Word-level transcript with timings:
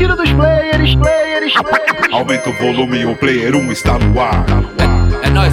máquina 0.00 0.16
dos 0.16 0.32
players, 0.32 0.94
players, 0.96 1.52
players. 1.52 2.12
Aumenta 2.12 2.48
o 2.48 2.52
volume, 2.54 3.04
o 3.04 3.14
player 3.16 3.54
1 3.54 3.72
está 3.72 3.98
no 3.98 4.20
ar. 4.20 4.46
É, 5.22 5.26
é 5.26 5.30
nóis, 5.30 5.52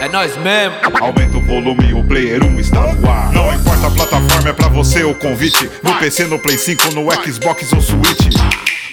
é, 0.00 0.04
é 0.04 0.08
nóis 0.08 0.36
mesmo. 0.36 0.76
Aumenta 1.00 1.38
o 1.38 1.40
volume, 1.40 1.94
o 1.94 2.04
player 2.04 2.44
1 2.44 2.60
está 2.60 2.80
no 2.92 3.10
ar. 3.10 3.32
Não 3.32 3.52
importa 3.54 3.86
a 3.86 3.90
plataforma, 3.90 4.50
é 4.50 4.52
pra 4.52 4.68
você 4.68 5.04
o 5.04 5.14
convite. 5.14 5.70
No 5.82 5.94
PC, 5.94 6.26
no 6.26 6.38
Play 6.38 6.58
5, 6.58 6.94
no 6.94 7.10
Xbox 7.10 7.72
ou 7.72 7.80
Switch. 7.80 8.36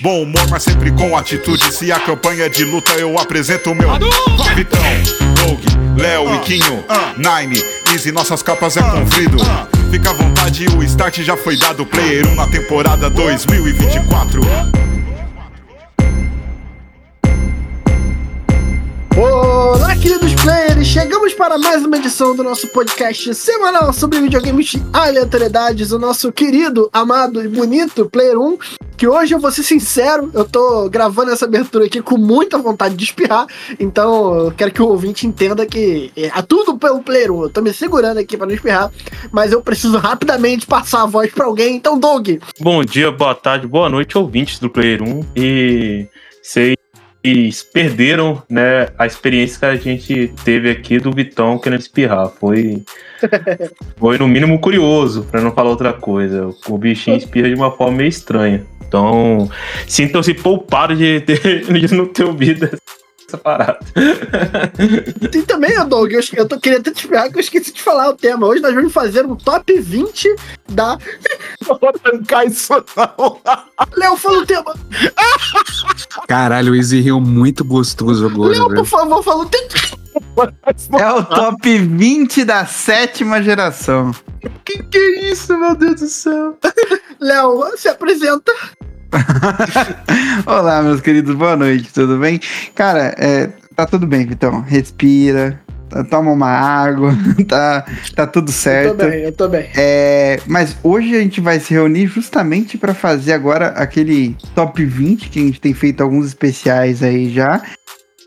Bom 0.02 0.24
humor, 0.24 0.48
mas 0.50 0.64
sempre 0.64 0.92
com 0.92 1.18
atitude. 1.18 1.74
Se 1.74 1.92
a 1.92 2.00
campanha 2.00 2.46
é 2.46 2.50
de 2.50 2.64
luta, 2.64 2.94
eu 2.94 3.18
apresento 3.20 3.72
o 3.72 3.76
meu 3.76 3.90
Vitão, 4.56 4.80
Doug, 5.36 6.00
Léo 6.00 6.36
e 6.36 6.40
Quinho, 6.40 6.86
Nine, 7.18 7.62
Easy, 7.92 8.12
nossas 8.12 8.42
capas 8.42 8.78
é 8.78 8.82
confrido. 8.82 9.38
Fica 9.96 10.10
à 10.10 10.14
vontade, 10.14 10.66
o 10.78 10.84
start 10.84 11.22
já 11.22 11.38
foi 11.38 11.56
dado. 11.56 11.86
Player 11.86 12.28
1 12.28 12.36
na 12.36 12.46
temporada 12.48 13.10
2024. 13.10 14.42
Olá, 19.18 19.96
queridos 19.96 20.34
players! 20.36 20.86
Chegamos 20.86 21.34
para 21.34 21.58
mais 21.58 21.86
uma 21.86 21.96
edição 21.96 22.36
do 22.36 22.44
nosso 22.44 22.68
podcast 22.68 23.34
semanal 23.34 23.94
sobre 23.94 24.20
videogames 24.20 24.74
e 24.74 24.84
aleatoriedades. 24.92 25.94
O 25.94 26.00
nosso 26.00 26.34
querido, 26.34 26.90
amado 26.92 27.42
e 27.42 27.48
bonito 27.48 28.10
Player 28.10 28.38
1. 28.38 28.58
Que 28.98 29.08
hoje 29.08 29.34
eu 29.34 29.40
vou 29.40 29.52
ser 29.52 29.64
sincero, 29.64 30.30
eu 30.34 30.44
tô 30.44 30.90
gravando 30.90 31.32
essa 31.32 31.46
abertura 31.46 31.86
aqui 31.86 32.02
com 32.02 32.18
muita 32.18 32.58
vontade 32.58 32.96
de 32.96 33.06
espirrar. 33.06 33.48
Então 33.80 34.36
eu 34.48 34.52
quero 34.52 34.72
que 34.72 34.82
o 34.82 34.88
ouvinte 34.88 35.26
entenda 35.26 35.66
que 35.66 36.12
é 36.18 36.42
tudo 36.42 36.78
pelo 36.78 37.02
Player 37.02 37.32
1. 37.32 37.44
Eu 37.44 37.50
tô 37.50 37.62
me 37.62 37.74
segurando 37.74 38.18
aqui 38.18 38.36
para 38.36 38.48
não 38.48 38.54
espirrar, 38.54 38.92
mas 39.32 39.54
eu 39.54 39.62
preciso 39.62 39.98
rapidamente 39.98 40.68
passar 40.68 41.04
a 41.04 41.06
voz 41.06 41.32
para 41.32 41.46
alguém. 41.46 41.74
Então, 41.78 41.98
Doug, 41.98 42.32
Bom 42.60 42.84
dia, 42.84 43.12
boa 43.12 43.34
tarde, 43.34 43.66
boa 43.66 43.88
noite, 43.88 44.18
ouvintes 44.18 44.60
do 44.60 44.70
Player 44.70 45.02
1. 45.02 45.26
E 45.38 46.08
vocês 47.26 47.64
perderam 47.64 48.44
né, 48.48 48.90
a 48.98 49.08
experiência 49.08 49.60
que 49.60 49.66
a 49.66 49.76
gente 49.76 50.32
teve 50.44 50.70
aqui 50.70 51.00
do 51.00 51.12
Vitão 51.12 51.58
querendo 51.58 51.80
espirrar. 51.80 52.30
Foi, 52.30 52.84
foi 53.98 54.18
no 54.20 54.28
mínimo 54.28 54.60
curioso, 54.60 55.24
para 55.24 55.42
não 55.42 55.52
falar 55.52 55.72
outra 55.72 55.92
coisa. 55.92 56.54
O 56.68 56.78
bichinho 56.78 57.18
espirra 57.18 57.50
de 57.50 57.56
uma 57.56 57.72
forma 57.72 57.98
meio 57.98 58.10
estranha. 58.10 58.64
Então, 58.88 59.50
sintam-se 59.88 60.36
poupados 60.36 60.98
de, 60.98 61.20
ter, 61.22 61.66
de 61.74 61.96
não 61.96 62.06
ter 62.06 62.26
ouvido 62.26 62.70
essa 63.28 63.38
parada. 63.38 63.80
E 65.34 65.42
também, 65.44 65.74
Doug, 65.88 66.12
eu, 66.12 66.22
eu 66.34 66.48
tô 66.48 66.60
querendo 66.60 66.82
até 66.82 66.92
te 66.92 67.02
explicar 67.02 67.30
que 67.30 67.38
eu 67.38 67.42
esqueci 67.42 67.74
de 67.74 67.82
falar 67.82 68.10
o 68.10 68.14
tema. 68.14 68.46
Hoje 68.48 68.62
nós 68.62 68.74
vamos 68.74 68.94
fazer 68.94 69.26
um 69.26 69.36
top 69.36 69.80
20 69.80 70.36
da. 70.70 70.98
Não 71.68 71.78
vou 71.80 71.94
trancar 71.94 72.46
isso 72.46 72.72
não. 72.96 73.42
Léo, 73.98 74.18
fala 74.18 74.40
o 74.40 74.46
tema. 74.46 74.76
Caralho, 76.28 76.74
o 76.74 76.76
Easy 76.76 77.02
riu 77.02 77.20
muito 77.20 77.64
gostoso 77.66 78.26
agora, 78.28 78.54
Léo, 78.54 78.68
por 78.70 78.86
favor, 78.86 79.24
fala 79.24 79.44
o 79.44 79.50
tema. 79.50 79.66
É 81.00 81.12
o 81.12 81.24
top 81.24 81.78
20 81.78 82.46
da 82.46 82.66
sétima 82.66 83.42
geração. 83.44 84.12
que 84.64 84.84
que 84.84 84.98
é 84.98 85.32
isso, 85.32 85.58
meu 85.58 85.76
Deus 85.76 86.00
do 86.00 86.08
céu? 86.08 86.58
Léo, 87.20 87.78
se 87.78 87.90
apresenta. 87.90 88.52
Olá, 90.46 90.82
meus 90.82 91.02
queridos, 91.02 91.36
boa 91.36 91.56
noite, 91.56 91.94
tudo 91.94 92.18
bem? 92.18 92.40
Cara, 92.74 93.16
é, 93.18 93.50
tá 93.76 93.86
tudo 93.86 94.06
bem, 94.06 94.26
Vitão. 94.26 94.62
Respira, 94.62 95.60
tá- 95.90 96.04
toma 96.04 96.32
uma 96.32 96.50
água, 96.50 97.14
tá, 97.48 97.86
tá 98.16 98.28
tudo 98.28 98.50
Eu 98.50 98.54
tô 98.54 98.60
certo. 98.60 98.96
bem, 98.98 99.20
eu 99.22 99.32
tô 99.32 99.48
bem. 99.48 99.70
É, 99.76 100.40
mas 100.46 100.76
hoje 100.84 101.16
a 101.16 101.20
gente 101.20 101.40
vai 101.40 101.60
se 101.60 101.74
reunir 101.74 102.08
justamente 102.08 102.78
para 102.78 102.94
fazer 102.94 103.34
agora 103.34 103.68
aquele 103.70 104.36
top 104.54 104.84
20 104.84 105.30
que 105.30 105.40
a 105.40 105.44
gente 105.44 105.62
tem 105.62 105.74
feito 105.74 106.02
alguns 106.02 106.28
especiais 106.28 107.02
aí 107.02 107.30
já. 107.34 107.62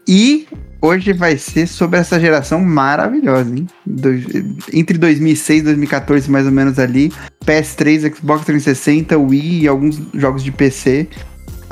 E 0.07 0.49
hoje 0.81 1.13
vai 1.13 1.37
ser 1.37 1.67
sobre 1.67 1.99
essa 1.99 2.19
geração 2.21 2.61
maravilhosa, 2.65 3.55
hein? 3.57 3.67
Dois- 3.87 4.25
entre 4.73 4.97
2006 4.99 5.61
e 5.61 5.65
2014, 5.65 6.31
mais 6.31 6.47
ou 6.47 6.53
menos 6.53 6.79
ali. 6.79 7.13
PS3, 7.45 8.15
Xbox 8.15 8.45
360, 8.45 9.19
Wii 9.19 9.63
e 9.63 9.69
alguns 9.69 10.01
jogos 10.15 10.43
de 10.43 10.53
PC. 10.53 11.09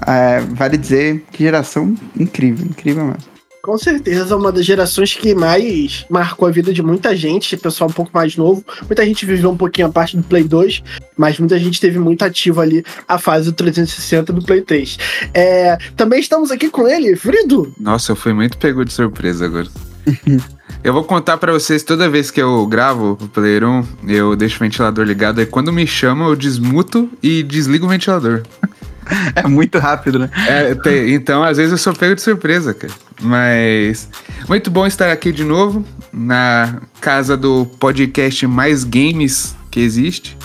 É, 0.07 0.41
vale 0.41 0.77
dizer 0.77 1.25
que 1.33 1.45
geração 1.45 1.95
incrível, 2.19 2.67
incrível 2.67 3.05
mesmo. 3.07 3.36
Com 3.67 3.77
certeza, 3.77 4.37
uma 4.37 4.53
das 4.53 4.65
gerações 4.65 5.13
que 5.13 5.35
mais 5.35 6.07
marcou 6.09 6.47
a 6.47 6.53
vida 6.53 6.73
de 6.73 6.85
muita 6.85 7.17
gente, 7.17 7.57
pessoal 7.57 7.91
um 7.91 7.93
pouco 7.93 8.13
mais 8.15 8.37
novo. 8.37 8.65
Muita 8.87 9.05
gente 9.05 9.27
viveu 9.27 9.51
um 9.51 9.57
pouquinho 9.57 9.89
a 9.89 9.91
parte 9.91 10.17
do 10.17 10.23
Play 10.23 10.45
2, 10.45 10.85
mas 11.17 11.41
muita 11.41 11.59
gente 11.59 11.81
teve 11.81 11.99
muito 11.99 12.25
ativo 12.25 12.61
ali 12.61 12.85
a 13.09 13.19
fase 13.19 13.47
do 13.47 13.53
360 13.57 14.33
do 14.33 14.41
Play 14.41 14.61
3. 14.61 14.99
É, 15.35 15.77
também 15.97 16.21
estamos 16.21 16.53
aqui 16.53 16.71
com 16.71 16.87
ele, 16.87 17.17
Frido. 17.17 17.75
Nossa, 17.81 18.13
eu 18.13 18.17
fui 18.17 18.33
muito 18.33 18.57
pego 18.57 18.85
de 18.85 18.93
surpresa 18.93 19.47
agora. 19.47 19.67
eu 20.85 20.93
vou 20.93 21.03
contar 21.03 21.37
pra 21.37 21.53
vocês, 21.53 21.83
toda 21.83 22.09
vez 22.09 22.31
que 22.31 22.41
eu 22.41 22.65
gravo 22.69 23.19
o 23.21 23.29
Player 23.29 23.65
1, 23.65 23.85
eu 24.07 24.37
deixo 24.37 24.59
o 24.59 24.61
ventilador 24.61 25.05
ligado, 25.05 25.41
aí 25.41 25.47
quando 25.47 25.73
me 25.73 25.89
chamam 25.89 26.29
eu 26.29 26.37
desmuto 26.37 27.11
e 27.21 27.43
desligo 27.43 27.87
o 27.87 27.89
ventilador. 27.89 28.45
É 29.37 29.47
muito 29.47 29.79
rápido, 29.79 30.19
né? 30.19 30.31
É, 30.49 30.75
te- 30.75 31.13
então, 31.13 31.43
às 31.45 31.57
vezes 31.57 31.73
eu 31.73 31.79
sou 31.79 31.95
pego 31.95 32.15
de 32.15 32.23
surpresa, 32.23 32.73
cara. 32.75 32.93
Mas 33.21 34.09
muito 34.49 34.71
bom 34.71 34.87
estar 34.87 35.11
aqui 35.11 35.33
de 35.33 35.45
novo 35.45 35.85
na 36.13 36.81
casa 37.01 37.37
do 37.37 37.67
podcast 37.79 38.47
mais 38.47 38.85
games 38.85 39.55
que 39.71 39.81
existe. 39.81 40.37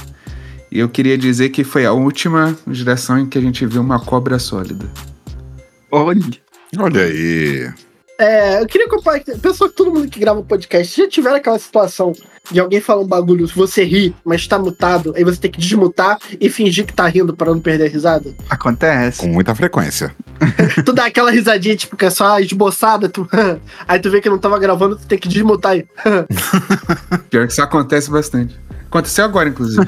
E 0.71 0.79
eu 0.79 0.87
queria 0.87 1.17
dizer 1.17 1.49
que 1.49 1.63
foi 1.63 1.85
a 1.85 1.91
última 1.91 2.57
geração 2.69 3.19
em 3.19 3.25
que 3.25 3.37
a 3.37 3.41
gente 3.41 3.65
viu 3.65 3.81
uma 3.81 3.99
cobra 3.99 4.39
sólida. 4.39 4.85
Olha. 5.91 6.21
Olha 6.77 7.01
aí. 7.01 7.69
É, 8.21 8.61
eu 8.61 8.67
queria 8.67 8.87
compartilhar. 8.87 9.39
Pessoal, 9.39 9.67
que 9.67 9.75
todo 9.75 9.91
mundo 9.91 10.07
que 10.07 10.19
grava 10.19 10.43
podcast 10.43 10.95
já 10.95 11.09
tiver 11.09 11.33
aquela 11.33 11.57
situação 11.57 12.13
de 12.51 12.59
alguém 12.59 12.79
falar 12.79 13.01
um 13.01 13.07
bagulho, 13.07 13.47
você 13.47 13.83
ri, 13.83 14.15
mas 14.23 14.45
tá 14.45 14.59
mutado, 14.59 15.11
aí 15.17 15.23
você 15.23 15.39
tem 15.39 15.49
que 15.49 15.59
desmutar 15.59 16.19
e 16.39 16.47
fingir 16.47 16.85
que 16.85 16.93
tá 16.93 17.07
rindo 17.07 17.35
pra 17.35 17.51
não 17.51 17.59
perder 17.59 17.85
a 17.85 17.89
risada. 17.89 18.31
Acontece. 18.47 19.21
Com 19.21 19.27
muita 19.27 19.55
frequência. 19.55 20.15
tu 20.85 20.93
dá 20.93 21.05
aquela 21.05 21.31
risadinha, 21.31 21.75
tipo, 21.75 21.97
que 21.97 22.05
é 22.05 22.11
só 22.11 22.39
esboçada, 22.39 23.09
tu. 23.09 23.27
aí 23.87 23.99
tu 23.99 24.11
vê 24.11 24.21
que 24.21 24.29
não 24.29 24.37
tava 24.37 24.59
gravando, 24.59 24.97
tu 24.97 25.07
tem 25.07 25.17
que 25.17 25.27
desmutar 25.27 25.71
aí. 25.71 25.85
Pior 27.31 27.47
que 27.47 27.53
isso 27.53 27.61
acontece 27.63 28.11
bastante. 28.11 28.55
Aconteceu 28.85 29.25
agora, 29.25 29.49
inclusive. 29.49 29.83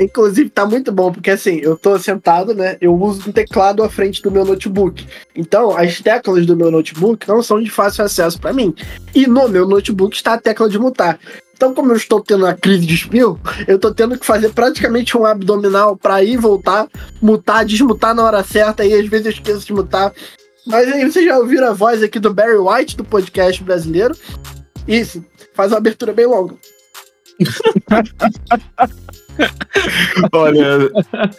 Inclusive, 0.00 0.48
tá 0.48 0.64
muito 0.64 0.90
bom, 0.90 1.12
porque 1.12 1.30
assim, 1.30 1.60
eu 1.62 1.76
tô 1.76 1.98
sentado, 1.98 2.54
né? 2.54 2.78
Eu 2.80 2.98
uso 2.98 3.28
um 3.28 3.32
teclado 3.32 3.82
à 3.82 3.90
frente 3.90 4.22
do 4.22 4.30
meu 4.30 4.46
notebook. 4.46 5.06
Então, 5.36 5.76
as 5.76 6.00
teclas 6.00 6.46
do 6.46 6.56
meu 6.56 6.70
notebook 6.70 7.28
não 7.28 7.42
são 7.42 7.62
de 7.62 7.70
fácil 7.70 8.02
acesso 8.02 8.40
pra 8.40 8.50
mim. 8.50 8.74
E 9.14 9.26
no 9.26 9.46
meu 9.46 9.68
notebook 9.68 10.16
está 10.16 10.32
a 10.32 10.40
tecla 10.40 10.70
de 10.70 10.78
mutar. 10.78 11.20
Então, 11.54 11.74
como 11.74 11.92
eu 11.92 11.96
estou 11.96 12.22
tendo 12.22 12.46
uma 12.46 12.54
crise 12.54 12.86
de 12.86 12.94
espirro, 12.94 13.38
eu 13.68 13.78
tô 13.78 13.92
tendo 13.92 14.18
que 14.18 14.24
fazer 14.24 14.48
praticamente 14.54 15.14
um 15.18 15.26
abdominal 15.26 15.94
pra 15.94 16.24
ir 16.24 16.38
voltar, 16.38 16.88
mutar, 17.20 17.66
desmutar 17.66 18.14
na 18.14 18.24
hora 18.24 18.42
certa, 18.42 18.82
e 18.82 18.94
às 18.94 19.06
vezes 19.06 19.26
eu 19.26 19.32
esqueço 19.32 19.66
de 19.66 19.74
mutar. 19.74 20.14
Mas 20.66 20.90
aí 20.90 21.04
vocês 21.04 21.26
já 21.26 21.36
ouviram 21.36 21.68
a 21.68 21.74
voz 21.74 22.02
aqui 22.02 22.18
do 22.18 22.32
Barry 22.32 22.56
White, 22.56 22.96
do 22.96 23.04
podcast 23.04 23.62
brasileiro. 23.62 24.16
Isso, 24.88 25.22
faz 25.52 25.70
uma 25.72 25.76
abertura 25.76 26.14
bem 26.14 26.24
longa. 26.24 26.54
Olha, 30.32 30.90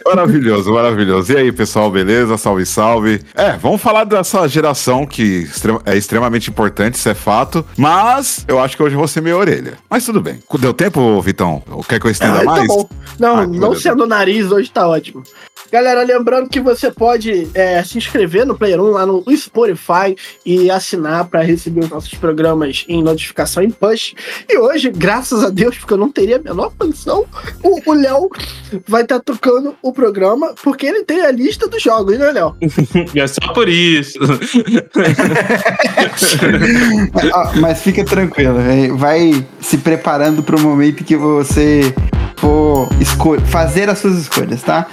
maravilhoso, 0.04 0.72
maravilhoso. 0.72 1.32
E 1.32 1.36
aí, 1.36 1.52
pessoal, 1.52 1.90
beleza? 1.90 2.36
Salve, 2.36 2.66
salve. 2.66 3.20
É, 3.34 3.52
vamos 3.52 3.80
falar 3.80 4.04
dessa 4.04 4.46
geração 4.48 5.06
que 5.06 5.48
é 5.86 5.96
extremamente 5.96 6.50
importante, 6.50 6.94
isso 6.94 7.08
é 7.08 7.14
fato. 7.14 7.64
Mas 7.76 8.44
eu 8.48 8.58
acho 8.60 8.76
que 8.76 8.82
hoje 8.82 8.94
eu 8.94 8.98
vou 8.98 9.08
ser 9.08 9.20
meio 9.20 9.36
orelha. 9.38 9.74
Mas 9.88 10.04
tudo 10.04 10.20
bem. 10.20 10.40
Deu 10.58 10.74
tempo, 10.74 11.20
Vitão? 11.20 11.62
Quer 11.88 12.00
que 12.00 12.06
eu 12.06 12.10
estenda 12.10 12.40
Ah, 12.40 12.44
mais? 12.44 12.66
Tá 12.68 12.74
bom. 12.74 12.88
Não, 13.18 13.36
Ah, 13.38 13.46
não 13.46 13.74
sendo 13.74 14.06
nariz, 14.06 14.50
hoje 14.50 14.70
tá 14.70 14.86
ótimo. 14.88 15.22
Galera, 15.70 16.02
lembrando 16.02 16.50
que 16.50 16.60
você 16.60 16.90
pode 16.90 17.48
é, 17.54 17.82
se 17.82 17.96
inscrever 17.96 18.44
no 18.44 18.54
Player 18.54 18.78
1 18.78 18.84
lá 18.90 19.06
no 19.06 19.24
Spotify 19.34 20.14
e 20.44 20.70
assinar 20.70 21.24
para 21.28 21.40
receber 21.40 21.80
os 21.84 21.88
nossos 21.88 22.12
programas 22.14 22.84
em 22.88 23.02
notificação 23.02 23.62
em 23.62 23.70
push. 23.70 24.14
E 24.50 24.58
hoje, 24.58 24.90
graças 24.90 25.42
a 25.42 25.48
Deus, 25.48 25.78
porque 25.78 25.94
eu 25.94 25.98
não 25.98 26.12
teria 26.12 26.36
a 26.36 26.40
menor 26.40 26.72
condição, 26.78 27.24
o 27.62 27.80
o 27.92 27.94
Léo 27.94 28.28
vai 28.88 29.02
estar 29.02 29.20
tocando 29.20 29.76
o 29.82 29.92
programa 29.92 30.54
porque 30.62 30.86
ele 30.86 31.04
tem 31.04 31.20
a 31.22 31.30
lista 31.30 31.68
dos 31.68 31.82
jogos, 31.82 32.18
né, 32.18 32.32
Léo? 32.32 32.56
E 33.14 33.20
é 33.20 33.26
só 33.26 33.52
por 33.52 33.68
isso. 33.68 34.18
Ah, 37.34 37.52
mas 37.56 37.82
fica 37.82 38.04
tranquilo, 38.04 38.58
é, 38.58 38.88
vai 38.88 39.44
se 39.60 39.78
preparando 39.78 40.42
para 40.42 40.56
o 40.56 40.60
momento 40.60 41.04
que 41.04 41.16
você 41.16 41.94
for 42.36 42.88
fazer 43.46 43.88
as 43.88 43.98
suas 43.98 44.18
escolhas, 44.18 44.62
tá? 44.62 44.88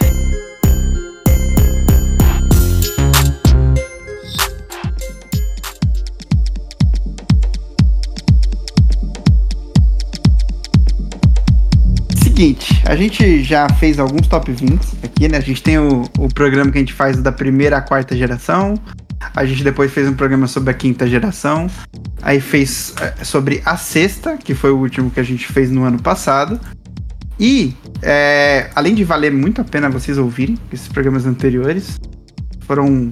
Seguinte, 12.39 12.81
A 12.85 12.95
gente 12.95 13.43
já 13.43 13.67
fez 13.67 13.99
alguns 13.99 14.25
top 14.25 14.49
20 14.49 14.79
aqui, 15.03 15.27
né? 15.27 15.39
A 15.39 15.41
gente 15.41 15.61
tem 15.61 15.77
o, 15.77 16.03
o 16.17 16.33
programa 16.33 16.71
que 16.71 16.77
a 16.77 16.79
gente 16.79 16.93
faz 16.93 17.21
da 17.21 17.33
primeira 17.33 17.75
à 17.75 17.81
quarta 17.81 18.15
geração. 18.15 18.75
A 19.35 19.45
gente 19.45 19.61
depois 19.61 19.91
fez 19.91 20.07
um 20.07 20.13
programa 20.13 20.47
sobre 20.47 20.69
a 20.69 20.73
quinta 20.73 21.05
geração. 21.05 21.69
Aí 22.21 22.39
fez 22.39 22.95
é, 23.01 23.25
sobre 23.25 23.61
a 23.65 23.75
sexta, 23.75 24.37
que 24.37 24.55
foi 24.55 24.71
o 24.71 24.77
último 24.77 25.11
que 25.11 25.19
a 25.19 25.23
gente 25.23 25.45
fez 25.47 25.69
no 25.69 25.83
ano 25.83 26.01
passado. 26.01 26.57
E, 27.37 27.75
é, 28.01 28.69
além 28.73 28.95
de 28.95 29.03
valer 29.03 29.33
muito 29.33 29.59
a 29.59 29.65
pena 29.65 29.89
vocês 29.89 30.17
ouvirem 30.17 30.57
esses 30.71 30.87
programas 30.87 31.25
anteriores, 31.25 31.99
foram 32.61 33.09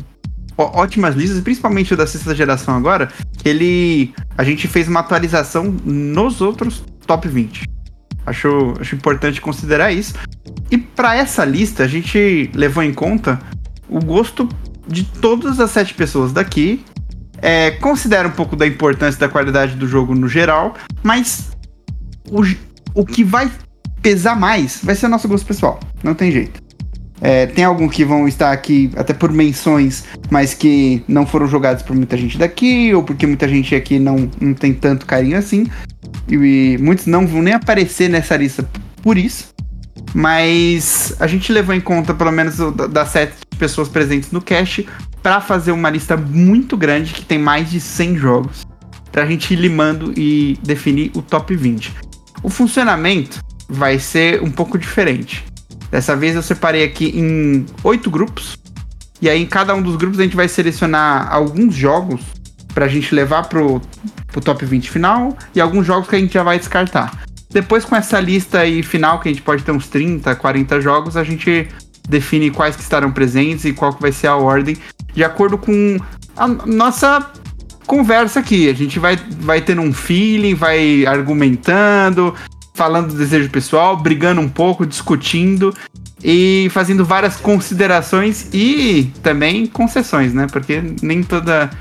ótimas 0.57 1.15
listas, 1.15 1.41
principalmente 1.41 1.93
o 1.93 1.97
da 1.97 2.07
sexta 2.07 2.33
geração 2.33 2.77
agora, 2.77 3.09
que 3.37 3.49
ele. 3.49 4.13
A 4.37 4.45
gente 4.45 4.69
fez 4.69 4.87
uma 4.87 5.01
atualização 5.01 5.65
nos 5.83 6.39
outros 6.39 6.81
top 7.05 7.27
20. 7.27 7.75
Acho, 8.27 8.73
acho 8.79 8.93
importante 8.93 9.39
considerar 9.39 9.93
isso. 9.93 10.13
E 10.69 10.77
para 10.77 11.15
essa 11.15 11.45
lista, 11.45 11.83
a 11.83 11.87
gente 11.87 12.51
levou 12.53 12.83
em 12.83 12.93
conta 12.93 13.39
o 13.89 13.99
gosto 14.03 14.49
de 14.85 15.03
todas 15.03 15.61
as 15.61 15.71
sete 15.71 15.93
pessoas 15.93 16.33
daqui. 16.33 16.83
É, 17.41 17.71
considera 17.71 18.27
um 18.27 18.31
pouco 18.31 18.55
da 18.55 18.67
importância 18.67 19.17
da 19.17 19.29
qualidade 19.29 19.75
do 19.75 19.87
jogo 19.87 20.13
no 20.13 20.27
geral, 20.27 20.73
mas 21.03 21.51
o, 22.29 22.41
o 22.93 23.05
que 23.05 23.23
vai 23.23 23.49
pesar 24.01 24.35
mais 24.35 24.81
vai 24.83 24.93
ser 24.93 25.05
o 25.05 25.09
nosso 25.09 25.27
gosto 25.27 25.45
pessoal. 25.45 25.79
Não 26.03 26.13
tem 26.13 26.29
jeito. 26.29 26.61
É, 27.21 27.45
tem 27.47 27.63
alguns 27.63 27.95
que 27.95 28.05
vão 28.05 28.27
estar 28.27 28.51
aqui 28.51 28.91
até 28.95 29.13
por 29.13 29.31
menções, 29.31 30.03
mas 30.29 30.53
que 30.53 31.01
não 31.07 31.25
foram 31.25 31.47
jogados 31.47 31.81
por 31.81 31.95
muita 31.95 32.15
gente 32.17 32.37
daqui, 32.37 32.93
ou 32.93 33.03
porque 33.03 33.25
muita 33.25 33.47
gente 33.47 33.73
aqui 33.73 33.97
não, 33.97 34.29
não 34.39 34.53
tem 34.53 34.73
tanto 34.73 35.05
carinho 35.05 35.37
assim. 35.37 35.67
E, 36.29 36.77
muitos 36.79 37.05
não 37.05 37.25
vão 37.25 37.41
nem 37.41 37.53
aparecer 37.53 38.09
nessa 38.09 38.35
lista 38.35 38.67
por 39.01 39.17
isso. 39.17 39.53
Mas 40.13 41.15
a 41.19 41.27
gente 41.27 41.51
levou 41.51 41.75
em 41.75 41.81
conta 41.81 42.13
pelo 42.13 42.31
menos 42.31 42.57
das 42.89 43.09
sete 43.09 43.35
pessoas 43.57 43.87
presentes 43.87 44.31
no 44.31 44.41
cast 44.41 44.87
para 45.21 45.41
fazer 45.41 45.71
uma 45.71 45.89
lista 45.89 46.15
muito 46.15 46.77
grande 46.77 47.13
que 47.13 47.23
tem 47.23 47.37
mais 47.37 47.69
de 47.69 47.79
100 47.79 48.17
jogos. 48.17 48.65
Pra 49.11 49.25
gente 49.25 49.53
ir 49.53 49.57
limando 49.57 50.13
e 50.15 50.57
definir 50.63 51.11
o 51.15 51.21
top 51.21 51.55
20. 51.55 51.93
O 52.43 52.49
funcionamento 52.49 53.39
vai 53.67 53.99
ser 53.99 54.41
um 54.41 54.51
pouco 54.51 54.77
diferente. 54.77 55.43
Dessa 55.89 56.15
vez 56.15 56.35
eu 56.35 56.43
separei 56.43 56.83
aqui 56.83 57.11
em 57.17 57.65
oito 57.83 58.09
grupos. 58.09 58.57
E 59.21 59.29
aí 59.29 59.41
em 59.41 59.45
cada 59.45 59.73
um 59.73 59.81
dos 59.81 59.95
grupos 59.95 60.19
a 60.19 60.23
gente 60.23 60.35
vai 60.35 60.47
selecionar 60.47 61.33
alguns 61.33 61.73
jogos 61.73 62.21
pra 62.77 62.87
gente 62.87 63.15
levar 63.15 63.49
pro, 63.49 63.81
pro 64.27 64.39
top 64.39 64.63
20 64.63 64.91
final 64.91 65.35
e 65.55 65.59
alguns 65.59 65.83
jogos 65.83 66.07
que 66.07 66.15
a 66.15 66.19
gente 66.19 66.35
já 66.35 66.43
vai 66.43 66.59
descartar. 66.59 67.23
Depois 67.49 67.83
com 67.83 67.95
essa 67.95 68.19
lista 68.19 68.59
aí 68.59 68.83
final, 68.83 69.19
que 69.19 69.27
a 69.27 69.31
gente 69.31 69.41
pode 69.41 69.63
ter 69.63 69.71
uns 69.71 69.87
30, 69.87 70.35
40 70.35 70.79
jogos, 70.79 71.17
a 71.17 71.23
gente 71.23 71.67
define 72.07 72.51
quais 72.51 72.75
que 72.75 72.83
estarão 72.83 73.11
presentes 73.11 73.65
e 73.65 73.73
qual 73.73 73.95
que 73.95 73.99
vai 73.99 74.11
ser 74.11 74.27
a 74.27 74.35
ordem, 74.35 74.77
de 75.11 75.23
acordo 75.23 75.57
com 75.57 75.97
a 76.35 76.47
nossa 76.47 77.31
conversa 77.87 78.41
aqui. 78.41 78.69
A 78.69 78.73
gente 78.75 78.99
vai, 78.99 79.15
vai 79.39 79.59
tendo 79.59 79.81
um 79.81 79.91
feeling, 79.91 80.53
vai 80.53 81.03
argumentando, 81.07 82.35
falando 82.75 83.07
do 83.07 83.17
desejo 83.17 83.49
pessoal, 83.49 83.97
brigando 83.97 84.39
um 84.39 84.49
pouco, 84.49 84.85
discutindo 84.85 85.73
e 86.23 86.67
fazendo 86.69 87.03
várias 87.03 87.37
considerações 87.37 88.49
e 88.53 89.11
também 89.23 89.65
concessões, 89.65 90.31
né? 90.31 90.45
Porque 90.51 90.79
nem 91.01 91.23
toda 91.23 91.71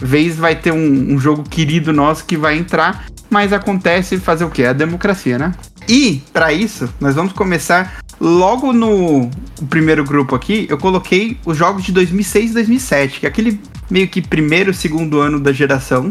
vez 0.00 0.36
vai 0.36 0.56
ter 0.56 0.72
um, 0.72 1.14
um 1.14 1.18
jogo 1.18 1.42
querido 1.42 1.92
nosso 1.92 2.24
que 2.24 2.36
vai 2.36 2.56
entrar, 2.56 3.06
mas 3.30 3.52
acontece 3.52 4.18
fazer 4.18 4.44
o 4.44 4.50
quê? 4.50 4.64
A 4.64 4.72
democracia, 4.72 5.38
né? 5.38 5.52
E 5.88 6.22
para 6.32 6.52
isso, 6.52 6.88
nós 7.00 7.14
vamos 7.14 7.32
começar 7.32 7.98
logo 8.20 8.72
no 8.72 9.30
primeiro 9.68 10.04
grupo 10.04 10.34
aqui. 10.34 10.66
Eu 10.68 10.78
coloquei 10.78 11.38
os 11.44 11.56
jogos 11.56 11.84
de 11.84 11.92
2006 11.92 12.50
e 12.50 12.54
2007, 12.54 13.20
que 13.20 13.26
é 13.26 13.28
aquele 13.28 13.60
meio 13.90 14.08
que 14.08 14.22
primeiro, 14.22 14.72
segundo 14.72 15.20
ano 15.20 15.38
da 15.38 15.52
geração. 15.52 16.10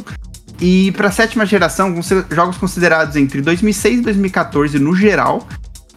E 0.59 0.91
para 0.91 1.07
a 1.07 1.11
sétima 1.11 1.45
geração, 1.45 1.93
vão 1.93 2.03
ser 2.03 2.25
jogos 2.31 2.57
considerados 2.57 3.15
entre 3.15 3.41
2006 3.41 3.99
e 3.99 4.01
2014 4.01 4.79
no 4.79 4.95
geral, 4.95 5.47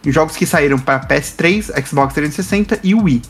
jogos 0.05 0.35
que 0.35 0.45
saíram 0.45 0.79
para 0.79 1.05
PS3, 1.05 1.85
Xbox 1.85 2.13
360 2.13 2.79
e 2.83 2.95
Wii. 2.95 3.21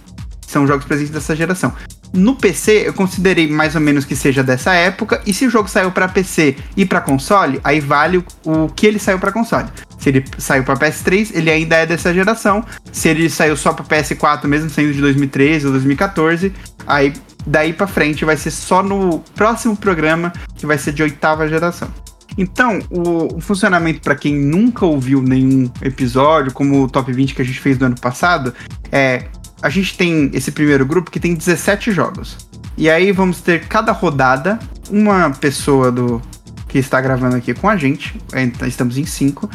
São 0.48 0.66
jogos 0.66 0.86
presentes 0.86 1.12
dessa 1.12 1.36
geração. 1.36 1.74
No 2.14 2.36
PC, 2.36 2.88
eu 2.88 2.94
considerei 2.94 3.48
mais 3.48 3.76
ou 3.76 3.82
menos 3.82 4.06
que 4.06 4.16
seja 4.16 4.42
dessa 4.42 4.74
época, 4.74 5.22
e 5.26 5.34
se 5.34 5.46
o 5.46 5.50
jogo 5.50 5.68
saiu 5.68 5.92
para 5.92 6.08
PC 6.08 6.56
e 6.76 6.86
para 6.86 7.02
console, 7.02 7.60
aí 7.64 7.82
vale 7.82 8.24
o, 8.46 8.70
que 8.70 8.88
ele 8.88 8.98
saiu 8.98 9.20
para 9.20 9.32
console. 9.32 9.68
Se 10.00 10.10
ele 10.10 10.24
saiu 10.38 10.64
para 10.64 10.78
PS3, 10.78 11.32
ele 11.34 11.52
ainda 11.52 11.76
é 11.76 11.86
dessa 11.86 12.14
geração. 12.14 12.64
Se 12.94 13.10
ele 13.10 13.30
saiu 13.30 13.58
só 13.58 13.74
para 13.74 13.84
PS4, 13.84 14.46
mesmo 14.46 14.70
sendo 14.70 14.94
de 14.94 15.02
2013 15.02 15.66
ou 15.66 15.74
2014, 15.74 16.54
aí 16.88 17.14
daí 17.46 17.74
para 17.74 17.88
frente 17.88 18.24
vai 18.24 18.38
ser 18.38 18.52
só 18.52 18.82
no 18.82 19.20
próximo 19.36 19.76
programa, 19.76 20.32
que 20.56 20.66
vai 20.66 20.78
ser 20.78 20.94
de 20.94 21.04
oitava 21.04 21.48
geração. 21.48 21.90
Então, 22.38 22.80
o, 22.90 23.38
o 23.38 23.42
funcionamento 23.42 24.00
para 24.00 24.16
quem 24.16 24.36
nunca 24.36 24.86
ouviu 24.86 25.22
nenhum 25.22 25.70
episódio, 25.82 26.54
como 26.54 26.84
o 26.84 26.88
top 26.90 27.12
20 27.12 27.34
que 27.34 27.42
a 27.42 27.46
gente 27.46 27.60
fez 27.60 27.80
no 27.80 27.88
ano 27.88 28.00
passado, 28.00 28.54
é 28.92 29.26
a 29.62 29.70
gente 29.70 29.98
tem 29.98 30.30
esse 30.34 30.52
primeiro 30.52 30.86
grupo 30.86 31.12
que 31.12 31.20
tem 31.20 31.34
17 31.34 31.92
jogos. 31.92 32.38
E 32.78 32.90
aí 32.90 33.12
vamos 33.12 33.42
ter 33.42 33.68
cada 33.68 33.92
rodada 33.92 34.60
uma 34.90 35.32
pessoa 35.32 35.92
do 35.92 36.22
que 36.68 36.78
está 36.78 37.02
gravando 37.02 37.36
aqui 37.36 37.54
com 37.54 37.70
a 37.70 37.78
gente, 37.78 38.20
é, 38.34 38.44
estamos 38.68 38.98
em 38.98 39.06
cinco, 39.06 39.50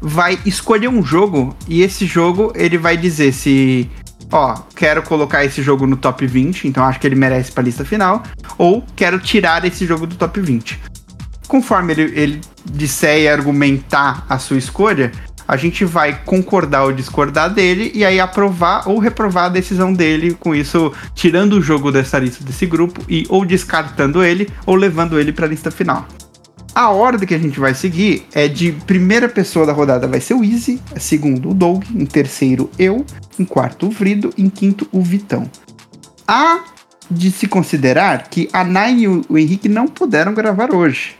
vai 0.00 0.38
escolher 0.46 0.88
um 0.88 1.02
jogo 1.02 1.56
e 1.66 1.82
esse 1.82 2.06
jogo 2.06 2.52
ele 2.54 2.78
vai 2.78 2.96
dizer 2.96 3.32
se, 3.32 3.90
ó, 4.30 4.54
quero 4.74 5.02
colocar 5.02 5.44
esse 5.44 5.62
jogo 5.62 5.86
no 5.86 5.96
top 5.96 6.26
20, 6.26 6.68
então 6.68 6.84
acho 6.84 7.00
que 7.00 7.06
ele 7.06 7.14
merece 7.14 7.50
para 7.50 7.62
a 7.62 7.64
lista 7.64 7.84
final, 7.84 8.22
ou 8.56 8.84
quero 8.94 9.18
tirar 9.18 9.64
esse 9.64 9.86
jogo 9.86 10.06
do 10.06 10.14
top 10.14 10.40
20. 10.40 10.80
Conforme 11.48 11.92
ele, 11.92 12.02
ele 12.18 12.40
disser 12.64 13.20
e 13.20 13.28
argumentar 13.28 14.24
a 14.28 14.38
sua 14.38 14.56
escolha, 14.56 15.12
a 15.46 15.56
gente 15.56 15.84
vai 15.84 16.20
concordar 16.24 16.84
ou 16.84 16.92
discordar 16.92 17.52
dele 17.52 17.92
e 17.94 18.04
aí 18.04 18.18
aprovar 18.18 18.88
ou 18.88 18.98
reprovar 18.98 19.44
a 19.44 19.48
decisão 19.48 19.92
dele, 19.92 20.34
com 20.34 20.54
isso 20.54 20.92
tirando 21.14 21.54
o 21.54 21.62
jogo 21.62 21.92
dessa 21.92 22.18
lista 22.18 22.42
desse 22.44 22.66
grupo 22.66 23.02
e 23.08 23.24
ou 23.28 23.44
descartando 23.44 24.22
ele 24.22 24.48
ou 24.66 24.74
levando 24.74 25.18
ele 25.18 25.32
para 25.32 25.46
a 25.46 25.48
lista 25.48 25.70
final. 25.70 26.06
A 26.74 26.90
ordem 26.90 27.28
que 27.28 27.34
a 27.34 27.38
gente 27.38 27.60
vai 27.60 27.72
seguir 27.72 28.26
é 28.34 28.48
de 28.48 28.72
primeira 28.72 29.28
pessoa 29.28 29.64
da 29.64 29.72
rodada 29.72 30.08
vai 30.08 30.20
ser 30.20 30.34
o 30.34 30.42
Easy, 30.42 30.80
segundo 30.96 31.50
o 31.50 31.54
Doug, 31.54 31.84
em 31.94 32.04
terceiro 32.04 32.68
eu, 32.76 33.06
em 33.38 33.44
quarto 33.44 33.86
o 33.86 33.90
Vrido, 33.90 34.32
em 34.36 34.48
quinto 34.48 34.88
o 34.90 35.00
Vitão. 35.00 35.48
Há 36.26 36.64
de 37.08 37.30
se 37.30 37.46
considerar 37.46 38.28
que 38.28 38.48
a 38.52 38.64
Nine 38.64 39.02
e 39.02 39.08
o 39.08 39.38
Henrique 39.38 39.68
não 39.68 39.86
puderam 39.86 40.34
gravar 40.34 40.74
hoje, 40.74 41.14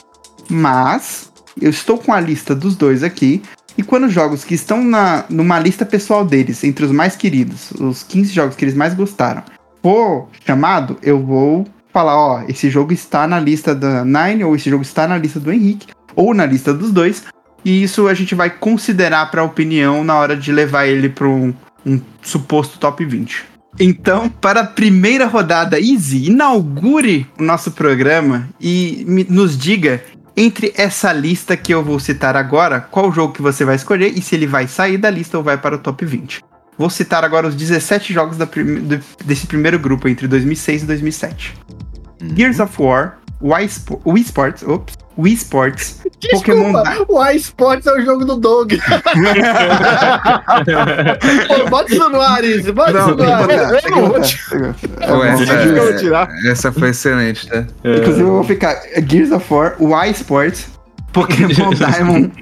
mas 0.51 1.31
eu 1.61 1.71
estou 1.71 1.99
com 1.99 2.13
a 2.13 2.19
lista 2.19 2.53
dos 2.53 2.75
dois 2.75 3.05
aqui 3.05 3.41
e 3.77 3.83
quando 3.83 4.09
jogos 4.09 4.45
que 4.45 4.55
estão 4.55 4.83
na, 4.85 5.25
numa 5.29 5.59
lista 5.59 5.85
pessoal 5.85 6.25
deles, 6.25 6.63
entre 6.65 6.85
os 6.85 6.93
mais 6.93 7.17
queridos, 7.17 7.71
os 7.73 8.03
15 8.03 8.33
jogos 8.33 8.57
que 8.57 8.65
eles 8.65 8.75
mais 8.75 8.95
gostaram, 8.95 9.43
for 9.83 10.29
chamado, 10.47 10.97
eu 11.03 11.21
vou 11.25 11.67
falar, 11.93 12.17
ó, 12.17 12.43
esse 12.49 12.71
jogo 12.71 12.93
está 12.93 13.27
na 13.27 13.39
lista 13.39 13.75
da 13.75 14.05
Nine, 14.05 14.45
ou 14.45 14.55
esse 14.57 14.69
jogo 14.71 14.83
está 14.83 15.07
na 15.07 15.19
lista 15.19 15.39
do 15.39 15.53
Henrique, 15.53 15.89
ou 16.17 16.33
na 16.35 16.47
lista 16.47 16.73
dos 16.73 16.91
dois, 16.93 17.25
e 17.65 17.83
isso 17.83 18.09
a 18.09 18.15
gente 18.15 18.35
vai 18.35 18.51
considerar 18.51 19.31
para 19.31 19.43
opinião 19.43 20.05
na 20.05 20.17
hora 20.17 20.37
de 20.37 20.53
levar 20.53 20.87
ele 20.87 21.09
para 21.09 21.29
um, 21.29 21.53
um 21.85 22.01
suposto 22.23 22.79
top 22.79 23.05
20. 23.05 23.45
Então, 23.81 24.29
para 24.29 24.61
a 24.61 24.67
primeira 24.67 25.27
rodada, 25.27 25.81
Easy, 25.81 26.31
inaugure 26.31 27.27
o 27.39 27.43
nosso 27.43 27.73
programa 27.73 28.49
e 28.61 29.05
me- 29.09 29.27
nos 29.29 29.59
diga 29.59 30.01
entre 30.37 30.73
essa 30.77 31.13
lista 31.13 31.57
que 31.57 31.73
eu 31.73 31.83
vou 31.83 31.99
citar 32.01 32.37
agora, 32.37 32.81
qual 32.81 33.13
jogo 33.13 33.33
que 33.33 33.43
você 33.43 33.65
vai 33.65 33.77
escolher 33.77 34.09
e 34.17 34.21
se 34.23 34.35
ele 34.35 34.47
vai 34.47 34.67
sair 34.67 34.99
da 34.99 35.11
lista 35.11 35.39
ou 35.39 35.45
vai 35.45 35.57
para 35.57 35.77
o 35.77 35.79
top 35.79 36.05
20. 36.05 36.43
Vou 36.77 36.91
citar 36.91 37.23
agora 37.25 37.47
os 37.47 37.55
17 37.55 38.13
jogos 38.13 38.37
prim- 38.49 38.81
do- 38.81 39.01
desse 39.25 39.47
primeiro 39.47 39.79
grupo 39.79 40.09
entre 40.09 40.27
2006 40.27 40.83
e 40.83 40.87
2007. 40.87 41.55
Gears 42.37 42.59
of 42.59 42.75
War, 42.83 43.19
Wii, 43.41 43.71
Wii 44.05 44.23
Sports, 44.23 44.63
ops, 44.65 44.97
Wii 45.17 45.35
Sports, 45.35 46.01
Pokémon 46.33 46.73
Desculpa, 46.73 47.13
o 47.13 47.27
iSports 47.31 47.87
é 47.87 47.93
o 47.93 48.05
jogo 48.05 48.25
do 48.25 48.37
Doug. 48.37 48.73
Pô, 51.49 51.69
bota 51.71 51.93
isso 51.95 52.09
no 52.09 52.21
ar, 52.21 52.45
Izzy. 52.45 52.73
Bota 52.73 52.93
Não, 52.93 53.09
isso 53.09 53.17
no 53.17 53.25
ar. 53.25 53.49
Eu 53.85 53.91
não 53.91 54.09
vou 54.09 55.89
É 55.89 55.97
tirar. 55.99 56.29
essa 56.47 56.73
foi 56.73 56.91
excelente, 56.91 57.47
tá? 57.49 57.65
Inclusive, 57.85 58.23
eu 58.23 58.33
vou 58.33 58.45
ficar 58.45 58.77
Gears 59.09 59.31
of 59.31 59.53
War, 59.53 59.77
Wii 59.81 60.11
Sports, 60.13 60.67
Pokémon 61.13 61.71
Diamond, 61.75 62.33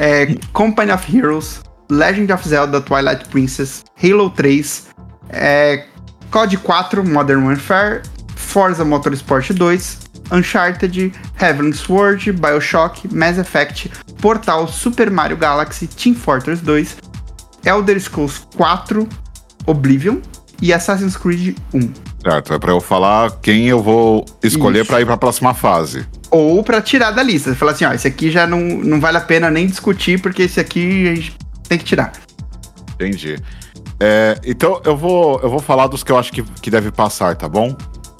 é, 0.00 0.34
Company 0.52 0.92
of 0.92 1.16
Heroes, 1.16 1.60
Legend 1.90 2.32
of 2.32 2.48
Zelda 2.48 2.80
Twilight 2.80 3.26
Princess, 3.28 3.84
Halo 4.02 4.30
3, 4.30 4.86
é, 5.30 5.84
COD 6.30 6.56
4 6.58 7.04
Modern 7.08 7.44
Warfare, 7.46 8.02
Forza 8.36 8.84
Motorsport 8.84 9.50
2, 9.52 9.98
Uncharted, 10.30 11.12
Heavenly 11.38 11.74
Sword, 11.74 12.32
Bioshock, 12.32 13.12
Mass 13.12 13.38
Effect, 13.38 13.90
Portal, 14.20 14.68
Super 14.68 15.10
Mario 15.10 15.36
Galaxy, 15.36 15.86
Team 15.86 16.14
Fortress 16.14 16.62
2, 16.62 16.96
Elder 17.64 18.00
Scrolls 18.00 18.46
4 18.56 19.08
Oblivion 19.66 20.18
e 20.60 20.72
Assassin's 20.72 21.16
Creed 21.16 21.56
1. 21.74 21.92
Certo, 22.22 22.54
é 22.54 22.58
pra 22.58 22.70
eu 22.70 22.80
falar 22.80 23.32
quem 23.42 23.66
eu 23.66 23.82
vou 23.82 24.24
escolher 24.42 24.86
pra 24.86 25.00
ir 25.00 25.04
pra 25.04 25.16
próxima 25.16 25.52
fase. 25.54 26.06
Ou 26.30 26.62
pra 26.62 26.80
tirar 26.80 27.10
da 27.10 27.22
lista. 27.22 27.54
Falar 27.54 27.72
assim, 27.72 27.84
ó, 27.84 27.92
esse 27.92 28.06
aqui 28.06 28.30
já 28.30 28.46
não, 28.46 28.60
não 28.60 29.00
vale 29.00 29.18
a 29.18 29.20
pena 29.20 29.50
nem 29.50 29.66
discutir, 29.66 30.20
porque 30.20 30.42
esse 30.42 30.60
aqui 30.60 31.08
a 31.08 31.14
gente 31.16 31.36
tem 31.68 31.78
que 31.78 31.84
tirar. 31.84 32.12
Entendi. 32.94 33.38
É, 33.98 34.38
então 34.44 34.80
eu 34.84 34.96
vou, 34.96 35.40
eu 35.40 35.50
vou 35.50 35.58
falar 35.58 35.88
dos 35.88 36.04
que 36.04 36.12
eu 36.12 36.18
acho 36.18 36.32
que, 36.32 36.42
que 36.42 36.70
deve 36.70 36.92
passar, 36.92 37.36
tá 37.36 37.48
bom? 37.48 37.76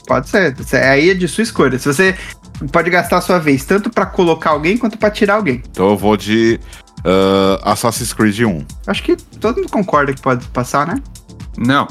Pode 0.07 0.29
ser. 0.29 0.55
Aí 0.75 1.11
é 1.11 1.15
de 1.15 1.29
sua 1.29 1.43
escolha. 1.43 1.79
Se 1.79 1.87
você 1.87 2.17
pode 2.71 2.91
gastar 2.91 3.19
a 3.19 3.21
sua 3.21 3.39
vez 3.39 3.65
tanto 3.65 3.91
pra 3.91 4.07
colocar 4.07 4.51
alguém 4.51 4.77
quanto 4.77 4.99
pra 4.99 5.11
tirar 5.11 5.35
alguém. 5.35 5.63
Então 5.71 5.91
eu 5.91 5.97
vou 5.97 6.17
de 6.17 6.61
ah, 7.05 7.73
Assassin's 7.73 8.13
Creed 8.13 8.41
1. 8.41 8.67
Acho 8.87 9.03
que 9.03 9.17
todo 9.17 9.57
mundo 9.57 9.71
concorda 9.71 10.13
que 10.13 10.21
pode 10.21 10.47
passar, 10.49 10.87
né? 10.87 10.97
Não. 11.57 11.87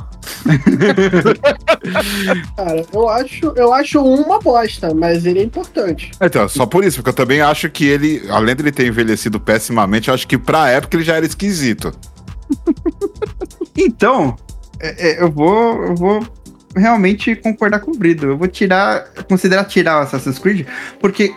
Cara, 2.56 2.86
eu 2.94 3.10
acho, 3.10 3.54
eu 3.56 3.74
acho 3.74 4.00
um 4.00 4.22
uma 4.22 4.40
bosta, 4.40 4.94
mas 4.94 5.26
ele 5.26 5.40
é 5.40 5.44
importante. 5.44 6.12
Então, 6.22 6.48
só 6.48 6.66
por 6.66 6.84
isso, 6.84 6.98
porque 6.98 7.10
eu 7.10 7.14
também 7.14 7.42
acho 7.42 7.70
que 7.70 7.86
ele, 7.86 8.24
além 8.30 8.56
dele 8.56 8.72
ter 8.72 8.88
envelhecido 8.88 9.40
pessimamente, 9.40 10.08
eu 10.08 10.14
acho 10.14 10.28
que 10.28 10.38
pra 10.38 10.70
época 10.70 10.98
ele 10.98 11.04
já 11.04 11.16
era 11.16 11.26
esquisito. 11.26 11.92
Então, 13.78 14.36
é, 14.82 15.12
é, 15.12 15.24
eu 15.24 15.32
vou. 15.32 15.82
Eu 15.82 15.96
vou 15.96 16.28
realmente 16.76 17.36
concordar 17.36 17.80
com 17.80 17.92
o 17.92 17.98
Brido. 17.98 18.28
Eu 18.28 18.38
vou 18.38 18.48
tirar. 18.48 19.06
Considerar 19.28 19.66
tirar 19.66 20.00
o 20.00 20.02
Assassin's 20.02 20.40
Creed, 20.40 20.66
porque 21.00 21.34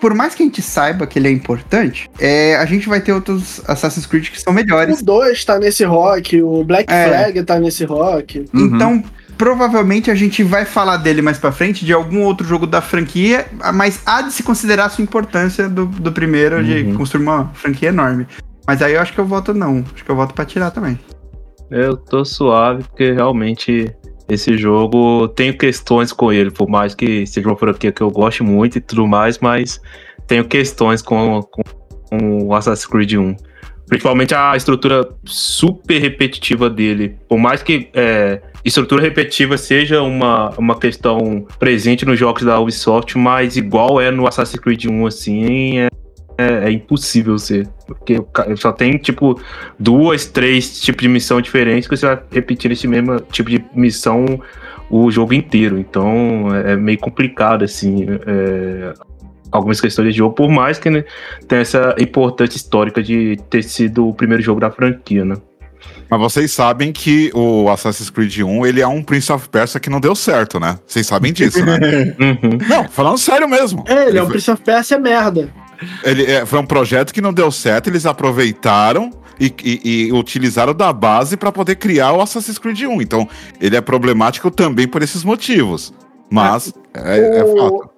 por 0.00 0.14
mais 0.14 0.34
que 0.34 0.42
a 0.42 0.46
gente 0.46 0.62
saiba 0.62 1.06
que 1.06 1.18
ele 1.18 1.28
é 1.28 1.30
importante, 1.30 2.08
é, 2.18 2.56
a 2.56 2.64
gente 2.66 2.88
vai 2.88 3.00
ter 3.00 3.12
outros 3.12 3.60
Assassin's 3.68 4.06
Creed 4.06 4.28
que 4.30 4.40
são 4.40 4.52
melhores. 4.52 5.00
O 5.00 5.04
2 5.04 5.44
tá 5.44 5.58
nesse 5.58 5.84
rock, 5.84 6.40
o 6.42 6.64
Black 6.64 6.92
É. 6.92 7.08
Flag 7.08 7.42
tá 7.44 7.58
nesse 7.58 7.84
rock. 7.84 8.44
Uhum. 8.54 8.66
Então, 8.66 9.04
provavelmente 9.36 10.10
a 10.10 10.14
gente 10.14 10.42
vai 10.42 10.64
falar 10.64 10.96
dele 10.98 11.22
mais 11.22 11.38
pra 11.38 11.52
frente, 11.52 11.84
de 11.84 11.92
algum 11.92 12.22
outro 12.22 12.46
jogo 12.46 12.66
da 12.66 12.80
franquia, 12.82 13.46
mas 13.74 14.00
há 14.04 14.22
de 14.22 14.32
se 14.32 14.42
considerar 14.42 14.86
a 14.86 14.88
sua 14.88 15.02
importância 15.02 15.68
do, 15.68 15.86
do 15.86 16.10
primeiro, 16.12 16.62
de 16.64 16.82
Uhum. 16.82 16.94
construir 16.94 17.22
uma 17.22 17.50
franquia 17.54 17.88
enorme. 17.90 18.26
Mas 18.66 18.82
aí 18.82 18.94
eu 18.94 19.00
acho 19.00 19.12
que 19.12 19.18
eu 19.18 19.24
voto 19.26 19.54
não. 19.54 19.84
Acho 19.94 20.04
que 20.04 20.10
eu 20.10 20.16
voto 20.16 20.34
pra 20.34 20.44
tirar 20.44 20.70
também. 20.70 20.98
Eu 21.70 21.96
tô 21.96 22.24
suave, 22.24 22.82
porque 22.84 23.12
realmente 23.12 23.94
esse 24.28 24.56
jogo 24.56 25.28
tenho 25.28 25.56
questões 25.56 26.12
com 26.12 26.32
ele, 26.32 26.50
por 26.50 26.68
mais 26.68 26.94
que 26.94 27.26
seja 27.26 27.48
uma 27.48 27.56
franquia 27.56 27.90
que 27.90 28.02
eu 28.02 28.10
goste 28.10 28.42
muito 28.42 28.76
e 28.78 28.80
tudo 28.80 29.06
mais, 29.06 29.38
mas 29.38 29.80
tenho 30.26 30.44
questões 30.44 31.00
com, 31.00 31.42
com, 31.42 31.62
com 32.10 32.42
o 32.46 32.54
Assassin's 32.54 32.86
Creed 32.86 33.14
1. 33.14 33.36
Principalmente 33.88 34.34
a 34.34 34.54
estrutura 34.54 35.08
super 35.24 35.98
repetitiva 35.98 36.68
dele. 36.68 37.16
Por 37.26 37.38
mais 37.38 37.62
que 37.62 37.88
é, 37.94 38.42
estrutura 38.62 39.02
repetitiva 39.02 39.56
seja 39.56 40.02
uma, 40.02 40.50
uma 40.58 40.78
questão 40.78 41.46
presente 41.58 42.04
nos 42.04 42.18
jogos 42.18 42.42
da 42.42 42.60
Ubisoft, 42.60 43.16
mas 43.16 43.56
igual 43.56 43.98
é 43.98 44.10
no 44.10 44.26
Assassin's 44.26 44.60
Creed 44.60 44.84
1, 44.84 45.06
assim, 45.06 45.78
é, 45.78 45.88
é, 46.38 46.68
é 46.68 46.70
impossível 46.70 47.36
ser. 47.38 47.68
Porque 47.86 48.22
só 48.56 48.70
tem, 48.72 48.96
tipo, 48.96 49.38
duas, 49.78 50.24
três 50.26 50.80
tipos 50.80 51.02
de 51.02 51.08
missão 51.08 51.40
diferentes 51.40 51.88
que 51.88 51.96
você 51.96 52.06
vai 52.06 52.20
repetir 52.30 52.70
esse 52.70 52.86
mesmo 52.86 53.20
tipo 53.20 53.50
de 53.50 53.62
missão 53.74 54.40
o 54.88 55.10
jogo 55.10 55.34
inteiro. 55.34 55.78
Então 55.78 56.48
é 56.54 56.72
é 56.72 56.76
meio 56.76 56.98
complicado, 56.98 57.64
assim, 57.64 58.06
é, 58.26 58.94
algumas 59.50 59.80
questões 59.80 60.12
de 60.12 60.18
jogo, 60.18 60.34
por 60.34 60.48
mais 60.50 60.78
que 60.78 60.88
né, 60.90 61.04
tenha 61.46 61.62
essa 61.62 61.94
importância 61.98 62.56
histórica 62.56 63.02
de 63.02 63.36
ter 63.50 63.62
sido 63.64 64.06
o 64.08 64.14
primeiro 64.14 64.42
jogo 64.42 64.60
da 64.60 64.70
franquia, 64.70 65.24
né? 65.24 65.36
Mas 66.10 66.20
vocês 66.20 66.50
sabem 66.52 66.90
que 66.90 67.30
o 67.34 67.68
Assassin's 67.68 68.08
Creed 68.10 68.38
1, 68.40 68.66
ele 68.66 68.80
é 68.80 68.86
um 68.86 69.02
Prince 69.02 69.30
of 69.30 69.46
Persia 69.48 69.78
que 69.78 69.90
não 69.90 70.00
deu 70.00 70.14
certo, 70.14 70.58
né? 70.58 70.78
Vocês 70.86 71.06
sabem 71.06 71.32
disso, 71.32 71.64
né? 71.64 71.78
Uhum. 72.18 72.58
não, 72.68 72.88
falando 72.88 73.18
sério 73.18 73.48
mesmo. 73.48 73.84
É, 73.86 74.08
ele 74.08 74.18
é 74.18 74.22
um 74.22 74.24
foi- 74.26 74.32
Prince 74.34 74.50
of 74.50 74.62
Persia 74.62 74.98
merda. 74.98 75.48
Ele 76.04 76.24
é, 76.24 76.44
foi 76.46 76.58
um 76.58 76.66
projeto 76.66 77.12
que 77.12 77.20
não 77.20 77.32
deu 77.32 77.50
certo, 77.50 77.88
eles 77.88 78.04
aproveitaram 78.06 79.10
e, 79.40 79.52
e- 79.62 80.06
e 80.08 80.12
utilizaram 80.12 80.74
da 80.74 80.92
base 80.92 81.36
para 81.36 81.52
poder 81.52 81.76
criar 81.76 82.12
o 82.12 82.20
Assassin's 82.20 82.58
Creed 82.58 82.82
1. 82.82 83.00
Então, 83.02 83.28
ele 83.60 83.76
é 83.76 83.80
problemático 83.80 84.50
também 84.50 84.88
por 84.88 85.02
esses 85.02 85.22
motivos. 85.24 85.92
Mas 86.30 86.72
é, 86.94 87.38
é 87.40 87.44
O- 87.44 87.56
fato. 87.56 87.90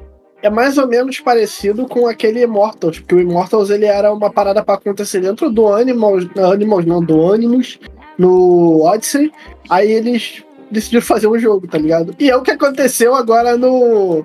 É 0.42 0.48
mais 0.48 0.78
ou 0.78 0.88
menos 0.88 1.20
parecido 1.20 1.86
com 1.86 2.06
aquele 2.08 2.42
Immortals, 2.42 2.98
porque 2.98 3.14
o 3.14 3.20
Immortals 3.20 3.68
ele 3.68 3.84
era 3.84 4.10
uma 4.10 4.30
parada 4.30 4.64
pra 4.64 4.76
acontecer 4.76 5.20
dentro 5.20 5.50
do 5.50 5.68
Animals, 5.70 6.26
Animals 6.50 6.86
não, 6.86 7.02
do 7.04 7.30
Animus, 7.30 7.78
no 8.16 8.82
Odyssey. 8.84 9.30
Aí 9.68 9.92
eles 9.92 10.42
decidiram 10.70 11.02
fazer 11.04 11.26
um 11.26 11.38
jogo, 11.38 11.66
tá 11.68 11.76
ligado? 11.76 12.14
E 12.18 12.30
é 12.30 12.36
o 12.36 12.40
que 12.42 12.50
aconteceu 12.52 13.14
agora 13.14 13.54
no 13.58 14.24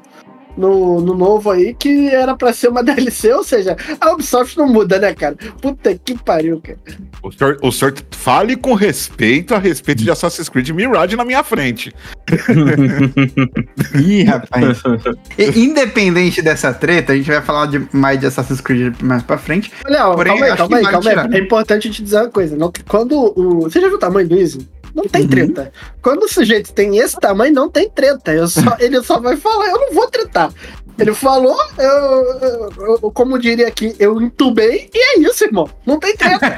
no, 0.57 1.01
no 1.01 1.15
novo 1.15 1.51
aí, 1.51 1.74
que 1.74 2.07
era 2.09 2.35
pra 2.35 2.53
ser 2.53 2.69
uma 2.69 2.83
DLC, 2.83 3.33
ou 3.33 3.43
seja, 3.43 3.75
a 4.00 4.12
Ubisoft 4.12 4.57
não 4.57 4.67
muda, 4.67 5.00
né, 5.00 5.13
cara? 5.13 5.35
Puta 5.62 5.95
que 5.95 6.17
pariu, 6.17 6.62
cara. 6.62 6.79
O 7.21 7.31
senhor, 7.31 7.57
o 7.62 7.71
senhor 7.71 7.93
fale 8.12 8.55
com 8.55 8.74
respeito 8.74 9.53
a 9.53 9.59
respeito 9.59 10.03
de 10.03 10.12
Assassin's 10.12 10.50
Creed 10.50 10.69
Mirage 10.69 11.15
na 11.15 11.25
minha 11.25 11.43
frente. 11.43 11.93
Ih, 13.95 14.24
rapaz. 14.24 14.81
E, 15.38 15.59
independente 15.59 16.41
dessa 16.41 16.74
treta, 16.74 17.13
a 17.13 17.15
gente 17.15 17.29
vai 17.29 17.41
falar 17.41 17.67
de, 17.67 17.88
mais 17.91 18.19
de 18.19 18.25
Assassin's 18.27 18.62
Creed 18.62 18.95
mais 19.01 19.24
pra 19.24 19.38
frente. 19.38 19.71
Olha, 19.85 20.03
Porém, 20.13 20.33
calma 20.33 20.45
aí, 20.45 20.57
calma 20.57 20.77
aí, 20.77 20.85
calma 20.85 21.12
aí. 21.12 21.39
É 21.39 21.39
importante 21.39 21.89
te 21.89 22.03
dizer 22.03 22.17
uma 22.17 22.29
coisa. 22.29 22.55
Não, 22.55 22.71
quando 22.88 23.33
o. 23.35 23.62
Você 23.62 23.81
já 23.81 23.88
viu 23.88 23.97
o 23.97 24.00
tamanho 24.00 24.27
do 24.27 24.35
Easy? 24.35 24.67
Não 24.96 25.04
tem 25.04 25.24
Uhum. 25.24 25.28
treta. 25.28 25.72
Quando 26.02 26.24
o 26.24 26.30
sujeito 26.30 26.72
tem 26.74 26.98
esse 26.98 27.20
tamanho, 27.20 27.54
não 27.54 27.70
tem 27.70 27.90
treta. 27.90 28.32
Eu 28.34 28.48
só, 28.48 28.62
ele 28.80 29.04
só 29.04 29.20
vai 29.20 29.36
falar, 29.36 29.68
eu 29.68 29.78
não 29.80 29.94
vou 29.94 30.08
tretar. 30.08 30.52
Ele 30.98 31.14
falou, 31.14 31.58
eu, 31.78 31.90
eu- 31.90 32.70
eu- 33.04 33.12
como 33.12 33.38
diria 33.38 33.68
aqui, 33.68 33.94
eu 34.00 34.22
entubei 34.22 34.90
e 34.94 34.98
é 34.98 35.20
isso, 35.20 35.44
irmão. 35.44 35.68
Não 35.86 36.00
tem 36.00 36.16
treta. 36.16 36.58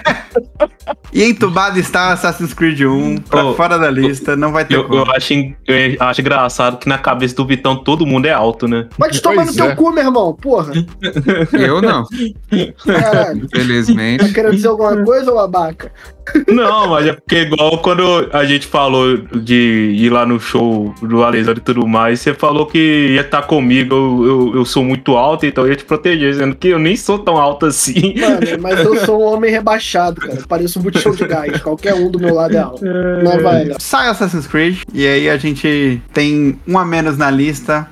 E 1.12 1.24
entubado 1.24 1.80
está 1.80 2.12
Assassin's 2.14 2.54
Creed 2.54 2.82
1, 2.82 3.18
pra 3.22 3.44
Oh, 3.44 3.56
fora 3.56 3.80
da 3.80 3.90
lista, 3.90 4.36
não 4.36 4.52
vai 4.52 4.64
ter 4.64 4.76
Eu, 4.76 4.88
eu 4.94 5.12
acho, 5.12 5.34
eu 5.34 5.98
acho 6.00 6.22
engraçado 6.22 6.78
que 6.78 6.88
na 6.88 7.00
cabeça 7.00 7.34
do 7.36 7.48
Vitão 7.48 7.84
todo 7.84 8.06
mundo 8.06 8.28
é 8.28 8.32
alto, 8.32 8.68
né? 8.68 8.88
Pode 8.96 9.20
tomar 9.24 9.38
no 9.38 9.46
Pois 9.46 9.56
teu 9.56 9.66
é. 9.72 9.76
cu, 9.76 9.92
meu 9.92 10.04
irmão. 10.04 10.36
Porra. 10.40 10.72
Eu 11.54 11.82
não, 11.82 12.06
Caralho. 12.86 13.40
Tá 13.50 13.58
infelizmente. 13.58 14.32
querendo 14.34 14.56
dizer 14.56 14.68
alguma 14.68 15.04
coisa, 15.04 15.34
ô 15.34 15.40
abaca? 15.40 15.92
Não, 16.48 16.90
mas 16.90 17.08
é 17.08 17.14
porque 17.14 17.42
igual 17.42 17.78
quando 17.80 18.30
a 18.32 18.46
gente 18.46 18.68
falou 18.68 19.18
de 19.18 19.94
ir 19.96 20.10
lá 20.10 20.26
no 20.26 20.40
show 20.40 20.94
do 21.02 21.24
Alexandre 21.24 21.60
e 21.60 21.64
tudo 21.64 21.88
mais, 21.88 22.20
você 22.20 22.34
falou 22.34 22.66
que 22.66 23.14
ia 23.14 23.22
estar 23.22 23.44
comigo, 23.44 23.96
eu, 23.96 24.26
eu, 24.26 24.56
eu 24.58 24.66
sou 24.66 24.84
muito 24.84 25.16
alto, 25.16 25.46
então 25.46 25.66
eu 25.66 25.72
ia 25.72 25.76
te 25.76 25.86
proteger, 25.86 26.36
sendo 26.36 26.56
que 26.56 26.70
eu 26.70 26.80
nem 26.80 26.96
sou 26.96 27.20
tão 27.20 27.38
alto 27.38 27.66
assim. 27.66 28.16
Mano, 28.20 28.62
mas 28.62 28.80
eu 28.80 29.06
sou 29.06 29.22
um 29.22 29.26
homem 29.26 29.52
rebaixado, 29.52 30.22
cara. 30.22 30.40
Eu 30.40 30.48
pareço 30.48 30.80
um 30.80 30.82
botijão 30.82 31.14
de 31.14 31.26
gás. 31.26 31.62
Qualquer 31.62 31.94
um 31.94 32.10
do 32.10 32.20
meu 32.20 32.34
lado 32.34 32.56
é 32.56 32.60
alto. 32.60 32.84
Não 32.86 33.42
vai, 33.42 33.66
não. 33.66 33.78
Sai 33.80 34.08
Assassin's 34.08 34.48
Creed, 34.48 34.82
e 34.94 35.06
aí 35.06 35.30
a 35.30 35.38
gente 35.38 36.02
tem 36.14 36.60
um 36.68 36.78
a 36.78 36.86
menos 36.86 37.18
na 37.18 37.30
lista. 37.30 37.88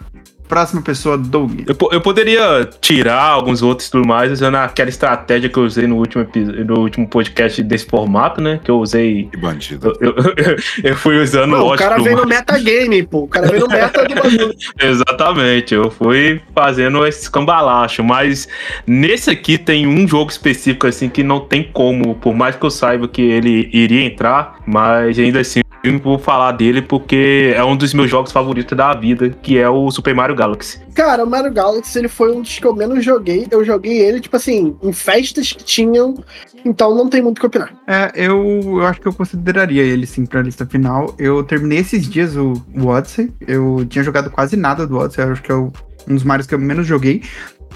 Próxima 0.48 0.82
pessoa, 0.82 1.18
Doug. 1.18 1.62
Eu, 1.68 1.76
eu 1.92 2.02
poderia 2.02 2.70
tirar 2.80 3.22
alguns 3.22 3.62
outros 3.62 3.88
e 3.88 3.92
tudo 3.92 4.08
mais, 4.08 4.32
usando 4.32 4.56
aquela 4.56 4.90
estratégia 4.90 5.50
que 5.50 5.58
eu 5.58 5.64
usei 5.64 5.88
no 5.88 5.98
último, 5.98 6.28
no 6.66 6.80
último 6.80 7.08
podcast 7.08 7.64
desse 7.64 7.86
formato, 7.86 8.42
né? 8.42 8.60
Que 8.64 8.70
eu 8.70 8.80
usei. 8.80 9.28
Que 9.32 9.38
bandido. 9.38 9.98
Eu, 10.00 10.16
eu, 10.16 10.56
eu 10.92 10.96
fui 10.96 11.22
usando 11.22 11.52
Não, 11.52 11.68
o 11.68 11.76
cara 11.76 11.98
vem 11.98 12.16
no 12.16 12.26
metagame, 12.26 13.04
pô. 13.04 13.24
O 13.24 13.28
cara 13.28 13.48
vem 13.48 13.60
no 13.60 13.68
meta 13.68 14.06
do 14.06 14.16
bagulho. 14.16 14.56
Exatamente, 14.80 15.74
eu 15.74 15.90
fui 15.90 16.42
fazendo 16.54 17.06
esse 17.06 17.30
cambalacho, 17.30 18.04
mas 18.04 18.48
nesse 18.86 19.30
aqui 19.30 19.58
tem 19.58 19.88
um 19.88 20.08
jogo 20.08 20.30
específico 20.30 20.88
assim 20.88 21.10
que 21.10 21.24
não 21.24 21.40
tem 21.40 21.64
como, 21.64 22.16
por 22.16 22.36
mais 22.36 22.56
que 22.56 22.66
eu 22.66 22.72
saiba 22.72 23.08
que 23.08 23.22
ele 23.22 23.70
iria 23.74 24.04
entrar, 24.04 24.60
mas 24.66 25.18
ainda 25.18 25.40
assim 25.40 25.65
vou 26.04 26.18
falar 26.20 26.52
dele 26.54 26.82
porque 26.82 27.54
é 27.56 27.64
um 27.64 27.76
dos 27.76 27.94
meus 27.94 28.10
jogos 28.10 28.32
favoritos 28.32 28.78
da 28.78 28.94
vida, 28.94 29.30
que 29.30 29.58
é 29.58 29.70
o 29.70 29.90
Super 29.92 30.14
Mario 30.16 30.36
Galaxy. 30.36 30.80
Cara, 30.94 31.24
o 31.24 31.30
Mario 31.30 31.52
Galaxy 31.52 31.98
ele 32.00 32.08
foi 32.08 32.32
um 32.36 32.42
dos 32.42 32.58
que 32.60 32.66
eu 32.66 32.76
menos 32.76 33.04
joguei. 33.04 33.48
Eu 33.52 33.64
joguei 33.64 33.98
ele, 34.00 34.20
tipo 34.20 34.36
assim, 34.36 34.76
em 34.82 34.94
festas 34.94 35.52
que 35.52 35.64
tinham. 35.64 36.16
Então 36.64 36.96
não 36.96 37.10
tem 37.10 37.22
muito 37.22 37.38
o 37.38 37.42
que 37.42 37.48
opinar. 37.48 37.74
É, 37.88 38.12
eu, 38.16 38.62
eu 38.66 38.86
acho 38.86 39.00
que 39.02 39.08
eu 39.08 39.14
consideraria 39.14 39.84
ele 39.84 40.06
sim 40.08 40.26
pra 40.26 40.42
lista 40.42 40.66
final. 40.66 41.14
Eu 41.20 41.44
terminei 41.44 41.80
esses 41.80 42.08
dias 42.10 42.36
o, 42.36 42.54
o 42.76 42.88
Odyssey. 42.88 43.32
Eu 43.48 43.86
tinha 43.90 44.04
jogado 44.04 44.30
quase 44.32 44.56
nada 44.56 44.88
do 44.88 44.98
Odyssey. 44.98 45.24
Eu 45.26 45.32
acho 45.32 45.42
que 45.44 45.52
é 45.52 45.56
o- 45.56 45.72
um 46.08 46.14
dos 46.16 46.24
Marios 46.24 46.48
que 46.48 46.56
eu 46.56 46.60
menos 46.60 46.88
joguei. 46.88 47.22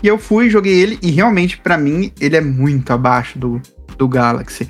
E 0.01 0.08
eu 0.08 0.18
fui, 0.18 0.50
joguei 0.50 0.80
ele, 0.82 0.98
e 1.01 1.12
realmente, 1.12 1.58
pra 1.58 1.78
mim, 1.78 2.12
ele 2.22 2.38
é 2.38 2.42
muito 2.42 2.92
abaixo 2.94 3.38
do, 3.38 3.62
do 3.98 4.08
Galaxy. 4.08 4.68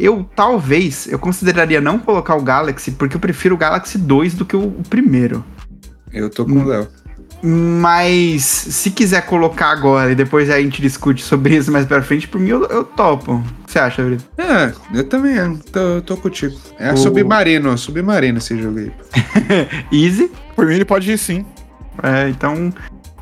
Eu 0.00 0.28
talvez, 0.34 1.06
eu 1.06 1.18
consideraria 1.18 1.80
não 1.80 1.98
colocar 1.98 2.34
o 2.34 2.42
Galaxy, 2.42 2.92
porque 2.92 3.16
eu 3.16 3.20
prefiro 3.20 3.54
o 3.54 3.58
Galaxy 3.58 3.98
2 3.98 4.34
do 4.34 4.44
que 4.44 4.56
o, 4.56 4.62
o 4.68 4.82
primeiro. 4.88 5.44
Eu 6.12 6.30
tô 6.30 6.44
com 6.44 6.52
o 6.60 6.64
Léo. 6.64 6.88
Mas 7.42 8.42
se 8.44 8.90
quiser 8.90 9.24
colocar 9.26 9.70
agora 9.70 10.12
e 10.12 10.14
depois 10.14 10.50
a 10.50 10.60
gente 10.60 10.82
discute 10.82 11.22
sobre 11.22 11.56
isso 11.56 11.72
mais 11.72 11.86
pra 11.86 12.02
frente, 12.02 12.28
por 12.28 12.38
mim 12.40 12.48
eu, 12.50 12.64
eu 12.66 12.84
topo. 12.84 13.42
que 13.66 13.72
você 13.72 13.78
acha, 13.78 14.02
Brito? 14.02 14.24
É, 14.36 14.72
eu 14.94 15.04
também 15.08 15.56
tô, 15.72 16.02
tô 16.02 16.16
contigo. 16.16 16.54
É 16.78 16.92
O- 16.92 16.96
submarino, 16.96 17.76
submarino 17.78 18.38
esse 18.38 18.60
jogo 18.60 18.78
aí. 18.78 18.92
Easy. 19.92 20.30
Por 20.54 20.66
mim, 20.66 20.74
ele 20.74 20.84
pode 20.84 21.10
ir 21.10 21.16
sim. 21.18 21.44
É, 22.02 22.28
então, 22.28 22.72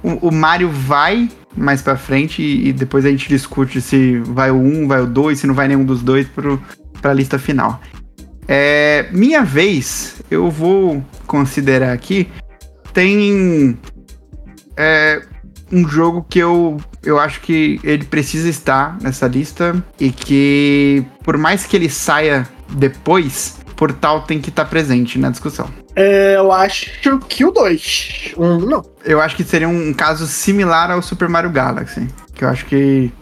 o, 0.03 0.29
o 0.29 0.33
Mario 0.33 0.71
vai 0.71 1.29
mais 1.57 1.83
pra 1.83 1.97
frente 1.97 2.43
e, 2.43 2.69
e 2.69 2.73
depois 2.73 3.05
a 3.05 3.11
gente 3.11 3.29
discute 3.29 3.81
se 3.81 4.19
vai 4.19 4.51
o 4.51 4.57
1, 4.57 4.87
vai 4.87 5.01
o 5.01 5.07
2, 5.07 5.39
se 5.39 5.47
não 5.47 5.55
vai 5.55 5.69
nenhum 5.69 5.85
dos 5.85 6.03
dois 6.03 6.27
pro, 6.29 6.63
pra 7.01 7.13
lista 7.13 7.39
final. 7.39 7.81
É, 8.47 9.09
minha 9.13 9.43
vez, 9.43 10.23
eu 10.31 10.51
vou 10.51 11.05
considerar 11.27 11.93
aqui, 11.93 12.29
tem 12.95 13.79
é, 14.77 15.23
um 15.71 15.87
jogo 15.87 16.25
que 16.29 16.39
eu, 16.39 16.81
eu 17.03 17.19
acho 17.19 17.41
que 17.41 17.79
ele 17.85 18.05
precisa 18.05 18.49
estar 18.49 18.97
nessa 19.03 19.27
lista 19.27 19.85
e 20.01 20.11
que, 20.11 21.05
por 21.23 21.37
mais 21.37 21.67
que 21.67 21.77
ele 21.77 21.91
saia 21.91 22.49
depois, 22.71 23.58
Portal 23.79 24.23
tem 24.23 24.41
que 24.41 24.49
estar 24.49 24.65
presente 24.65 25.21
na 25.21 25.31
discussão. 25.31 25.69
É, 25.95 26.35
eu 26.37 26.51
acho 26.51 26.91
que 27.29 27.45
o 27.45 27.53
2. 27.53 28.35
Um, 28.37 28.59
não. 28.59 28.85
Eu 29.05 29.21
acho 29.21 29.37
que 29.37 29.45
seria 29.45 29.69
um 29.69 29.95
caso 29.95 30.27
similar 30.27 30.91
ao 30.91 31.01
Super 31.01 31.29
Mario 31.29 31.51
Galaxy. 31.51 32.09
Que 32.35 32.45
eu 32.45 32.49
acho 32.49 32.67
que 32.67 33.13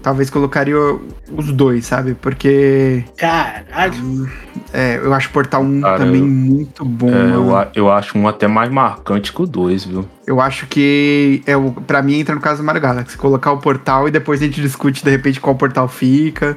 talvez 0.00 0.30
colocaria 0.30 0.76
os 1.32 1.50
dois, 1.52 1.86
sabe? 1.86 2.14
Porque 2.14 3.02
Caralho. 3.16 4.30
é, 4.72 4.96
eu 5.02 5.12
acho 5.14 5.30
Portal 5.30 5.62
1 5.62 5.80
Cara, 5.80 5.98
também 5.98 6.20
eu- 6.20 6.26
muito 6.26 6.84
bom. 6.84 7.08
É, 7.10 7.34
eu, 7.34 7.84
eu 7.86 7.90
acho 7.92 8.16
um 8.16 8.28
até 8.28 8.46
mais 8.46 8.70
marcante 8.70 9.32
que 9.32 9.42
o 9.42 9.46
dois, 9.46 9.84
viu? 9.84 10.08
Eu 10.26 10.40
acho 10.40 10.66
que 10.66 11.42
é 11.46 11.56
o, 11.56 11.72
pra 11.72 12.02
mim 12.02 12.18
entra 12.20 12.34
no 12.34 12.40
caso 12.40 12.62
do 12.62 12.66
Mario 12.66 12.80
Galaxy. 12.82 13.16
Colocar 13.16 13.50
o 13.52 13.58
portal 13.58 14.06
e 14.06 14.10
depois 14.10 14.40
a 14.40 14.44
gente 14.44 14.60
discute 14.60 15.02
de 15.04 15.10
repente 15.10 15.40
qual 15.40 15.54
portal 15.56 15.88
fica. 15.88 16.56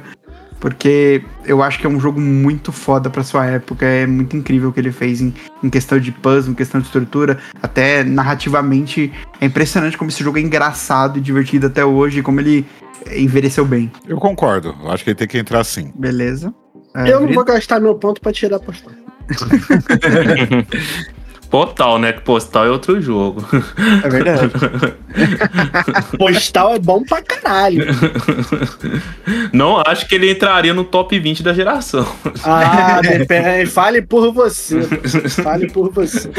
Porque 0.60 1.22
eu 1.44 1.62
acho 1.62 1.78
que 1.78 1.86
é 1.86 1.90
um 1.90 2.00
jogo 2.00 2.20
muito 2.20 2.72
foda 2.72 3.08
pra 3.08 3.22
sua 3.22 3.46
época. 3.46 3.86
É 3.86 4.06
muito 4.06 4.36
incrível 4.36 4.70
o 4.70 4.72
que 4.72 4.80
ele 4.80 4.92
fez 4.92 5.20
em, 5.20 5.32
em 5.62 5.70
questão 5.70 5.98
de 5.98 6.10
puzzle, 6.10 6.52
em 6.52 6.54
questão 6.54 6.80
de 6.80 6.86
estrutura. 6.86 7.38
Até 7.62 8.02
narrativamente 8.04 9.12
é 9.40 9.46
impressionante 9.46 9.96
como 9.96 10.10
esse 10.10 10.22
jogo 10.22 10.38
é 10.38 10.40
engraçado 10.40 11.18
e 11.18 11.20
divertido 11.20 11.68
até 11.68 11.84
hoje. 11.84 12.20
e 12.20 12.22
Como 12.22 12.40
ele 12.40 12.66
envelheceu 13.14 13.64
bem. 13.64 13.90
Eu 14.06 14.18
concordo. 14.18 14.74
Eu 14.82 14.90
acho 14.90 15.04
que 15.04 15.10
ele 15.10 15.16
tem 15.16 15.28
que 15.28 15.38
entrar 15.38 15.62
sim. 15.64 15.92
Beleza. 15.94 16.52
É, 16.94 17.12
eu 17.12 17.20
não 17.20 17.32
vou 17.32 17.44
gastar 17.44 17.80
meu 17.80 17.94
ponto 17.94 18.20
pra 18.20 18.32
tirar 18.32 18.56
a 18.56 18.60
postal. 18.60 18.92
Postal, 21.50 21.98
né? 21.98 22.12
Que 22.12 22.20
postal 22.20 22.66
é 22.66 22.70
outro 22.70 23.00
jogo. 23.00 23.42
É 24.04 24.08
verdade. 24.08 24.52
Postal 26.18 26.74
é 26.74 26.78
bom 26.78 27.02
pra 27.02 27.22
caralho. 27.22 27.86
Não 29.52 29.82
acho 29.86 30.06
que 30.06 30.14
ele 30.14 30.30
entraria 30.30 30.74
no 30.74 30.84
top 30.84 31.18
20 31.18 31.42
da 31.42 31.54
geração. 31.54 32.06
Ah. 32.44 33.00
Fale 33.70 34.02
por 34.02 34.32
você. 34.32 34.82
Fale 35.42 35.70
por 35.70 35.90
você. 35.90 36.30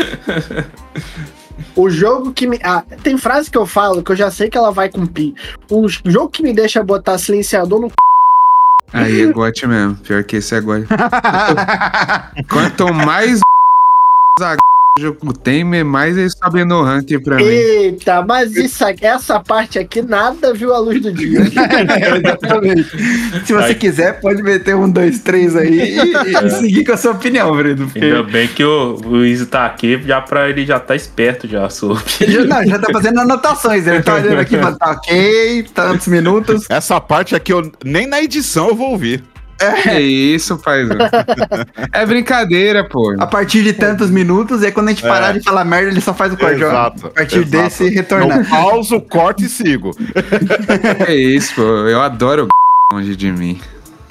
O 1.76 1.90
jogo 1.90 2.32
que 2.32 2.46
me. 2.48 2.60
Ah, 2.64 2.84
tem 3.04 3.18
frase 3.18 3.50
que 3.50 3.58
eu 3.58 3.66
falo 3.66 4.04
que 4.04 4.12
eu 4.12 4.16
já 4.16 4.30
sei 4.30 4.50
que 4.50 4.58
ela 4.58 4.72
vai 4.72 4.90
cumprir. 4.90 5.34
O 5.70 5.88
jogo 5.88 6.30
que 6.30 6.44
me 6.44 6.54
deixa 6.54 6.84
botar 6.84 7.18
silenciador 7.18 7.82
no. 7.82 7.92
Aí 8.94 9.22
é 9.22 9.26
gote 9.28 9.68
mesmo. 9.68 9.96
Pior 9.96 10.24
que 10.24 10.38
esse 10.38 10.56
é 10.56 10.62
gote. 10.62 10.88
Quanto 12.50 12.94
mais 12.94 13.40
o 14.98 15.02
jogo 15.02 15.34
tem, 15.34 15.64
mais 15.84 16.18
eles 16.18 16.36
sobem 16.38 16.66
no 16.66 16.84
ranking 16.84 17.20
pra 17.20 17.38
mim. 17.38 17.44
Eita, 17.44 18.22
mas 18.26 18.56
isso 18.56 18.84
essa 19.02 19.40
parte 19.40 19.78
aqui 19.78 20.02
nada 20.02 20.54
viu 20.54 20.74
a 20.74 20.80
luz 20.80 21.02
do 21.02 21.12
dia. 21.12 21.42
Exatamente. 22.18 22.90
Se 23.46 23.54
você 23.54 23.68
Ai. 23.68 23.76
quiser, 23.76 24.20
pode 24.20 24.42
meter 24.42 24.76
um, 24.76 24.90
dois, 24.90 25.20
três 25.20 25.56
aí 25.56 26.00
e, 26.00 26.14
e 26.14 26.50
seguir 26.60 26.86
com 26.86 26.94
a 26.94 26.98
sua 26.98 27.12
opinião, 27.12 27.56
Bruno. 27.56 27.88
Porque 27.88 28.00
Ainda 28.04 28.24
bem 28.24 28.48
que 28.48 28.64
o 28.64 29.00
Luiz 29.04 29.46
tá 29.48 29.66
aqui, 29.66 30.02
já 30.06 30.22
pra 30.22 30.50
ele 30.50 30.66
já 30.66 30.80
tá 30.80 30.96
esperto 30.96 31.48
já 31.48 31.70
sobre. 31.70 32.04
já, 32.28 32.44
não, 32.44 32.66
já 32.66 32.80
tá 32.80 32.88
fazendo 32.92 33.20
anotações. 33.20 33.88
Ele 33.88 34.02
tá 34.02 34.16
olhando 34.16 34.40
aqui, 34.40 34.58
mas 34.58 34.78
tá 34.78 34.92
ok, 34.92 35.66
tantos 35.74 36.08
minutos. 36.08 36.66
Essa 36.70 37.00
parte 37.00 37.36
aqui, 37.36 37.54
eu, 37.54 37.72
nem 37.84 38.08
na 38.08 38.22
edição 38.22 38.70
eu 38.70 38.76
vou 38.76 38.92
ouvir. 38.92 39.24
É 39.86 40.00
isso, 40.00 40.58
paizão. 40.58 40.98
É 41.92 42.06
brincadeira, 42.06 42.88
pô. 42.88 43.16
A 43.20 43.28
partir 43.28 43.62
de 43.64 43.74
tantos 43.74 44.10
minutos, 44.10 44.62
e 44.62 44.68
aí 44.68 44.72
quando 44.72 44.88
a 44.88 44.92
gente 44.92 45.02
parar 45.02 45.36
É. 45.36 45.40
de 45.40 45.44
falar 45.44 45.66
merda, 45.66 45.92
ele 45.92 46.02
só 46.02 46.14
faz 46.14 46.32
o 46.34 46.38
corte. 46.38 46.62
Exato, 46.62 47.08
A 47.08 47.10
partir 47.10 47.40
exato. 47.40 47.50
desse, 47.64 47.90
retornar. 47.90 48.38
Não 48.38 48.46
pauso, 48.46 49.02
corto 49.02 49.44
e 49.44 49.50
sigo. 49.50 49.92
É 51.08 51.14
isso, 51.16 51.56
pô. 51.56 51.62
Eu 51.62 52.02
adoro 52.02 52.48
o 52.92 52.96
longe 52.96 53.16
de 53.16 53.32
mim. 53.32 53.60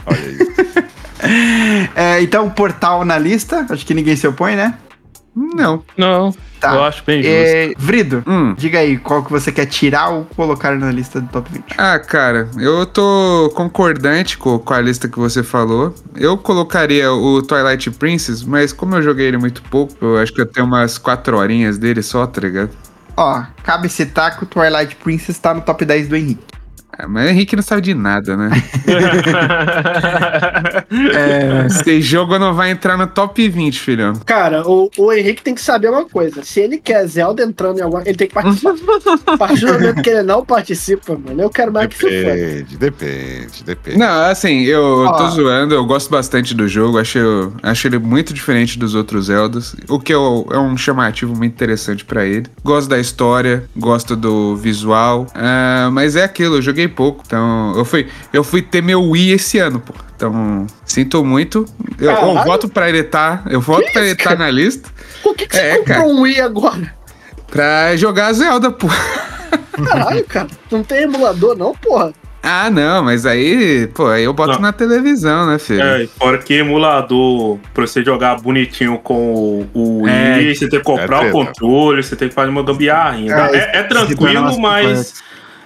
Olha 0.06 0.18
isso. 0.18 0.88
É, 1.96 2.22
então, 2.22 2.48
portal 2.48 3.04
na 3.04 3.18
lista. 3.18 3.66
Acho 3.68 3.84
que 3.84 3.92
ninguém 3.92 4.14
se 4.14 4.26
opõe, 4.26 4.54
né? 4.54 4.74
Não. 5.54 5.82
Não, 5.96 6.34
Tá. 6.60 6.74
eu 6.74 6.82
acho 6.82 7.04
bem 7.06 7.22
justo. 7.22 7.32
É, 7.36 7.72
Vrido, 7.78 8.24
Hum. 8.26 8.52
diga 8.58 8.80
aí 8.80 8.96
qual 8.98 9.22
que 9.24 9.30
você 9.30 9.52
quer 9.52 9.66
tirar 9.66 10.08
ou 10.08 10.24
colocar 10.24 10.74
na 10.76 10.90
lista 10.90 11.20
do 11.20 11.28
top 11.28 11.48
20. 11.52 11.64
Ah, 11.78 11.98
cara, 12.00 12.48
eu 12.58 12.84
tô 12.84 13.52
concordante 13.54 14.36
com, 14.36 14.58
com 14.58 14.74
a 14.74 14.80
lista 14.80 15.08
que 15.08 15.18
você 15.18 15.42
falou. 15.44 15.94
Eu 16.16 16.36
colocaria 16.36 17.12
o 17.12 17.40
Twilight 17.42 17.90
Princess, 17.92 18.42
mas 18.42 18.72
como 18.72 18.96
eu 18.96 19.02
joguei 19.02 19.28
ele 19.28 19.38
muito 19.38 19.62
pouco, 19.62 19.94
eu 20.00 20.18
acho 20.18 20.32
que 20.34 20.40
eu 20.40 20.46
tenho 20.46 20.66
umas 20.66 20.98
quatro 20.98 21.36
horinhas 21.36 21.78
dele 21.78 22.02
só, 22.02 22.26
tá 22.26 22.40
ligado? 22.40 22.70
Ó, 23.16 23.42
cabe 23.62 23.88
citar 23.88 24.36
que 24.36 24.42
o 24.44 24.46
Twilight 24.46 24.96
Princess 24.96 25.38
tá 25.38 25.54
no 25.54 25.60
top 25.60 25.84
10 25.84 26.08
do 26.08 26.16
Henrique. 26.16 26.44
Mas 27.08 27.26
o 27.26 27.28
Henrique 27.30 27.54
não 27.56 27.62
sabe 27.62 27.82
de 27.82 27.94
nada, 27.94 28.36
né? 28.36 28.50
É, 30.90 31.66
Esse 31.66 32.00
jogo 32.00 32.38
não 32.38 32.54
vai 32.54 32.70
entrar 32.70 32.96
no 32.96 33.06
top 33.06 33.48
20, 33.48 33.78
filhão. 33.80 34.12
Cara, 34.26 34.66
o, 34.68 34.90
o 34.96 35.12
Henrique 35.12 35.42
tem 35.42 35.54
que 35.54 35.60
saber 35.60 35.88
uma 35.90 36.04
coisa. 36.04 36.42
Se 36.42 36.60
ele 36.60 36.78
quer 36.78 37.06
Zelda 37.06 37.42
entrando 37.42 37.78
em 37.78 37.82
alguma. 37.82 38.02
Ele 38.04 38.16
tem 38.16 38.28
que 38.28 38.34
participar. 38.34 38.74
A 39.26 39.36
partir 39.36 39.66
do 39.66 39.72
momento 39.74 40.02
que 40.02 40.10
ele 40.10 40.22
não 40.22 40.44
participa, 40.44 41.16
mano, 41.16 41.42
eu 41.42 41.50
quero 41.50 41.72
mais 41.72 41.88
que 41.88 41.96
se 41.96 42.22
foda. 42.22 42.34
Depende, 42.36 42.76
depende, 42.76 43.64
depende. 43.64 43.98
Não, 43.98 44.24
assim, 44.30 44.62
eu, 44.62 45.04
eu 45.04 45.12
tô 45.12 45.24
Ó. 45.24 45.30
zoando, 45.30 45.74
eu 45.74 45.84
gosto 45.84 46.10
bastante 46.10 46.54
do 46.54 46.66
jogo, 46.66 46.98
acho, 46.98 47.52
acho 47.62 47.86
ele 47.86 47.98
muito 47.98 48.32
diferente 48.32 48.78
dos 48.78 48.94
outros 48.94 49.26
Zeldas, 49.26 49.76
o 49.88 49.98
que 50.00 50.12
eu- 50.14 50.46
é 50.50 50.58
um 50.58 50.76
chamativo 50.76 51.34
muito 51.36 51.52
interessante 51.52 52.04
pra 52.04 52.24
ele. 52.24 52.46
Gosto 52.64 52.88
da 52.88 52.98
história, 52.98 53.64
gosto 53.76 54.16
do 54.16 54.56
visual, 54.56 55.26
ah, 55.34 55.90
mas 55.92 56.16
é 56.16 56.24
aquilo, 56.24 56.56
eu 56.56 56.62
joguei 56.62 56.87
pouco, 56.88 57.22
então 57.26 57.74
eu 57.76 57.84
fui, 57.84 58.06
eu 58.32 58.42
fui 58.44 58.62
ter 58.62 58.82
meu 58.82 59.02
Wii 59.02 59.32
esse 59.32 59.58
ano, 59.58 59.80
pô. 59.80 59.92
Então, 60.16 60.66
sinto 60.84 61.24
muito. 61.24 61.64
Eu, 62.00 62.10
eu 62.10 62.42
voto 62.44 62.68
pra 62.68 62.88
ele 62.88 63.02
tá, 63.04 63.42
eu 63.48 63.60
voto 63.60 63.84
Que 63.86 63.92
pra 63.92 64.02
ele 64.02 64.10
isso, 64.10 64.24
tá 64.28 64.34
na 64.34 64.50
lista 64.50 64.88
Por 65.22 65.34
que, 65.36 65.46
que 65.46 65.54
você 65.54 65.62
É, 65.62 65.76
comprou 65.78 65.96
cara. 65.96 66.08
um 66.08 66.20
Wii 66.22 66.40
agora? 66.40 66.94
pra 67.50 67.96
jogar 67.96 68.32
Zelda, 68.32 68.70
pô. 68.70 68.88
Caralho, 69.84 70.24
cara. 70.28 70.48
Não 70.70 70.82
tem 70.82 71.02
emulador, 71.04 71.56
não, 71.56 71.72
porra. 71.74 72.12
Ah, 72.42 72.70
não, 72.70 73.02
mas 73.02 73.26
aí, 73.26 73.88
pô, 73.88 74.06
aí 74.06 74.24
eu 74.24 74.32
boto 74.32 74.52
Não. 74.54 74.60
na 74.60 74.72
televisão, 74.72 75.46
né, 75.46 75.58
filho? 75.58 75.82
É, 75.82 76.06
fora 76.18 76.38
que 76.38 76.54
emulador, 76.54 77.58
pra 77.74 77.86
você 77.86 78.02
jogar 78.04 78.40
bonitinho 78.40 78.96
com 78.98 79.66
o, 79.74 80.00
o 80.02 80.08
É. 80.08 80.36
Wii, 80.38 80.54
você 80.56 80.68
tem 80.68 80.78
que 80.78 80.84
comprar 80.84 81.24
É 81.24 81.28
o 81.28 81.32
controle, 81.32 82.02
você 82.02 82.14
tem 82.14 82.28
que 82.28 82.34
fazer 82.34 82.50
uma 82.50 82.62
gambiarra 82.62 83.10
ainda. 83.16 83.50
É, 83.52 83.56
É, 83.56 83.78
é 83.78 83.82
tranquilo, 83.82 84.58
mas. 84.60 85.14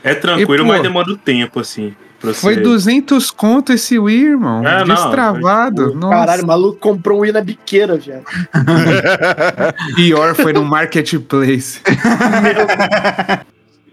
É 0.04 0.14
tranquilo, 0.14 0.54
E, 0.54 0.58
pô, 0.58 0.64
mas 0.64 0.82
demanda 0.82 1.16
tempo, 1.24 1.60
assim. 1.60 1.94
Foi 2.34 2.54
você- 2.54 2.60
200 2.60 3.30
conto 3.32 3.72
esse 3.72 3.98
Wii, 3.98 4.24
irmão. 4.26 4.64
É, 4.66 4.84
não, 4.84 4.94
Destravado. 4.94 5.86
foi- 5.90 5.94
Nossa. 5.96 6.14
Caralho, 6.16 6.44
o 6.44 6.46
maluco 6.46 6.78
comprou 6.78 7.18
um 7.18 7.20
Wii 7.22 7.32
na 7.32 7.40
biqueira, 7.40 7.98
já. 8.00 8.20
Pior 9.96 10.34
foi 10.36 10.52
no 10.52 10.64
Marketplace. 10.64 11.80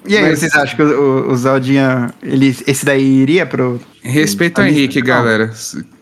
E 0.05 0.15
aí, 0.17 0.23
Mas- 0.29 0.39
vocês 0.39 0.53
acham 0.55 0.75
que 0.75 0.81
o, 0.83 1.27
o, 1.27 1.31
o 1.31 1.35
Zeldinha, 1.35 2.11
ele, 2.23 2.55
esse 2.65 2.85
daí 2.85 3.03
iria 3.03 3.45
pro. 3.45 3.79
Respeito 4.01 4.59
ao 4.61 4.67
Henrique, 4.67 4.99
não. 4.99 5.07
galera. 5.07 5.51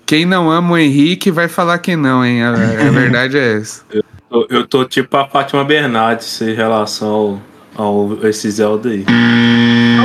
Quem 0.06 0.26
não 0.26 0.50
ama 0.52 0.74
o 0.74 0.78
Henrique 0.78 1.32
vai 1.32 1.48
falar 1.48 1.78
que 1.80 1.96
não, 1.96 2.24
hein? 2.26 2.44
A, 2.44 2.52
a 2.52 2.92
verdade 2.92 3.38
é 3.38 3.58
essa. 3.58 3.84
Eu, 4.30 4.46
eu 4.50 4.68
tô 4.68 4.84
tipo 4.84 5.16
a 5.16 5.26
Fátima 5.26 5.64
Bernardes 5.64 6.42
em 6.42 6.54
relação 6.54 7.42
ao, 7.78 8.12
ao 8.14 8.28
esse 8.28 8.52
Zelda 8.52 8.90
aí. 8.90 9.06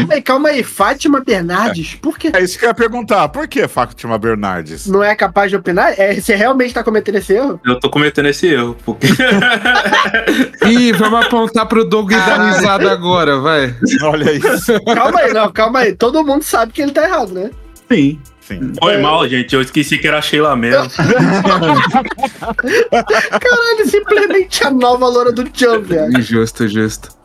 Calma 0.02 0.14
aí, 0.14 0.22
calma 0.22 0.48
aí. 0.50 0.62
Fátima 0.62 1.20
Bernardes, 1.20 1.94
por 1.94 2.18
quê? 2.18 2.30
É 2.34 2.42
isso 2.42 2.58
que 2.58 2.64
eu 2.64 2.68
ia 2.68 2.74
perguntar. 2.74 3.28
Por 3.28 3.46
que 3.46 3.66
Fátima 3.68 4.18
Bernardes? 4.18 4.86
Não 4.86 5.02
é 5.02 5.14
capaz 5.14 5.50
de 5.50 5.56
opinar? 5.56 5.94
É, 5.98 6.14
você 6.14 6.34
realmente 6.34 6.74
tá 6.74 6.82
cometendo 6.82 7.16
esse 7.16 7.32
erro? 7.34 7.60
Eu 7.64 7.78
tô 7.78 7.88
cometendo 7.88 8.26
esse 8.26 8.46
erro, 8.46 8.76
porque. 8.84 9.06
Ih, 10.66 10.92
vamos 10.92 11.26
apontar 11.26 11.66
pro 11.66 11.84
Doug 11.84 12.10
e 12.12 12.16
dar 12.16 12.52
risada 12.52 12.90
agora, 12.90 13.38
vai. 13.38 13.74
Olha 14.02 14.32
isso. 14.32 14.72
Calma 14.84 15.20
aí, 15.20 15.32
não, 15.32 15.52
calma 15.52 15.78
aí. 15.80 15.94
Todo 15.94 16.24
mundo 16.24 16.42
sabe 16.42 16.72
que 16.72 16.82
ele 16.82 16.92
tá 16.92 17.04
errado, 17.04 17.32
né? 17.32 17.50
Sim. 17.90 18.20
Sim. 18.40 18.72
Foi 18.78 18.98
mal, 18.98 19.26
gente. 19.28 19.54
Eu 19.54 19.62
esqueci 19.62 19.98
que 19.98 20.08
era 20.08 20.18
a 20.18 20.22
Sheila 20.22 20.56
mesmo. 20.56 20.90
Caralho, 22.90 23.86
simplesmente 23.88 24.66
a 24.66 24.70
nova 24.70 25.06
loura 25.06 25.30
do 25.30 25.44
Tchan, 25.44 25.80
velho. 25.80 26.20
Justo, 26.20 26.66
justo. 26.66 27.21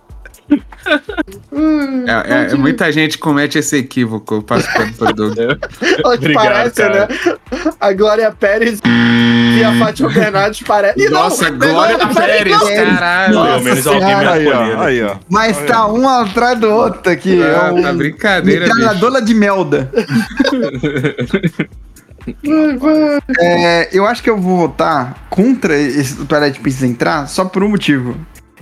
É, 2.08 2.34
é- 2.34 2.52
é 2.52 2.56
muita 2.56 2.90
gente 2.92 3.18
comete 3.18 3.58
esse 3.58 3.76
equívoco 3.78 4.42
participando 4.42 5.14
do 5.14 5.28
Obrigado, 6.08 6.44
parece, 6.46 6.76
cara. 6.76 7.08
né? 7.10 7.36
A 7.80 7.92
Glória 7.94 8.32
Pérez 8.32 8.80
e 8.86 9.64
a 9.64 9.78
Fátima 9.78 10.10
Bernardes 10.10 10.62
parecem. 10.66 11.10
Nossa, 11.10 11.50
não, 11.50 11.58
Glória 11.58 11.98
não, 11.98 12.14
Pérez, 12.14 12.58
não. 12.58 12.76
caralho. 12.76 13.34
Pelo 13.34 13.62
menos 13.62 13.88
alguém 13.88 14.08
me 14.18 14.26
Aí, 14.28 14.48
ó. 14.48 14.82
Aí, 14.82 15.04
ó. 15.04 15.16
Mas 15.30 15.58
tá 15.66 15.88
um 15.88 16.08
atrás 16.08 16.58
do 16.60 16.70
outro 16.70 17.12
aqui. 17.12 17.42
é 17.42 17.56
Ah, 17.56 17.74
um 17.74 17.82
tá 17.82 17.92
brincadeira, 17.94 18.66
metralhadora 18.68 19.22
de 19.22 19.34
melda. 19.34 19.92
É, 23.40 23.88
eu 23.94 24.06
acho 24.06 24.22
que 24.22 24.30
eu 24.30 24.38
vou 24.38 24.58
votar 24.58 25.16
contra 25.30 25.78
esse, 25.78 26.20
o 26.22 26.26
Twilight 26.26 26.60
Princess 26.60 26.84
entrar 26.84 27.26
só 27.28 27.46
por 27.46 27.64
um 27.64 27.70
motivo. 27.70 28.18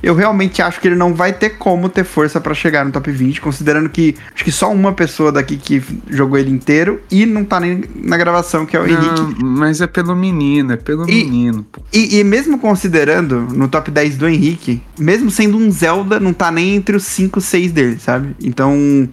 Eu 0.06 0.14
realmente 0.14 0.62
acho 0.62 0.80
que 0.80 0.88
ele 0.88 0.96
não 0.96 1.16
vai 1.16 1.34
ter 1.34 1.58
como 1.58 1.90
ter 1.90 2.04
força 2.04 2.40
pra 2.40 2.54
chegar 2.54 2.86
no 2.86 2.92
top 2.92 3.12
20, 3.12 3.42
considerando 3.42 3.90
que 3.90 4.16
acho 4.36 4.44
que 4.44 4.52
só 4.52 4.72
uma 4.72 4.94
pessoa 4.94 5.32
daqui 5.32 5.58
que 5.58 5.82
jogou 6.12 6.38
ele 6.38 6.52
inteiro 6.52 7.02
e 7.10 7.26
não 7.26 7.44
tá 7.44 7.60
nem 7.60 7.84
na 7.96 8.16
gravação, 8.16 8.68
que 8.68 8.78
é 8.78 8.80
o 8.80 8.86
Henrique. 8.86 9.42
Não, 9.42 9.50
mas 9.58 9.82
é 9.82 9.88
pelo 9.88 10.16
menino, 10.16 10.74
é 10.74 10.78
pelo 10.78 11.10
E- 11.10 11.24
menino. 11.26 11.64
pô. 11.72 11.82
E, 11.92 12.20
e 12.20 12.24
mesmo 12.24 12.60
considerando 12.60 13.42
no 13.52 13.68
top 13.68 13.90
10 13.90 14.16
do 14.18 14.28
Henrique, 14.30 14.80
mesmo 15.00 15.32
sendo 15.32 15.58
um 15.58 15.72
Zelda, 15.72 16.20
não 16.20 16.34
tá 16.34 16.52
nem 16.52 16.76
entre 16.76 16.96
os 16.96 17.04
5, 17.06 17.42
6 17.42 17.72
dele, 17.72 17.98
sabe? 18.00 18.36
Então, 18.44 19.10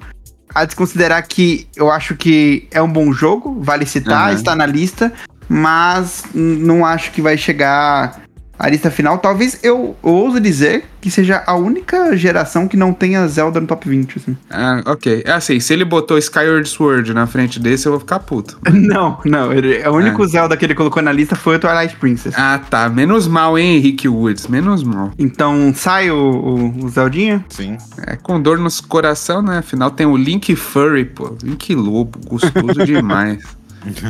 a 0.55 0.67
desconsiderar 0.67 1.27
que 1.27 1.67
eu 1.75 1.91
acho 1.91 2.15
que 2.17 2.69
é 2.71 2.83
um 2.83 2.93
bom 2.93 3.15
jogo, 3.15 3.59
vale 3.63 3.87
citar, 3.87 4.27
Aham. 4.29 4.35
está 4.35 4.55
na 4.55 4.67
lista, 4.67 5.11
mas 5.49 6.25
não 6.35 6.85
acho 6.85 7.13
que 7.13 7.23
vai 7.23 7.39
chegar 7.39 8.22
à 8.59 8.69
lista 8.69 8.91
final. 8.91 9.19
Talvez 9.19 9.59
eu, 9.63 9.97
ouso 10.03 10.41
dizer 10.41 10.85
que 11.01 11.11
seja 11.11 11.43
a 11.47 11.55
única 11.57 12.17
geração 12.17 12.69
que 12.69 12.77
não 12.77 12.93
tenha 12.93 13.27
Zelda 13.27 13.61
no 13.61 13.67
top 13.67 13.89
20. 13.89 14.19
assim. 14.19 14.37
Ah, 14.49 14.83
ok. 14.87 15.23
É 15.27 15.33
assim, 15.33 15.59
se 15.59 15.73
ele 15.73 15.85
botou 15.85 16.17
Skyward 16.19 16.69
Sword 16.69 17.13
na 17.13 17.27
frente 17.27 17.59
desse, 17.59 17.87
eu 17.87 17.93
vou 17.93 18.01
ficar 18.01 18.21
puto. 18.21 18.59
Não, 18.73 19.19
não. 19.25 19.53
Ele, 19.53 19.87
o 19.87 19.93
único 19.93 20.27
Zelda 20.27 20.57
que 20.57 20.65
ele 20.65 20.75
colocou 20.75 21.03
na 21.03 21.13
lista 21.13 21.37
foi 21.37 21.57
o 21.57 21.59
Twilight 21.59 21.97
Princess. 21.97 22.35
Ah, 22.37 22.59
tá. 22.59 22.89
Menos 22.89 23.27
mal, 23.27 23.59
hein, 23.59 23.77
Henrique 23.77 24.09
Woods? 24.09 24.47
Menos 24.49 24.83
mal. 24.83 25.13
Então 25.19 25.73
sai 25.75 26.11
o, 26.11 26.17
o, 26.17 26.85
o 26.85 26.89
Zeldinha. 26.89 27.45
Sim. 27.49 27.77
É 28.07 28.17
com 28.17 28.41
dor 28.41 28.59
no 28.59 28.69
coração, 28.89 29.41
né? 29.43 29.59
Afinal 29.59 29.91
tem 29.91 30.07
o 30.07 30.17
Link 30.17 30.55
Furry, 30.57 31.05
pô. 31.05 31.37
Link 31.43 31.75
Lobo, 31.75 32.19
gostoso 32.27 32.85
demais. 32.85 33.43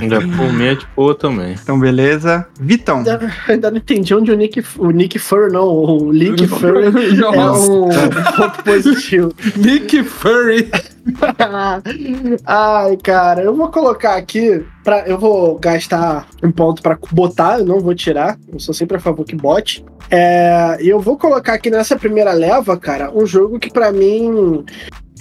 Ainda 0.00 0.20
por 0.20 0.52
mim 0.52 0.64
é 0.64 0.74
de 0.74 0.86
boa 0.94 1.14
também. 1.14 1.54
Então, 1.60 1.78
beleza. 1.78 2.46
Vitão. 2.60 2.98
Ainda, 2.98 3.34
ainda 3.48 3.70
não 3.70 3.78
entendi 3.78 4.14
onde 4.14 4.30
o 4.30 4.36
Nick, 4.36 4.64
o 4.78 4.90
Nick 4.90 5.18
Furry, 5.18 5.52
não, 5.52 5.68
o 5.68 6.12
Link 6.12 6.46
Furry 6.46 6.86
é 6.86 7.50
um 7.50 7.88
ponto 8.36 8.62
positivo. 8.64 9.32
Link 9.56 10.02
Furry. 10.04 10.70
Ai, 12.46 12.96
cara, 12.96 13.42
eu 13.42 13.54
vou 13.54 13.68
colocar 13.68 14.16
aqui, 14.16 14.64
pra, 14.84 15.06
eu 15.06 15.18
vou 15.18 15.58
gastar 15.58 16.26
um 16.42 16.52
ponto 16.52 16.82
pra 16.82 16.98
botar, 17.10 17.58
eu 17.58 17.66
não 17.66 17.80
vou 17.80 17.94
tirar, 17.94 18.38
eu 18.52 18.60
sou 18.60 18.72
sempre 18.72 18.96
a 18.96 19.00
favor 19.00 19.24
que 19.24 19.34
bote. 19.34 19.84
É, 20.10 20.78
e 20.80 20.88
eu 20.88 21.00
vou 21.00 21.16
colocar 21.16 21.54
aqui 21.54 21.70
nessa 21.70 21.96
primeira 21.96 22.32
leva, 22.32 22.76
cara, 22.76 23.10
um 23.12 23.26
jogo 23.26 23.58
que 23.58 23.70
pra 23.70 23.90
mim 23.90 24.64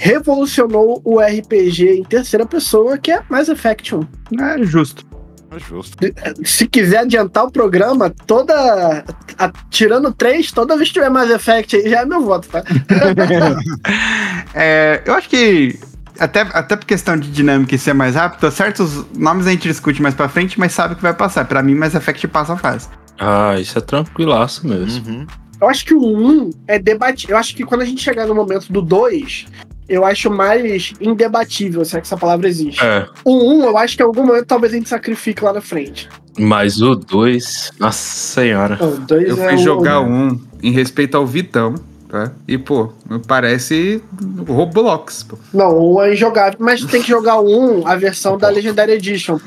revolucionou 0.01 0.99
o 1.05 1.19
RPG 1.19 1.99
em 1.99 2.03
terceira 2.03 2.43
pessoa, 2.45 2.97
que 2.97 3.11
é 3.11 3.21
Mass 3.29 3.47
Effect 3.49 3.93
1. 3.95 4.07
É 4.41 4.63
justo. 4.63 5.05
É 5.51 5.59
justo. 5.59 5.95
Se 6.43 6.65
quiser 6.67 6.99
adiantar 6.99 7.45
o 7.45 7.51
programa, 7.51 8.09
toda. 8.25 9.03
a- 9.37 9.51
tirando 9.69 10.11
três, 10.11 10.51
toda 10.51 10.75
vez 10.75 10.87
que 10.89 10.95
tiver 10.95 11.09
Mass 11.09 11.29
Effect 11.29 11.75
aí 11.75 11.89
já 11.89 12.01
é 12.01 12.05
meu 12.05 12.21
voto, 12.21 12.47
tá? 12.49 12.63
É, 14.53 15.01
eu 15.05 15.13
acho 15.13 15.29
que. 15.29 15.79
Até, 16.19 16.41
até 16.41 16.75
por 16.75 16.85
questão 16.85 17.17
de 17.17 17.31
dinâmica 17.31 17.73
e 17.73 17.79
ser 17.79 17.93
mais 17.93 18.13
rápido, 18.15 18.51
certos 18.51 19.05
nomes 19.17 19.47
a 19.47 19.51
gente 19.51 19.67
discute 19.67 20.01
mais 20.01 20.13
pra 20.13 20.29
frente, 20.29 20.59
mas 20.59 20.71
sabe 20.73 20.95
que 20.95 21.01
vai 21.01 21.13
passar. 21.13 21.45
Pra 21.45 21.63
mim, 21.63 21.73
Mass 21.73 21.95
Effect 21.95 22.27
passa 22.27 22.53
a 22.53 22.57
fase. 22.57 22.87
Ah, 23.19 23.55
isso 23.59 23.77
é 23.77 23.81
tranquilaço 23.81 24.67
mesmo. 24.67 25.07
Uhum. 25.09 25.27
Eu 25.59 25.69
acho 25.69 25.85
que 25.85 25.93
o 25.93 26.01
1 26.03 26.49
é 26.67 26.77
debatido. 26.79 27.33
Eu 27.33 27.37
acho 27.37 27.55
que 27.55 27.63
quando 27.63 27.81
a 27.81 27.85
gente 27.85 28.01
chegar 28.03 28.25
no 28.27 28.35
momento 28.35 28.71
do 28.71 28.81
2, 28.81 29.45
eu 29.91 30.05
acho 30.05 30.29
mais 30.31 30.93
indebatível, 31.01 31.83
se 31.85 31.97
é 31.97 32.01
que 32.01 32.07
essa 32.07 32.17
palavra 32.17 32.47
existe. 32.47 32.83
É, 32.83 33.05
O 33.25 33.53
1, 33.53 33.63
eu 33.65 33.77
acho 33.77 33.95
que 33.97 34.01
em 34.03 34.05
algum 34.05 34.25
momento 34.25 34.45
talvez 34.45 34.73
a 34.73 34.77
gente 34.77 34.89
sacrifique 34.89 35.43
lá 35.43 35.51
na 35.53 35.61
frente. 35.61 36.07
mas 36.39 36.81
o 36.81 36.95
2, 36.95 37.71
nossa 37.79 37.97
senhora. 37.99 38.77
O 38.83 38.97
2 38.99 39.29
Eu 39.29 39.43
é 39.43 39.47
fui 39.49 39.55
o- 39.55 39.57
jogar 39.63 39.99
um 40.01 40.39
em 40.63 40.71
respeito 40.71 41.17
ao 41.17 41.25
Vitão, 41.27 41.75
tá? 42.07 42.31
E, 42.47 42.57
pô, 42.57 42.91
parece 43.27 44.01
Roblox, 44.47 45.23
pô. 45.23 45.37
Não, 45.53 45.69
o 45.77 45.95
1 45.97 46.01
é 46.03 46.13
injogável, 46.13 46.57
mas 46.59 46.83
tem 46.85 47.01
que 47.01 47.09
jogar 47.09 47.39
o 47.39 47.81
1, 47.81 47.87
a 47.87 47.95
versão 47.95 48.37
da 48.37 48.49
Legendary 48.49 48.93
Edition. 48.93 49.39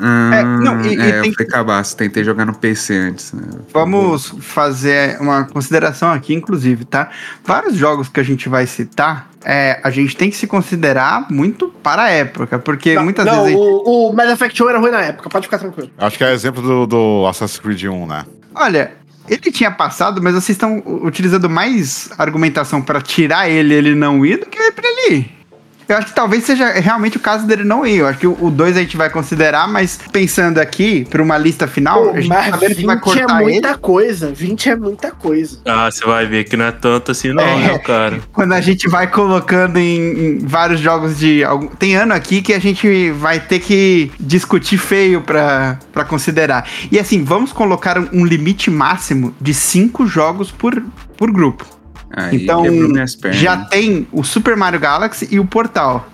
Ah, 0.00 0.30
É, 0.36 0.42
não, 0.44 0.80
e- 0.82 0.94
e 0.96 1.00
é, 1.00 1.20
tem- 1.22 1.30
eu 1.30 1.34
fui 1.34 1.44
cabaço, 1.46 1.96
tentei 1.96 2.22
jogar 2.24 2.44
no 2.44 2.54
PC 2.54 2.94
antes. 2.94 3.32
Né? 3.32 3.42
Vamos 3.72 4.34
fazer 4.40 5.20
uma 5.20 5.44
consideração 5.44 6.10
aqui, 6.10 6.34
inclusive, 6.34 6.84
tá? 6.84 7.10
Vários 7.44 7.74
jogos 7.76 8.08
que 8.08 8.20
a 8.20 8.22
gente 8.22 8.48
vai 8.48 8.66
citar, 8.66 9.30
é, 9.44 9.80
a 9.82 9.90
gente 9.90 10.16
tem 10.16 10.28
que 10.30 10.36
se 10.36 10.46
considerar 10.46 11.26
muito 11.30 11.68
para 11.82 12.02
a 12.04 12.10
época, 12.10 12.58
porque 12.58 12.94
não, 12.94 13.04
muitas 13.04 13.24
não, 13.24 13.44
vezes. 13.44 13.50
gente- 13.50 13.60
o, 13.60 14.10
o 14.10 14.12
Mass 14.12 14.30
Effect 14.30 14.62
1 14.62 14.68
era 14.68 14.78
ruim 14.78 14.90
na 14.90 15.00
época, 15.02 15.28
pode 15.28 15.46
ficar 15.46 15.58
tranquilo. 15.58 15.90
Acho 15.98 16.18
que 16.18 16.24
é 16.24 16.32
exemplo 16.32 16.60
do, 16.62 16.86
do 16.86 17.26
Assassin's 17.28 17.58
Creed 17.60 17.84
1, 17.84 18.06
né? 18.06 18.24
Olha, 18.54 18.92
ele 19.28 19.50
tinha 19.52 19.70
passado, 19.70 20.22
mas 20.22 20.34
vocês 20.34 20.50
estão 20.50 20.82
utilizando 21.02 21.48
mais 21.50 22.10
argumentação 22.18 22.80
para 22.82 23.00
tirar 23.00 23.48
ele 23.48 23.74
ele 23.74 23.94
não 23.94 24.24
ir 24.26 24.38
do 24.38 24.46
que 24.46 24.70
pra 24.72 24.84
ele 24.88 25.14
ir. 25.16 25.35
Eu 25.88 25.96
acho 25.96 26.08
que 26.08 26.14
talvez 26.14 26.44
seja 26.44 26.72
realmente 26.72 27.16
o 27.16 27.20
caso 27.20 27.46
dele 27.46 27.62
não 27.62 27.86
ir. 27.86 27.98
Eu 27.98 28.06
acho 28.08 28.18
que 28.18 28.26
o 28.26 28.50
2 28.50 28.76
a 28.76 28.80
gente 28.80 28.96
vai 28.96 29.08
considerar, 29.08 29.68
mas 29.68 29.98
pensando 30.12 30.58
aqui, 30.58 31.04
para 31.08 31.22
uma 31.22 31.38
lista 31.38 31.66
final, 31.68 32.02
Pô, 32.04 32.10
a 32.10 32.20
gente 32.20 32.28
mas 32.28 32.50
sabendo 32.50 32.74
que 32.74 32.84
vai 32.86 32.96
20 32.96 33.02
é 33.06 33.20
cortar 33.20 33.40
muita 33.42 33.68
ele. 33.68 33.78
coisa, 33.78 34.32
20 34.32 34.68
é 34.70 34.76
muita 34.76 35.10
coisa. 35.12 35.58
Ah, 35.64 35.90
você 35.90 36.04
vai 36.04 36.26
ver 36.26 36.44
que 36.44 36.56
não 36.56 36.64
é 36.64 36.72
tanto 36.72 37.12
assim, 37.12 37.32
não, 37.32 37.42
É. 37.42 37.68
meu 37.68 37.78
cara. 37.80 38.18
Quando 38.32 38.52
a 38.52 38.60
gente 38.60 38.88
vai 38.88 39.06
colocando 39.08 39.76
em, 39.78 39.98
em 40.18 40.38
vários 40.38 40.80
jogos 40.80 41.18
de. 41.18 41.44
algum- 41.44 41.68
Tem 41.68 41.94
ano 41.94 42.14
aqui 42.14 42.42
que 42.42 42.52
a 42.52 42.58
gente 42.58 43.10
vai 43.12 43.38
ter 43.38 43.60
que 43.60 44.10
discutir 44.18 44.78
feio 44.78 45.20
pra, 45.20 45.78
pra 45.92 46.04
considerar. 46.04 46.68
E 46.90 46.98
assim, 46.98 47.22
vamos 47.22 47.52
colocar 47.52 47.96
um 48.12 48.24
limite 48.24 48.70
máximo 48.70 49.34
de 49.40 49.54
cinco 49.54 50.06
jogos 50.06 50.50
por, 50.50 50.82
por 51.16 51.30
grupo. 51.30 51.75
Aí 52.10 52.42
Então. 52.42 52.64
Já 53.32 53.56
tem 53.56 54.06
o 54.12 54.22
Super 54.22 54.56
Mario 54.56 54.80
Galaxy 54.80 55.28
e 55.30 55.38
o 55.38 55.44
Portal. 55.44 56.08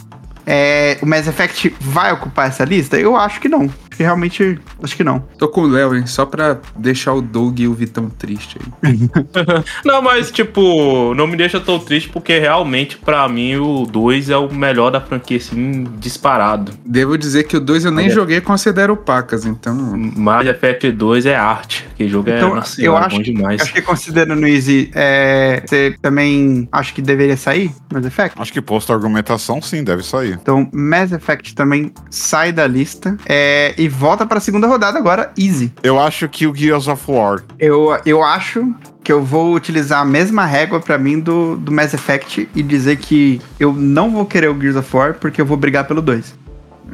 É, 0.44 0.98
o 1.00 1.06
Mass 1.06 1.26
Effect 1.28 1.74
vai 1.80 2.12
ocupar 2.12 2.48
essa 2.48 2.64
lista? 2.64 2.98
Eu 2.98 3.16
acho 3.16 3.40
que 3.40 3.48
não. 3.48 3.70
Acho 3.92 3.96
que 3.98 4.02
realmente. 4.02 4.58
Acho 4.82 4.96
que 4.96 5.04
não. 5.04 5.20
Tô 5.36 5.48
com 5.48 5.62
o 5.62 5.66
Léo, 5.68 5.94
hein? 5.94 6.06
Só 6.06 6.24
pra 6.24 6.58
deixar 6.74 7.12
o 7.12 7.20
Doug 7.20 7.60
e 7.60 7.68
o 7.68 7.74
Vitão 7.74 8.08
triste 8.08 8.58
aí. 8.82 8.98
Não, 9.84 10.00
mas 10.00 10.30
tipo, 10.30 11.14
não 11.14 11.26
me 11.26 11.36
deixa 11.36 11.60
tão 11.60 11.78
triste 11.78 12.08
porque 12.08 12.38
realmente 12.38 12.96
pra 12.96 13.28
mim 13.28 13.56
o 13.56 13.84
2 13.84 14.30
é 14.30 14.36
o 14.36 14.52
melhor 14.52 14.90
da 14.90 15.00
franquia, 15.00 15.36
assim, 15.36 15.84
disparado. 15.98 16.72
Devo 16.84 17.18
dizer 17.18 17.44
que 17.44 17.56
o 17.56 17.60
2 17.60 17.84
eu 17.84 17.90
nem 17.90 18.06
Olha. 18.06 18.14
joguei 18.14 18.40
considero 18.40 18.96
pacas, 18.96 19.44
então. 19.44 19.74
Mass 20.16 20.46
Effect 20.46 20.90
2 20.92 21.26
é 21.26 21.36
arte. 21.36 21.86
Que 21.96 22.08
jogo 22.08 22.30
Então, 22.30 22.52
é, 22.52 22.54
nossa 22.54 22.82
eu 22.82 22.96
acho- 22.96 23.16
bom 23.16 23.22
demais. 23.22 23.60
Acho 23.60 23.72
que 23.72 23.82
considerando 23.82 24.46
Easy, 24.46 24.90
é, 24.94 25.62
você 25.66 25.94
também 26.00 26.68
acha 26.72 26.92
que 26.92 27.02
deveria 27.02 27.36
sair 27.36 27.70
Mass 27.92 28.04
Effect? 28.06 28.40
Acho 28.40 28.52
que 28.52 28.60
posto 28.62 28.92
a 28.92 28.94
argumentação, 28.96 29.60
sim, 29.60 29.84
deve 29.84 30.02
sair. 30.02 30.38
Então, 30.40 30.68
Mass 30.72 31.12
Effect 31.12 31.54
também 31.54 31.92
sai 32.10 32.52
da 32.52 32.66
lista 32.66 33.16
é, 33.26 33.74
e 33.84 33.88
volta 33.88 34.24
pra 34.24 34.38
segunda 34.40 34.66
rodada 34.66 34.96
agora, 34.98 35.30
Easy. 35.38 35.72
Eu 35.82 35.98
acho 35.98 36.28
que 36.28 36.46
o 36.46 36.54
Gears 36.54 36.86
of 36.88 37.02
War. 37.10 37.42
Eu, 37.58 37.98
eu 38.06 38.22
acho 38.22 38.74
que 39.02 39.10
eu 39.12 39.22
vou 39.22 39.54
utilizar 39.54 40.00
a 40.00 40.04
mesma 40.04 40.44
régua 40.44 40.78
pra 40.78 40.96
mim 40.96 41.18
do, 41.18 41.56
do 41.56 41.72
Mass 41.72 41.92
Effect 41.92 42.48
e 42.54 42.62
dizer 42.62 42.96
que 42.98 43.40
eu 43.58 43.72
não 43.72 44.10
vou 44.10 44.24
querer 44.24 44.48
o 44.48 44.60
Gears 44.60 44.76
of 44.76 44.96
War 44.96 45.14
porque 45.14 45.40
eu 45.40 45.46
vou 45.46 45.56
brigar 45.56 45.86
pelo 45.86 46.00
2. 46.00 46.40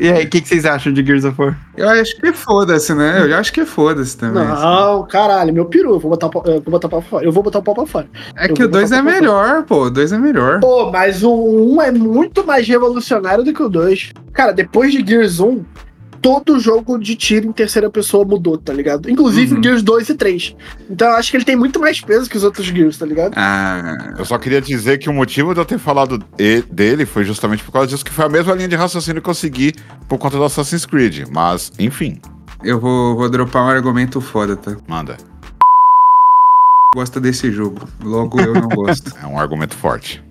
E 0.00 0.08
aí, 0.08 0.24
o 0.26 0.30
que, 0.30 0.40
que 0.40 0.46
vocês 0.48 0.64
acham 0.64 0.92
de 0.92 1.04
Gears 1.04 1.24
of 1.24 1.34
War? 1.40 1.58
Eu 1.76 1.88
acho 1.88 2.16
que 2.20 2.32
foda-se, 2.32 2.94
né? 2.94 3.24
Eu 3.28 3.36
acho 3.36 3.52
que 3.52 3.64
foda-se 3.64 4.16
também. 4.16 4.44
Não, 4.44 5.04
caralho, 5.08 5.52
meu 5.52 5.64
peru, 5.64 5.94
eu 5.94 5.98
vou 5.98 6.10
botar, 6.12 6.26
o 6.28 6.30
pau- 6.30 6.44
eu 6.46 6.60
vou 6.62 6.70
botar 6.70 6.88
pra 6.88 7.02
fora. 7.02 7.24
Eu 7.24 7.32
vou 7.32 7.42
botar 7.42 7.58
o 7.58 7.62
pau 7.62 7.74
pra 7.74 7.84
fora. 7.86 8.06
É 8.36 8.44
eu 8.48 8.54
que 8.54 8.62
o 8.62 8.66
vou 8.66 8.72
2 8.72 8.90
botar 8.90 9.00
é 9.00 9.02
melhor, 9.02 9.64
pô. 9.64 9.86
O 9.86 9.90
2 9.90 10.12
é 10.12 10.18
melhor. 10.18 10.60
Pô, 10.60 10.90
mas 10.92 11.24
o 11.24 11.34
1 11.74 11.82
é 11.82 11.90
muito 11.90 12.46
mais 12.46 12.66
revolucionário 12.68 13.42
do 13.42 13.52
que 13.52 13.60
o 13.62 13.68
2. 13.68 14.12
Cara, 14.32 14.52
depois 14.52 14.92
de 14.92 15.04
Gears 15.04 15.40
1, 15.40 15.64
todo 16.20 16.58
jogo 16.58 16.98
de 16.98 17.14
tiro 17.16 17.46
em 17.48 17.52
terceira 17.52 17.88
pessoa 17.90 18.24
mudou, 18.24 18.56
tá 18.58 18.72
ligado? 18.72 19.08
Inclusive 19.10 19.54
Uhum. 19.56 19.62
Gears 19.62 19.82
2 19.82 20.08
e 20.10 20.14
3. 20.14 20.56
Então 20.90 21.08
eu 21.08 21.14
acho 21.16 21.30
que 21.30 21.36
ele 21.36 21.44
tem 21.44 21.56
muito 21.56 21.78
mais 21.80 22.00
peso 22.00 22.28
que 22.28 22.36
os 22.36 22.44
outros 22.44 22.66
Gears, 22.66 22.98
tá 22.98 23.06
ligado? 23.06 23.32
Ah, 23.36 24.14
Eu 24.18 24.24
só 24.24 24.36
queria 24.38 24.60
dizer 24.60 24.98
que 24.98 25.08
o 25.08 25.12
motivo 25.12 25.54
de 25.54 25.60
eu 25.60 25.64
ter 25.64 25.78
falado 25.78 26.22
e- 26.38 26.62
dele 26.70 27.06
foi 27.06 27.24
justamente 27.24 27.62
por 27.62 27.72
causa 27.72 27.88
disso, 27.88 28.04
que 28.04 28.12
foi 28.12 28.24
a 28.24 28.28
mesma 28.28 28.54
linha 28.54 28.68
de 28.68 28.76
raciocínio 28.76 29.22
que 29.22 29.30
eu 29.30 29.34
segui 29.34 29.72
por 30.08 30.18
conta 30.18 30.36
do 30.36 30.44
Assassin's 30.44 30.84
Creed. 30.86 31.26
Mas, 31.32 31.72
enfim, 31.78 32.20
eu 32.62 32.78
vou, 32.80 33.16
vou 33.16 33.28
dropar 33.30 33.64
um 33.64 33.68
argumento 33.68 34.20
foda, 34.20 34.56
tá? 34.56 34.76
manda. 34.88 35.16
gosta 36.94 37.20
desse 37.20 37.52
jogo. 37.52 37.86
Logo 38.02 38.40
eu 38.40 38.54
não 38.54 38.68
gosto. 38.68 39.12
É 39.22 39.26
um 39.26 39.38
argumento 39.38 39.76
forte. 39.76 40.22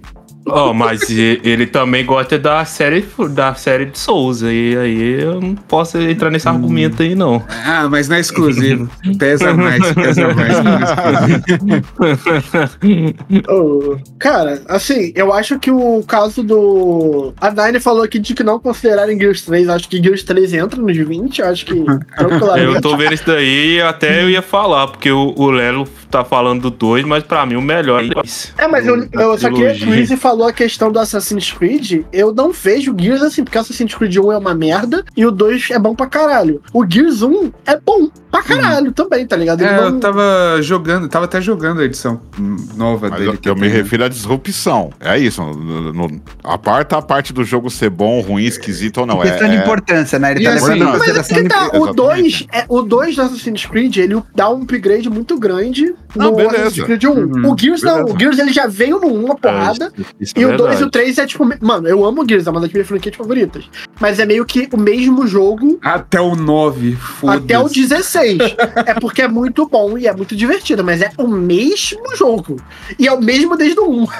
Ó, 0.50 0.74
mas 0.74 1.10
e- 1.10 1.40
ele 1.44 1.66
também 1.66 2.06
gosta 2.06 2.38
da 2.40 2.64
série 2.66 3.06
da 3.32 3.54
série 3.56 3.86
de 3.86 3.98
Souza. 4.00 4.52
E 4.52 4.78
aí 4.78 5.22
eu 5.22 5.40
não 5.42 5.56
posso 5.56 5.98
entrar 6.00 6.30
nesse 6.32 6.48
argumento 6.48 7.02
aí, 7.04 7.16
não. 7.16 7.44
ah, 7.66 7.88
mas 7.90 8.08
não 8.08 8.16
é 8.16 8.20
exclusivo. 8.20 8.90
Pesa 9.18 9.54
mais, 9.54 9.92
pesa 9.94 10.34
mais. 10.34 10.64
não 10.64 10.72
é 10.78 12.12
exclusivo. 12.12 13.48
Ô, 13.50 13.98
cara, 14.20 14.62
assim, 14.68 15.12
eu 15.16 15.34
acho 15.34 15.60
que 15.60 15.72
o 15.72 16.04
caso 16.08 16.44
do. 16.44 17.34
A 17.40 17.52
Nine 17.52 17.80
falou 17.80 18.04
aqui 18.04 18.20
de 18.20 18.34
que 18.34 18.44
não 18.44 18.60
considerarem 18.60 19.20
Gears 19.20 19.42
3. 19.44 19.70
Acho 19.70 19.90
que 19.90 20.02
Gears 20.02 20.24
3 20.24 20.54
entra 20.54 20.82
nos 20.82 20.96
20. 20.96 21.42
Acho 21.42 21.66
que. 21.66 21.84
tranquilamente. 22.16 22.76
Eu 22.76 22.82
tô 22.82 22.96
vendo 22.98 23.14
isso 23.14 23.24
daí 23.26 23.76
e 23.76 23.82
até 23.82 24.24
eu 24.24 24.30
ia 24.30 24.42
falar, 24.42 24.88
porque 24.88 25.12
o, 25.12 25.34
o 25.36 25.50
Lelo 25.50 25.88
tá 26.10 26.24
falando 26.24 26.64
do 26.64 26.72
2, 26.72 27.06
mas 27.06 27.24
pra 27.24 27.46
mim 27.46 27.56
o 27.56 27.62
melhor 27.62 28.04
é 28.04 28.10
esse. 28.24 28.54
É, 28.58 28.68
mas 28.68 28.86
eu, 28.88 29.08
eu 29.14 29.38
só 29.38 29.50
que 29.50 29.56
Trilogia. 29.56 29.88
o 29.90 29.96
Easy 29.96 30.18
falou 30.18 30.37
a 30.44 30.54
questão 30.54 30.92
do 30.92 31.00
Assassin's 31.00 31.52
Creed. 31.52 32.04
Eu 32.12 32.34
não 32.34 32.52
vejo 32.52 32.96
Gears 32.98 33.22
assim, 33.22 33.44
porque 33.44 33.58
Assassin's 33.58 33.94
Creed 33.94 34.16
1 34.18 34.32
é 34.32 34.38
uma 34.38 34.54
merda 34.54 35.04
e 35.16 35.26
o 35.26 35.32
2 35.32 35.70
é 35.72 35.80
bom 35.80 35.96
pra 35.96 36.08
caralho. 36.08 36.62
O 36.74 36.86
Gears 36.88 37.22
1 37.22 37.52
é 37.66 37.80
bom 37.80 38.10
pra 38.32 38.44
caralho 38.44 38.92
também, 38.92 39.26
tá 39.26 39.36
ligado? 39.36 39.62
Ele 39.62 39.70
É, 39.70 39.78
não- 39.78 39.86
eu 39.86 40.00
tava 40.00 40.24
jogando, 40.62 41.08
tava 41.08 41.26
até 41.26 41.40
jogando 41.42 41.82
a 41.82 41.86
edição 41.86 42.22
hum, 42.40 42.56
nova 42.76 43.10
Mas 43.10 43.20
dele. 43.20 43.32
eu, 43.44 43.52
eu 43.52 43.56
me 43.56 43.62
tem. 43.62 43.70
refiro 43.70 44.04
à 44.04 44.08
disrupção. 44.10 44.92
É 45.00 45.18
isso. 45.18 45.42
No, 45.42 45.94
no- 45.94 46.22
aparta 46.44 46.98
a 46.98 47.02
parte 47.02 47.34
do 47.34 47.44
jogo 47.44 47.70
ser 47.70 47.90
bom, 47.90 48.20
ruim, 48.22 48.44
esquisito 48.44 49.00
ou 49.00 49.06
não. 49.06 49.24
É, 49.24 49.30
Questão 49.30 49.50
de 49.50 49.56
é- 49.56 49.60
importância, 49.62 50.20
né? 50.20 50.32
Ele 50.32 50.44
tá 50.44 50.54
assim, 50.54 50.70
levando 50.74 51.00
mas 51.00 51.32
é 51.32 51.34
que 51.44 51.50
tá, 51.50 51.68
o 51.74 51.94
2 51.94 52.20
Exatamente. 52.26 52.48
é, 52.52 52.66
o 52.68 52.82
2 52.82 53.16
do 53.16 53.22
Assassin's 53.22 53.66
Creed, 53.66 53.98
ele 53.98 54.22
dá 54.36 54.50
um 54.50 54.62
upgrade 54.64 55.10
muito 55.10 55.38
grande 55.40 55.94
Não, 56.16 56.32
no 56.32 56.36
beleza. 56.36 56.58
Assassin's 56.58 56.86
Creed 56.86 57.04
1. 57.06 57.10
Uhum, 57.10 57.52
o 57.54 57.58
Gears 57.58 57.82
não, 57.82 57.96
beleza. 57.98 58.14
o 58.16 58.20
Gears 58.20 58.40
ele 58.40 58.54
já 58.54 58.68
veio 58.68 59.00
no 59.00 59.08
1 59.08 59.26
uma 59.26 59.36
porrada. 59.36 59.92
É, 59.98 60.04
isso 60.28 60.34
E 60.38 60.44
é 60.44 60.48
o 60.48 60.58
2 60.58 60.80
e 60.80 60.84
o 60.84 60.90
3 60.90 61.18
é 61.18 61.26
tipo. 61.26 61.48
Mano, 61.62 61.88
eu 61.88 62.06
amo 62.06 62.24
o 62.24 62.28
Gears, 62.28 62.46
é 62.48 62.52
uma 62.52 62.62
das 62.62 62.72
minhas 62.72 62.88
franquias 62.88 63.16
favoritas. 63.16 63.66
Mas 64.00 64.20
é 64.20 64.26
meio 64.26 64.46
que 64.46 64.68
o 64.72 64.78
mesmo 64.78 65.26
jogo 65.26 65.80
Até 65.82 66.20
o 66.22 66.36
9, 66.36 66.96
foda 66.96 67.38
até 67.38 67.58
o 67.60 67.68
16. 67.68 68.38
é 68.86 68.94
porque 68.96 69.22
é 69.22 69.28
muito 69.28 69.68
bom 69.68 69.98
e 69.98 70.08
é 70.08 70.14
muito 70.16 70.36
divertido, 70.36 70.84
mas 70.84 71.02
é 71.02 71.12
o 71.18 71.28
mesmo 71.28 72.16
jogo. 72.16 72.58
E 73.00 73.08
é 73.08 73.12
o 73.12 73.22
mesmo 73.22 73.58
desde 73.58 73.80
o 73.80 73.90
1. 74.04 74.08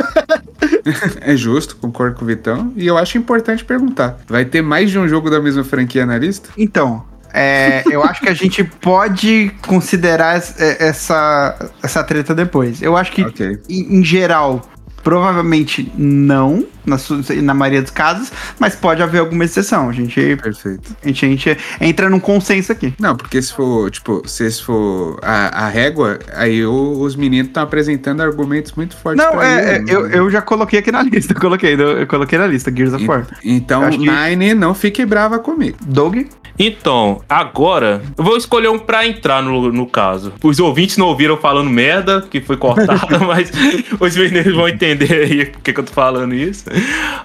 É 1.22 1.36
justo, 1.36 1.76
concordo 1.76 2.16
com 2.16 2.24
o 2.24 2.28
Vitão. 2.28 2.72
E 2.76 2.88
eu 2.88 2.98
acho 2.98 3.18
importante 3.18 3.64
perguntar: 3.66 4.18
vai 4.28 4.46
ter 4.46 4.62
mais 4.62 4.90
de 4.92 4.98
um 4.98 5.08
jogo 5.08 5.30
da 5.30 5.40
mesma 5.40 5.64
franquia 5.64 6.06
na 6.06 6.18
lista? 6.18 6.50
Então, 6.58 7.04
é, 7.34 7.84
eu 7.92 8.04
acho 8.04 8.22
que 8.22 8.30
a 8.30 8.34
gente 8.34 8.64
pode 8.64 9.52
considerar 9.68 10.42
é, 10.58 10.88
essa, 10.88 11.72
essa 11.84 12.04
treta 12.04 12.34
depois. 12.34 12.82
Eu 12.82 12.96
acho 12.96 13.12
que, 13.12 13.22
Ok. 13.24 13.60
em, 13.70 14.00
em 14.00 14.04
geral, 14.04 14.62
provavelmente 15.04 15.92
não, 15.98 16.66
na, 16.86 16.98
na 17.42 17.54
maioria 17.54 17.82
dos 17.82 17.92
casos, 17.92 18.32
mas 18.60 18.76
pode 18.76 19.02
haver 19.02 19.20
alguma 19.20 19.46
exceção. 19.46 19.90
A 19.90 19.94
gente, 19.94 20.36
Perfeito. 20.36 20.96
a 21.04 21.08
gente, 21.08 21.26
a 21.26 21.30
gente 21.30 21.58
entra 21.82 22.10
num 22.10 22.20
consenso 22.20 22.72
aqui. 22.72 22.94
Não, 23.00 23.16
porque 23.16 23.42
se 23.42 23.54
for, 23.54 23.90
tipo, 23.92 24.22
se 24.28 24.46
esse 24.46 24.64
for 24.64 25.20
a, 25.22 25.66
a 25.66 25.70
régua, 25.70 26.20
aí 26.36 26.66
o- 26.66 27.00
os 27.02 27.16
meninos 27.16 27.48
estão 27.48 27.64
apresentando 27.64 28.22
argumentos 28.22 28.74
muito 28.74 28.96
fortes 28.98 29.24
Não, 29.24 29.42
é, 29.42 29.74
é, 29.74 29.76
ele, 29.78 29.92
eu, 29.94 30.04
né? 30.08 30.18
eu 30.20 30.30
já 30.30 30.42
coloquei 30.42 30.80
aqui 30.80 30.92
na 30.92 31.02
lista. 31.04 31.34
Eu 31.34 31.40
coloquei, 31.40 31.74
eu 31.76 32.08
coloquei 32.08 32.38
na 32.38 32.48
lista, 32.48 32.72
Gears 32.76 32.94
of 32.94 33.06
War. 33.08 33.26
Então, 33.44 33.84
Acho 33.84 33.98
que- 34.00 34.10
Nine, 34.10 34.54
não 34.54 34.74
fique 34.74 35.06
brava 35.06 35.40
comigo. 35.40 35.78
Doug? 35.86 36.18
Então, 36.60 37.22
agora, 37.30 38.02
eu 38.18 38.24
vou 38.24 38.36
escolher 38.36 38.70
um 38.70 38.80
pra 38.80 39.06
entrar 39.06 39.44
no, 39.44 39.72
no 39.72 39.86
caso. 39.86 40.34
Os 40.44 40.60
ouvintes 40.60 40.98
não 40.98 41.08
ouviram 41.08 41.38
falando 41.38 41.70
merda, 41.70 42.26
que 42.30 42.42
foi 42.42 42.58
cortado, 42.58 43.20
mas 43.26 43.52
os 44.00 44.18
meninos 44.18 44.56
vão 44.56 44.68
entender 44.68 45.14
aí 45.14 45.46
por 45.46 45.62
que, 45.62 45.72
eu 45.72 45.84
tô 45.84 45.94
falando 45.94 46.34
isso. 46.34 46.66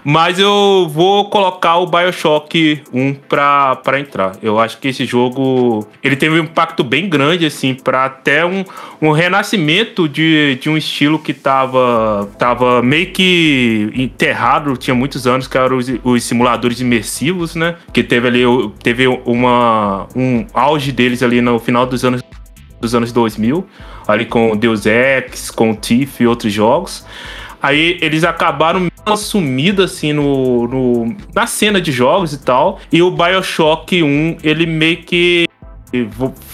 Mas 0.05 0.39
eu 0.39 0.91
vou 0.93 1.31
colocar 1.31 1.77
o 1.77 1.87
Bioshock 1.87 2.83
1 2.93 3.15
pra, 3.29 3.77
pra 3.77 3.99
entrar. 3.99 4.33
Eu 4.43 4.59
acho 4.59 4.79
que 4.79 4.89
esse 4.89 5.07
jogo, 5.07 5.87
ele 6.03 6.17
teve 6.17 6.39
um 6.39 6.45
impacto 6.45 6.85
bem 6.85 7.09
grande, 7.09 7.47
assim, 7.47 7.75
pra 7.75 8.05
até 8.05 8.45
um, 8.45 8.65
um 9.01 9.13
renascimento 9.13 10.09
de, 10.09 10.59
de 10.61 10.69
um 10.69 10.77
estilo 10.77 11.19
que 11.19 11.33
tava, 11.33 12.29
tava 12.39 12.83
meio 12.83 13.13
que 13.13 13.91
enterrado, 13.95 14.77
tinha 14.77 14.95
muitos 14.95 15.27
anos, 15.27 15.47
que 15.47 15.57
eram 15.57 15.79
os, 15.79 15.87
os 16.05 16.23
simuladores 16.23 16.81
imersivos, 16.81 17.55
né? 17.55 17.77
Que 17.93 18.03
teve 18.03 18.29
ali, 18.29 18.43
teve 18.83 19.07
uma, 19.25 20.07
um 20.15 20.45
auge 20.55 20.93
deles 20.93 21.23
ali 21.23 21.41
no 21.41 21.59
final 21.59 21.87
dos 21.87 22.05
anos 22.05 22.23
dos 22.81 22.95
anos 22.97 23.13
2000, 23.13 23.65
ali 24.09 24.27
com 24.27 24.57
Deus 24.57 24.87
Ex, 24.87 25.51
com 25.53 25.73
Thief 25.73 26.21
e 26.21 26.27
outros 26.27 26.53
jogos. 26.53 27.07
Aí 27.63 27.97
eles 28.03 28.25
acabaram 28.25 28.89
sumida 29.17 29.85
assim 29.85 30.13
no, 30.13 30.67
no- 30.67 31.17
na 31.33 31.47
cena 31.47 31.81
de 31.81 31.93
jogos 31.93 32.33
e 32.33 32.39
tal. 32.39 32.81
E 32.91 33.01
o 33.01 33.09
BioShock 33.11 34.03
1, 34.03 34.39
ele 34.43 34.67
meio 34.67 34.97
que 35.05 35.47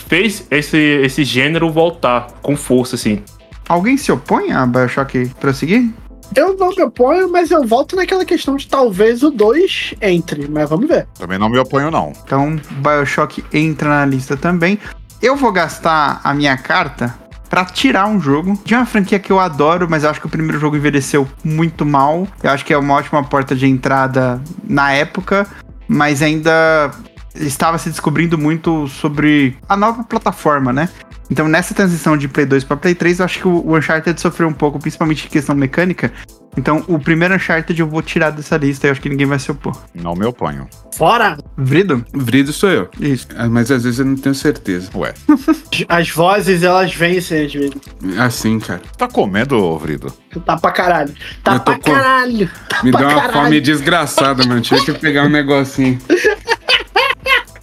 fez 0.08 0.46
esse, 0.50 0.76
esse 0.76 1.24
gênero 1.24 1.70
voltar 1.70 2.26
com 2.42 2.54
força 2.56 2.96
assim. 2.96 3.22
Alguém 3.66 3.96
se 3.96 4.12
opõe 4.12 4.52
a 4.52 4.66
Bioshock 4.66 5.30
prosseguir? 5.40 5.88
Eu 6.34 6.56
não 6.56 6.70
me 6.70 6.82
oponho, 6.82 7.30
mas 7.30 7.50
eu 7.50 7.66
volto 7.66 7.96
naquela 7.96 8.24
questão 8.24 8.56
de 8.56 8.66
talvez 8.68 9.22
o 9.22 9.30
2 9.30 9.94
entre. 10.00 10.48
Mas 10.48 10.68
vamos 10.68 10.88
ver. 10.88 11.06
Também 11.18 11.38
não 11.38 11.48
me 11.48 11.58
oponho, 11.58 11.90
não. 11.90 12.12
Então, 12.24 12.60
Bioshock 12.70 13.44
entra 13.52 13.88
na 13.88 14.06
lista 14.06 14.36
também. 14.36 14.78
Eu 15.20 15.34
vou 15.34 15.50
gastar 15.50 16.20
a 16.22 16.32
minha 16.32 16.56
carta 16.56 17.14
pra 17.48 17.64
tirar 17.64 18.06
um 18.06 18.20
jogo 18.20 18.58
de 18.64 18.74
uma 18.74 18.86
franquia 18.86 19.18
que 19.18 19.32
eu 19.32 19.40
adoro, 19.40 19.88
mas 19.88 20.04
eu 20.04 20.10
acho 20.10 20.20
que 20.20 20.26
o 20.26 20.30
primeiro 20.30 20.60
jogo 20.60 20.76
envelheceu 20.76 21.26
muito 21.42 21.84
mal. 21.84 22.28
Eu 22.42 22.50
acho 22.50 22.64
que 22.64 22.72
é 22.72 22.78
uma 22.78 22.94
ótima 22.94 23.24
porta 23.24 23.54
de 23.56 23.66
entrada 23.66 24.40
na 24.62 24.92
época, 24.92 25.46
mas 25.88 26.22
ainda 26.22 26.90
estava 27.34 27.78
se 27.78 27.90
descobrindo 27.90 28.36
muito 28.38 28.86
sobre 28.88 29.56
a 29.68 29.76
nova 29.76 30.02
plataforma, 30.04 30.72
né? 30.72 30.88
Então, 31.30 31.46
nessa 31.46 31.74
transição 31.74 32.16
de 32.16 32.26
Play 32.26 32.46
2 32.46 32.64
para 32.64 32.76
Play 32.78 32.94
3, 32.94 33.18
eu 33.18 33.24
acho 33.26 33.38
que 33.40 33.48
o 33.48 33.76
Uncharted 33.76 34.18
sofreu 34.18 34.48
um 34.48 34.52
pouco, 34.52 34.78
principalmente 34.78 35.26
em 35.26 35.28
questão 35.28 35.54
mecânica. 35.54 36.10
Então, 36.56 36.82
o 36.88 36.98
primeiro 36.98 37.34
Uncharted 37.36 37.78
eu 37.78 37.86
vou 37.86 38.00
tirar 38.00 38.30
dessa 38.30 38.56
lista, 38.56 38.86
eu 38.86 38.92
acho 38.92 39.00
que 39.00 39.10
ninguém 39.10 39.26
vai 39.26 39.38
se 39.38 39.50
opor. 39.50 39.78
Não 39.94 40.14
me 40.14 40.24
oponho. 40.24 40.66
Fora! 40.96 41.36
Vrido? 41.56 42.02
Vrido 42.14 42.50
sou 42.52 42.70
eu. 42.70 42.88
Isso. 42.98 43.28
Ah, 43.36 43.46
Mas 43.46 43.70
às 43.70 43.84
vezes 43.84 43.98
eu 44.00 44.06
não 44.06 44.16
tenho 44.16 44.34
certeza. 44.34 44.90
Ué, 44.94 45.12
As 45.86 46.08
vozes, 46.10 46.62
elas 46.62 46.92
vencem 46.94 47.44
às 47.44 47.52
vezes. 47.52 47.74
Assim, 48.18 48.58
cara. 48.58 48.80
tá 48.96 49.06
comendo, 49.06 49.78
Vrido? 49.78 50.10
Tá 50.46 50.56
pra 50.56 50.72
caralho. 50.72 51.12
Tá 51.44 51.60
pra 51.60 51.74
com- 51.74 51.92
caralho. 51.92 52.50
Tá 52.70 52.82
Me 52.82 52.90
pra 52.90 53.00
deu 53.00 53.08
uma 53.10 53.20
caralho. 53.20 53.32
fome 53.44 53.60
desgraçada, 53.60 54.44
mano. 54.46 54.62
Tinha 54.62 54.80
que 54.82 54.94
pegar 54.94 55.24
um 55.24 55.28
negocinho. 55.28 55.98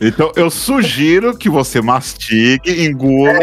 Então 0.07 0.31
eu 0.35 0.49
sugiro 0.49 1.35
que 1.35 1.49
você 1.49 1.81
mastigue, 1.81 2.85
engula. 2.85 3.33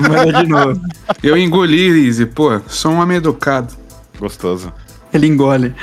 Manda 0.00 0.42
de 0.44 0.48
novo. 0.48 0.80
Eu 1.22 1.36
engoli, 1.36 2.06
Easy. 2.06 2.26
Pô, 2.26 2.60
sou 2.68 2.92
um 2.92 3.00
homem 3.00 3.16
educado. 3.16 3.74
Gostoso. 4.18 4.72
Ele 5.12 5.26
engole. 5.26 5.74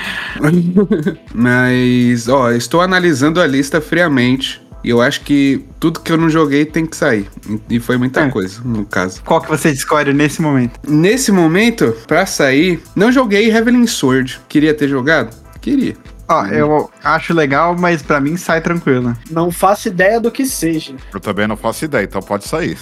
Mas, 1.33 2.27
ó, 2.27 2.51
estou 2.51 2.81
analisando 2.81 3.39
a 3.41 3.47
lista 3.47 3.79
friamente. 3.81 4.61
E 4.81 4.89
eu 4.91 5.01
acho 5.01 5.21
que 5.21 5.65
tudo 5.77 5.99
que 5.99 6.09
eu 6.09 6.17
não 6.17 6.29
joguei 6.29 6.63
tem 6.65 6.85
que 6.85 6.95
sair. 6.95 7.27
E 7.69 7.79
foi 7.81 7.97
muita 7.97 8.21
É. 8.21 8.29
coisa, 8.29 8.61
no 8.63 8.85
caso. 8.85 9.21
Qual 9.25 9.41
que 9.41 9.49
você 9.49 9.69
escolhe 9.71 10.13
nesse 10.13 10.41
momento? 10.41 10.79
Nesse 10.87 11.33
momento, 11.33 11.93
pra 12.07 12.25
sair, 12.25 12.81
não 12.95 13.11
joguei 13.11 13.51
Heavenly 13.51 13.87
Sword. 13.89 14.39
Queria 14.47 14.73
ter 14.73 14.87
jogado? 14.87 15.35
Queria. 15.59 15.95
Ó, 16.29 16.45
eu 16.45 16.91
acho 17.03 17.33
legal, 17.33 17.75
mas 17.77 18.03
pra 18.03 18.21
mim 18.21 18.37
sai 18.37 18.61
tranquilo. 18.61 19.15
Não 19.31 19.49
faço 19.49 19.87
ideia 19.87 20.19
do 20.19 20.29
que 20.29 20.45
seja. 20.45 20.93
Eu 21.11 21.19
também 21.19 21.47
não 21.47 21.57
faço 21.57 21.85
ideia, 21.85 22.03
então 22.03 22.21
pode 22.21 22.47
sair. 22.47 22.77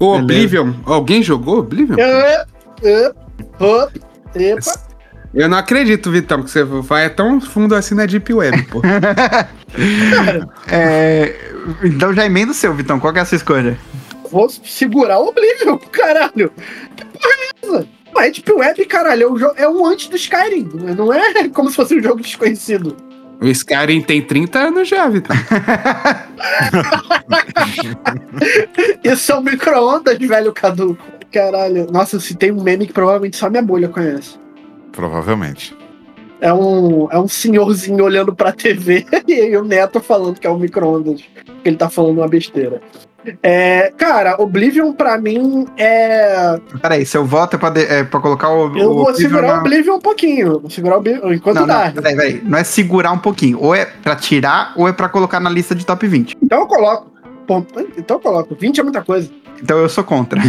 O 0.00 0.18
Beleza. 0.18 0.22
Oblivion. 0.22 0.72
Alguém 0.84 1.22
jogou 1.22 1.60
Oblivion? 1.60 1.96
É, 1.96 2.44
é, 2.82 3.12
op, 3.60 4.00
epa. 4.34 4.88
Eu 5.32 5.48
não 5.48 5.58
acredito, 5.58 6.10
Vitão, 6.10 6.42
que 6.42 6.50
você 6.50 6.64
vai 6.64 7.04
é 7.04 7.08
tão 7.08 7.40
fundo 7.40 7.74
assim 7.74 7.94
na 7.94 8.06
Deep 8.06 8.32
Web, 8.32 8.62
pô. 8.64 8.82
É, 10.70 11.36
então 11.84 12.14
já 12.14 12.24
emenda 12.24 12.52
o 12.52 12.54
seu, 12.54 12.72
Vitão. 12.74 12.98
Qual 12.98 13.12
que 13.12 13.18
é 13.18 13.22
a 13.22 13.24
sua 13.26 13.36
escolha? 13.36 13.78
Vou 14.30 14.48
segurar 14.48 15.18
o 15.18 15.28
Oblivion, 15.28 15.76
caralho. 15.92 16.50
Que 16.96 17.04
porra 17.04 17.28
é 17.28 17.66
essa? 17.66 17.88
Não 18.18 18.24
é 18.24 18.30
Deep 18.32 18.52
Web, 18.52 18.84
caralho. 18.86 19.22
É 19.22 19.28
um, 19.28 19.52
é 19.54 19.68
um 19.68 19.86
antes 19.86 20.08
do 20.08 20.16
Skyrim. 20.16 20.68
Não 20.96 21.12
é 21.12 21.48
como 21.54 21.70
se 21.70 21.76
fosse 21.76 21.94
um 21.94 22.02
jogo 22.02 22.20
desconhecido. 22.20 22.96
o 23.40 23.46
Skyrim 23.46 24.02
tem 24.02 24.20
30 24.20 24.58
anos 24.58 24.88
já, 24.88 25.08
Vitão. 25.08 25.36
Isso 29.04 29.30
é 29.30 29.36
um 29.36 29.42
micro-ondas, 29.42 30.18
velho 30.18 30.52
caduco. 30.52 31.00
Caralho. 31.32 31.86
Nossa, 31.92 32.18
se 32.18 32.34
tem 32.34 32.50
um 32.50 32.60
meme 32.60 32.88
que 32.88 32.92
provavelmente 32.92 33.36
só 33.36 33.48
minha 33.48 33.62
bolha 33.62 33.88
conhece. 33.88 34.36
Provavelmente. 34.90 35.76
É 36.40 36.52
um, 36.52 37.08
é 37.12 37.18
um 37.20 37.28
senhorzinho 37.28 38.02
olhando 38.02 38.34
pra 38.34 38.50
TV 38.50 39.06
e 39.28 39.56
o 39.56 39.64
neto 39.64 40.00
falando 40.00 40.40
que 40.40 40.46
é 40.46 40.50
um 40.50 40.58
micro-ondas. 40.58 41.20
que 41.62 41.68
ele 41.68 41.76
tá 41.76 41.88
falando 41.88 42.18
uma 42.18 42.28
besteira. 42.28 42.80
É, 43.42 43.92
cara, 43.98 44.40
Oblivion 44.40 44.92
pra 44.92 45.18
mim 45.18 45.66
é. 45.76 46.58
Peraí, 46.80 47.04
seu 47.04 47.24
voto 47.26 47.56
é 47.56 47.58
pra, 47.58 47.70
de- 47.70 47.84
é 47.84 48.04
pra 48.04 48.20
colocar 48.20 48.48
o. 48.48 48.76
Eu 48.78 48.90
o 48.90 48.94
vou 48.94 49.02
Oblivion 49.02 49.14
segurar 49.16 49.48
na- 49.48 49.54
o 49.54 49.60
Oblivion 49.60 49.94
um 49.96 50.00
pouquinho. 50.00 50.60
Vou 50.60 50.70
segurar 50.70 50.94
o 50.96 50.98
Oblivion 51.00 51.32
enquanto 51.32 51.56
Não, 51.56 51.66
dá. 51.66 51.86
não, 51.86 51.92
peraí, 51.94 52.16
peraí. 52.16 52.42
Não 52.44 52.56
é 52.58 52.64
segurar 52.64 53.10
um 53.12 53.18
pouquinho. 53.18 53.58
Ou 53.60 53.74
é 53.74 53.84
pra 53.84 54.14
tirar, 54.16 54.72
ou 54.76 54.88
é 54.88 54.92
pra 54.92 55.08
colocar 55.08 55.40
na 55.40 55.50
lista 55.50 55.74
de 55.74 55.84
top 55.84 56.06
20. 56.06 56.36
Então 56.40 56.60
eu 56.60 56.66
coloco. 56.66 57.10
Pô, 57.46 57.64
então 57.96 58.16
eu 58.16 58.20
coloco. 58.20 58.54
20 58.58 58.80
é 58.80 58.82
muita 58.82 59.02
coisa. 59.02 59.28
Então 59.62 59.78
eu 59.78 59.88
sou 59.88 60.04
contra. 60.04 60.40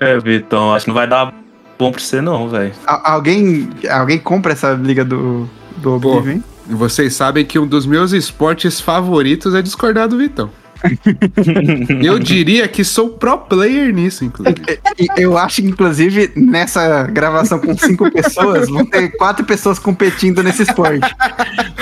É, 0.00 0.18
Vitão, 0.18 0.72
acho 0.74 0.84
que 0.86 0.90
não 0.90 0.94
vai 0.94 1.06
dar 1.06 1.34
bom 1.78 1.90
pra 1.90 2.00
você 2.00 2.20
não, 2.20 2.48
velho. 2.48 2.72
Al- 2.86 3.02
alguém, 3.04 3.68
alguém 3.90 4.18
compra 4.18 4.52
essa 4.52 4.72
liga 4.72 5.04
do, 5.04 5.48
do 5.76 6.00
Pô. 6.00 6.16
Oblivion? 6.16 6.40
Vocês 6.70 7.14
sabem 7.14 7.44
que 7.44 7.58
um 7.58 7.66
dos 7.66 7.86
meus 7.86 8.12
esportes 8.12 8.80
favoritos 8.80 9.54
é 9.54 9.62
discordar 9.62 10.08
do 10.08 10.16
Vitão. 10.18 10.50
Eu 12.02 12.18
diria 12.18 12.66
que 12.66 12.84
sou 12.84 13.10
pro 13.10 13.38
player 13.38 13.92
nisso, 13.92 14.24
inclusive. 14.24 14.60
E 14.98 15.08
eu 15.22 15.36
acho 15.36 15.60
que, 15.62 15.68
inclusive, 15.68 16.32
nessa 16.34 17.04
gravação 17.04 17.58
com 17.58 17.76
cinco 17.76 18.10
pessoas, 18.12 18.68
vão 18.68 18.84
ter 18.84 19.10
quatro 19.16 19.44
pessoas 19.44 19.78
competindo 19.78 20.42
nesse 20.42 20.62
esporte. 20.62 21.14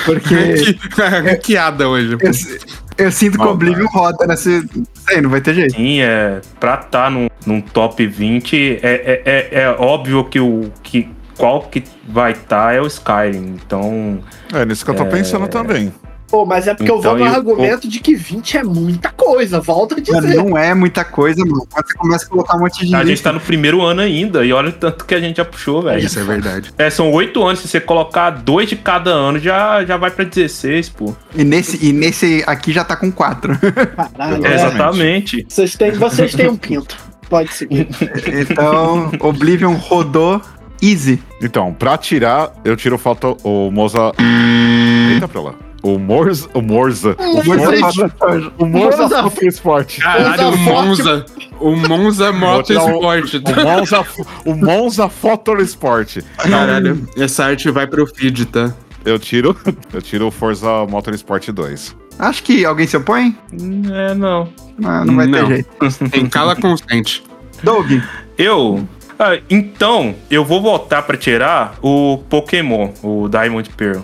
Porque 0.04 0.74
que, 0.74 1.36
que 1.36 1.56
ada 1.56 1.88
hoje. 1.88 2.12
eu, 2.12 2.18
eu 3.06 3.12
sinto 3.12 3.38
que 3.38 3.44
o. 3.44 3.50
Oblivion 3.50 3.86
roda 3.86 4.26
nesse. 4.26 4.68
Não 4.74 4.84
sei, 5.06 5.20
não 5.20 5.30
vai 5.30 5.40
ter 5.40 5.54
jeito. 5.54 5.74
Sim, 5.74 6.00
é. 6.00 6.40
Pra 6.58 6.74
estar 6.74 7.10
num, 7.10 7.28
num 7.46 7.60
top 7.60 8.04
20, 8.06 8.56
é, 8.56 8.78
é, 8.82 9.22
é, 9.24 9.60
é 9.62 9.76
óbvio 9.78 10.24
que 10.24 10.40
o. 10.40 10.70
Que, 10.82 11.08
qual 11.38 11.62
que 11.62 11.82
vai 12.06 12.32
estar 12.32 12.74
é 12.74 12.80
o 12.80 12.86
Skyrim. 12.86 13.56
Então. 13.64 14.18
É 14.52 14.64
nisso 14.66 14.84
que 14.84 14.90
eu 14.90 14.94
tô 14.94 15.06
pensando 15.06 15.48
também. 15.48 15.92
Pô, 16.30 16.44
mas 16.44 16.66
é 16.68 16.74
porque 16.74 16.90
eu 16.90 16.98
Então, 16.98 17.12
vou 17.16 17.20
no 17.20 17.26
e 17.26 17.30
o- 17.30 17.34
argumento 17.34 17.88
de 17.88 18.00
que 18.00 18.14
20 18.14 18.58
é 18.58 18.62
muita 18.62 19.08
coisa. 19.08 19.60
Volto 19.62 19.94
a 19.94 19.98
dizer. 19.98 20.34
não 20.36 20.58
é 20.58 20.74
muita 20.74 21.02
coisa, 21.02 21.42
mano. 21.42 21.66
Quando 21.72 21.86
você 21.86 21.94
começa 21.94 22.26
a 22.26 22.28
colocar 22.28 22.56
um 22.56 22.60
monte 22.60 22.84
de 22.86 22.94
A 22.94 23.02
gente 23.02 23.22
tá 23.22 23.32
no 23.32 23.40
primeiro 23.40 23.80
ano 23.80 24.02
ainda, 24.02 24.44
e 24.44 24.52
olha 24.52 24.68
o 24.68 24.72
tanto 24.72 25.06
que 25.06 25.14
a 25.14 25.20
gente 25.20 25.38
já 25.38 25.44
puxou, 25.46 25.80
velho. 25.80 26.04
Isso 26.04 26.18
é 26.18 26.24
verdade. 26.24 26.70
É, 26.76 26.90
são 26.90 27.10
oito 27.12 27.42
anos, 27.46 27.60
se 27.60 27.68
você 27.68 27.80
colocar 27.80 28.28
dois 28.28 28.68
de 28.68 28.76
cada 28.76 29.08
ano, 29.10 29.38
já, 29.38 29.82
já 29.86 29.96
vai 29.96 30.10
pra 30.10 30.22
16, 30.26 30.90
pô. 30.90 31.14
E 31.34 31.42
nesse, 31.44 31.82
e 31.82 31.94
nesse 31.94 32.44
aqui 32.46 32.72
já 32.72 32.84
tá 32.84 32.94
com 32.94 33.10
quatro. 33.10 33.56
Caralho, 33.58 34.44
É, 34.46 34.50
é. 34.50 34.54
exatamente. 34.54 35.46
Vocês 35.48 35.76
têm, 35.76 35.92
vocês 35.92 36.34
têm 36.34 36.50
um 36.50 36.56
pinto. 36.56 36.94
Pode 37.30 37.54
seguir. 37.54 37.88
Então, 38.50 39.10
Oblivion 39.20 39.74
rodou 39.76 40.42
easy. 40.82 41.22
Então, 41.42 41.72
pra 41.72 41.96
tirar, 41.98 42.52
eu 42.64 42.76
tiro 42.76 42.96
o 42.96 42.98
foto 42.98 43.36
o 43.42 43.70
Moza. 43.70 44.12
Eita 45.12 45.28
pra 45.28 45.40
lá. 45.40 45.54
O 45.82 45.96
Morza. 45.98 46.48
O 46.54 46.60
Morza. 46.60 47.16
O 47.18 47.44
Morza. 47.44 48.12
O 48.58 48.66
Morza 48.66 49.32
Esporte. 49.42 50.00
Caralho, 50.00 50.48
o 50.48 50.56
Monza. 50.58 51.24
O 51.60 51.76
Monza 51.76 52.32
Motorsport. 52.32 53.34
O 53.34 53.64
Monza, 53.64 54.06
o 54.44 54.54
Monza 54.54 55.10
Motorsport. 55.22 56.18
Caralho, 56.36 57.08
essa 57.16 57.44
arte 57.44 57.70
vai 57.70 57.86
pro 57.86 58.06
feed, 58.06 58.46
tá? 58.46 58.72
Eu 59.04 59.18
tiro, 59.18 59.56
eu 59.92 60.02
tiro 60.02 60.26
o 60.26 60.30
Forza 60.30 60.84
Motorsport 60.88 61.48
2. 61.48 61.96
Acho 62.18 62.42
que 62.42 62.64
alguém 62.64 62.86
se 62.86 62.96
opõe? 62.96 63.36
É, 63.92 64.14
não. 64.14 64.48
Não, 64.78 65.04
não 65.04 65.16
vai 65.16 65.26
Não. 65.26 65.46
ter 65.48 65.54
jeito. 65.54 66.10
Tem 66.10 66.26
cala 66.26 66.56
consciente. 66.56 67.22
Doug, 67.62 67.90
Eu. 68.36 68.86
Ah, 69.18 69.38
então, 69.50 70.14
eu 70.30 70.44
vou 70.44 70.60
voltar 70.62 71.02
pra 71.02 71.16
tirar 71.16 71.74
o 71.82 72.18
Pokémon, 72.28 72.90
o 73.02 73.28
Diamond 73.28 73.68
Pearl. 73.70 74.00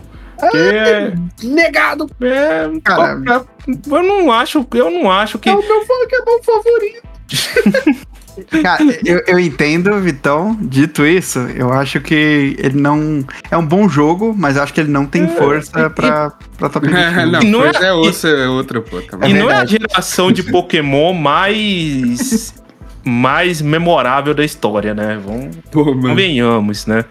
Que 0.50 0.56
é, 0.56 1.14
Negado. 1.42 2.10
é, 2.20 2.68
Cara. 2.82 3.44
eu 3.86 4.02
não 4.02 4.30
acho, 4.32 4.66
eu 4.74 4.90
não 4.90 5.10
acho 5.10 5.38
que 5.38 5.48
É 5.48 5.54
o 5.54 5.58
meu 5.60 5.80
Pokémon 5.86 6.42
favorito. 6.44 7.02
cara, 8.62 8.82
eu, 9.04 9.22
eu 9.26 9.38
entendo, 9.38 9.98
Vitão. 10.00 10.58
Dito 10.60 11.06
isso, 11.06 11.38
eu 11.38 11.72
acho 11.72 12.00
que 12.00 12.56
ele 12.58 12.78
não. 12.80 13.24
É 13.50 13.56
um 13.56 13.64
bom 13.64 13.88
jogo, 13.88 14.34
mas 14.36 14.56
eu 14.56 14.62
acho 14.64 14.74
que 14.74 14.80
ele 14.80 14.90
não 14.90 15.06
tem 15.06 15.28
força 15.28 15.88
pra, 15.90 16.32
pra 16.58 16.68
top 16.68 16.86
20. 16.88 16.96
não, 17.30 17.42
E 17.42 17.46
não 17.46 17.64
é- 17.64 17.70
é, 17.80 17.92
outra, 17.92 18.28
é 18.30 18.48
outra, 18.48 18.80
pô. 18.80 19.00
Tá 19.00 19.18
É 19.22 19.30
e 19.30 19.34
não 19.34 19.50
é 19.50 19.54
a 19.54 19.64
geração 19.64 20.32
de 20.32 20.42
Pokémon 20.42 21.14
mais 21.14 22.52
mais 23.04 23.60
memorável 23.60 24.34
da 24.34 24.44
história, 24.44 24.94
né? 24.94 25.18
Vamos 25.24 25.56
Pô, 25.70 25.84
convenhamos, 25.84 26.86
né? 26.86 27.04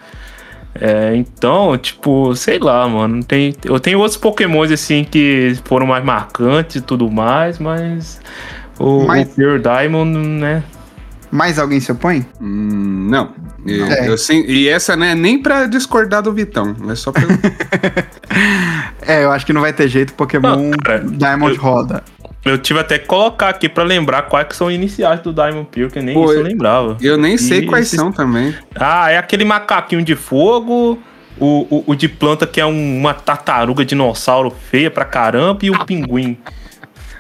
É, 0.75 1.15
então, 1.15 1.77
tipo, 1.77 2.35
sei 2.35 2.57
lá, 2.57 2.87
mano. 2.87 3.23
Tem, 3.23 3.53
eu 3.63 3.79
tenho 3.79 3.99
outros 3.99 4.17
Pokémons 4.17 4.71
assim 4.71 5.03
que 5.03 5.55
foram 5.65 5.85
mais 5.85 6.03
marcantes 6.03 6.77
e 6.77 6.81
tudo 6.81 7.11
mais, 7.11 7.59
mas 7.59 8.19
o, 8.79 9.05
Mas- 9.05 9.27
o 9.27 9.35
Pure 9.35 9.59
Diamond, 9.59 10.17
né? 10.17 10.63
Mais 11.31 11.57
alguém 11.57 11.79
se 11.79 11.91
opõe? 11.91 12.25
Hum, 12.41 13.07
não. 13.09 13.31
Eu, 13.65 13.85
É. 13.87 14.07
eu 14.09 14.17
sim- 14.17 14.43
e 14.47 14.67
essa 14.67 14.95
não 14.95 15.05
é 15.05 15.15
nem 15.15 15.41
pra 15.41 15.65
discordar 15.67 16.21
do 16.21 16.31
Vitão, 16.33 16.75
é 16.89 16.95
só 16.95 17.11
pelo. 17.11 17.27
É, 19.05 19.23
eu 19.23 19.31
acho 19.31 19.45
que 19.45 19.53
não 19.53 19.61
vai 19.61 19.73
ter 19.73 19.87
jeito. 19.87 20.13
Pokémon 20.13 20.55
Não, 20.55 20.71
cara, 20.71 21.03
Diamond 21.03 21.55
eu- 21.55 21.61
roda. 21.61 22.03
Eu 22.45 22.57
tive 22.57 22.79
até 22.79 22.99
que 22.99 23.05
colocar 23.05 23.49
aqui 23.49 23.69
pra 23.69 23.83
lembrar 23.83 24.23
quais 24.23 24.47
são 24.55 24.67
os 24.67 24.73
iniciais 24.73 25.21
do 25.21 25.31
Diamond 25.31 25.67
Pure, 25.71 25.89
que 25.89 26.01
nem 26.01 26.13
Pô, 26.13 26.25
isso 26.25 26.33
eu 26.33 26.37
eu- 26.39 26.43
lembrava. 26.43 26.97
Eu 27.01 27.17
nem 27.17 27.37
sei 27.37 27.59
E 27.59 27.65
quais 27.67 27.85
esses- 27.87 27.97
são 27.99 28.11
também. 28.11 28.53
Ah, 28.75 29.09
é 29.11 29.17
aquele 29.17 29.45
macaquinho 29.45 30.03
de 30.03 30.15
fogo, 30.15 30.99
o, 31.39 31.67
o, 31.69 31.83
o 31.87 31.95
de 31.95 32.09
planta 32.09 32.45
que 32.45 32.59
é 32.59 32.65
um- 32.65 32.97
uma 32.99 33.13
tartaruga 33.13 33.85
dinossauro 33.85 34.49
feia 34.51 34.91
pra 34.91 35.05
caramba 35.05 35.59
e 35.63 35.71
o 35.71 35.85
pinguim. 35.85 36.37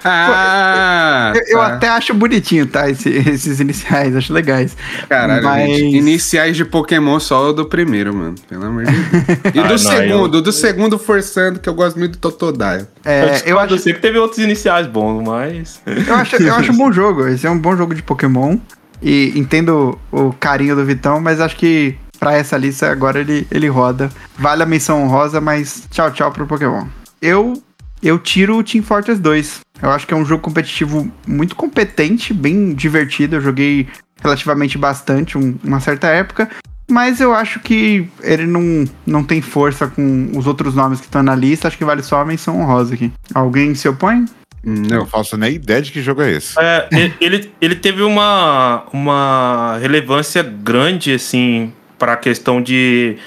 Ah! 0.03 1.33
Eu, 1.35 1.41
eu 1.47 1.57
tá. 1.59 1.67
até 1.67 1.87
acho 1.89 2.13
bonitinho, 2.13 2.65
tá? 2.65 2.89
esse- 2.89 3.09
esses 3.09 3.59
iniciais, 3.59 4.15
acho 4.15 4.33
legais. 4.33 4.75
Caralho, 5.09 5.43
Mas- 5.43 5.69
gente. 5.77 5.95
Iniciais 5.97 6.55
de 6.57 6.65
Pokémon 6.65 7.19
só 7.19 7.49
o 7.49 7.53
do 7.53 7.65
primeiro, 7.65 8.13
mano. 8.13 8.35
Pelo 8.49 8.65
amor 8.65 8.85
de 8.85 8.91
Deus. 8.91 9.55
E 9.55 9.59
Ah, 9.63 9.63
do 9.63 9.69
não, 9.69 9.77
segundo, 9.77 10.41
do 10.41 10.51
segundo 10.51 10.99
forçando, 10.99 11.59
que 11.59 11.67
eu 11.69 11.73
gosto 11.73 11.97
muito 11.97 12.13
do 12.13 12.17
Totodile. 12.19 12.87
É, 13.05 13.41
eu, 13.45 13.59
acho, 13.59 13.77
sei 13.77 13.93
que 13.93 13.99
teve 14.01 14.17
outros 14.17 14.39
iniciais 14.39 14.87
bons, 14.87 15.23
mas. 15.25 15.81
eu, 15.85 16.15
acho, 16.15 16.35
eu 16.37 16.53
acho 16.55 16.71
um 16.71 16.77
bom 16.77 16.91
jogo. 16.91 17.27
Esse 17.27 17.47
é 17.47 17.49
um 17.49 17.57
bom 17.57 17.75
jogo 17.75 17.93
de 17.95 18.01
Pokémon. 18.03 18.57
E 19.01 19.33
entendo 19.35 19.99
o 20.11 20.31
carinho 20.33 20.75
do 20.75 20.85
Vitão, 20.85 21.19
mas 21.19 21.41
acho 21.41 21.57
que 21.57 21.95
pra 22.19 22.33
essa 22.35 22.55
lista 22.57 22.89
agora 22.89 23.19
ele, 23.19 23.45
ele 23.51 23.67
roda. 23.67 24.09
Vale 24.37 24.63
a 24.63 24.65
menção 24.65 25.03
honrosa, 25.03 25.41
mas 25.41 25.83
tchau, 25.91 26.09
tchau 26.11 26.31
pro 26.31 26.47
Pokémon. 26.47 26.85
Eu, 27.21 27.61
eu 28.01 28.17
tiro 28.17 28.57
o 28.57 28.63
Team 28.63 28.81
Fortress 28.81 29.19
2. 29.21 29.59
Eu 29.83 29.91
acho 29.91 30.07
que 30.07 30.13
é 30.13 30.17
um 30.17 30.23
jogo 30.25 30.41
competitivo 30.41 31.11
muito 31.27 31.55
competente, 31.55 32.33
bem 32.33 32.73
divertido. 32.73 33.35
Eu 33.35 33.41
joguei 33.41 33.85
relativamente 34.21 34.77
bastante 34.77 35.37
um- 35.37 35.55
uma 35.63 35.79
certa 35.81 36.07
época. 36.07 36.49
Mas 36.89 37.19
eu 37.19 37.33
acho 37.33 37.59
que 37.59 38.07
ele 38.21 38.45
não, 38.45 38.85
não 39.05 39.23
tem 39.23 39.41
força 39.41 39.87
com 39.87 40.31
os 40.35 40.47
outros 40.47 40.73
nomes 40.73 40.99
que 40.99 41.05
estão 41.05 41.21
na 41.21 41.35
lista. 41.35 41.67
Acho 41.67 41.77
que 41.77 41.83
vale 41.85 42.01
só 42.01 42.21
a 42.21 42.25
menção 42.25 42.61
honrosa 42.61 42.93
aqui. 42.93 43.11
Alguém 43.33 43.75
se 43.75 43.87
opõe? 43.89 44.25
Eu 44.65 44.71
Não. 44.73 44.97
não 44.99 45.05
faço 45.05 45.35
nem 45.37 45.55
ideia 45.55 45.81
de 45.81 45.91
que 45.91 46.01
jogo 46.01 46.21
é 46.21 46.31
esse. 46.31 46.57
É, 46.57 46.87
ele- 46.91 47.13
ele, 47.19 47.51
ele 47.59 47.75
teve 47.75 48.01
uma, 48.03 48.83
uma 48.93 49.77
relevância 49.81 50.41
grande, 50.43 51.13
assim, 51.13 51.73
para 51.99 52.13
a 52.13 52.17
questão 52.17 52.61
de 52.61 53.17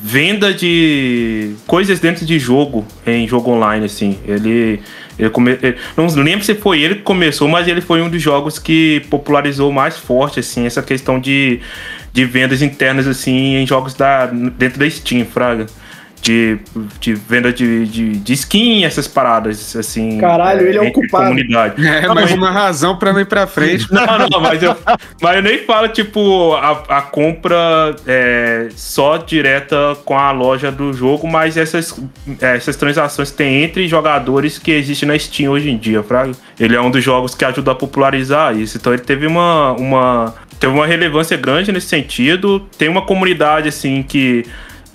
venda 0.00 0.52
de 0.54 1.54
coisas 1.66 2.00
dentro 2.00 2.24
de 2.24 2.38
jogo, 2.38 2.86
em 3.06 3.26
jogo 3.28 3.50
online, 3.50 3.84
assim. 3.84 4.18
Ele. 4.26 4.80
Ele 5.18 5.30
come, 5.30 5.58
não 5.96 6.06
lembro 6.22 6.44
se 6.44 6.54
foi 6.54 6.80
ele 6.80 6.96
que 6.96 7.02
começou, 7.02 7.48
mas 7.48 7.66
ele 7.66 7.80
foi 7.80 8.02
um 8.02 8.10
dos 8.10 8.20
jogos 8.20 8.58
que 8.58 9.02
popularizou 9.10 9.72
mais 9.72 9.96
forte, 9.96 10.40
assim, 10.40 10.66
essa 10.66 10.82
questão 10.82 11.18
de, 11.18 11.60
de 12.12 12.24
vendas 12.24 12.60
internas, 12.62 13.06
assim, 13.06 13.56
em 13.56 13.66
jogos 13.66 13.94
da, 13.94 14.26
dentro 14.26 14.78
da 14.78 14.88
Steam, 14.88 15.24
Fraga. 15.24 15.66
De, 16.26 16.58
de 16.98 17.14
venda 17.14 17.52
de, 17.52 17.86
de, 17.86 18.16
de 18.16 18.32
skin, 18.32 18.82
essas 18.82 19.06
paradas, 19.06 19.76
assim. 19.76 20.18
Caralho, 20.18 20.66
ele 20.66 20.76
é 20.76 20.80
ocupado. 20.80 21.26
comunidade. 21.26 21.86
É, 21.86 22.08
mais 22.08 22.32
uma 22.32 22.50
razão 22.50 22.98
pra 22.98 23.12
não 23.12 23.20
ir 23.20 23.26
pra 23.26 23.46
frente. 23.46 23.86
Não, 23.94 24.28
não, 24.28 24.40
mas 24.40 24.60
eu, 24.60 24.76
mas 25.22 25.36
eu 25.36 25.42
nem 25.42 25.58
falo, 25.58 25.86
tipo, 25.88 26.54
a, 26.54 26.98
a 26.98 27.02
compra 27.02 27.94
é, 28.06 28.68
só 28.74 29.16
direta 29.18 29.96
com 30.04 30.18
a 30.18 30.32
loja 30.32 30.72
do 30.72 30.92
jogo, 30.92 31.28
mas 31.28 31.56
essas, 31.56 31.98
essas 32.40 32.74
transações 32.74 33.30
que 33.30 33.36
tem 33.36 33.62
entre 33.62 33.86
jogadores 33.86 34.58
que 34.58 34.72
existem 34.72 35.08
na 35.08 35.16
Steam 35.16 35.52
hoje 35.52 35.70
em 35.70 35.76
dia, 35.76 36.02
Fraga. 36.02 36.32
Ele 36.58 36.74
é 36.74 36.80
um 36.80 36.90
dos 36.90 37.04
jogos 37.04 37.34
que 37.34 37.44
ajuda 37.44 37.70
a 37.70 37.74
popularizar 37.74 38.56
isso. 38.56 38.76
Então 38.76 38.92
ele 38.92 39.02
teve 39.02 39.26
uma, 39.26 39.72
uma, 39.74 40.34
teve 40.58 40.72
uma 40.72 40.86
relevância 40.86 41.36
grande 41.36 41.70
nesse 41.70 41.86
sentido. 41.86 42.60
Tem 42.76 42.88
uma 42.88 43.02
comunidade, 43.02 43.68
assim, 43.68 44.02
que 44.02 44.44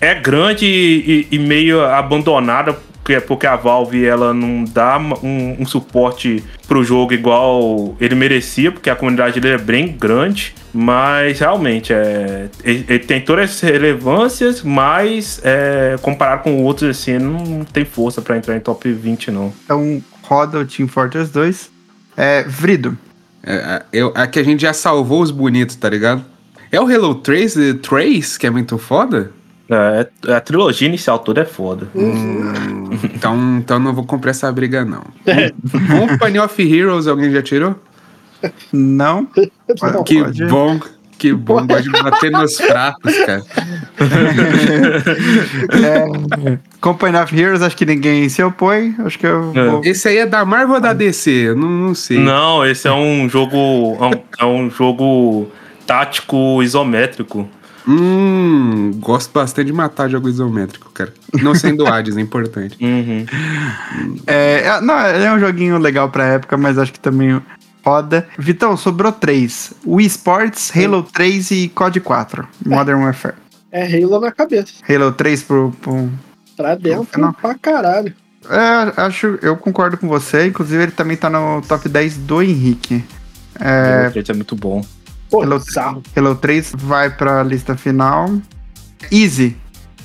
é 0.01 0.15
grande 0.15 0.65
e, 0.65 1.27
e 1.31 1.39
meio 1.39 1.85
abandonada 1.85 2.75
que 3.03 3.13
é 3.13 3.19
porque 3.19 3.47
a 3.47 3.55
Valve 3.55 4.05
ela 4.05 4.33
não 4.33 4.63
dá 4.63 4.97
um, 4.97 5.57
um 5.59 5.65
suporte 5.65 6.43
pro 6.67 6.83
jogo 6.83 7.13
igual 7.13 7.95
ele 7.99 8.15
merecia, 8.15 8.71
porque 8.71 8.89
a 8.89 8.95
comunidade 8.95 9.39
dele 9.39 9.55
é 9.55 9.57
bem 9.57 9.87
grande. 9.87 10.53
Mas 10.73 11.39
realmente, 11.39 11.91
é, 11.91 12.47
ele, 12.63 12.85
ele 12.87 12.99
tem 12.99 13.19
todas 13.19 13.49
as 13.49 13.59
relevâncias, 13.59 14.61
mas 14.61 15.41
é, 15.43 15.97
comparado 16.01 16.43
com 16.43 16.63
outros, 16.63 16.89
assim, 16.97 17.17
não 17.17 17.65
tem 17.65 17.83
força 17.83 18.21
pra 18.21 18.37
entrar 18.37 18.55
em 18.55 18.59
top 18.59 18.89
20, 18.91 19.31
não. 19.31 19.53
Então 19.65 20.01
roda 20.23 20.59
o 20.59 20.65
Team 20.65 20.87
Fortress 20.87 21.31
2. 21.31 21.71
É, 22.15 22.43
Vrido. 22.43 22.97
É, 23.43 23.83
eu, 23.91 24.13
aqui 24.15 24.39
a 24.39 24.43
gente 24.43 24.61
já 24.61 24.73
salvou 24.73 25.21
os 25.21 25.31
bonitos, 25.31 25.75
tá 25.75 25.89
ligado? 25.89 26.23
É 26.71 26.79
o 26.79 26.89
Hello 26.89 27.15
Trace, 27.15 27.73
Trace 27.75 28.39
que 28.39 28.47
é 28.47 28.49
muito 28.49 28.77
foda? 28.77 29.31
É, 29.73 30.07
a 30.35 30.41
trilogia 30.41 30.85
inicial 30.87 31.17
toda 31.19 31.41
é 31.41 31.45
foda. 31.45 31.87
Hum, 31.95 32.89
então, 33.05 33.57
então 33.59 33.79
não 33.79 33.93
vou 33.93 34.03
comprar 34.05 34.31
essa 34.31 34.51
briga, 34.51 34.83
não. 34.83 35.01
Company 36.09 36.39
of 36.39 36.61
Heroes, 36.61 37.07
alguém 37.07 37.31
já 37.31 37.41
tirou? 37.41 37.75
Não. 38.73 39.27
Não, 39.81 40.03
que 40.03 40.21
pode. 40.21 40.45
bom, 40.47 40.79
que 41.17 41.31
bom. 41.33 41.65
Gosto 41.65 41.83
de 41.83 42.03
bater 42.03 42.31
nos 42.31 42.57
pratos, 42.57 43.15
cara. 43.19 43.43
É, 45.71 46.57
Company 46.79 47.17
of 47.17 47.39
Heroes, 47.39 47.61
acho 47.61 47.77
que 47.77 47.85
ninguém 47.85 48.27
se 48.29 48.41
opõe. 48.43 48.95
Acho 48.99 49.17
que 49.19 49.25
eu 49.27 49.51
É. 49.55 49.69
vou. 49.69 49.81
Esse 49.85 50.07
aí 50.09 50.17
é 50.17 50.25
da 50.25 50.43
Marvel 50.43 50.75
ou 50.75 50.81
da 50.81 50.93
DC? 50.93 51.29
Eu 51.31 51.55
não, 51.55 51.69
não 51.69 51.95
sei. 51.95 52.17
Não, 52.19 52.65
esse 52.65 52.87
é 52.87 52.91
um 52.91 53.29
jogo. 53.29 53.97
É 53.99 54.05
um, 54.05 54.21
é 54.39 54.45
um 54.45 54.69
jogo 54.69 55.47
tático 55.85 56.61
isométrico. 56.63 57.47
Hum, 57.87 58.91
gosto 58.99 59.31
bastante 59.33 59.67
de 59.67 59.73
matar 59.73 60.09
jogo 60.09 60.29
isométrico, 60.29 60.91
cara. 60.91 61.13
Não 61.41 61.55
sendo 61.55 61.87
Hades, 61.87 62.15
é 62.17 62.21
importante. 62.21 62.77
Uhum. 62.81 63.25
É, 64.27 64.63
é- 64.67 64.81
não, 64.81 64.97
é 64.99 65.33
um 65.33 65.39
joguinho 65.39 65.77
legal 65.77 66.09
pra 66.09 66.25
época, 66.25 66.57
mas 66.57 66.77
acho 66.77 66.93
que 66.93 66.99
também 66.99 67.41
roda. 67.83 68.27
Vitão, 68.37 68.75
sobrou 68.77 69.11
três: 69.11 69.73
Wii 69.85 70.07
Sports, 70.07 70.71
Halo 70.75 71.03
3 71.03 71.51
e 71.51 71.69
COD 71.69 71.99
4. 71.99 72.47
Modern 72.65 73.01
Warfare. 73.03 73.35
É 73.71 73.85
Halo 73.85 74.19
na 74.19 74.31
cabeça. 74.31 74.73
Halo 74.87 75.11
3 75.13 75.43
pro. 75.43 75.73
pro... 75.81 76.09
Pra 76.57 76.75
dentro 76.75 77.19
Não. 77.19 77.33
pra 77.33 77.55
caralho. 77.55 78.13
É, 78.49 79.01
acho, 79.01 79.39
eu 79.41 79.55
concordo 79.55 79.97
com 79.97 80.07
você. 80.07 80.47
Inclusive, 80.47 80.83
ele 80.83 80.91
também 80.91 81.15
tá 81.15 81.29
no 81.29 81.61
top 81.61 81.87
10 81.87 82.17
do 82.17 82.41
Henrique. 82.41 83.03
É, 83.59 84.11
é 84.27 84.33
muito 84.33 84.55
bom. 84.55 84.83
Pô, 85.31 85.41
Halo- 85.41 85.59
bizarro. 85.59 86.03
Halo 86.15 86.35
3 86.35 86.73
vai 86.77 87.09
pra 87.09 87.41
lista 87.41 87.75
final. 87.75 88.29
Easy. 89.11 89.57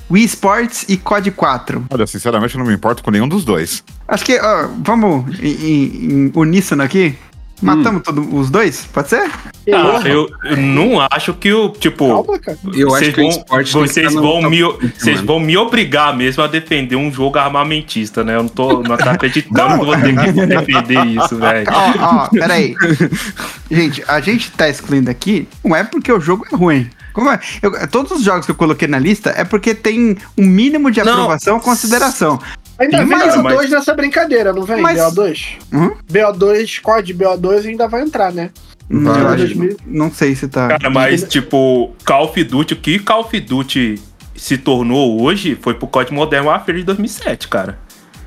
Wii 0.09 0.23
Sports 0.23 0.85
e 0.87 0.95
COD 0.95 1.31
4. 1.31 1.85
Olha, 1.89 2.07
sinceramente, 2.07 2.55
eu 2.55 2.59
não 2.59 2.65
me 2.65 2.73
importo 2.73 3.03
com 3.03 3.11
nenhum 3.11 3.27
dos 3.27 3.43
dois. 3.43 3.83
Acho 4.07 4.23
que, 4.23 4.39
ó, 4.39 4.69
vamos 4.85 5.37
em, 5.41 5.45
em, 5.51 5.83
em 6.27 6.31
uníssono 6.33 6.81
aqui. 6.81 7.13
Matamos 7.61 8.03
todos 8.03 8.25
os 8.31 8.49
dois? 8.51 8.87
Pode 8.93 9.09
ser? 9.09 9.29
Ah, 9.73 10.01
eu, 10.05 10.29
eu 10.43 10.57
não 10.57 11.05
acho 11.11 11.33
que 11.33 11.51
o. 11.51 11.69
Tipo. 11.69 12.07
Calma, 12.07 12.39
cara. 12.39 12.57
Eu 12.73 12.93
acho 12.93 13.11
que 13.11 13.19
o 13.19 13.23
vão, 13.23 13.29
esporte 13.29 13.73
tem 13.73 13.81
que 13.83 13.89
vocês, 13.89 14.13
vão 14.13 14.41
me, 14.43 14.63
20, 14.63 14.93
vocês 14.97 15.21
vão 15.21 15.39
me 15.39 15.57
obrigar 15.57 16.15
mesmo 16.15 16.43
a 16.43 16.47
defender 16.47 16.95
um 16.95 17.11
jogo 17.11 17.37
armamentista, 17.39 18.23
né? 18.23 18.35
Eu 18.35 18.43
não 18.43 18.49
tô, 18.49 18.83
não 18.83 18.95
tô 18.95 19.09
acreditando 19.09 19.75
que 19.75 19.81
eu 19.81 19.85
vou 19.85 19.95
ter 19.97 20.15
que 20.15 20.45
defender 20.45 21.05
isso, 21.07 21.35
velho. 21.39 21.67
Ó, 21.71 22.25
ó, 22.25 22.27
peraí. 22.29 22.75
gente, 23.69 24.03
a 24.07 24.21
gente 24.21 24.51
tá 24.51 24.69
excluindo 24.69 25.09
aqui, 25.09 25.47
não 25.63 25.75
é 25.75 25.83
porque 25.83 26.11
o 26.11 26.19
jogo 26.19 26.45
é 26.51 26.55
ruim. 26.55 26.89
Como 27.11 27.31
é? 27.31 27.39
Eu- 27.63 27.87
todos 27.87 28.11
os 28.11 28.23
jogos 28.23 28.45
que 28.45 28.51
eu 28.51 28.55
coloquei 28.55 28.87
na 28.87 28.99
lista 28.99 29.33
é 29.35 29.43
porque 29.43 29.73
tem 29.73 30.15
um 30.37 30.45
mínimo 30.45 30.91
de 30.91 31.03
Não. 31.03 31.13
aprovação 31.13 31.59
mais 31.65 31.79
Ainda 32.79 32.97
vem 32.97 33.07
mas- 33.07 33.35
BO2 33.35 33.69
nessa 33.69 33.93
brincadeira, 33.93 34.53
não 34.53 34.63
vem? 34.63 34.81
Mas- 34.81 34.99
BO2? 34.99 35.57
Hum? 35.73 35.91
BO2, 36.11 36.79
COD 36.81 37.13
BO2 37.13 37.67
ainda 37.67 37.87
vai 37.87 38.01
entrar, 38.03 38.31
né? 38.31 38.51
Não, 38.89 39.11
Vai. 39.13 39.21
eu 39.21 39.27
acho- 39.27 39.37
2000. 39.37 39.77
não 39.85 40.11
sei 40.11 40.35
se 40.35 40.47
tá. 40.47 40.67
Cara, 40.69 40.89
mas, 40.89 41.23
tipo, 41.23 41.91
Call 42.05 42.25
of 42.25 42.43
Duty, 42.43 42.73
o 42.73 42.77
que 42.77 42.99
Call 42.99 43.21
of 43.21 43.39
Duty 43.39 43.95
se 44.35 44.57
tornou 44.57 45.21
hoje 45.21 45.57
foi 45.61 45.73
pro 45.73 45.87
Código 45.87 46.15
Modern 46.15 46.45
Warfare 46.45 46.77
de 46.77 46.83
2007, 46.85 47.47
cara. 47.47 47.77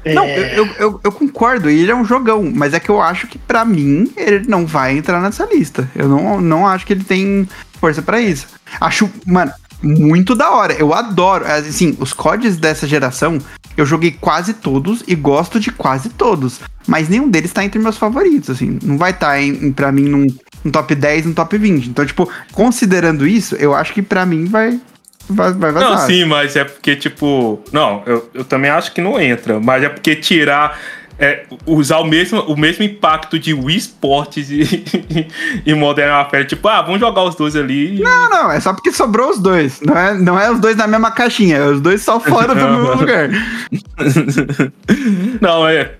Não, 0.04 0.24
É, 0.24 0.58
eu, 0.58 0.66
eu, 0.66 0.74
eu, 0.78 1.00
eu 1.04 1.12
concordo, 1.12 1.70
e 1.70 1.78
ele 1.80 1.90
é 1.90 1.94
um 1.94 2.04
jogão, 2.04 2.50
mas 2.54 2.72
é 2.74 2.80
que 2.80 2.88
eu 2.90 3.00
acho 3.00 3.26
que 3.26 3.38
pra 3.38 3.64
mim 3.66 4.10
ele 4.16 4.46
não 4.48 4.66
vai 4.66 4.96
entrar 4.96 5.20
nessa 5.20 5.44
lista. 5.44 5.88
Eu 5.94 6.08
não, 6.08 6.40
não 6.40 6.66
acho 6.66 6.86
que 6.86 6.92
ele 6.94 7.04
tem 7.04 7.46
força 7.78 8.00
pra 8.02 8.20
isso. 8.20 8.46
Acho, 8.80 9.08
mano, 9.26 9.52
muito 9.82 10.34
da 10.34 10.50
hora. 10.50 10.74
Eu 10.74 10.92
adoro, 10.92 11.44
assim, 11.46 11.96
os 12.00 12.12
CODs 12.12 12.56
dessa 12.56 12.86
geração, 12.86 13.38
eu 13.76 13.86
joguei 13.86 14.16
quase 14.20 14.54
todos 14.54 15.02
e 15.06 15.14
gosto 15.14 15.58
de 15.58 15.70
quase 15.70 16.10
todos. 16.10 16.60
Mas 16.86 17.08
nenhum 17.08 17.28
deles 17.28 17.52
tá 17.52 17.64
entre 17.64 17.78
meus 17.78 17.96
favoritos, 17.96 18.50
assim. 18.50 18.78
Não 18.82 18.98
vai 18.98 19.10
estar, 19.10 19.36
tá 19.36 19.42
pra 19.74 19.92
mim, 19.92 20.04
num, 20.04 20.26
num 20.64 20.70
top 20.70 20.94
10, 20.94 21.26
num 21.26 21.34
top 21.34 21.56
20. 21.56 21.88
Então, 21.88 22.04
tipo, 22.04 22.28
considerando 22.52 23.26
isso, 23.26 23.54
eu 23.56 23.74
acho 23.74 23.92
que 23.92 24.02
pra 24.02 24.26
mim 24.26 24.46
vai, 24.46 24.80
vai, 25.28 25.52
vai. 25.52 25.72
Não, 25.72 25.98
sim, 25.98 26.24
mas 26.24 26.56
é 26.56 26.64
porque, 26.64 26.96
tipo. 26.96 27.62
Não, 27.72 28.02
eu, 28.06 28.28
eu 28.34 28.44
também 28.44 28.70
acho 28.70 28.92
que 28.92 29.00
não 29.00 29.20
entra. 29.20 29.60
Mas 29.60 29.82
é 29.82 29.88
porque 29.88 30.16
tirar. 30.16 30.78
É, 31.20 31.44
usar 31.66 31.98
o 31.98 32.04
mesmo, 32.04 32.40
o 32.40 32.58
mesmo 32.58 32.82
impacto 32.84 33.38
de 33.38 33.52
Wii 33.52 33.76
Sports 33.76 34.50
e, 34.50 34.84
e 35.66 35.74
Modern 35.74 36.10
Warfare. 36.10 36.46
Tipo, 36.46 36.66
ah, 36.68 36.80
vamos 36.82 36.98
jogar 36.98 37.22
os 37.24 37.34
dois 37.34 37.54
ali. 37.54 38.00
Não, 38.00 38.30
não, 38.30 38.50
é 38.50 38.58
só 38.58 38.72
porque 38.72 38.90
sobrou 38.90 39.28
os 39.30 39.38
dois. 39.38 39.80
Não 39.82 39.96
é, 39.96 40.14
não 40.14 40.40
é 40.40 40.50
os 40.50 40.58
dois 40.58 40.76
na 40.76 40.86
mesma 40.86 41.10
caixinha, 41.10 41.56
é 41.58 41.66
os 41.66 41.80
dois 41.80 42.02
só 42.02 42.18
fora 42.18 42.54
do 42.54 42.64
mesmo 42.66 42.94
lugar. 42.94 43.28
Não, 45.40 45.68
é. 45.68 45.92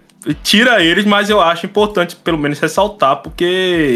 Tira 0.42 0.82
eles, 0.84 1.06
mas 1.06 1.30
eu 1.30 1.40
acho 1.40 1.64
importante 1.64 2.14
pelo 2.14 2.36
menos 2.36 2.58
ressaltar, 2.60 3.16
porque 3.22 3.42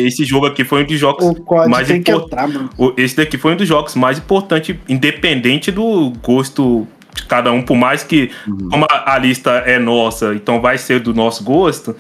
esse 0.07 0.25
jogo 0.25 0.47
aqui 0.47 0.65
foi 0.65 0.83
um 0.83 0.87
dos 0.87 0.99
jogos 0.99 1.23
mais 1.69 1.87
tem 1.87 2.03
que 2.03 2.11
impor- 2.11 2.25
entrar, 2.25 2.49
mano. 2.49 2.71
O- 2.79 2.95
Esse 2.97 3.15
daqui 3.15 3.37
foi 3.37 3.53
um 3.53 3.57
dos 3.57 3.69
jogos 3.69 3.95
mais 3.95 4.17
importantes, 4.19 4.75
independente 4.89 5.71
do 5.71 6.15
gosto 6.23 6.89
de 7.15 7.25
cada 7.27 7.53
um, 7.53 7.63
por 7.63 7.77
mais 7.77 8.03
que, 8.03 8.31
como 8.71 8.87
a, 8.91 9.15
a 9.15 9.19
lista 9.19 9.51
é 9.67 9.79
nossa, 9.79 10.35
então 10.35 10.61
vai 10.61 10.77
ser 10.77 11.01
do 11.01 11.15
nosso 11.15 11.45
gosto, 11.45 11.95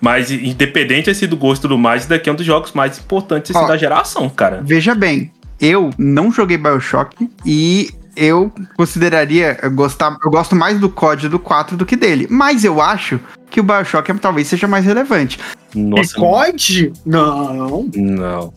mas 0.00 0.30
independente 0.30 1.08
assim, 1.08 1.26
do 1.26 1.36
gosto 1.36 1.66
do 1.68 1.78
mais, 1.78 2.02
esse 2.02 2.08
daqui 2.08 2.28
é 2.28 2.32
um 2.32 2.36
dos 2.36 2.44
jogos 2.44 2.72
mais 2.72 2.98
importantes 2.98 3.54
assim, 3.54 3.64
Ó. 3.64 3.68
da 3.68 3.76
geração, 3.76 4.28
cara. 4.28 4.60
Veja 4.62 4.94
bem, 4.94 5.30
eu 5.60 5.90
não 5.96 6.30
joguei 6.30 6.58
Bioshock 6.58 7.28
e 7.44 7.90
eu 8.16 8.52
consideraria 8.76 9.58
eu 9.62 9.70
gostar, 9.70 10.16
eu 10.24 10.30
gosto 10.30 10.56
mais 10.56 10.80
do 10.80 10.88
COD 10.88 11.28
do 11.28 11.38
4 11.38 11.76
do 11.76 11.84
que 11.86 11.96
dele, 11.96 12.26
mas 12.30 12.64
eu 12.64 12.80
acho 12.80 13.20
que 13.50 13.60
o 13.60 13.62
Bioshock 13.62 14.10
é- 14.10 14.14
talvez 14.14 14.48
seja 14.48 14.66
mais 14.66 14.84
relevante. 14.84 15.38
Nossa, 15.74 16.12
E 16.16 16.20
COD? 16.20 16.92
Não. 17.04 17.88
não. 17.94 18.52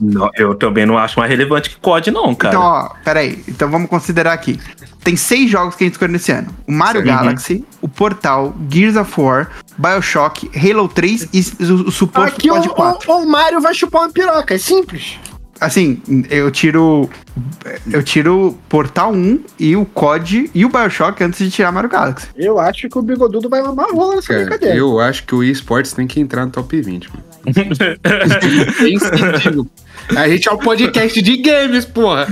Não, 0.00 0.30
Eu 0.34 0.54
também 0.54 0.86
não 0.86 0.98
acho 0.98 1.18
mais 1.18 1.30
relevante 1.30 1.70
que 1.70 1.76
COD, 1.76 2.10
não, 2.10 2.34
cara. 2.34 2.54
Então, 2.54 2.62
ó, 2.66 2.90
peraí, 3.04 3.42
então 3.48 3.70
vamos 3.70 3.88
considerar 3.88 4.32
aqui. 4.32 4.58
Tem 5.02 5.16
seis 5.16 5.50
jogos 5.50 5.74
que 5.74 5.84
a 5.84 5.86
gente 5.86 5.94
escolheu 5.94 6.12
nesse 6.12 6.32
ano: 6.32 6.48
o 6.66 6.72
Mario 6.72 7.02
Sim. 7.02 7.06
Galaxy, 7.06 7.64
o 7.80 7.88
Portal, 7.88 8.54
Gears 8.70 8.96
of 8.96 9.20
War, 9.20 9.50
Bioshock, 9.76 10.50
Halo 10.56 10.88
3 10.88 11.28
e 11.32 11.40
o, 11.64 11.88
o 11.88 11.90
suposto 11.92 12.36
Aqui 12.36 12.50
o, 12.50 12.54
COD 12.54 12.68
4. 12.70 13.12
o, 13.12 13.16
o 13.22 13.26
Mario 13.28 13.60
vai 13.60 13.74
chupar 13.74 14.02
uma 14.02 14.10
piroca, 14.12 14.54
é 14.54 14.58
simples. 14.58 15.18
Assim, 15.60 16.02
eu 16.30 16.50
tiro. 16.50 17.08
Eu 17.90 18.02
tiro 18.02 18.58
Portal 18.68 19.12
1 19.12 19.40
e 19.58 19.76
o 19.76 19.84
COD 19.86 20.50
e 20.54 20.64
o 20.64 20.68
Bioshock 20.68 21.22
antes 21.22 21.38
de 21.38 21.50
tirar 21.50 21.70
Mario 21.72 21.88
Galaxy. 21.90 22.26
Eu 22.36 22.58
acho 22.58 22.88
que 22.88 22.98
o 22.98 23.02
Bigodudo 23.02 23.48
vai 23.48 23.62
mamar 23.62 23.86
a 23.88 23.92
rola 23.92 24.16
nessa 24.16 24.28
Cara, 24.28 24.40
brincadeira. 24.40 24.76
eu 24.76 24.98
acho 25.00 25.24
que 25.24 25.34
o 25.34 25.42
eSports 25.42 25.92
tem 25.92 26.06
que 26.06 26.20
entrar 26.20 26.44
no 26.44 26.50
top 26.50 26.80
20, 26.80 27.08
mano. 27.10 27.22
Tem 27.52 28.98
sentido. 28.98 29.68
A 30.14 30.28
gente 30.28 30.48
é 30.48 30.52
um 30.52 30.58
podcast 30.58 31.22
de 31.22 31.36
games, 31.38 31.86
porra. 31.86 32.26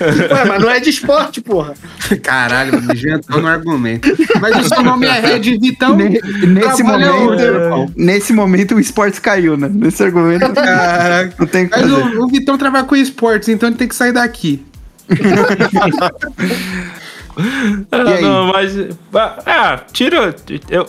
Ué, 0.00 0.44
mas 0.46 0.62
não 0.62 0.70
é 0.70 0.78
de 0.78 0.90
esporte, 0.90 1.40
porra. 1.40 1.74
Caralho, 2.22 2.74
mano, 2.74 2.94
já 2.94 3.16
entrou 3.16 3.42
no 3.42 3.48
argumento. 3.48 4.08
Mas 4.40 4.64
o 4.64 4.68
seu 4.68 4.82
nome 4.82 5.06
é 5.06 5.18
Red 5.18 5.40
Vitão. 5.58 5.96
Ne- 5.96 6.20
nesse, 6.46 6.84
trabalha 6.84 7.12
momento, 7.12 7.92
nesse 7.96 8.32
momento 8.32 8.74
o 8.76 8.80
esportes 8.80 9.18
caiu, 9.18 9.56
né? 9.56 9.68
Nesse 9.68 10.04
argumento 10.04 10.52
Caraca. 10.52 11.34
não 11.38 11.46
tem 11.46 11.68
Mas 11.68 11.90
o, 11.90 12.24
o 12.24 12.28
Vitão 12.28 12.56
trabalha 12.56 12.84
com 12.84 12.94
esportes, 12.94 13.48
então 13.48 13.68
ele 13.68 13.76
tem 13.76 13.88
que 13.88 13.94
sair 13.96 14.12
daqui. 14.12 14.64
Ah, 17.90 18.20
não, 18.20 18.52
mas. 18.52 18.72
Ah, 19.44 19.80
tira. 19.92 20.32
Eu, 20.70 20.88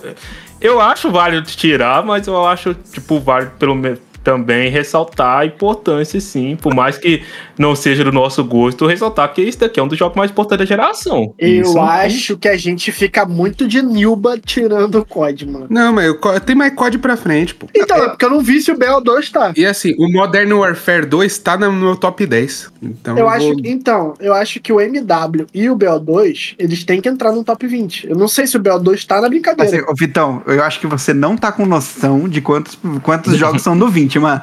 eu 0.62 0.80
acho 0.80 1.12
válido 1.12 1.48
tirar, 1.48 2.04
mas 2.04 2.28
eu 2.28 2.46
acho, 2.46 2.74
tipo, 2.74 3.20
válido 3.20 3.52
pelo 3.60 3.76
também 4.24 4.70
ressaltar 4.70 5.42
a 5.42 5.46
importância, 5.46 6.20
sim, 6.20 6.56
por 6.56 6.74
mais 6.74 6.98
que 6.98 7.24
não 7.58 7.76
seja 7.76 8.04
do 8.04 8.12
nosso 8.12 8.44
gosto, 8.44 8.86
ressaltar 8.86 9.32
que 9.34 9.42
esse 9.42 9.58
daqui 9.60 9.80
é 9.80 9.84
um 9.84 9.88
dos 9.88 9.98
jogos 9.98 10.16
mais 10.18 10.32
importantes 10.32 10.68
da 10.68 10.76
geração. 10.76 11.34
Eu 11.40 11.62
Isso 11.62 11.74
tem- 11.74 11.82
acho 11.84 12.38
que 12.38 12.48
a 12.48 12.58
gente 12.58 12.92
fica 12.92 13.26
muito 13.26 13.68
de 13.68 13.82
Nilba 13.82 14.38
tirando 14.38 14.96
o 15.00 15.06
COD, 15.06 15.46
mano. 15.48 15.68
Não, 15.70 15.94
mas 15.94 16.10
o 16.12 16.16
co- 16.16 16.40
tem 16.40 16.56
mais 16.56 16.74
COD 16.74 16.98
pra 16.98 17.16
frente, 17.18 17.56
pô. 17.56 17.68
Então, 17.76 17.98
é 17.98 18.10
porque 18.10 18.26
eu 18.26 18.30
não 18.30 18.42
vi 18.42 18.62
se 18.62 18.72
o 18.72 18.78
BO2 18.78 19.32
tá. 19.32 19.54
E 19.56 19.66
assim, 19.66 19.94
o 19.98 20.08
Modern 20.12 20.52
Warfare 20.54 21.06
2 21.06 21.38
tá 21.38 21.58
no 21.58 21.72
meu 21.72 21.96
top 21.96 22.26
10. 22.26 22.70
Então 22.82 23.18
Eu 23.18 23.26
vou- 23.26 23.34
acho, 23.34 23.54
então, 23.64 24.14
eu 24.20 24.34
acho 24.34 24.60
que 24.60 24.72
o 24.74 24.80
MW 24.80 25.46
e 25.54 25.70
o 25.70 25.76
BO2, 25.76 26.56
eles 26.60 26.84
têm 26.84 27.02
que 27.02 27.10
entrar 27.10 27.32
no 27.32 27.44
top 27.44 27.66
20. 27.68 28.08
Eu 28.08 28.16
não 28.18 28.28
sei 28.28 28.46
se 28.48 28.58
o 28.58 28.60
BO2 28.60 29.06
tá 29.06 29.22
na 29.22 29.30
brincadeira. 29.30 29.78
Assim, 29.78 29.86
Vitão, 29.98 30.42
eu 30.48 30.64
acho 30.64 30.80
que 30.80 30.88
você 30.88 31.14
não 31.14 31.36
tá 31.38 31.52
com 31.52 31.66
noção 31.66 32.28
de 32.28 32.42
quantos, 32.42 32.78
quantos 33.02 33.38
jogos 33.38 33.62
são 33.64 33.76
no 33.76 33.88
20, 33.90 34.20
mano. 34.20 34.42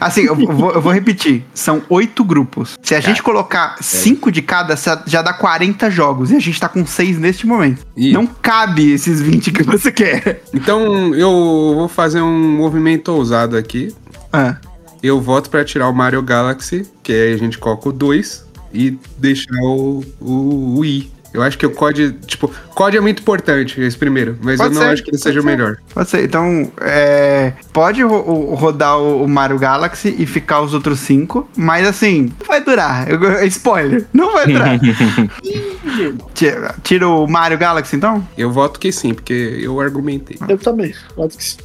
Assim, 0.00 0.22
eu 0.22 0.34
vou, 0.34 0.72
eu 0.72 0.80
vou 0.80 0.92
repetir. 0.92 1.44
São 1.54 1.82
oito 1.88 2.22
grupos. 2.24 2.35
Se 2.82 2.94
a 2.94 3.00
gente 3.00 3.22
colocar 3.22 3.76
cinco 3.80 4.30
de 4.30 4.42
cada, 4.42 4.74
já- 5.06 5.22
dá 5.22 5.32
40 5.32 5.90
jogos. 5.90 6.30
E 6.30 6.36
a 6.36 6.40
gente 6.40 6.60
tá 6.60 6.68
com 6.68 6.84
seis 6.84 7.18
neste 7.18 7.46
momento. 7.46 7.86
Ih. 7.96 8.12
Não 8.12 8.26
cabe 8.26 8.92
esses 8.92 9.20
20 9.20 9.50
que 9.52 9.62
você 9.62 9.90
quer. 9.90 10.42
Então 10.52 11.14
eu 11.14 11.30
vou 11.76 11.88
fazer 11.88 12.20
um 12.20 12.56
movimento 12.56 13.08
ousado 13.08 13.56
aqui. 13.56 13.94
Ah, 14.32 14.56
Eu 15.02 15.20
voto 15.20 15.48
pra 15.50 15.64
tirar 15.64 15.88
o 15.88 15.92
Mario 15.94 16.20
Galaxy, 16.22 16.86
que 17.02 17.12
aí 17.12 17.32
a 17.32 17.36
gente 17.36 17.58
coloca 17.58 17.88
o 17.88 17.92
2 17.92 18.44
e 18.72 18.98
deixar 19.18 19.54
o, 19.62 20.02
o, 20.20 20.78
o 20.78 20.84
I. 20.84 21.10
Eu 21.36 21.42
acho 21.42 21.58
que 21.58 21.66
o 21.66 21.70
COD, 21.70 22.12
tipo, 22.26 22.50
COD 22.74 22.96
é 22.96 23.00
muito 23.00 23.20
importante, 23.20 23.80
esse 23.80 23.96
primeiro, 23.96 24.38
mas 24.42 24.56
Pode 24.56 24.70
eu 24.70 24.74
não 24.74 24.82
ser, 24.86 24.92
acho 24.94 25.02
que 25.04 25.10
ele 25.10 25.18
seja 25.18 25.40
o 25.40 25.44
melhor. 25.44 25.76
pode 25.92 26.08
ser. 26.08 26.24
Então, 26.24 26.72
é, 26.80 27.52
pode 27.72 28.02
ro- 28.02 28.54
rodar 28.54 28.98
o, 28.98 29.28
Mario 29.28 29.58
Galaxy 29.58 30.14
e 30.18 30.24
ficar 30.24 30.62
os 30.62 30.72
outros 30.72 30.98
cinco, 31.00 31.48
mas 31.54 31.86
assim, 31.86 32.32
não 32.40 32.46
vai 32.46 32.64
durar. 32.64 33.08
Eu- 33.10 33.44
spoiler, 33.46 34.06
não 34.12 34.32
vai 34.32 34.46
durar. 34.46 34.78
tira, 36.34 36.74
tira 36.82 37.08
o 37.08 37.26
Mario 37.26 37.58
Galaxy, 37.58 37.96
então? 37.96 38.26
Eu 38.36 38.50
voto 38.50 38.80
que 38.80 38.90
sim, 38.92 39.14
porque 39.14 39.58
eu 39.60 39.80
argumentei. 39.80 40.38
Eu 40.48 40.58
também. 40.58 40.94
Pode 41.14 41.36
que 41.36 41.44
sim. 41.44 41.56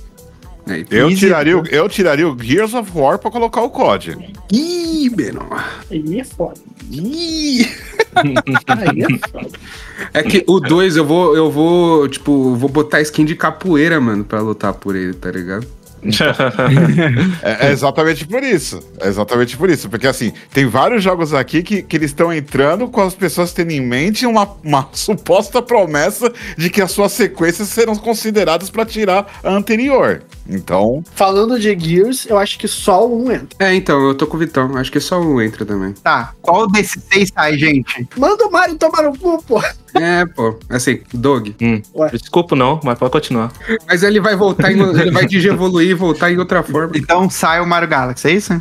Aí, 0.68 0.86
Eu 0.92 1.08
Easy. 1.10 1.20
tiraria, 1.22 1.58
o- 1.58 1.66
eu 1.68 1.90
tiraria 1.90 2.28
o 2.28 2.38
Gears 2.40 2.74
of 2.76 2.92
War 2.94 3.18
pra 3.18 3.32
colocar 3.32 3.62
o 3.62 3.70
COD. 3.70 4.18
Ih, 4.52 5.10
menor. 5.16 5.66
Aí 5.90 6.20
é 6.20 6.24
foda. 6.24 6.60
Ih. 6.92 7.68
É 10.14 10.24
que 10.24 10.44
o 10.48 10.60
2 10.60 10.98
eu 10.98 11.06
vou, 11.06 11.36
eu 11.36 11.50
vou, 11.50 12.08
tipo, 12.08 12.56
vou 12.56 12.68
botar 12.68 13.00
skin 13.02 13.24
de 13.24 13.36
capoeira, 13.36 14.02
mano, 14.02 14.26
pra 14.26 14.42
lutar 14.42 14.74
por 14.74 14.96
ele, 14.96 15.14
tá 15.14 15.32
ligado? 15.32 15.66
É, 17.44 17.68
é 17.68 17.72
exatamente 17.72 18.26
por 18.26 18.44
isso. 18.44 18.80
É 19.00 19.08
exatamente 19.08 19.58
por 19.58 19.70
isso. 19.70 19.90
Porque 19.90 20.08
assim, 20.08 20.34
tem 20.54 20.66
vários 20.66 21.04
jogos 21.04 21.34
aqui 21.34 21.64
que, 21.64 21.82
que 21.82 21.96
eles 21.96 22.12
estão 22.12 22.32
entrando 22.34 22.88
com 22.88 23.02
as 23.02 23.16
pessoas 23.16 23.54
tendo 23.54 23.72
em 23.72 23.82
mente 23.82 24.26
uma, 24.26 24.48
uma 24.64 24.90
suposta 24.94 25.62
promessa 25.62 26.32
de 26.58 26.70
que 26.70 26.82
as 26.82 26.92
suas 26.92 27.12
sequências 27.12 27.70
serão 27.70 27.96
consideradas 27.96 28.70
pra 28.70 28.86
tirar 28.86 29.40
a 29.44 29.52
anterior. 29.52 30.24
Então, 30.48 31.04
Falando 31.16 31.60
de 31.60 31.78
Gears, 31.78 32.26
eu 32.28 32.38
acho 32.38 32.58
que 32.58 32.68
só 32.68 33.08
o 33.08 33.26
1 33.26 33.32
entra. 33.32 33.48
É, 33.60 33.74
então, 33.74 34.08
eu 34.08 34.16
tô 34.16 34.28
com 34.28 34.36
o 34.36 34.40
Vitão, 34.40 34.76
acho 34.78 34.92
que 34.92 35.00
só 35.00 35.20
um 35.20 35.42
entra 35.42 35.66
também. 35.66 35.94
Tá, 35.94 36.34
qual 36.42 36.68
desses 36.70 37.02
seis 37.12 37.32
sai, 37.34 37.58
gente? 37.58 38.08
Manda 38.18 38.46
o 38.46 38.52
Mario 38.52 38.76
tomar 38.76 39.04
no 39.04 39.18
cu, 39.18 39.42
pô. 39.44 39.62
É, 39.96 40.26
pô, 40.26 40.58
assim, 40.70 41.00
Dog. 41.14 41.56
Hum, 41.62 41.82
Desculpa 42.12 42.56
não, 42.56 42.80
mas 42.84 42.98
pode 42.98 43.12
continuar. 43.12 43.52
Mas 43.88 44.04
ele 44.04 44.20
vai 44.20 44.36
voltar, 44.36 44.72
em, 44.72 44.80
ele 44.80 45.12
vai 45.12 45.26
digievoluir 45.26 45.90
e 45.90 45.94
voltar 45.94 46.32
em 46.32 46.38
outra 46.38 46.64
forma. 46.64 46.94
Então 46.96 47.30
sai 47.30 47.60
o 47.60 47.66
Mario 47.68 47.88
Galaxy, 47.90 48.28
é 48.28 48.32
isso? 48.32 48.58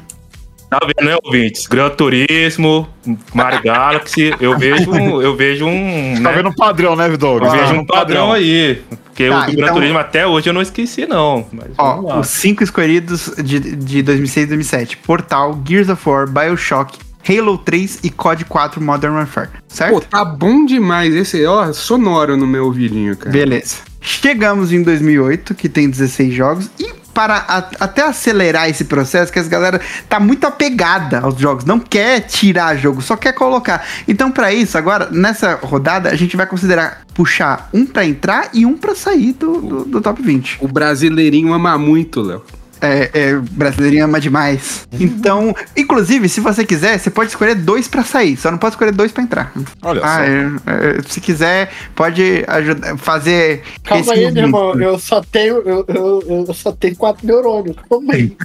Tá 0.69 0.79
vendo, 0.87 1.09
né, 1.09 1.17
ouvintes? 1.25 1.67
Gran 1.67 1.91
Turismo, 1.91 2.89
Mario 3.35 3.61
Galaxy, 3.63 4.33
eu 4.41 4.57
vejo, 4.57 4.89
um- 4.93 5.21
eu 5.21 5.35
vejo 5.37 5.67
um. 5.67 6.15
tá 6.23 6.31
né, 6.31 6.33
vendo 6.37 6.49
um 6.49 6.55
padrão, 6.55 6.95
né, 6.95 7.09
Vidor? 7.09 7.43
Eu 7.43 7.51
vejo 7.51 7.75
um 7.75 7.85
padrão 7.85 8.33
aí. 8.33 8.81
Porque 9.05 9.29
Tá, 9.29 9.43
o 9.43 9.47
do 9.51 9.57
Gran 9.57 9.65
então- 9.65 9.75
Turismo 9.75 9.99
até 9.99 10.27
hoje 10.27 10.49
eu 10.49 10.53
não 10.53 10.63
esqueci, 10.63 11.07
não. 11.07 11.45
Ó, 11.77 12.21
os 12.21 12.29
cinco 12.29 12.63
escolhidos 12.63 13.33
de, 13.45 13.59
de 13.59 14.01
2006 14.03 14.45
e 14.45 14.49
2007. 14.49 14.97
Portal, 14.99 15.61
Gears 15.67 15.89
of 15.89 16.09
War, 16.09 16.29
Bioshock, 16.31 16.97
Halo 17.29 17.59
3 17.59 18.01
e 18.03 18.11
COD 18.11 18.45
4 18.45 18.81
Modern 18.83 19.15
Warfare. 19.15 19.51
Certo? 19.69 19.93
Pô, 19.93 20.01
tá 20.01 20.25
bom 20.25 20.65
demais 20.65 21.15
esse, 21.15 21.45
ó, 21.47 21.73
sonoro 21.73 22.37
no 22.37 22.47
meu 22.47 22.65
ouvidinho, 22.67 23.17
cara. 23.17 23.31
Beleza. 23.31 23.77
Chegamos 24.01 24.73
em 24.73 24.83
2008, 24.83 25.55
que 25.55 25.69
tem 25.69 25.89
16 25.89 26.33
jogos. 26.35 26.71
E 26.79 27.01
para 27.13 27.45
a- 27.49 27.69
até 27.81 28.03
acelerar 28.03 28.71
esse 28.71 28.85
processo, 28.85 29.33
que 29.33 29.39
as 29.39 29.49
galera 29.49 29.81
tá 30.09 30.19
muito 30.21 30.47
apegada 30.47 31.19
aos 31.21 31.37
jogos, 31.39 31.65
não 31.65 31.79
quer 31.79 32.21
tirar 32.21 32.77
jogo, 32.77 33.03
só 33.03 33.17
quer 33.17 33.33
colocar. 33.35 33.85
Então, 34.09 34.31
para 34.31 34.53
isso, 34.55 34.79
agora, 34.79 35.09
nessa 35.11 35.57
rodada, 35.57 36.09
a 36.09 36.15
gente 36.15 36.37
vai 36.37 36.47
considerar 36.47 37.03
puxar 37.13 37.69
um 37.75 37.85
pra 37.85 38.07
entrar 38.07 38.49
e 38.55 38.65
um 38.65 38.77
pra 38.77 38.95
sair 38.95 39.33
do, 39.35 39.61
do, 39.61 39.85
do 39.85 40.01
top 40.01 40.23
20. 40.23 40.59
O 40.61 40.69
brasileirinho 40.69 41.53
ama 41.53 41.77
muito, 41.77 42.23
Léo. 42.23 42.43
É, 42.81 43.11
é, 43.13 43.35
brasileirinho 43.37 44.05
ama 44.07 44.19
demais. 44.21 44.89
Então, 44.99 45.55
inclusive, 45.77 46.29
se 46.29 46.41
você 46.41 46.65
quiser, 46.65 46.99
você 46.99 47.11
pode 47.11 47.31
escolher 47.31 47.55
dois 47.55 47.87
pra 47.89 48.03
sair, 48.03 48.37
só 48.37 48.51
não 48.51 48.57
pode 48.59 48.75
escolher 48.75 48.93
dois 48.93 49.13
pra 49.13 49.23
entrar. 49.23 49.53
Olha 49.83 50.01
Ah, 50.03 50.17
só. 50.17 50.23
é, 50.23 50.99
é, 50.99 51.03
se 51.07 51.21
quiser, 51.21 51.71
pode 51.95 52.45
ajudar, 52.49 52.97
fazer. 52.97 53.63
Calma 53.85 54.01
esse 54.03 54.11
aí, 54.13 54.33
meu 54.33 54.43
irmão. 54.45 54.81
Eu 54.81 54.99
só 54.99 55.21
tenho, 55.23 55.57
eu, 55.59 55.85
eu, 55.89 56.47
eu 56.49 56.55
só 56.55 56.73
tenho 56.73 56.97
quatro 56.97 57.27
neurônios. 57.27 57.77
Calma 57.89 58.15
aí. 58.15 58.37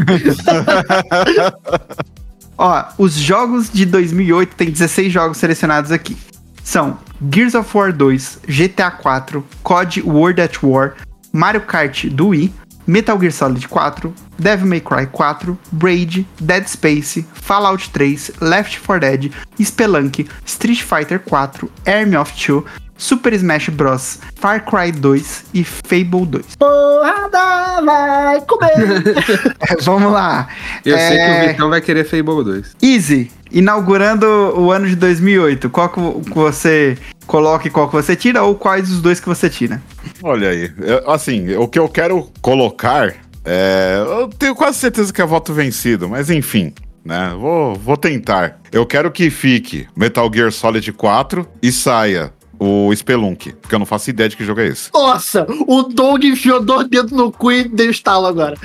Ó, 2.58 2.84
os 2.98 3.14
jogos 3.16 3.70
de 3.70 3.86
2008 3.86 4.56
tem 4.56 4.70
16 4.70 5.12
jogos 5.12 5.38
selecionados 5.38 5.92
aqui. 5.92 6.16
São 6.64 6.98
Gears 7.32 7.54
of 7.54 7.70
War 7.78 7.92
2, 7.94 8.40
GTA 8.48 8.90
4, 8.92 9.46
COD 9.62 10.02
World 10.02 10.42
at 10.42 10.64
War, 10.64 10.96
Mario 11.32 11.62
Kart 11.62 12.06
do 12.08 12.30
Wii, 12.30 12.52
Metal 12.88 13.18
Gear 13.18 13.32
Solid 13.32 13.68
4, 13.68 14.14
Devil 14.38 14.68
May 14.68 14.80
Cry 14.82 15.08
4, 15.08 15.58
Braid, 15.72 16.26
Dead 16.40 16.68
Space, 16.68 17.26
Fallout 17.34 17.90
3, 17.92 18.32
Left 18.42 18.78
4 18.80 19.00
Dead, 19.00 19.32
Spelunk, 19.60 20.28
Street 20.46 20.82
Fighter 20.84 21.20
4, 21.20 21.70
Army 21.88 22.16
of 22.16 22.32
Two, 22.34 22.64
Super 22.98 23.34
Smash 23.34 23.70
Bros, 23.70 24.20
Far 24.36 24.64
Cry 24.64 24.92
2 24.92 25.46
e 25.54 25.64
Fable 25.66 26.26
2. 26.26 26.56
Porrada 26.58 27.82
vai 27.84 28.42
comer. 28.42 28.72
É, 29.70 29.76
Vamos 29.82 30.12
lá. 30.14 30.48
Eu 30.86 30.98
sei 30.98 31.10
que 31.18 31.22
É, 31.24 31.44
o 31.44 31.48
Vitão 31.48 31.70
vai 31.70 31.82
querer 31.82 32.06
Fable 32.06 32.44
2. 32.44 32.76
Easy, 32.82 33.32
inaugurando 33.56 34.26
o 34.60 34.72
ano 34.72 34.88
de 34.88 34.96
2008, 34.96 35.70
qual 35.70 35.90
que 35.90 36.00
vo- 36.00 36.22
que 36.22 36.34
você 36.34 36.98
coloca 37.26 37.68
e 37.68 37.72
qual 37.72 37.88
que 37.88 37.94
você 37.96 38.16
tira, 38.16 38.44
ou 38.44 38.54
quais 38.54 38.92
os 38.92 39.02
dois 39.02 39.20
que 39.20 39.28
você 39.28 39.50
tira? 39.50 39.82
Olha 40.22 40.50
aí. 40.50 40.72
Eu- 40.80 41.10
assim, 41.10 41.56
o 41.56 41.68
que 41.68 41.80
eu 41.80 41.88
quero 41.90 42.30
colocar 42.42 43.14
é. 43.46 43.96
Eu 44.20 44.28
tenho 44.28 44.54
quase 44.54 44.78
certeza 44.80 45.12
que 45.14 45.22
é 45.22 45.26
voto 45.26 45.54
vencido, 45.54 46.08
mas 46.10 46.30
enfim. 46.30 46.74
Né? 47.04 47.34
Vou, 47.40 47.76
vou 47.76 47.96
tentar. 47.96 48.60
Eu 48.72 48.86
quero 48.86 49.12
que 49.12 49.30
fique 49.30 49.88
Metal 49.96 50.30
Gear 50.34 50.52
Solid 50.52 50.92
4 50.92 51.48
e 51.62 51.72
saia 51.72 52.34
o 52.66 52.96
Spelunk, 52.96 53.54
porque 53.62 53.76
eu 53.76 53.80
não 53.80 53.86
faço 53.86 54.10
ideia 54.10 54.30
de 54.30 54.36
que 54.36 54.44
jogo 54.44 54.62
é 54.62 54.68
esse. 54.68 54.90
Nossa, 54.94 55.46
o 55.68 55.84
Doug 55.84 56.24
enfiou 56.24 56.62
dois 56.64 56.88
dedos 56.88 57.12
no 57.12 57.32
cu 57.32 57.52
e 57.52 57.64
deu 57.64 57.90
estalo 57.90 58.26
agora. 58.26 58.56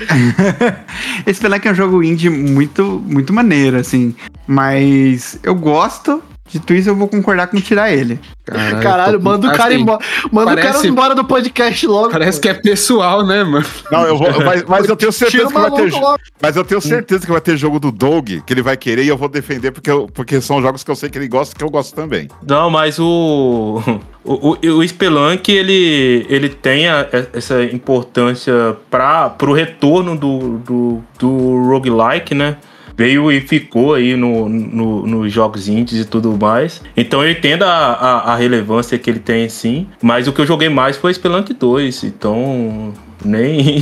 Esse 1.25 1.39
Spelunk 1.39 1.67
é 1.67 1.71
um 1.71 1.75
jogo 1.75 2.03
indie 2.03 2.29
muito, 2.29 3.01
muito 3.05 3.33
maneiro, 3.33 3.77
assim, 3.77 4.15
mas 4.47 5.39
eu 5.43 5.55
gosto, 5.55 6.21
dito 6.51 6.73
isso 6.73 6.89
eu 6.89 6.95
vou 6.95 7.07
concordar 7.07 7.47
com 7.47 7.59
tirar 7.59 7.91
ele. 7.91 8.19
Caralho, 8.45 8.79
Caralho, 8.83 9.17
com- 9.19 9.25
manda 9.25 9.47
o 9.47 9.51
cara 9.51 9.73
assim, 9.73 9.81
embora. 9.81 9.99
Manda 10.31 10.51
o 10.51 10.55
parece- 10.55 10.73
cara 10.73 10.87
embora 10.87 11.15
do 11.15 11.23
podcast 11.25 11.87
logo. 11.87 12.09
Parece 12.11 12.37
pô. 12.37 12.41
que 12.43 12.49
é 12.49 12.53
pessoal, 12.53 13.25
né, 13.25 13.43
mano? 13.43 13.65
Não, 13.91 14.03
eu 14.03 14.17
vou. 14.17 14.27
Mas, 14.43 14.63
mas 14.63 14.89
eu 14.89 14.95
tenho 14.95 15.11
certeza 15.11 15.47
Tira 15.47 15.49
o 15.49 15.63
que 15.65 15.69
vai 15.71 15.89
ter. 15.89 15.91
logo. 15.99 16.17
Mas 16.41 16.55
eu 16.55 16.63
tenho 16.63 16.81
certeza 16.81 17.25
que 17.25 17.31
vai 17.31 17.41
ter 17.41 17.55
jogo 17.57 17.79
do 17.79 17.91
Doug 17.91 18.29
que 18.45 18.53
ele 18.53 18.61
vai 18.61 18.75
querer 18.75 19.03
e 19.03 19.07
eu 19.07 19.17
vou 19.17 19.29
defender 19.29 19.71
porque, 19.71 19.89
eu- 19.91 20.07
porque 20.13 20.41
são 20.41 20.61
jogos 20.61 20.83
que 20.83 20.91
eu 20.91 20.95
sei 20.95 21.09
que 21.09 21.17
ele 21.17 21.27
gosta 21.27 21.53
e 21.55 21.57
que 21.57 21.63
eu 21.63 21.69
gosto 21.69 21.93
também. 21.95 22.27
Não, 22.47 22.69
mas 22.69 22.99
o. 22.99 23.81
O, 24.23 24.49
o, 24.51 24.77
o 24.77 24.87
Spelunk, 24.87 25.51
ele, 25.51 26.27
ele 26.29 26.47
tem 26.47 26.87
a- 26.87 27.07
essa 27.33 27.63
importância 27.63 28.77
para 28.87 29.31
pro 29.31 29.51
retorno 29.51 30.15
do, 30.15 30.59
do, 30.59 31.03
do 31.17 31.67
roguelike, 31.67 32.35
né? 32.35 32.57
Veio 33.01 33.31
e 33.31 33.41
ficou 33.41 33.95
aí 33.95 34.15
no, 34.15 34.47
no, 34.47 35.07
nos 35.07 35.33
jogos 35.33 35.67
indies 35.67 36.01
e 36.01 36.05
tudo 36.05 36.37
mais. 36.39 36.83
Então 36.95 37.23
eu 37.23 37.31
entendo 37.31 37.63
a, 37.63 37.67
a, 37.67 38.33
a 38.33 38.35
relevância 38.35 38.95
que 38.99 39.09
ele 39.09 39.17
tem, 39.17 39.49
sim. 39.49 39.87
Mas 39.99 40.27
o 40.27 40.31
que 40.31 40.39
eu 40.39 40.45
joguei 40.45 40.69
mais 40.69 40.97
foi 40.97 41.11
Spelunk 41.11 41.51
2. 41.51 42.03
Então. 42.03 42.93
Nem. 43.23 43.79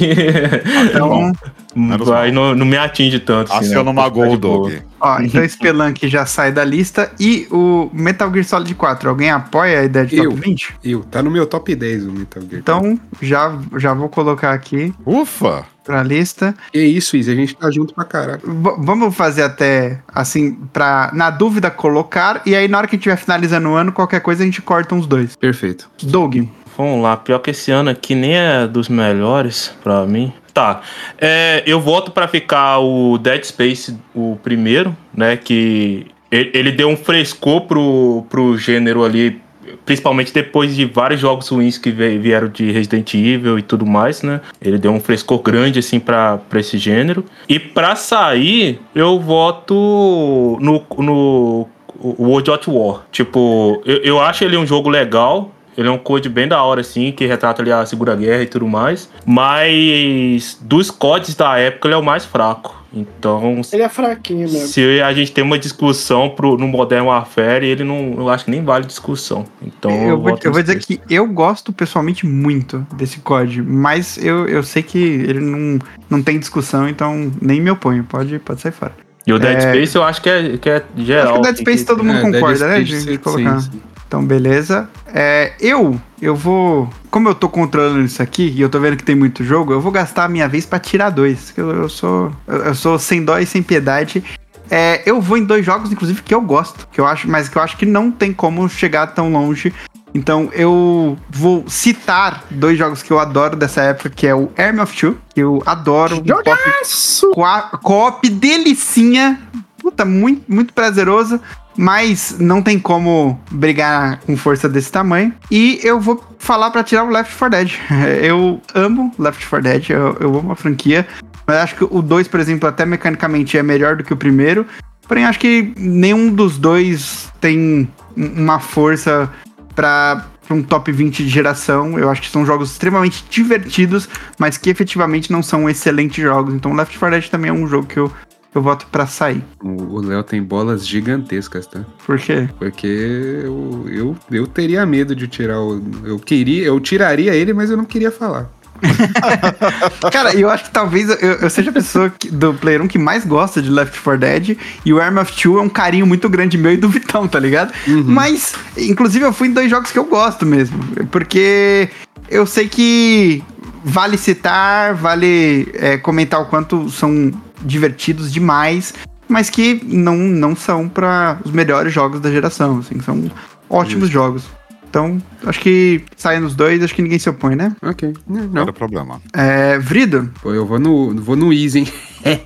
Então, 0.86 1.32
Menos 1.76 2.08
Vai, 2.08 2.32
não, 2.32 2.56
não 2.56 2.66
me 2.66 2.76
atinge 2.78 3.20
tanto. 3.20 3.54
Assim 3.54 3.70
né? 3.70 3.76
eu 3.78 3.84
não 3.84 3.94
magoou 3.94 4.26
o 4.26 4.30
Tá 4.30 4.36
de 4.36 4.42
boa. 4.42 4.70
Doug. 4.72 4.80
ó, 5.00 5.22
então 5.22 5.48
Spelunk 5.48 6.08
já 6.10 6.26
sai 6.26 6.52
da 6.52 6.64
lista 6.66 7.12
e 7.20 7.48
o 7.52 7.90
Metal 7.94 8.30
Gear 8.34 8.44
Solid 8.44 8.74
4, 8.74 9.08
alguém 9.08 9.30
apoia 9.30 9.82
a 9.82 9.84
ideia 9.84 10.06
de 10.06 10.18
Eu. 10.18 10.32
top 10.32 10.42
20? 10.42 10.76
Eu, 10.84 11.02
tá 11.04 11.22
no 11.22 11.30
meu 11.30 11.46
top 11.46 11.76
10 11.76 12.08
o 12.08 12.12
Metal 12.12 12.42
Gear. 12.42 12.60
Então, 12.60 13.00
já, 13.22 13.56
já 13.78 13.94
vou 13.94 14.10
colocar 14.10 14.52
aqui. 14.52 14.94
Ufa! 15.06 15.64
pra 15.82 16.04
lista. 16.04 16.54
É 16.72 16.78
isso, 16.82 17.18
Izzy, 17.18 17.32
a 17.32 17.36
gente 17.36 17.56
tá 17.56 17.72
junto 17.72 17.96
pra 17.96 18.04
caralho. 18.06 18.42
V- 18.44 18.76
vamos 18.78 19.16
fazer 19.16 19.42
até, 19.42 20.00
assim, 20.14 20.54
pra, 20.72 21.10
na 21.16 21.32
dúvida, 21.32 21.72
colocar. 21.72 22.44
E 22.46 22.56
aí, 22.56 22.68
na 22.68 22.78
hora 22.78 22.86
que 22.86 22.96
a 22.96 22.98
gente 22.98 23.08
estiver 23.10 23.16
finalizando 23.18 23.70
o 23.70 23.74
ano, 23.74 23.92
qualquer 23.92 24.20
coisa 24.20 24.44
a 24.44 24.46
gente 24.46 24.62
corta 24.62 24.94
uns 24.94 25.08
dois. 25.08 25.36
Perfeito. 25.36 25.90
Doug. 26.04 26.44
Vamos 26.80 27.04
lá, 27.04 27.18
pior 27.18 27.40
que 27.40 27.52
esse 27.52 27.72
ano 27.72 27.90
aqui 27.90 28.16
nem 28.16 28.38
é 28.38 28.66
dos 28.66 28.88
melhores 28.88 29.76
pra 29.84 30.06
mim. 30.06 30.32
Tá, 30.54 30.80
é, 31.18 31.62
eu 31.66 31.78
voto 31.78 32.10
pra 32.10 32.26
ficar 32.26 32.80
o 32.80 33.18
Dead 33.18 33.44
Space, 33.44 33.98
o 34.16 34.40
primeiro, 34.42 34.96
né? 35.14 35.36
Que 35.36 36.08
ele, 36.32 36.72
deu 36.72 36.88
um 36.88 36.96
frescor 36.96 37.64
pro, 37.64 38.26
pro 38.30 38.58
gênero 38.58 39.04
ali, 39.04 39.42
principalmente 39.86 40.34
depois 40.34 40.74
de 40.74 40.86
vários 40.86 41.20
jogos 41.20 41.50
ruins 41.50 41.78
que 41.78 41.92
vieram 41.92 42.48
de 42.48 42.72
Resident 42.72 43.14
Evil 43.14 43.60
e 43.60 43.62
tudo 43.62 43.86
mais, 43.86 44.22
né? 44.22 44.40
Ele 44.62 44.78
deu 44.78 44.94
um 44.94 45.02
frescor 45.02 45.40
grande, 45.40 45.80
assim, 45.80 46.00
pra, 46.00 46.38
pra 46.38 46.62
esse 46.62 46.78
gênero. 46.78 47.26
E 47.50 47.60
pra 47.60 47.98
sair, 47.98 48.80
eu 48.96 49.20
voto 49.20 50.58
no, 50.62 50.82
no 50.98 51.68
World 52.02 52.52
of 52.52 52.70
War. 52.70 53.02
Tipo, 53.12 53.82
eu, 53.86 53.98
eu 53.98 54.22
acho 54.22 54.46
ele 54.46 54.56
um 54.56 54.66
jogo 54.66 54.88
legal. 54.88 55.52
Ele 55.80 55.88
é 55.88 55.92
um 55.92 55.98
code 55.98 56.28
bem 56.28 56.46
da 56.46 56.62
hora, 56.62 56.82
assim, 56.82 57.10
que 57.14 57.26
retrata 57.26 57.62
ali 57.62 57.72
a 57.72 57.86
Segunda 57.86 58.14
Guerra 58.14 58.44
e 58.44 58.48
tudo 58.48 58.68
mais. 58.68 59.10
Mas 59.26 60.58
dos 60.62 60.92
codes 60.92 61.36
da 61.36 61.58
época, 61.58 61.88
ele 61.88 61.96
é 61.96 61.98
o 61.98 62.04
mais 62.04 62.26
fraco. 62.26 62.78
Então, 62.92 63.62
Ele 63.72 63.84
é 63.84 63.88
fraquinho 63.88 64.40
mesmo. 64.50 64.68
se 64.68 65.00
a 65.02 65.14
gente 65.14 65.32
tem 65.32 65.44
uma 65.44 65.60
discussão 65.60 66.28
pro, 66.32 66.58
no 66.58 66.68
Modern 66.68 67.06
Warfare, 67.06 67.64
ele 67.66 67.84
não. 67.84 68.16
Eu 68.18 68.30
acho 68.30 68.46
que 68.46 68.52
nem 68.52 68.64
vale 68.64 68.86
discussão. 68.86 69.46
Então, 69.62 69.92
Eu 69.92 70.20
vou, 70.20 70.32
voto 70.32 70.46
eu 70.46 70.52
vou 70.52 70.60
dizer 70.62 70.80
que 70.80 71.00
eu 71.08 71.28
gosto 71.28 71.72
pessoalmente 71.72 72.26
muito 72.26 72.86
desse 72.96 73.20
COD, 73.20 73.62
mas 73.62 74.18
eu, 74.18 74.48
eu 74.48 74.64
sei 74.64 74.82
que 74.82 74.98
ele 74.98 75.40
não, 75.40 75.78
não 76.10 76.22
tem 76.24 76.40
discussão, 76.40 76.90
então 76.90 77.32
nem 77.40 77.62
me 77.62 77.70
oponho. 77.70 78.04
Pode, 78.04 78.40
pode 78.40 78.60
sair 78.60 78.72
fora. 78.72 78.94
E 79.28 79.34
o 79.34 79.38
Dead 79.38 79.58
É. 79.58 79.62
Space 79.62 79.96
eu 79.96 80.04
acho 80.04 80.22
que 80.24 80.30
é, 80.30 80.58
que 80.58 80.70
é 80.70 80.84
geral. 80.98 81.26
Acho 81.26 81.34
que 81.34 81.40
o 81.40 81.44
Dead 81.44 81.58
Space 81.58 81.78
que- 81.84 81.86
todo 81.86 82.04
mundo 82.04 82.18
É, 82.18 82.40
concorda, 82.40 82.68
né? 82.68 82.76
Space, 82.84 82.92
De, 82.92 83.06
de 83.06 83.12
sim, 83.12 83.18
colocar. 83.20 83.60
sim. 83.62 83.82
Então, 84.10 84.26
beleza. 84.26 84.89
É, 85.05 85.53
eu, 85.60 86.01
eu 86.20 86.36
vou. 86.36 86.89
Como 87.12 87.30
eu 87.30 87.36
tô 87.36 87.47
controlando 87.47 88.01
isso 88.01 88.24
aqui 88.24 88.51
e 88.55 88.60
eu 88.60 88.68
tô 88.68 88.80
vendo 88.80 88.97
que 88.97 89.03
tem 89.03 89.16
muito 89.16 89.43
jogo, 89.43 89.72
eu 89.72 89.80
vou 89.80 89.91
gastar 89.91 90.24
a 90.24 90.28
minha 90.28 90.47
vez 90.49 90.66
pra 90.66 90.80
tirar 90.80 91.12
dois. 91.12 91.53
Eu, 91.55 91.70
eu 91.84 91.88
sou. 91.88 92.32
Eu, 92.47 92.74
sou 92.74 92.97
sem 92.97 93.24
dó 93.24 93.38
e 93.38 93.45
sem 93.45 93.62
piedade. 93.62 94.24
É, 94.72 95.03
eu 95.05 95.22
vou 95.22 95.38
em 95.38 95.43
dois 95.45 95.64
jogos, 95.64 95.91
inclusive, 95.91 96.24
que 96.24 96.34
eu 96.34 96.41
gosto, 96.41 96.88
que 96.91 96.99
eu 96.99 97.05
acho, 97.05 97.30
mas 97.30 97.47
que 97.49 97.55
eu 97.55 97.62
acho 97.62 97.78
que 97.78 97.86
não 97.86 98.10
tem 98.10 98.34
como 98.34 98.68
chegar 98.68 99.05
tão 99.14 99.32
longe. 99.32 99.72
Então 100.12 100.49
eu 100.53 101.16
vou 101.30 101.64
citar 101.68 102.43
dois 102.49 102.80
jogos 102.80 103.03
que 103.03 103.12
eu 103.12 103.20
adoro 103.20 103.55
dessa 103.55 103.82
época, 103.84 104.10
que 104.10 104.26
é 104.26 104.34
o 104.34 104.49
Army 104.57 104.80
of 104.80 104.97
Two, 104.97 105.16
que 105.36 105.39
eu 105.41 105.62
adoro. 105.68 106.20
um 106.20 106.26
Jogaço! 106.28 107.30
Qua- 107.30 107.70
Co-op 107.84 108.28
delicinha. 108.28 109.39
Puta, 109.80 110.03
muito, 110.03 110.51
muito 110.51 110.74
prazeroso. 110.74 111.39
Mas 111.82 112.36
não 112.38 112.62
tem 112.62 112.78
como 112.78 113.40
brigar 113.50 114.20
com 114.26 114.36
força 114.36 114.68
desse 114.68 114.92
tamanho. 114.92 115.34
E 115.50 115.80
eu 115.82 115.98
vou 115.98 116.22
falar 116.38 116.72
pra 116.72 116.84
tirar 116.84 117.06
o 117.06 117.10
Left 117.10 117.34
4 117.38 117.50
Dead. 117.58 117.72
Eu 118.22 118.62
amo 118.76 119.14
Left 119.18 119.48
4 119.48 119.64
Dead, 119.64 119.90
eu, 119.92 120.18
eu 120.20 120.38
amo 120.40 120.52
a 120.52 120.56
franquia. 120.58 121.08
Mas 121.48 121.56
acho 121.56 121.76
que 121.76 121.86
o 121.90 122.02
2, 122.02 122.28
por 122.28 122.42
exemplo, 122.42 122.68
até 122.68 122.86
mecanicamente 122.86 123.58
é 123.58 123.64
melhor 123.64 123.96
do 123.96 124.04
que 124.04 124.12
o 124.12 124.18
primeiro. 124.18 124.66
Porém, 125.08 125.24
acho 125.24 125.40
que 125.40 125.74
nenhum 125.78 126.34
dos 126.34 126.58
dois 126.58 127.32
tem 127.40 127.90
um- 128.18 128.42
uma 128.44 128.60
força 128.60 129.32
pra 129.74 130.26
um 130.52 130.62
top 130.62 130.92
20 130.92 131.24
de 131.24 131.30
geração. 131.30 131.98
Eu 131.98 132.10
acho 132.10 132.22
que 132.22 132.30
são 132.30 132.46
jogos 132.46 132.72
extremamente 132.72 133.24
divertidos, 133.30 134.10
mas 134.38 134.58
que 134.58 134.70
efetivamente 134.70 135.32
não 135.32 135.42
são 135.42 135.70
excelentes 135.70 136.22
jogos. 136.22 136.54
Então, 136.54 136.74
Left 136.74 137.00
4 137.00 137.18
Dead 137.20 137.30
também 137.32 137.50
é 137.50 137.54
um 137.54 137.66
jogo 137.68 137.88
que 137.88 137.98
eu, 137.98 138.12
eu 138.54 138.62
voto 138.62 138.88
pra 138.91 139.06
sair. 139.06 139.43
O 139.64 140.00
Léo 140.02 140.24
tem 140.24 140.41
bolas 140.41 140.88
gigantescas, 140.88 141.68
tá? 141.68 141.82
Por 142.06 142.18
quê? 142.18 142.50
Porque 142.58 142.88
eu, 142.88 143.86
eu, 143.91 144.18
eu 144.32 144.47
teria 144.47 144.86
medo 144.86 145.16
de 145.16 145.28
tirar 145.28 145.60
o. 145.62 145.82
Eu 146.04 146.18
queria, 146.20 146.66
eu 146.66 146.80
tiraria 146.80 147.34
ele, 147.36 147.54
mas 147.54 147.70
eu 147.70 147.78
não 147.78 147.86
queria 147.86 148.12
falar. 148.12 148.50
Cara, 150.12 150.34
eu 150.36 150.50
acho 150.50 150.66
que 150.66 150.72
talvez 150.72 151.10
eu, 151.10 151.16
eu 151.34 151.50
seja 151.50 151.70
a 151.70 151.74
pessoa 151.74 152.10
que- 152.10 152.30
do 152.32 152.54
Player 152.54 152.82
1 152.82 152.88
que 152.88 152.97
mais 152.97 153.26
gosta 153.26 153.62
de 153.62 153.70
Left 153.70 154.00
4 154.02 154.20
Dead. 154.20 154.58
E 154.86 154.93
o 154.93 155.02
Arm 155.02 155.18
of 155.18 155.32
Two 155.34 155.60
é 155.60 155.62
um 155.62 155.70
carinho 155.70 156.08
muito 156.08 156.30
grande 156.30 156.58
meu 156.58 156.72
e 156.74 156.78
do 156.78 156.89
Vitão, 156.89 157.28
tá 157.28 157.39
ligado? 157.39 157.74
Mas, 158.06 158.54
inclusive, 158.78 159.26
eu 159.26 159.34
fui 159.34 159.50
em 159.50 159.54
dois 159.54 159.70
jogos 159.70 159.91
que 159.91 160.00
eu 160.00 160.06
gosto 160.06 160.45
mesmo. 160.45 160.80
Porque 161.12 161.89
eu 162.30 162.45
sei 162.45 162.68
que 162.68 163.43
vale 163.84 164.18
citar, 164.18 164.93
vale 164.95 165.70
é, 165.74 165.97
comentar 165.97 166.41
o 166.41 166.45
quanto 166.45 166.89
são 166.89 167.32
divertidos 167.62 168.32
demais. 168.32 168.93
Mas 169.28 169.49
que 169.49 169.80
não, 169.86 170.16
não 170.18 170.55
são 170.55 170.89
para 170.89 171.38
os 171.45 171.51
melhores 171.51 171.93
jogos 171.93 172.20
da 172.20 172.32
geração. 172.32 172.80
Assim, 172.80 172.99
são 172.99 173.30
ótimos 173.70 174.10
jogos. 174.10 174.43
Então, 174.89 175.22
acho 175.45 175.60
que 175.60 176.01
saindo 176.18 176.47
os 176.47 176.55
dois, 176.55 176.82
acho 176.84 176.95
que 176.95 177.01
ninguém 177.03 177.20
se 177.20 177.30
opõe, 177.30 177.55
né? 177.55 177.76
Ok. 177.84 178.12
Não, 178.28 178.47
Não 178.47 178.62
era 178.64 178.74
problema. 178.74 179.22
É, 179.34 179.78
Vrido, 179.78 180.32
Pô, 180.41 180.51
eu 180.51 180.66
vou 180.66 180.80
no, 180.80 181.14
vou 181.22 181.36
no 181.36 181.53
Easy, 181.53 181.80
hein? 181.80 181.88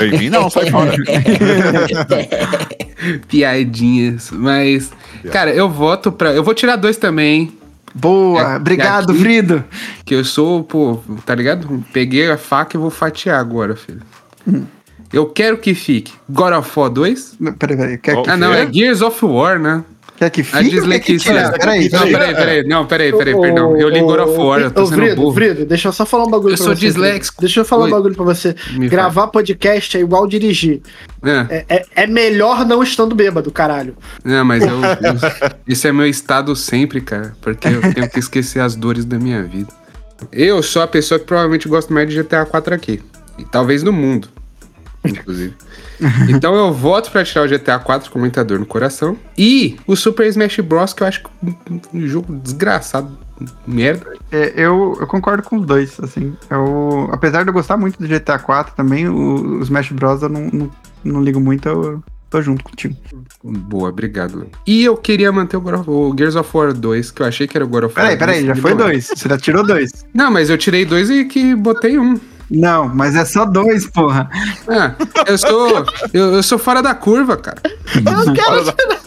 Eu 0.00 0.18
vim, 0.18 0.28
não, 0.28 0.50
sai 0.50 0.70
fora. 0.70 0.92
Piadinhas. 3.28 4.30
Mas, 4.32 4.90
cara, 5.32 5.52
eu 5.54 5.68
voto 5.70 6.10
pra. 6.12 6.32
Eu 6.32 6.42
vou 6.42 6.54
tirar 6.54 6.76
dois 6.76 6.96
também, 6.96 7.40
hein? 7.42 7.58
Boa, 7.94 8.54
É, 8.54 8.56
obrigado, 8.56 9.10
aqui- 9.12 9.20
Vrido. 9.20 9.64
Que 10.04 10.14
eu 10.14 10.24
sou, 10.24 10.64
pô, 10.64 11.00
tá 11.24 11.34
ligado? 11.34 11.84
Peguei 11.92 12.28
a 12.30 12.36
faca 12.36 12.76
e 12.76 12.80
vou 12.80 12.90
fatiar 12.90 13.38
agora, 13.38 13.76
filho. 13.76 14.00
Eu 15.12 15.26
quero 15.26 15.58
que 15.58 15.74
fique 15.74 16.12
God 16.28 16.52
of 16.54 16.70
War 16.78 16.90
2. 16.90 17.38
Peraí, 17.58 17.76
peraí. 17.76 17.98
Quer, 17.98 18.16
Oh, 18.16 18.22
que- 18.22 18.30
Ah, 18.30 18.36
não, 18.36 18.52
é 18.52 18.70
Gears 18.72 19.00
of 19.00 19.24
War, 19.24 19.58
né? 19.60 19.84
quer 20.16 20.30
que 20.30 20.40
A 20.42 20.44
fique? 20.44 20.64
que 20.64 20.70
dislexia. 20.70 21.50
Peraí, 21.58 21.88
Não, 21.90 22.00
peraí, 22.00 22.34
peraí. 22.34 22.64
Não, 22.64 22.86
peraí, 22.86 23.12
peraí, 23.12 23.40
perdão. 23.40 23.76
Eu 23.76 23.88
li 23.88 24.00
God 24.00 24.20
of 24.20 24.36
War, 24.38 24.60
eu 24.60 24.70
tô 24.70 24.86
sendo 24.86 24.96
Vrido, 24.96 25.16
burro. 25.16 25.32
Vrido, 25.32 25.66
deixa 25.66 25.88
eu 25.88 25.92
só 25.92 26.04
falar 26.06 26.24
um 26.24 26.30
bagulho 26.30 26.54
Eu 26.54 26.56
pra 26.56 26.64
sou 26.66 26.74
você. 26.74 26.80
disléxico. 26.86 27.36
Vrido. 27.36 27.40
Deixa 27.40 27.60
eu 27.60 27.64
falar 27.64 27.84
Oi. 27.84 27.88
um 27.88 27.92
bagulho 27.92 28.14
pra 28.14 28.24
você. 28.24 28.54
Me 28.72 28.88
Gravar 28.88 29.26
podcast 29.28 29.96
é 29.96 30.00
igual 30.00 30.26
dirigir. 30.26 30.80
fala. 31.20 31.48
É, 31.50 31.64
É, 31.68 31.76
é- 31.76 31.86
é 32.04 32.06
melhor 32.06 32.64
não 32.66 32.82
estando 32.82 33.14
bêbado, 33.14 33.50
caralho. 33.52 33.96
não, 34.24 34.44
mas 34.44 34.62
eu, 34.64 34.68
eu- 34.82 35.50
Esse 35.68 35.86
é 35.88 35.92
meu 35.92 36.06
estado 36.06 36.54
sempre, 36.56 37.00
cara. 37.00 37.36
Porque 37.40 37.68
eu 37.68 37.94
tenho 37.94 38.08
que 38.10 38.18
esquecer 38.18 38.60
as 38.60 38.74
dores 38.76 39.04
da 39.04 39.18
minha 39.18 39.42
vida. 39.44 39.68
Eu 40.32 40.62
sou 40.62 40.80
a 40.82 40.86
pessoa 40.88 41.18
que 41.20 41.26
provavelmente 41.26 41.68
gosta 41.68 41.92
mais 41.92 42.08
de 42.08 42.16
GTA 42.16 42.44
4 42.46 42.72
aqui. 42.74 43.00
E 43.36 43.44
talvez 43.44 43.82
no 43.82 43.92
mundo. 43.92 44.28
Inclusive. 45.04 45.54
Então 46.28 46.54
eu 46.54 46.72
voto 46.72 47.10
pra 47.10 47.24
tirar 47.24 47.44
o 47.44 47.48
GTA 47.48 47.78
4 47.78 48.10
com 48.10 48.18
muita 48.18 48.44
dor 48.44 48.58
no 48.58 48.66
coração. 48.66 49.16
E 49.36 49.76
o 49.86 49.94
Super 49.94 50.26
Smash 50.26 50.60
Bros. 50.60 50.92
que 50.92 51.02
eu 51.02 51.06
acho 51.06 51.22
que 51.22 51.30
um, 51.92 52.06
jogo 52.06 52.34
desgraçado. 52.34 53.16
Merda. 53.66 54.12
É, 54.30 54.52
eu, 54.56 54.96
eu 55.00 55.06
concordo 55.06 55.42
com 55.42 55.56
os 55.56 55.66
dois, 55.66 55.98
assim. 56.00 56.36
Eu, 56.48 57.08
apesar 57.12 57.42
de 57.42 57.48
eu 57.48 57.52
gostar 57.52 57.76
muito 57.76 57.98
do 57.98 58.06
GTA 58.06 58.38
4 58.38 58.74
também, 58.76 59.08
o, 59.08 59.58
o 59.58 59.62
Smash 59.62 59.90
Bros. 59.90 60.22
eu 60.22 60.28
não, 60.28 60.48
não, 60.52 60.70
não 61.02 61.22
ligo 61.22 61.40
muito, 61.40 61.68
eu 61.68 62.02
tô 62.30 62.42
junto 62.42 62.64
contigo. 62.64 62.96
Boa, 63.42 63.90
obrigado. 63.90 64.46
E 64.66 64.84
eu 64.84 64.96
queria 64.96 65.30
manter 65.30 65.56
o, 65.56 65.62
o 65.62 66.14
Gears 66.16 66.34
of 66.34 66.50
War 66.56 66.72
2, 66.72 67.10
que 67.10 67.22
eu 67.22 67.26
achei 67.26 67.46
que 67.46 67.56
era 67.56 67.64
o 67.64 67.68
God 67.68 67.84
of 67.84 67.94
War 67.96 68.06
Peraí, 68.06 68.18
peraí, 68.18 68.44
2, 68.44 68.56
já 68.56 68.62
foi 68.62 68.72
é. 68.72 68.74
dois. 68.74 69.06
Você 69.06 69.28
já 69.28 69.38
tirou 69.38 69.64
dois. 69.64 70.04
Não, 70.12 70.30
mas 70.30 70.50
eu 70.50 70.58
tirei 70.58 70.84
dois 70.84 71.10
e 71.10 71.24
que 71.24 71.54
botei 71.54 71.98
um. 71.98 72.18
Não, 72.50 72.88
mas 72.88 73.14
é 73.16 73.24
só 73.24 73.44
dois, 73.44 73.86
porra. 73.86 74.28
Ah, 74.68 74.94
eu 75.26 75.38
sou. 75.38 75.86
eu, 76.12 76.34
eu 76.34 76.42
sou 76.42 76.58
fora 76.58 76.82
da 76.82 76.94
curva, 76.94 77.36
cara. 77.36 77.60
Eu 77.94 78.02
não 78.02 78.34
quero 78.34 78.64
tirar. 78.64 79.00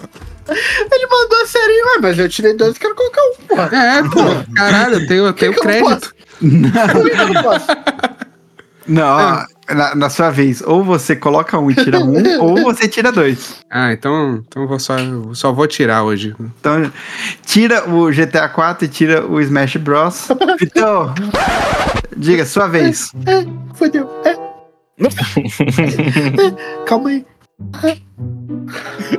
Ele 0.50 1.08
mandou 1.08 1.46
serinho, 1.46 1.86
ué, 1.88 2.00
mas 2.02 2.18
eu 2.18 2.30
tirei 2.30 2.56
dois 2.56 2.76
e 2.76 2.80
quero 2.80 2.96
colocar 2.96 3.22
um, 3.22 3.34
porra. 3.48 3.70
É, 3.76 4.04
pô, 4.04 4.54
caralho, 4.56 4.96
eu 4.96 5.08
tenho, 5.08 5.26
eu 5.26 5.34
tenho 5.34 5.52
que 5.52 5.58
não 5.58 5.64
crédito. 5.66 6.16
Que 6.40 6.46
eu 6.46 7.34
não 7.34 7.44
posso? 7.44 7.68
Não, 8.88 9.18
ó, 9.18 9.46
na, 9.70 9.95
na 9.95 10.09
sua 10.09 10.30
vez, 10.30 10.61
ou 10.61 10.84
você 10.84 11.15
coloca 11.15 11.57
um 11.59 11.70
e 11.70 11.76
tira 11.76 11.99
um, 11.99 12.13
ou 12.41 12.63
você 12.63 12.88
tira 12.88 13.11
dois. 13.11 13.57
Ah, 13.70 13.91
então, 13.91 14.43
então 14.47 14.63
eu 14.63 14.68
vou 14.68 14.80
só, 14.80 14.95
só 15.34 15.51
vou 15.51 15.68
tirar 15.68 16.03
hoje. 16.03 16.36
Então, 16.39 16.91
tira 17.45 17.89
o 17.89 18.09
GTA 18.11 18.47
4 18.49 18.86
e 18.86 18.88
tira 18.88 19.26
o 19.26 19.41
Smash 19.41 19.76
Bros. 19.78 20.30
Então, 20.61 21.13
diga, 22.15 22.45
sua 22.45 22.68
vez. 22.68 23.11
É, 23.26 23.45
fodeu. 23.76 24.09
É. 24.26 24.36
calma 26.86 27.09
aí. 27.09 27.26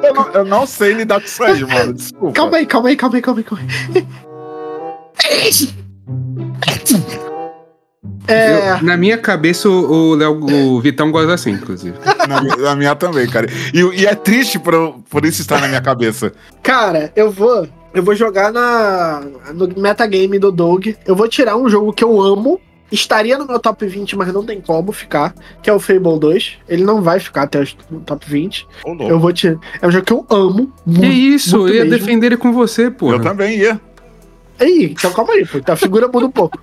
Eu 0.02 0.14
não, 0.14 0.28
eu 0.32 0.44
não 0.44 0.66
sei 0.66 0.92
lidar 0.94 1.20
com 1.20 1.26
isso 1.26 1.42
aí, 1.42 1.64
mano. 1.64 1.94
Desculpa. 1.94 2.32
Calma 2.32 2.56
aí, 2.56 2.66
calma 2.66 2.88
aí, 2.88 2.96
calma 2.96 3.16
aí, 3.16 3.22
calma 3.22 3.40
aí, 3.40 3.44
calma 3.44 3.64
aí. 3.64 4.06
É. 8.28 8.72
Eu- 8.72 8.82
na 8.84 8.96
minha 8.96 9.16
cabeça, 9.18 9.68
o, 9.68 10.14
Léo, 10.14 10.38
o 10.44 10.80
Vitão 10.80 11.10
gosta 11.10 11.34
assim, 11.34 11.50
inclusive. 11.52 11.96
Na, 12.28 12.40
minha- 12.42 12.56
na 12.56 12.76
minha 12.76 12.94
também, 12.94 13.26
cara. 13.28 13.46
E, 13.72 13.80
e 14.02 14.06
é 14.06 14.14
triste 14.14 14.58
por, 14.58 14.96
por 15.08 15.24
isso 15.24 15.40
estar 15.40 15.60
na 15.60 15.68
minha 15.68 15.80
cabeça. 15.80 16.32
Cara, 16.62 17.12
eu 17.16 17.30
vou. 17.30 17.66
Eu 17.94 18.02
vou 18.02 18.14
jogar 18.14 18.52
na, 18.52 19.22
no 19.54 19.66
metagame 19.80 20.38
do 20.38 20.52
Doug. 20.52 20.88
Eu 21.06 21.16
vou 21.16 21.26
tirar 21.26 21.56
um 21.56 21.68
jogo 21.70 21.90
que 21.92 22.04
eu 22.04 22.20
amo, 22.20 22.60
estaria 22.92 23.38
no 23.38 23.46
meu 23.46 23.58
top 23.58 23.86
20, 23.86 24.14
mas 24.14 24.32
não 24.32 24.44
tem 24.44 24.60
como 24.60 24.92
ficar, 24.92 25.34
que 25.62 25.70
é 25.70 25.72
o 25.72 25.80
Fable 25.80 26.18
2. 26.20 26.58
Ele 26.68 26.84
não 26.84 27.00
vai 27.00 27.18
ficar 27.18 27.44
até 27.44 27.62
o 27.90 28.00
top 28.00 28.26
20. 28.28 28.66
Ô, 28.84 28.90
louco. 28.92 29.04
Eu 29.04 29.18
vou 29.18 29.32
te. 29.32 29.58
É 29.80 29.86
um 29.86 29.90
jogo 29.90 30.04
que 30.04 30.12
eu 30.12 30.26
amo. 30.30 30.70
Que 30.84 30.90
muito, 31.00 31.06
isso? 31.06 31.56
Eu 31.56 31.60
muito 31.62 31.74
ia 31.76 31.84
mesmo. 31.86 31.98
defender 31.98 32.26
ele 32.26 32.36
com 32.36 32.52
você, 32.52 32.90
pô. 32.90 33.10
Eu 33.10 33.20
também 33.20 33.56
ia. 33.58 33.80
Aí, 34.60 34.84
então 34.92 35.10
calma 35.12 35.32
aí, 35.32 35.46
pô. 35.46 35.58
Tá, 35.60 35.72
a 35.72 35.76
figura 35.76 36.06
muda 36.08 36.26
um 36.26 36.30
pouco. 36.30 36.58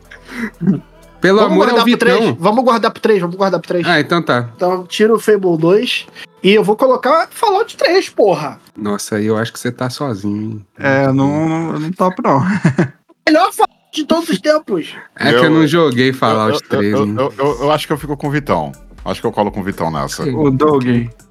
Pelo 1.25 1.39
vamos 1.39 1.53
amor 1.53 1.69
ao 1.69 1.75
guardar 1.75 1.85
pro 1.85 1.97
3? 1.97 2.19
Vitão. 2.19 2.37
Vamos 2.39 2.63
guardar 2.63 2.91
pro 2.91 3.01
3, 3.01 3.21
vamos 3.21 3.35
guardar 3.35 3.59
pro 3.59 3.67
3. 3.67 3.87
Ah, 3.87 3.99
então 3.99 4.21
tá. 4.21 4.49
Então 4.55 4.85
tira 4.85 5.13
o 5.13 5.19
Fable 5.19 5.57
2 5.57 6.07
e 6.43 6.51
eu 6.53 6.63
vou 6.63 6.75
colocar 6.75 7.27
Fallout 7.31 7.75
3, 7.77 8.09
porra. 8.09 8.59
Nossa, 8.77 9.15
aí 9.15 9.25
eu 9.25 9.37
acho 9.37 9.51
que 9.53 9.59
você 9.59 9.71
tá 9.71 9.89
sozinho. 9.89 10.51
hein? 10.51 10.65
É, 10.79 11.05
eu 11.05 11.13
não, 11.13 11.73
eu 11.73 11.79
não 11.79 11.91
topo, 11.91 12.21
não. 12.23 12.41
Melhor 13.27 13.51
Fallout 13.53 13.73
de 13.93 14.03
todos 14.05 14.29
os 14.29 14.39
tempos. 14.39 14.93
É 15.17 15.29
que 15.29 15.35
Eu- 15.35 15.43
eu 15.45 15.49
não 15.49 15.65
joguei 15.67 16.11
Fallout 16.13 16.61
eu, 16.63 16.69
3, 16.69 16.93
eu, 16.93 17.07
eu, 17.07 17.33
eu- 17.37 17.57
eu 17.61 17.71
acho 17.71 17.87
que 17.87 17.93
eu 17.93 17.97
fico 17.97 18.15
com 18.17 18.27
o 18.27 18.31
Vitão. 18.31 18.71
Acho 19.03 19.21
que 19.21 19.27
eu 19.27 19.31
colo 19.31 19.51
com 19.51 19.61
o 19.61 19.63
Vitão 19.63 19.89
nessa. 19.91 20.23
O 20.23 20.49
Doug, 20.51 20.83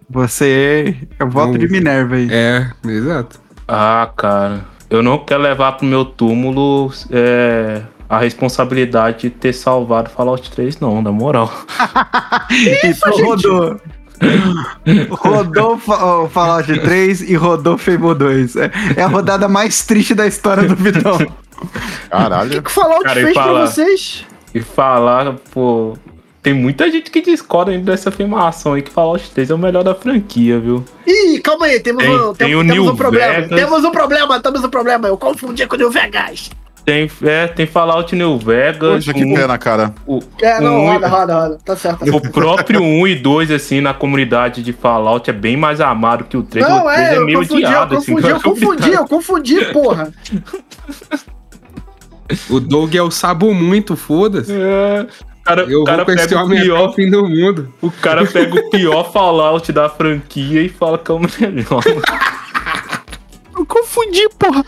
você 0.09 0.97
é 1.19 1.25
o 1.25 1.29
voto 1.29 1.53
Não. 1.53 1.59
de 1.59 1.69
Minerva 1.69 2.15
aí. 2.15 2.29
É, 2.31 2.71
exato. 2.87 3.41
Ah, 3.67 4.11
cara. 4.17 4.65
Eu 4.89 5.03
não 5.03 5.19
quero 5.19 5.43
levar 5.43 5.73
pro 5.73 5.85
meu 5.87 6.05
túmulo 6.05 6.93
é, 7.11 7.83
a 8.17 8.21
responsabilidade 8.21 9.23
de 9.23 9.31
ter 9.31 9.53
salvado 9.53 10.11
Fallout 10.11 10.51
3, 10.51 10.79
não, 10.81 11.01
na 11.03 11.13
moral. 11.13 11.53
então 12.85 13.13
rodou. 13.25 13.81
rodou 15.11 15.75
o 15.75 16.29
Fallout 16.29 16.67
3 16.81 17.23
e 17.23 17.35
rodou 17.35 17.77
Fable 17.79 18.15
2. 18.15 18.57
É, 18.57 18.71
é 18.97 19.03
a 19.03 19.07
rodada 19.09 19.49
mais 19.49 19.85
triste 19.85 20.15
da 20.15 20.27
história 20.27 20.65
do 20.65 20.77
Vitão. 20.77 21.15
O 21.15 21.19
que, 21.19 22.09
Caralho. 22.11 22.63
que 22.63 22.69
o 22.71 22.73
Fallout 22.73 23.05
Cara, 23.05 23.21
fez 23.21 23.35
fala- 23.35 23.53
pra 23.61 23.67
vocês? 23.67 24.25
E 24.55 24.61
falar, 24.61 25.35
pô. 25.53 25.97
Tem 26.43 26.53
muita 26.53 26.91
gente 26.91 27.11
que 27.11 27.23
discorda 27.23 27.71
ainda 27.73 27.91
dessa 27.93 28.11
afirmação 28.11 28.75
aí 28.75 28.83
que 28.83 28.91
Fallout 28.91 29.31
3 29.31 29.49
é 29.51 29.55
o 29.55 29.59
melhor 29.59 29.83
da 29.83 29.95
franquia, 29.95 30.61
viu? 30.61 30.85
Ih, 31.07 31.41
calma 31.41 31.65
aí, 31.67 31.81
temos, 31.81 32.05
Tem- 32.05 32.15
um, 32.15 32.35
tem 32.35 32.49
tem- 32.55 32.67
temos 32.69 32.89
um 32.91 32.97
problema. 32.97 33.33
Vegas. 33.35 33.49
Temos 33.61 33.85
um 33.85 33.91
problema, 33.91 34.41
temos 34.41 34.63
um 34.65 34.69
problema. 34.69 35.09
Eu 35.09 35.17
confundi 35.17 35.67
com 35.67 35.75
o 35.75 35.79
New 35.79 35.91
Vegas. 35.91 36.51
Tem, 36.85 37.11
é, 37.23 37.47
tem 37.47 37.67
Fallout 37.67 38.15
New 38.15 38.39
Vegas. 38.39 39.07
Poxa, 39.07 39.15
que 39.15 39.25
um- 39.25 39.35
pena, 39.35 39.57
cara. 39.57 39.95
o, 40.07 40.21
É, 40.43 40.61
não, 40.61 40.85
um- 40.85 40.93
roda, 40.93 41.09
roda, 41.09 41.35
roda. 41.43 41.59
Tá 41.65 41.75
certo. 41.77 42.05
Tá 42.05 42.15
O 42.15 42.21
próprio 42.21 42.83
1 42.83 43.07
e 43.07 43.15
2, 43.15 43.51
assim, 43.51 43.81
na 43.81 43.95
comunidade 43.95 44.63
de 44.63 44.73
Fallout 44.75 45.29
é 45.31 45.33
bem 45.33 45.57
mais 45.57 45.81
amado 45.81 46.25
que 46.25 46.37
o 46.37 46.43
3. 46.43 46.69
Não, 46.69 46.81
o 46.81 46.89
3 46.91 46.99
é, 47.01 47.17
eu 47.17 47.25
meio 47.25 47.39
confundi, 47.39 47.63
eu 47.63 47.69
odiado, 47.69 47.97
assim, 47.97 48.13
confundi, 48.15 48.29
eu 48.31 48.37
pela 48.41 48.55
confundi, 48.55 48.93
eu 48.93 49.05
confundi, 49.07 49.65
porra. 49.73 50.13
O 52.51 52.61
Doug 52.61 52.95
é 52.95 53.03
o 53.03 53.11
sabo 53.11 53.53
muito, 53.55 53.97
foda-se. 53.97 54.53
É, 54.53 55.07
o 55.41 55.43
cara, 55.45 55.63
Eu 55.63 55.81
o 55.83 55.85
cara 55.85 55.97
vou 55.99 56.07
com 56.07 56.13
esse 56.13 56.29
pega 56.29 56.45
o 56.45 56.49
pior, 56.51 56.95
fim 56.95 57.11
do 57.11 57.29
mundo. 57.29 57.73
o 57.83 57.91
cara 57.91 58.27
pega 58.27 58.55
o 58.57 58.71
pior 58.71 59.11
Fallout 59.13 59.71
da 59.73 59.89
franquia 59.89 60.61
e 60.63 60.69
fala 60.69 60.99
que 60.99 61.11
é 61.11 61.15
o 61.15 61.19
melhor. 61.19 61.83
Eu 63.57 63.65
confundi, 63.67 64.29
porra. 64.39 64.65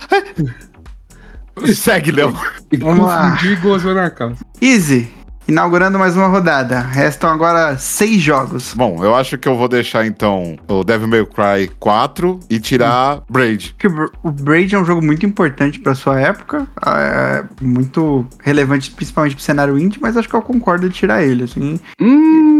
Segue, 1.74 2.10
Léo. 2.12 2.34
Vamos 2.78 3.06
lá. 3.06 3.38
gozou 3.62 3.94
na 3.94 4.10
calça. 4.10 4.44
Easy. 4.60 5.08
Inaugurando 5.48 5.96
mais 5.96 6.16
uma 6.16 6.26
rodada. 6.26 6.80
Restam 6.80 7.30
agora 7.30 7.78
seis 7.78 8.20
jogos. 8.20 8.74
Bom, 8.74 9.04
eu 9.04 9.14
acho 9.14 9.38
que 9.38 9.48
eu 9.48 9.56
vou 9.56 9.68
deixar 9.68 10.04
então 10.04 10.56
o 10.66 10.82
Devil 10.82 11.06
May 11.06 11.24
Cry 11.24 11.70
4 11.78 12.40
e 12.50 12.58
tirar 12.58 13.22
Braid. 13.30 13.70
Porque 13.74 13.86
o 13.86 13.90
Br- 13.90 14.12
o 14.24 14.30
Braid 14.32 14.74
é 14.74 14.78
um 14.78 14.84
jogo 14.84 15.00
muito 15.00 15.24
importante 15.24 15.78
pra 15.78 15.94
sua 15.94 16.20
época, 16.20 16.66
é 16.84 17.44
muito 17.60 18.26
relevante 18.42 18.90
principalmente 18.90 19.36
pro 19.36 19.44
cenário 19.44 19.78
indie, 19.78 20.00
mas 20.00 20.16
acho 20.16 20.28
que 20.28 20.34
eu 20.34 20.42
concordo 20.42 20.88
de 20.88 20.94
tirar 20.96 21.22
ele, 21.22 21.44
assim. 21.44 21.78
Hum. 22.00 22.55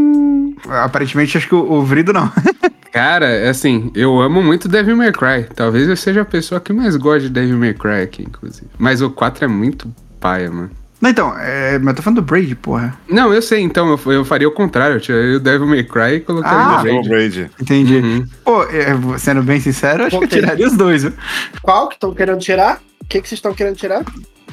Aparentemente 0.71 1.37
acho 1.37 1.49
que 1.49 1.55
o, 1.55 1.73
o 1.73 1.85
Vrido 1.85 2.13
não. 2.13 2.31
Cara, 2.93 3.27
é 3.27 3.49
assim, 3.51 3.91
eu 3.95 4.19
amo 4.21 4.43
muito 4.43 4.69
Devil 4.69 4.97
May 4.97 5.13
Cry. 5.13 5.47
Talvez 5.55 5.87
eu 5.87 5.97
seja 5.97 6.23
a 6.23 6.25
pessoa 6.25 6.61
que 6.61 6.73
mais 6.73 6.97
gosta 6.97 7.21
de 7.21 7.29
Devil 7.29 7.59
May 7.59 7.75
Cry 7.75 8.03
aqui, 8.03 8.23
inclusive. 8.23 8.69
Mas 8.79 9.03
o 9.03 9.11
4 9.11 9.45
é 9.45 9.49
muito 9.49 9.93
paia, 10.19 10.51
mano. 10.51 10.71
Não, 10.99 11.11
então, 11.11 11.39
é, 11.39 11.79
mas 11.79 11.89
eu 11.89 11.95
tô 11.97 12.03
falando 12.03 12.23
do 12.23 12.27
Braid, 12.27 12.55
porra. 12.57 12.97
Não, 13.07 13.35
eu 13.35 13.43
sei, 13.43 13.61
então, 13.61 13.87
eu, 13.91 14.13
eu 14.13 14.25
faria 14.25 14.49
o 14.49 14.53
contrário. 14.53 14.97
Eu 14.97 15.01
tiraria 15.01 15.37
o 15.37 15.41
Devil 15.41 15.67
May 15.67 15.85
Cry 15.85 16.15
e 16.15 16.21
colocaria 16.21 16.59
Ah, 16.59 16.79
o 16.79 16.83
Braid. 16.83 17.09
Braid. 17.09 17.51
Entendi. 17.61 17.97
Uhum. 17.97 18.27
Pô, 18.43 18.63
é, 18.65 19.19
sendo 19.19 19.43
bem 19.43 19.61
sincero, 19.61 20.05
acho 20.05 20.19
que 20.19 20.25
eu 20.25 20.29
tiraria 20.29 20.67
os 20.67 20.75
dois, 20.75 21.03
viu? 21.03 21.13
Qual 21.61 21.89
que 21.91 21.97
estão 21.97 22.15
querendo 22.15 22.39
tirar? 22.39 22.81
O 23.03 23.05
que 23.07 23.21
que 23.21 23.29
vocês 23.29 23.39
estão 23.39 23.53
querendo 23.53 23.77
tirar? 23.77 24.03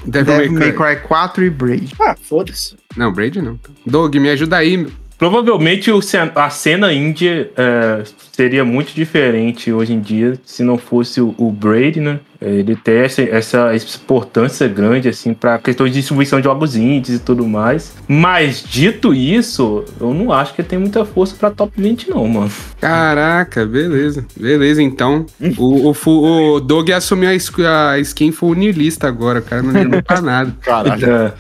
Devil, 0.05 0.34
Devil 0.36 0.51
May 0.51 0.59
May 0.59 0.72
Cry. 0.74 0.95
Cry 0.97 1.07
4 1.07 1.45
e 1.45 1.49
Braid. 1.49 1.95
Ah, 2.01 2.16
foda-se. 2.22 2.76
Não, 2.97 3.14
Braid 3.14 3.41
não. 3.41 3.57
Doug, 3.88 4.14
me 4.18 4.30
ajuda 4.30 4.57
aí. 4.57 4.86
Provavelmente 5.24 5.89
a 6.36 6.49
cena 6.49 6.91
indie 6.91 7.47
é, 7.55 8.03
seria 8.34 8.65
muito 8.65 8.93
diferente 8.93 9.71
hoje 9.71 9.93
em 9.93 10.01
dia 10.01 10.38
se 10.43 10.63
não 10.63 10.78
fosse 10.78 11.21
o, 11.21 11.34
o 11.38 11.49
Braid, 11.49 12.01
né? 12.01 12.19
Ele 12.44 12.76
tem 12.76 12.98
essa, 12.98 13.22
essa 13.22 13.76
importância 14.02 14.68
grande, 14.68 15.08
assim, 15.08 15.34
pra 15.34 15.58
questão 15.58 15.86
de 15.88 15.94
distribuição 15.94 16.39
de 16.39 16.46
jogos 16.46 16.76
indies 16.76 17.16
e 17.16 17.20
tudo 17.20 17.48
mais. 17.48 17.94
Mas, 18.08 18.64
dito 18.68 19.14
isso, 19.14 19.84
eu 20.00 20.14
não 20.14 20.32
acho 20.32 20.54
que 20.54 20.62
ele 20.62 20.68
tem 20.68 20.80
muita 20.80 21.06
força 21.06 21.36
pra 21.39 21.50
top 21.50 21.74
20, 21.82 22.10
não, 22.10 22.28
mano. 22.28 22.52
Caraca, 22.80 23.66
beleza. 23.66 24.26
Beleza, 24.38 24.82
então. 24.82 25.26
O, 25.58 25.91
o, 25.91 26.54
o 26.56 26.60
Doug 26.60 26.89
assumiu 26.91 27.30
a, 27.30 27.91
a 27.91 28.00
skin 28.00 28.32
funilista 28.32 29.08
agora, 29.08 29.39
o 29.39 29.44
cara 29.44 29.62
não 29.62 29.72
ligou 29.72 30.02
pra 30.04 30.22
nada. 30.22 30.54
Caralho. 30.62 31.10
É, 31.12 31.34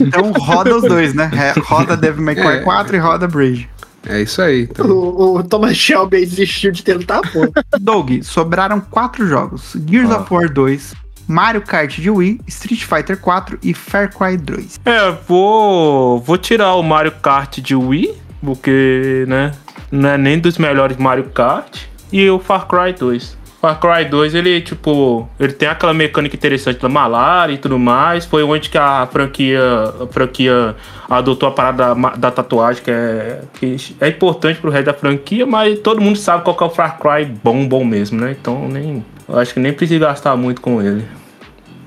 Então 0.00 0.30
roda 0.32 0.76
os 0.76 0.82
dois, 0.82 1.14
né? 1.14 1.30
É, 1.34 1.58
Roda 1.60 1.96
Devil 1.96 2.22
May 2.22 2.34
Cry 2.34 2.46
É. 2.46 2.60
4 2.60 2.96
e 2.96 2.98
roda 2.98 3.26
Braid. 3.26 3.68
É 4.06 4.20
isso 4.22 4.42
aí. 4.42 4.62
Então. 4.62 4.86
O, 4.90 5.36
o 5.38 5.42
Thomas 5.44 5.76
Shelby 5.76 6.20
desistiu 6.26 6.72
de 6.72 6.82
tentar, 6.82 7.20
pô. 7.22 7.40
Doug, 7.80 8.10
sobraram 8.22 8.80
quatro 8.80 9.26
jogos: 9.28 9.76
Gears 9.88 10.10
Ah. 10.10 10.18
of 10.20 10.34
War 10.34 10.52
2, 10.52 10.94
Mario 11.28 11.62
Kart 11.62 11.98
de 11.98 12.10
Wii, 12.10 12.40
Street 12.48 12.82
Fighter 12.84 13.16
4 13.18 13.58
e 13.62 13.72
Far 13.72 14.10
Cry 14.12 14.36
2. 14.36 14.80
É, 14.84 15.10
vou, 15.28 16.18
vou 16.20 16.36
tirar 16.36 16.74
o 16.74 16.82
Mario 16.82 17.12
Kart 17.12 17.58
de 17.60 17.74
Wii, 17.76 18.12
porque, 18.44 19.24
né, 19.28 19.52
não 19.90 20.08
é 20.10 20.18
nem 20.18 20.38
dos 20.38 20.58
melhores 20.58 20.96
Mario 20.96 21.24
Kart. 21.30 21.82
E 22.12 22.28
o 22.28 22.38
Far 22.38 22.66
Cry 22.66 22.92
2. 22.92 23.38
Far 23.62 23.78
Cry 23.78 24.04
2, 24.10 24.34
ele, 24.34 24.60
tipo, 24.60 25.28
ele 25.38 25.52
tem 25.52 25.68
aquela 25.68 25.94
mecânica 25.94 26.34
interessante 26.34 26.80
da 26.80 26.88
malária 26.88 27.52
e 27.52 27.58
tudo 27.58 27.78
mais. 27.78 28.24
Foi 28.24 28.42
onde 28.42 28.68
que 28.68 28.76
a 28.76 29.06
franquia, 29.06 29.62
a 30.00 30.06
franquia 30.08 30.74
adotou 31.08 31.48
a 31.48 31.52
parada 31.52 31.94
da, 31.94 32.10
da 32.16 32.30
tatuagem, 32.32 32.82
que 32.82 32.90
é, 32.90 33.42
que 33.54 33.76
é 34.00 34.08
importante 34.08 34.58
pro 34.58 34.68
resto 34.68 34.86
da 34.86 34.94
franquia, 34.94 35.46
mas 35.46 35.78
todo 35.78 36.00
mundo 36.00 36.18
sabe 36.18 36.42
qual 36.42 36.56
que 36.56 36.64
é 36.64 36.66
o 36.66 36.70
Far 36.70 36.98
Cry 36.98 37.24
bom, 37.24 37.64
bom 37.68 37.84
mesmo, 37.84 38.20
né? 38.20 38.34
Então, 38.38 38.66
nem, 38.66 39.04
acho 39.28 39.54
que 39.54 39.60
nem 39.60 39.72
precisa 39.72 40.06
gastar 40.06 40.36
muito 40.36 40.60
com 40.60 40.82
ele. 40.82 41.06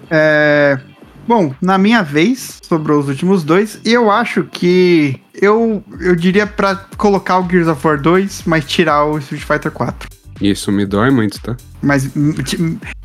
É. 0.09 0.79
Bom, 1.27 1.53
na 1.61 1.77
minha 1.77 2.01
vez, 2.01 2.61
sobrou 2.63 3.01
os 3.01 3.09
últimos 3.09 3.43
dois, 3.43 3.81
e 3.83 3.91
eu 3.91 4.09
acho 4.09 4.43
que 4.45 5.19
eu, 5.33 5.83
eu 5.99 6.15
diria 6.15 6.47
pra 6.47 6.75
colocar 6.95 7.37
o 7.39 7.49
Gears 7.49 7.67
of 7.67 7.85
War 7.85 7.99
2, 7.99 8.43
mas 8.45 8.63
tirar 8.63 9.03
o 9.03 9.17
Street 9.17 9.43
Fighter 9.43 9.71
4. 9.71 10.24
Isso 10.41 10.71
me 10.71 10.85
dói 10.85 11.11
muito, 11.11 11.41
tá? 11.41 11.55
Mas 11.81 12.09
hum, 12.15 12.33
te, 12.33 12.57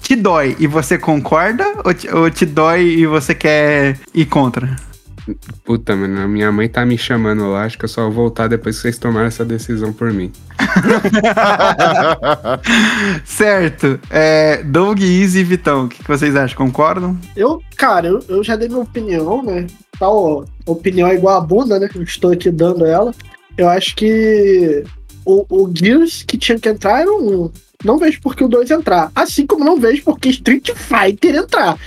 te 0.03 0.17
dói 0.17 0.57
e 0.59 0.67
você 0.67 0.99
concorda? 0.99 1.65
Ou 1.85 1.95
te, 1.95 2.09
ou 2.09 2.31
te 2.31 2.45
dói 2.45 2.83
e 2.83 3.07
você 3.07 3.35
quer 3.35 3.99
ir 4.15 4.27
contra? 4.27 4.77
Puta, 5.65 5.95
mano, 5.95 6.21
a 6.21 6.29
minha 6.29 6.51
mãe 6.51 6.69
tá 6.69 6.85
me 6.85 6.99
chamando 6.99 7.51
lá. 7.51 7.65
Acho 7.65 7.79
que 7.79 7.85
eu 7.85 7.89
só 7.89 8.03
vou 8.03 8.13
voltar 8.13 8.49
depois 8.49 8.77
que 8.77 8.83
vocês 8.83 8.99
tomarem 8.99 9.29
essa 9.29 9.45
decisão 9.45 9.93
por 9.93 10.13
mim. 10.13 10.33
certo. 13.25 14.01
É, 14.11 14.63
Doug, 14.63 15.01
Easy 15.01 15.41
e 15.41 15.45
Vitão, 15.45 15.85
o 15.85 15.89
que, 15.89 16.03
que 16.03 16.09
vocês 16.09 16.35
acham? 16.35 16.57
Concordam? 16.57 17.19
Eu, 17.37 17.63
cara, 17.77 18.09
eu, 18.09 18.21
eu 18.29 18.43
já 18.43 18.57
dei 18.57 18.69
minha 18.69 18.81
opinião, 18.81 19.43
né? 19.43 19.67
Tal 19.99 20.45
opinião 20.67 21.09
é 21.09 21.15
igual 21.15 21.37
a 21.37 21.41
bunda, 21.41 21.79
né? 21.79 21.89
Eu 21.95 22.03
estou 22.03 22.33
aqui 22.33 22.51
dando 22.51 22.85
ela. 22.85 23.13
Eu 23.57 23.69
acho 23.69 23.95
que 23.95 24.85
o, 25.31 25.47
o 25.49 25.71
Gears 25.73 26.23
que 26.23 26.37
tinha 26.37 26.59
que 26.59 26.69
entrar 26.69 27.01
era 27.01 27.13
1. 27.13 27.51
Não 27.85 27.99
vejo 27.99 28.21
por 28.21 28.35
que 28.35 28.45
o 28.45 28.49
2 28.49 28.71
entrar. 28.71 29.11
Assim 29.15 29.47
como 29.47 29.65
não 29.65 29.79
vejo 29.79 30.03
por 30.03 30.19
que 30.19 30.29
Street 30.29 30.71
Fighter 30.75 31.37
entrar. 31.37 31.79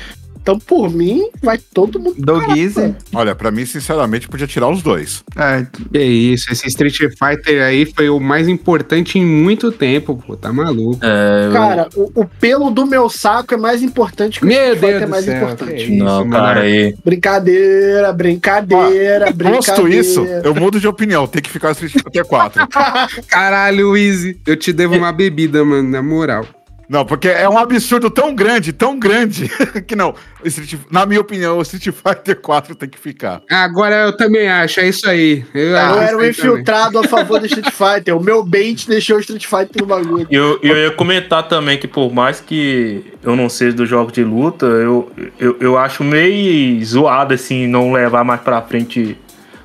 Então, 0.43 0.59
por 0.59 0.89
mim, 0.93 1.29
vai 1.41 1.57
todo 1.57 1.97
mundo. 1.97 2.15
Easy. 2.57 2.93
Olha, 3.13 3.33
pra 3.33 3.49
mim, 3.49 3.65
sinceramente, 3.65 4.27
podia 4.27 4.45
tirar 4.45 4.67
os 4.69 4.83
dois. 4.83 5.23
É, 5.37 5.65
Que 5.93 5.99
isso, 6.03 6.51
esse 6.51 6.67
Street 6.67 6.95
Fighter 6.97 7.63
aí 7.63 7.85
foi 7.85 8.09
o 8.09 8.19
mais 8.19 8.49
importante 8.49 9.17
em 9.17 9.25
muito 9.25 9.71
tempo, 9.71 10.21
pô. 10.27 10.35
Tá 10.35 10.51
maluco. 10.51 10.99
É, 11.01 11.45
eu- 11.47 11.53
Cara, 11.53 11.89
o, 11.95 12.11
o 12.21 12.25
pelo 12.25 12.69
do 12.69 12.85
meu 12.85 13.09
saco 13.09 13.53
é 13.53 13.57
mais 13.57 13.81
importante 13.81 14.39
que 14.39 14.45
o 14.45 14.49
Meu 14.49 14.73
Street 14.73 14.79
Fighter 14.79 14.89
Deus 14.91 15.01
é 15.01 15.05
do 15.05 15.09
mais 15.11 15.25
céu, 15.25 15.35
importante. 15.37 15.83
isso, 15.95 16.03
não, 16.03 16.29
cara, 16.29 16.59
aí. 16.61 16.95
Brincadeira, 17.05 18.11
brincadeira, 18.11 19.25
brincadeira. 19.31 19.55
Posto 19.55 19.87
isso, 19.87 20.25
eu 20.43 20.53
mudo 20.53 20.77
de 20.79 20.87
opinião. 20.89 21.25
Tem 21.25 21.41
que 21.41 21.49
ficar 21.49 21.69
o 21.69 21.71
Street 21.71 21.93
Fighter 21.93 22.25
4. 22.25 22.67
Caralho, 23.27 23.95
Easy. 23.95 24.37
Eu 24.45 24.57
te 24.57 24.73
devo 24.73 24.95
uma 24.97 25.11
bebida, 25.13 25.63
mano, 25.63 25.89
na 25.89 26.03
moral. 26.03 26.45
Não, 26.93 27.03
porque 27.03 27.27
é 27.27 27.49
um 27.49 27.57
absurdo 27.57 28.07
tão 28.11 28.35
grande, 28.35 28.71
tão 28.71 28.99
grande, 28.99 29.49
que 29.87 29.95
não. 29.95 30.13
Street- 30.45 30.75
na 30.91 31.07
minha 31.07 31.19
opinião, 31.21 31.57
o 31.57 31.61
Street 31.63 31.85
Fighter 31.95 32.39
4 32.39 32.75
tem 32.75 32.87
que 32.87 32.99
ficar. 32.99 33.41
Agora 33.49 33.95
eu 33.95 34.15
também 34.15 34.47
acho, 34.47 34.79
é 34.79 34.89
isso 34.89 35.09
aí. 35.09 35.43
Eu, 35.55 35.69
Eu 35.69 35.77
acho 35.77 35.85
era 35.87 35.97
um 35.97 36.03
aí 36.03 36.11
também. 36.13 36.29
infiltrado 36.29 36.99
a 36.99 37.03
favor 37.05 37.39
do 37.39 37.47
Street 37.47 37.71
Fighter. 37.71 38.15
O 38.15 38.21
meu 38.23 38.43
bait 38.45 38.87
deixou 38.87 39.17
o 39.17 39.19
Street 39.21 39.43
Fighter 39.47 39.81
no 39.81 39.87
bagulho. 39.87 40.27
Eu, 40.29 40.59
eu 40.61 40.77
ia 40.77 40.91
comentar 40.91 41.47
também 41.47 41.79
que 41.79 41.87
por 41.87 42.13
mais 42.13 42.39
que 42.39 43.03
eu 43.23 43.35
não 43.35 43.49
seja 43.49 43.75
do 43.75 43.87
jogo 43.87 44.11
de 44.11 44.23
luta, 44.23 44.67
eu, 44.67 45.11
eu, 45.39 45.57
eu 45.59 45.77
acho 45.79 46.03
meio 46.03 46.85
zoado 46.85 47.33
assim 47.33 47.65
não 47.65 47.91
levar 47.91 48.23
mais 48.23 48.41
pra 48.41 48.61
frente. 48.61 49.17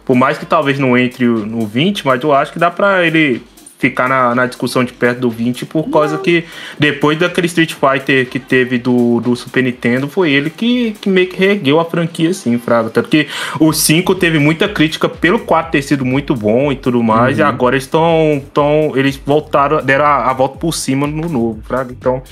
Por 0.02 0.16
mais 0.16 0.38
que 0.38 0.46
talvez 0.46 0.78
não 0.78 0.96
entre 0.96 1.26
no 1.26 1.66
20, 1.66 2.06
mas 2.06 2.22
eu 2.22 2.32
acho 2.32 2.54
que 2.54 2.58
dá 2.58 2.70
pra 2.70 3.04
ele 3.04 3.42
ficar 3.78 4.08
na, 4.08 4.34
na 4.34 4.46
discussão 4.46 4.84
de 4.84 4.92
perto 4.92 5.20
do 5.20 5.30
20 5.30 5.64
por 5.66 5.88
causa 5.88 6.18
que 6.18 6.44
depois 6.78 7.18
daquele 7.18 7.46
Street 7.46 7.74
Fighter 7.74 8.28
que 8.28 8.38
teve 8.38 8.78
do, 8.78 9.20
do 9.20 9.36
Super 9.36 9.62
Nintendo, 9.62 10.08
foi 10.08 10.32
ele 10.32 10.50
que, 10.50 10.92
que 11.00 11.08
meio 11.08 11.28
que 11.28 11.36
reergueu 11.36 11.78
a 11.78 11.84
franquia 11.84 12.30
assim, 12.30 12.58
Fraga. 12.58 12.90
Tanto 12.90 13.08
que 13.08 13.28
o 13.60 13.72
5 13.72 14.14
teve 14.16 14.38
muita 14.38 14.68
crítica 14.68 15.08
pelo 15.08 15.38
4 15.38 15.72
ter 15.72 15.82
sido 15.82 16.04
muito 16.04 16.34
bom 16.34 16.72
e 16.72 16.76
tudo 16.76 17.02
mais, 17.02 17.38
e 17.38 17.42
agora 17.42 17.76
eles 17.76 17.84
estão. 17.84 18.42
Tão, 18.52 18.96
eles 18.96 19.16
voltaram, 19.24 19.82
deram 19.82 20.04
a, 20.04 20.30
a 20.30 20.32
volta 20.32 20.58
por 20.58 20.74
cima 20.74 21.06
no 21.06 21.28
novo, 21.28 21.60
Fraga. 21.62 21.92
Então, 21.92 22.22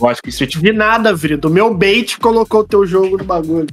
eu 0.00 0.08
acho 0.08 0.22
que 0.22 0.30
Street 0.30 0.56
De 0.56 0.72
nada, 0.72 1.14
Vrito. 1.14 1.48
O 1.48 1.50
meu 1.50 1.74
bait 1.74 2.18
colocou 2.18 2.60
o 2.60 2.64
teu 2.64 2.86
jogo 2.86 3.18
no 3.18 3.24
bagulho. 3.24 3.66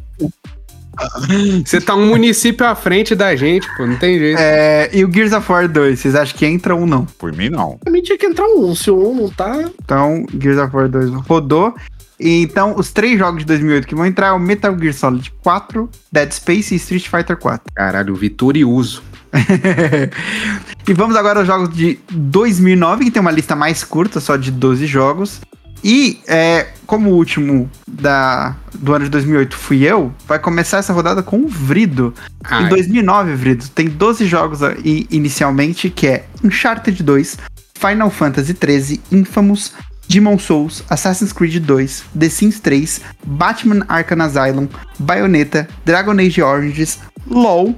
Você 1.66 1.80
tá 1.80 1.96
um 1.96 2.08
município 2.08 2.66
à 2.66 2.76
frente 2.76 3.16
da 3.16 3.36
gente, 3.36 3.68
pô, 3.76 3.86
não 3.86 3.96
tem 3.98 4.18
jeito. 4.20 4.40
É, 4.40 4.90
e 4.94 5.04
o 5.06 5.12
Gears 5.12 5.34
of 5.34 5.52
War 5.52 5.68
2, 5.68 6.00
vocês 6.00 6.16
acham 6.16 6.38
que 6.38 6.46
entra 6.46 6.76
ou 6.76 6.86
não? 6.86 7.06
Por 7.06 7.32
mim, 7.32 7.50
não. 7.50 7.78
Pra 7.78 7.92
mim 7.92 8.02
tinha 8.02 8.18
que 8.18 8.26
entrar 8.26 8.46
um. 8.48 8.76
Se 8.76 8.92
o 8.92 9.12
um 9.12 9.16
não 9.16 9.30
tá. 9.30 9.64
Então, 9.84 10.26
Gears 10.40 10.60
of 10.60 10.76
War 10.76 10.90
2 10.90 11.10
rodou. 11.28 11.74
E 12.20 12.42
então, 12.42 12.76
os 12.78 12.92
três 12.92 13.18
jogos 13.18 13.40
de 13.40 13.46
2008 13.46 13.88
que 13.88 13.96
vão 13.96 14.06
entrar 14.06 14.28
é 14.28 14.32
o 14.32 14.40
Metal 14.40 14.78
Gear 14.78 14.94
Solid 14.94 15.32
4, 15.42 15.90
Dead 16.12 16.32
Space 16.34 16.74
e 16.74 16.78
Street 16.78 17.08
Fighter 17.08 17.38
4. 17.38 17.62
Caralho, 17.74 18.14
vitorioso. 18.14 19.02
e 20.88 20.94
vamos 20.94 21.16
agora 21.16 21.40
aos 21.40 21.48
jogos 21.48 21.74
de 21.74 21.98
2009, 22.12 23.06
que 23.06 23.12
tem 23.12 23.22
uma 23.22 23.32
lista 23.32 23.56
mais 23.56 23.84
curta, 23.84 24.20
só 24.20 24.36
de 24.36 24.52
12 24.52 24.86
jogos. 24.86 25.40
E, 25.84 26.20
é, 26.28 26.68
como 26.86 27.12
o 27.12 27.14
último 27.14 27.70
da, 27.88 28.56
do 28.74 28.94
ano 28.94 29.06
de 29.06 29.12
2008 29.12 29.56
fui 29.56 29.84
eu, 29.84 30.14
vai 30.28 30.40
começar 30.40 30.78
essa 30.78 30.94
rodada 30.94 31.24
com 31.24 31.38
o 31.38 31.48
Vrido. 31.48 32.14
Ai. 32.44 32.66
Em 32.66 32.70
2009, 32.70 33.36
Vrido, 33.36 33.68
tem 33.70 33.88
12 33.88 34.26
jogos 34.26 34.60
inicialmente, 34.84 35.90
que 35.90 36.08
é 36.08 36.26
Uncharted 36.44 37.02
2, 37.02 37.38
Final 37.76 38.10
Fantasy 38.10 38.54
13, 38.54 39.02
Infamous, 39.12 39.74
Demon 40.08 40.40
Souls, 40.40 40.84
Assassin's 40.90 41.32
Creed 41.32 41.64
2, 41.64 42.04
The 42.20 42.30
Sims 42.30 42.60
3, 42.60 43.02
Batman 43.24 43.86
Arkham 43.88 44.22
Asylum, 44.22 44.68
Bayonetta, 44.98 45.68
Dragon 45.86 46.20
Age 46.20 46.42
Origins, 46.42 47.00
LoL, 47.28 47.76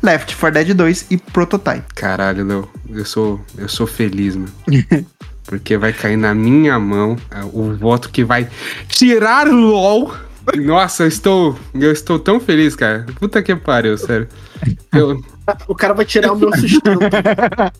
Left 0.00 0.36
4 0.36 0.52
Dead 0.52 0.74
2 0.74 1.06
e 1.10 1.16
Prototype. 1.16 1.82
Caralho, 1.94 2.46
Léo, 2.46 2.68
eu 2.90 3.04
sou, 3.04 3.40
eu 3.56 3.68
sou 3.68 3.86
feliz, 3.86 4.36
mano. 4.36 4.52
Porque 5.46 5.76
vai 5.76 5.92
cair 5.92 6.16
na 6.16 6.34
minha 6.34 6.78
mão 6.78 7.16
é, 7.30 7.44
o 7.44 7.74
voto 7.76 8.08
que 8.10 8.24
vai 8.24 8.48
tirar 8.88 9.48
o 9.48 9.54
LOL. 9.54 10.14
Nossa, 10.56 11.04
eu 11.04 11.08
estou, 11.08 11.58
eu 11.74 11.92
estou 11.92 12.18
tão 12.18 12.38
feliz, 12.40 12.76
cara. 12.76 13.06
Puta 13.18 13.42
que 13.42 13.54
pariu, 13.56 13.96
sério. 13.96 14.28
Eu, 14.92 15.22
O 15.68 15.74
cara 15.74 15.94
vai 15.94 16.04
tirar 16.04 16.32
o 16.32 16.36
meu 16.36 16.54
sustento. 16.56 17.00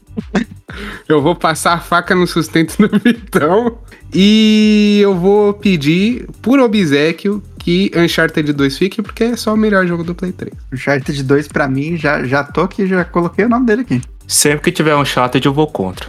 eu 1.08 1.22
vou 1.22 1.34
passar 1.34 1.74
a 1.74 1.80
faca 1.80 2.14
no 2.14 2.26
sustento 2.26 2.76
do 2.76 2.98
Vitão. 2.98 3.78
E 4.12 5.00
eu 5.02 5.14
vou 5.14 5.54
pedir, 5.54 6.28
por 6.40 6.60
obsequio, 6.60 7.42
que 7.58 7.90
Uncharted 7.96 8.52
2 8.52 8.78
fique, 8.78 9.02
porque 9.02 9.24
é 9.24 9.36
só 9.36 9.54
o 9.54 9.56
melhor 9.56 9.86
jogo 9.86 10.04
do 10.04 10.14
Play 10.14 10.32
3. 10.32 10.52
Uncharted 10.72 11.22
2 11.22 11.48
pra 11.48 11.66
mim, 11.66 11.96
já, 11.96 12.24
já 12.24 12.44
tô 12.44 12.62
aqui, 12.62 12.86
já 12.86 13.04
coloquei 13.04 13.44
o 13.44 13.48
nome 13.48 13.66
dele 13.66 13.82
aqui. 13.82 14.02
Sempre 14.26 14.64
que 14.64 14.72
tiver 14.72 14.96
um 14.96 15.04
chato, 15.04 15.38
eu 15.42 15.52
vou 15.52 15.66
contra. 15.66 16.08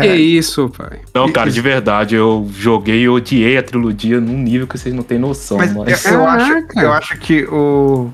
Que 0.00 0.14
isso, 0.14 0.70
pai. 0.70 1.00
Não, 1.14 1.30
cara, 1.32 1.50
de 1.50 1.60
verdade, 1.60 2.14
eu 2.14 2.48
joguei 2.56 3.02
e 3.02 3.08
odiei 3.08 3.58
a 3.58 3.62
trilogia 3.62 4.20
num 4.20 4.38
nível 4.38 4.66
que 4.66 4.78
vocês 4.78 4.94
não 4.94 5.02
têm 5.02 5.18
noção. 5.18 5.58
Mas 5.58 5.72
Mas, 5.72 6.04
eu, 6.04 6.12
eu 6.12 6.26
acho, 6.26 6.66
eu 6.76 6.92
acho 6.92 7.18
que 7.18 7.44
o, 7.44 8.10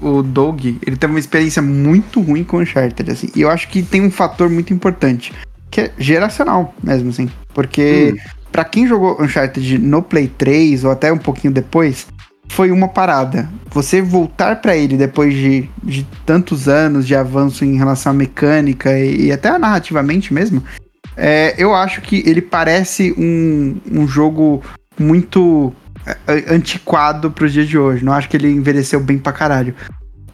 o 0.00 0.22
Doug, 0.22 0.64
ele 0.64 0.96
teve 0.96 1.12
uma 1.12 1.18
experiência 1.18 1.60
muito 1.60 2.20
ruim 2.20 2.44
com 2.44 2.58
Uncharted, 2.58 3.10
assim. 3.10 3.28
E 3.34 3.40
eu 3.40 3.50
acho 3.50 3.68
que 3.68 3.82
tem 3.82 4.02
um 4.02 4.10
fator 4.10 4.48
muito 4.48 4.72
importante, 4.72 5.32
que 5.70 5.80
é 5.80 5.92
geracional 5.98 6.74
mesmo, 6.82 7.10
assim. 7.10 7.28
Porque 7.52 8.14
pra 8.52 8.64
quem 8.64 8.86
jogou 8.86 9.20
Uncharted 9.20 9.78
no 9.78 10.02
Play 10.02 10.28
3 10.28 10.84
ou 10.84 10.90
até 10.90 11.12
um 11.12 11.18
pouquinho 11.18 11.52
depois, 11.52 12.06
foi 12.48 12.70
uma 12.70 12.88
parada. 12.88 13.48
Você 13.70 14.00
voltar 14.00 14.60
pra 14.60 14.76
ele 14.76 14.96
depois 14.96 15.34
de, 15.34 15.68
de 15.82 16.06
tantos 16.24 16.68
anos 16.68 17.06
de 17.06 17.14
avanço 17.14 17.64
em 17.64 17.76
relação 17.76 18.12
à 18.12 18.14
mecânica 18.14 18.98
e, 18.98 19.26
e 19.26 19.32
até 19.32 19.56
narrativamente 19.58 20.32
mesmo, 20.32 20.62
é, 21.16 21.54
eu 21.58 21.74
acho 21.74 22.00
que 22.00 22.22
ele 22.26 22.42
parece 22.42 23.14
um, 23.16 23.76
um 23.90 24.06
jogo 24.06 24.62
muito 24.98 25.72
é, 26.26 26.54
antiquado 26.54 27.30
pros 27.30 27.52
dias 27.52 27.68
de 27.68 27.78
hoje. 27.78 28.04
Não 28.04 28.12
acho 28.12 28.28
que 28.28 28.36
ele 28.36 28.50
envelheceu 28.50 29.00
bem 29.00 29.18
pra 29.18 29.32
caralho. 29.32 29.74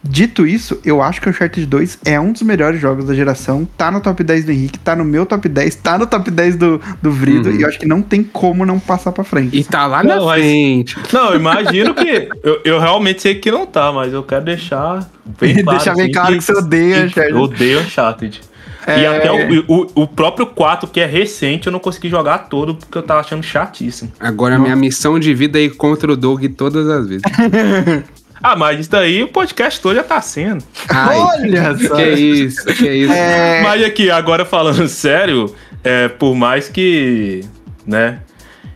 Dito 0.05 0.45
isso, 0.45 0.77
eu 0.83 1.01
acho 1.01 1.21
que 1.21 1.27
o 1.27 1.29
Uncharted 1.31 1.65
2 1.65 1.99
é 2.03 2.19
um 2.19 2.33
dos 2.33 2.41
melhores 2.41 2.79
jogos 2.81 3.05
da 3.05 3.13
geração. 3.15 3.65
Tá 3.77 3.89
no 3.89 4.01
top 4.01 4.21
10 4.21 4.43
do 4.45 4.51
Henrique, 4.51 4.77
tá 4.77 4.95
no 4.97 5.05
meu 5.05 5.25
top 5.25 5.47
10, 5.47 5.75
tá 5.75 5.97
no 5.97 6.05
top 6.05 6.29
10 6.29 6.57
do, 6.57 6.81
do 7.01 7.09
Vrido. 7.09 7.49
Uhum. 7.49 7.55
E 7.55 7.61
eu 7.61 7.69
acho 7.69 7.79
que 7.79 7.85
não 7.85 8.01
tem 8.01 8.21
como 8.21 8.65
não 8.65 8.79
passar 8.79 9.13
pra 9.13 9.23
frente. 9.23 9.57
E 9.57 9.63
tá 9.63 9.87
lá 9.87 10.03
Não, 10.03 10.15
na 10.17 10.21
mas- 10.25 10.41
frente. 10.41 10.97
Não, 11.13 11.29
eu 11.31 11.39
imagino 11.39 11.93
que. 11.95 12.27
Eu, 12.43 12.59
eu 12.65 12.79
realmente 12.81 13.21
sei 13.21 13.35
que 13.35 13.49
não 13.49 13.65
tá, 13.65 13.93
mas 13.93 14.11
eu 14.11 14.21
quero 14.23 14.43
deixar 14.43 15.09
bem 15.39 15.55
claro. 15.63 15.77
Deixar 15.79 15.95
bem 15.95 16.03
assim, 16.03 16.11
claro 16.11 16.35
que 16.37 16.41
você 16.43 16.53
odeia 16.53 17.05
Uncharted. 17.05 17.31
Eu 17.33 17.41
odeio 17.41 17.79
Uncharted. 17.79 18.41
E 18.85 18.91
É. 18.91 19.07
até 19.07 19.31
o, 19.31 19.63
o, 19.69 20.01
o 20.03 20.07
próprio 20.07 20.45
4, 20.47 20.89
que 20.89 20.99
é 20.99 21.05
recente, 21.05 21.67
eu 21.67 21.71
não 21.71 21.79
consegui 21.79 22.09
jogar 22.09 22.39
todo 22.49 22.75
porque 22.75 22.97
eu 22.97 23.01
tava 23.03 23.21
achando 23.21 23.41
chatíssimo. 23.41 24.11
Agora 24.19 24.55
a 24.55 24.59
minha 24.59 24.75
missão 24.75 25.17
de 25.17 25.33
vida 25.33 25.57
é 25.57 25.63
ir 25.63 25.69
contra 25.77 26.11
o 26.11 26.17
Doug 26.17 26.43
todas 26.57 26.89
as 26.89 27.07
vezes. 27.07 27.21
Ah, 28.43 28.55
mas 28.57 28.81
isso 28.81 28.91
daí 28.91 29.23
o 29.23 29.29
podcast 29.29 29.79
todo 29.79 29.95
já 29.95 30.03
tá 30.03 30.19
sendo. 30.21 30.63
Ai, 30.89 31.17
Olha 31.17 31.77
só. 31.77 31.95
que 31.95 32.03
isso, 32.11 32.65
que 32.65 32.91
isso. 32.91 33.13
É, 33.13 33.61
Mas 33.63 33.83
aqui, 33.85 34.11
agora 34.11 34.43
falando 34.43 34.85
sério, 34.89 35.55
é, 35.81 36.09
por 36.09 36.35
mais 36.35 36.67
que, 36.67 37.45
né, 37.87 38.19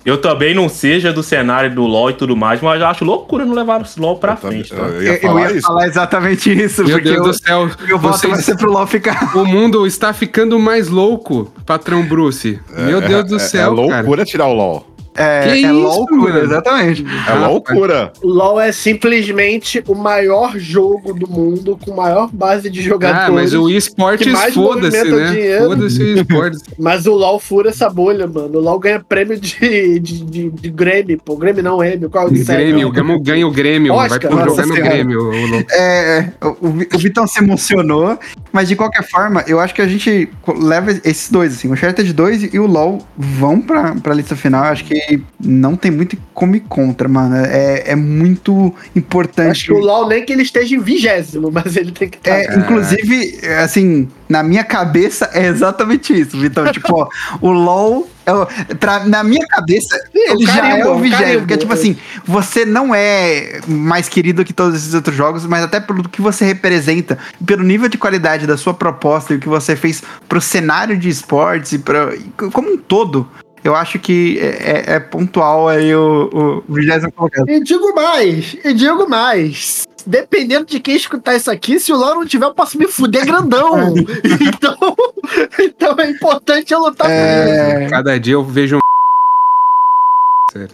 eu 0.06 0.18
também 0.20 0.56
não 0.56 0.70
seja 0.70 1.12
do 1.12 1.22
cenário 1.22 1.76
do 1.76 1.86
LoL 1.86 2.12
e 2.12 2.14
tudo 2.14 2.34
mais, 2.34 2.62
mas 2.62 2.80
eu 2.80 2.88
acho 2.88 3.04
loucura 3.04 3.44
não 3.46 3.54
levar 3.54 3.82
o 3.82 3.86
LoL 4.02 4.18
pra 4.18 4.32
Eu 4.34 4.38
também- 4.38 4.64
frente, 4.64 4.74
tá? 4.74 4.88
Eu 4.88 4.94
eu, 4.94 5.02
ia 5.04 5.14
eu 5.16 5.20
falar 5.22 5.42
ia 5.52 5.58
isso. 5.58 5.68
falar 5.68 5.86
exatamente 5.88 6.64
isso, 6.64 6.84
Meu 6.86 6.92
porque 6.96 7.10
Deus 7.10 7.18
eu, 7.18 7.24
do 7.26 7.34
céu. 7.34 7.70
meu 7.86 8.00
voto 8.00 8.30
vai 8.30 8.42
ser 8.42 8.56
pro 8.56 8.72
LoL 8.72 8.88
ficar. 8.88 9.36
O 9.36 9.44
mundo 9.46 9.86
está 9.86 10.14
ficando 10.14 10.58
mais 10.58 10.88
louco, 10.88 11.52
patrão 11.66 12.06
Bruce. 12.06 12.58
Meu 12.74 13.02
Deus 13.02 13.26
do 13.26 13.36
É- 13.36 13.40
céu, 13.40 13.74
é, 13.74 13.88
cara. 13.90 13.98
loucura 13.98 14.24
tirar 14.24 14.46
o 14.48 14.54
LOL. 14.54 14.97
É, 15.18 15.42
Que 15.42 15.50
é 15.50 15.58
isso, 15.58 15.74
loucura, 15.74 16.34
mano? 16.34 16.46
exatamente. 16.46 17.06
É 17.28 17.34
loucura. 17.34 18.14
O 18.22 18.28
LoL 18.28 18.62
é 18.62 18.72
simplesmente 18.72 19.84
o 19.88 19.96
maior 19.96 20.58
jogo 20.58 21.14
do 21.14 21.28
mundo, 21.28 21.78
com 21.84 21.96
maior 21.96 22.30
base 22.32 22.70
de 22.70 22.82
jogadores. 22.84 23.28
Ah, 23.28 23.32
mas 23.32 23.54
o 23.54 23.68
esportes, 23.70 24.32
foda-se, 24.54 25.04
né? 25.04 25.60
Foda-se 25.60 26.04
o 26.04 26.18
esportes. 26.20 26.62
Mas 26.78 27.08
o 27.08 27.14
LoL 27.14 27.40
fura 27.40 27.70
essa 27.70 27.90
bolha, 27.90 28.28
mano. 28.28 28.60
O 28.60 28.62
LoL 28.62 28.80
ganha 28.80 29.00
prêmio 29.00 29.40
de, 29.40 30.00
de, 30.00 30.24
de, 30.24 30.50
de 30.50 30.70
Grêmio, 30.70 31.20
pô. 31.24 31.36
Grêmio 31.36 31.64
não, 31.64 31.80
Grêmio. 31.80 32.10
Qual 32.10 32.26
é 32.26 32.28
o 32.28 32.32
Grêmio, 32.32 32.92
ganha, 32.92 33.20
ganha 33.20 33.48
o 33.48 33.52
Grêmio. 33.52 33.94
Oscar, 33.94 34.32
vai 34.32 34.44
pro 34.44 34.56
jogar 34.56 34.68
no. 34.68 34.76
Grêmio. 34.76 35.20
ô 35.22 35.46
louco. 35.48 35.72
É, 35.72 36.30
o, 36.42 36.68
o 36.96 36.98
Vitão 37.00 37.26
se 37.26 37.40
emocionou, 37.40 38.18
mas 38.52 38.68
de 38.68 38.76
qualquer 38.76 39.04
forma, 39.04 39.44
eu 39.48 39.60
acho 39.60 39.74
que 39.74 39.82
a 39.82 39.88
gente 39.88 40.30
leva 40.60 40.92
esses 40.92 41.32
dois, 41.32 41.54
assim, 41.54 41.68
o 41.68 41.74
Uncharted 41.74 42.12
2 42.14 42.54
e 42.54 42.60
o 42.60 42.68
LoL 42.68 43.00
vão 43.18 43.60
pra, 43.60 43.96
pra 43.96 44.14
lista 44.14 44.36
final. 44.36 44.66
Eu 44.66 44.72
acho 44.72 44.86
que 44.86 44.96
não 45.40 45.76
tem 45.76 45.92
muito 45.92 46.18
como 46.34 46.56
ir 46.56 46.62
contra, 46.62 47.08
mano. 47.08 47.36
É, 47.36 47.92
é 47.92 47.96
muito 47.96 48.74
importante. 48.96 49.52
Acho 49.52 49.66
que 49.66 49.74
o 49.74 49.80
LoL 49.80 50.08
nem 50.08 50.26
que 50.26 50.34
ele 50.34 50.44
esteja 50.44 50.76
em 50.76 50.80
vigésimo, 50.80 51.50
mas 51.52 51.76
ele 51.76 51.92
tem 51.92 52.10
que 52.10 52.18
estar. 52.18 52.32
É, 52.32 52.56
inclusive, 52.58 53.40
assim, 53.64 54.08
na 54.28 54.44
minha 54.44 54.64
cabeça 54.64 55.30
é 55.34 55.48
exatamente 55.48 56.14
isso, 56.20 56.38
Vitão. 56.38 56.66
tipo, 56.74 56.94
ó, 56.94 57.08
o 57.42 57.52
LoL, 57.52 58.10
é 58.26 58.34
o- 58.34 58.46
pra, 58.80 59.06
na 59.06 59.24
minha 59.24 59.46
cabeça, 59.48 59.98
ele 60.14 60.46
já 60.46 60.62
carimbo, 60.62 60.88
é 60.88 60.92
o 60.92 61.00
vigésimo. 61.00 61.40
Porque, 61.40 61.58
tipo 61.58 61.74
assim, 61.74 61.96
você 62.26 62.66
não 62.66 62.94
é 62.94 63.62
mais 63.68 64.10
querido 64.10 64.44
que 64.44 64.54
todos 64.54 64.76
esses 64.76 64.94
outros 64.94 65.16
jogos, 65.16 65.46
mas 65.46 65.64
até 65.64 65.80
pelo 65.80 66.08
que 66.08 66.22
você 66.22 66.44
representa, 66.44 67.18
pelo 67.46 67.64
nível 67.64 67.88
de 67.88 67.98
qualidade 67.98 68.46
da 68.46 68.58
sua 68.58 68.74
proposta 68.74 69.34
e 69.34 69.38
o 69.38 69.40
que 69.40 69.48
você 69.48 69.76
fez 69.76 70.04
pro 70.28 70.42
cenário 70.42 70.98
de 70.98 71.08
esportes 71.10 71.72
e 71.72 71.80
pra, 71.80 72.14
como 72.52 72.74
um 72.74 72.78
todo. 72.78 73.28
Eu 73.64 73.76
acho 73.76 74.00
que 74.00 74.40
é, 74.40 74.46
é- 74.46 74.96
é 74.96 75.00
pontual 75.00 75.68
aí 75.68 75.94
o, 75.94 76.64
o 76.68 76.74
vigésimo 76.74 77.12
colocado. 77.12 77.50
E 77.50 77.62
digo 77.64 77.94
mais, 77.94 78.56
e 78.64 78.74
digo 78.74 79.10
mais. 79.10 79.86
Dependendo 80.06 80.66
de 80.66 80.80
quem 80.80 80.96
escutar 80.96 81.36
isso 81.36 81.52
aqui, 81.52 81.80
se 81.80 81.92
o 81.92 81.98
LoL 81.98 82.16
não 82.16 82.26
tiver, 82.26 82.46
eu 82.46 82.54
posso 82.54 82.78
me 82.78 82.88
fuder 82.88 83.26
grandão. 83.26 83.94
então, 84.42 84.78
então 85.60 85.96
é 86.00 86.10
importante 86.12 86.74
eu 86.74 86.80
lutar 86.80 87.08
por 87.08 87.14
isso. 87.14 87.84
É, 87.84 87.88
Cada 87.90 88.18
dia 88.18 88.34
eu 88.36 88.44
vejo 88.46 88.78
um 88.78 88.80
Sério. 90.54 90.70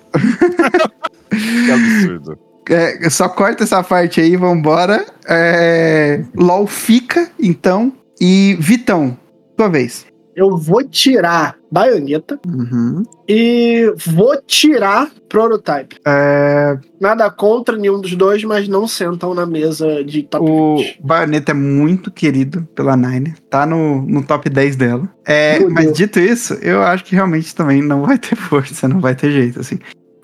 Que 1.31 1.71
absurdo. 1.71 2.37
É, 2.69 3.09
só 3.09 3.27
corta 3.27 3.63
essa 3.63 3.83
parte 3.83 4.21
aí, 4.21 4.35
vambora. 4.35 5.03
É, 5.27 6.23
LOL 6.35 6.67
fica, 6.67 7.27
então. 7.39 7.91
E 8.21 8.55
Vitão, 8.59 9.17
sua 9.59 9.67
vez. 9.67 10.05
Eu 10.35 10.57
vou 10.57 10.83
tirar 10.83 11.55
baioneta 11.71 12.39
Uhum. 12.47 13.03
e 13.27 13.93
vou 14.07 14.35
tirar 14.45 15.09
prototype. 15.29 15.97
É, 16.05 16.77
Nada 16.99 17.29
contra 17.29 17.75
nenhum 17.77 17.99
dos 18.01 18.15
dois, 18.15 18.43
mas 18.43 18.67
não 18.67 18.87
sentam 18.87 19.33
na 19.33 19.45
mesa 19.45 20.03
de 20.03 20.23
top 20.23 20.49
o 20.49 20.77
20. 20.77 20.99
Bayonetta 21.03 21.51
é 21.51 21.55
muito 21.55 22.11
querido 22.11 22.67
pela 22.75 22.95
Nine. 22.97 23.33
Tá 23.49 23.65
no, 23.65 24.01
no 24.03 24.23
top 24.23 24.49
10 24.49 24.75
dela. 24.75 25.07
É, 25.25 25.59
Meu 25.59 25.69
mas 25.69 25.85
Deus. 25.85 25.97
dito 25.97 26.19
isso, 26.19 26.53
eu 26.55 26.81
acho 26.81 27.03
que 27.03 27.15
realmente 27.15 27.53
também 27.55 27.81
não 27.81 28.03
vai 28.05 28.17
ter 28.17 28.35
força, 28.35 28.87
não 28.87 28.99
vai 28.99 29.15
ter 29.15 29.31
jeito, 29.31 29.59
assim. 29.59 29.77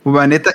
O 0.03 0.11
Bayonetta, 0.11 0.51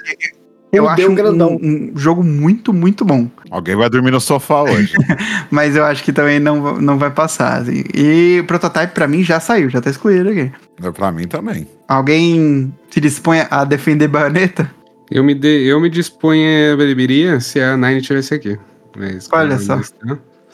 eu 0.77 0.89
acho 0.89 1.11
um, 1.11 1.14
grandão. 1.14 1.59
um 1.62 1.93
jogo 1.95 2.22
muito, 2.22 2.72
muito 2.72 3.05
bom. 3.05 3.29
Alguém 3.51 3.77
vai 3.77 3.89
dormir 3.89 4.11
no 4.11 4.20
sofá 4.20 4.62
hoje. 4.62 4.95
Mas 5.51 5.77
eu 5.77 5.85
acho 5.85 6.03
que 6.03 6.12
também 6.12 6.39
não, 6.39 6.79
não 6.81 6.99
vai 6.99 7.11
passar, 7.11 7.62
assim. 7.62 7.85
E 7.95 8.39
o 8.41 8.45
Prototype, 8.45 8.93
pra 8.95 9.07
mim, 9.07 9.22
já 9.22 9.41
saiu, 9.41 9.70
já 9.70 9.81
tá 9.81 9.91
excluído 9.91 10.29
aqui. 10.31 10.51
pra 10.93 11.12
mim 11.12 11.27
também. 11.27 11.66
Alguém 11.89 12.72
se 12.91 13.01
dispõe 13.01 13.47
a 13.51 13.64
defender 13.64 14.09
Bayonetta? 14.09 14.70
Eu 15.11 15.22
me, 15.22 15.35
de, 15.35 15.64
eu 15.66 15.81
me 15.81 15.91
disponho 15.91 16.72
a 16.72 16.77
beberia 16.77 17.39
se 17.41 17.61
a 17.61 17.77
Nine 17.77 17.99
estivesse 18.01 18.35
aqui. 18.35 18.59
Mas, 18.97 19.29
Olha 19.33 19.59
só. 19.59 19.81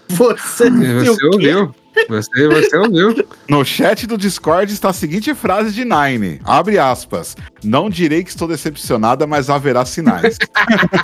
Você, 0.08 0.64
É, 0.66 1.04
Você 1.04 1.26
ouviu. 1.26 1.74
Você, 2.08 2.48
você 2.48 2.76
ouviu. 2.76 3.24
No 3.48 3.64
chat 3.64 4.06
do 4.06 4.16
Discord 4.16 4.72
está 4.72 4.90
a 4.90 4.92
seguinte 4.92 5.34
frase 5.34 5.72
de 5.72 5.84
Nine. 5.84 6.40
Abre 6.44 6.78
aspas. 6.78 7.36
Não 7.62 7.90
direi 7.90 8.24
que 8.24 8.30
estou 8.30 8.48
decepcionada, 8.48 9.26
mas 9.26 9.50
haverá 9.50 9.84
sinais. 9.84 10.38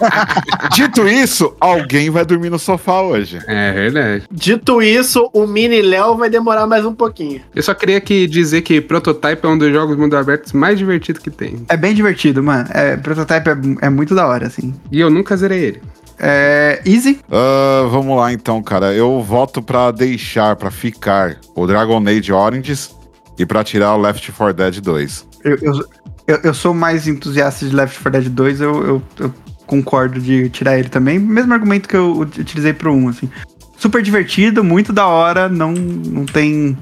Dito 0.74 1.07
isso, 1.07 1.55
alguém 1.61 2.11
vai 2.11 2.24
dormir 2.24 2.51
no 2.51 2.59
sofá 2.59 3.03
hoje. 3.03 3.39
É 3.47 3.72
verdade. 3.72 4.24
Dito 4.30 4.82
isso, 4.82 5.30
o 5.32 5.47
mini 5.47 5.82
Léo 5.82 6.16
vai 6.16 6.30
demorar 6.30 6.66
mais 6.66 6.84
um 6.84 6.95
pouquinho. 6.95 7.41
Eu 7.55 7.62
só 7.62 7.74
queria 7.74 8.01
que 8.01 8.26
dizer 8.26 8.62
que 8.62 8.80
Prototype 8.80 9.45
é 9.45 9.49
um 9.49 9.59
dos 9.59 9.72
jogos 9.72 9.97
mundo 9.97 10.16
abertos 10.16 10.53
mais 10.53 10.78
divertidos 10.78 11.22
que 11.22 11.30
tem. 11.30 11.64
É 11.68 11.76
bem 11.76 11.95
divertido, 11.95 12.43
mano. 12.43 12.68
É, 12.72 12.97
Prototype 12.97 13.49
é, 13.49 13.87
é 13.87 13.91
muito 13.91 14.14
da 14.14 14.26
hora, 14.26 14.47
assim. 14.47 14.74
E 14.91 15.01
eu 15.01 15.11
nunca 15.11 15.37
zerei 15.37 15.64
ele. 15.64 15.82
É, 16.18 16.80
Easy? 16.84 17.20
Ah, 17.30 17.86
vamos 17.90 18.16
lá 18.16 18.32
então, 18.32 18.62
cara. 18.62 18.92
Eu 18.92 19.22
voto 19.22 19.62
pra 19.62 19.90
deixar, 19.90 20.56
pra 20.56 20.70
ficar 20.70 21.36
o 21.54 21.66
Dragon 21.66 22.02
Age 22.06 22.32
Oranges 22.32 22.94
e 23.38 23.44
pra 23.44 23.62
tirar 23.62 23.94
o 23.94 24.00
Left 24.00 24.32
4 24.32 24.54
Dead 24.54 24.80
2. 24.80 25.26
Eu, 25.44 25.58
eu, 25.62 25.88
eu, 26.26 26.36
eu 26.44 26.54
sou 26.54 26.72
mais 26.72 27.06
entusiasta 27.06 27.66
de 27.66 27.74
Left 27.74 28.00
4 28.02 28.20
Dead 28.20 28.32
2, 28.32 28.60
eu, 28.60 28.86
eu, 28.86 29.02
eu 29.18 29.34
concordo 29.66 30.20
de 30.20 30.48
tirar 30.48 30.78
ele 30.78 30.88
também. 30.88 31.18
Mesmo 31.18 31.52
argumento 31.52 31.88
que 31.88 31.96
eu 31.96 32.18
utilizei 32.18 32.72
pro 32.72 32.92
1, 32.92 33.08
assim. 33.08 33.30
Super 33.76 34.02
divertido, 34.02 34.64
muito 34.64 34.92
da 34.92 35.06
hora, 35.06 35.48
não, 35.48 35.72
não 35.72 36.24
tem. 36.24 36.76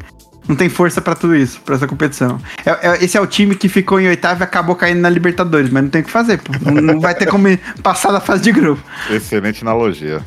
Não 0.49 0.55
tem 0.57 0.68
força 0.68 1.01
pra 1.01 1.14
tudo 1.14 1.34
isso, 1.34 1.61
pra 1.62 1.74
essa 1.74 1.86
competição. 1.86 2.38
É- 2.66 2.88
é- 2.90 3.05
esse 3.05 3.16
é 3.16 3.20
o 3.20 3.26
time 3.26 3.55
que 3.55 3.68
ficou 3.68 3.99
em 4.01 4.09
oitavo 4.09 4.42
e 4.42 4.45
acabou 4.45 4.74
caindo 4.76 5.01
na 5.01 5.09
Libertadores, 5.09 5.70
mas 5.70 5.82
não 5.82 5.90
tem 5.90 6.03
o 6.03 6.05
que 6.05 6.11
fazer, 6.11 6.38
pô. 6.38 6.53
Não, 6.70 6.82
não 6.82 7.01
vai 7.01 7.14
ter 7.14 7.26
como 7.26 7.47
passar 7.82 8.12
da 8.12 8.20
fase 8.20 8.42
de 8.42 8.53
grupo. 8.53 8.82
Excelente 9.11 9.62
analogia. 9.62 10.20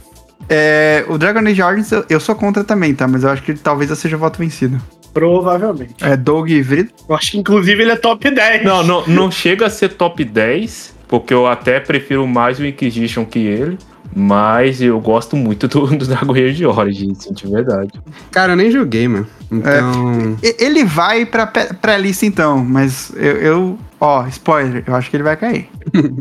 É, 0.49 1.03
o 1.07 1.17
Dragon 1.17 1.39
Age 1.47 1.61
Origins 1.61 1.91
eu, 1.91 2.05
eu 2.09 2.19
sou 2.19 2.33
contra 2.35 2.63
também, 2.63 2.93
tá? 2.95 3.07
Mas 3.07 3.23
eu 3.23 3.29
acho 3.29 3.43
que 3.43 3.53
talvez 3.53 3.89
eu 3.89 3.95
seja 3.95 4.15
o 4.15 4.19
voto 4.19 4.39
vencido. 4.39 4.81
Provavelmente. 5.13 5.95
É 6.01 6.15
Doug 6.15 6.49
e 6.49 6.61
Vrid? 6.61 6.89
Eu 7.09 7.15
acho 7.15 7.31
que 7.31 7.37
inclusive 7.39 7.81
ele 7.81 7.91
é 7.91 7.95
top 7.95 8.29
10. 8.29 8.63
Não, 8.63 8.83
não, 8.83 9.05
não 9.07 9.31
chega 9.31 9.65
a 9.65 9.69
ser 9.69 9.89
top 9.89 10.23
10, 10.23 10.95
porque 11.07 11.33
eu 11.33 11.47
até 11.47 11.79
prefiro 11.79 12.25
mais 12.27 12.59
o 12.59 12.65
Inquisition 12.65 13.25
que 13.25 13.39
ele. 13.39 13.77
Mas 14.15 14.81
eu 14.81 14.99
gosto 14.99 15.35
muito 15.35 15.67
do, 15.67 15.85
do 15.87 16.05
Dragon 16.07 16.33
Age 16.33 16.65
Origins, 16.65 17.27
de 17.31 17.47
verdade. 17.47 17.91
Cara, 18.31 18.53
eu 18.53 18.55
nem 18.55 18.71
joguei, 18.71 19.07
mano. 19.07 19.27
Então. 19.51 20.37
E- 20.43 20.55
Ele 20.59 20.83
vai 20.83 21.25
pra 21.25 21.47
pe- 21.47 21.73
pré-lista 21.75 22.25
então, 22.25 22.63
mas 22.63 23.11
eu, 23.15 23.37
eu- 23.37 23.79
Ó, 23.99 24.25
spoiler, 24.27 24.83
eu 24.85 24.93
acho 24.95 25.09
que 25.09 25.15
ele 25.17 25.23
vai 25.23 25.35
cair. 25.37 25.69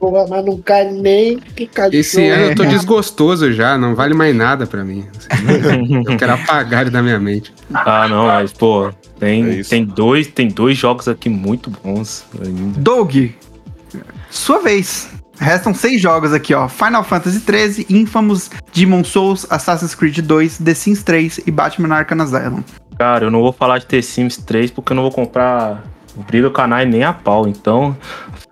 Porra, 0.00 0.26
mas 0.28 0.44
não 0.44 0.56
cai 0.62 0.88
nem 0.92 1.38
que 1.40 1.66
cai 1.66 1.90
de 1.90 1.96
Esse 1.96 2.24
ano 2.28 2.44
eu 2.44 2.54
tô 2.54 2.62
É. 2.62 2.66
desgostoso 2.66 3.52
já, 3.52 3.76
não 3.76 3.96
vale 3.96 4.14
mais 4.14 4.34
nada 4.34 4.64
pra 4.64 4.84
mim. 4.84 5.04
Eu 6.08 6.16
quero 6.16 6.34
apagar 6.34 6.82
ele 6.82 6.90
da 6.90 7.02
minha 7.02 7.18
mente. 7.18 7.52
Ah, 7.74 8.06
não, 8.08 8.26
mas, 8.26 8.52
pô, 8.52 8.86
É 8.88 8.92
tem, 9.18 9.58
isso. 9.58 9.70
tem, 9.70 9.84
dois, 9.84 10.28
tem 10.28 10.46
dois 10.46 10.78
jogos 10.78 11.08
aqui 11.08 11.28
muito 11.28 11.68
bons 11.82 12.24
ainda. 12.40 12.78
Doug, 12.78 13.12
sua 14.30 14.60
vez. 14.60 15.08
Restam 15.40 15.72
seis 15.72 16.00
jogos 16.00 16.32
aqui, 16.32 16.54
ó. 16.54 16.68
Final 16.68 17.04
Fantasy 17.04 17.40
XIII, 17.40 17.86
Infamous, 17.88 18.50
Demon 18.72 19.04
Souls, 19.04 19.46
Assassin's 19.50 19.94
Creed 19.94 20.18
2, 20.18 20.58
The 20.58 20.74
Sims 20.74 21.02
3 21.02 21.40
e 21.46 21.50
Batman 21.50 21.94
Arkham 21.94 22.20
Asylum. 22.20 22.62
Cara, 22.98 23.26
eu 23.26 23.30
não 23.30 23.40
vou 23.40 23.52
falar 23.52 23.78
de 23.78 23.86
The 23.86 24.02
Sims 24.02 24.36
3 24.38 24.70
porque 24.72 24.92
eu 24.92 24.96
não 24.96 25.04
vou 25.04 25.12
comprar 25.12 25.84
Brilho 26.26 26.50
Canai 26.50 26.84
nem 26.84 27.04
a 27.04 27.12
pau, 27.12 27.46
então. 27.46 27.96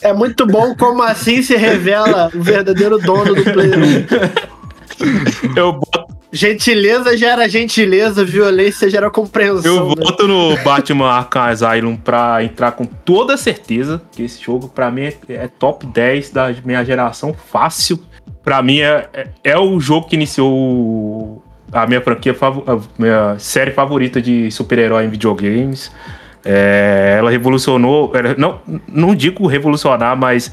É 0.00 0.12
muito 0.12 0.46
bom 0.46 0.74
como 0.76 1.02
assim 1.02 1.42
se 1.42 1.56
revela 1.56 2.30
o 2.34 2.40
verdadeiro 2.40 2.98
dono 2.98 3.34
do 3.34 3.42
Play 3.42 3.70
1. 3.70 4.56
Eu 5.56 5.72
boto, 5.72 6.15
Gentileza 6.32 7.16
gera 7.16 7.48
gentileza, 7.48 8.24
violência 8.24 8.90
gera 8.90 9.10
compreensão. 9.10 9.94
eu 9.96 10.26
né? 10.26 10.26
no 10.26 10.56
Batman 10.64 11.08
Arkham 11.10 11.42
Asylum 11.42 11.96
pra 11.96 12.42
entrar 12.42 12.72
com 12.72 12.84
toda 12.84 13.36
certeza 13.36 14.02
que 14.12 14.24
esse 14.24 14.42
jogo, 14.42 14.68
pra 14.68 14.90
mim, 14.90 15.02
é, 15.02 15.14
é 15.28 15.48
top 15.48 15.86
10 15.86 16.30
da 16.30 16.54
minha 16.64 16.84
geração 16.84 17.32
fácil. 17.32 17.98
Pra 18.42 18.62
mim, 18.62 18.80
é, 18.80 19.08
é, 19.12 19.28
é 19.44 19.58
o 19.58 19.78
jogo 19.78 20.08
que 20.08 20.16
iniciou 20.16 21.42
a 21.72 21.86
minha 21.86 22.00
franquia, 22.00 22.36
a 22.40 22.78
minha 22.98 23.38
série 23.38 23.70
favorita 23.70 24.20
de 24.20 24.50
super-herói 24.50 25.04
em 25.04 25.08
videogames. 25.08 25.92
É, 26.44 27.16
ela 27.18 27.30
revolucionou, 27.30 28.12
não, 28.38 28.60
não 28.86 29.14
digo 29.16 29.46
revolucionar, 29.48 30.16
mas 30.16 30.52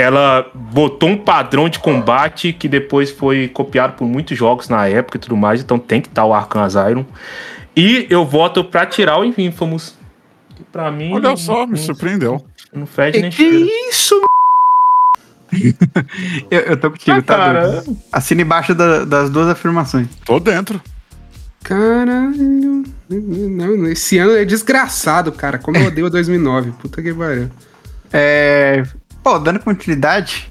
ela 0.00 0.50
botou 0.54 1.08
um 1.08 1.16
padrão 1.16 1.68
de 1.68 1.78
combate 1.78 2.52
que 2.52 2.68
depois 2.68 3.10
foi 3.10 3.48
copiado 3.48 3.94
por 3.94 4.06
muitos 4.06 4.36
jogos 4.36 4.68
na 4.68 4.86
época 4.86 5.16
e 5.16 5.20
tudo 5.20 5.36
mais, 5.36 5.60
então 5.60 5.78
tem 5.78 6.00
que 6.00 6.08
estar 6.08 6.24
o 6.24 6.32
Arkham 6.34 6.62
Asylum. 6.62 7.04
E 7.76 8.06
eu 8.10 8.24
voto 8.24 8.64
pra 8.64 8.84
tirar 8.86 9.18
o 9.20 9.24
Infamous. 9.24 9.94
Que 10.56 10.64
pra 10.64 10.90
mim. 10.90 11.12
Olha 11.14 11.36
só, 11.36 11.64
me 11.66 11.72
não, 11.72 11.76
surpreendeu. 11.78 12.44
não 12.72 12.86
fede 12.86 13.20
nem 13.20 13.30
Que 13.30 13.44
isso, 13.90 14.20
Eu, 16.50 16.60
eu 16.60 16.76
tô 16.76 16.90
contigo, 16.90 17.18
Ah, 17.18 17.22
tá? 17.22 17.36
cara, 17.36 17.68
Doug? 17.82 17.96
Assina 18.12 18.42
embaixo 18.42 18.74
da- 18.74 19.04
das 19.04 19.30
duas 19.30 19.48
afirmações. 19.48 20.06
Tô 20.24 20.38
dentro. 20.38 20.80
Caralho. 21.62 22.84
Não, 23.08 23.86
esse 23.88 24.16
ano 24.18 24.32
é 24.32 24.44
desgraçado, 24.44 25.32
cara. 25.32 25.58
Como 25.58 25.76
eu 25.76 25.86
odeio 25.88 26.08
2009. 26.08 26.72
Puta 26.80 27.02
que 27.02 27.12
pariu. 27.12 27.50
É. 28.12 28.82
Pô, 29.22 29.38
dando 29.38 29.60
continuidade. 29.60 30.48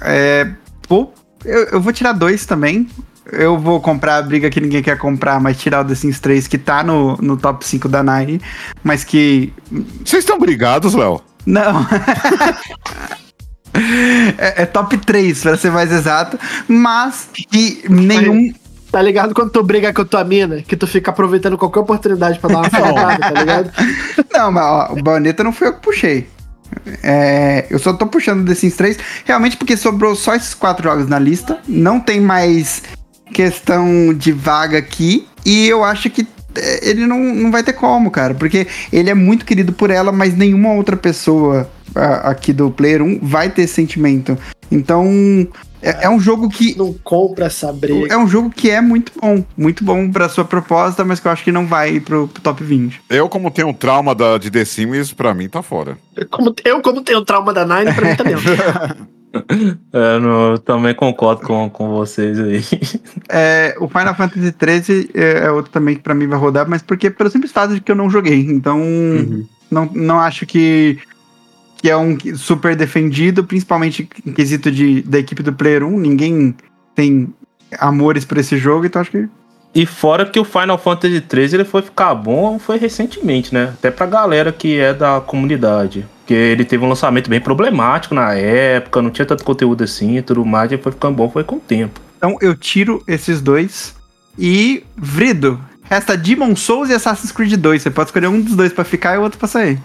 É. 0.00 0.50
Pô, 0.88 1.12
eu, 1.44 1.64
eu 1.64 1.80
vou 1.80 1.92
tirar 1.92 2.12
dois 2.12 2.46
também. 2.46 2.88
Eu 3.30 3.58
vou 3.58 3.80
comprar 3.80 4.18
a 4.18 4.22
briga 4.22 4.48
que 4.48 4.60
ninguém 4.60 4.82
quer 4.82 4.96
comprar, 4.98 5.40
mas 5.40 5.58
tirar 5.58 5.84
o 5.84 5.84
The 5.84 5.96
Sims 5.96 6.20
3, 6.20 6.46
que 6.46 6.56
tá 6.56 6.84
no, 6.84 7.16
no 7.16 7.36
top 7.36 7.66
5 7.66 7.88
da 7.88 8.02
Nine, 8.02 8.40
mas 8.84 9.02
que. 9.02 9.52
Vocês 10.04 10.22
estão 10.22 10.38
brigados, 10.38 10.94
Léo? 10.94 11.20
Não. 11.44 11.84
é, 14.38 14.62
é 14.62 14.66
top 14.66 14.96
3, 14.98 15.42
pra 15.42 15.56
ser 15.56 15.72
mais 15.72 15.90
exato. 15.90 16.38
Mas 16.68 17.28
que 17.32 17.84
nenhum. 17.88 18.52
Tá 18.92 19.02
ligado 19.02 19.34
quando 19.34 19.50
tu 19.50 19.62
briga 19.62 19.92
com 19.92 20.02
a 20.02 20.04
tua 20.04 20.22
mina, 20.24 20.62
que 20.62 20.76
tu 20.76 20.86
fica 20.86 21.10
aproveitando 21.10 21.58
qualquer 21.58 21.80
oportunidade 21.80 22.38
pra 22.38 22.48
dar 22.48 22.58
uma 22.58 22.70
flertada, 22.70 23.18
tá 23.18 23.40
ligado? 23.40 23.72
Não, 24.32 24.52
mas 24.52 24.64
ó, 24.64 24.92
o 24.92 25.02
Baioneta 25.02 25.42
não 25.42 25.52
foi 25.52 25.68
eu 25.68 25.74
que 25.74 25.82
puxei. 25.82 26.28
É, 27.02 27.66
eu 27.70 27.78
só 27.78 27.92
tô 27.92 28.06
puxando 28.06 28.46
The 28.46 28.54
Sims 28.54 28.76
3 28.76 28.98
realmente 29.24 29.56
porque 29.56 29.76
sobrou 29.76 30.14
só 30.14 30.34
esses 30.34 30.54
quatro 30.54 30.84
jogos 30.88 31.08
na 31.08 31.18
lista. 31.18 31.58
Não 31.68 31.98
tem 32.00 32.20
mais 32.20 32.82
questão 33.32 34.12
de 34.14 34.32
vaga 34.32 34.78
aqui. 34.78 35.26
E 35.44 35.66
eu 35.68 35.84
acho 35.84 36.08
que 36.10 36.26
é, 36.54 36.88
ele 36.88 37.06
não, 37.06 37.18
não 37.18 37.50
vai 37.50 37.62
ter 37.62 37.72
como, 37.72 38.10
cara. 38.10 38.34
Porque 38.34 38.66
ele 38.92 39.10
é 39.10 39.14
muito 39.14 39.44
querido 39.44 39.72
por 39.72 39.90
ela, 39.90 40.12
mas 40.12 40.36
nenhuma 40.36 40.72
outra 40.72 40.96
pessoa 40.96 41.68
a- 41.94 42.30
aqui 42.30 42.52
do 42.52 42.70
Player 42.70 43.02
1 43.02 43.20
vai 43.22 43.48
ter 43.50 43.66
sentimento. 43.66 44.36
Então, 44.70 45.46
é, 45.90 46.04
é 46.04 46.10
um 46.10 46.18
jogo 46.20 46.48
que. 46.48 46.76
Não 46.76 46.92
compra 47.04 47.46
essa 47.46 47.72
briga. 47.72 48.12
É 48.12 48.16
um 48.16 48.26
jogo 48.26 48.50
que 48.50 48.70
é 48.70 48.80
muito 48.80 49.12
bom. 49.20 49.44
Muito 49.56 49.84
bom 49.84 50.10
pra 50.10 50.28
sua 50.28 50.44
proposta, 50.44 51.04
mas 51.04 51.20
que 51.20 51.26
eu 51.28 51.32
acho 51.32 51.44
que 51.44 51.52
não 51.52 51.66
vai 51.66 52.00
pro, 52.00 52.28
pro 52.28 52.42
top 52.42 52.62
20. 52.64 53.02
Eu, 53.10 53.28
como 53.28 53.50
tenho 53.50 53.68
um 53.68 53.72
trauma 53.74 54.14
da, 54.14 54.38
de 54.38 54.50
The 54.50 54.64
Sims, 54.64 55.12
pra 55.12 55.32
mim 55.34 55.48
tá 55.48 55.62
fora. 55.62 55.96
Como- 56.30 56.54
eu, 56.64 56.80
como 56.82 57.02
tenho 57.02 57.24
trauma 57.24 57.52
da 57.52 57.64
Nine, 57.64 57.92
pra 57.94 58.08
mim 58.08 58.16
tá 58.16 58.24
dentro. 58.24 58.44
É, 59.92 60.18
não, 60.18 60.52
eu 60.52 60.58
também 60.58 60.94
concordo 60.94 61.42
com, 61.42 61.68
com 61.68 61.90
vocês 61.90 62.38
aí. 62.40 62.62
É, 63.28 63.76
o 63.78 63.86
Final 63.86 64.14
Fantasy 64.14 64.46
XIII 64.82 65.10
é 65.12 65.44
é 65.44 65.50
outro 65.50 65.70
também 65.70 65.94
que 65.94 66.00
pra 66.02 66.14
mim 66.14 66.26
vai 66.26 66.38
rodar, 66.38 66.66
mas 66.66 66.80
porque 66.80 67.10
pelo 67.10 67.28
simples 67.28 67.52
fato 67.52 67.74
de 67.74 67.80
que 67.82 67.92
eu 67.92 67.96
não 67.96 68.08
joguei. 68.08 68.40
Então, 68.48 68.80
Uhum. 68.80 69.46
não, 69.70 69.90
não 69.92 70.18
acho 70.20 70.46
que 70.46 70.98
que 71.76 71.90
é 71.90 71.96
um 71.96 72.16
super 72.34 72.74
defendido, 72.74 73.44
principalmente 73.44 74.08
em 74.24 74.32
quesito 74.32 74.70
de, 74.70 75.02
da 75.02 75.18
equipe 75.18 75.42
do 75.42 75.52
Player 75.52 75.84
1. 75.84 75.98
Ninguém 75.98 76.54
tem 76.94 77.32
amores 77.78 78.24
por 78.24 78.38
esse 78.38 78.56
jogo, 78.56 78.86
então 78.86 79.00
acho 79.02 79.10
que. 79.10 79.28
E 79.74 79.84
fora 79.84 80.24
que 80.24 80.40
o 80.40 80.44
Final 80.44 80.78
Fantasy 80.78 81.22
XIII 81.30 81.54
ele 81.54 81.64
foi 81.64 81.82
ficar 81.82 82.14
bom 82.14 82.58
foi 82.58 82.78
recentemente, 82.78 83.52
né? 83.52 83.74
Até 83.74 83.90
pra 83.90 84.06
galera 84.06 84.50
que 84.50 84.78
é 84.78 84.94
da 84.94 85.20
comunidade. 85.20 86.06
Porque 86.20 86.32
ele 86.32 86.64
teve 86.64 86.82
um 86.82 86.88
lançamento 86.88 87.28
bem 87.28 87.40
problemático 87.40 88.14
na 88.14 88.32
época, 88.32 89.02
não 89.02 89.10
tinha 89.10 89.26
tanto 89.26 89.44
conteúdo 89.44 89.84
assim 89.84 90.16
e 90.16 90.22
tudo 90.22 90.46
mais, 90.46 90.72
e 90.72 90.78
foi 90.78 90.92
ficando 90.92 91.16
bom, 91.16 91.30
foi 91.30 91.44
com 91.44 91.56
o 91.56 91.60
tempo. 91.60 92.00
Então 92.16 92.38
eu 92.40 92.56
tiro 92.56 93.02
esses 93.06 93.42
dois. 93.42 93.94
E 94.38 94.82
Vrido, 94.96 95.60
resta 95.82 96.16
Demon 96.16 96.56
Souls 96.56 96.88
e 96.88 96.94
Assassin's 96.94 97.30
Creed 97.30 97.54
2. 97.54 97.82
Você 97.82 97.90
pode 97.90 98.08
escolher 98.08 98.28
um 98.28 98.40
dos 98.40 98.56
dois 98.56 98.72
pra 98.72 98.82
ficar 98.82 99.14
e 99.14 99.18
o 99.18 99.22
outro 99.22 99.38
pra 99.38 99.46
sair. 99.46 99.78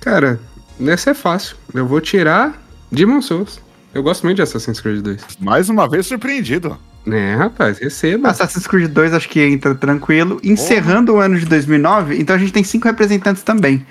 Cara, 0.00 0.40
esse 0.80 1.10
é 1.10 1.14
fácil. 1.14 1.56
Eu 1.72 1.86
vou 1.86 2.00
tirar 2.00 2.60
Demon 2.90 3.22
Souls. 3.22 3.60
Eu 3.94 4.02
gosto 4.02 4.24
muito 4.24 4.36
de 4.36 4.42
Assassin's 4.42 4.80
Creed 4.80 5.02
2. 5.02 5.38
Mais 5.40 5.68
uma 5.68 5.88
vez 5.88 6.06
surpreendido. 6.06 6.78
É, 7.06 7.34
rapaz, 7.34 7.78
receba. 7.78 8.28
Assassin's 8.28 8.66
Creed 8.66 8.90
2 8.90 9.14
acho 9.14 9.28
que 9.28 9.40
entra 9.40 9.74
tranquilo. 9.74 10.40
Encerrando 10.42 11.14
o 11.14 11.20
ano 11.20 11.38
de 11.38 11.46
2009, 11.46 12.18
então 12.18 12.36
a 12.36 12.38
gente 12.38 12.52
tem 12.52 12.64
cinco 12.64 12.88
representantes 12.88 13.42
também. 13.42 13.86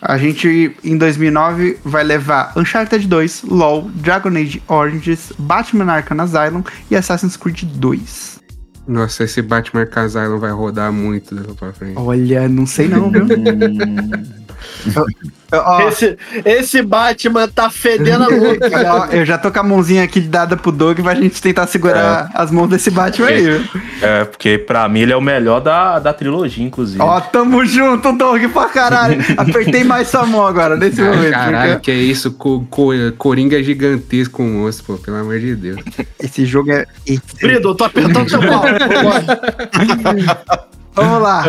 A 0.00 0.18
gente, 0.18 0.74
em 0.82 0.96
2009, 0.96 1.78
vai 1.84 2.02
levar 2.02 2.52
Uncharted 2.56 3.06
2, 3.06 3.44
LoL, 3.44 3.90
Dragon 3.94 4.30
Age 4.30 4.62
Origins, 4.66 5.32
Batman 5.38 5.92
Arkham 5.92 6.20
Asylum 6.20 6.62
e 6.90 6.96
Assassin's 6.96 7.36
Creed 7.36 7.62
2. 7.64 8.40
Nossa, 8.86 9.24
esse 9.24 9.40
Batman 9.40 9.88
Asylum 9.94 10.38
vai 10.38 10.50
rodar 10.50 10.92
muito 10.92 11.34
daqui 11.34 11.54
pra 11.54 11.72
frente. 11.72 11.96
Olha, 11.96 12.48
não 12.48 12.66
sei 12.66 12.88
não, 12.88 13.10
viu? 13.10 13.26
Esse, 15.88 16.18
esse 16.44 16.82
Batman 16.82 17.48
tá 17.48 17.70
fedendo 17.70 18.24
a 18.24 18.30
boca. 18.30 18.70
ó, 18.92 19.06
eu 19.12 19.24
já 19.24 19.38
tô 19.38 19.50
com 19.52 19.60
a 19.60 19.62
mãozinha 19.62 20.02
aqui 20.02 20.20
dada 20.20 20.56
pro 20.56 20.72
Doug 20.72 21.00
pra 21.00 21.14
gente 21.14 21.40
tentar 21.40 21.66
segurar 21.66 22.30
as 22.34 22.50
mãos 22.50 22.68
desse 22.68 22.90
Batman 22.90 23.28
aí. 23.28 23.64
É, 24.02 24.24
porque 24.24 24.58
pra 24.58 24.88
mim 24.88 25.00
ele 25.00 25.12
é 25.12 25.16
o 25.16 25.20
melhor 25.20 25.60
da, 25.60 25.98
da 25.98 26.12
trilogia, 26.12 26.64
inclusive. 26.64 27.00
Ó, 27.00 27.20
tamo 27.20 27.64
junto, 27.64 28.12
Doug, 28.12 28.42
pra 28.52 28.66
caralho. 28.66 29.18
Apertei 29.36 29.84
mais 29.84 30.08
sua 30.08 30.26
mão 30.26 30.46
agora, 30.46 30.76
nesse 30.76 31.00
Ah, 31.00 31.04
momento. 31.04 31.30
caralho, 31.30 31.72
porque 31.74 31.84
que 31.84 31.90
é 31.98 32.02
isso? 32.02 32.32
Co 32.32 32.66
co 32.68 32.88
Coringa 33.16 33.62
gigantesco 33.62 34.38
com 34.38 34.44
monstro, 34.44 34.84
pô, 34.86 34.98
pelo 34.98 35.18
amor 35.18 35.38
de 35.38 35.54
Deus. 35.54 35.80
Esse 36.18 36.44
jogo 36.44 36.72
é. 36.72 36.84
Brido, 37.40 37.68
eu 37.68 37.74
tô 37.74 37.84
apertando 37.84 38.28
seu 38.28 38.40
pau. 38.40 38.64
Vamos 40.94 41.22
lá. 41.22 41.44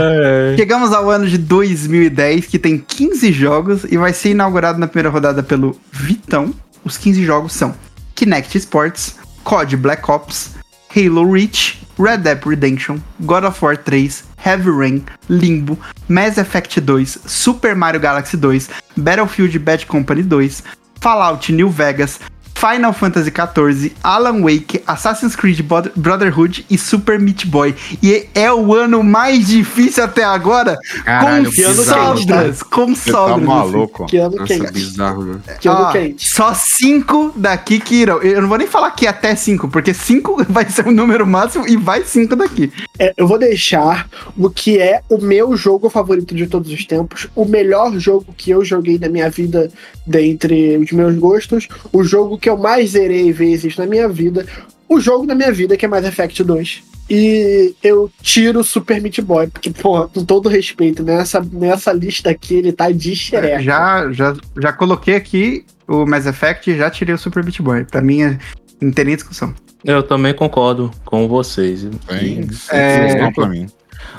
Chegamos 0.58 0.92
ao 0.92 1.10
ano 1.10 1.28
de 1.28 1.38
2010, 1.38 2.48
que 2.48 2.58
tem 2.58 2.78
15 2.78 3.32
jogos 3.32 3.84
e 3.84 3.98
vai 3.98 4.12
ser 4.12 4.32
inaugurado 4.32 4.80
na 4.80 4.88
primeira 4.88 5.10
rodada 5.10 5.44
pelo 5.44 5.80
Vitão. 5.92 6.54
Os 6.84 6.98
15 6.98 7.24
jogos 7.24 7.54
são 7.54 7.76
Kinect 8.16 8.58
Sports, 8.58 9.16
COD 9.44 9.78
Black 9.78 10.10
Ops, 10.10 10.56
Halo 10.96 11.32
Reach, 11.32 11.86
Red 12.00 12.20
Dead 12.20 12.44
Redemption, 12.44 12.98
God 13.22 13.44
of 13.44 13.64
War 13.64 13.78
3, 13.78 14.24
Heavy 14.44 14.70
Rain, 14.70 15.04
Limbo, 15.30 15.78
Mass 16.08 16.38
Effect 16.38 16.80
2, 16.80 17.20
Super 17.26 17.76
Mario 17.76 18.00
Galaxy 18.00 18.38
2, 18.38 18.68
Battlefield 18.98 19.60
Bad 19.60 19.86
Company 19.86 20.24
2, 20.24 20.64
Fallout 21.02 21.52
New 21.52 21.70
Vegas, 21.70 22.20
Final 22.56 22.94
Fantasy 22.94 23.32
XIV, 23.32 23.94
Alan 24.02 24.42
Wake, 24.42 24.82
Assassin's 24.88 25.36
Creed 25.36 25.60
Brotherhood 25.96 26.66
e 26.70 26.78
Super 26.78 27.20
Meat 27.20 27.46
Boy. 27.46 27.76
E 28.02 28.28
é 28.34 28.52
o 28.52 28.74
ano 28.74 29.04
mais 29.04 29.48
difícil 29.48 30.04
até 30.04 30.24
agora, 30.24 30.78
Caralho, 31.04 31.52
com 31.54 31.74
sobras, 31.84 32.64
com 32.64 32.94
tá 32.94 32.96
sobras. 32.96 33.36
assim. 33.38 33.46
maluco. 33.46 34.06
Que 34.06 34.18
ano 34.18 34.38
Nossa, 34.38 34.48
quente. 34.58 34.72
bizarro. 34.72 35.42
Que 35.60 35.68
ano 35.68 35.82
Ó, 35.82 35.92
quente. 35.92 36.28
Só 36.28 36.54
cinco 36.54 37.32
daqui 37.36 37.80
que 37.80 37.96
irão. 37.96 38.22
Eu 38.22 38.42
não 38.42 38.50
vou 38.50 38.58
nem 38.58 38.68
falar 38.68 38.92
que 38.92 39.06
é 39.06 39.10
até 39.10 39.36
cinco, 39.36 39.68
porque 39.68 39.94
cinco 39.94 40.44
vai 40.50 40.68
ser 40.70 40.88
o 40.88 40.92
número 40.92 41.28
máximo 41.28 41.68
e 41.68 41.76
vai 41.76 42.04
cinco 42.04 42.36
daqui. 42.36 42.72
É, 42.98 43.14
eu 43.18 43.28
vou 43.28 43.38
deixar 43.38 44.08
o 44.38 44.50
que 44.50 44.80
é 44.80 45.02
o 45.10 45.18
meu 45.18 45.56
jogo 45.58 45.90
favorito 45.90 46.34
de 46.34 46.48
todos 46.48 46.72
os 46.72 46.86
tempos, 46.86 47.28
o 47.36 47.44
melhor 47.46 47.98
jogo 48.00 48.34
que 48.36 48.52
eu 48.52 48.64
joguei 48.64 48.98
na 48.98 49.10
minha 49.10 49.30
vida, 49.30 49.70
dentre 50.08 50.78
os 50.78 50.92
meus 50.92 51.16
gostos, 51.18 51.68
o 51.92 52.04
jogo 52.04 52.38
que 52.46 52.50
eu 52.52 52.56
mais 52.56 52.92
zerei 52.92 53.32
vezes 53.32 53.76
na 53.76 53.88
minha 53.88 54.08
vida, 54.08 54.46
o 54.88 55.00
jogo 55.02 55.26
da 55.26 55.34
minha 55.34 55.52
vida, 55.52 55.76
que 55.76 55.84
é 55.84 55.88
Mass 55.88 56.06
Effect 56.06 56.44
2. 56.44 56.84
E 57.10 57.74
eu 57.82 58.08
tiro 58.22 58.60
o 58.60 58.64
Super 58.64 59.02
Meat 59.02 59.20
Boy, 59.24 59.48
porque, 59.48 59.72
pô, 59.72 60.08
com 60.08 60.24
todo 60.24 60.48
respeito, 60.48 61.02
nessa, 61.02 61.44
nessa 61.52 61.92
lista 61.92 62.30
aqui 62.30 62.54
ele 62.54 62.72
tá 62.72 62.92
de 62.92 63.16
xereca. 63.16 63.64
Já, 63.64 64.12
já, 64.12 64.36
já 64.62 64.72
coloquei 64.72 65.16
aqui 65.16 65.66
o 65.88 66.06
Mass 66.06 66.28
Effect 66.28 66.70
e 66.70 66.78
já 66.78 66.88
tirei 66.92 67.16
o 67.16 67.18
Super 67.18 67.44
Beat 67.44 67.62
Boy. 67.64 67.84
Pra 67.84 68.00
mim, 68.00 68.22
é- 68.22 68.38
não 68.80 68.92
tem 68.92 69.06
nem 69.06 69.16
discussão. 69.16 69.52
Eu 69.84 70.04
também 70.04 70.32
concordo 70.32 70.92
com 71.04 71.28
vocês. 71.28 71.88
Tem 72.08 72.48
É. 72.70 73.24
é... 73.24 73.32
pra 73.32 73.48
mim. 73.48 73.66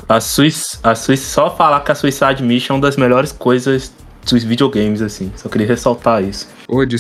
A 0.09 0.21
Swiss, 0.21 0.81
a 0.83 0.97
Swiss, 0.97 1.21
só 1.21 1.57
falar 1.57 1.79
que 1.85 1.93
a 1.93 1.95
Suicide 1.95 2.43
Mission 2.43 2.75
é 2.75 2.77
uma 2.79 2.83
das 2.83 2.97
melhores 2.97 3.31
coisas 3.31 3.93
dos 4.29 4.43
videogames, 4.43 5.01
assim. 5.01 5.31
Só 5.37 5.49
queria 5.49 5.69
ressaltar 5.69 6.25
isso. 6.25 6.49
Ô, 6.67 6.85
de 6.85 6.97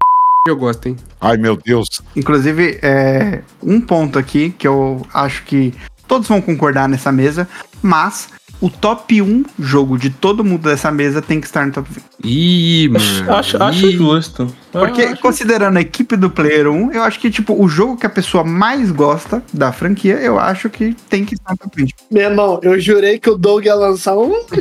eu 0.50 0.56
gosto, 0.56 0.86
hein? 0.86 0.96
Ai, 1.20 1.36
meu 1.36 1.56
Deus. 1.56 1.88
Inclusive, 2.14 2.78
é, 2.82 3.42
um 3.62 3.80
ponto 3.80 4.18
aqui 4.18 4.50
que 4.50 4.66
eu 4.66 5.06
acho 5.12 5.44
que 5.44 5.74
todos 6.06 6.28
vão 6.28 6.40
concordar 6.40 6.88
nessa 6.88 7.10
mesa, 7.10 7.48
mas 7.82 8.28
o 8.60 8.70
top 8.70 9.20
1 9.20 9.44
jogo 9.58 9.98
de 9.98 10.10
todo 10.10 10.44
mundo 10.44 10.62
dessa 10.62 10.90
mesa 10.90 11.20
tem 11.20 11.40
que 11.40 11.46
estar 11.46 11.66
no 11.66 11.72
top 11.72 11.88
20. 11.90 12.04
Ih, 12.24 12.88
mano. 12.88 13.34
Acho, 13.34 13.62
acho 13.62 13.86
Ih. 13.86 13.96
justo. 13.96 14.54
Porque, 14.78 15.02
Eu 15.02 15.08
acho- 15.12 15.22
considerando 15.22 15.76
a 15.76 15.80
equipe 15.80 16.16
do 16.16 16.30
Player 16.30 16.68
1, 16.68 16.92
eu 16.92 17.02
acho 17.02 17.18
que, 17.20 17.30
tipo, 17.30 17.54
o 17.60 17.68
jogo 17.68 17.96
que 17.96 18.06
a 18.06 18.10
pessoa 18.10 18.44
mais 18.44 18.90
gosta 18.90 19.42
da 19.52 19.72
franquia, 19.72 20.14
eu 20.16 20.38
acho 20.38 20.68
que 20.70 20.94
tem 21.08 21.24
que 21.24 21.34
estar 21.34 21.52
no 21.52 21.56
top 21.58 21.76
20. 21.76 21.94
Meu 22.10 22.22
irmão, 22.30 22.60
eu 22.62 22.78
jurei 22.80 23.18
que 23.18 23.30
o 23.30 23.36
Doug 23.36 23.64
ia 23.64 23.74
lançar 23.74 24.16
um. 24.16 24.32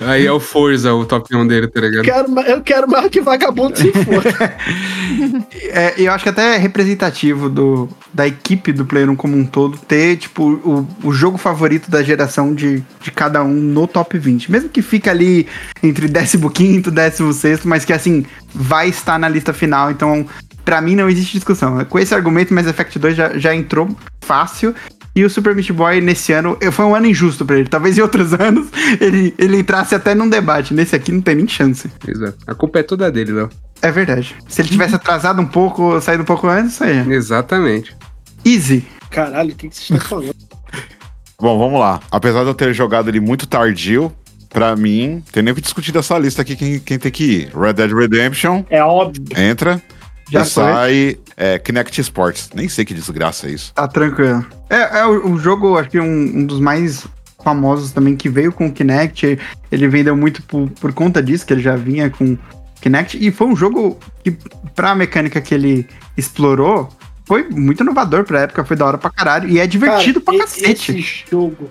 Aí 0.00 0.26
é 0.26 0.32
o 0.32 0.40
Forza, 0.40 0.92
o 0.92 1.04
top 1.04 1.34
1 1.34 1.46
dele, 1.46 1.68
tá 1.68 1.80
Eu 1.80 1.90
ligado? 1.90 2.04
quero, 2.34 2.40
eu 2.50 2.60
quero 2.62 2.88
mais 2.90 3.08
que 3.08 3.20
vagabundo 3.20 3.76
se 3.78 3.92
for. 3.92 4.22
É, 5.70 5.94
eu 5.98 6.12
acho 6.12 6.24
que 6.24 6.30
até 6.30 6.54
é 6.54 6.58
representativo 6.58 7.48
do, 7.48 7.88
da 8.12 8.26
equipe 8.26 8.72
do 8.72 8.84
Player 8.84 9.10
1 9.10 9.16
como 9.16 9.36
um 9.36 9.44
todo 9.44 9.76
ter, 9.76 10.16
tipo, 10.16 10.42
o, 10.44 10.88
o 11.02 11.12
jogo 11.12 11.36
favorito 11.38 11.90
da 11.90 12.02
geração 12.02 12.54
de, 12.54 12.82
de 13.00 13.10
cada 13.10 13.42
um 13.42 13.52
no 13.52 13.86
top 13.86 14.18
20. 14.18 14.50
Mesmo 14.50 14.68
que 14.68 14.82
fique 14.82 15.08
ali 15.08 15.46
entre 15.82 16.08
15 16.08 16.76
e 16.76 16.90
16, 16.90 17.64
mas 17.64 17.84
que 17.84 17.92
assim, 17.92 18.24
vai 18.54 18.88
estar 18.88 19.18
na 19.18 19.28
lista 19.28 19.52
final. 19.52 19.90
Então, 19.90 20.26
pra 20.64 20.80
mim 20.80 20.94
não 20.94 21.08
existe 21.08 21.34
discussão. 21.34 21.84
Com 21.84 21.98
esse 21.98 22.14
argumento, 22.14 22.54
Mass 22.54 22.66
Effect 22.66 22.98
2 22.98 23.16
já, 23.16 23.38
já 23.38 23.54
entrou 23.54 23.94
fácil. 24.22 24.74
E 25.16 25.24
o 25.24 25.30
Super 25.30 25.54
Meat 25.54 25.72
Boy, 25.72 26.00
nesse 26.00 26.32
ano, 26.32 26.58
foi 26.72 26.84
um 26.84 26.94
ano 26.94 27.06
injusto 27.06 27.44
pra 27.44 27.56
ele. 27.56 27.68
Talvez 27.68 27.96
em 27.96 28.00
outros 28.00 28.32
anos 28.38 28.68
ele, 29.00 29.32
ele 29.38 29.58
entrasse 29.58 29.94
até 29.94 30.14
num 30.14 30.28
debate. 30.28 30.74
Nesse 30.74 30.96
aqui 30.96 31.12
não 31.12 31.20
tem 31.20 31.36
nem 31.36 31.46
chance. 31.46 31.88
Exato. 32.06 32.36
A 32.46 32.54
culpa 32.54 32.80
é 32.80 32.82
toda 32.82 33.10
dele, 33.12 33.32
Léo. 33.32 33.50
É 33.80 33.92
verdade. 33.92 34.34
Se 34.48 34.60
ele 34.62 34.68
tivesse 34.68 34.94
atrasado 34.94 35.40
um 35.40 35.46
pouco, 35.46 36.00
saído 36.00 36.22
um 36.22 36.26
pouco 36.26 36.48
antes, 36.48 36.74
isso 36.74 36.84
aí. 36.84 37.12
Exatamente. 37.12 37.96
Easy. 38.44 38.84
Caralho, 39.10 39.52
o 39.52 39.54
que, 39.54 39.68
que 39.68 39.76
vocês 39.76 39.90
estão 39.90 40.00
falando? 40.00 40.34
Bom, 41.40 41.58
vamos 41.58 41.78
lá. 41.78 42.00
Apesar 42.10 42.42
de 42.42 42.48
eu 42.48 42.54
ter 42.54 42.72
jogado 42.72 43.08
ele 43.08 43.20
muito 43.20 43.46
tardio, 43.46 44.12
pra 44.54 44.74
mim, 44.76 45.22
tem 45.32 45.42
nem 45.42 45.52
o 45.52 45.54
que 45.54 45.60
discutir 45.60 45.90
dessa 45.92 46.16
lista 46.16 46.40
aqui 46.40 46.54
quem, 46.54 46.78
quem 46.78 46.96
tem 46.98 47.10
que 47.10 47.24
ir. 47.24 47.52
Red 47.54 47.72
Dead 47.74 47.92
Redemption, 47.92 48.64
É 48.70 48.82
óbvio. 48.82 49.22
entra. 49.36 49.82
Já 50.30 50.40
e 50.42 50.46
sai 50.46 51.18
é, 51.36 51.58
Kinect 51.58 52.00
Sports. 52.00 52.48
Nem 52.54 52.68
sei 52.68 52.84
que 52.84 52.94
desgraça 52.94 53.48
é 53.48 53.50
isso. 53.50 53.74
Tá 53.74 53.86
tranquilo. 53.86 54.46
É, 54.70 55.00
é 55.00 55.06
o, 55.06 55.32
o 55.32 55.38
jogo, 55.38 55.76
acho 55.76 55.90
que 55.90 56.00
um, 56.00 56.04
um 56.38 56.46
dos 56.46 56.60
mais 56.60 57.04
famosos 57.42 57.92
também 57.92 58.16
que 58.16 58.28
veio 58.30 58.50
com 58.52 58.68
o 58.68 58.72
Kinect. 58.72 59.38
Ele 59.70 59.88
vendeu 59.88 60.16
muito 60.16 60.42
por, 60.44 60.70
por 60.80 60.92
conta 60.94 61.22
disso, 61.22 61.44
que 61.44 61.52
ele 61.52 61.60
já 61.60 61.76
vinha 61.76 62.08
com 62.08 62.38
Kinect. 62.80 63.18
E 63.20 63.30
foi 63.30 63.48
um 63.48 63.56
jogo 63.56 63.98
que, 64.22 64.30
pra 64.74 64.94
mecânica 64.94 65.40
que 65.42 65.52
ele 65.54 65.86
explorou, 66.16 66.88
foi 67.26 67.46
muito 67.50 67.82
inovador 67.82 68.24
pra 68.24 68.42
época, 68.42 68.64
foi 68.64 68.76
da 68.76 68.86
hora 68.86 68.98
pra 68.98 69.10
caralho. 69.10 69.48
E 69.48 69.58
é 69.58 69.66
divertido 69.66 70.20
Cara, 70.22 70.38
pra 70.38 70.46
cacete. 70.46 70.92
Esse 70.92 71.24
jogo. 71.30 71.70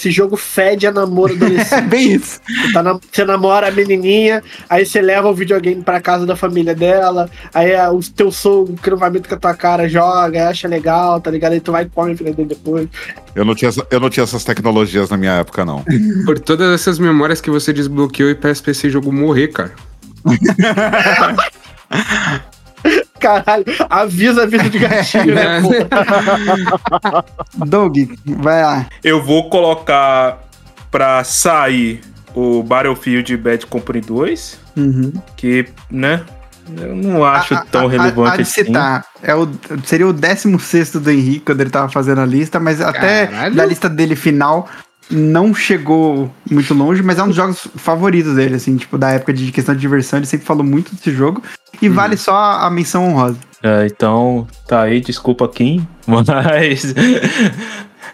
Esse 0.00 0.10
jogo 0.10 0.34
fede 0.34 0.86
a 0.86 0.92
namoro 0.92 1.34
É 1.34 1.36
adolescente. 1.44 1.82
bem 1.88 2.12
isso. 2.14 2.40
Você, 2.48 2.72
tá 2.72 2.82
na- 2.82 2.98
você 3.12 3.22
namora 3.22 3.68
a 3.68 3.70
menininha, 3.70 4.42
aí 4.66 4.86
você 4.86 5.02
leva 5.02 5.28
o 5.28 5.34
videogame 5.34 5.82
pra 5.82 6.00
casa 6.00 6.24
da 6.24 6.34
família 6.34 6.74
dela, 6.74 7.28
aí 7.52 7.72
é, 7.72 7.86
o 7.90 8.00
teu 8.00 8.32
sogro, 8.32 8.76
que 8.82 8.88
não 8.88 8.96
vai 8.96 9.10
muito 9.10 9.28
com 9.28 9.34
a 9.34 9.38
tua 9.38 9.52
cara, 9.54 9.86
joga, 9.90 10.48
acha 10.48 10.66
legal, 10.66 11.20
tá 11.20 11.30
ligado? 11.30 11.52
Aí 11.52 11.60
tu 11.60 11.70
vai 11.70 11.82
e 11.84 11.88
come 11.90 12.14
dele 12.14 12.46
depois. 12.46 12.88
Eu 13.34 13.44
não, 13.44 13.54
tinha, 13.54 13.68
essa- 13.68 13.86
eu 13.90 14.00
não 14.00 14.08
tinha 14.08 14.24
essas 14.24 14.42
tecnologias 14.42 15.10
na 15.10 15.18
minha 15.18 15.32
época, 15.32 15.66
não. 15.66 15.84
Por 16.24 16.38
todas 16.38 16.72
essas 16.72 16.98
memórias 16.98 17.42
que 17.42 17.50
você 17.50 17.70
desbloqueou 17.70 18.30
e 18.30 18.34
peço 18.34 18.62
pra 18.62 18.72
esse 18.72 18.88
jogo 18.88 19.12
morrer, 19.12 19.48
cara. 19.48 19.72
Caralho, 23.20 23.64
avisa, 23.88 24.42
avisa 24.44 24.68
de 24.70 24.78
gatilho, 24.78 25.34
né, 25.34 25.60
pô? 25.62 25.70
Doug, 27.66 27.96
vai 28.26 28.62
lá. 28.62 28.86
Eu 29.04 29.22
vou 29.22 29.48
colocar 29.50 30.38
pra 30.90 31.22
sair 31.24 32.00
o 32.34 32.62
Battlefield 32.62 33.36
Bad 33.36 33.66
Company 33.66 34.00
2, 34.00 34.58
Uhum. 34.76 35.12
que, 35.36 35.66
né, 35.90 36.22
eu 36.78 36.94
não 36.94 37.24
acho 37.24 37.54
A- 37.54 37.64
tão 37.64 37.86
a- 37.86 37.90
relevante 37.90 38.32
a, 38.32 38.36
de 38.36 38.42
assim. 38.42 38.64
citar, 38.64 39.04
é 39.22 39.34
o, 39.34 39.48
seria 39.84 40.06
o 40.06 40.12
16 40.12 40.92
do 40.92 41.10
Henrique 41.10 41.40
quando 41.46 41.60
ele 41.60 41.70
tava 41.70 41.88
fazendo 41.88 42.20
a 42.20 42.26
lista, 42.26 42.60
mas 42.60 42.80
até 42.80 43.26
Caralho. 43.26 43.54
da 43.56 43.64
lista 43.64 43.88
dele 43.88 44.14
final 44.16 44.68
não 45.10 45.54
chegou 45.54 46.32
muito 46.50 46.72
longe, 46.74 47.02
mas 47.02 47.18
é 47.18 47.22
um 47.22 47.26
dos 47.28 47.36
jogos 47.36 47.68
favoritos 47.76 48.34
dele, 48.34 48.54
assim, 48.56 48.76
tipo, 48.76 48.96
da 48.98 49.10
época 49.10 49.32
de 49.32 49.50
questão 49.52 49.74
de 49.74 49.80
diversão, 49.80 50.18
ele 50.18 50.26
sempre 50.26 50.46
falou 50.46 50.64
muito 50.64 50.94
desse 50.94 51.10
jogo. 51.12 51.42
E 51.82 51.88
Uhum. 51.88 51.94
vale 51.94 52.16
só 52.16 52.34
a 52.34 52.70
menção 52.70 53.08
honrosa. 53.08 53.38
É, 53.62 53.86
então, 53.86 54.46
tá 54.66 54.82
aí, 54.82 55.00
desculpa 55.00 55.46
Kim, 55.48 55.86
mas. 56.06 56.94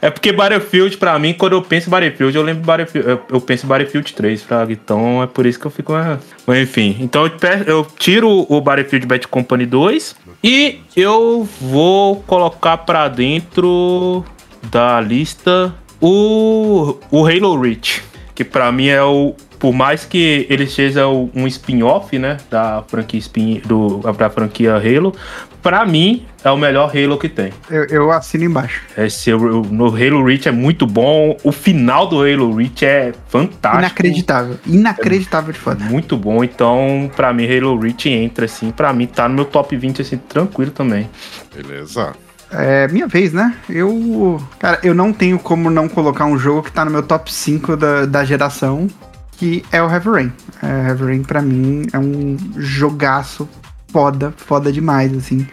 é 0.03 0.11
porque 0.11 0.33
Battlefield, 0.33 0.97
pra 0.97 1.19
mim, 1.19 1.33
quando 1.35 1.53
eu 1.55 1.63
penso 1.63 1.89
em 1.89 1.91
Battlefield, 1.91 2.37
eu 2.37 2.43
lembro 2.43 2.65
Battlefield, 2.65 3.21
eu, 3.29 3.41
penso 3.41 3.65
em 3.65 3.69
Battlefield 3.69 4.13
3, 4.13 4.43
Fraga. 4.43 4.73
Então 4.73 5.23
é 5.23 5.27
por 5.27 5.47
isso 5.47 5.59
que 5.59 5.67
eu 5.67 5.71
fico. 5.71 5.95
ah, 5.95 6.19
Mas 6.47 6.59
enfim, 6.63 6.97
então 7.01 7.31
eu 7.67 7.85
tiro 7.99 8.47
o 8.49 8.61
Battlefield 8.61 9.07
Bad 9.07 9.29
Company 9.29 9.67
2 9.67 10.17
e 10.43 10.81
eu 10.97 11.49
vou 11.61 12.17
colocar 12.27 12.79
pra 12.79 13.09
dentro 13.09 14.25
da 14.71 15.01
lista 15.01 15.73
o, 16.01 16.97
o 17.11 17.27
Halo 17.27 17.61
Reach, 17.61 18.03
que 18.35 18.45
pra 18.45 18.71
mim 18.73 18.89
é 18.89 19.03
o. 19.03 19.35
Por 19.59 19.73
mais 19.73 20.05
que 20.05 20.47
ele 20.51 20.67
seja 20.67 21.09
o- 21.09 21.31
um 21.35 21.47
spin-off, 21.47 22.19
né, 22.19 22.37
da 22.51 22.85
franquia 22.87 23.19
spin, 23.19 23.63
do, 23.65 24.01
da 24.19 24.29
franquia 24.29 24.75
Halo, 24.77 25.15
pra 25.63 25.87
mim 25.87 26.27
é 26.45 26.51
o 26.51 26.59
melhor 26.59 26.93
Halo 26.95 27.17
que 27.17 27.27
tem. 27.27 27.55
Eu, 27.71 27.87
eu 27.87 28.13
assino 28.13 28.45
embaixo. 28.45 28.83
Esse, 28.99 29.33
o- 29.33 29.63
no 29.63 29.87
Halo 29.87 30.23
Reach 30.23 30.47
é 30.47 30.53
muito 30.53 30.87
bom, 30.87 31.39
o 31.43 31.51
final 31.51 32.07
do 32.07 32.21
Halo 32.21 32.55
Reach 32.55 32.85
é 32.85 33.15
fantástico. 33.29 33.79
Inacreditável. 33.79 34.57
Inacreditável 34.67 35.53
de 35.55 35.59
foda. 35.59 35.83
Muito 35.87 36.19
bom, 36.19 36.45
então 36.45 37.11
pra 37.17 37.33
mim 37.33 37.47
Halo 37.47 37.79
Reach 37.81 38.11
entra 38.11 38.45
assim, 38.45 38.71
pra 38.71 38.93
mim 38.93 39.07
tá 39.07 39.27
no 39.27 39.35
meu 39.37 39.45
top 39.47 39.75
20 39.75 40.03
assim, 40.03 40.19
tranquilo 40.19 40.71
também. 40.71 41.09
Beleza. 41.55 42.13
É 42.51 42.87
minha 42.89 43.07
vez, 43.07 43.33
né? 43.33 43.55
Eu. 43.69 44.41
Cara, 44.59 44.79
eu 44.83 44.95
não 44.95 45.13
tenho 45.13 45.39
como 45.39 45.71
não 45.71 45.89
colocar 45.89 46.27
um 46.27 46.39
jogo 46.39 46.63
que 46.63 46.73
tá 46.73 46.85
no 46.85 46.91
meu 46.91 47.03
top 47.03 47.33
5 47.33 47.77
da, 47.77 48.07
da 48.07 48.25
geração, 48.25 48.87
que 49.33 49.65
é 49.73 49.83
o 49.83 49.91
Heavy 49.91 50.09
Rain. 50.09 50.33
É, 50.63 50.89
Heavy 50.89 51.05
Rain, 51.05 51.23
pra 51.23 51.43
mim, 51.43 51.87
é 51.93 51.99
um 51.99 52.37
jogaço 52.57 53.49
foda, 53.89 54.33
foda 54.37 54.73
demais, 54.73 55.17
assim. 55.17 55.47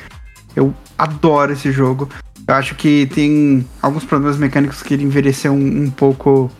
Eu 0.55 0.73
adoro 0.97 1.53
esse 1.53 1.71
jogo. 1.71 2.09
Eu 2.47 2.55
acho 2.55 2.75
que 2.75 3.09
tem 3.13 3.65
alguns 3.81 4.03
problemas 4.03 4.37
mecânicos 4.37 4.83
que 4.83 4.93
ele 4.93 5.03
envelheceu 5.03 5.53
um, 5.53 5.83
um 5.83 5.89
pouco 5.89 6.51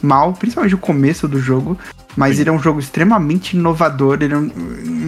mal, 0.00 0.32
principalmente 0.32 0.74
o 0.74 0.78
começo 0.78 1.28
do 1.28 1.38
jogo. 1.38 1.76
Mas 2.16 2.38
ele 2.38 2.48
é 2.50 2.52
um 2.52 2.58
jogo 2.58 2.80
extremamente 2.80 3.56
inovador. 3.56 4.18
Ele 4.20 4.34
é 4.34 4.36
um, 4.36 4.50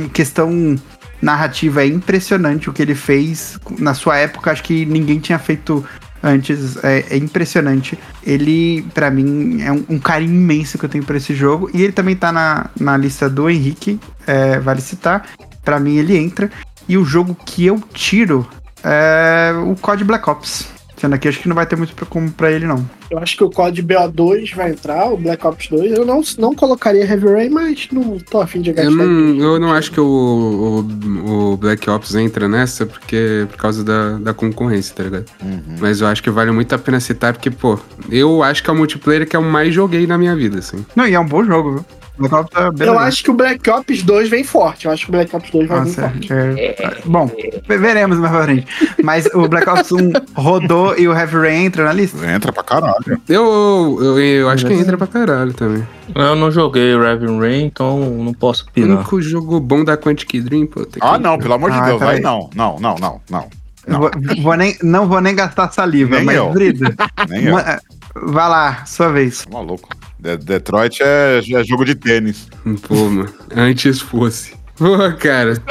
em 0.04 0.08
questão 0.08 0.76
narrativa 1.20 1.82
é 1.82 1.86
impressionante 1.86 2.68
o 2.68 2.72
que 2.72 2.82
ele 2.82 2.94
fez 2.94 3.58
na 3.78 3.94
sua 3.94 4.16
época. 4.18 4.50
Acho 4.50 4.62
que 4.62 4.84
ninguém 4.86 5.18
tinha 5.18 5.38
feito 5.38 5.84
antes. 6.22 6.82
É, 6.82 7.04
é 7.10 7.16
impressionante. 7.16 7.98
Ele, 8.22 8.82
pra 8.94 9.10
mim, 9.10 9.62
é 9.62 9.70
um, 9.70 9.84
um 9.90 9.98
carinho 9.98 10.34
imenso 10.34 10.78
que 10.78 10.84
eu 10.84 10.88
tenho 10.88 11.04
por 11.04 11.16
esse 11.16 11.34
jogo. 11.34 11.70
E 11.74 11.82
ele 11.82 11.92
também 11.92 12.16
tá 12.16 12.32
na, 12.32 12.70
na 12.78 12.96
lista 12.96 13.28
do 13.28 13.48
Henrique, 13.48 14.00
é, 14.26 14.58
vale 14.58 14.80
citar. 14.80 15.28
Pra 15.64 15.78
mim, 15.78 15.96
ele 15.96 16.16
entra. 16.16 16.50
E 16.88 16.96
o 16.98 17.04
jogo 17.04 17.34
que 17.34 17.64
eu 17.64 17.80
tiro 17.92 18.48
é 18.82 19.52
o 19.66 19.74
COD 19.76 20.04
Black 20.04 20.28
Ops. 20.28 20.68
Sendo 20.96 21.14
aqui, 21.14 21.28
acho 21.28 21.40
que 21.40 21.48
não 21.48 21.56
vai 21.56 21.66
ter 21.66 21.76
muito 21.76 21.94
como 22.06 22.30
pra 22.30 22.50
ele, 22.50 22.66
não. 22.66 22.88
Eu 23.14 23.20
acho 23.20 23.36
que 23.36 23.44
o 23.44 23.50
COD 23.50 23.80
BO2 23.80 24.54
vai 24.56 24.70
entrar, 24.70 25.06
o 25.12 25.16
Black 25.16 25.46
Ops 25.46 25.68
2. 25.68 25.92
Eu 25.92 26.04
não, 26.04 26.20
não 26.36 26.52
colocaria 26.52 27.04
Heavy 27.06 27.26
Rain, 27.28 27.48
mas 27.48 27.86
não 27.92 28.18
tô 28.18 28.40
afim 28.40 28.60
de 28.60 28.72
gastar. 28.72 28.90
Eu 28.90 28.96
não, 28.96 29.52
eu 29.54 29.60
não 29.60 29.72
acho 29.72 29.92
que 29.92 30.00
o, 30.00 30.84
o, 31.24 31.52
o 31.52 31.56
Black 31.56 31.88
Ops 31.88 32.14
entra 32.16 32.48
nessa 32.48 32.84
porque 32.84 33.46
por 33.50 33.56
causa 33.56 33.84
da, 33.84 34.18
da 34.18 34.34
concorrência, 34.34 34.94
tá 34.96 35.04
ligado? 35.04 35.26
Mas 35.80 36.00
eu 36.00 36.08
acho 36.08 36.22
que 36.22 36.30
vale 36.30 36.50
muito 36.50 36.74
a 36.74 36.78
pena 36.78 36.98
citar 36.98 37.32
porque, 37.32 37.50
pô, 37.52 37.78
eu 38.10 38.42
acho 38.42 38.64
que 38.64 38.68
é 38.68 38.72
o 38.72 38.76
multiplayer 38.76 39.28
que 39.28 39.36
eu 39.36 39.42
mais 39.42 39.72
joguei 39.72 40.06
na 40.08 40.18
minha 40.18 40.34
vida, 40.34 40.58
assim. 40.58 40.84
Não, 40.96 41.06
e 41.06 41.14
é 41.14 41.20
um 41.20 41.26
bom 41.26 41.44
jogo, 41.44 41.70
viu? 41.74 41.84
Black 42.16 42.32
Ops 42.32 42.52
é 42.56 42.60
bem 42.70 42.86
Eu 42.86 42.92
legal. 42.92 42.98
acho 43.08 43.24
que 43.24 43.30
o 43.32 43.34
Black 43.34 43.68
Ops 43.70 44.02
2 44.04 44.28
vem 44.28 44.44
forte. 44.44 44.86
Eu 44.86 44.92
acho 44.92 45.04
que 45.04 45.10
o 45.10 45.12
Black 45.12 45.34
Ops 45.34 45.50
2 45.50 45.66
vai 45.66 45.80
vir 45.80 45.86
Nossa, 45.86 46.00
forte. 46.02 46.32
é- 46.32 46.96
Bom, 47.04 47.26
ve- 47.66 47.76
veremos 47.76 48.18
mais 48.20 48.30
pra 48.32 48.44
frente. 48.44 48.66
Mas 49.02 49.26
o 49.34 49.48
Black 49.48 49.68
Ops 49.68 49.90
1 49.90 50.12
rodou 50.40 50.96
e 50.96 51.08
o 51.08 51.12
Heavy 51.12 51.34
Rain 51.38 51.64
entra 51.64 51.82
na 51.82 51.92
lista? 51.92 52.24
Entra 52.32 52.52
pra 52.52 52.62
caralho. 52.62 53.03
Eu, 53.28 53.98
eu, 54.00 54.18
eu 54.18 54.48
acho 54.48 54.66
que 54.66 54.72
entra 54.72 54.96
pra 54.96 55.06
caralho 55.06 55.52
também. 55.52 55.86
Eu 56.14 56.34
não 56.36 56.50
joguei 56.50 56.96
Raven 56.96 57.38
Rain, 57.38 57.64
então 57.66 57.98
não 58.00 58.32
posso 58.32 58.64
O 58.64 58.68
opinar. 58.68 58.96
único 58.98 59.20
jogo 59.20 59.60
bom 59.60 59.84
da 59.84 59.96
Quantic 59.96 60.40
Dream, 60.40 60.66
pô. 60.66 60.80
tem 60.86 61.00
que- 61.00 61.06
Ah, 61.06 61.18
não, 61.18 61.38
pelo 61.38 61.54
amor 61.54 61.70
de 61.70 61.76
Ah, 61.76 61.84
Deus. 61.86 62.00
Vai 62.00 62.20
não, 62.20 62.48
não, 62.54 62.78
não, 62.80 62.94
não, 62.96 63.20
não. 63.30 63.48
Não. 63.86 63.98
Vou, 64.00 64.10
vou 64.42 64.56
nem, 64.56 64.74
não 64.82 65.06
vou 65.06 65.20
nem 65.20 65.34
gastar 65.34 65.70
saliva, 65.70 66.16
Nem 66.16 66.24
mas, 66.24 66.36
eu. 66.36 66.50
Brida, 66.50 66.94
Nem 67.28 67.44
eu. 67.44 67.54
vai 67.54 68.48
lá, 68.48 68.84
sua 68.86 69.10
vez. 69.12 69.44
Tá 69.44 69.50
maluco. 69.52 69.88
De- 70.18 70.38
Detroit 70.38 71.02
é, 71.02 71.40
é 71.52 71.64
jogo 71.64 71.84
de 71.84 71.94
tênis. 71.94 72.48
Pô, 72.88 72.94
mano. 73.10 73.28
Antes 73.54 74.00
fosse. 74.00 74.54
Pô, 74.76 74.96
cara. 75.20 75.54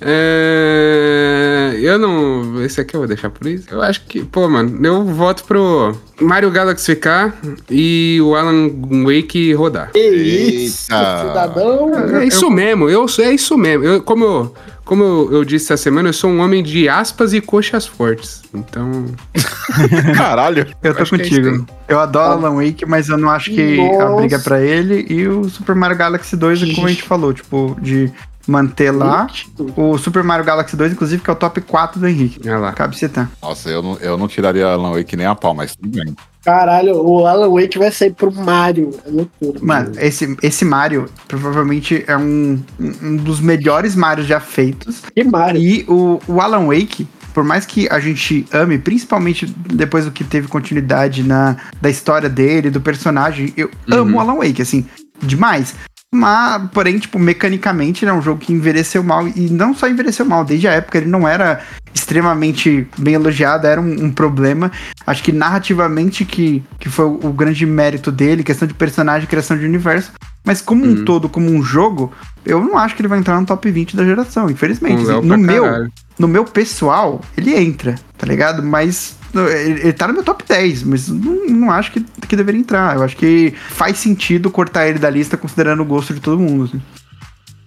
É, 0.00 1.76
eu 1.80 1.98
não. 1.98 2.62
Esse 2.64 2.80
aqui 2.80 2.94
eu 2.96 3.00
vou 3.00 3.08
deixar 3.08 3.30
por 3.30 3.46
isso. 3.46 3.66
Eu 3.70 3.82
acho 3.82 4.04
que, 4.06 4.24
pô, 4.24 4.48
mano, 4.48 4.84
eu 4.84 5.04
voto 5.04 5.44
pro 5.44 5.94
Mario 6.20 6.50
Galaxy 6.50 6.84
ficar 6.84 7.38
e 7.70 8.18
o 8.22 8.34
Alan 8.34 8.70
Wake 9.04 9.52
rodar. 9.54 9.90
Que 9.92 9.98
isso, 9.98 10.92
Eita. 10.92 11.28
cidadão. 11.28 12.18
É 12.20 12.24
isso 12.24 12.50
mesmo, 12.50 12.88
eu 12.88 13.06
sou, 13.08 13.24
é 13.24 13.32
isso 13.32 13.56
mesmo. 13.56 13.84
Eu, 13.84 14.02
como 14.02 14.24
eu, 14.24 14.54
como 14.84 15.02
eu, 15.04 15.32
eu 15.32 15.44
disse 15.44 15.72
essa 15.72 15.82
semana, 15.82 16.08
eu 16.08 16.12
sou 16.12 16.30
um 16.30 16.40
homem 16.40 16.62
de 16.62 16.88
aspas 16.88 17.32
e 17.32 17.40
coxas 17.40 17.86
fortes. 17.86 18.42
Então. 18.54 19.06
Caralho. 20.16 20.66
Eu 20.82 20.94
tô 20.94 21.04
que 21.04 21.14
é 21.14 21.18
contigo. 21.18 21.48
isso 21.48 21.66
eu 21.90 21.98
adoro 21.98 22.46
Alan 22.46 22.64
Wake, 22.64 22.86
mas 22.86 23.08
eu 23.08 23.18
não 23.18 23.28
acho 23.28 23.50
que 23.50 23.80
a 23.80 24.04
Nossa. 24.04 24.16
briga 24.16 24.36
é 24.36 24.38
pra 24.38 24.60
ele. 24.60 25.06
E 25.10 25.26
o 25.26 25.48
Super 25.48 25.74
Mario 25.74 25.96
Galaxy 25.96 26.36
2, 26.36 26.74
como 26.74 26.86
a 26.86 26.90
gente 26.90 27.02
falou, 27.02 27.32
tipo, 27.32 27.76
de 27.80 28.12
manter 28.50 28.90
lá. 28.90 29.28
O 29.76 29.96
Super 29.96 30.24
Mario 30.24 30.44
Galaxy 30.44 30.76
2, 30.76 30.92
inclusive, 30.92 31.22
que 31.22 31.30
é 31.30 31.32
o 31.32 31.36
top 31.36 31.60
4 31.60 32.00
do 32.00 32.08
Henrique. 32.08 32.40
Olha 32.48 32.58
lá. 32.58 32.72
Cabe 32.72 32.98
citar. 32.98 33.30
Nossa, 33.40 33.70
eu 33.70 33.82
não, 33.82 33.96
eu 33.98 34.18
não 34.18 34.26
tiraria 34.26 34.66
Alan 34.66 34.92
Wake 34.92 35.16
nem 35.16 35.26
a 35.26 35.34
pau, 35.34 35.54
mas 35.54 35.76
tudo 35.76 35.88
bem. 35.88 36.14
Caralho, 36.44 36.96
o 36.96 37.26
Alan 37.26 37.50
Wake 37.50 37.78
vai 37.78 37.92
sair 37.92 38.12
pro 38.12 38.32
Mario. 38.32 38.90
É 39.06 39.10
loucura. 39.10 39.60
Mano, 39.62 39.92
esse, 39.98 40.36
esse 40.42 40.64
Mario 40.64 41.08
provavelmente 41.28 42.02
é 42.06 42.16
um, 42.16 42.60
um 42.78 43.16
dos 43.16 43.40
melhores 43.40 43.94
Marios 43.94 44.26
já 44.26 44.40
feitos. 44.40 45.02
Que 45.14 45.22
Mario. 45.22 45.60
E 45.60 45.84
o, 45.86 46.18
o 46.26 46.40
Alan 46.40 46.66
Wake, 46.66 47.06
por 47.34 47.44
mais 47.44 47.66
que 47.66 47.88
a 47.90 48.00
gente 48.00 48.46
ame, 48.52 48.78
principalmente 48.78 49.46
depois 49.46 50.06
do 50.06 50.10
que 50.10 50.24
teve 50.24 50.48
continuidade 50.48 51.22
na, 51.22 51.56
da 51.80 51.90
história 51.90 52.28
dele, 52.28 52.70
do 52.70 52.80
personagem, 52.80 53.52
eu 53.56 53.70
amo 53.90 54.16
o 54.16 54.20
Alan 54.20 54.36
Wake, 54.36 54.62
assim, 54.62 54.86
demais. 55.22 55.74
Mas, 56.12 56.68
porém, 56.72 56.98
tipo, 56.98 57.20
mecanicamente 57.20 58.04
ele 58.04 58.10
é 58.10 58.14
um 58.14 58.20
jogo 58.20 58.40
que 58.40 58.52
envelheceu 58.52 59.02
mal. 59.02 59.28
E 59.28 59.48
não 59.48 59.72
só 59.72 59.88
envelheceu 59.88 60.24
mal, 60.24 60.44
desde 60.44 60.66
a 60.66 60.72
época 60.72 60.98
ele 60.98 61.06
não 61.06 61.26
era 61.26 61.60
extremamente 61.94 62.88
bem 62.98 63.14
elogiado, 63.14 63.66
era 63.66 63.80
um, 63.80 64.06
um 64.06 64.12
problema. 64.12 64.72
Acho 65.06 65.22
que 65.22 65.30
narrativamente 65.30 66.24
que, 66.24 66.64
que 66.80 66.88
foi 66.88 67.04
o, 67.04 67.20
o 67.26 67.32
grande 67.32 67.64
mérito 67.64 68.10
dele, 68.10 68.42
questão 68.42 68.66
de 68.66 68.74
personagem, 68.74 69.28
criação 69.28 69.56
de 69.56 69.64
universo. 69.64 70.12
Mas 70.44 70.62
como 70.62 70.84
um 70.84 71.04
todo, 71.04 71.28
como 71.28 71.50
um 71.50 71.62
jogo, 71.62 72.12
eu 72.44 72.60
não 72.60 72.78
acho 72.78 72.96
que 72.96 73.02
ele 73.02 73.08
vai 73.08 73.18
entrar 73.18 73.38
no 73.40 73.46
top 73.46 73.70
20 73.70 73.94
da 73.94 74.04
geração, 74.04 74.50
infelizmente. 74.50 75.02
Assim, 75.02 75.26
no 75.26 75.38
meu, 75.38 75.64
caralho. 75.64 75.92
no 76.18 76.28
meu 76.28 76.44
pessoal, 76.44 77.20
ele 77.36 77.54
entra, 77.54 77.96
tá 78.16 78.26
ligado? 78.26 78.62
Mas 78.62 79.16
ele, 79.34 79.80
ele 79.80 79.92
tá 79.92 80.08
no 80.08 80.14
meu 80.14 80.24
top 80.24 80.42
10, 80.46 80.82
mas 80.84 81.08
não, 81.08 81.46
não 81.46 81.70
acho 81.70 81.92
que, 81.92 82.00
que 82.26 82.36
deveria 82.36 82.60
entrar. 82.60 82.96
Eu 82.96 83.02
acho 83.02 83.16
que 83.16 83.54
faz 83.68 83.98
sentido 83.98 84.50
cortar 84.50 84.88
ele 84.88 84.98
da 84.98 85.10
lista 85.10 85.36
considerando 85.36 85.82
o 85.82 85.86
gosto 85.86 86.14
de 86.14 86.20
todo 86.20 86.40
mundo. 86.40 86.64
assim. 86.64 86.82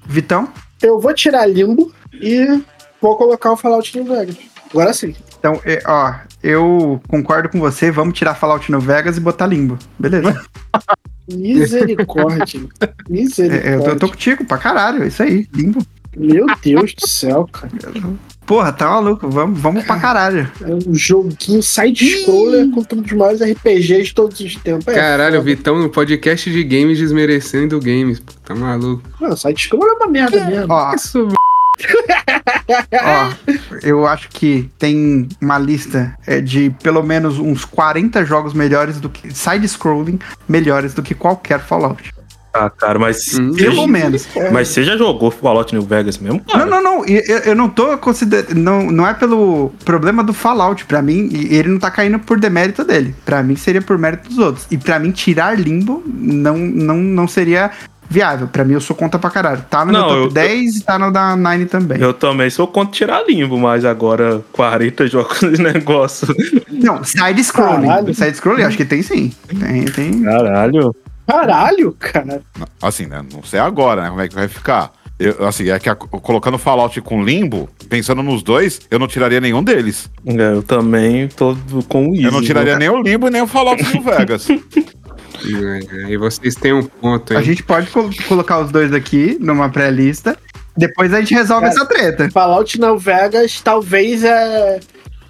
Vitão? 0.06 0.50
Eu 0.82 1.00
vou 1.00 1.14
tirar 1.14 1.46
Limbo 1.46 1.94
e 2.14 2.62
vou 3.02 3.16
colocar 3.16 3.52
o 3.52 3.58
Fallout 3.58 3.98
New 3.98 4.06
Vegas. 4.06 4.36
Agora 4.70 4.94
sim. 4.94 5.16
Então, 5.38 5.62
ó, 5.86 6.16
eu 6.42 7.02
concordo 7.08 7.50
com 7.50 7.60
você, 7.60 7.92
vamos 7.92 8.18
tirar 8.18 8.34
Fallout 8.34 8.72
no 8.72 8.80
Vegas 8.80 9.18
e 9.18 9.20
botar 9.20 9.46
Limbo. 9.46 9.78
Beleza? 10.00 10.44
Misericórdia. 11.38 12.62
É, 12.80 12.90
Misericórdia. 13.10 13.70
eu, 13.70 13.84
tô, 13.84 13.90
eu 13.90 14.00
tô 14.00 14.10
contigo, 14.10 14.46
pra 14.46 14.58
caralho, 14.58 15.04
é 15.04 15.08
isso 15.08 15.24
aí, 15.24 15.48
Limbo. 15.54 15.86
Meu 16.16 16.46
Deus 16.62 16.94
do 16.94 17.08
céu, 17.08 17.50
cara. 17.52 17.72
Porra, 18.46 18.74
tá 18.74 18.90
maluco, 18.90 19.30
vamos, 19.30 19.60
vamos 19.60 19.84
pra 19.86 19.98
caralho. 20.00 20.52
É 20.62 20.74
um 20.74 20.94
joguinho 20.94 21.64
side-scroller 21.64 22.70
contra 22.72 22.98
um 23.00 23.02
dos 23.02 23.12
maiores 23.14 23.42
RPGs 23.42 24.04
de 24.04 24.14
todos 24.14 24.40
os 24.40 24.56
tempos. 24.58 24.88
É 24.90 24.94
Caralho, 24.94 25.36
o 25.36 25.42
foda. 25.42 25.56
Vitão 25.56 25.80
no 25.80 25.90
podcast 25.90 26.52
de 26.52 26.64
games 26.64 27.00
desmerecendo 27.00 27.80
games. 27.80 28.20
Pô, 28.20 28.34
tá 28.44 28.54
maluco. 28.54 29.02
Não, 29.20 29.36
side-scroller 29.36 29.94
é 29.94 29.96
uma 29.96 30.08
merda 30.08 30.46
mesmo. 30.46 30.72
Ó, 30.72 30.94
Isso, 30.94 31.28
Ó, 33.04 33.34
eu 33.82 34.06
acho 34.06 34.30
que 34.30 34.70
tem 34.78 35.28
uma 35.42 35.58
lista 35.58 36.16
é, 36.26 36.40
de 36.40 36.74
pelo 36.82 37.04
menos 37.04 37.40
uns 37.40 37.66
40 37.66 38.24
jogos 38.26 38.54
melhores 38.54 39.00
do 39.00 39.10
que. 39.10 39.34
side-scrolling 39.34 40.20
melhores 40.48 40.94
do 40.94 41.02
que 41.02 41.16
qualquer 41.16 41.60
Fallout. 41.60 42.12
Ah, 42.56 42.70
cara, 42.70 43.00
mas. 43.00 43.34
Hum. 43.40 43.54
Pelo 43.56 43.88
menos. 43.88 44.28
Mas 44.52 44.68
você 44.68 44.84
já 44.84 44.96
jogou 44.96 45.32
Fallout 45.32 45.74
New 45.74 45.82
Vegas 45.82 46.20
mesmo? 46.20 46.38
Não, 46.48 46.54
Cara? 46.54 46.66
não, 46.68 46.84
não. 46.84 47.06
e- 47.06 47.24
Eu, 47.28 47.40
eu 47.40 47.56
não 47.56 47.68
tô 47.68 47.98
considerando. 47.98 48.54
Não, 48.54 48.92
não 48.92 49.08
é 49.08 49.14
pelo 49.16 49.72
problema 49.84 50.24
do 50.24 50.34
Fallout. 50.34 50.86
Pra 50.86 51.02
mim, 51.02 51.30
e 51.32 51.56
ele 51.56 51.70
não 51.70 51.80
tá 51.80 51.90
caindo 51.90 52.20
por 52.20 52.40
demérito 52.40 52.84
dele. 52.84 53.16
Pra 53.26 53.42
mim, 53.42 53.56
seria 53.56 53.82
por 53.82 53.98
mérito 53.98 54.30
dos 54.30 54.38
outros. 54.38 54.68
E 54.70 54.78
pra 54.78 55.00
mim, 55.00 55.10
tirar 55.10 55.60
limbo 55.60 56.04
não, 56.06 56.56
não, 56.56 56.98
não 56.98 57.28
seria 57.28 57.72
viável. 58.14 58.48
Pra 58.48 58.64
mim, 58.64 58.74
eu 58.74 58.82
sou 58.82 58.96
conta 58.96 59.18
pra 59.18 59.30
caralho. 59.32 59.66
Tá 59.70 59.84
no 59.84 59.92
Não, 59.92 60.00
meu 60.02 60.10
top 60.10 60.22
eu- 60.28 60.32
10 60.32 60.76
e 60.78 60.84
tá 60.84 61.00
no 61.00 61.12
da 61.12 61.36
Nine 61.36 61.66
também. 61.66 62.00
Eu 62.00 62.14
também 62.14 62.50
sou 62.50 62.68
contra 62.68 62.94
tirar 62.94 63.24
limbo, 63.28 63.58
mas 63.58 63.84
agora 63.84 64.42
40 64.52 65.08
jogos 65.08 65.40
de 65.40 65.62
negócio. 65.62 66.28
Não, 66.72 67.04
side-scrolling. 67.04 67.88
Caralho. 67.88 68.14
Side-scrolling, 68.14 68.64
acho 68.64 68.78
que 68.78 68.86
tem 68.86 69.02
sim. 69.02 69.34
Tem, 69.60 69.86
tem. 69.86 70.22
Caralho. 70.24 70.96
Caralho, 71.28 71.96
cara. 72.00 72.42
Assim, 72.82 73.06
né? 73.08 73.22
Não 73.34 73.42
sei 73.44 73.60
agora, 73.60 74.04
né? 74.04 74.10
Como 74.10 74.22
é 74.22 74.28
que 74.28 74.36
vai 74.36 74.48
ficar. 74.48 74.92
Eu, 75.20 75.48
assim, 75.48 75.70
é 75.70 75.80
que 75.80 75.90
a- 75.90 75.96
colocando 75.96 76.58
Fallout 76.58 77.00
com 77.02 77.24
Limbo, 77.24 77.70
pensando 77.88 78.22
nos 78.22 78.44
dois, 78.44 78.82
eu 78.92 79.00
não 79.00 79.08
tiraria 79.08 79.40
nenhum 79.40 79.64
deles. 79.64 80.10
É, 80.26 80.54
Eu 80.54 80.62
também 80.64 81.28
tô 81.30 81.56
com 81.88 82.10
o 82.10 82.14
Easy. 82.14 82.24
eu 82.26 82.32
não 82.32 82.42
tiraria 82.42 82.78
viu? 82.78 82.80
nem 82.80 82.90
o 82.90 83.02
Limbo 83.02 83.28
e 83.28 83.32
nem 83.32 83.42
o 83.42 83.48
Fallout 83.48 83.82
New 83.94 84.02
Vegas. 84.04 84.48
É, 85.38 86.12
E 86.12 86.18
vocês 86.18 86.56
têm 86.56 86.74
um 86.74 86.84
ponto 86.84 87.34
A 87.34 87.40
aí. 87.40 87.44
gente 87.46 87.64
pode 87.64 87.90
col- 87.92 88.10
colocar 88.28 88.60
os 88.60 88.72
dois 88.72 88.92
aqui 88.94 89.38
numa 89.40 89.70
pré-lista. 89.70 90.38
Depois 90.76 91.14
a 91.14 91.20
gente 91.20 91.34
resolve 91.34 91.68
Cara, 91.68 91.76
essa 91.76 91.86
treta. 91.86 92.30
Fallout 92.32 92.80
New 92.80 92.98
Vegas 92.98 93.62
talvez 93.62 94.24
é. 94.24 94.80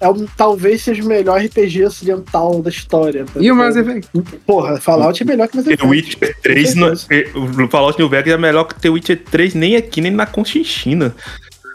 é 0.00 0.08
um, 0.08 0.26
talvez 0.36 0.80
seja 0.82 1.02
o 1.02 1.06
melhor 1.06 1.38
RPG 1.40 1.84
ocidental 1.84 2.62
da 2.62 2.70
história. 2.70 3.24
tá 3.26 3.38
E 3.40 3.50
o? 3.52 3.54
Mass 3.56 3.76
Effect? 3.76 4.08
Porra, 4.46 4.80
Fallout 4.80 5.22
é 5.22 5.26
melhor 5.26 5.46
que 5.48 5.56
Mass 5.56 5.66
The 5.66 5.74
Effect. 5.74 5.90
Witcher 5.90 6.36
3, 6.42 6.74
não- 6.74 6.92
o 7.64 7.68
Fallout 7.68 7.98
New 7.98 8.08
Vegas 8.08 8.32
é 8.32 8.38
melhor 8.38 8.64
que 8.64 8.74
The 8.80 8.88
Witcher 8.88 9.22
3 9.30 9.54
nem 9.54 9.76
aqui, 9.76 10.00
nem 10.00 10.10
na 10.12 10.24
Conchinchina. 10.26 11.14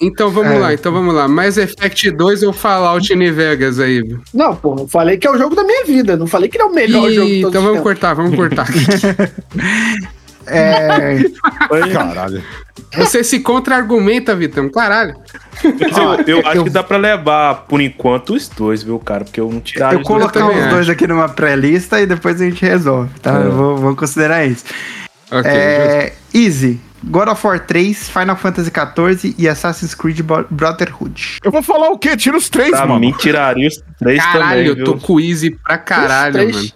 Então 0.02 0.30
vamos 0.30 0.54
É. 0.54 0.60
lá, 0.60 0.74
então 0.74 0.92
vamos 0.92 1.14
lá. 1.14 1.28
Mass 1.28 1.58
Effect 1.58 2.12
2 2.12 2.44
ou 2.44 2.54
Fallout 2.54 3.14
New 3.16 3.34
Vegas 3.34 3.80
aí? 3.80 4.02
viu? 4.02 4.20
Não, 4.34 4.56
porra, 4.56 4.82
eu 4.82 4.88
falei 4.88 5.18
que 5.18 5.28
é 5.28 5.32
o 5.32 5.38
jogo 5.38 5.56
da 5.56 5.64
minha 5.64 5.84
vida. 5.86 6.16
Não 6.16 6.26
falei 6.28 6.48
que 6.50 6.56
ele 6.58 6.64
é 6.64 6.68
o 6.68 6.74
melhor 6.74 7.10
Ih, 7.12 7.16
jogo 7.16 7.28
de 7.28 7.42
todos 7.42 7.50
então 7.56 7.62
os 7.62 7.68
vamos 7.68 7.84
cortar, 7.84 8.14
vamos 8.14 8.36
cortar. 8.36 8.68
É, 10.52 11.20
Caralho. 11.94 12.44
Você 12.96 13.24
se 13.24 13.40
contra-argumenta, 13.40 14.36
Vitão, 14.36 14.68
caralho. 14.70 15.16
eu 15.64 16.40
eu 16.40 16.48
acho 16.48 16.58
eu- 16.58 16.64
que 16.64 16.70
dá 16.72 16.82
pra 16.82 16.98
levar, 16.98 17.66
por 17.68 17.80
enquanto, 17.80 18.34
os 18.34 18.48
dois, 18.50 18.82
viu, 18.82 18.98
cara? 18.98 19.24
Porque 19.26 19.40
eu 19.40 19.48
não 19.52 19.60
tiraria 19.60 19.98
eu 19.98 20.02
os 20.02 20.08
dois 20.08 20.20
colocar 20.22 20.48
os 20.50 20.58
acho. 20.58 20.70
dois 20.72 20.90
aqui 20.90 21.06
numa 21.06 21.30
pré-lista 21.30 22.02
e 22.02 22.08
depois 22.08 22.42
a 22.42 22.46
gente 22.46 22.66
resolve, 22.66 23.12
tá? 23.22 23.40
É. 23.40 23.46
Eu 23.46 23.52
vou, 23.52 23.78
vou 23.78 23.96
considerar 23.96 24.44
isso. 24.44 24.66
Ok. 25.32 25.52
É, 25.52 26.14
Easy. 26.34 26.80
God 27.04 27.30
of 27.30 27.46
War 27.46 27.60
3, 27.60 28.10
Final 28.10 28.36
Fantasy 28.36 28.70
XIV 28.72 29.36
e 29.38 29.48
Assassin's 29.48 29.94
Creed 29.96 30.22
Bro- 30.22 30.48
Brotherhood. 30.50 31.38
Eu 31.44 31.52
vou 31.52 31.62
falar 31.64 31.90
o 31.90 31.98
quê? 31.98 32.16
Tira 32.18 32.38
os 32.38 32.50
três, 32.50 32.72
Pra 32.72 32.86
mano. 32.86 33.00
mim, 33.00 33.14
tiraria 33.18 33.68
os 33.68 33.82
três 33.98 34.22
Caralho, 34.24 34.42
também, 34.50 34.66
eu 34.68 34.76
viu? 34.76 34.86
tô 34.86 34.96
com 34.98 35.14
o 35.14 35.20
Easy 35.20 35.52
pra 35.52 35.78
caralho, 35.78 36.54
mano. 36.54 36.70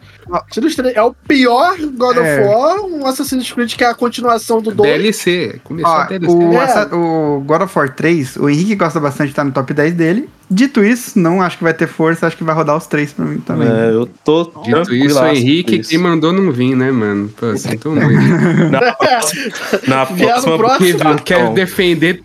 Tira 0.52 0.68
os 0.68 0.76
três. 0.76 0.96
É 0.96 1.02
o 1.02 1.14
pior 1.14 1.76
God 1.98 2.18
É. 2.18 2.40
of 2.40 2.48
War, 2.48 2.82
um 2.86 3.06
Assassin's 3.06 3.52
Creed 3.52 3.74
que 3.76 3.84
é 3.84 3.88
a 3.88 3.94
continuação 3.94 4.62
do 4.62 4.72
2. 4.72 4.90
DLC, 4.90 5.60
começou 5.64 5.92
Ó, 5.92 5.96
a 5.96 6.04
DLC. 6.06 6.34
o, 6.34 6.54
É. 6.54 6.96
O 6.96 7.44
God 7.46 7.62
of 7.62 7.78
War 7.78 7.90
3, 7.94 8.36
o 8.38 8.50
Henrique 8.50 8.76
gosta 8.76 9.00
bastante 9.00 9.28
de 9.28 9.32
estar 9.34 9.44
no 9.44 9.52
top 9.52 9.74
10 9.74 9.94
dele. 9.94 10.30
Dito 10.52 10.84
isso, 10.84 11.18
não 11.18 11.42
acho 11.42 11.58
que 11.58 11.64
vai 11.64 11.74
ter 11.74 11.88
força, 11.88 12.28
acho 12.28 12.38
que 12.38 12.44
vai 12.44 12.54
rodar 12.54 12.76
os 12.78 12.86
três 12.86 13.12
pra 13.12 13.26
mim 13.26 13.40
também. 13.40 13.68
É, 13.68 13.90
eu 13.92 14.08
tô 14.24 14.44
Dito 14.64 14.94
isso, 14.94 15.20
o 15.20 15.28
Henrique 15.28 15.78
disso. 15.80 15.90
que 15.90 15.98
mandou 15.98 16.32
não 16.32 16.52
vir, 16.52 16.76
né, 16.76 16.92
mano? 16.92 17.30
Pô, 17.30 17.56
sinto 17.58 17.90
muito. 17.90 18.12
Na 18.70 18.94
próxima, 18.94 19.52
na 19.88 20.06
próxima 20.28 20.58
próximo. 20.58 21.00
Quer, 21.00 21.22
quer 21.22 21.40
Então. 21.42 21.54
defender. 21.54 22.24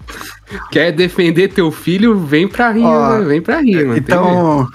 Quer 0.71 0.93
defender 0.93 1.49
teu 1.49 1.71
filho, 1.71 2.19
vem 2.19 2.49
pra 2.49 2.71
rir, 2.71 2.83
Ó, 2.83 3.19
né? 3.19 3.25
Vem 3.27 3.41
pra 3.43 3.61
rir, 3.61 3.85
mano. 3.85 3.97
Então, 3.99 4.67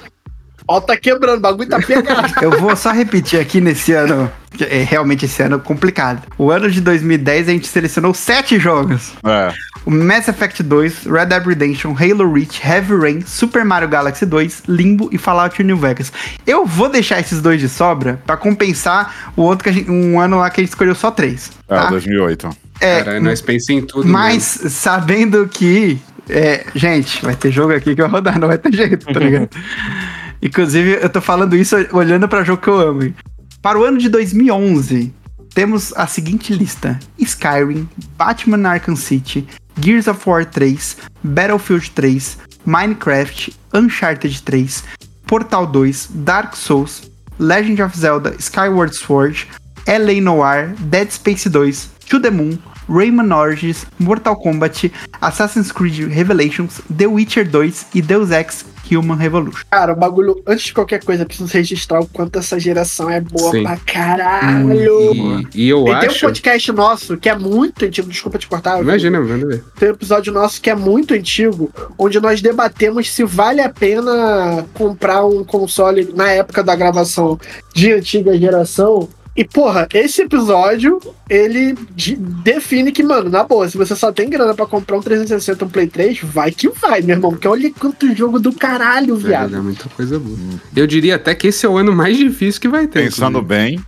Ó, 0.68 0.80
tá 0.80 0.96
quebrando, 0.98 1.38
o 1.38 1.42
bagulho 1.42 1.70
tá 1.70 1.80
pegado. 1.80 2.34
eu 2.42 2.52
vou 2.60 2.76
só 2.76 2.92
repetir 2.92 3.40
aqui 3.40 3.60
nesse 3.60 3.92
ano, 3.92 4.32
que 4.52 4.64
é 4.64 4.84
realmente 4.84 5.26
esse 5.26 5.42
ano 5.44 5.60
complicado. 5.60 6.22
O 6.38 6.50
ano 6.52 6.70
de 6.72 6.80
2010 6.80 7.50
a 7.50 7.52
gente 7.52 7.68
selecionou 7.68 8.14
sete 8.14 8.58
jogos. 8.60 9.12
É. 9.26 9.52
O 9.86 9.92
Mass 9.92 10.30
Effect 10.30 10.64
2, 10.64 11.04
Red 11.06 11.26
Dead 11.26 11.46
Redemption, 11.46 11.94
Halo 12.00 12.32
Reach, 12.34 12.62
Heavy 12.66 12.96
Rain, 12.96 13.22
Super 13.26 13.66
Mario 13.66 13.90
Galaxy 13.90 14.26
2, 14.26 14.64
Limbo 14.70 15.10
e 15.12 15.18
Fallout 15.18 15.62
New 15.62 15.76
Vegas. 15.76 16.14
Eu 16.48 16.66
vou 16.66 16.88
deixar 16.88 17.20
esses 17.20 17.42
dois 17.42 17.60
de 17.60 17.68
sobra 17.68 18.22
pra 18.26 18.38
compensar 18.38 19.34
o 19.36 19.42
outro 19.42 19.66
que 19.66 19.70
a 19.70 19.74
gente, 19.74 19.92
um 19.92 20.20
ano 20.22 20.38
lá 20.38 20.50
que 20.50 20.62
a 20.62 20.64
gente 20.64 20.72
escolheu 20.72 20.96
só 20.96 21.12
três. 21.12 21.52
É, 21.68 21.76
Tá? 21.76 21.90
2008. 21.90 22.50
É, 22.80 23.04
Cara, 23.04 23.20
nós 23.20 23.42
pensamos 23.42 23.84
em 23.84 23.86
tudo. 23.86 24.08
mas 24.08 24.44
sabendo 24.44 25.48
que. 25.48 26.00
é, 26.30 26.66
gente, 26.74 27.22
vai 27.24 27.36
ter 27.36 27.52
jogo 27.52 27.74
aqui 27.74 27.94
que 27.96 28.02
vai 28.02 28.10
rodar, 28.10 28.40
não 28.40 28.48
vai 28.48 28.58
ter 28.58 28.74
jeito, 28.74 29.06
tá 29.12 29.20
ligado? 29.20 29.50
Inclusive, 30.44 31.00
eu 31.02 31.10
tô 31.10 31.22
falando 31.22 31.56
isso 31.56 31.74
olhando 31.94 32.28
pra 32.28 32.44
jogo 32.44 32.62
que 32.62 32.68
eu 32.68 32.78
amo. 32.78 33.14
Para 33.62 33.80
o 33.80 33.86
ano 33.86 33.98
de 33.98 34.10
2011, 34.10 35.14
temos 35.56 35.94
a 35.96 36.06
seguinte 36.06 36.54
lista: 36.54 37.00
Skyrim, 37.18 37.88
Batman 38.18 38.68
Arkham 38.68 38.98
City, 38.98 39.48
Gears 39.80 40.06
of 40.08 40.22
War 40.30 40.46
3, 40.46 40.98
Battlefield 41.24 41.92
3, 41.92 42.38
Minecraft, 42.66 43.54
Uncharted 43.74 44.42
3, 44.42 44.84
Portal 45.26 45.66
2, 45.66 46.10
Dark 46.26 46.58
Souls, 46.58 47.10
Legend 47.40 47.82
of 47.82 47.98
Zelda, 47.98 48.36
Skyward 48.38 48.94
Sword, 48.94 49.48
LA 49.88 50.20
Noir, 50.20 50.76
Dead 50.90 51.10
Space 51.10 51.50
2, 51.50 51.90
To 52.10 52.20
The 52.20 52.30
Moon, 52.30 52.60
Rayman 52.90 53.34
Origins, 53.34 53.86
Mortal 53.98 54.36
Kombat, 54.36 54.92
Assassin's 55.22 55.72
Creed 55.72 56.14
Revelations, 56.14 56.82
The 56.96 57.08
Witcher 57.08 57.50
2 57.50 57.86
e 57.96 58.02
Deus 58.02 58.30
Ex 58.30 58.73
Human 58.92 59.16
Revolution. 59.18 59.64
Cara, 59.72 59.94
o 59.94 59.96
bagulho, 59.96 60.42
antes 60.48 60.66
de 60.66 60.74
qualquer 60.74 61.04
coisa, 61.04 61.26
preciso 61.26 61.52
registrar 61.52 62.00
o 62.02 62.06
quanto 62.08 62.38
essa 62.40 62.60
geração 62.60 63.10
é 63.10 63.20
boa 63.22 63.52
Sim. 63.52 63.64
pra 63.64 63.78
caralho. 63.78 65.14
E, 65.54 65.64
e 65.66 65.70
eu 65.70 65.82
E 65.82 65.86
tem 65.86 65.94
um 66.10 66.12
acho. 66.12 66.20
podcast 66.26 66.72
nosso 66.72 67.18
que 67.18 67.30
é 67.30 67.36
muito 67.36 67.86
antigo, 67.86 68.10
desculpa 68.10 68.38
te 68.38 68.48
cortar. 68.48 68.82
Imagina, 68.82 69.20
manda 69.20 69.46
ver. 69.48 69.64
Tem 69.80 69.90
um 69.90 69.94
episódio 69.94 70.34
nosso 70.34 70.62
que 70.62 70.70
é 70.70 70.76
muito 70.76 71.14
antigo, 71.14 71.72
onde 71.98 72.20
nós 72.20 72.42
debatemos 72.42 73.12
se 73.12 73.24
vale 73.24 73.62
a 73.62 73.70
pena 73.70 74.66
comprar 74.74 75.26
um 75.26 75.44
console 75.44 76.12
na 76.16 76.30
época 76.32 76.64
da 76.64 76.76
gravação 76.76 77.40
de 77.74 77.92
antiga 77.94 78.38
geração. 78.38 79.08
E, 79.36 79.44
porra, 79.44 79.88
esse 79.94 80.22
episódio, 80.22 81.00
ele 81.30 81.76
de- 81.96 82.16
define 82.16 82.92
que, 82.92 83.02
mano, 83.02 83.30
na 83.32 83.44
boa, 83.44 83.68
se 83.68 83.76
você 83.78 83.96
só 83.96 84.12
tem 84.12 84.30
grana 84.30 84.54
pra 84.54 84.66
comprar 84.68 84.98
um 84.98 85.02
360 85.02 85.66
um 85.66 85.70
Play 85.70 85.88
3, 85.88 86.20
vai 86.22 86.52
que 86.52 86.70
vai, 86.70 87.02
meu 87.02 87.16
irmão. 87.16 87.32
Porque 87.32 87.48
olha 87.48 87.72
quanto 87.80 88.16
jogo 88.16 88.40
do 88.40 88.54
caralho, 88.54 89.16
Vai 89.16 89.30
viado. 89.32 89.50
dar 89.52 89.64
muita 89.64 89.90
coisa 89.90 90.20
boa. 90.20 90.38
Eu 90.76 90.86
diria 90.86 91.16
até 91.16 91.34
que 91.34 91.48
esse 91.48 91.66
é 91.66 91.70
o 91.70 91.78
ano 91.78 91.96
mais 91.96 92.16
difícil 92.16 92.62
que 92.62 92.68
vai 92.68 92.86
ter. 92.86 93.06
Pensando 93.06 93.40
inclusive. 93.40 93.48
bem, 93.78 93.86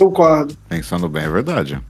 Concordo. 0.00 0.56
pensando 0.68 1.08
bem, 1.08 1.24
é 1.24 1.28
verdade. 1.28 1.80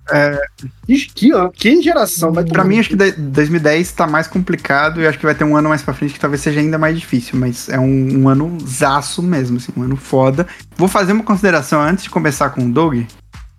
Que, 0.87 1.07
que, 1.15 1.31
que 1.55 1.83
geração 1.83 2.33
vai 2.33 2.45
Pra 2.45 2.65
mim, 2.65 2.79
acho 2.81 2.89
que 2.91 2.97
de- 2.97 3.13
2010 3.13 3.93
tá 3.93 4.07
mais 4.07 4.27
complicado 4.27 5.01
e 5.01 5.07
acho 5.07 5.19
que 5.19 5.25
vai 5.25 5.35
ter 5.35 5.45
um 5.45 5.57
ano 5.57 5.69
mais 5.69 5.83
pra 5.83 5.95
frente 5.95 6.15
que 6.15 6.21
talvez 6.21 6.41
seja 6.43 6.59
ainda 6.61 6.77
mais 6.79 6.99
difícil, 6.99 7.39
mas 7.39 7.69
é 7.69 7.79
um, 7.79 8.23
um 8.23 8.29
ano 8.29 8.59
zaço 8.67 9.23
mesmo, 9.23 9.59
assim, 9.59 9.73
um 9.77 9.83
ano 9.83 9.97
foda. 9.97 10.47
Vou 10.77 10.89
fazer 10.89 11.13
uma 11.13 11.23
consideração 11.23 11.81
antes 11.81 12.05
de 12.05 12.11
começar 12.11 12.51
com 12.51 12.67
o 12.67 12.73
Doug, 12.73 13.03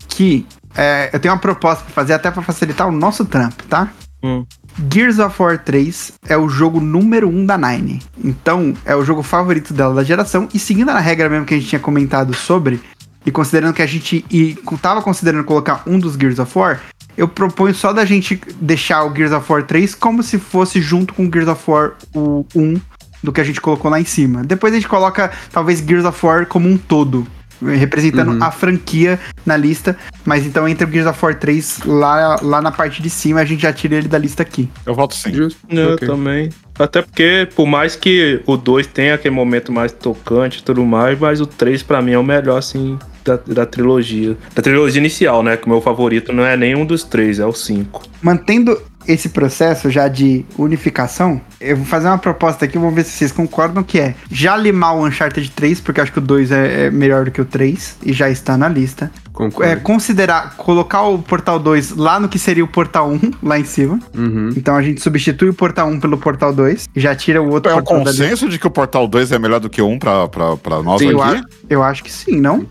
que 0.09 0.45
é, 0.75 1.09
eu 1.13 1.19
tenho 1.19 1.33
uma 1.33 1.39
proposta 1.39 1.83
pra 1.85 1.93
fazer 1.93 2.13
até 2.13 2.29
pra 2.29 2.41
facilitar 2.41 2.87
o 2.87 2.91
nosso 2.91 3.23
trampo, 3.25 3.63
tá? 3.69 3.89
Hum. 4.23 4.45
Gears 4.93 5.19
of 5.19 5.41
War 5.41 5.57
3 5.57 6.13
é 6.27 6.37
o 6.37 6.47
jogo 6.47 6.79
número 6.79 7.27
1 7.27 7.37
um 7.39 7.45
da 7.45 7.57
Nine. 7.57 8.01
Então, 8.23 8.73
é 8.85 8.95
o 8.95 9.03
jogo 9.03 9.23
favorito 9.23 9.73
dela 9.73 9.95
da 9.95 10.03
geração. 10.03 10.47
E 10.53 10.59
seguindo 10.59 10.89
a 10.89 10.99
regra 10.99 11.27
mesmo 11.27 11.45
que 11.45 11.53
a 11.55 11.57
gente 11.57 11.69
tinha 11.69 11.79
comentado 11.79 12.33
sobre, 12.33 12.79
e 13.25 13.31
considerando 13.31 13.73
que 13.73 13.81
a 13.81 13.87
gente 13.87 14.25
e, 14.31 14.57
tava 14.81 15.01
considerando 15.01 15.43
colocar 15.43 15.83
um 15.85 15.99
dos 15.99 16.15
Gears 16.15 16.39
of 16.39 16.57
War, 16.57 16.81
eu 17.17 17.27
proponho 17.27 17.73
só 17.73 17.93
da 17.93 18.05
gente 18.05 18.41
deixar 18.59 19.03
o 19.03 19.15
Gears 19.15 19.31
of 19.31 19.51
War 19.51 19.63
3 19.63 19.93
como 19.95 20.23
se 20.23 20.39
fosse 20.39 20.81
junto 20.81 21.13
com 21.13 21.25
o 21.25 21.31
Gears 21.31 21.47
of 21.47 21.69
War 21.69 21.93
o 22.13 22.45
1 22.55 22.81
do 23.23 23.31
que 23.31 23.41
a 23.41 23.43
gente 23.43 23.61
colocou 23.61 23.91
lá 23.91 23.99
em 23.99 24.05
cima. 24.05 24.43
Depois 24.43 24.73
a 24.73 24.77
gente 24.77 24.87
coloca 24.87 25.31
talvez 25.51 25.79
Gears 25.79 26.05
of 26.05 26.25
War 26.25 26.47
como 26.47 26.67
um 26.67 26.77
todo, 26.77 27.27
representando 27.61 28.31
Uhum. 28.31 28.43
a 28.43 28.51
franquia 28.51 29.19
na 29.45 29.55
lista, 29.57 29.95
mas 30.25 30.45
então 30.45 30.67
entre 30.67 30.85
o 30.85 30.91
Gears 30.91 31.07
of 31.07 31.19
War 31.23 31.35
3 31.37 31.79
lá, 31.85 32.37
lá 32.41 32.61
na 32.61 32.71
parte 32.71 33.01
de 33.01 33.09
cima, 33.09 33.39
a 33.41 33.45
gente 33.45 33.61
já 33.61 33.71
tira 33.73 33.95
ele 33.95 34.07
da 34.07 34.17
lista 34.17 34.41
aqui. 34.43 34.69
Eu 34.85 34.93
voto 34.95 35.15
sim. 35.15 35.33
Justo. 35.33 35.59
Eu 35.69 35.93
Ok. 35.93 36.07
também. 36.07 36.49
Até 36.79 37.01
porque, 37.01 37.47
por 37.55 37.67
mais 37.67 37.95
que 37.95 38.41
o 38.47 38.57
2 38.57 38.87
tenha 38.87 39.13
aquele 39.15 39.35
momento 39.35 39.71
mais 39.71 39.91
tocante 39.91 40.59
e 40.59 40.63
tudo 40.63 40.83
mais, 40.85 41.19
mas 41.19 41.39
o 41.41 41.45
3 41.45 41.83
pra 41.83 42.01
mim 42.01 42.11
é 42.13 42.17
o 42.17 42.23
melhor, 42.23 42.57
assim, 42.57 42.97
da, 43.23 43.37
da 43.45 43.65
trilogia. 43.65 44.35
Da 44.55 44.61
trilogia 44.63 44.99
inicial, 44.99 45.43
né? 45.43 45.57
Que 45.57 45.67
o 45.67 45.69
meu 45.69 45.81
favorito 45.81 46.33
não 46.33 46.43
é 46.43 46.57
nenhum 46.57 46.85
dos 46.85 47.03
três, 47.03 47.37
é 47.39 47.45
o 47.45 47.53
5. 47.53 48.01
Mantendo 48.21 48.81
esse 49.07 49.29
processo 49.29 49.89
já 49.89 50.07
de 50.07 50.45
unificação, 50.57 51.41
eu 51.59 51.77
vou 51.77 51.85
fazer 51.85 52.07
uma 52.07 52.17
proposta 52.17 52.65
aqui, 52.65 52.77
vamos 52.77 52.93
ver 52.95 53.03
se 53.03 53.11
vocês 53.11 53.31
concordam, 53.31 53.83
que 53.83 53.99
é 53.99 54.15
já 54.31 54.55
limar 54.55 54.95
o 54.95 55.05
Uncharted 55.05 55.49
3, 55.51 55.79
porque 55.81 55.99
eu 55.99 56.03
acho 56.03 56.11
que 56.11 56.19
o 56.19 56.21
2 56.21 56.51
é, 56.51 56.85
é 56.85 56.91
melhor 56.91 57.25
do 57.25 57.31
que 57.31 57.41
o 57.41 57.45
3, 57.45 57.97
e 58.03 58.13
já 58.13 58.29
está 58.29 58.57
na 58.57 58.67
lista. 58.69 59.11
Concordo. 59.33 59.71
É, 59.71 59.75
considerar, 59.75 60.55
colocar 60.57 61.03
o 61.03 61.19
Portal 61.19 61.57
2 61.59 61.95
lá 61.95 62.19
no 62.19 62.27
que 62.29 62.37
seria 62.37 62.63
o 62.63 62.67
Portal 62.67 63.09
1, 63.11 63.19
lá 63.41 63.57
em 63.59 63.63
cima. 63.63 63.99
Uhum. 64.15 64.49
Então 64.55 64.75
a 64.75 64.81
gente 64.81 65.01
substitui 65.01 65.49
o 65.49 65.53
Portal 65.53 65.87
1 65.87 65.99
pelo 65.99 66.17
Portal 66.17 66.53
2, 66.53 66.89
e 66.95 66.99
já 66.99 67.15
tira 67.15 67.41
o 67.41 67.49
outro 67.49 67.71
É 67.71 67.75
portal 67.75 68.03
da 68.03 68.11
lista. 68.11 68.23
consenso 68.23 68.49
de 68.49 68.59
que 68.59 68.67
o 68.67 68.71
Portal 68.71 69.07
2 69.07 69.31
é 69.31 69.39
melhor 69.39 69.59
do 69.59 69.69
que 69.69 69.81
um 69.81 69.97
pra, 69.97 70.27
pra, 70.27 70.57
pra 70.57 70.83
nós 70.83 70.99
Sim, 70.99 71.09
Eu, 71.11 71.21
aqui? 71.23 71.37
a- 71.37 71.43
eu 71.69 71.83
acho 71.83 72.03
que 72.03 72.11
sim, 72.11 72.39
não? 72.39 72.65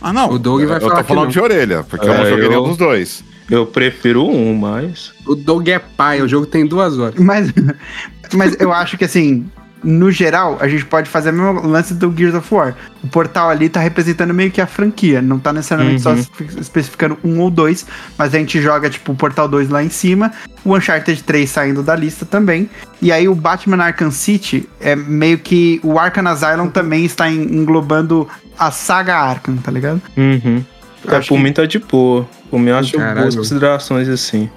Ah, 0.00 0.12
não. 0.12 0.30
O 0.30 0.38
Doug 0.38 0.64
vai 0.64 0.76
eu 0.78 0.80
falar 0.80 0.96
tô 0.96 1.02
que 1.02 1.08
falando 1.14 1.30
de 1.30 1.38
orelha, 1.40 1.84
porque 1.84 2.04
eu 2.08 2.12
não 2.12 2.24
É, 2.24 2.28
joguei 2.28 2.44
eu- 2.46 2.50
nenhum 2.50 2.64
dos 2.64 2.76
dois. 2.76 3.22
Eu 3.52 3.66
prefiro 3.66 4.26
um, 4.26 4.54
mas. 4.56 5.12
O 5.26 5.34
Doug 5.34 5.68
é 5.68 5.78
pai, 5.78 6.22
o 6.22 6.28
jogo 6.28 6.46
tem 6.46 6.66
duas 6.66 6.98
horas. 6.98 7.20
Mas, 7.20 7.52
mas 8.34 8.56
eu 8.58 8.72
acho 8.72 8.96
que 8.96 9.04
assim, 9.04 9.44
no 9.84 10.10
geral, 10.10 10.56
a 10.60 10.66
gente 10.68 10.86
pode 10.86 11.10
fazer 11.10 11.30
o 11.30 11.32
mesmo 11.34 11.68
lance 11.68 11.92
do 11.92 12.10
Gears 12.16 12.34
of 12.34 12.54
War. 12.54 12.74
O 13.04 13.08
portal 13.08 13.50
ali 13.50 13.68
tá 13.68 13.78
representando 13.80 14.32
meio 14.32 14.50
que 14.50 14.60
a 14.60 14.66
franquia, 14.66 15.20
não 15.20 15.38
tá 15.38 15.52
necessariamente 15.52 15.96
Uhum. 15.96 16.02
só 16.02 16.14
espe- 16.14 16.48
especificando 16.60 17.18
um 17.22 17.40
ou 17.40 17.50
dois, 17.50 17.84
mas 18.16 18.34
a 18.34 18.38
gente 18.38 18.58
joga 18.62 18.88
tipo 18.88 19.12
o 19.12 19.14
Portal 19.16 19.46
2 19.48 19.68
lá 19.68 19.82
em 19.84 19.90
cima, 19.90 20.32
o 20.64 20.74
Uncharted 20.74 21.22
3 21.22 21.50
saindo 21.50 21.82
da 21.82 21.94
lista 21.94 22.24
também. 22.24 22.70
E 23.02 23.12
aí 23.12 23.28
o 23.28 23.34
Batman 23.34 23.82
Arkham 23.84 24.10
City 24.12 24.66
é 24.80 24.96
meio 24.96 25.36
que 25.38 25.78
o 25.82 25.98
Arkham 25.98 26.26
Asylum 26.28 26.68
também 26.70 27.04
está 27.04 27.28
en- 27.28 27.42
englobando 27.54 28.26
a 28.58 28.70
saga 28.70 29.16
Arkham, 29.16 29.56
tá 29.56 29.70
ligado? 29.70 30.00
Uhum. 30.16 30.64
É, 31.06 31.10
por 31.18 31.20
que- 31.22 31.38
mim 31.38 31.52
tá 31.52 31.66
de 31.66 31.80
boa. 31.80 32.26
Por 32.52 32.60
mim, 32.60 32.68
eu 32.68 32.76
acho 32.76 32.92
Caralho. 32.98 33.22
boas 33.22 33.34
considerações 33.34 34.08
assim. 34.10 34.50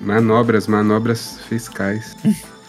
Manobras, 0.00 0.66
manobras 0.66 1.38
fiscais. 1.48 2.16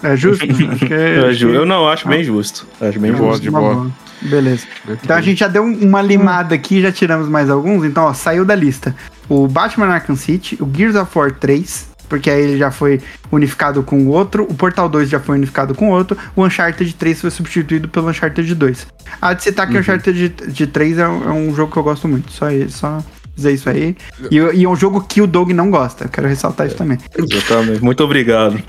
É 0.04 0.16
justo? 0.16 0.46
acho 0.46 0.86
que 0.86 0.94
é, 0.94 1.18
Eu, 1.26 1.34
ju- 1.34 1.50
eu 1.50 1.66
não 1.66 1.90
acho 1.90 2.08
bem 2.08 2.24
justo. 2.24 2.68
Acho 2.80 3.00
bem 3.00 3.16
justo. 3.16 3.42
de 3.42 3.50
boa. 3.50 3.90
Beleza. 4.22 4.68
Então 4.88 5.16
a 5.18 5.22
gente 5.22 5.40
já 5.40 5.48
deu 5.48 5.64
uma 5.64 6.04
limada 6.04 6.54
aqui, 6.54 6.82
já 6.84 6.92
tiramos 6.92 7.28
mais 7.28 7.50
alguns. 7.50 7.84
Então, 7.84 8.04
ó, 8.04 8.14
saiu 8.14 8.46
da 8.46 8.54
lista 8.54 8.96
o 9.28 9.48
Batman 9.48 9.88
Arkham 9.88 10.16
City, 10.16 10.56
o 10.62 10.70
Gears 10.72 10.96
of 10.96 11.18
War 11.18 11.32
3, 11.32 11.88
porque 12.08 12.30
aí 12.30 12.42
ele 12.42 12.58
já 12.60 12.70
foi 12.70 13.02
unificado 13.32 13.82
com 13.82 14.04
o 14.04 14.10
outro, 14.10 14.44
o 14.44 14.54
Portal 14.54 14.88
2 14.88 15.10
já 15.10 15.20
foi 15.20 15.36
unificado 15.36 15.74
com 15.74 15.90
o 15.90 15.94
outro, 15.94 16.16
o 16.36 16.46
Uncharted 16.46 16.94
3 16.94 17.22
foi 17.22 17.32
substituído 17.32 17.88
pelo 17.90 18.08
Uncharted 18.08 18.54
2. 18.54 18.88
Há 19.20 19.34
de 19.34 19.44
citar 19.44 19.68
que 19.68 19.76
o 19.78 19.80
Uncharted 19.80 20.30
de, 20.30 20.52
de 20.52 20.68
3 20.68 21.00
é 21.00 21.08
um, 21.08 21.24
é 21.30 21.32
um 21.34 21.56
jogo 21.56 21.72
que 21.72 21.78
eu 21.78 21.84
gosto 21.84 22.08
muito, 22.08 22.32
só, 22.32 22.48
só 22.70 23.04
dizer 23.40 23.54
isso 23.54 23.70
aí. 23.70 23.96
E, 24.30 24.38
e 24.38 24.64
é 24.64 24.70
um 24.70 24.76
jogo 24.76 25.02
que 25.02 25.22
o 25.22 25.28
Doug 25.28 25.52
não 25.52 25.70
gosta, 25.72 26.06
eu 26.06 26.10
quero 26.10 26.28
ressaltar 26.28 26.68
isso 26.68 26.76
também. 26.76 26.98
Exatamente. 27.18 27.84
Muito 27.84 28.04
obrigado. 28.04 28.62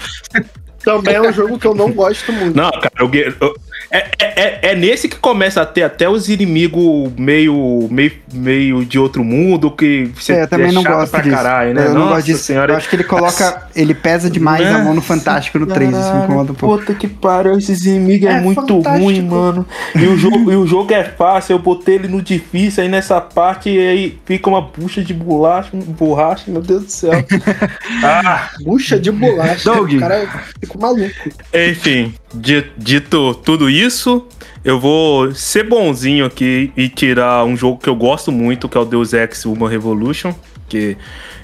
Também 0.82 1.14
é 1.14 1.20
um 1.20 1.32
jogo 1.32 1.58
que 1.58 1.66
eu 1.66 1.74
não 1.74 1.92
gosto 1.92 2.32
muito. 2.32 2.56
Não, 2.56 2.70
cara, 2.70 2.92
eu, 2.98 3.10
eu- 3.40 3.54
é, 3.90 3.98
é, 3.98 4.08
é- 4.18 4.58
é 4.70 4.74
nesse 4.74 5.08
que 5.08 5.16
começa 5.16 5.62
a 5.62 5.66
ter 5.66 5.82
até 5.82 6.08
os 6.08 6.28
inimigos 6.28 7.10
meio, 7.16 7.88
meio, 7.90 8.12
meio 8.32 8.84
de 8.84 8.98
outro 8.98 9.22
mundo 9.24 9.70
que 9.70 10.10
você 10.14 10.32
É, 10.34 10.42
eu 10.42 10.48
também 10.48 10.72
não 10.72 10.82
chato 10.82 10.92
gosto 10.94 11.10
pra 11.12 11.20
disso. 11.20 11.36
caralho, 11.36 11.74
né? 11.74 11.86
Eu 11.86 11.88
não 11.94 12.00
Nossa 12.00 12.14
gosto 12.16 12.26
disso. 12.26 12.42
senhora. 12.44 12.72
Eu 12.72 12.76
acho 12.76 12.88
que 12.88 12.96
ele 12.96 13.04
coloca. 13.04 13.68
Ele 13.74 13.94
pesa 13.94 14.28
demais 14.28 14.66
a 14.66 14.78
mão 14.78 14.92
no 14.94 15.00
Fantástico 15.00 15.58
no 15.58 15.66
3, 15.66 15.90
isso 15.96 16.14
me 16.14 16.24
incomoda 16.24 16.52
um 16.52 16.54
pouco. 16.54 16.78
Puta 16.78 16.94
que 16.94 17.06
pariu, 17.08 17.56
esses 17.56 17.86
inimigos 17.86 18.28
é, 18.28 18.32
É 18.32 18.40
muito 18.40 18.60
fantástico. 18.66 19.04
ruim, 19.04 19.22
mano. 19.22 19.66
E 19.94 20.04
o, 20.06 20.16
jogo, 20.16 20.52
e 20.52 20.56
o 20.56 20.66
jogo 20.66 20.92
é 20.92 21.04
fácil, 21.04 21.54
eu 21.54 21.58
botei 21.58 21.94
ele 21.94 22.08
no 22.08 22.20
difícil, 22.20 22.82
aí 22.82 22.88
nessa 22.88 23.20
parte 23.20 23.68
aí 23.68 24.18
fica 24.26 24.48
uma 24.50 24.60
bucha 24.60 25.02
de 25.02 25.14
bolacha, 25.14 25.70
borracha, 25.72 26.44
meu 26.50 26.60
Deus 26.60 26.84
do 26.84 26.90
céu. 26.90 27.12
ah, 28.04 28.50
Bucha 28.62 28.98
de 28.98 29.10
bolacha. 29.10 29.64
Doug. 29.72 29.92
O 29.94 30.00
cara 30.00 30.26
fica 30.60 30.78
maluco. 30.78 31.10
enfim, 31.54 32.14
dito 32.34 33.34
tudo 33.44 33.68
isso, 33.68 34.26
eu 34.64 34.78
vou 34.78 35.34
ser 35.34 35.64
bonzinho 35.64 36.24
aqui 36.24 36.72
e 36.76 36.88
tirar 36.88 37.44
um 37.44 37.56
jogo 37.56 37.78
que 37.78 37.88
eu 37.88 37.94
gosto 37.96 38.30
muito, 38.30 38.68
que 38.68 38.76
é 38.76 38.80
o 38.80 38.84
Deus 38.84 39.12
Ex 39.12 39.44
Human 39.44 39.68
Revolution, 39.68 40.34
que 40.68 40.96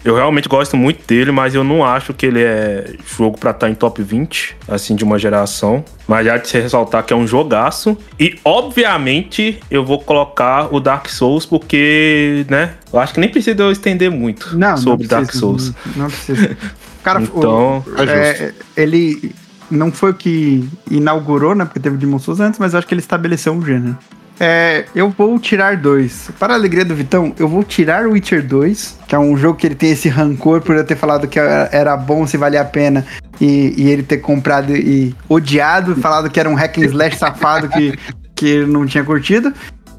eu 0.04 0.14
realmente 0.14 0.48
gosto 0.48 0.76
muito 0.76 1.04
dele, 1.04 1.32
mas 1.32 1.52
eu 1.52 1.64
não 1.64 1.84
acho 1.84 2.14
que 2.14 2.26
ele 2.26 2.40
é 2.40 2.94
jogo 3.18 3.36
pra 3.36 3.50
estar 3.50 3.68
em 3.68 3.74
top 3.74 4.00
20, 4.00 4.56
assim, 4.68 4.94
de 4.94 5.02
uma 5.02 5.18
geração. 5.18 5.84
Mas 6.06 6.24
já 6.26 6.36
de 6.36 6.46
se 6.46 6.60
ressaltar 6.60 7.02
que 7.04 7.12
é 7.12 7.16
um 7.16 7.26
jogaço. 7.26 7.98
E, 8.20 8.38
obviamente, 8.44 9.58
eu 9.68 9.84
vou 9.84 9.98
colocar 9.98 10.72
o 10.72 10.78
Dark 10.78 11.08
Souls, 11.08 11.44
porque, 11.44 12.46
né, 12.48 12.74
eu 12.92 13.00
acho 13.00 13.14
que 13.14 13.18
nem 13.18 13.28
precisa 13.28 13.60
eu 13.60 13.72
estender 13.72 14.08
muito 14.08 14.56
Não, 14.56 14.76
sobre 14.76 15.06
não 15.06 15.10
Dark 15.10 15.24
precisa, 15.24 15.40
Souls. 15.40 15.72
Não, 15.96 16.04
não 16.04 16.06
precisa. 16.10 16.56
Cara, 17.02 17.20
Então, 17.26 17.84
o- 17.84 18.02
é, 18.08 18.52
ele 18.76 19.34
não 19.70 19.90
foi 19.90 20.10
o 20.10 20.14
que 20.14 20.68
inaugurou, 20.90 21.54
né? 21.54 21.64
Porque 21.64 21.80
teve 21.80 21.96
Demon 21.96 22.18
Souls 22.18 22.40
antes, 22.40 22.58
mas 22.58 22.72
eu 22.72 22.78
acho 22.78 22.86
que 22.86 22.94
ele 22.94 23.00
estabeleceu 23.00 23.52
um 23.52 23.64
gênero. 23.64 23.96
É, 24.38 24.84
eu 24.94 25.08
vou 25.10 25.38
tirar 25.38 25.76
dois. 25.76 26.30
Para 26.38 26.52
a 26.52 26.56
alegria 26.56 26.84
do 26.84 26.94
Vitão, 26.94 27.34
eu 27.38 27.48
vou 27.48 27.64
tirar 27.64 28.06
Witcher 28.06 28.46
2, 28.46 28.98
que 29.08 29.14
é 29.14 29.18
um 29.18 29.36
jogo 29.36 29.58
que 29.58 29.66
ele 29.66 29.74
tem 29.74 29.90
esse 29.90 30.08
rancor 30.08 30.60
por 30.60 30.76
eu 30.76 30.84
ter 30.84 30.96
falado 30.96 31.26
que 31.26 31.38
era 31.38 31.96
bom 31.96 32.26
se 32.26 32.36
valia 32.36 32.60
a 32.60 32.64
pena 32.64 33.04
e, 33.40 33.72
e 33.76 33.88
ele 33.88 34.02
ter 34.02 34.18
comprado 34.18 34.76
e 34.76 35.14
odiado, 35.28 35.96
falado 35.96 36.28
que 36.28 36.38
era 36.38 36.50
um 36.50 36.54
hack 36.54 36.78
and 36.78 36.84
slash 36.84 37.16
safado 37.16 37.68
que, 37.68 37.98
que 38.34 38.46
ele 38.46 38.66
não 38.66 38.86
tinha 38.86 39.02
curtido. 39.02 39.52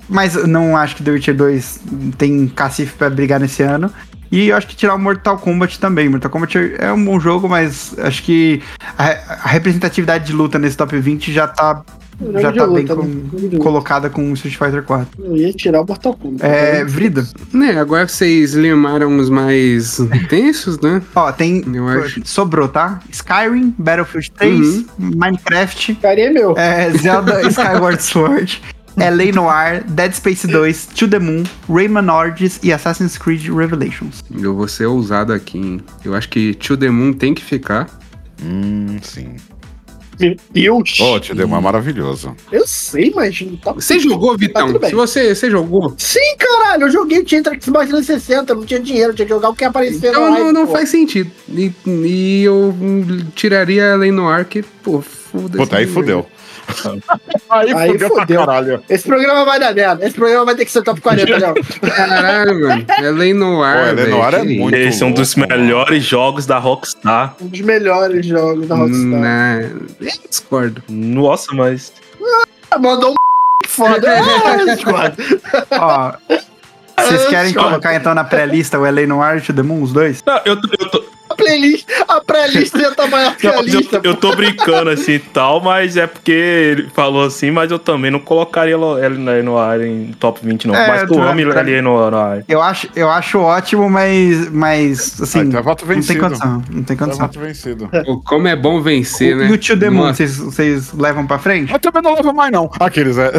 Mas 0.08 0.36
não 0.48 0.78
acho 0.78 0.96
que 0.96 1.04
The 1.04 1.12
Witcher 1.12 1.36
2 1.36 1.82
tem 2.18 2.48
cacife 2.48 2.94
pra 2.94 3.10
brigar 3.10 3.40
nesse 3.40 3.64
ano. 3.64 3.92
E 4.32 4.50
eu 4.50 4.56
acho 4.58 4.68
que 4.68 4.76
tirar 4.76 4.96
o 4.96 5.00
Mortal 5.00 5.38
Kombat 5.38 5.80
também. 5.80 6.10
Mortal 6.10 6.30
Kombat 6.32 6.58
é 6.80 6.92
um 6.92 7.04
bom 7.04 7.20
jogo, 7.20 7.48
mas 7.48 7.96
acho 8.00 8.24
que 8.24 8.62
a, 8.98 9.06
a 9.44 9.48
representatividade 9.50 10.26
de 10.26 10.34
luta 10.34 10.58
nesse 10.60 10.76
top 10.78 10.98
20 11.00 11.32
já 11.32 11.48
tá, 11.48 11.84
Jogo 12.20 12.40
já 12.42 12.52
tá 12.52 12.66
luta, 12.66 12.96
bem 12.96 13.04
com- 13.04 13.38
de 13.38 13.44
luta. 13.46 13.58
colocada 13.60 14.10
com 14.10 14.30
o 14.32 14.34
Street 14.34 14.58
Fighter 14.58 14.84
4. 14.84 15.08
Eu 15.24 15.38
ia 15.38 15.54
tirar 15.54 15.82
o 15.82 15.86
Mortal 15.86 16.14
Kombat. 16.16 16.44
É, 16.46 16.84
Vrida. 16.84 17.26
Né, 17.54 17.80
agora 17.80 18.06
que 18.06 18.12
vocês 18.12 18.54
limaram 18.54 19.16
os 19.18 19.30
mais 19.30 20.00
tensos, 20.30 20.80
né? 20.80 21.02
Ó, 21.16 21.32
tem. 21.32 21.64
Eu 21.74 21.88
acho. 21.88 22.22
Sobrou, 22.26 22.68
tá? 22.68 23.00
Skyrim, 23.12 23.74
Battlefield 23.78 24.32
3, 24.32 24.86
Minecraft, 24.98 25.96
Cara, 26.02 26.20
é 26.20 26.30
meu. 26.30 26.56
é, 26.58 26.90
Zelda 26.92 27.42
Skyward 27.48 28.02
Sword, 28.02 28.62
LA 28.98 29.32
Noir, 29.32 29.84
Dead 29.90 30.12
Space 30.14 30.48
2, 30.48 30.88
To 30.96 31.08
The 31.08 31.20
Moon, 31.20 31.44
Rayman 31.70 32.10
Origins 32.10 32.60
e 32.64 32.74
Assassin's 32.74 33.18
Creed 33.18 33.48
Revelations. 33.48 34.24
Eu 34.42 34.56
vou 34.56 34.68
ser 34.68 34.88
ousado 34.88 35.32
aqui, 35.32 35.58
hein? 35.58 35.82
Eu 36.04 36.16
acho 36.16 36.28
que 36.30 36.56
To 36.56 36.76
The 36.76 36.90
Moon 36.90 37.14
tem 37.14 37.34
que 37.34 37.44
ficar. 37.44 37.88
Hum, 38.44 38.98
sim. 39.02 39.36
Meu 40.20 40.36
Deus. 40.52 41.00
Ô, 41.00 41.20
Tio 41.20 41.36
Demon 41.36 41.58
é 41.58 41.62
maravilhoso. 41.62 42.36
Eu 42.52 42.66
sei, 42.66 43.12
mas 43.16 43.38
tá. 43.64 43.74
Você 43.74 44.00
jogou, 44.00 44.32
Tá 44.32 44.38
Vitão? 44.38 44.80
Se 44.90 44.96
você, 44.96 45.36
você 45.36 45.52
jogou. 45.52 45.94
Sim, 45.98 46.36
caralho, 46.40 46.84
eu 46.86 46.92
joguei, 46.92 47.24
tinha 47.24 47.42
Xbox 47.44 47.90
360, 47.90 48.56
não 48.56 48.66
tinha 48.66 48.80
dinheiro, 48.80 49.14
tinha 49.14 49.28
que 49.28 49.34
jogar 49.34 49.50
o 49.50 49.56
que 49.56 49.64
aparecer 49.64 50.10
Então 50.10 50.26
não, 50.26 50.32
live, 50.32 50.52
não 50.54 50.66
pô. 50.66 50.74
faz 50.74 50.90
sentido. 50.90 51.30
E, 51.50 51.72
e 51.86 52.44
eu 52.44 52.74
tiraria 53.36 53.94
a 53.94 53.96
Lei 53.96 54.12
Noir, 54.12 54.46
que, 54.46 54.64
pô, 54.64 55.02
foda-se. 55.02 55.58
Puta, 55.58 55.78
aí 55.78 55.86
fudeu. 55.86 56.26
Aí, 57.50 57.74
Aí 57.74 57.92
fudeu 57.92 58.10
pra 58.12 58.22
fudeu. 58.22 58.40
caralho. 58.46 58.84
Esse 58.90 59.08
programa 59.08 59.46
vai 59.46 59.60
dar 59.60 59.74
merda. 59.74 60.06
Esse 60.06 60.16
programa 60.16 60.46
vai 60.46 60.56
ter 60.56 60.66
que 60.66 60.72
ser 60.72 60.82
top 60.84 61.00
40, 61.02 61.40
não. 61.40 61.54
Caralho, 61.90 62.60
mano. 62.62 62.86
É 62.90 63.10
Lei 63.12 63.34
Noir, 63.34 63.78
Pô, 63.78 63.84
Lei 63.86 63.96
velho. 63.96 64.10
Noir 64.12 64.34
é 64.36 64.44
muito- 64.44 64.76
esse 64.76 65.04
é 65.04 65.06
um 65.06 65.12
dos 65.12 65.36
melhores 65.36 66.04
jogos 66.04 66.46
da 66.46 66.58
Rockstar. 66.58 67.36
Um 67.42 67.48
dos 67.48 67.62
melhores 67.62 68.26
jogos 68.26 68.68
da 68.68 68.76
Rockstar. 68.76 69.62
Eu 70.00 70.08
discordo. 70.30 70.84
Nossa, 70.90 71.54
mas. 71.54 71.94
Mandou 72.80 73.12
um 73.12 73.16
foda. 73.68 74.08
Ah, 74.46 74.66
discordo. 74.66 75.16
Ó, 75.72 76.14
vocês 77.00 77.28
querem 77.28 77.54
colocar 77.54 77.96
então 77.96 78.14
na 78.14 78.24
pré-lista 78.24 78.78
o 78.80 78.84
LA 78.84 79.06
Noir 79.08 79.44
e 79.48 79.54
The 79.54 79.62
Moon, 79.64 79.82
os 79.84 79.94
dois? 79.94 80.24
Não, 80.26 80.40
eu, 80.46 80.60
tô- 80.60 80.70
eu, 80.80 80.90
tô, 80.90 81.04
playlist, 81.38 81.88
a 82.08 82.20
pré-list 82.22 82.76
já 82.78 82.92
tá 82.94 83.08
maior 83.08 83.36
que 83.38 83.48
não, 83.48 83.54
a 83.54 83.58
eu, 83.58 83.62
lista. 83.64 84.02
eu 84.04 84.16
tô 84.16 84.36
brincando 84.36 84.90
assim 84.90 85.14
e 85.14 85.20
tal, 85.20 85.62
mas 85.62 85.96
é 85.96 86.08
porque 86.08 86.32
ele 86.32 86.90
falou 86.94 87.24
assim, 87.26 87.52
mas 87.52 87.72
eu 87.72 87.80
também 87.80 88.10
não 88.12 88.20
colocaria 88.20 88.76
ele 88.76 89.44
no 89.44 89.58
ar 89.58 89.80
em 89.82 90.12
top 90.20 90.40
20, 90.44 90.68
não. 90.68 90.76
É, 90.76 90.88
mas 90.88 91.02
eu 91.04 91.08
tu- 91.08 91.22
amo 91.22 91.52
pra- 91.52 91.62
ele 91.62 91.82
no 91.82 91.98
ar. 91.98 92.44
Eu 92.48 92.62
acho, 92.62 92.90
eu 92.96 93.10
acho 93.10 93.40
ótimo, 93.40 93.90
mas, 93.90 94.50
mas 94.52 95.22
assim, 95.22 95.40
Ah, 95.40 95.44
então 95.44 95.60
é 95.60 95.64
voto 95.64 95.82
não 95.86 95.88
tem 95.94 96.02
vencido. 96.02 96.20
condição, 96.20 96.64
não 96.72 96.84
tem 96.84 96.96
É 96.96 96.98
condição. 97.00 97.26
voto 97.28 97.40
vencido. 97.40 97.90
Pô, 98.06 98.22
como 98.26 98.48
é 98.48 98.56
bom 98.56 98.82
vencer, 98.82 99.36
né? 99.36 99.48
E 99.48 99.52
o 99.52 99.58
Tio 99.58 99.76
Nossa. 99.92 100.26
vocês, 100.28 100.94
levam 100.94 101.26
pra 101.28 101.38
frente? 101.40 101.72
Mas 101.72 101.82
também 101.82 102.02
não 102.02 102.16
leva 102.16 102.34
mais, 102.34 102.52
não. 102.52 102.70
Aqueles, 102.80 103.18
é. 103.18 103.32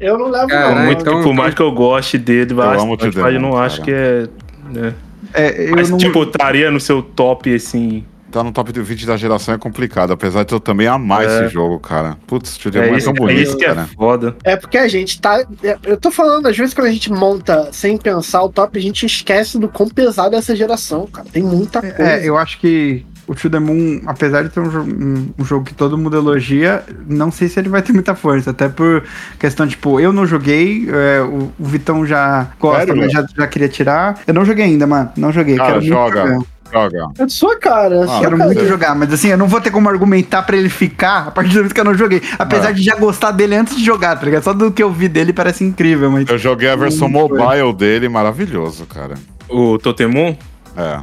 Eu 0.00 0.18
não 0.18 0.28
levo 0.30 0.48
Caralho, 0.48 0.74
não. 0.76 0.84
Muito, 0.86 1.00
então- 1.02 1.22
por 1.22 1.34
mais 1.34 1.54
que 1.54 1.62
eu 1.62 1.70
goste 1.72 2.18
dele 2.18 2.52
o 2.52 2.56
bastante, 2.56 3.04
mas 3.06 3.16
eu 3.16 3.24
Demon, 3.32 3.50
não 3.50 3.58
acho 3.58 3.80
que 3.82 3.90
é. 3.92 4.26
né? 4.72 4.94
É, 5.34 5.68
eu 5.70 5.74
Mas, 5.74 5.90
não... 5.90 5.98
tipo, 5.98 6.22
estaria 6.22 6.70
no 6.70 6.80
seu 6.80 7.02
top, 7.02 7.52
assim. 7.54 8.04
Tá 8.30 8.42
no 8.42 8.50
top 8.50 8.72
20 8.72 9.06
da 9.06 9.16
geração 9.16 9.54
é 9.54 9.58
complicado, 9.58 10.12
apesar 10.12 10.44
de 10.44 10.52
eu 10.52 10.58
também 10.58 10.88
amar 10.88 11.22
É. 11.22 11.26
esse 11.44 11.54
jogo, 11.54 11.78
cara. 11.78 12.16
Putz, 12.26 12.58
Tio 12.58 12.68
Demon 12.68 12.86
É 12.86 12.90
é, 12.90 12.96
isso, 12.96 13.04
tão 13.04 13.14
é 13.14 13.16
bonito, 13.16 13.42
isso 13.42 13.56
que 13.56 13.64
é 13.64 13.68
cara. 13.68 13.88
foda. 13.96 14.36
É 14.42 14.56
porque 14.56 14.76
a 14.76 14.88
gente 14.88 15.20
tá. 15.20 15.44
é, 15.62 15.78
Eu 15.84 15.96
tô 15.96 16.10
falando, 16.10 16.46
às 16.48 16.56
vezes, 16.56 16.74
quando 16.74 16.88
a 16.88 16.90
gente 16.90 17.12
monta 17.12 17.68
sem 17.72 17.96
pensar 17.96 18.42
o 18.42 18.48
top, 18.48 18.76
a 18.76 18.82
gente 18.82 19.06
esquece 19.06 19.56
do 19.56 19.68
quão 19.68 19.88
pesado 19.88 20.34
é 20.34 20.38
essa 20.38 20.56
geração, 20.56 21.06
cara. 21.06 21.28
Tem 21.32 21.44
muita 21.44 21.80
coisa. 21.80 22.02
É, 22.02 22.28
eu 22.28 22.36
acho 22.36 22.58
que 22.58 23.06
o 23.26 23.34
To 23.34 23.48
The 23.50 23.58
Moon, 23.58 24.00
apesar 24.06 24.42
de 24.42 24.50
ter 24.50 24.60
um, 24.60 24.68
um- 24.80 25.28
um 25.38 25.44
jogo 25.44 25.64
que 25.64 25.74
todo 25.74 25.96
mundo 25.98 26.16
elogia, 26.16 26.82
não 27.08 27.30
sei 27.30 27.48
se 27.48 27.58
ele 27.58 27.68
vai 27.68 27.82
ter 27.82 27.92
muita 27.92 28.14
força. 28.14 28.50
Até 28.50 28.68
por 28.68 29.02
questão, 29.38 29.66
tipo, 29.66 29.98
eu 30.00 30.12
não 30.12 30.26
joguei, 30.26 30.88
é, 30.90 31.20
o, 31.22 31.50
o 31.58 31.64
Vitão 31.64 32.04
já 32.06 32.48
gosta, 32.60 32.86
Sério, 32.86 32.96
mas 32.96 33.12
já, 33.12 33.24
já 33.36 33.46
queria 33.46 33.68
tirar. 33.68 34.18
Eu 34.26 34.34
não 34.34 34.44
joguei 34.44 34.64
ainda, 34.64 34.86
mano. 34.86 35.10
Não 35.16 35.32
joguei. 35.32 35.56
Cara, 35.56 35.80
joga. 35.80 36.38
Joga. 36.72 37.06
É 37.20 37.26
de 37.26 37.32
sua 37.32 37.56
cara. 37.56 37.94
é 37.94 38.02
Ah, 38.02 38.06
sua 38.06 38.20
Quero 38.20 38.36
cara. 38.36 38.50
muito 38.52 38.66
jogar, 38.66 38.96
mas 38.96 39.12
assim, 39.12 39.28
eu 39.28 39.38
não 39.38 39.46
vou 39.46 39.60
ter 39.60 39.70
como 39.70 39.88
argumentar 39.88 40.42
pra 40.42 40.56
ele 40.56 40.68
ficar 40.68 41.28
a 41.28 41.30
partir 41.30 41.50
do 41.52 41.56
momento 41.58 41.72
que 41.74 41.80
eu 41.80 41.84
não 41.84 41.94
joguei. 41.94 42.20
Apesar 42.36 42.70
É. 42.70 42.72
de 42.72 42.82
já 42.82 42.96
gostar 42.96 43.30
dele 43.30 43.54
antes 43.54 43.76
de 43.76 43.84
jogar, 43.84 44.16
tá 44.18 44.24
ligado? 44.24 44.42
Só 44.42 44.52
do 44.52 44.72
que 44.72 44.82
eu 44.82 44.90
vi 44.90 45.06
dele 45.08 45.32
parece 45.32 45.62
incrível, 45.62 46.10
mas. 46.10 46.28
Eu 46.28 46.36
joguei 46.36 46.68
a 46.68 46.74
versão 46.74 47.06
Hum, 47.06 47.10
mobile 47.10 47.72
dele, 47.74 48.08
maravilhoso, 48.08 48.86
cara. 48.86 49.14
O 49.48 49.78
Totemon? 49.78 50.34
É. 50.76 50.98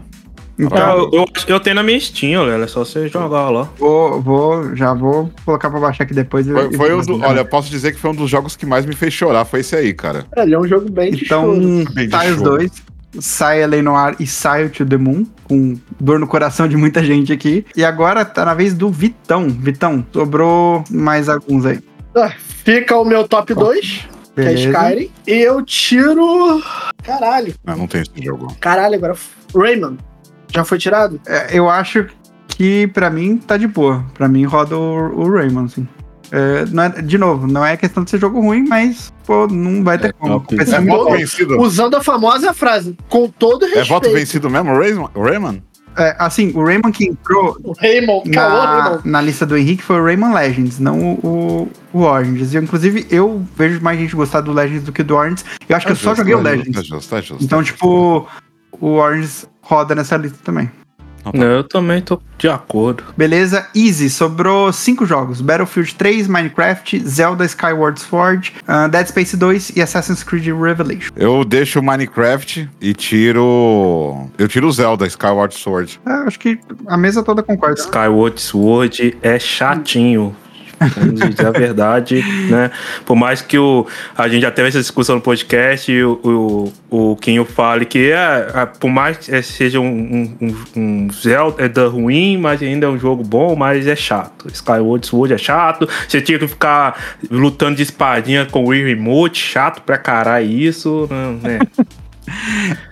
Então, 0.60 0.78
Ah, 0.78 1.10
eu, 1.12 1.26
eu 1.48 1.60
tenho 1.60 1.76
na 1.76 1.84
minha 1.84 2.00
Steam, 2.00 2.34
galera. 2.46 2.64
É 2.64 2.68
só 2.68 2.86
você 2.86 3.08
jogar 3.08 3.50
lá. 3.50 3.70
vou, 3.78 4.22
vou, 4.22 4.76
já 4.76 4.94
vou 4.94 5.32
colocar 5.46 5.70
pra 5.70 5.80
baixar 5.80 6.04
aqui 6.04 6.14
depois. 6.14 6.46
e- 6.48 6.52
Foi, 6.52 6.70
e- 6.70 6.78
foi 6.78 6.94
um 6.96 7.02
do, 7.02 7.20
olha, 7.22 7.40
eu 7.40 7.46
posso 7.46 7.70
dizer 7.70 7.94
que 7.94 8.00
foi 8.00 8.12
um 8.12 8.16
dos 8.16 8.30
jogos 8.30 8.56
que 8.56 8.66
mais 8.66 8.86
me 8.86 8.96
fez 8.96 9.14
chorar, 9.14 9.46
foi 9.46 9.62
esse 9.62 9.76
aí, 9.76 9.94
cara. 9.94 10.26
É, 10.36 10.44
ele 10.44 10.54
é 10.54 10.60
um 10.60 10.68
jogo 10.68 10.90
bem. 10.92 11.14
Então, 11.14 11.56
Bem 11.94 12.10
sai 12.10 12.32
os 12.32 12.38
choro. 12.38 12.50
dois. 12.58 12.72
Sai 13.20 13.66
Lei 13.68 13.82
Noir 13.82 14.16
e 14.22 14.26
sai 14.28 14.66
o 14.66 14.70
To 14.70 14.86
The 14.86 14.96
Moon, 14.98 15.26
com 15.44 15.78
dor 16.00 16.18
no 16.18 16.26
coração 16.28 16.66
de 16.68 16.78
muita 16.78 17.04
gente 17.04 17.34
aqui. 17.34 17.66
E 17.76 17.84
agora 17.84 18.24
tá 18.24 18.46
na 18.46 18.54
vez 18.54 18.74
do 18.74 18.90
Vitão. 18.90 19.50
Vitão, 19.50 20.06
sobrou 20.14 20.84
mais 20.90 21.28
alguns 21.28 21.66
aí. 21.66 21.80
Ah, 22.16 22.32
Fica 22.64 22.96
o 22.98 23.04
meu 23.04 23.28
top 23.28 23.54
2, 23.54 24.08
que 24.36 24.42
é. 24.42 24.54
Skyrim. 24.54 25.10
E 25.28 25.32
eu 25.42 25.62
tiro. 25.66 26.62
Caralho. 27.04 27.54
Não, 27.66 27.76
não 27.76 27.88
tem 27.88 28.02
esse 28.02 28.12
jogo. 28.24 28.56
Caralho, 28.62 28.96
agora. 28.96 29.16
Rayman. 29.54 29.98
Já 30.54 30.64
foi 30.64 30.78
tirado? 30.78 31.20
É, 31.26 31.48
eu 31.58 31.70
acho 31.70 32.08
que 32.48 32.88
pra 32.88 33.10
mim 33.10 33.38
tá 33.38 33.58
de 33.58 33.68
boa. 33.68 34.04
Pra 34.14 34.28
mim 34.28 34.44
roda 34.46 34.78
o, 34.78 35.22
o 35.22 35.32
Rayman, 35.32 35.66
assim. 35.66 35.88
É, 36.32 36.66
não 36.72 36.84
é- 36.84 36.90
de 37.02 37.18
novo, 37.18 37.46
não 37.46 37.66
é 37.66 37.76
questão 37.76 38.04
de 38.04 38.10
ser 38.10 38.20
jogo 38.20 38.40
ruim, 38.40 38.66
mas, 38.68 39.12
pô, 39.26 39.48
não 39.48 39.84
vai 39.84 39.98
ter 39.98 40.08
É 40.10 40.12
como. 40.14 40.46
É 40.58 40.82
voto 40.82 41.12
vencido. 41.12 41.60
Usando 41.60 41.96
a 41.96 42.04
famosa 42.04 42.54
frase, 42.54 42.96
com 43.10 43.28
todo 43.28 43.66
É 43.66 43.68
respeito. 43.68 43.90
voto 43.90 44.12
vencido 44.14 44.50
mesmo, 44.50 44.74
Rayman? 44.78 45.10
Rayman? 45.16 45.64
É, 45.98 46.16
assim, 46.18 46.54
o 46.56 46.64
Rayman 46.64 46.90
que 46.90 47.06
entrou 47.06 47.58
O 47.66 47.74
Raymond, 47.74 48.30
na, 48.32 48.48
Raymond. 48.84 49.02
na 49.10 49.20
lista 49.20 49.46
do 49.46 49.58
Henrique 49.58 49.84
foi 49.84 50.00
o 50.00 50.06
Rayman 50.06 50.34
Legends, 50.34 50.80
não 50.80 50.98
o, 51.22 51.68
o, 51.94 52.00
o 52.00 52.04
Origins. 52.04 52.54
E, 52.54 52.58
inclusive, 52.60 53.06
eu 53.12 53.46
vejo 53.58 53.82
mais 53.82 54.00
gente 54.00 54.16
gostar 54.16 54.40
do 54.40 54.54
Legends 54.54 54.84
do 54.84 54.94
que 54.94 55.04
do 55.04 55.18
Origins. 55.18 55.44
Eu 55.68 55.76
acho 55.76 55.86
que 55.86 55.92
eu 55.92 55.96
só 55.98 56.16
joguei 56.16 56.34
o 56.34 56.38
Tá 56.42 56.44
Legends. 56.52 56.68
justo, 56.78 56.90
Tá 56.90 56.96
justo, 56.96 57.10
tá 57.10 57.20
justo. 57.22 57.44
Então, 57.44 57.62
tipo, 57.62 58.26
o 58.82 58.96
Origins 58.96 59.48
roda 59.62 59.96
nessa 59.96 60.18
lista 60.18 60.40
também. 60.44 60.70
Não, 61.34 61.46
eu 61.46 61.64
também 61.64 62.02
tô 62.02 62.20
de 62.38 62.50
acordo. 62.50 63.04
Beleza, 63.16 63.68
easy, 63.76 64.10
sobrou 64.10 64.74
cinco 64.74 65.06
jogos: 65.06 65.40
Battlefield 65.40 65.94
3, 65.96 66.28
Minecraft, 66.28 67.08
Zelda 67.08 67.46
Skyward 67.46 68.00
Sword, 68.00 68.54
ah, 68.68 68.88
Dead 68.88 69.08
Space 69.08 69.38
2 69.38 69.74
e 69.76 69.82
Assassin's 69.82 70.24
Creed 70.24 70.48
Revelation. 70.48 71.12
Eu 71.16 71.46
deixo 71.46 71.80
o 71.80 71.84
Minecraft 71.84 72.70
e 72.82 72.94
tiro. 72.94 74.30
Eu 74.38 74.48
tiro 74.48 74.68
o 74.68 74.72
Zelda, 74.72 75.06
Skyward 75.06 75.54
Sword. 75.54 76.02
É, 76.06 76.12
acho 76.28 76.40
que 76.40 76.60
a 76.88 76.98
mesa 76.98 77.22
toda 77.22 77.44
concorda. 77.44 77.80
Skyward 77.80 78.42
Sword 78.42 79.18
é 79.22 79.38
chatinho. 79.38 80.36
Dizer 81.14 81.48
a 81.48 81.52
verdade, 81.52 82.24
né? 82.50 82.72
Por 83.06 83.16
mais 83.16 83.42
que 83.42 83.58
o, 83.58 83.86
a 84.18 84.28
gente 84.28 84.42
já 84.42 84.52
teve 84.52 84.70
essa 84.70 84.80
discussão 84.80 85.16
no 85.16 85.22
podcast 85.22 85.92
e 85.92 86.04
o, 86.04 86.72
o, 86.90 87.12
o 87.12 87.16
Kinho 87.18 87.46
fale 87.46 87.86
que 87.86 88.12
é, 88.12 88.52
é, 88.54 88.66
por 88.66 88.90
mais 88.90 89.18
que 89.18 89.42
seja 89.42 89.80
um, 89.80 90.36
um, 90.42 90.56
um 90.76 91.12
Zelda 91.12 91.88
ruim, 91.88 92.38
mas 92.38 92.62
ainda 92.62 92.88
é 92.88 92.90
um 92.90 92.98
jogo 92.98 93.24
bom, 93.24 93.56
mas 93.56 93.86
é 93.88 93.96
chato. 93.96 94.48
Skyward 94.52 95.06
Sword 95.06 95.34
é 95.34 95.38
chato. 95.38 95.88
Você 96.08 96.22
tinha 96.22 96.40
que 96.40 96.48
ficar 96.48 97.00
lutando 97.30 97.76
de 97.76 97.84
espadinha 97.84 98.46
com 98.46 98.64
o 98.64 98.72
Remote, 98.72 99.40
chato 99.40 99.82
pra 99.82 99.98
caralho 99.98 100.50
isso, 100.50 101.08
né? 101.42 101.60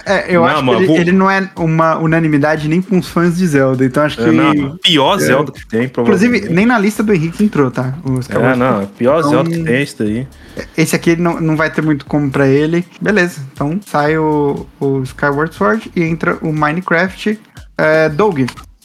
É, 0.05 0.25
eu 0.35 0.41
Não, 0.41 0.47
acho 0.47 0.63
mano, 0.63 0.77
que 0.77 0.83
ele, 0.83 0.87
vou- 0.87 0.97
ele 0.97 1.11
não 1.11 1.29
é 1.31 1.49
uma 1.57 1.97
unanimidade 1.97 2.67
nem 2.67 2.81
com 2.81 2.97
os 2.97 3.07
fãs 3.07 3.37
de 3.37 3.45
Zelda, 3.47 3.85
então 3.85 4.03
acho 4.03 4.17
que. 4.17 4.23
É, 4.23 4.31
não, 4.31 4.77
pior 4.77 5.17
Zelda 5.19 5.51
que 5.51 5.65
tem, 5.67 5.83
Inclusive, 5.85 5.91
provavelmente. 6.39 6.49
nem 6.53 6.65
na 6.65 6.79
lista 6.79 7.03
do 7.03 7.13
Henrique 7.13 7.43
entrou, 7.43 7.69
tá? 7.71 7.93
O 8.03 8.19
É, 8.33 8.55
não, 8.55 8.81
é 8.81 8.85
pior 8.85 9.19
Então- 9.19 9.29
Zelda 9.31 9.49
que 9.49 9.63
tem 9.63 9.83
isso 9.83 9.95
daí. 9.99 10.27
Esse 10.77 10.95
aqui 10.95 11.15
não, 11.15 11.39
não 11.39 11.55
vai 11.55 11.69
ter 11.69 11.81
muito 11.81 12.05
como 12.05 12.29
pra 12.29 12.47
ele. 12.47 12.85
Beleza, 13.01 13.41
então 13.53 13.79
sai 13.85 14.17
o, 14.17 14.65
o 14.79 15.01
Skyward 15.03 15.53
Sword 15.55 15.91
e 15.95 16.03
entra 16.03 16.37
o 16.41 16.51
Minecraft. 16.51 17.39
É, 17.77 18.09
Doug, 18.09 18.41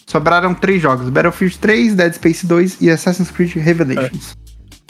sobraram 0.07 0.55
três 0.55 0.81
jogos: 0.81 1.09
Battlefield 1.09 1.59
3, 1.59 1.95
Dead 1.95 2.13
Space 2.15 2.47
2 2.47 2.77
e 2.81 2.91
Assassin's 2.91 3.31
Creed 3.31 3.55
Revelations. 3.57 4.37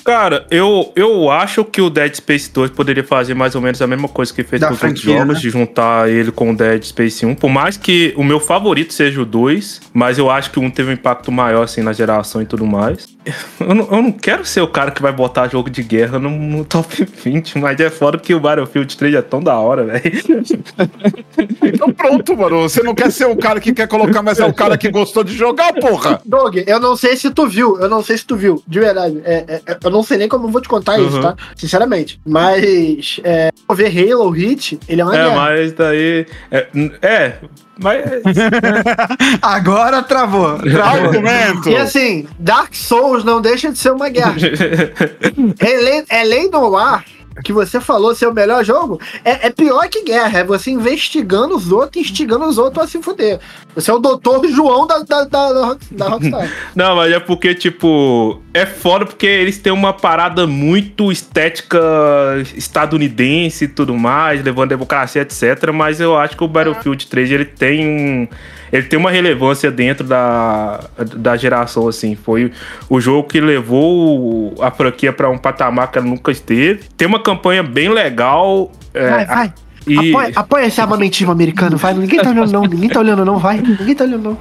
Cara, 0.05 0.47
eu, 0.51 0.93
eu 0.95 1.31
acho 1.31 1.65
que 1.65 1.81
o 1.81 1.89
Dead 1.89 2.15
Space 2.15 2.51
2 2.53 2.71
poderia 2.73 3.03
fazer 3.03 3.35
mais 3.35 3.55
ou 3.55 3.61
menos 3.63 3.81
a 3.81 3.87
mesma 3.87 4.09
coisa 4.09 4.33
que 4.33 4.45
fez 4.45 4.61
Da 4.61 4.69
com 4.69 4.75
os 4.75 4.83
outros 4.83 5.01
franquia, 5.01 5.19
jogos, 5.21 5.35
né? 5.37 5.41
de 5.41 5.51
juntar 5.51 6.11
ele 6.11 6.31
com 6.31 6.51
o 6.51 6.57
Dead 6.57 6.83
Space 6.85 7.25
1. 7.25 7.35
Por 7.37 7.49
mais 7.49 7.77
que 7.77 8.13
o 8.17 8.23
meu 8.23 8.39
favorito 8.39 8.93
seja 8.93 9.23
o 9.23 9.25
2, 9.25 9.81
mas 9.95 10.19
eu 10.19 10.31
acho 10.31 10.51
que 10.51 10.59
o 10.59 10.63
1 10.63 10.71
teve 10.71 10.91
um 10.91 10.93
impacto 10.93 11.33
maior, 11.33 11.63
assim, 11.63 11.81
na 11.81 11.93
geração 11.93 12.43
e 12.43 12.47
tudo 12.47 12.67
mais. 12.67 13.07
Eu 13.59 13.75
não, 13.75 13.89
eu 13.91 14.03
não 14.03 14.13
quero 14.13 14.45
ser 14.45 14.61
o 14.61 14.69
cara 14.69 14.91
que 14.91 15.01
vai 15.01 15.13
botar 15.13 15.49
jogo 15.49 15.71
de 15.71 15.83
guerra 15.83 16.19
no, 16.19 16.29
no 16.29 16.65
top 16.65 17.07
20, 17.25 17.59
mas 17.59 17.81
é 17.81 17.89
foda 17.89 18.19
que 18.19 18.35
o 18.35 18.41
Battlefield 18.41 18.95
3 18.97 19.15
é 19.15 19.23
tão 19.23 19.43
da 19.43 19.59
hora, 19.59 19.85
velho. 19.85 20.03
Então 21.63 21.91
pronto, 21.93 22.37
mano. 22.37 22.63
Você 22.69 22.83
não 22.83 22.95
quer 22.95 23.11
ser 23.11 23.27
o 23.27 23.37
cara 23.37 23.61
que 23.61 23.73
quer 23.73 23.89
colocar, 23.89 24.23
mas 24.23 24.39
é 24.39 24.45
o 24.45 24.53
cara 24.53 24.77
que 24.77 24.91
gostou 24.91 25.25
de 25.25 25.35
jogar, 25.35 25.73
porra. 25.75 26.21
Doug, 26.25 26.57
eu 26.67 26.79
não 26.79 26.97
sei 26.97 27.17
se 27.17 27.31
tu 27.31 27.47
viu, 27.47 27.81
eu 27.81 27.89
não 27.89 28.03
sei 28.03 28.19
se 28.19 28.27
tu 28.27 28.37
viu, 28.37 28.63
de 28.67 28.79
verdade. 28.79 29.21
É, 29.25 29.45
é, 29.49 29.63
é, 29.67 29.79
eu 29.83 29.91
não 29.95 30.03
sei 30.03 30.19
nem 30.19 30.29
como 30.29 30.47
eu 30.47 30.51
vou 30.51 30.61
te 30.61 30.69
contar 30.69 30.99
isso, 30.99 31.17
Uhum. 31.17 31.23
tá? 31.23 31.37
Sinceramente. 31.57 32.21
Mas, 32.27 33.21
é, 33.25 33.51
ver 33.75 34.13
Halo 34.13 34.29
Hit, 34.31 34.79
ele 34.89 35.01
é 35.01 35.05
uma 35.05 35.15
É, 35.17 35.25
guerra. 35.25 35.35
mas 35.37 35.73
daí. 35.73 36.27
É, 36.51 36.67
é 37.03 37.33
mas. 37.79 38.03
Agora 39.43 40.03
travou. 40.03 40.59
travou. 40.59 41.09
Argumento. 41.09 41.69
E 41.69 41.77
assim, 41.77 42.27
Dark 42.39 42.75
Souls 42.75 43.25
não 43.25 43.41
deixa 43.41 43.71
de 43.71 43.79
ser 43.79 43.91
uma 43.93 44.09
guerra. 44.09 44.35
Ele- 45.61 46.05
Além 46.11 46.51
do 46.51 46.77
ar 46.77 47.05
que 47.43 47.53
você 47.53 47.81
falou 47.81 48.15
ser 48.15 48.27
o 48.27 48.33
melhor 48.35 48.65
jogo, 48.65 49.01
é, 49.25 49.47
é 49.47 49.51
pior 49.51 49.89
que 49.89 50.03
guerra. 50.05 50.41
É 50.41 50.45
você 50.45 50.71
investigando 50.71 51.57
os 51.57 51.73
outros, 51.73 52.03
instigando 52.03 52.45
os 52.45 52.59
outros 52.59 52.85
a 52.85 52.87
se 52.89 53.03
fuder. 53.03 53.41
Você 53.75 53.91
é 53.91 53.95
o 53.95 53.99
doutor 53.99 54.47
João 54.49 54.87
da, 54.87 54.99
da, 55.01 55.25
da, 55.25 55.53
da 55.53 55.67
Rock- 55.67 55.95
da 55.95 56.09
Rockstar. 56.09 56.49
Não, 56.77 56.97
mas 56.97 57.13
é 57.13 57.19
porque, 57.19 57.55
tipo, 57.55 58.41
é 58.53 58.65
foda 58.67 59.05
porque 59.07 59.27
eles 59.27 59.59
têm 59.59 59.73
uma 59.73 59.93
parada 59.93 60.47
muito 60.47 61.11
estética 61.11 61.79
estadunidense 62.57 63.65
e 63.65 63.69
tudo 63.69 63.95
mais, 63.97 64.43
levando 64.43 64.71
democracia, 64.71 65.23
etc. 65.23 65.71
Mas 65.73 66.01
eu 66.01 66.17
acho 66.17 66.37
que 66.37 66.45
o 66.45 66.49
Battlefield 66.49 67.07
3 67.07 67.31
ele 67.31 67.45
tem 67.45 67.87
um. 67.87 68.29
Ele 68.75 68.83
tem 68.89 68.99
uma 68.99 69.09
relevância 69.13 69.71
dentro 69.71 70.05
da, 70.05 70.81
da 71.17 71.37
geração, 71.37 71.87
assim. 71.87 72.17
Foi 72.17 72.51
o 72.91 73.01
jogo 73.01 73.29
que 73.29 73.41
levou 73.41 74.53
a 74.61 74.69
franquia 74.73 75.13
pra 75.13 75.31
um 75.31 75.39
patamar 75.39 75.93
que 75.93 75.99
ela 75.99 76.07
nunca 76.09 76.33
esteve. 76.33 76.83
Tem 76.97 77.07
uma 77.07 77.23
campanha 77.23 77.63
bem 77.63 77.89
legal. 77.89 78.73
é, 78.93 79.11
Vai, 79.11 79.25
vai. 79.27 79.53
e- 79.87 80.11
Apoia, 80.11 80.33
apoia 80.35 80.67
esse 80.67 80.81
armamentismo 80.81 81.31
americano, 81.31 81.77
vai. 81.77 81.95
Ninguém 81.95 82.19
tá 82.21 82.31
olhando, 82.31 82.51
não. 82.51 82.63
Ninguém 82.63 82.89
tá 82.89 82.99
olhando, 82.99 83.25
não. 83.25 83.39
Vai. 83.39 83.59
Ninguém 83.59 83.95
tá 83.95 84.03
olhando, 84.03 84.23
não. 84.31 84.39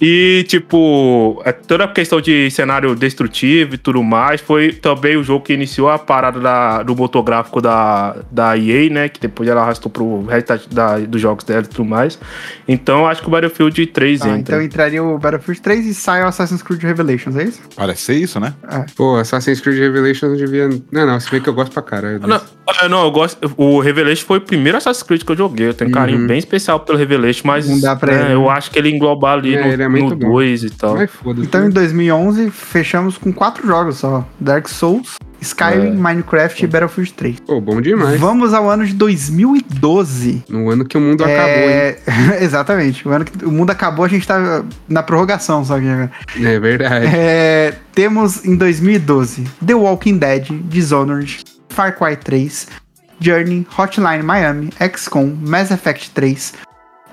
E, 0.00 0.44
tipo, 0.48 1.40
é 1.44 1.52
toda 1.52 1.84
a 1.84 1.88
questão 1.88 2.20
de 2.20 2.50
cenário 2.50 2.94
destrutivo 2.96 3.76
e 3.76 3.78
tudo 3.78 4.02
mais 4.02 4.40
foi 4.40 4.72
também 4.72 5.16
o 5.16 5.22
jogo 5.22 5.44
que 5.44 5.52
iniciou 5.52 5.88
a 5.88 5.98
parada 5.98 6.40
da- 6.40 6.82
do 6.82 6.96
motográfico 6.96 7.60
da, 7.60 8.16
da 8.30 8.58
EA, 8.58 8.90
né? 8.90 9.08
Que 9.08 9.20
depois 9.20 9.48
ela 9.48 9.62
arrastou 9.62 9.90
pro 9.90 10.24
resto 10.24 10.68
da- 10.74 10.98
dos 10.98 11.20
jogos 11.20 11.44
dela 11.44 11.62
e 11.62 11.68
tudo 11.68 11.84
mais. 11.84 12.18
Então, 12.66 13.06
acho 13.06 13.22
que 13.22 13.28
o 13.28 13.30
Battlefield 13.30 13.86
3 13.86 14.20
Tá, 14.20 14.26
entra. 14.30 14.40
então 14.56 14.62
entraria 14.62 15.02
o 15.02 15.16
Battlefield 15.18 15.60
3 15.60 15.86
e 15.86 15.94
sai 15.94 16.22
o 16.24 16.26
Assassin's 16.26 16.62
Creed 16.62 16.82
Revelations, 16.82 17.36
é 17.36 17.44
isso? 17.44 17.60
Parece 17.76 18.02
ser 18.02 18.14
isso, 18.14 18.40
né? 18.40 18.52
Pô, 18.96 19.16
Assassin's 19.16 19.60
Creed 19.60 19.78
Revelations 19.78 20.36
devia. 20.38 20.68
Não, 20.90 21.06
não, 21.06 21.20
se 21.20 21.30
bem 21.30 21.40
que 21.40 21.48
eu 21.48 21.54
gosto 21.54 21.72
pra 21.72 21.82
caralho. 21.82 22.18
Não, 22.26 22.40
ah, 22.66 22.88
não, 22.88 23.04
eu 23.04 23.10
gosto. 23.12 23.38
O 23.56 23.78
Revelation 23.80 24.26
foi 24.26 24.38
o 24.38 24.40
primeiro 24.40 24.76
Assassin's 24.76 25.02
Creed 25.04 25.22
que 25.22 25.30
eu 25.32 25.36
joguei. 25.36 25.68
Eu 25.68 25.74
tenho 25.74 25.90
um 25.90 25.94
carinho 25.94 26.18
Uhum. 26.20 26.26
bem 26.26 26.38
especial 26.38 26.80
pelo 26.80 26.98
Revelation, 26.98 27.42
mas 27.46 27.68
Não 27.68 27.80
dá 27.80 27.94
pra 27.94 28.12
né, 28.12 28.18
ele, 28.20 28.28
né? 28.30 28.34
eu 28.34 28.50
acho 28.50 28.70
que 28.70 28.78
ele 28.78 28.90
engloba 28.90 29.30
ali 29.32 29.54
É, 29.54 29.60
no, 29.64 29.72
ele 29.72 29.83
é 29.84 29.88
muito 29.88 30.10
no 30.10 30.16
bom. 30.16 30.32
2 30.32 30.64
e 30.64 30.70
tal. 30.70 30.96
Ai. 30.96 31.08
Então 31.38 31.66
em 31.66 31.70
2011 31.70 32.50
fechamos 32.50 33.16
com 33.18 33.32
quatro 33.32 33.66
jogos 33.66 33.98
só: 33.98 34.26
Dark 34.40 34.68
Souls, 34.68 35.16
Skyrim, 35.40 35.88
É. 35.88 35.90
Minecraft 35.90 36.64
e 36.64 36.66
Battlefield 36.66 37.12
3. 37.14 37.40
Pô, 37.40 37.60
bom 37.60 37.80
demais. 37.80 38.18
Vamos 38.20 38.54
ao 38.54 38.68
ano 38.68 38.84
de 38.86 38.94
2012. 38.94 40.44
No 40.48 40.70
ano 40.70 40.84
que 40.84 40.96
o 40.96 41.00
mundo 41.00 41.22
acabou, 41.24 41.44
hein? 41.46 41.68
É, 41.70 41.98
exatamente. 42.42 43.06
O 43.06 43.10
ano 43.12 43.24
que 43.24 43.44
o 43.44 43.50
mundo 43.50 43.70
acabou, 43.70 44.04
a 44.04 44.08
gente 44.08 44.26
tá 44.26 44.64
na 44.88 45.02
prorrogação 45.02 45.64
só 45.64 45.78
que 45.78 45.86
agora. 45.88 46.10
É 46.40 46.58
verdade. 46.58 47.06
É, 47.14 47.74
temos 47.94 48.44
em 48.44 48.56
2012 48.56 49.44
The 49.64 49.74
Walking 49.74 50.18
Dead, 50.18 50.48
Dishonored, 50.68 51.44
Far 51.68 51.96
Cry 51.96 52.16
3, 52.16 52.68
Journey, 53.20 53.66
Hotline 53.78 54.22
Miami, 54.22 54.70
XCOM, 54.96 55.34
Mass 55.40 55.70
Effect 55.70 56.10
3, 56.10 56.54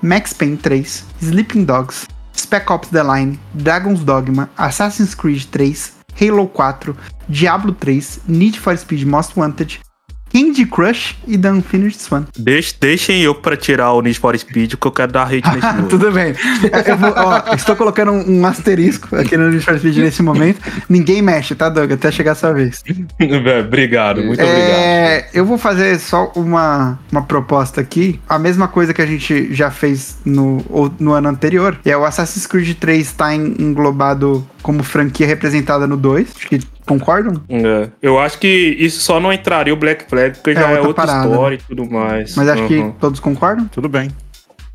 Max 0.02 0.32
Payne 0.32 0.56
3, 0.56 1.04
Sleeping 1.20 1.64
Dogs, 1.64 2.06
Spec 2.32 2.70
Ops 2.70 2.88
The 2.88 3.04
Line, 3.04 3.38
Dragon's 3.56 4.04
Dogma, 4.04 4.48
Assassin's 4.58 5.14
Creed 5.14 5.42
3, 5.42 5.76
Halo 6.14 6.46
4, 6.46 6.96
Diablo 7.30 7.74
3, 7.74 8.02
Need 8.28 8.56
for 8.56 8.76
Speed 8.76 9.06
Most 9.06 9.36
Wanted, 9.36 9.76
Candy 10.32 10.64
Crush 10.66 11.14
e 11.28 11.36
The 11.36 11.50
Unfinished 11.52 12.00
Swan. 12.00 12.24
Deixe- 12.38 12.74
deixem 12.80 13.20
eu 13.20 13.34
pra 13.34 13.56
tirar 13.56 13.92
o 13.92 14.00
Need 14.00 14.18
for 14.18 14.36
Speed, 14.38 14.74
que 14.74 14.86
eu 14.86 14.90
quero 14.92 15.12
dar 15.12 15.24
hate 15.24 15.42
nesse 15.54 15.60
jogo. 15.76 15.88
Tudo 15.88 16.10
bem. 16.10 16.32
Vou- 16.98 17.14
ó, 17.16 17.54
estou 17.54 17.76
colocando 17.76 18.12
um, 18.12 18.40
um 18.40 18.46
asterisco 18.46 19.14
aqui 19.16 19.36
no 19.36 19.50
Need 19.50 19.64
for 19.64 19.78
Speed 19.78 19.96
nesse 19.98 20.22
momento. 20.22 20.60
Ninguém 20.88 21.20
mexe, 21.20 21.54
tá, 21.54 21.68
Doug? 21.68 21.92
Até 21.92 22.10
chegar 22.10 22.32
a 22.32 22.34
sua 22.34 22.52
vez. 22.52 22.82
obrigado, 23.64 24.22
muito 24.22 24.42
obrigado. 24.42 24.70
É, 24.70 25.28
eu 25.34 25.44
vou 25.44 25.58
fazer 25.58 25.98
só 25.98 26.32
uma, 26.34 26.98
uma 27.10 27.22
proposta 27.22 27.80
aqui. 27.80 28.20
A 28.28 28.38
mesma 28.38 28.68
coisa 28.68 28.94
que 28.94 29.02
a 29.02 29.06
gente 29.06 29.52
já 29.54 29.70
fez 29.70 30.16
no, 30.24 30.64
no 30.98 31.12
ano 31.12 31.28
anterior. 31.28 31.78
É 31.84 31.96
o 31.96 32.04
Assassin's 32.04 32.46
Creed 32.46 32.76
3 32.78 33.06
está 33.06 33.34
en- 33.34 33.54
englobado 33.58 34.46
como 34.62 34.82
franquia 34.82 35.26
representada 35.26 35.86
no 35.86 35.96
2. 35.96 36.32
Acho 36.36 36.48
que 36.48 36.60
concordam? 36.86 37.42
É, 37.48 37.88
Eu 38.00 38.18
acho 38.18 38.38
que 38.38 38.48
isso 38.78 39.00
só 39.00 39.18
não 39.20 39.32
entraria 39.32 39.72
o 39.72 39.76
Black 39.76 40.04
Flag, 40.08 40.36
porque 40.36 40.54
já 40.54 40.62
é 40.70 40.80
outra 40.80 40.88
outra 40.88 41.06
parada, 41.06 41.28
história 41.30 41.54
e 41.56 41.58
tudo 41.58 41.90
mais. 41.90 42.34
Mas 42.36 42.48
acho 42.48 42.62
Uhum, 42.62 42.68
que 42.92 42.98
todos 42.98 43.20
concordam. 43.20 43.66
Tudo 43.68 43.88
bem. 43.88 44.10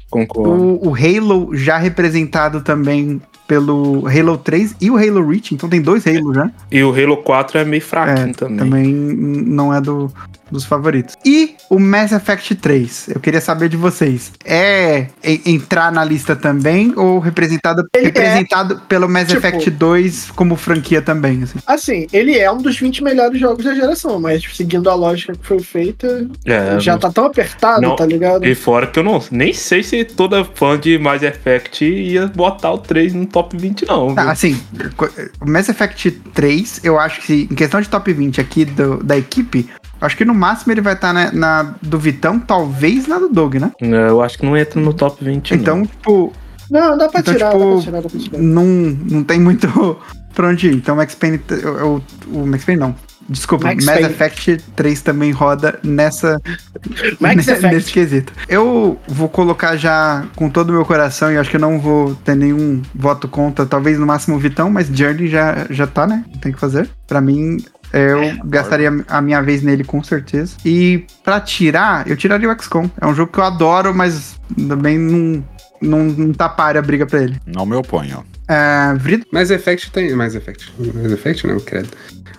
Concordo. 0.10 0.52
O, 0.52 0.90
o 0.90 0.96
Halo 0.96 1.50
já 1.56 1.78
representado 1.78 2.62
também 2.62 3.22
pelo 3.48 4.06
Halo 4.08 4.38
3 4.38 4.76
e 4.80 4.90
o 4.90 4.98
Halo 4.98 5.26
Reach. 5.28 5.54
Então 5.54 5.68
tem 5.70 5.82
dois 5.82 6.06
Halo 6.08 6.34
já. 6.34 6.50
E 6.72 6.82
o 6.84 6.92
Halo 6.92 7.18
4 7.18 7.60
é 7.60 7.66
meio 7.66 7.82
fraquinho 7.82 8.30
É, 8.30 8.34
também. 8.34 8.58
também 8.58 8.94
não 8.94 9.74
é 9.74 9.80
do, 9.82 10.12
dos 10.52 10.66
favoritos. 10.66 11.16
E 11.26 11.56
o 11.70 11.80
Mass 11.80 12.12
Effect 12.12 12.56
3, 12.56 13.10
eu 13.10 13.20
queria 13.20 13.42
saber 13.42 13.70
de 13.70 13.78
vocês. 13.78 14.32
É 14.46 15.08
entrar 15.46 15.92
na 15.92 16.04
lista 16.04 16.36
também 16.36 16.94
ou 16.96 17.20
representado, 17.20 17.84
Ele 17.94 18.06
representado 18.06 18.82
pelo 18.88 19.08
Mass 19.10 19.28
Tipo- 19.28 19.40
Effect 19.46 19.70
2 19.72 20.32
como 20.32 20.56
franquia 20.56 21.02
também? 21.02 21.44
Assim? 21.44 21.60
Assim, 21.66 22.08
ele 22.14 22.38
é 22.38 22.52
um 22.52 22.58
dos 22.62 22.80
20 22.80 23.04
melhores 23.04 23.40
jogos 23.40 23.64
da 23.66 23.74
geração, 23.74 24.20
mas 24.20 24.44
seguindo 24.56 24.90
a 24.90 24.96
lógica 24.96 25.34
que 25.34 25.46
foi 25.46 25.60
feita, 25.60 26.28
É, 26.46 26.80
já 26.80 26.94
não- 26.94 27.00
tá 27.00 27.12
tão 27.12 27.26
apertado, 27.26 27.82
Não. 27.82 27.96
tá 27.96 28.06
ligado? 28.06 28.46
E 28.46 28.56
fora 28.56 28.88
que 28.88 29.00
eu 29.00 29.04
não 29.04 29.22
nem 29.32 29.54
sei 29.54 29.84
se 29.84 30.04
toda 30.04 30.44
fã 30.46 30.80
de 30.80 30.98
Mass 30.98 31.24
Effect 31.24 31.84
ia 31.86 32.28
botar 32.28 32.72
o 32.72 32.78
3 32.78 33.14
no 33.14 33.26
top 33.26 33.58
20, 33.58 33.86
não. 33.86 34.14
Tá, 34.16 34.24
viu? 34.24 34.32
assim, 34.32 34.62
co- 34.96 35.10
o 35.42 35.50
Mass 35.50 35.70
Effect 35.70 36.12
3, 36.34 36.80
eu 36.84 37.00
acho 37.00 37.22
que 37.22 37.48
em 37.52 37.56
questão 37.56 37.82
de 37.82 37.90
top 37.90 38.12
20 38.14 38.40
aqui 38.40 38.66
do- 38.66 39.04
da 39.04 39.18
equipe, 39.18 39.68
acho 40.02 40.16
que 40.18 40.26
no 40.26 40.34
máximo 40.34 40.72
ele 40.74 40.82
vai 40.82 40.94
estar 40.94 41.14
na, 41.14 41.32
na 41.32 41.76
do 41.82 41.98
Vitão, 42.00 42.40
talvez 42.40 43.08
na 43.08 43.18
do 43.20 43.30
Doug, 43.30 43.56
né? 43.56 43.72
É, 43.82 44.10
Eu 44.10 44.22
acho 44.22 44.38
que 44.38 44.46
não 44.46 44.56
entra 44.58 44.80
no 44.80 44.94
top 44.94 45.24
20, 45.24 45.54
Então, 45.56 45.78
não. 45.78 45.86
tipo, 45.86 46.34
Não, 46.70 46.98
dá 46.98 47.08
pra 47.10 47.20
Então, 47.22 47.34
tirar, 47.34 47.52
tipo, 47.52 47.64
dá 47.64 47.72
pra 47.72 47.82
tirar, 47.82 48.02
dá 48.02 48.10
pra 48.10 48.20
tirar. 48.20 48.38
não, 48.40 48.66
não 48.66 49.24
tem 49.24 49.40
muito 49.40 49.68
pra 50.36 50.48
onde 50.50 50.68
ir. 50.68 50.76
Então, 50.76 50.96
o 50.96 50.98
Max 50.98 51.16
Payne, 51.16 51.42
o, 51.64 52.02
o, 52.36 52.44
o 52.44 52.48
Max 52.48 52.64
Payne 52.66 52.80
não. 52.82 52.96
Desculpa, 53.30 53.66
Max 53.66 53.84
Mass 53.84 53.96
Payne. 53.96 54.10
Effect 54.10 54.58
3 54.74 55.02
também 55.02 55.32
roda 55.32 55.78
nessa 55.84 56.40
Max 57.20 57.36
nesse, 57.36 57.52
Effect. 57.52 57.76
nesse 57.76 57.92
quesito. 57.92 58.32
Eu 58.48 58.98
vou 59.06 59.28
colocar 59.28 59.76
já 59.76 60.24
com 60.36 60.50
todo 60.50 60.70
o 60.70 60.74
meu 60.74 60.86
coração 60.86 61.30
e 61.30 61.38
acho 61.38 61.50
que 61.50 61.58
eu 61.58 61.60
não 61.60 61.78
vou 61.78 62.16
ter 62.16 62.36
nenhum 62.38 62.82
voto 62.96 63.28
contra, 63.28 63.66
talvez 63.66 64.00
no 64.00 64.06
máximo 64.06 64.38
o 64.38 64.40
Vitão, 64.40 64.70
mas 64.70 64.88
Journey 64.88 65.28
já, 65.28 65.68
já 65.70 65.86
tá, 65.86 66.08
né? 66.08 66.24
Tem 66.40 66.54
que 66.54 66.60
fazer. 66.60 66.90
Pra 67.06 67.20
mim, 67.20 67.58
eu 67.94 68.46
gastaria 68.46 68.92
a 69.08 69.22
minha 69.22 69.42
vez 69.42 69.62
nele 69.62 69.84
com 69.84 70.04
certeza. 70.04 70.56
E 70.66 71.06
pra 71.24 71.40
tirar, 71.40 72.08
eu 72.08 72.16
tiraria 72.16 72.50
o 72.50 72.62
XCOM. 72.62 72.90
É 73.00 73.06
um 73.06 73.14
jogo 73.14 73.32
que 73.32 73.40
eu 73.40 73.44
adoro, 73.44 73.94
mas 73.94 74.40
também 74.68 74.98
não, 74.98 75.44
não, 75.82 76.04
não 76.06 76.34
tá 76.34 76.50
páreo 76.50 76.80
a 76.80 76.82
briga 76.82 77.06
pra 77.06 77.24
ele. 77.24 77.40
Não 77.46 77.66
me 77.66 77.76
oponho. 77.76 78.26
É, 78.48 78.94
Vrito, 78.96 79.28
Mass 79.32 79.50
Effect 79.50 79.92
tem. 79.92 80.14
Mass 80.14 80.36
Effect. 80.36 80.74
Mass 80.80 81.12
Effect 81.12 81.48
não, 81.48 81.60
credo. 81.60 81.90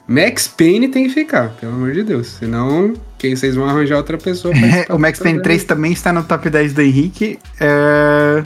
Max 0.07 0.49
Payne 0.49 0.89
tem 0.89 1.07
que 1.07 1.13
ficar, 1.13 1.51
pelo 1.61 1.75
amor 1.75 1.93
de 1.93 2.03
Deus. 2.03 2.29
Senão, 2.29 2.95
quem 3.19 3.37
vocês 3.37 3.55
vão 3.55 3.69
arranjar 3.69 3.99
outra 3.99 4.17
pessoa 4.17 4.55
É, 4.55 4.87
o 4.93 4.99
Max 4.99 5.19
Payne 5.19 5.43
3 5.43 5.65
também 5.65 5.93
está 5.93 6.13
no 6.13 6.23
top 6.23 6.49
10 6.49 6.73
do 6.73 6.81
Henrique. 6.81 7.39
É, 7.61 8.43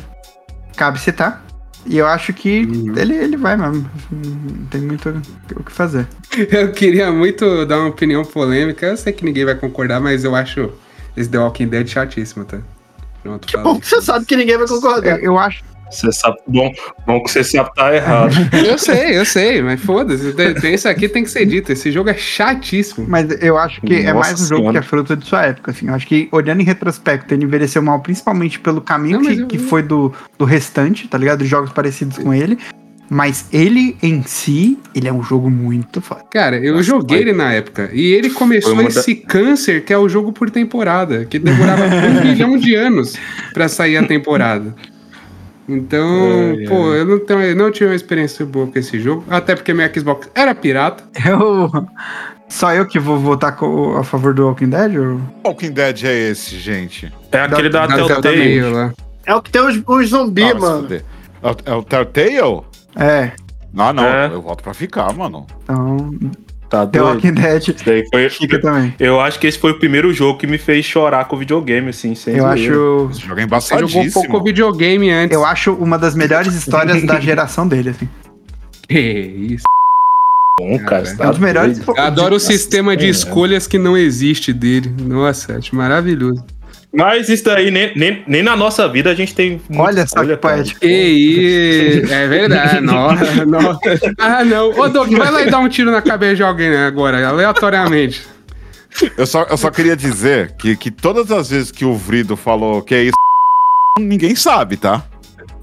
Cabe 0.76 0.98
citar. 0.98 1.44
E 1.84 1.98
eu 1.98 2.06
acho 2.06 2.32
que 2.32 2.64
Uhum. 2.64 2.96
ele, 2.96 3.14
ele 3.16 3.36
vai 3.36 3.56
mesmo. 3.56 3.90
Não 4.10 4.66
tem 4.66 4.80
muito 4.80 5.08
o 5.56 5.62
que 5.64 5.72
fazer. 5.72 6.06
Eu 6.50 6.70
queria 6.72 7.10
muito 7.10 7.66
dar 7.66 7.78
uma 7.80 7.88
opinião 7.88 8.24
polêmica. 8.24 8.86
Eu 8.86 8.96
sei 8.96 9.12
que 9.12 9.24
ninguém 9.24 9.44
vai 9.44 9.54
concordar, 9.56 10.00
mas 10.00 10.22
eu 10.24 10.34
acho 10.34 10.70
esse 11.16 11.28
The 11.28 11.38
Walking 11.38 11.66
Dead 11.68 11.86
chatíssimo, 11.88 12.44
tá? 12.44 12.58
Pronto, 13.22 13.46
Bom, 13.58 13.62
falei. 13.64 13.80
você 13.82 14.00
sabe 14.02 14.24
que 14.26 14.36
ninguém 14.36 14.56
vai 14.56 14.64
Eu, 14.64 14.68
concordar. 14.68 15.22
eu 15.22 15.38
acho. 15.38 15.62
Você 15.92 16.10
sabe, 16.12 16.36
bom, 16.46 16.72
bom 17.06 17.22
que 17.22 17.30
você 17.30 17.44
sabe 17.44 17.70
tá 17.74 17.94
errado. 17.94 18.32
Eu 18.66 18.78
sei, 18.78 19.18
eu 19.18 19.24
sei, 19.24 19.62
mas 19.62 19.80
foda-se. 19.80 20.34
Isso 20.72 20.88
aqui 20.88 21.08
tem 21.08 21.22
que 21.24 21.30
ser 21.30 21.44
dito. 21.46 21.70
Esse 21.72 21.90
jogo 21.92 22.08
é 22.10 22.14
chatíssimo. 22.14 23.06
Mas 23.08 23.28
eu 23.42 23.58
acho 23.58 23.80
que 23.82 23.94
é 23.94 24.12
Nossa 24.12 24.28
mais 24.30 24.40
um 24.40 24.46
jogo 24.46 24.60
Senhora. 24.62 24.72
que 24.72 24.78
é 24.78 24.82
fruto 24.88 25.16
de 25.16 25.26
sua 25.26 25.42
época. 25.46 25.70
Assim. 25.70 25.88
Eu 25.88 25.94
acho 25.94 26.06
que, 26.06 26.28
olhando 26.32 26.60
em 26.60 26.64
retrospecto, 26.64 27.32
ele 27.34 27.44
envelheceu 27.44 27.82
mal, 27.82 28.00
principalmente 28.00 28.58
pelo 28.58 28.80
caminho 28.80 29.20
Não, 29.20 29.30
que, 29.34 29.40
eu- 29.42 29.46
que 29.46 29.58
foi 29.58 29.82
do, 29.82 30.12
do 30.38 30.44
restante, 30.44 31.06
tá 31.08 31.18
ligado? 31.18 31.40
De 31.40 31.46
jogos 31.46 31.70
parecidos 31.72 32.18
com 32.18 32.32
ele. 32.32 32.58
Mas 33.14 33.44
ele 33.52 33.94
em 34.02 34.22
si, 34.22 34.78
ele 34.94 35.06
é 35.06 35.12
um 35.12 35.22
jogo 35.22 35.50
muito 35.50 36.00
foda. 36.00 36.22
Cara, 36.30 36.56
eu 36.56 36.72
Nossa, 36.72 36.84
joguei 36.84 37.18
ele 37.20 37.32
na 37.34 37.52
época. 37.52 37.90
E 37.92 38.12
ele 38.14 38.30
começou 38.30 38.72
uma 38.72 38.84
da- 38.84 38.88
esse 38.88 39.14
câncer 39.14 39.84
que 39.84 39.92
é 39.92 39.98
o 39.98 40.08
jogo 40.08 40.32
por 40.32 40.48
temporada. 40.50 41.26
Que 41.26 41.38
demorava 41.38 41.82
um 41.84 42.24
milhão 42.24 42.56
de 42.56 42.74
anos 42.74 43.14
pra 43.52 43.68
sair 43.68 43.98
a 43.98 44.06
temporada. 44.06 44.74
Então, 45.68 46.54
Ai, 46.58 46.64
pô, 46.66 46.90
ai. 46.90 47.00
eu 47.00 47.04
não, 47.06 47.18
tenho, 47.20 47.40
eu 47.42 47.56
não 47.56 47.70
tive 47.70 47.86
uma 47.90 47.94
experiência 47.94 48.44
boa 48.44 48.66
com 48.66 48.78
esse 48.78 48.98
jogo. 49.00 49.24
Até 49.30 49.54
porque 49.54 49.72
meu 49.72 49.88
Xbox 49.94 50.28
era 50.34 50.54
pirata. 50.54 51.04
Eu. 51.24 51.70
Só 52.48 52.74
eu 52.74 52.84
que 52.86 52.98
vou 52.98 53.18
votar 53.18 53.56
a 53.98 54.02
favor 54.04 54.34
do 54.34 54.46
Walking 54.46 54.68
Dead? 54.68 54.96
Ou... 54.98 55.18
Walking 55.42 55.70
Dead 55.72 56.04
é 56.04 56.30
esse, 56.30 56.58
gente? 56.58 57.10
É 57.30 57.40
aquele 57.40 57.70
da, 57.70 57.86
Da 57.86 57.96
Zelda 57.96 58.14
Telltale. 58.20 58.60
lá. 58.60 58.92
É 59.24 59.34
o 59.34 59.40
que 59.40 59.50
tem 59.50 59.62
os, 59.62 59.80
os 59.86 60.08
zumbi, 60.10 60.42
Ah, 60.42 60.54
mano. 60.54 60.86
É 61.42 61.48
o- 61.50 61.56
É 61.64 61.74
o 61.74 61.82
Telltale? 61.82 62.60
É, 62.96 63.32
Ah, 63.74 63.92
não. 63.94 64.04
É. 64.04 64.26
Eu 64.26 64.42
volto 64.42 64.62
pra 64.62 64.74
ficar, 64.74 65.10
mano. 65.14 65.46
então. 65.62 66.10
Tá 66.72 66.86
The 66.86 67.00
doido. 67.00 67.16
Walking 67.16 67.34
Dead 67.34 67.68
Isso 67.68 67.84
daí 67.84 68.08
foi, 68.10 68.30
fica 68.30 68.58
também. 68.58 68.94
eu 68.98 69.20
acho 69.20 69.38
que 69.38 69.46
esse 69.46 69.58
foi 69.58 69.72
o 69.72 69.78
primeiro 69.78 70.10
jogo 70.10 70.38
que 70.38 70.46
me 70.46 70.56
fez 70.56 70.86
chorar 70.86 71.26
com 71.26 71.36
videogame, 71.36 71.90
assim, 71.90 72.14
sem 72.14 72.38
Eu 72.38 72.46
acho. 72.46 73.10
Esse 73.10 73.20
jogo 73.20 73.40
é 73.40 73.46
Você 73.46 73.78
jogou 73.78 74.00
um 74.00 74.10
pouco 74.10 74.42
videogame 74.42 75.10
antes. 75.10 75.36
Eu 75.36 75.44
acho 75.44 75.74
uma 75.74 75.98
das 75.98 76.14
melhores 76.14 76.54
histórias 76.56 77.04
da 77.04 77.20
geração 77.20 77.68
dele, 77.68 77.90
assim. 77.90 78.08
Que 78.88 78.98
isso. 78.98 79.64
bom, 80.58 80.78
cara. 80.78 81.06
É 81.06 81.14
tá 81.14 81.26
um 81.26 81.30
dos 81.32 81.38
melhores. 81.40 81.86
Eu 81.86 81.98
adoro 81.98 82.36
o 82.36 82.40
sistema 82.40 82.96
de 82.96 83.04
é. 83.04 83.10
escolhas 83.10 83.66
que 83.66 83.76
não 83.78 83.94
existe 83.94 84.50
dele. 84.50 84.90
Nossa, 84.98 85.58
acho 85.58 85.76
maravilhoso. 85.76 86.42
Mas 86.92 87.30
isso 87.30 87.44
daí, 87.44 87.70
nem, 87.70 87.90
nem, 87.96 88.22
nem 88.26 88.42
na 88.42 88.54
nossa 88.54 88.86
vida 88.86 89.10
a 89.10 89.14
gente 89.14 89.34
tem. 89.34 89.60
Olha 89.74 90.06
só 90.06 90.16
que 90.16 90.32
escolha, 90.32 90.36
cara. 90.36 90.56
poético. 90.56 90.80
Que 90.80 90.86
isso, 90.86 92.12
é 92.12 92.28
verdade. 92.28 92.80
Nossa, 92.84 93.46
nossa. 93.46 94.12
Ah, 94.18 94.44
não. 94.44 94.70
Ô, 94.78 94.88
Doug, 94.88 95.10
vai 95.12 95.30
lá 95.30 95.42
e 95.42 95.50
dar 95.50 95.60
um 95.60 95.68
tiro 95.68 95.90
na 95.90 96.02
cabeça 96.02 96.36
de 96.36 96.42
alguém 96.42 96.74
agora, 96.76 97.26
aleatoriamente. 97.26 98.22
Eu 99.16 99.26
só, 99.26 99.44
eu 99.44 99.56
só 99.56 99.70
queria 99.70 99.96
dizer 99.96 100.52
que, 100.58 100.76
que 100.76 100.90
todas 100.90 101.30
as 101.30 101.48
vezes 101.48 101.70
que 101.70 101.84
o 101.84 101.94
Vrido 101.94 102.36
falou 102.36 102.82
que 102.82 102.94
é 102.94 103.04
isso, 103.04 103.14
ninguém 103.98 104.36
sabe, 104.36 104.76
tá? 104.76 105.02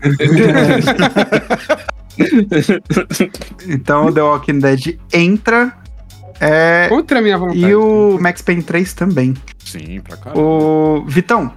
Então 3.68 4.07
o 4.07 4.11
The 4.11 4.22
Walking 4.22 4.60
Dead 4.60 4.99
entra. 5.14 5.73
É, 6.41 6.88
Contra 6.88 7.20
a 7.20 7.22
minha 7.22 7.38
vontade. 7.38 7.60
e 7.60 7.76
o 7.76 8.18
Max 8.20 8.41
Payne 8.41 8.64
3 8.64 8.94
também. 8.94 9.34
Sim, 9.64 9.99
pra 10.02 10.16
caralho. 10.18 10.41
O 10.41 11.06
Vitão, 11.06 11.52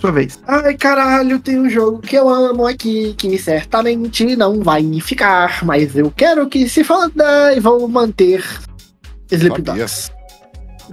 sua 0.00 0.10
vez. 0.12 0.38
Ai, 0.46 0.74
caralho, 0.76 1.38
tem 1.40 1.58
um 1.58 1.68
jogo 1.68 1.98
que 1.98 2.16
eu 2.16 2.28
amo 2.28 2.66
aqui, 2.66 3.14
que 3.18 3.36
certamente 3.38 4.34
não 4.36 4.62
vai 4.62 4.82
ficar, 5.00 5.64
mas 5.64 5.94
eu 5.96 6.10
quero 6.10 6.48
que 6.48 6.68
se 6.68 6.82
foda 6.84 7.52
e 7.54 7.60
vou 7.60 7.86
manter 7.88 8.42
Sleep. 9.30 9.60
Dogs. 9.60 10.10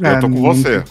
Eu 0.01 0.19
tô 0.19 0.29
com 0.29 0.35
não- 0.41 0.53
você. 0.53 0.83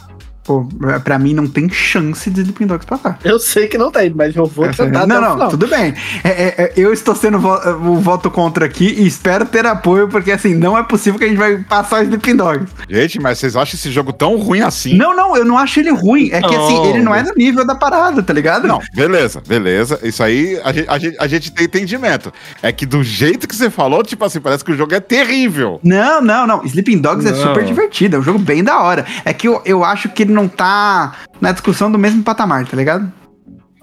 Pô, 0.44 0.68
pra 1.02 1.18
mim 1.18 1.32
não 1.32 1.46
tem 1.46 1.70
chance 1.70 2.28
de 2.28 2.42
Sleeping 2.42 2.66
Dogs 2.66 2.86
passar. 2.86 3.18
Eu 3.24 3.38
sei 3.38 3.66
que 3.66 3.78
não 3.78 3.90
tem, 3.90 4.10
mas 4.10 4.36
eu 4.36 4.44
vou 4.44 4.68
tentar 4.68 5.06
não, 5.06 5.20
não, 5.20 5.32
final. 5.32 5.48
tudo 5.48 5.66
bem. 5.66 5.94
É, 6.22 6.28
é, 6.28 6.54
é, 6.58 6.72
eu 6.76 6.92
estou 6.92 7.14
sendo 7.16 7.38
vo- 7.38 7.58
o 7.90 7.96
voto 7.96 8.30
contra 8.30 8.66
aqui 8.66 8.84
e 8.98 9.06
espero 9.06 9.46
ter 9.46 9.64
apoio, 9.64 10.06
porque 10.06 10.30
assim, 10.30 10.54
não 10.54 10.76
é 10.76 10.82
possível 10.82 11.18
que 11.18 11.24
a 11.24 11.28
gente 11.28 11.38
vai 11.38 11.56
passar 11.58 12.00
o 12.00 12.02
Sleeping 12.02 12.36
Dogs. 12.36 12.70
Gente, 12.90 13.18
mas 13.18 13.38
vocês 13.38 13.56
acham 13.56 13.74
esse 13.74 13.90
jogo 13.90 14.12
tão 14.12 14.36
ruim 14.36 14.60
assim? 14.60 14.94
Não, 14.98 15.16
não, 15.16 15.34
eu 15.34 15.46
não 15.46 15.56
acho 15.56 15.80
ele 15.80 15.90
ruim. 15.90 16.28
É 16.30 16.40
que 16.42 16.54
assim, 16.54 16.74
Não, 16.74 16.86
ele 16.90 17.00
não 17.02 17.14
é 17.14 17.20
mas- 17.22 17.28
no 17.30 17.34
nível 17.36 17.66
da 17.66 17.74
parada, 17.74 18.22
tá 18.22 18.32
ligado? 18.34 18.68
Não, 18.68 18.80
beleza, 18.94 19.42
beleza. 19.48 19.98
Isso 20.02 20.22
aí 20.22 20.60
a 20.62 20.72
gente, 20.72 20.88
a, 20.90 20.98
gente, 20.98 21.16
a 21.20 21.26
gente 21.26 21.52
tem 21.52 21.64
entendimento. 21.64 22.30
É 22.62 22.70
que 22.70 22.84
do 22.84 23.02
jeito 23.02 23.48
que 23.48 23.56
você 23.56 23.70
falou, 23.70 24.02
tipo 24.02 24.22
assim, 24.24 24.40
parece 24.40 24.62
que 24.62 24.72
o 24.72 24.76
jogo 24.76 24.94
é 24.94 25.00
terrível. 25.00 25.80
Não, 25.82 26.20
não, 26.20 26.46
não. 26.46 26.62
Sleeping 26.66 26.98
Dogs 26.98 27.26
é 27.26 27.32
Não. 27.32 27.38
super 27.40 27.64
divertido, 27.64 28.16
é 28.16 28.18
um 28.18 28.22
jogo 28.22 28.38
bem 28.38 28.62
da 28.62 28.78
hora. 28.82 29.06
É 29.24 29.32
que 29.32 29.48
eu, 29.48 29.62
eu 29.64 29.82
acho 29.82 30.10
que 30.10 30.22
ele 30.24 30.33
não 30.34 30.48
tá 30.48 31.16
na 31.40 31.52
discussão 31.52 31.90
do 31.90 31.98
mesmo 31.98 32.22
patamar, 32.22 32.66
tá 32.66 32.76
ligado? 32.76 33.10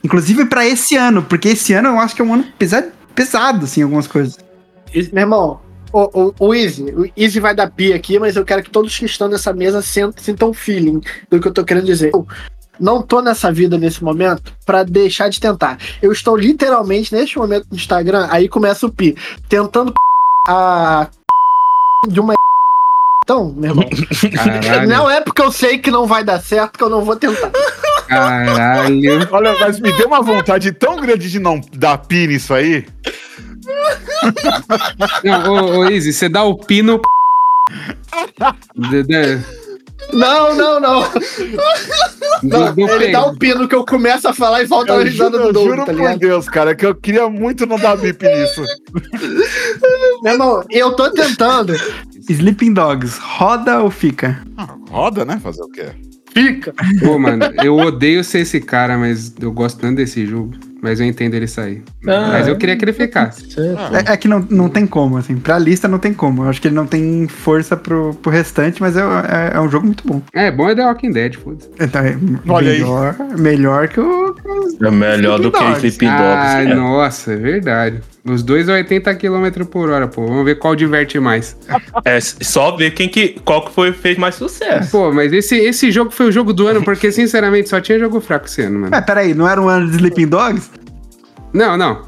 Inclusive 0.04 0.46
pra 0.46 0.66
esse 0.66 0.96
ano, 0.96 1.24
porque 1.24 1.50
esse 1.50 1.74
ano 1.74 1.90
eu 1.90 2.00
acho 2.00 2.16
que 2.16 2.22
é 2.22 2.26
um 2.26 2.34
ano 2.34 2.46
pesado, 2.58 2.88
pesado, 3.16 3.66
assim, 3.66 3.84
algumas 3.84 4.08
coisas. 4.08 4.38
Meu 5.12 5.22
irmão, 5.22 5.62
o, 5.94 6.22
o, 6.22 6.34
o 6.40 6.56
Easy, 6.56 6.84
o 6.84 7.12
Easy 7.16 7.40
vai 7.40 7.56
dar 7.56 7.70
pia 7.70 7.96
aqui, 7.96 8.20
mas 8.20 8.36
eu 8.36 8.46
quero 8.46 8.64
que 8.64 8.70
todos 8.70 8.98
que 8.98 9.06
estão 9.06 9.28
nessa 9.28 9.54
mesa 9.54 9.82
sintam 9.82 10.54
feeling 10.54 11.02
do 11.30 11.40
que 11.40 11.48
eu 11.48 11.54
tô 11.54 11.64
querendo 11.64 11.86
dizer. 11.86 12.12
Eu 12.14 12.26
não 12.80 13.02
tô 13.02 13.22
nessa 13.22 13.52
vida 13.52 13.78
nesse 13.78 14.04
momento 14.04 14.54
pra 14.66 14.84
deixar 14.84 15.30
de 15.30 15.40
tentar. 15.40 15.78
Eu 16.02 16.12
estou 16.12 16.36
literalmente 16.36 17.14
neste 17.14 17.38
momento 17.38 17.68
no 17.70 17.78
Instagram, 17.78 18.28
aí 18.32 18.50
começa 18.50 18.86
o 18.86 18.92
pi, 18.92 19.16
tentando 19.48 19.94
a 20.48 21.08
de 22.08 22.20
uma 22.20 22.34
então, 23.24 23.54
meu 23.56 23.70
irmão, 23.70 23.86
Caralho. 24.64 24.90
não 24.90 25.08
é 25.10 25.22
porque 25.22 25.42
eu 25.44 25.52
sei 25.52 25.78
que 25.78 25.92
não 25.92 26.08
vai 26.08 26.24
dar 26.24 26.42
certo 26.42 26.78
que 26.78 26.84
eu 26.84 26.90
não 26.90 27.06
vou 27.06 27.16
tentar. 27.16 27.52
Caralho. 28.08 29.28
Olha, 29.32 29.56
mas 29.60 29.80
me 29.80 29.92
deu 29.94 30.08
uma 30.08 30.24
vontade 30.24 30.72
tão 30.72 30.96
grande 31.00 31.30
de 31.30 31.40
não 31.40 31.62
dar 31.74 32.00
pi 32.00 32.26
nisso 32.28 32.52
aí. 32.54 32.84
Não, 35.24 35.54
ô, 35.54 35.78
ô 35.82 35.90
Izzy, 35.90 36.12
você 36.14 36.28
dá 36.28 36.44
o 36.44 36.56
pino. 36.58 37.00
De- 38.76 39.04
de- 39.04 39.40
Não, 40.14 40.56
não, 40.56 40.80
não. 40.80 41.02
não 42.42 42.74
do- 42.74 42.74
do 42.74 42.90
ele 42.90 43.06
pe- 43.06 43.12
dá 43.12 43.24
o 43.28 43.38
pino 43.38 43.68
que 43.68 43.76
eu 43.76 43.86
começo 43.86 44.28
a 44.28 44.34
falar 44.34 44.64
e 44.64 44.66
volta 44.66 44.94
a 44.96 45.04
risada 45.04 45.38
juro, 45.38 45.44
do 45.44 45.48
eu 45.50 45.54
Doug, 45.54 45.68
juro 45.70 45.86
tá 45.86 45.94
por? 45.94 46.18
Deus, 46.18 46.50
cara, 46.50 46.74
que 46.76 46.86
eu 46.88 46.96
queria 46.96 47.30
muito 47.30 47.68
não 47.68 47.78
dar 47.78 47.96
bip 47.98 48.26
nisso. 48.28 48.64
Meu 50.24 50.34
irmão, 50.34 50.64
eu 50.72 50.96
tô 50.96 51.10
tentando. 51.12 51.74
Sleeping 52.32 52.74
Dogs, 52.74 53.20
roda 53.22 53.80
ou 53.82 53.90
fica? 53.92 54.40
Roda, 54.90 55.26
né? 55.26 55.40
Fazer 55.42 55.62
o 55.64 55.70
quê? 55.70 55.86
Fica. 56.34 56.74
Pô, 57.04 57.20
mano, 57.20 57.44
eu 57.64 57.76
odeio 57.76 58.24
ser 58.24 58.40
esse 58.40 58.62
cara, 58.62 58.98
mas 58.98 59.34
eu 59.42 59.52
gosto 59.52 59.80
tanto 59.80 59.98
desse 59.98 60.26
jogo. 60.26 60.54
Mas 60.84 61.00
eu 61.00 61.06
entendo 61.06 61.36
ele 61.36 61.46
sair. 61.46 61.84
Ah, 62.08 62.30
mas 62.32 62.48
eu 62.48 62.58
queria 62.58 62.76
que 62.76 62.84
ele 62.84 62.92
ficasse. 62.94 63.46
É, 63.94 64.14
é 64.14 64.18
que 64.18 64.28
não, 64.28 64.40
não 64.50 64.68
tem 64.68 64.88
como, 64.88 65.16
assim. 65.16 65.36
Pra 65.38 65.60
lista 65.60 65.88
não 65.88 66.00
tem 66.00 66.12
como. 66.12 66.42
Eu 66.44 66.50
acho 66.50 66.60
que 66.60 66.70
ele 66.70 66.74
não 66.76 66.88
tem 66.88 67.28
força 67.28 67.78
pro, 67.78 68.16
pro 68.16 68.32
restante, 68.32 68.82
mas 68.82 68.98
é, 68.98 69.02
é, 69.02 69.58
é 69.58 69.60
um 69.62 69.70
jogo 69.70 69.86
muito 69.86 70.08
bom. 70.08 70.24
É, 70.34 70.50
bom 70.50 70.68
é 70.68 70.74
The 70.74 70.84
Walking 70.84 71.12
Dead, 71.12 71.36
foda-se. 71.36 71.70
Então, 71.80 72.02
é 72.02 72.18
Olha 72.48 72.72
aí. 72.72 72.80
melhor, 72.80 73.16
melhor 73.38 73.88
que 73.90 74.00
o. 74.00 74.36
É 74.82 74.90
melhor 74.90 75.40
do 75.40 75.52
que 75.52 75.58
Sleeping 75.60 75.68
Dogs. 75.68 75.88
Sleeping 75.88 76.08
Ah, 76.08 76.56
Dogs. 76.58 76.72
é. 76.72 76.74
nossa, 76.76 77.34
é 77.34 77.36
verdade. 77.36 78.02
Os 78.24 78.44
dois 78.44 78.70
a 78.70 78.74
80 78.74 79.16
km 79.16 79.66
por 79.70 79.90
hora, 79.90 80.08
pô. 80.08 80.26
Vamos 80.28 80.46
ver 80.46 80.60
qual 80.60 80.76
diverte 80.76 81.20
mais. 81.20 81.58
É 82.06 82.20
só 82.20 82.76
ver 82.76 82.92
quem 82.92 83.08
que, 83.08 83.40
qual 83.46 83.66
que 83.66 83.74
foi, 83.74 83.92
fez 83.94 84.18
mais 84.18 84.36
sucesso. 84.36 84.92
Pô, 84.92 85.12
mas 85.12 85.32
esse, 85.32 85.56
esse 85.56 85.92
jogo 85.92 86.12
foi 86.12 86.28
o 86.28 86.32
jogo 86.32 86.54
do 86.54 86.68
ano, 86.68 86.84
porque, 86.84 87.12
sinceramente, 87.12 87.70
só 87.70 87.80
tinha 87.80 88.00
jogo 88.00 88.20
fraco 88.20 88.46
esse 88.46 88.62
ano, 88.62 88.80
mano. 88.80 88.92
Mas 88.92 89.06
peraí, 89.06 89.34
não 89.34 89.48
era 89.48 89.62
um 89.62 89.68
ano 89.68 89.88
de 89.88 89.96
Sleeping 89.96 90.28
Dogs? 90.28 90.70
Não, 91.54 91.78
não. 91.78 92.02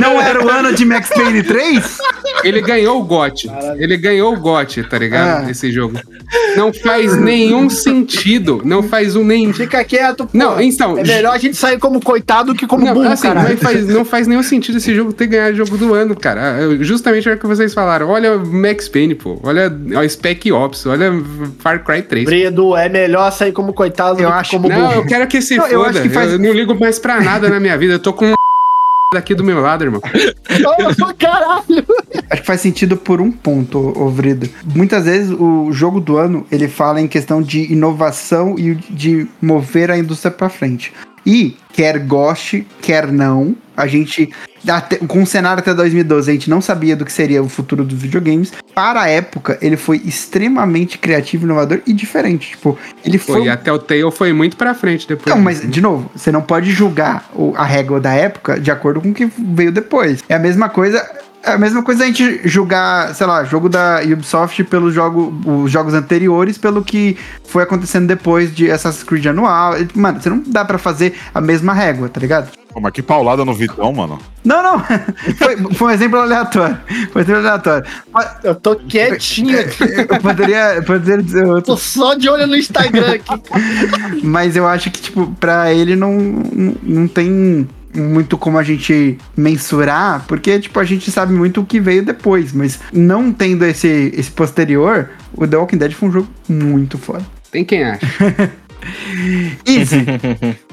Não 0.00 0.20
era 0.20 0.44
o 0.44 0.48
ano 0.48 0.72
de 0.74 0.84
Max 0.84 1.08
Payne 1.08 1.42
3? 1.42 1.98
Ele 2.42 2.60
ganhou 2.60 3.00
o 3.00 3.04
GOT. 3.04 3.50
Ele 3.78 3.96
ganhou 3.96 4.34
o 4.34 4.36
GOT, 4.38 4.82
tá 4.84 4.98
ligado? 4.98 5.44
Ah. 5.46 5.50
Esse 5.50 5.70
jogo. 5.72 5.98
Não 6.56 6.72
faz 6.72 7.16
nenhum 7.16 7.68
sentido. 7.70 8.60
Não 8.64 8.82
faz 8.82 9.16
um 9.16 9.24
nem. 9.24 9.52
Fica 9.52 9.82
quieto, 9.84 10.26
pô. 10.26 10.30
Não, 10.36 10.60
então. 10.60 10.98
É 10.98 11.02
melhor 11.02 11.34
a 11.34 11.38
gente 11.38 11.56
sair 11.56 11.78
como 11.78 12.00
coitado 12.00 12.52
do 12.52 12.58
que 12.58 12.66
como 12.66 12.84
Não, 12.84 12.94
burro, 12.94 13.08
assim, 13.08 13.28
não 13.28 13.56
faz, 13.56 13.86
não 13.86 14.04
faz 14.04 14.26
nenhum 14.26 14.42
sentido 14.42 14.78
esse 14.78 14.94
jogo 14.94 15.12
ter 15.12 15.26
ganhado 15.26 15.52
o 15.54 15.56
jogo 15.56 15.76
do 15.78 15.94
ano, 15.94 16.14
cara. 16.14 16.58
Eu- 16.60 16.82
Justamente 16.84 17.28
o 17.28 17.38
que 17.38 17.46
vocês 17.46 17.72
falaram. 17.72 18.08
Olha 18.08 18.36
o 18.36 18.46
Max 18.46 18.88
Payne, 18.88 19.14
pô. 19.14 19.38
Olha 19.42 19.72
o 20.02 20.08
Spec 20.08 20.50
Ops. 20.52 20.86
Olha 20.86 21.12
Far 21.60 21.82
Cry 21.84 22.02
3. 22.02 22.24
Bredo, 22.24 22.76
é 22.76 22.88
melhor 22.88 23.30
sair 23.32 23.52
como 23.52 23.72
coitado 23.72 24.20
Eu 24.20 24.28
do 24.28 24.34
acho- 24.34 24.50
que 24.50 24.56
como 24.56 24.68
Não, 24.68 24.80
burro. 24.88 24.92
eu 25.00 25.06
quero 25.06 25.26
que 25.26 25.40
se 25.40 25.56
Não, 25.56 25.66
eu 25.66 25.78
foda. 25.80 25.90
acho 25.90 25.98
Eu, 25.98 26.02
que 26.02 26.08
faz- 26.10 26.38
não 26.38 26.52
ligo 26.52 26.74
mais 26.78 26.98
pra 26.98 27.20
nada 27.20 27.48
na 27.48 27.58
minha 27.60 27.76
vida. 27.78 27.94
Eu 27.94 27.98
tô 27.98 28.12
com 28.12 28.33
daqui 29.14 29.34
do 29.34 29.42
meu 29.42 29.60
lado, 29.60 29.84
irmão. 29.84 30.00
Oh, 30.54 31.14
caralho! 31.18 31.84
Acho 32.30 32.42
que 32.42 32.46
faz 32.46 32.60
sentido 32.60 32.96
por 32.96 33.20
um 33.20 33.32
ponto, 33.32 33.92
ô 33.98 34.08
Vrido. 34.08 34.48
Muitas 34.74 35.04
vezes 35.04 35.30
o 35.32 35.72
jogo 35.72 36.00
do 36.00 36.16
ano 36.16 36.46
ele 36.50 36.68
fala 36.68 37.00
em 37.00 37.08
questão 37.08 37.42
de 37.42 37.72
inovação 37.72 38.56
e 38.56 38.74
de 38.74 39.26
mover 39.42 39.90
a 39.90 39.98
indústria 39.98 40.30
pra 40.30 40.48
frente. 40.48 40.92
E, 41.26 41.56
quer 41.72 41.98
goste, 42.00 42.66
quer 42.82 43.10
não, 43.10 43.56
a 43.76 43.86
gente, 43.86 44.30
até- 44.68 44.96
com 44.98 45.22
o 45.22 45.26
cenário 45.26 45.60
até 45.60 45.72
2012, 45.74 46.30
a 46.30 46.34
gente 46.34 46.50
não 46.50 46.60
sabia 46.60 46.94
do 46.94 47.04
que 47.04 47.12
seria 47.12 47.42
o 47.42 47.48
futuro 47.48 47.82
dos 47.84 47.98
videogames. 47.98 48.52
Para 48.74 49.02
a 49.02 49.08
época, 49.08 49.58
ele 49.62 49.76
foi 49.76 50.00
extremamente 50.04 50.98
criativo, 50.98 51.44
inovador 51.44 51.80
e 51.86 51.92
diferente. 51.92 52.50
Tipo, 52.50 52.78
ele 53.04 53.18
foi. 53.18 53.44
e 53.44 53.48
até 53.48 53.72
o 53.72 53.78
Telltale 53.78 54.12
foi 54.16 54.32
muito 54.32 54.56
pra 54.56 54.74
frente 54.74 55.06
depois. 55.08 55.34
Não, 55.34 55.42
mas, 55.42 55.60
de 55.68 55.80
novo, 55.80 56.10
você 56.14 56.30
não 56.30 56.42
pode 56.42 56.70
julgar 56.72 57.28
a 57.56 57.64
régua 57.64 58.00
da 58.00 58.12
época 58.12 58.58
de 58.60 58.70
acordo 58.70 59.00
com 59.00 59.10
o 59.10 59.14
que 59.14 59.28
veio 59.38 59.72
depois. 59.72 60.22
É 60.28 60.34
a 60.34 60.38
mesma 60.38 60.68
coisa. 60.68 61.04
É 61.46 61.52
a 61.52 61.58
mesma 61.58 61.82
coisa 61.82 62.04
a 62.04 62.06
gente 62.06 62.40
julgar, 62.48 63.14
sei 63.14 63.26
lá, 63.26 63.44
jogo 63.44 63.68
da 63.68 64.00
Ubisoft 64.02 64.64
pelos 64.64 64.94
jogo, 64.94 65.32
os 65.62 65.70
jogos 65.70 65.92
anteriores, 65.92 66.56
pelo 66.56 66.82
que 66.82 67.18
foi 67.44 67.62
acontecendo 67.62 68.06
depois 68.06 68.54
de 68.54 68.70
Assassin's 68.70 69.04
Creed 69.04 69.26
anual. 69.26 69.74
Mano, 69.94 70.20
você 70.20 70.30
não 70.30 70.42
dá 70.46 70.64
pra 70.64 70.78
fazer 70.78 71.14
a 71.34 71.40
mesma 71.42 71.74
régua, 71.74 72.08
tá 72.08 72.18
ligado? 72.18 72.50
Pô, 72.72 72.80
mas 72.80 72.92
que 72.92 73.02
paulada 73.02 73.44
no 73.44 73.52
Vitão, 73.52 73.92
mano. 73.92 74.18
Não, 74.42 74.62
não. 74.62 74.80
Foi, 75.38 75.74
foi 75.74 75.88
um 75.88 75.90
exemplo 75.90 76.18
aleatório. 76.18 76.76
Foi 77.12 77.22
um 77.22 77.24
exemplo 77.24 77.40
aleatório. 77.40 77.86
Mas 78.12 78.28
Eu 78.42 78.54
tô 78.54 78.76
quietinho 78.76 79.56
aqui. 79.60 79.84
Eu 79.84 80.20
poderia, 80.20 80.82
poderia 80.84 81.22
dizer 81.22 81.46
outro. 81.46 81.62
Tô 81.62 81.76
só 81.76 82.14
de 82.14 82.28
olho 82.28 82.46
no 82.46 82.56
Instagram 82.56 83.14
aqui. 83.14 83.42
Mas 84.22 84.56
eu 84.56 84.66
acho 84.66 84.90
que, 84.90 85.00
tipo, 85.00 85.26
pra 85.38 85.72
ele 85.72 85.94
não, 85.94 86.12
não, 86.12 86.74
não 86.82 87.08
tem 87.08 87.68
muito 87.94 88.36
como 88.36 88.58
a 88.58 88.62
gente 88.62 89.18
mensurar, 89.36 90.24
porque, 90.26 90.58
tipo, 90.58 90.78
a 90.80 90.84
gente 90.84 91.10
sabe 91.10 91.32
muito 91.32 91.60
o 91.60 91.66
que 91.66 91.80
veio 91.80 92.04
depois, 92.04 92.52
mas 92.52 92.80
não 92.92 93.32
tendo 93.32 93.64
esse, 93.64 94.12
esse 94.14 94.30
posterior, 94.30 95.10
o 95.34 95.46
The 95.46 95.56
Walking 95.56 95.78
Dead 95.78 95.92
foi 95.92 96.08
um 96.08 96.12
jogo 96.12 96.28
muito 96.48 96.98
foda. 96.98 97.24
Tem 97.50 97.64
quem 97.64 97.84
acha. 97.84 98.06
Easy, 99.64 100.04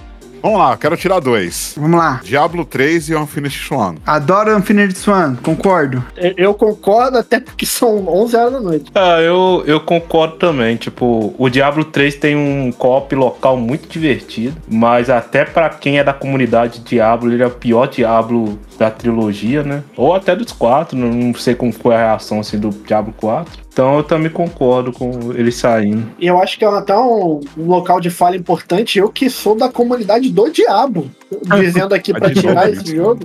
Vamos 0.42 0.60
lá, 0.60 0.76
quero 0.78 0.98
tirar 0.98 1.20
dois. 1.20 1.76
vamos 1.78 1.98
lá. 2.00 2.20
Diablo 2.24 2.66
3 2.66 3.10
e 3.10 3.16
Unfinished 3.16 3.68
Swan. 3.68 3.96
Adoro 4.06 4.56
Unfinished 4.58 4.98
Swan, 4.98 5.36
concordo. 5.42 6.04
Eu 6.38 6.54
concordo, 6.54 7.18
até 7.18 7.40
porque 7.40 7.66
são 7.66 8.08
11 8.08 8.36
horas 8.36 8.54
da 8.54 8.60
noite. 8.60 8.92
Ah, 8.96 9.20
eu, 9.22 9.64
eu 9.68 9.80
concordo 9.80 10.36
também. 10.38 10.76
Tipo, 10.78 11.34
o 11.38 11.50
Diablo 11.50 11.84
3 11.86 12.16
tem 12.16 12.36
um 12.36 12.72
co-op 12.72 13.14
local 13.16 13.58
muito 13.58 13.88
divertido, 13.88 14.56
mas 14.68 15.10
até 15.10 15.46
pra 15.46 15.70
quem 15.70 16.00
é 16.00 16.04
da 16.04 16.14
comunidade 16.14 16.80
Diablo, 16.80 17.32
ele 17.32 17.44
é 17.44 17.48
o 17.48 17.52
pior 17.52 17.88
Diablo 17.88 18.60
da 18.78 18.90
trilogia, 18.90 19.64
né? 19.64 19.84
Ou 19.96 20.14
até 20.16 20.36
dos 20.36 20.52
quatro, 20.52 20.98
não- 20.98 21.10
não 21.14 21.34
sei 21.36 21.54
como 21.54 21.72
foi 21.72 21.94
a 21.94 22.00
reação 22.00 22.40
assim, 22.40 22.58
do 22.58 22.70
Diablo 22.70 23.14
4. 23.18 23.61
Então 23.74 23.98
eu 23.98 24.04
também 24.04 24.30
concordo 24.30 24.92
com 24.92 25.32
ele 25.34 25.50
saindo. 25.52 26.06
E 26.20 26.28
eu 26.28 26.42
acho 26.42 26.60
que 26.60 26.66
é 26.66 26.68
até 26.68 26.94
um, 26.98 27.40
um 27.58 27.66
local 27.68 28.02
de 28.02 28.10
fala 28.10 28.36
importante. 28.36 29.00
Eu 29.00 29.08
que 29.10 29.30
sou 29.30 29.56
da 29.56 29.70
comunidade 29.70 30.30
do 30.30 30.50
Diabo, 30.50 31.10
dizendo 31.58 31.96
aqui 31.96 32.12
pra 32.14 32.28
Ah, 32.28 32.34
de 32.34 32.42
tirar 32.42 32.70
esse 32.70 32.94
jogo. 32.96 33.22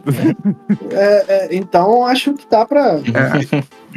É, 0.92 1.24
é, 1.28 1.48
então 1.50 2.06
acho 2.06 2.32
que 2.34 2.44
dá 2.48 2.64
pra. 2.64 2.98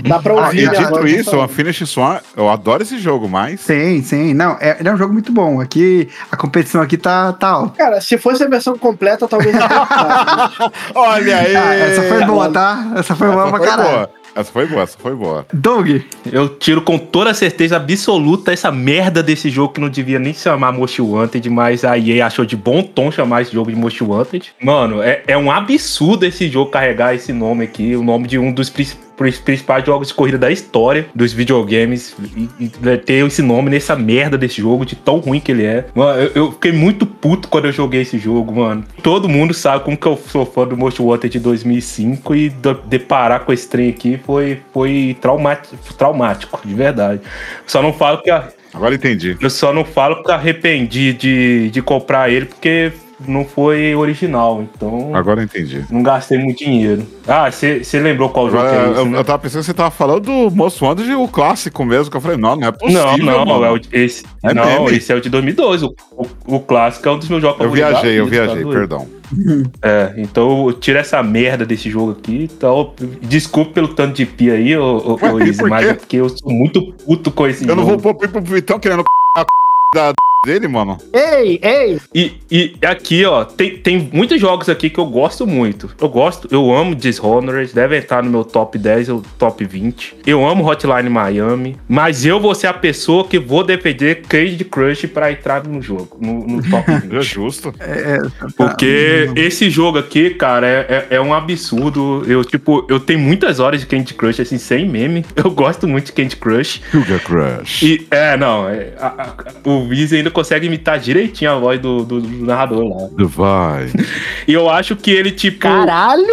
Dá 0.07 0.17
pra 0.19 0.33
Ah, 0.33 0.45
ouvir. 0.47 0.63
e 0.63 0.69
minha 0.69 0.81
dito 0.85 1.07
isso, 1.07 1.35
o. 1.37 1.43
Unfinished 1.43 1.85
Swan, 1.85 2.19
eu 2.35 2.49
adoro 2.49 2.81
esse 2.81 2.97
jogo, 2.97 3.27
mas. 3.29 3.59
Sim, 3.61 4.01
sim. 4.01 4.33
Não, 4.33 4.57
é, 4.59 4.77
ele 4.79 4.89
é 4.89 4.93
um 4.93 4.97
jogo 4.97 5.13
muito 5.13 5.31
bom. 5.31 5.61
Aqui, 5.61 6.09
a 6.31 6.35
competição 6.37 6.81
aqui 6.81 6.97
tá, 6.97 7.31
tá 7.33 7.47
alta. 7.49 7.77
Cara, 7.77 8.01
se 8.01 8.17
fosse 8.17 8.41
a 8.43 8.47
versão 8.47 8.75
completa, 8.77 9.27
talvez. 9.27 9.55
Olha 10.95 11.37
aí! 11.37 11.55
Ah, 11.55 11.75
essa 11.75 12.01
foi 12.03 12.25
boa, 12.25 12.49
tá? 12.49 12.91
Essa 12.95 13.15
foi 13.15 13.27
boa 13.27 13.41
Essa 13.43 13.49
pra 13.51 13.57
foi 13.59 13.67
caralho. 13.67 13.89
boa. 13.89 14.18
Essa 14.39 14.53
foi 14.53 14.65
boa, 14.65 14.83
essa 14.83 14.97
foi 14.97 15.15
boa. 15.15 15.45
Doug, 15.53 16.01
Eu 16.31 16.47
tiro 16.47 16.81
com 16.81 16.97
toda 16.97 17.33
certeza 17.33 17.75
absoluta 17.75 18.53
essa 18.53 18.71
merda 18.71 19.21
desse 19.21 19.49
jogo 19.49 19.73
que 19.73 19.81
não 19.81 19.89
devia 19.89 20.17
nem 20.17 20.33
chamar 20.33 20.71
Most 20.71 21.01
Wanted, 21.01 21.49
mas 21.49 21.83
a 21.83 21.97
EA 21.97 22.25
achou 22.25 22.45
de 22.45 22.55
bom 22.55 22.81
tom 22.81 23.11
chamar 23.11 23.41
esse 23.41 23.51
jogo 23.51 23.69
de 23.69 23.75
Most 23.75 24.01
Wanted. 24.01 24.53
Mano, 24.61 25.03
é, 25.03 25.23
é 25.27 25.37
um 25.37 25.51
absurdo 25.51 26.25
esse 26.25 26.47
jogo 26.47 26.71
carregar 26.71 27.13
esse 27.13 27.33
nome 27.33 27.65
aqui, 27.65 27.97
o 27.97 28.03
nome 28.03 28.27
de 28.27 28.39
um 28.39 28.51
dos 28.51 28.69
principais 28.69 29.08
principais 29.19 29.85
jogos 29.85 30.09
de 30.09 30.13
corrida 30.13 30.37
da 30.37 30.51
história 30.51 31.07
dos 31.13 31.33
videogames 31.33 32.15
e, 32.35 32.49
e 32.59 32.97
ter 32.97 33.25
esse 33.25 33.41
nome 33.41 33.69
nessa 33.69 33.95
merda 33.95 34.37
desse 34.37 34.61
jogo, 34.61 34.85
de 34.85 34.95
tão 34.95 35.17
ruim 35.17 35.39
que 35.39 35.51
ele 35.51 35.65
é. 35.65 35.85
Mano, 35.93 36.21
eu, 36.21 36.31
eu 36.35 36.51
fiquei 36.51 36.71
muito 36.71 37.05
puto 37.05 37.47
quando 37.47 37.65
eu 37.65 37.71
joguei 37.71 38.01
esse 38.01 38.17
jogo, 38.17 38.55
mano. 38.55 38.83
Todo 39.03 39.29
mundo 39.29 39.53
sabe 39.53 39.83
como 39.83 39.97
que 39.97 40.07
eu 40.07 40.17
sou 40.17 40.45
fã 40.45 40.65
do 40.65 40.77
Most 40.77 41.01
Wanted 41.01 41.31
de 41.31 41.39
2005 41.39 42.35
e 42.35 42.49
deparar 42.85 43.41
com 43.41 43.53
esse 43.53 43.67
trem 43.67 43.89
aqui 43.89 44.19
foi, 44.25 44.61
foi 44.73 45.17
traumático, 45.19 45.75
traumático, 45.95 46.61
de 46.65 46.73
verdade. 46.73 47.21
Só 47.65 47.81
não 47.81 47.93
falo 47.93 48.21
que 48.21 48.29
a, 48.29 48.49
Agora 48.73 48.95
entendi. 48.95 49.35
eu 49.41 49.49
só 49.49 49.73
não 49.73 49.83
falo 49.83 50.23
que 50.23 50.31
arrependi 50.31 51.13
de, 51.13 51.69
de 51.71 51.81
comprar 51.81 52.29
ele 52.29 52.45
porque 52.45 52.91
não 53.27 53.43
foi 53.45 53.93
original, 53.95 54.61
então 54.63 55.15
Agora 55.15 55.43
entendi. 55.43 55.83
não 55.89 56.01
gastei 56.03 56.37
muito 56.37 56.59
dinheiro. 56.59 57.05
Ah, 57.27 57.51
você 57.51 57.81
lembrou 57.99 58.29
qual 58.29 58.49
jogo 58.49 58.61
Agora, 58.63 58.71
que 58.83 58.87
é 58.87 58.91
esse, 58.91 58.99
eu, 58.99 59.05
né? 59.05 59.19
eu 59.19 59.23
tava 59.23 59.39
pensando 59.39 59.61
que 59.61 59.65
você 59.65 59.73
tava 59.73 59.91
falando 59.91 60.21
do 60.21 60.55
Most 60.55 60.83
Wanted, 60.83 61.13
o 61.13 61.27
clássico 61.27 61.83
mesmo, 61.85 62.09
que 62.09 62.17
eu 62.17 62.21
falei, 62.21 62.37
não, 62.37 62.55
não 62.55 62.67
é 62.67 62.71
possível, 62.71 63.03
Não, 63.03 63.17
não, 63.17 63.45
mano. 63.45 63.65
é 63.65 63.71
o, 63.71 63.81
esse, 63.91 64.23
É 64.43 64.53
não 64.53 64.65
meme. 64.85 64.97
esse 64.97 65.11
é 65.11 65.15
o 65.15 65.21
de 65.21 65.29
2012. 65.29 65.85
O, 65.85 65.95
o, 66.17 66.55
o 66.55 66.59
clássico 66.59 67.07
é 67.07 67.11
um 67.11 67.19
dos 67.19 67.29
meus 67.29 67.41
jogos 67.41 67.59
Eu 67.61 67.71
viajei, 67.71 68.19
eu 68.19 68.25
tá 68.25 68.31
viajei, 68.31 68.65
perdão. 68.65 69.07
É, 69.83 70.15
então 70.17 70.73
tira 70.79 71.01
essa 71.01 71.21
merda 71.21 71.63
desse 71.63 71.87
jogo 71.87 72.13
aqui. 72.13 72.49
Então, 72.51 72.93
desculpe 73.21 73.73
pelo 73.73 73.89
tanto 73.89 74.15
de 74.15 74.25
pia 74.25 74.53
aí, 74.53 74.75
ô, 74.75 74.97
ô, 74.97 75.13
Ué, 75.35 75.43
mas 75.69 75.87
é 75.87 75.93
porque 75.93 76.17
eu 76.17 76.29
sou 76.29 76.51
muito 76.51 76.91
puto 76.93 77.29
com 77.29 77.45
esse 77.45 77.67
Eu 77.67 77.75
não 77.75 77.85
jogo. 77.85 77.99
vou 77.99 78.15
pôr 78.15 78.27
pro 78.27 78.41
Vitão 78.41 78.79
querendo 78.79 79.03
a 79.37 79.45
da 79.93 80.13
dele, 80.45 80.69
mano. 80.69 80.97
Ei, 81.13 81.59
ei! 81.61 81.99
E, 82.15 82.33
e 82.49 82.75
aqui, 82.85 83.25
ó, 83.25 83.43
tem, 83.43 83.75
tem 83.77 84.09
muitos 84.13 84.39
jogos 84.39 84.69
aqui 84.69 84.89
que 84.89 84.97
eu 84.97 85.05
gosto 85.05 85.45
muito. 85.45 85.89
Eu 85.99 86.07
gosto, 86.07 86.47
eu 86.49 86.73
amo 86.73 86.95
Dishonored, 86.95 87.73
deve 87.73 87.97
estar 87.97 88.23
no 88.23 88.29
meu 88.31 88.45
top 88.45 88.77
10 88.77 89.09
ou 89.09 89.23
top 89.37 89.65
20. 89.65 90.15
Eu 90.25 90.47
amo 90.47 90.65
Hotline 90.65 91.09
Miami, 91.09 91.77
mas 91.89 92.25
eu 92.25 92.39
vou 92.39 92.55
ser 92.55 92.67
a 92.67 92.73
pessoa 92.73 93.27
que 93.27 93.37
vou 93.37 93.65
defender 93.65 94.21
Candy 94.29 94.63
Crush 94.63 95.07
pra 95.07 95.29
entrar 95.29 95.65
no 95.67 95.81
jogo, 95.81 96.17
no, 96.21 96.47
no 96.47 96.69
top 96.69 96.85
20. 97.01 97.15
É 97.17 97.21
justo. 97.21 97.73
É, 97.77 98.17
Porque 98.55 99.29
esse 99.35 99.69
jogo 99.69 99.97
aqui, 99.97 100.29
cara, 100.31 100.65
é, 100.65 101.07
é, 101.11 101.15
é 101.17 101.21
um 101.21 101.33
absurdo. 101.33 102.23
Eu, 102.25 102.45
tipo, 102.45 102.85
eu 102.89 102.99
tenho 103.01 103.19
muitas 103.19 103.59
horas 103.59 103.81
de 103.81 103.85
Candy 103.87 104.13
Crush, 104.13 104.39
assim, 104.39 104.57
sem 104.57 104.87
meme. 104.87 105.25
Eu 105.35 105.51
gosto 105.51 105.85
muito 105.85 106.05
de 106.05 106.11
Candy 106.13 106.37
Crush. 106.37 106.81
Sugar 106.91 107.19
Crush. 107.19 107.81
E, 107.83 108.07
é, 108.09 108.37
não, 108.37 108.69
é, 108.69 108.93
a- 108.97 109.33
a- 109.65 109.69
o 109.69 109.85
Viz 109.89 110.13
ainda 110.13 110.28
consegue 110.31 110.67
imitar 110.67 110.99
direitinho 110.99 111.51
a 111.51 111.59
voz 111.59 111.79
do, 111.79 112.03
do- 112.03 112.21
do 112.21 112.45
narrador 112.45 112.83
lá. 112.87 113.07
Divine. 113.09 114.05
E 114.47 114.53
eu 114.53 114.69
acho 114.69 114.95
que 114.95 115.11
ele, 115.11 115.31
tipo. 115.31 115.59
Caralho! 115.59 116.25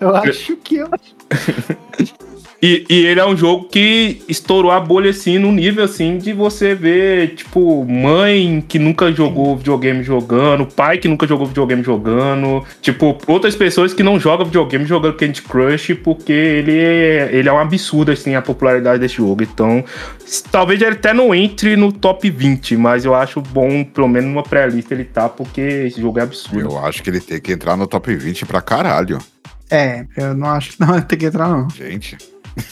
Eu 0.00 0.16
acho 0.16 0.56
que 0.56 0.76
eu. 0.76 0.88
E, 2.62 2.84
e 2.90 3.06
ele 3.06 3.18
é 3.18 3.26
um 3.26 3.34
jogo 3.34 3.64
que 3.64 4.22
estourou 4.28 4.70
a 4.70 4.78
bolha, 4.78 5.10
assim, 5.10 5.38
no 5.38 5.50
nível, 5.50 5.84
assim, 5.84 6.18
de 6.18 6.32
você 6.32 6.74
ver, 6.74 7.34
tipo, 7.34 7.84
mãe 7.86 8.62
que 8.68 8.78
nunca 8.78 9.10
jogou 9.12 9.56
videogame 9.56 10.02
jogando, 10.02 10.66
pai 10.66 10.98
que 10.98 11.08
nunca 11.08 11.26
jogou 11.26 11.46
videogame 11.46 11.82
jogando, 11.82 12.62
tipo, 12.82 13.16
outras 13.26 13.56
pessoas 13.56 13.94
que 13.94 14.02
não 14.02 14.20
jogam 14.20 14.44
videogame 14.44 14.84
jogando 14.84 15.16
Candy 15.16 15.40
Crush, 15.40 15.94
porque 15.94 16.32
ele 16.32 16.78
é, 16.78 17.30
ele 17.32 17.48
é 17.48 17.52
um 17.52 17.58
absurdo, 17.58 18.12
assim, 18.12 18.34
a 18.34 18.42
popularidade 18.42 19.00
desse 19.00 19.16
jogo. 19.16 19.42
Então, 19.42 19.82
talvez 20.50 20.82
ele 20.82 20.92
até 20.92 21.14
não 21.14 21.34
entre 21.34 21.76
no 21.76 21.90
top 21.90 22.28
20, 22.28 22.76
mas 22.76 23.06
eu 23.06 23.14
acho 23.14 23.40
bom, 23.40 23.82
pelo 23.84 24.08
menos 24.08 24.28
numa 24.28 24.42
pré-lista 24.42 24.92
ele 24.92 25.04
tá, 25.04 25.30
porque 25.30 25.60
esse 25.60 25.98
jogo 25.98 26.18
é 26.18 26.22
absurdo. 26.22 26.60
Eu 26.60 26.78
acho 26.78 27.02
que 27.02 27.08
ele 27.08 27.20
tem 27.20 27.40
que 27.40 27.52
entrar 27.52 27.74
no 27.74 27.86
top 27.86 28.14
20 28.14 28.44
pra 28.44 28.60
caralho. 28.60 29.18
é, 29.70 30.04
eu 30.16 30.34
não 30.34 30.48
acho 30.48 30.72
que 30.72 30.80
não 30.80 31.00
tem 31.00 31.18
que 31.18 31.24
entrar, 31.24 31.48
não. 31.48 31.70
Gente. 31.70 32.18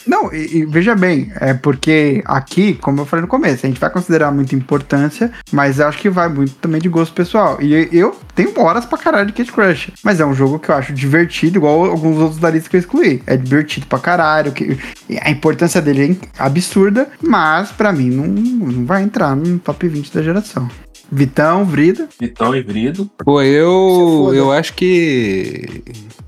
Não, 0.07 0.33
e, 0.33 0.59
e 0.59 0.65
veja 0.65 0.95
bem, 0.95 1.31
é 1.41 1.55
porque 1.55 2.23
aqui, 2.25 2.75
como 2.75 3.01
eu 3.01 3.07
falei 3.07 3.23
no 3.23 3.29
começo, 3.29 3.65
a 3.65 3.69
gente 3.69 3.81
vai 3.81 3.91
considerar 3.91 4.31
muita 4.31 4.55
importância, 4.55 5.33
mas 5.53 5.79
eu 5.79 5.89
acho 5.89 5.99
que 5.99 6.11
vai 6.11 6.29
muito 6.29 6.55
também 6.55 6.81
de 6.81 6.89
gosto 6.89 7.13
pessoal. 7.13 7.59
E 7.61 7.89
eu 7.93 8.17
tenho 8.35 8.59
horas 8.61 8.85
pra 8.85 8.99
caralho 8.99 9.27
de 9.27 9.33
Candy 9.33 9.53
Crush, 9.53 9.93
mas 10.03 10.21
é 10.21 10.27
um 10.27 10.35
jogo 10.35 10.59
que 10.59 10.71
eu 10.71 10.75
acho 10.75 10.93
divertido, 10.93 11.59
igual 11.59 11.85
alguns 11.85 12.19
outros 12.19 12.41
da 12.41 12.51
lista 12.51 12.71
que 12.71 12.77
eu 12.77 12.81
excluí. 12.81 13.23
É 13.27 13.37
divertido 13.37 13.87
pra 13.87 13.99
caralho, 13.99 14.53
que, 14.53 14.79
a 15.21 15.31
importância 15.31 15.81
dele 15.81 16.19
é 16.39 16.43
absurda, 16.43 17.09
mas 17.21 17.71
pra 17.71 17.93
mim 17.93 18.11
não, 18.11 18.27
não 18.27 18.87
vai 18.87 19.03
entrar 19.03 19.37
no 19.37 19.59
top 19.59 19.87
20 19.87 20.15
da 20.15 20.23
geração. 20.23 20.69
Vitão, 21.11 21.65
Vrida. 21.65 22.09
Vitão 22.21 22.55
e 22.55 22.63
Vrido. 22.63 23.11
Pô, 23.25 23.41
eu, 23.43 24.25
foda. 24.27 24.37
eu 24.37 24.53
acho 24.53 24.75
que 24.75 25.83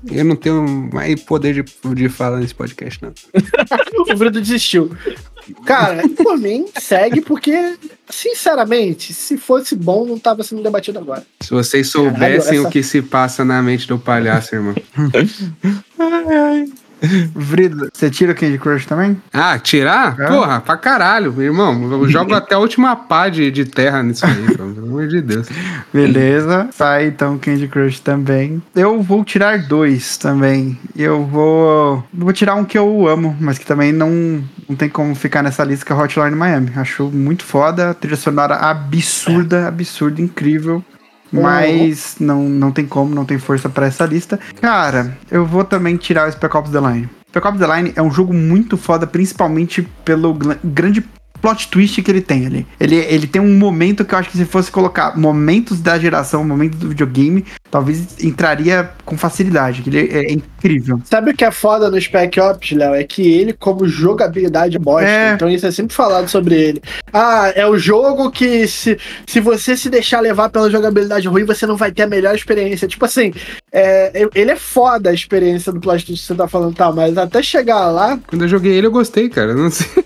eu 0.09 0.25
não 0.25 0.35
tenho 0.35 0.89
mais 0.93 1.21
poder 1.21 1.63
de, 1.63 1.93
de 1.95 2.09
falar 2.09 2.39
nesse 2.39 2.55
podcast, 2.55 2.99
não. 3.01 3.13
O 4.11 4.15
Bruno 4.15 4.39
desistiu. 4.39 4.95
Cara, 5.65 6.07
por 6.09 6.37
mim, 6.37 6.65
segue, 6.79 7.21
porque, 7.21 7.75
sinceramente, 8.09 9.13
se 9.13 9.37
fosse 9.37 9.75
bom, 9.75 10.05
não 10.05 10.17
tava 10.19 10.43
sendo 10.43 10.61
debatido 10.63 10.99
agora. 10.99 11.25
Se 11.41 11.51
vocês 11.51 11.89
soubessem 11.89 12.19
Caralho, 12.19 12.35
essa- 12.59 12.67
o 12.67 12.71
que 12.71 12.83
se 12.83 13.01
passa 13.01 13.43
na 13.45 13.61
mente 13.61 13.87
do 13.87 13.97
palhaço, 13.99 14.55
irmão. 14.55 14.75
Vrida, 17.33 17.89
você 17.91 18.09
tira 18.09 18.31
o 18.31 18.35
Candy 18.35 18.57
Crush 18.57 18.85
também? 18.85 19.21
Ah, 19.33 19.57
tirar? 19.57 20.19
É. 20.19 20.27
Porra, 20.27 20.61
pra 20.61 20.77
caralho, 20.77 21.41
irmão. 21.41 21.91
Eu 21.91 22.07
jogo 22.07 22.33
até 22.33 22.55
a 22.55 22.59
última 22.59 22.95
pá 22.95 23.29
de, 23.29 23.49
de 23.49 23.65
terra 23.65 24.03
nisso 24.03 24.25
aí, 24.25 24.55
pelo 24.55 24.69
amor 24.85 25.07
de 25.07 25.21
Deus. 25.21 25.47
Beleza, 25.93 26.69
sai 26.71 27.07
então 27.07 27.37
Candy 27.37 27.67
Crush 27.67 27.99
também. 27.99 28.61
Eu 28.75 29.01
vou 29.01 29.23
tirar 29.23 29.57
dois 29.59 30.17
também. 30.17 30.77
Eu 30.95 31.25
vou. 31.25 32.03
Vou 32.13 32.33
tirar 32.33 32.55
um 32.55 32.63
que 32.63 32.77
eu 32.77 33.07
amo, 33.07 33.35
mas 33.39 33.57
que 33.57 33.65
também 33.65 33.91
não, 33.91 34.43
não 34.69 34.75
tem 34.75 34.89
como 34.89 35.15
ficar 35.15 35.41
nessa 35.41 35.63
lista, 35.63 35.85
que 35.85 35.91
é 35.91 35.95
Hotline 35.95 36.35
Miami. 36.35 36.71
Acho 36.75 37.05
muito 37.05 37.43
foda, 37.43 37.93
trilha 37.93 38.15
sonora 38.15 38.55
absurda, 38.55 39.67
absurda, 39.67 40.21
incrível. 40.21 40.83
Mas 41.31 42.15
não, 42.19 42.49
não 42.49 42.71
tem 42.71 42.85
como, 42.85 43.15
não 43.15 43.25
tem 43.25 43.39
força 43.39 43.69
pra 43.69 43.87
essa 43.87 44.05
lista. 44.05 44.39
Cara, 44.59 45.17
eu 45.29 45.45
vou 45.45 45.63
também 45.63 45.95
tirar 45.95 46.27
o 46.27 46.31
Spec 46.31 46.55
Ops 46.55 46.71
The 46.71 46.79
Line. 46.79 47.09
Spec 47.29 47.47
Ops 47.47 47.59
The 47.59 47.75
Line 47.75 47.93
é 47.95 48.01
um 48.01 48.11
jogo 48.11 48.33
muito 48.33 48.75
foda, 48.75 49.07
principalmente 49.07 49.81
pelo 50.03 50.37
grande 50.63 51.03
plot 51.41 51.69
twist 51.69 52.01
que 52.01 52.11
ele 52.11 52.21
tem 52.21 52.45
ali. 52.45 52.67
Ele, 52.79 52.95
ele 52.95 53.27
tem 53.27 53.41
um 53.41 53.57
momento 53.57 54.05
que 54.05 54.13
eu 54.13 54.19
acho 54.19 54.29
que 54.29 54.37
se 54.37 54.45
fosse 54.45 54.71
colocar 54.71 55.17
momentos 55.17 55.81
da 55.81 55.97
geração, 55.97 56.43
momentos 56.43 56.79
do 56.79 56.89
videogame, 56.89 57.45
talvez 57.69 58.23
entraria 58.23 58.91
com 59.05 59.17
facilidade. 59.17 59.81
que 59.81 59.89
Ele 59.89 60.09
é, 60.11 60.25
é 60.25 60.33
incrível. 60.33 61.01
Sabe 61.05 61.31
o 61.31 61.33
que 61.33 61.43
é 61.43 61.51
foda 61.51 61.89
no 61.89 61.99
Spec 61.99 62.39
Ops, 62.39 62.71
Léo? 62.71 62.93
É 62.93 63.03
que 63.03 63.21
ele, 63.21 63.53
como 63.53 63.87
jogabilidade, 63.87 64.75
é 64.75 64.79
bosta. 64.79 65.09
É. 65.09 65.33
Então 65.33 65.49
isso 65.49 65.65
é 65.65 65.71
sempre 65.71 65.95
falado 65.95 66.27
sobre 66.27 66.55
ele. 66.55 66.81
Ah, 67.11 67.51
é 67.55 67.65
o 67.65 67.77
jogo 67.77 68.29
que 68.29 68.67
se, 68.67 68.97
se 69.25 69.39
você 69.39 69.75
se 69.75 69.89
deixar 69.89 70.19
levar 70.19 70.49
pela 70.49 70.69
jogabilidade 70.69 71.27
ruim, 71.27 71.43
você 71.43 71.65
não 71.65 71.75
vai 71.75 71.91
ter 71.91 72.03
a 72.03 72.07
melhor 72.07 72.35
experiência. 72.35 72.87
Tipo 72.87 73.05
assim, 73.05 73.33
é, 73.71 74.27
ele 74.35 74.51
é 74.51 74.55
foda 74.55 75.09
a 75.09 75.13
experiência 75.13 75.71
do 75.71 75.79
plot 75.79 76.05
twist 76.05 76.21
que 76.21 76.27
você 76.27 76.35
tá 76.35 76.47
falando, 76.47 76.75
tá? 76.75 76.91
Mas 76.91 77.17
até 77.17 77.41
chegar 77.41 77.89
lá, 77.89 78.19
Quando 78.27 78.43
eu 78.43 78.49
joguei 78.49 78.73
ele, 78.73 78.87
eu 78.87 78.91
gostei, 78.91 79.29
cara. 79.29 79.53
Não 79.53 79.69
sei. 79.69 80.03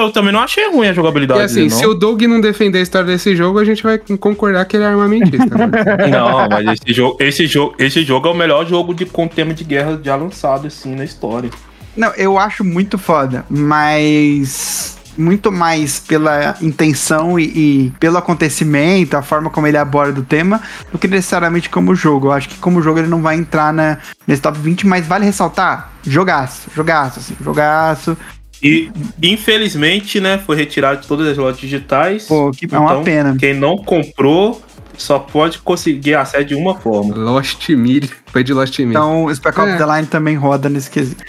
Eu 0.00 0.10
também 0.10 0.32
não 0.32 0.40
achei 0.40 0.70
ruim 0.70 0.88
a 0.88 0.92
jogabilidade 0.92 1.40
E 1.40 1.44
assim, 1.44 1.54
dele, 1.56 1.70
se 1.70 1.82
não. 1.82 1.90
o 1.90 1.94
Doug 1.94 2.22
não 2.22 2.40
defender 2.40 2.78
a 2.78 2.82
história 2.82 3.06
desse 3.06 3.34
jogo, 3.36 3.58
a 3.58 3.64
gente 3.64 3.82
vai 3.82 3.98
concordar 3.98 4.64
que 4.64 4.76
ele 4.76 4.84
é 4.84 4.88
armamentista. 4.88 5.58
né? 5.58 5.66
Não, 6.10 6.48
mas 6.48 6.80
esse 6.80 6.92
jogo, 6.92 7.16
esse, 7.20 7.46
jogo, 7.46 7.74
esse 7.78 8.02
jogo 8.04 8.28
é 8.28 8.30
o 8.30 8.34
melhor 8.34 8.66
jogo 8.66 8.94
de, 8.94 9.06
com 9.06 9.26
tema 9.28 9.54
de 9.54 9.64
guerra 9.64 10.00
já 10.02 10.16
lançado, 10.16 10.66
assim, 10.66 10.94
na 10.94 11.04
história. 11.04 11.50
Não, 11.96 12.12
eu 12.14 12.38
acho 12.38 12.64
muito 12.64 12.96
foda, 12.98 13.44
mas 13.50 14.98
muito 15.16 15.52
mais 15.52 16.00
pela 16.00 16.56
intenção 16.62 17.38
e, 17.38 17.44
e 17.44 17.92
pelo 18.00 18.16
acontecimento, 18.16 19.16
a 19.16 19.22
forma 19.22 19.50
como 19.50 19.66
ele 19.66 19.76
aborda 19.76 20.20
o 20.20 20.24
tema, 20.24 20.60
do 20.90 20.98
que 20.98 21.06
necessariamente 21.08 21.68
como 21.68 21.94
jogo. 21.94 22.28
Eu 22.28 22.32
acho 22.32 22.48
que 22.48 22.56
como 22.56 22.82
jogo 22.82 22.98
ele 22.98 23.08
não 23.08 23.20
vai 23.20 23.36
entrar 23.36 23.72
na, 23.72 23.98
nesse 24.26 24.42
top 24.42 24.58
20, 24.58 24.86
mas 24.86 25.06
vale 25.06 25.24
ressaltar, 25.24 25.92
jogaço, 26.02 26.70
jogaço, 26.74 27.18
assim, 27.18 27.36
jogaço. 27.40 28.16
E, 28.62 28.90
infelizmente, 29.22 30.20
né, 30.20 30.38
foi 30.38 30.56
retirado 30.56 31.00
de 31.00 31.08
todas 31.08 31.26
as 31.26 31.36
lojas 31.36 31.58
digitais. 31.60 32.26
Pô, 32.26 32.50
que 32.52 32.66
é 32.70 32.78
uma 32.78 32.92
Então, 32.92 33.04
pena. 33.04 33.36
Quem 33.38 33.54
não 33.54 33.76
comprou 33.76 34.62
só 34.96 35.18
pode 35.18 35.58
conseguir 35.58 36.14
acesso 36.14 36.44
de 36.44 36.54
uma 36.54 36.78
forma. 36.78 37.16
Lost 37.16 37.68
Mid. 37.70 38.08
Foi 38.26 38.44
de 38.44 38.52
Lost 38.52 38.78
Mid. 38.78 38.90
Então, 38.90 39.24
o 39.24 39.34
Spec 39.34 39.58
Ops 39.58 39.72
É. 39.72 39.76
The 39.78 39.96
Line 39.96 40.06
também 40.06 40.36
roda 40.36 40.68
nesse 40.68 40.90
quesito. 40.90 41.24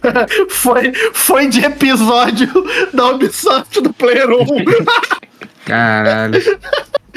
foi, 0.48 0.92
foi 1.12 1.48
de 1.48 1.64
episódio 1.64 2.48
da 2.94 3.08
Ubisoft 3.10 3.80
do 3.82 3.92
Player 3.92 4.28
1. 4.30 4.46
Caralho. 5.66 6.40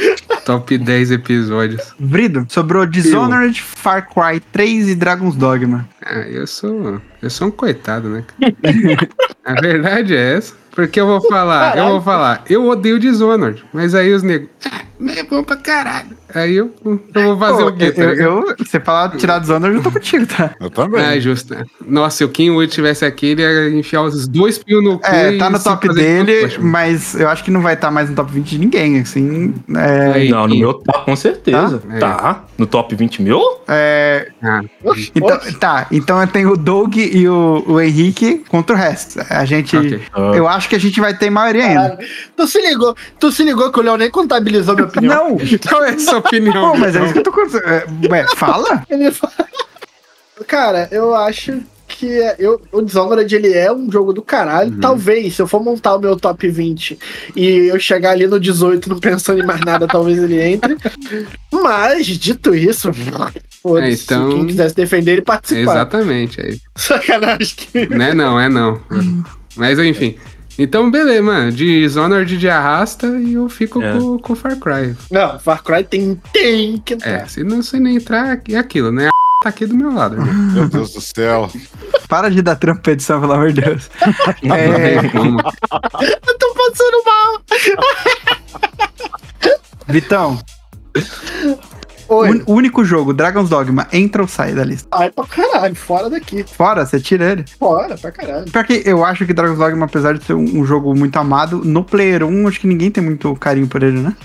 Top 0.46 0.78
10 0.78 1.12
episódios. 1.12 1.94
Vrido, 2.00 2.46
sobrou 2.50 2.86
Dishonored, 2.86 3.62
Far 3.62 4.08
Cry 4.10 4.40
3 4.52 4.90
e 4.90 4.96
Dragon's 4.96 5.36
Dogma. 5.36 5.88
Ah, 6.04 6.22
eu 6.22 6.48
sou. 6.48 7.02
Eu 7.22 7.30
sou 7.30 7.50
um 7.50 7.52
coitado, 7.52 8.10
né? 8.10 8.24
A 9.46 9.62
verdade 9.62 10.16
é 10.16 10.38
essa. 10.38 10.61
Porque 10.76 11.00
eu 11.00 11.06
vou 11.06 11.22
falar, 11.28 11.78
eu 11.78 11.88
vou 11.90 12.02
falar, 12.02 12.44
eu 12.50 12.68
odeio 12.68 12.98
Dishonored, 13.00 13.64
mas 13.74 13.94
aí 13.94 14.14
os 14.14 14.24
negros. 14.24 14.50
Ah, 14.72 14.82
é 15.18 15.24
bom 15.24 15.44
pra 15.44 15.56
caralho. 15.58 16.10
Aí 16.34 16.56
eu, 16.56 16.72
eu 16.86 17.36
vou 17.36 17.38
fazer 17.38 17.64
Pô, 17.64 17.70
o 17.70 17.74
quê? 17.76 17.92
tá 17.92 18.02
eu, 18.04 18.14
eu, 18.48 18.56
você 18.58 18.80
falar 18.80 19.10
tirar 19.18 19.40
Dishonored, 19.40 19.76
eu 19.78 19.84
tô 19.84 19.92
contigo, 19.92 20.26
tá? 20.26 20.52
Eu 20.62 20.70
também. 20.70 21.04
Ah, 21.04 21.20
justo. 21.20 21.54
Nossa, 21.86 22.18
se 22.18 22.24
o 22.24 22.30
King 22.30 22.52
Wood 22.52 22.72
tivesse 22.72 23.04
aqui, 23.04 23.28
ele 23.28 23.42
ia 23.42 23.70
enfiar 23.78 24.02
os 24.04 24.28
dois 24.30 24.58
pios 24.60 24.82
no 24.82 24.98
cu. 24.98 25.06
É, 25.06 25.38
tá 25.38 25.50
no 25.50 25.60
top 25.62 25.90
dele, 25.94 26.48
tudo, 26.48 26.64
mas 26.66 27.16
eu 27.20 27.28
acho 27.28 27.44
que 27.44 27.52
não 27.52 27.62
vai 27.62 27.74
estar 27.74 27.92
mais 27.92 28.10
no 28.10 28.16
top 28.16 28.32
20 28.32 28.48
de 28.52 28.58
ninguém, 28.60 29.00
assim. 29.02 29.54
É, 29.76 30.12
Aí, 30.14 30.30
Não, 30.30 30.48
no 30.48 30.56
e- 30.56 30.60
meu 30.60 30.74
tá, 30.76 31.00
com 31.00 31.16
certeza. 31.18 31.82
Tá? 32.00 32.14
Tá. 32.16 32.44
No 32.58 32.66
top 32.66 32.96
20 32.96 33.22
mil? 33.22 33.42
é, 33.68 34.30
Ah, 34.42 34.62
então, 35.16 35.38
tá, 35.60 35.88
então 35.92 36.22
eu 36.22 36.28
tenho 36.28 36.52
o 36.52 36.58
Doug 36.58 36.96
e 36.96 37.28
o, 37.28 37.64
o 37.68 37.82
Henrique 37.82 38.44
contra 38.48 38.76
o 38.76 38.80
resto. 38.80 39.20
A 39.30 39.44
gente. 39.44 39.76
Ok. 39.76 40.02
Eu 40.36 40.48
acho 40.48 40.61
que 40.70 40.76
a 40.76 40.80
gente 40.80 41.00
vai 41.00 41.16
ter 41.18 41.30
maioria 41.30 41.66
ainda. 41.66 41.90
Caralho. 41.98 42.08
Tu 42.36 42.48
se 42.48 42.62
ligou, 42.62 42.96
tu 43.20 43.32
se 43.32 43.44
ligou 43.44 43.72
que 43.72 43.80
o 43.80 43.84
Léo 43.84 43.98
nem 43.98 44.10
contabilizou 44.12 44.76
minha 44.76 44.88
opinião. 44.88 45.30
Não! 45.30 45.38
qual 45.70 45.84
é 45.84 45.92
a 45.92 46.00
sua 46.00 46.18
opinião? 46.20 46.72
Pô, 46.72 46.78
mas 46.78 46.96
é 46.96 47.04
isso 47.04 47.14
que 47.14 47.20
eu 47.20 47.24
tô 47.24 47.32
contando. 47.32 47.64
É, 47.66 47.86
Ué, 48.10 48.26
fala? 48.36 48.84
Ele 48.90 49.12
fala- 49.12 49.34
Cara, 50.48 50.88
eu 50.92 51.14
acho 51.14 51.60
que 51.88 52.08
é- 52.20 52.36
eu, 52.40 52.60
o 52.72 52.82
Dishonored 52.82 53.34
ele 53.36 53.54
é 53.54 53.72
um 53.72 53.92
jogo 53.92 54.12
do 54.14 54.22
caralho. 54.22 54.76
Talvez, 54.80 55.36
se 55.36 55.42
eu 55.42 55.48
for 55.48 55.62
montar 55.64 55.96
o 55.96 56.00
meu 56.00 56.16
top 56.18 56.48
20 56.50 56.98
e 57.36 57.68
eu 57.68 57.80
chegar 57.80 58.12
ali 58.12 58.26
no 58.26 58.40
18 58.40 58.90
não 58.90 58.98
pensando 58.98 59.42
em 59.42 59.46
mais 59.46 59.60
nada, 59.62 59.86
talvez 59.88 60.18
ele 60.18 60.42
entre. 60.42 60.78
Mas, 61.52 62.08
dito 62.08 62.56
isso. 62.56 62.90
É, 62.90 63.92
então- 63.92 64.30
Quem 64.32 64.48
quisesse 64.48 64.76
defender, 64.76 65.12
ele 65.12 65.22
participar. 65.22 65.62
Exatamente. 65.74 66.42
Aí. 66.42 66.60
Sacanagem. 66.76 67.56
Não 67.92 68.06
é 68.06 68.14
não, 68.16 68.40
é 68.40 68.50
não. 68.50 68.82
Mas 69.56 69.78
enfim. 69.78 70.16
Então, 70.60 70.90
beleza, 70.92 71.22
mano. 71.24 71.52
Dishonored 71.52 72.38
de 72.38 72.50
arrasta 72.50 73.08
e 73.08 73.34
eu 73.34 73.48
fico 73.50 73.82
É. 73.82 73.94
com, 73.98 74.18
com 74.20 74.36
Far 74.36 74.58
Cry. 74.58 74.96
Não, 75.10 75.40
Far 75.40 75.64
Cry 75.64 75.84
tem, 75.84 76.22
tem 76.34 76.78
que 76.84 76.94
entrar. 76.96 77.10
É, 77.10 77.26
se 77.26 77.44
não 77.44 77.62
se 77.62 77.80
nem 77.80 77.96
entrar, 77.98 78.40
é 78.50 78.58
aquilo, 78.58 78.92
né? 78.92 79.08
A 79.08 79.12
tá 79.44 79.50
aqui 79.50 79.66
do 79.66 79.74
meu 79.76 79.92
lado. 79.94 80.16
irmão. 80.18 80.34
Meu 80.54 80.70
Deus 80.70 80.94
do 80.94 81.02
céu. 81.02 81.50
Para 82.08 82.30
de 82.30 82.42
dar 82.44 82.56
trampo 82.58 82.82
pra 82.82 82.92
edição, 82.94 83.20
pelo 83.20 83.34
amor 83.34 83.52
de 83.52 83.62
Deus. 83.62 83.90
É. 84.44 84.98
Eu 86.28 86.38
tô 86.38 86.54
passando 86.54 87.04
mal. 87.06 87.42
Vitão, 89.88 90.40
Oi. 92.14 92.30
un- 92.30 92.44
único 92.48 92.84
jogo, 92.84 93.14
Dragon's 93.14 93.50
Dogma, 93.50 93.88
entra 93.94 94.22
ou 94.22 94.28
sai 94.28 94.54
da 94.54 94.64
lista? 94.64 94.88
Ai, 94.92 95.10
pra 95.10 95.26
caralho, 95.26 95.76
fora 95.76 96.10
daqui. 96.10 96.44
Fora, 96.44 96.86
você 96.86 97.00
tira 97.00 97.32
ele. 97.32 97.46
Fora, 97.58 97.98
pra 97.98 98.12
caralho. 98.12 98.46
Pior 98.52 98.66
que 98.66 98.84
eu 98.86 99.06
acho 99.06 99.26
que 99.26 99.34
Dragon's 99.34 99.58
Dogma, 99.60 99.86
apesar 99.86 100.18
de 100.18 100.24
ser 100.26 100.34
um, 100.34 100.60
um 100.60 100.66
jogo 100.66 100.94
muito 100.94 101.16
amado, 101.18 101.62
no 101.64 101.84
Player 101.84 102.24
1, 102.26 102.48
acho 102.48 102.60
que 102.60 102.68
ninguém 102.68 102.92
tem 102.92 103.04
muito 103.04 103.34
carinho 103.36 103.68
por 103.68 103.82
ele, 103.82 104.00
né? 104.00 104.16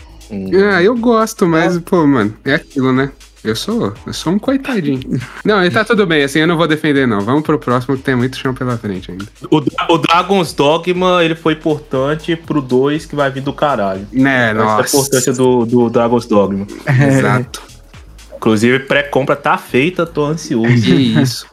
Ah, 0.72 0.82
eu 0.82 0.96
gosto, 0.96 1.46
mas, 1.46 1.78
pô, 1.78 2.04
mano, 2.06 2.34
é 2.44 2.54
aquilo, 2.54 2.92
né? 2.92 3.10
Eu 3.44 3.54
sou, 3.54 3.92
eu 4.04 4.12
sou 4.12 4.32
um 4.32 4.40
coitadinho. 4.40 5.20
Não, 5.44 5.60
ele 5.60 5.70
tá 5.70 5.84
tudo 5.84 6.04
bem, 6.04 6.24
assim, 6.24 6.40
eu 6.40 6.48
não 6.48 6.56
vou 6.56 6.66
defender, 6.66 7.06
não. 7.06 7.20
Vamos 7.20 7.44
pro 7.44 7.56
próximo 7.60 7.96
que 7.96 8.02
tem 8.02 8.16
muito 8.16 8.36
chão 8.36 8.52
pela 8.52 8.76
frente 8.76 9.12
ainda. 9.12 9.24
O, 9.48 9.58
o 9.94 9.98
Dragon's 9.98 10.52
Dogma, 10.52 11.22
ele 11.22 11.36
foi 11.36 11.52
importante 11.52 12.34
pro 12.34 12.60
2 12.60 13.06
que 13.06 13.14
vai 13.14 13.30
vir 13.30 13.42
do 13.44 13.52
caralho. 13.52 14.04
Né, 14.12 14.50
Essa 14.50 14.58
é 14.58 14.60
a 14.60 14.64
nossa. 14.64 14.96
importância 14.96 15.32
do, 15.32 15.64
do 15.64 15.88
Dragon's 15.88 16.26
Dogma. 16.26 16.66
Exato. 17.08 17.62
Inclusive, 18.36 18.80
pré-compra 18.80 19.34
tá 19.36 19.56
feita, 19.58 20.06
tô 20.06 20.24
ansioso. 20.24 20.82
Que 20.82 20.92
isso. 20.92 21.46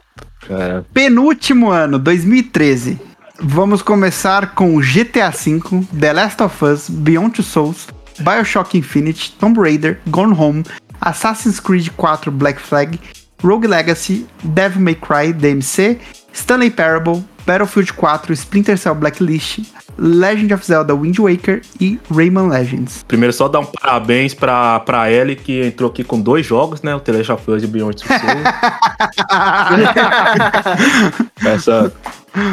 Cara, 0.46 0.84
Penúltimo 0.92 1.70
ano, 1.70 1.98
2013. 1.98 3.00
Vamos 3.40 3.82
começar 3.82 4.54
com 4.54 4.80
GTA 4.80 5.30
V, 5.30 5.60
The 5.98 6.12
Last 6.12 6.40
of 6.42 6.64
Us, 6.64 6.88
Beyond 6.88 7.34
Two 7.34 7.42
Souls, 7.42 7.88
Bioshock 8.20 8.76
Infinite, 8.76 9.32
Tomb 9.32 9.58
Raider, 9.58 9.98
Gone 10.06 10.34
Home, 10.38 10.62
Assassin's 11.00 11.58
Creed 11.58 11.90
4 11.96 12.30
Black 12.30 12.60
Flag, 12.60 12.98
Rogue 13.42 13.66
Legacy, 13.66 14.26
Devil 14.42 14.82
May 14.82 14.94
Cry 14.94 15.32
DMC, 15.32 15.98
Stanley 16.32 16.70
Parable, 16.70 17.24
Battlefield 17.46 17.92
4, 17.92 18.32
Splinter 18.32 18.78
Cell 18.78 18.94
Blacklist, 18.94 19.60
Legend 19.98 20.52
of 20.52 20.64
Zelda 20.64 20.94
Wind 20.94 21.18
Waker 21.18 21.62
e 21.80 21.98
Rayman 22.10 22.48
Legends. 22.48 23.04
primeiro, 23.06 23.32
só 23.32 23.48
dar 23.48 23.60
um 23.60 23.66
parabéns 23.66 24.34
pra, 24.34 24.80
pra 24.80 25.10
Ellie, 25.10 25.36
que 25.36 25.62
entrou 25.66 25.90
aqui 25.90 26.02
com 26.02 26.20
dois 26.20 26.44
jogos, 26.44 26.82
né? 26.82 26.94
O 26.94 27.00
The 27.00 27.12
Last 27.12 27.32
of 27.32 27.50
Us 27.50 27.62
e 27.62 27.66
Beyond 27.66 27.96
Two 27.96 28.08
Souls. 28.08 28.44
essa, 31.44 31.92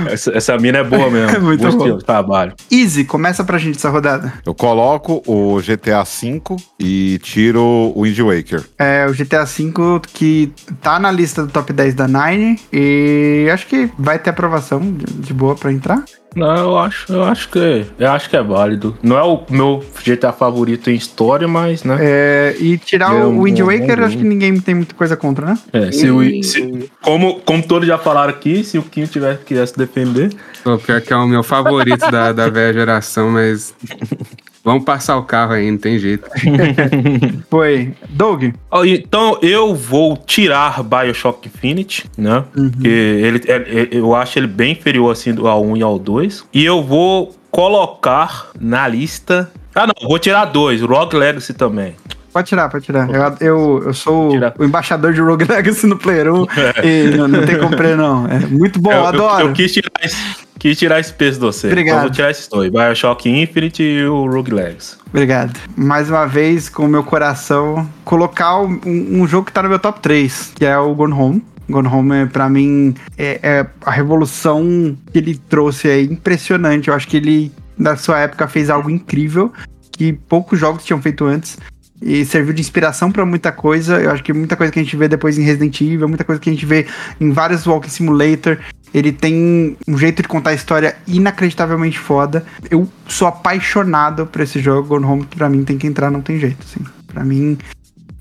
essa, 0.10 0.32
essa 0.36 0.58
mina 0.58 0.80
é 0.80 0.84
boa 0.84 1.10
mesmo. 1.10 1.32
É 1.36 1.40
muito 1.40 1.62
Bom 1.72 1.78
bom. 1.78 1.98
trabalho. 2.00 2.54
Easy, 2.72 3.04
começa 3.06 3.44
pra 3.44 3.58
gente 3.58 3.78
essa 3.78 3.90
rodada. 3.90 4.34
Eu 4.46 4.54
coloco 4.54 5.22
o 5.26 5.60
GTA 5.62 6.04
V 6.04 6.42
e 6.80 7.20
tiro 7.24 7.62
o 7.96 8.02
Wind 8.04 8.20
Waker. 8.20 8.64
É 8.78 9.06
o 9.08 9.14
GTA 9.14 9.46
V 9.46 9.72
que 10.14 10.52
tá 10.82 11.00
na 11.00 11.12
lista 11.12 11.46
do 11.46 11.52
top 11.52 11.72
10 11.72 11.94
da 11.96 12.08
Nine 12.08 12.60
e 12.72 13.48
acho 13.52 13.66
que 13.68 13.90
vai 13.98 14.20
ter 14.20 14.30
aprovação 14.32 14.80
de, 14.80 15.06
de 15.06 15.34
boa 15.34 15.56
pra 15.56 15.72
entrar. 15.72 16.04
Não, 16.34 16.56
eu 16.56 16.78
acho, 16.78 17.12
eu 17.12 17.24
acho 17.26 17.50
que 17.50 17.86
eu 18.00 18.10
acho 18.12 18.30
que 18.30 18.38
é 18.38 18.42
válido. 18.42 18.98
Não 19.04 19.18
é 19.18 19.24
o 19.24 19.42
meu 19.50 19.84
GTA 20.06 20.32
favorito 20.32 20.90
em 20.90 20.96
história, 20.96 21.46
mas, 21.48 21.84
né? 21.84 21.98
É, 22.00 22.56
e 22.58 22.78
tirar 22.78 23.14
É 23.14 23.26
o 23.26 23.44
Wind 23.44 23.60
bom- 23.60 23.66
Waker, 23.66 23.98
bom 23.98 24.06
acho 24.06 24.18
que 24.18 24.24
ninguém 24.24 24.58
tem 24.60 24.74
muita 24.76 24.96
coisa 24.96 25.18
contra, 25.18 25.46
né? 25.48 25.60
É, 25.74 25.92
se 25.92 26.10
o, 26.10 26.44
se- 26.44 26.90
como, 27.02 27.42
como 27.42 27.62
todos 27.68 27.86
já 27.88 27.98
falaram 27.98 28.30
aqui, 28.30 28.64
se 28.64 28.78
o 28.78 28.84
Kim 28.84 29.06
tiver, 29.06 29.40
quisesse 29.44 29.78
defender, 29.78 30.32
Pô, 30.64 30.78
pior 30.78 31.02
que 31.02 31.12
é 31.12 31.18
o 31.18 31.28
meu 31.28 31.44
favorito 31.44 32.10
da, 32.10 32.32
da 32.32 32.48
velha 32.50 32.72
geração, 32.74 33.30
mas. 33.32 33.74
Vamos 34.64 34.84
passar 34.84 35.18
o 35.18 35.24
carro 35.24 35.54
aí, 35.54 35.70
não 35.72 35.78
tem 35.78 35.98
jeito. 35.98 36.30
Foi. 37.50 37.94
Doug, 38.10 38.44
Então 38.86 39.38
eu 39.42 39.74
vou 39.74 40.16
tirar 40.18 40.84
Bioshock 40.84 41.48
Infinite, 41.48 42.06
né? 42.18 42.44
Porque 42.54 42.88
ele, 42.88 43.42
é- 43.48 43.56
é- 43.82 43.88
eu 43.92 44.14
acho 44.16 44.38
ele 44.38 44.48
bem 44.48 44.74
inferior 44.74 45.12
assim 45.12 45.34
do- 45.34 45.48
ao 45.48 45.64
1 45.66 45.78
e 45.78 45.82
ao 45.84 45.98
2. 45.98 46.46
E 46.54 46.64
eu 46.64 46.84
vou 46.84 47.36
colocar 47.50 48.50
na 48.60 48.88
lista. 48.88 49.52
Ah, 49.74 49.88
não, 49.88 49.94
vou 50.08 50.20
tirar 50.20 50.46
dois, 50.46 50.82
o 50.84 50.86
Rogue 50.86 51.16
Legacy 51.16 51.54
também. 51.54 51.96
pode 52.34 52.48
tirar, 52.48 52.70
pode 52.70 52.86
tirar. 52.86 53.10
Eu, 53.10 53.36
eu, 53.42 53.84
eu 53.88 53.94
sou 53.94 54.30
Tira. 54.32 54.54
o 54.60 54.64
embaixador 54.64 55.12
de 55.14 55.20
Rogue 55.22 55.46
Legacy 55.46 55.86
no 55.88 55.98
Player 55.98 56.34
1 56.34 56.46
e 56.84 57.18
não, 57.18 57.28
não 57.28 57.46
tem 57.46 57.58
como 57.58 57.76
não. 57.98 58.26
É 58.28 58.40
muito 58.40 58.80
bom, 58.82 58.92
eu, 58.92 58.98
eu- 59.00 59.06
adoro. 59.08 59.48
Eu, 59.48 59.54
quis 59.54 59.72
tirar 59.74 59.90
esse, 60.04 60.16
quis 60.62 60.78
tirar 60.78 61.00
esse 61.00 61.12
peso 61.12 61.40
de 61.40 61.46
você. 61.48 61.68
Obrigado. 61.68 61.96
Então 61.96 62.02
vou 62.04 62.12
tirar 62.12 62.30
esses 62.30 62.48
dois: 62.48 62.72
Bioshock 62.72 63.28
Infinite 63.28 63.82
e 63.82 64.06
o 64.06 64.28
Rogue 64.28 64.52
Legacy. 64.52 64.96
Obrigado. 65.10 65.60
Mais 65.76 66.08
uma 66.08 66.28
vez, 66.28 66.70
com 66.70 66.86
o 66.86 66.88
meu 66.88 67.04
coração, 67.04 67.90
colocar 68.06 68.60
um, 68.62 68.80
um 68.86 69.28
jogo 69.28 69.48
que 69.48 69.52
tá 69.52 69.64
no 69.64 69.70
meu 69.70 69.80
top 69.80 70.00
3, 70.00 70.54
que 70.56 70.64
é 70.64 70.78
o 70.78 70.94
Gone 70.94 71.14
Home. 71.14 71.44
Gone 71.68 71.88
Home, 71.88 72.16
é, 72.16 72.26
pra 72.28 72.48
mim, 72.48 72.94
é, 73.18 73.40
é 73.42 73.68
a 73.84 73.90
revolução 73.92 74.96
que 75.12 75.18
ele 75.18 75.36
trouxe 75.50 75.90
é 75.90 76.02
impressionante. 76.02 76.90
Eu 76.90 76.94
acho 76.94 77.08
que 77.08 77.18
ele, 77.18 77.52
na 77.76 77.96
sua 77.96 78.20
época, 78.20 78.48
fez 78.48 78.70
algo 78.70 78.90
incrível 78.90 79.52
que 79.92 80.14
poucos 80.14 80.60
jogos 80.60 80.86
tinham 80.86 81.02
feito 81.02 81.26
antes. 81.26 81.58
E 82.04 82.26
serviu 82.26 82.52
de 82.52 82.62
inspiração 82.62 83.12
pra 83.12 83.24
muita 83.26 83.52
coisa. 83.52 84.02
Eu 84.02 84.10
acho 84.10 84.24
que 84.24 84.34
muita 84.34 84.56
coisa 84.56 84.74
que 84.74 84.80
a 84.80 84.84
gente 84.84 84.96
vê 84.96 85.08
depois 85.08 85.38
em 85.38 85.44
Resident 85.44 85.80
Evil, 85.82 86.08
muita 86.08 86.24
coisa 86.24 86.42
que 86.42 86.50
a 86.50 86.54
gente 86.54 86.66
vê 86.66 86.88
em 87.20 87.32
vários 87.32 87.66
Walking 87.68 87.90
Simulator. 87.90 88.58
Ele 88.94 89.12
tem 89.12 89.78
um 89.88 89.98
jeito 89.98 90.22
de 90.22 90.28
contar 90.28 90.52
a 90.52 90.54
história 90.54 90.98
inacreditavelmente 91.08 91.98
foda. 91.98 92.46
Eu 92.70 92.88
sou 93.08 93.28
apaixonado 93.28 94.26
por 94.26 94.42
esse 94.42 94.60
jogo. 94.60 94.90
Gone 94.90 95.06
Home, 95.06 95.26
pra 95.26 95.50
mim, 95.50 95.64
tem 95.64 95.78
que 95.78 95.88
entrar, 95.88 96.12
não 96.12 96.22
tem 96.22 96.40
jeito. 96.40 96.58
Assim. 96.62 96.86
Pra 97.08 97.24
mim, 97.24 97.58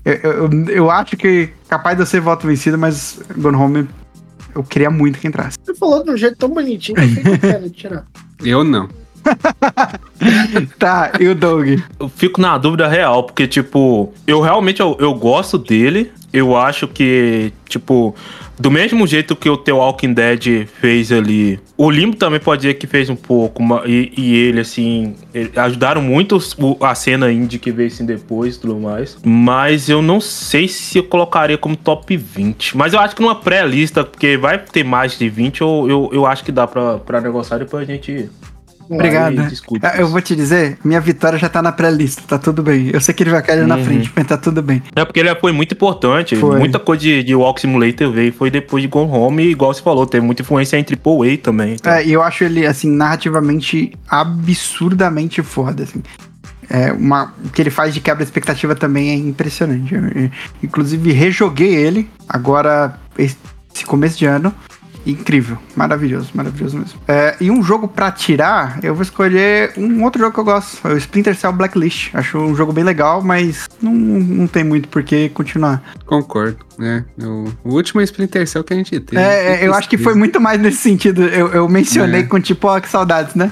eu, 0.05 0.13
eu, 0.13 0.49
eu 0.69 0.91
acho 0.91 1.17
que 1.17 1.49
capaz 1.67 1.97
de 1.97 2.03
eu 2.03 2.05
ser 2.05 2.21
voto 2.21 2.47
vencido, 2.47 2.77
mas 2.77 3.19
Gone 3.37 3.57
Home 3.57 3.87
eu 4.53 4.63
queria 4.63 4.89
muito 4.89 5.19
que 5.19 5.27
entrasse. 5.27 5.57
Você 5.63 5.73
falou 5.75 6.03
de 6.03 6.11
um 6.11 6.17
jeito 6.17 6.37
tão 6.37 6.49
bonitinho 6.49 6.97
que 6.97 7.45
eu 7.47 7.69
tirar. 7.69 8.05
Eu 8.43 8.63
não. 8.63 8.89
Tá, 10.79 11.11
e 11.19 11.27
o 11.27 11.35
Doug? 11.35 11.79
Eu 11.99 12.09
fico 12.09 12.41
na 12.41 12.57
dúvida 12.57 12.87
real, 12.87 13.23
porque, 13.23 13.47
tipo, 13.47 14.11
eu 14.25 14.41
realmente 14.41 14.79
eu, 14.79 14.97
eu 14.99 15.13
gosto 15.13 15.57
dele. 15.57 16.11
Eu 16.33 16.55
acho 16.55 16.87
que, 16.87 17.51
tipo, 17.67 18.15
do 18.61 18.69
mesmo 18.69 19.07
jeito 19.07 19.35
que 19.35 19.49
o 19.49 19.57
The 19.57 19.73
Walking 19.73 20.13
Dead 20.13 20.67
fez 20.79 21.11
ali, 21.11 21.59
o 21.75 21.89
Limbo 21.89 22.15
também 22.15 22.39
pode 22.39 22.61
dizer 22.61 22.75
que 22.75 22.85
fez 22.85 23.09
um 23.09 23.15
pouco, 23.15 23.63
e, 23.85 24.13
e 24.15 24.35
ele, 24.35 24.59
assim, 24.59 25.15
ajudaram 25.55 26.01
muito 26.01 26.37
a 26.79 26.93
cena 26.93 27.31
indie 27.31 27.57
que 27.57 27.71
veio 27.71 27.87
assim 27.87 28.05
depois 28.05 28.55
e 28.55 28.59
tudo 28.59 28.79
mais. 28.79 29.17
Mas 29.23 29.89
eu 29.89 30.01
não 30.01 30.21
sei 30.21 30.67
se 30.67 30.99
eu 30.99 31.03
colocaria 31.03 31.57
como 31.57 31.75
top 31.75 32.15
20. 32.15 32.77
Mas 32.77 32.93
eu 32.93 32.99
acho 32.99 33.15
que 33.15 33.21
numa 33.21 33.35
pré-lista, 33.35 34.03
porque 34.03 34.37
vai 34.37 34.59
ter 34.59 34.83
mais 34.83 35.17
de 35.17 35.27
20, 35.27 35.61
eu, 35.61 35.87
eu, 35.89 36.09
eu 36.13 36.25
acho 36.27 36.43
que 36.43 36.51
dá 36.51 36.67
pra, 36.67 36.99
pra 36.99 37.19
negociar 37.19 37.57
depois 37.57 37.81
a 37.81 37.91
gente. 37.91 38.29
Obrigado. 38.89 39.35
Ah, 39.83 39.97
Eu 39.97 40.07
vou 40.07 40.21
te 40.21 40.35
dizer, 40.35 40.77
minha 40.83 40.99
vitória 40.99 41.37
já 41.39 41.47
tá 41.49 41.61
na 41.61 41.71
pré-lista, 41.71 42.21
tá 42.27 42.37
tudo 42.37 42.61
bem. 42.63 42.89
Eu 42.93 42.99
sei 43.01 43.13
que 43.13 43.23
ele 43.23 43.29
vai 43.31 43.41
cair 43.41 43.65
na 43.65 43.75
Uhum. 43.77 43.85
frente, 43.85 44.11
mas 44.15 44.27
tá 44.27 44.37
tudo 44.37 44.61
bem. 44.61 44.81
É 44.95 45.05
porque 45.05 45.19
ele 45.19 45.33
foi 45.35 45.51
muito 45.51 45.73
importante. 45.73 46.35
Foi. 46.35 46.59
Muita 46.59 46.79
coisa 46.79 47.01
de, 47.01 47.23
de 47.23 47.35
Walk 47.35 47.61
Simulator 47.61 48.11
veio 48.11 48.33
foi 48.33 48.49
depois 48.51 48.81
de 48.83 48.87
Gone 48.87 49.09
Home, 49.11 49.43
e 49.43 49.51
igual 49.51 49.73
você 49.73 49.81
falou, 49.81 50.05
teve 50.05 50.25
muita 50.25 50.41
influência 50.41 50.77
em 50.77 50.81
AAA 50.83 51.37
também. 51.41 51.73
então. 51.75 51.91
É, 51.93 52.05
e 52.05 52.11
eu 52.13 52.21
acho 52.21 52.43
ele, 52.43 52.65
assim, 52.65 52.89
narrativamente 52.91 53.93
absurdamente 54.09 55.41
foda, 55.41 55.83
assim. 55.83 56.01
É, 56.69 56.91
uma, 56.93 57.33
o 57.43 57.49
que 57.49 57.61
ele 57.61 57.69
faz 57.69 57.93
de 57.93 57.99
quebra 57.99 58.23
expectativa 58.23 58.73
também 58.75 59.09
é 59.09 59.15
impressionante. 59.15 59.93
Eu, 59.93 60.03
eu, 60.05 60.29
inclusive, 60.63 61.11
rejoguei 61.11 61.75
ele 61.75 62.09
agora, 62.29 62.97
esse 63.17 63.35
começo 63.85 64.17
de 64.17 64.25
ano. 64.25 64.53
Incrível, 65.05 65.57
maravilhoso, 65.75 66.29
maravilhoso 66.33 66.77
mesmo. 66.77 66.99
É, 67.07 67.35
e 67.41 67.49
um 67.49 67.63
jogo 67.63 67.87
pra 67.87 68.11
tirar, 68.11 68.79
eu 68.83 68.93
vou 68.93 69.01
escolher 69.01 69.73
um 69.75 70.03
outro 70.03 70.19
jogo 70.21 70.33
que 70.33 70.39
eu 70.39 70.43
gosto, 70.43 70.87
é 70.87 70.93
o 70.93 70.97
Splinter 70.97 71.35
Cell 71.35 71.51
Blacklist. 71.51 72.13
Acho 72.13 72.37
um 72.37 72.55
jogo 72.55 72.71
bem 72.71 72.83
legal, 72.83 73.21
mas 73.23 73.67
não, 73.81 73.91
não 73.93 74.45
tem 74.47 74.63
muito 74.63 74.87
por 74.89 75.01
que 75.01 75.29
continuar. 75.29 75.81
Concordo, 76.05 76.57
né? 76.77 77.03
O, 77.19 77.51
o 77.63 77.73
último 77.73 77.99
Splinter 78.01 78.47
Cell 78.47 78.63
que 78.63 78.73
a 78.73 78.77
gente 78.77 78.99
teve. 78.99 79.21
É, 79.21 79.63
é, 79.63 79.67
eu 79.67 79.73
acho 79.73 79.89
que 79.89 79.97
foi 79.97 80.13
muito 80.13 80.39
mais 80.39 80.61
nesse 80.61 80.77
sentido. 80.77 81.23
Eu, 81.23 81.47
eu 81.51 81.67
mencionei 81.67 82.21
É. 82.21 82.23
com 82.23 82.39
tipo, 82.39 82.67
ó, 82.67 82.79
que 82.79 82.87
saudades, 82.89 83.33
né? 83.33 83.51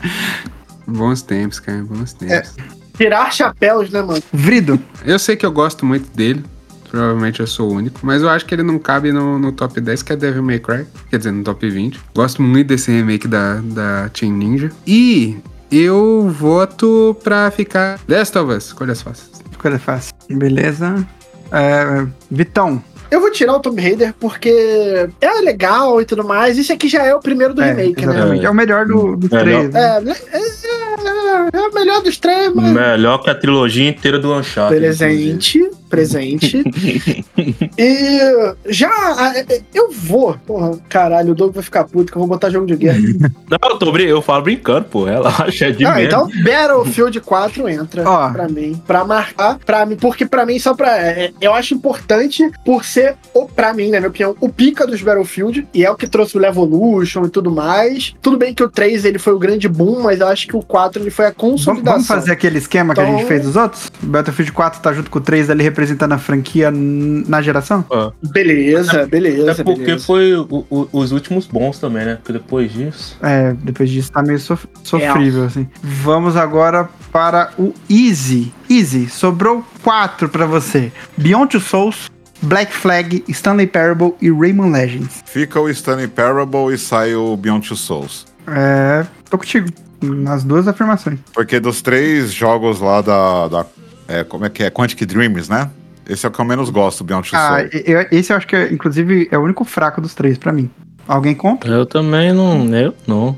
Bons 0.87 1.21
tempos, 1.21 1.59
cara, 1.59 1.83
bons 1.83 2.13
tempos. 2.13 2.55
Tirar 2.95 3.31
chapéus, 3.31 3.89
né, 3.89 4.01
mano? 4.01 4.21
Vrido, 4.33 4.79
Eu 5.05 5.17
sei 5.17 5.35
que 5.35 5.45
eu 5.45 5.51
gosto 5.51 5.85
muito 5.85 6.09
dele. 6.15 6.43
Provavelmente 6.89 7.39
eu 7.39 7.47
sou 7.47 7.69
o 7.69 7.73
único. 7.73 7.99
Mas 8.03 8.21
eu 8.21 8.29
acho 8.29 8.45
que 8.45 8.53
ele 8.55 8.63
não 8.63 8.79
cabe 8.79 9.11
no, 9.11 9.37
no 9.39 9.51
top 9.51 9.79
10, 9.79 10.03
que 10.03 10.13
é 10.13 10.15
Devil 10.15 10.43
May 10.43 10.59
Cry. 10.59 10.85
Quer 11.09 11.17
dizer, 11.17 11.31
no 11.31 11.43
top 11.43 11.69
20. 11.69 11.99
Gosto 12.15 12.41
muito 12.41 12.67
desse 12.67 12.91
remake 12.91 13.27
da, 13.27 13.55
da 13.63 14.09
Team 14.09 14.33
Ninja. 14.33 14.71
E 14.87 15.37
eu 15.71 16.29
voto 16.37 17.15
pra 17.23 17.51
ficar 17.51 17.99
Last 18.07 18.37
of 18.37 18.51
Us. 18.53 18.65
Escolhas 18.67 19.01
fáceis. 19.01 19.29
Coisa 19.57 19.77
fácil. 19.77 20.13
Beleza. 20.29 21.05
É, 21.51 22.05
Vitão, 22.31 22.81
eu 23.11 23.19
vou 23.19 23.31
tirar 23.31 23.55
o 23.55 23.59
Tomb 23.59 23.81
Raider 23.81 24.13
porque 24.19 25.09
é 25.19 25.41
legal 25.41 25.99
e 25.99 26.05
tudo 26.05 26.23
mais. 26.23 26.57
Esse 26.59 26.71
aqui 26.71 26.87
já 26.87 27.03
é 27.03 27.13
o 27.15 27.19
primeiro 27.19 27.53
do 27.55 27.61
É, 27.61 27.73
remake, 27.73 28.05
né? 28.05 28.13
exatamente. 28.13 28.45
É 28.45 28.49
o 28.49 28.53
melhor 28.53 28.85
do, 28.85 29.15
dos 29.17 29.29
Melhor. 29.29 29.67
três. 29.69 29.73
né? 29.73 30.15
É, 30.31 30.37
é, 30.37 30.39
é, 30.39 31.49
é 31.53 31.67
o 31.67 31.73
melhor 31.73 32.01
dos 32.03 32.17
três, 32.17 32.53
mas. 32.53 32.71
Melhor 32.71 33.17
que 33.19 33.29
a 33.29 33.35
trilogia 33.35 33.89
inteira 33.89 34.19
do 34.19 34.31
Uncharted. 34.33 34.79
Presente, 34.79 35.69
presente. 35.89 36.63
e 37.77 38.19
já. 38.67 38.89
ah, 38.89 39.33
Eu 39.73 39.91
vou. 39.91 40.35
Porra, 40.45 40.77
caralho, 40.87 41.31
o 41.31 41.35
Doug 41.35 41.53
vai 41.53 41.63
ficar 41.63 41.83
puto 41.85 42.11
que 42.11 42.17
eu 42.17 42.19
vou 42.19 42.27
botar 42.27 42.49
jogo 42.49 42.65
de 42.65 42.75
guerra. 42.75 42.99
Não, 43.49 43.57
eu, 43.69 43.77
tô, 43.79 43.91
brin- 43.91 44.05
eu 44.05 44.21
falo 44.21 44.43
brincando, 44.43 44.85
pô. 44.85 45.05
Relaxa, 45.05 45.65
é 45.67 45.71
de 45.71 45.83
Não, 45.83 45.95
menos. 45.95 46.07
então 46.13 46.29
Battlefield 46.43 47.19
4 47.21 47.67
entra 47.69 48.07
Ó. 48.09 48.29
pra 48.29 48.47
mim. 48.47 48.81
Pra 48.85 49.03
marcar, 49.03 49.57
pra 49.65 49.85
mim, 49.85 49.95
porque 49.95 50.25
pra 50.25 50.45
mim, 50.45 50.59
só 50.59 50.73
pra. 50.73 50.97
é, 50.97 51.31
eu 51.41 51.53
acho 51.53 51.73
importante 51.73 52.49
por 52.63 52.85
ser, 52.85 53.15
o, 53.33 53.45
pra 53.47 53.73
mim, 53.73 53.89
na 53.89 53.97
minha 53.99 54.09
opinião, 54.09 54.35
o 54.39 54.49
pica 54.49 54.85
dos 54.85 55.01
Battlefield. 55.01 55.67
E 55.73 55.83
é 55.85 55.91
o 55.91 55.95
que 55.95 56.07
trouxe 56.07 56.37
o 56.37 56.39
Levolution 56.39 57.25
e 57.25 57.29
tudo 57.29 57.51
mais. 57.51 58.13
Tudo 58.21 58.37
bem 58.37 58.53
que 58.53 58.63
o 58.63 58.69
3 58.69 59.05
ele 59.05 59.19
foi 59.19 59.33
o 59.33 59.39
grande 59.39 59.67
boom, 59.67 60.01
mas 60.01 60.19
eu 60.19 60.27
acho 60.27 60.47
que 60.47 60.55
o 60.55 60.61
4 60.61 61.01
ele 61.01 61.09
foi 61.11 61.25
a 61.25 61.31
consolidação. 61.31 61.93
vamos 61.93 62.07
fazer 62.07 62.31
aquele 62.31 62.57
esquema 62.57 62.93
que 62.93 62.99
a 63.01 63.03
Então- 63.03 63.17
gente 63.19 63.27
fez 63.27 63.43
dos 63.43 63.55
outros? 63.55 63.91
Battlefield 64.01 64.51
4 64.51 64.81
tá 64.81 64.93
junto 64.93 65.09
com 65.09 65.19
o 65.19 65.21
3 65.21 65.49
ali 65.49 65.63
representando 65.79 66.11
a 66.13 66.17
franquia 66.17 66.69
na 66.71 67.41
geração? 67.41 67.85
Beleza, 68.21 69.07
beleza. 69.07 69.51
Até 69.53 69.63
porque 69.63 69.81
beleza. 69.85 70.05
foi 70.05 70.35
o- 70.35 70.65
o- 70.69 70.89
os 70.91 71.11
últimos 71.13 71.47
bons 71.47 71.79
também, 71.79 72.05
né? 72.05 72.15
Porque 72.15 72.33
depois 72.33 72.71
disso. 72.71 73.17
É, 73.21 73.53
depois 73.53 73.89
disso 73.89 74.11
tá 74.11 74.21
meio 74.21 74.39
sof- 74.39 74.67
sofrível, 74.83 75.45
assim. 75.45 75.67
Vamos 75.81 76.35
agora 76.35 76.89
para 77.11 77.51
o 77.57 77.73
Easy. 77.89 78.51
Easy, 78.69 79.07
sobrou 79.09 79.65
quatro 79.81 80.27
pra 80.27 80.45
você. 80.45 80.91
Beyond 81.17 81.51
Two 81.51 81.61
Souls, 81.61 82.09
Black 82.41 82.73
Flag, 82.73 83.23
Stanley 83.29 83.67
Parable 83.67 84.13
e 84.21 84.29
Rayman 84.29 84.71
Legends. 84.71 85.23
Fica 85.25 85.59
o 85.61 85.69
Stanley 85.69 86.07
Parable 86.07 86.73
e 86.73 86.77
sai 86.77 87.15
o 87.15 87.35
Beyond 87.37 87.67
Two 87.67 87.77
Souls. 87.77 88.25
É, 88.47 89.05
tô 89.29 89.37
contigo. 89.37 89.69
Nas 90.01 90.45
duas 90.45 90.65
afirmações. 90.65 91.19
Porque 91.33 91.59
dos 91.59 91.81
três 91.81 92.31
jogos 92.33 92.79
lá 92.79 93.01
da. 93.01 93.47
da 93.49 93.65
é, 94.09 94.23
como 94.23 94.45
é 94.45 94.49
que 94.49 94.63
é? 94.63 94.69
Quantic 94.69 95.05
Dreams, 95.05 95.49
né? 95.49 95.69
Esse 96.07 96.25
é 96.25 96.29
o 96.29 96.31
que 96.31 96.39
eu 96.41 96.45
menos 96.45 96.69
gosto, 96.71 97.03
Beyond 97.03 97.29
Two 97.29 97.37
Ah, 97.39 97.59
Souls. 97.59 97.69
eu- 97.85 98.07
esse 98.11 98.33
eu 98.33 98.37
acho 98.37 98.47
que, 98.47 98.55
é, 98.55 98.73
inclusive, 98.73 99.27
é 99.31 99.37
o 99.37 99.41
único 99.43 99.63
fraco 99.63 100.01
dos 100.01 100.15
três 100.15 100.37
pra 100.37 100.51
mim. 100.51 100.69
Alguém 101.07 101.35
compra? 101.35 101.69
Eu 101.71 101.85
também 101.85 102.33
não. 102.33 102.65
Eu 102.75 102.93
não. 103.07 103.37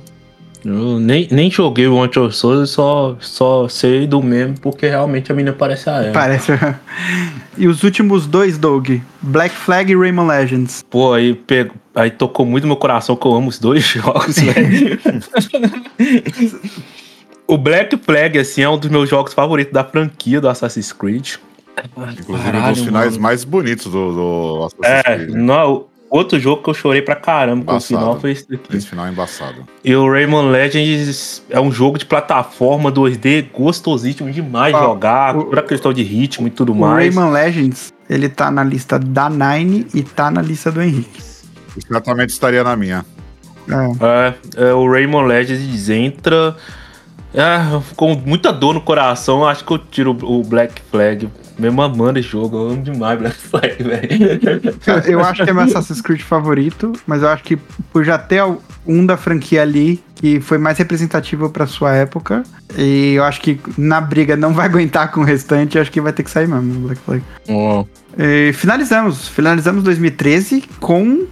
Eu 0.64 0.99
nem, 0.99 1.27
nem 1.31 1.49
joguei 1.49 1.88
o 1.88 2.02
Anti 2.02 2.19
Souls, 2.31 2.69
só, 2.69 3.18
só 3.19 3.68
sei 3.68 4.06
do 4.06 4.22
mesmo 4.22 4.60
porque 4.60 4.88
realmente 4.88 5.31
a 5.31 5.35
menina 5.35 5.56
parece 5.57 5.89
a 5.89 6.03
ela. 6.03 6.11
Parece. 6.14 6.52
e 7.57 7.68
os 7.68 7.81
últimos 7.84 8.27
dois, 8.27 8.57
Doug? 8.60 8.89
Black 9.22 9.56
Flag 9.56 9.91
e 9.91 9.95
Rayman 9.95 10.27
Legends. 10.27 10.85
Pô, 10.88 11.14
aí, 11.14 11.34
pego, 11.34 11.73
aí 11.95 12.11
tocou 12.11 12.45
muito 12.45 12.64
no 12.64 12.68
meu 12.69 12.77
coração 12.77 13.15
que 13.15 13.26
eu 13.26 13.34
amo 13.34 13.49
os 13.49 13.57
dois 13.57 13.84
jogos, 13.89 14.38
velho. 14.39 14.99
o 17.53 17.57
Black 17.57 17.98
Flag, 17.98 18.38
assim, 18.40 18.61
é 18.61 18.69
um 18.69 18.78
dos 18.78 18.90
meus 18.90 19.10
jogos 19.10 19.34
favoritos 19.34 19.73
da 19.73 19.84
franquia 19.84 20.40
do 20.41 20.48
Assassin's 20.49 20.91
Creed. 20.94 21.36
Inclusive, 22.19 22.32
um 22.32 22.38
Caralho, 22.38 22.76
dos 22.76 22.84
finais 22.84 23.10
mano. 23.11 23.22
mais 23.22 23.44
bonitos 23.44 23.86
do, 23.91 24.14
do 24.14 24.64
Assassin's 24.65 25.06
É, 25.06 25.15
Creed. 25.15 25.30
não, 25.32 25.86
outro 26.10 26.38
jogo 26.40 26.61
que 26.61 26.69
eu 26.69 26.73
chorei 26.73 27.02
pra 27.02 27.15
caramba 27.15 27.64
com 27.65 27.72
o 27.72 27.76
Embaçado. 27.76 27.99
final 27.99 28.19
foi 28.19 28.32
esse 28.32 28.48
daqui. 28.49 28.76
Esse 28.78 28.88
final 28.88 29.06
é 29.06 29.10
embaçado. 29.10 29.65
E 29.84 29.95
o 29.95 30.10
Rayman 30.11 30.49
Legends 30.52 31.41
é 31.49 31.60
um 31.60 31.72
jogo 31.72 31.98
de 31.98 32.06
plataforma 32.06 32.91
2D 32.91 33.45
gostosíssimo 33.53 34.30
demais 34.32 34.73
Ó, 34.76 34.82
jogar, 34.84 35.36
o- 35.38 35.45
por 35.45 35.60
a 35.60 35.64
questão 35.64 35.94
de 35.94 36.03
ritmo 36.03 36.48
e 36.48 36.49
tudo 36.52 36.73
O 36.73 36.76
mais. 36.76 37.15
Rayman 37.15 37.32
Legends, 37.32 37.94
ele 38.10 38.28
tá 38.30 38.52
na 38.52 38.64
lista 38.64 38.99
da 38.99 39.30
Nine 39.30 39.88
e 39.94 40.03
tá 40.03 40.30
na 40.30 40.41
lista 40.41 40.72
do 40.72 40.82
Henrique. 40.82 41.22
Certamente 41.88 42.30
estaria 42.32 42.64
na 42.64 42.76
minha. 42.76 43.06
É. 43.69 44.34
É, 44.65 44.69
é, 44.69 44.73
o 44.73 44.91
Rayman 44.91 45.26
Legends 45.26 45.90
entra. 45.90 46.56
É, 47.33 47.81
com 47.95 48.15
muita 48.15 48.51
dor 48.51 48.73
no 48.73 48.81
coração, 48.81 49.45
acho 49.45 49.63
que 49.63 49.71
eu 49.71 49.77
tiro 49.77 50.17
o 50.21 50.43
Black 50.43 50.81
Flag. 50.91 51.29
Mesmo 51.57 51.81
amando 51.81 52.19
esse 52.19 52.27
jogo, 52.27 52.57
eu 52.57 52.69
amo 52.71 52.81
demais 52.81 53.19
Black 53.19 53.37
Flag, 53.39 53.83
velho. 53.83 54.39
Eu 55.05 55.21
acho 55.21 55.43
que 55.43 55.49
é 55.49 55.53
meu 55.53 55.63
Assassin's 55.63 56.01
Creed 56.01 56.21
favorito, 56.21 56.93
mas 57.05 57.21
eu 57.21 57.29
acho 57.29 57.43
que 57.43 57.55
por 57.55 58.03
já 58.03 58.17
ter 58.17 58.43
um 58.85 59.05
da 59.05 59.15
franquia 59.15 59.61
ali 59.61 60.03
que 60.15 60.39
foi 60.39 60.57
mais 60.57 60.77
representativo 60.77 61.49
pra 61.49 61.65
sua 61.65 61.95
época, 61.95 62.43
e 62.77 63.13
eu 63.13 63.23
acho 63.23 63.41
que 63.41 63.59
na 63.77 63.99
briga 63.99 64.35
não 64.35 64.53
vai 64.53 64.65
aguentar 64.69 65.11
com 65.11 65.21
o 65.21 65.23
restante, 65.23 65.77
eu 65.77 65.81
acho 65.81 65.91
que 65.91 65.99
vai 65.99 66.13
ter 66.13 66.23
que 66.23 66.29
sair 66.29 66.47
mesmo 66.47 66.75
o 66.75 66.87
Black 66.87 67.01
Flag. 67.01 67.23
E 68.17 68.53
finalizamos, 68.53 69.27
finalizamos 69.27 69.83
2013 69.83 70.63
com 70.79 71.25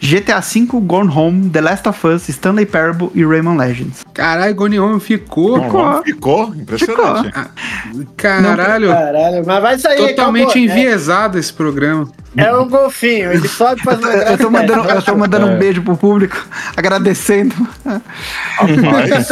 GTA 0.00 0.40
V, 0.40 0.66
Gone 0.82 1.10
Home, 1.12 1.50
The 1.50 1.60
Last 1.60 1.88
of 1.88 2.06
Us, 2.06 2.28
Stanley 2.28 2.66
Parable 2.66 3.10
e 3.14 3.24
Rayman 3.24 3.56
Legends. 3.56 4.04
Caralho, 4.14 4.54
Gone 4.54 4.78
Home 4.78 5.00
ficou. 5.00 5.60
Ficou. 5.62 6.02
Ficou? 6.04 6.54
Impressionante. 6.54 7.32
Caralho, 8.16 8.88
Caralho, 8.88 9.42
mas 9.46 9.62
vai 9.62 9.78
sair. 9.78 9.96
totalmente 9.98 10.50
acabou. 10.50 10.62
enviesado 10.62 11.38
esse 11.38 11.52
programa. 11.52 12.08
É, 12.36 12.54
um 12.56 12.68
golfinho, 12.68 13.32
ele 13.32 13.48
sobe 13.48 13.80
uma 13.82 13.92
Eu 13.94 14.38
tô 14.38 14.50
mandando, 14.50 14.88
eu 14.88 15.02
tô 15.02 15.16
mandando 15.16 15.46
um 15.46 15.52
É. 15.52 15.56
beijo 15.56 15.82
pro 15.82 15.96
público, 15.96 16.36
agradecendo. 16.76 17.54
Rapaz, 17.84 19.28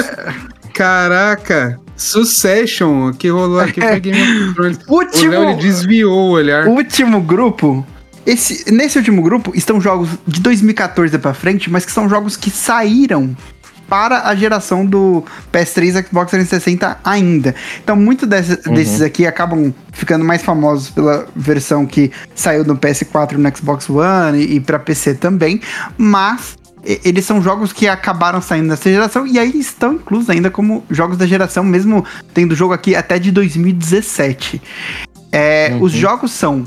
Caraca, 0.75 1.79
Succession, 1.97 3.13
que 3.13 3.29
rolou 3.29 3.61
aqui 3.61 3.81
foi 3.81 4.01
Game 4.01 4.21
of 4.21 4.55
Thrones. 4.55 4.79
O 4.89 4.95
Último, 4.97 5.31
Léo 5.31 5.51
ele 5.51 5.55
desviou 5.63 6.13
o 6.29 6.31
olhar. 6.33 6.67
último 6.67 7.21
grupo. 7.21 7.87
Esse, 8.27 8.70
nesse 8.73 8.98
último 8.98 9.23
grupo 9.23 9.53
estão 9.55 9.81
jogos 9.81 10.09
de 10.27 10.40
2014 10.40 11.16
pra 11.19 11.32
frente, 11.32 11.70
mas 11.70 11.85
que 11.85 11.93
são 11.93 12.09
jogos 12.09 12.36
que 12.36 12.51
saíram 12.51 13.36
para 13.89 14.23
a 14.28 14.35
geração 14.35 14.85
do 14.85 15.23
PS3 15.53 16.01
e 16.03 16.07
Xbox 16.09 16.31
360 16.32 16.98
ainda. 17.05 17.55
Então, 17.85 17.94
muito 17.94 18.27
desse- 18.27 18.57
desses 18.70 19.01
aqui 19.01 19.24
acabam 19.28 19.73
ficando 19.93 20.24
mais 20.24 20.43
famosos 20.43 20.90
pela 20.90 21.24
versão 21.36 21.86
que 21.86 22.11
saiu 22.35 22.65
no 22.65 22.77
PS4 22.77 23.35
e 23.35 23.36
no 23.36 23.57
Xbox 23.57 23.89
One 23.89 24.39
e, 24.43 24.57
e 24.57 24.61
para 24.61 24.81
PC 24.81 25.15
também, 25.15 25.61
mas 25.97 26.57
eles 27.05 27.24
são 27.24 27.40
jogos 27.40 27.73
que 27.73 27.86
acabaram 27.86 28.40
saindo 28.43 28.69
dessa 28.70 28.90
geração 28.90 29.24
e 29.27 29.39
aí 29.39 29.57
estão 29.57 29.94
inclusos 29.94 30.31
ainda 30.31 30.51
como 30.51 30.85
jogos 30.90 31.16
da 31.16 31.27
geração, 31.27 31.62
mesmo 31.62 32.05
tendo 32.35 32.57
jogo 32.57 32.73
aqui 32.74 32.97
até 32.97 33.20
de 33.20 33.31
2017. 33.31 34.61
É, 35.31 35.77
Os 35.81 35.93
jogos 35.93 36.32
são 36.32 36.65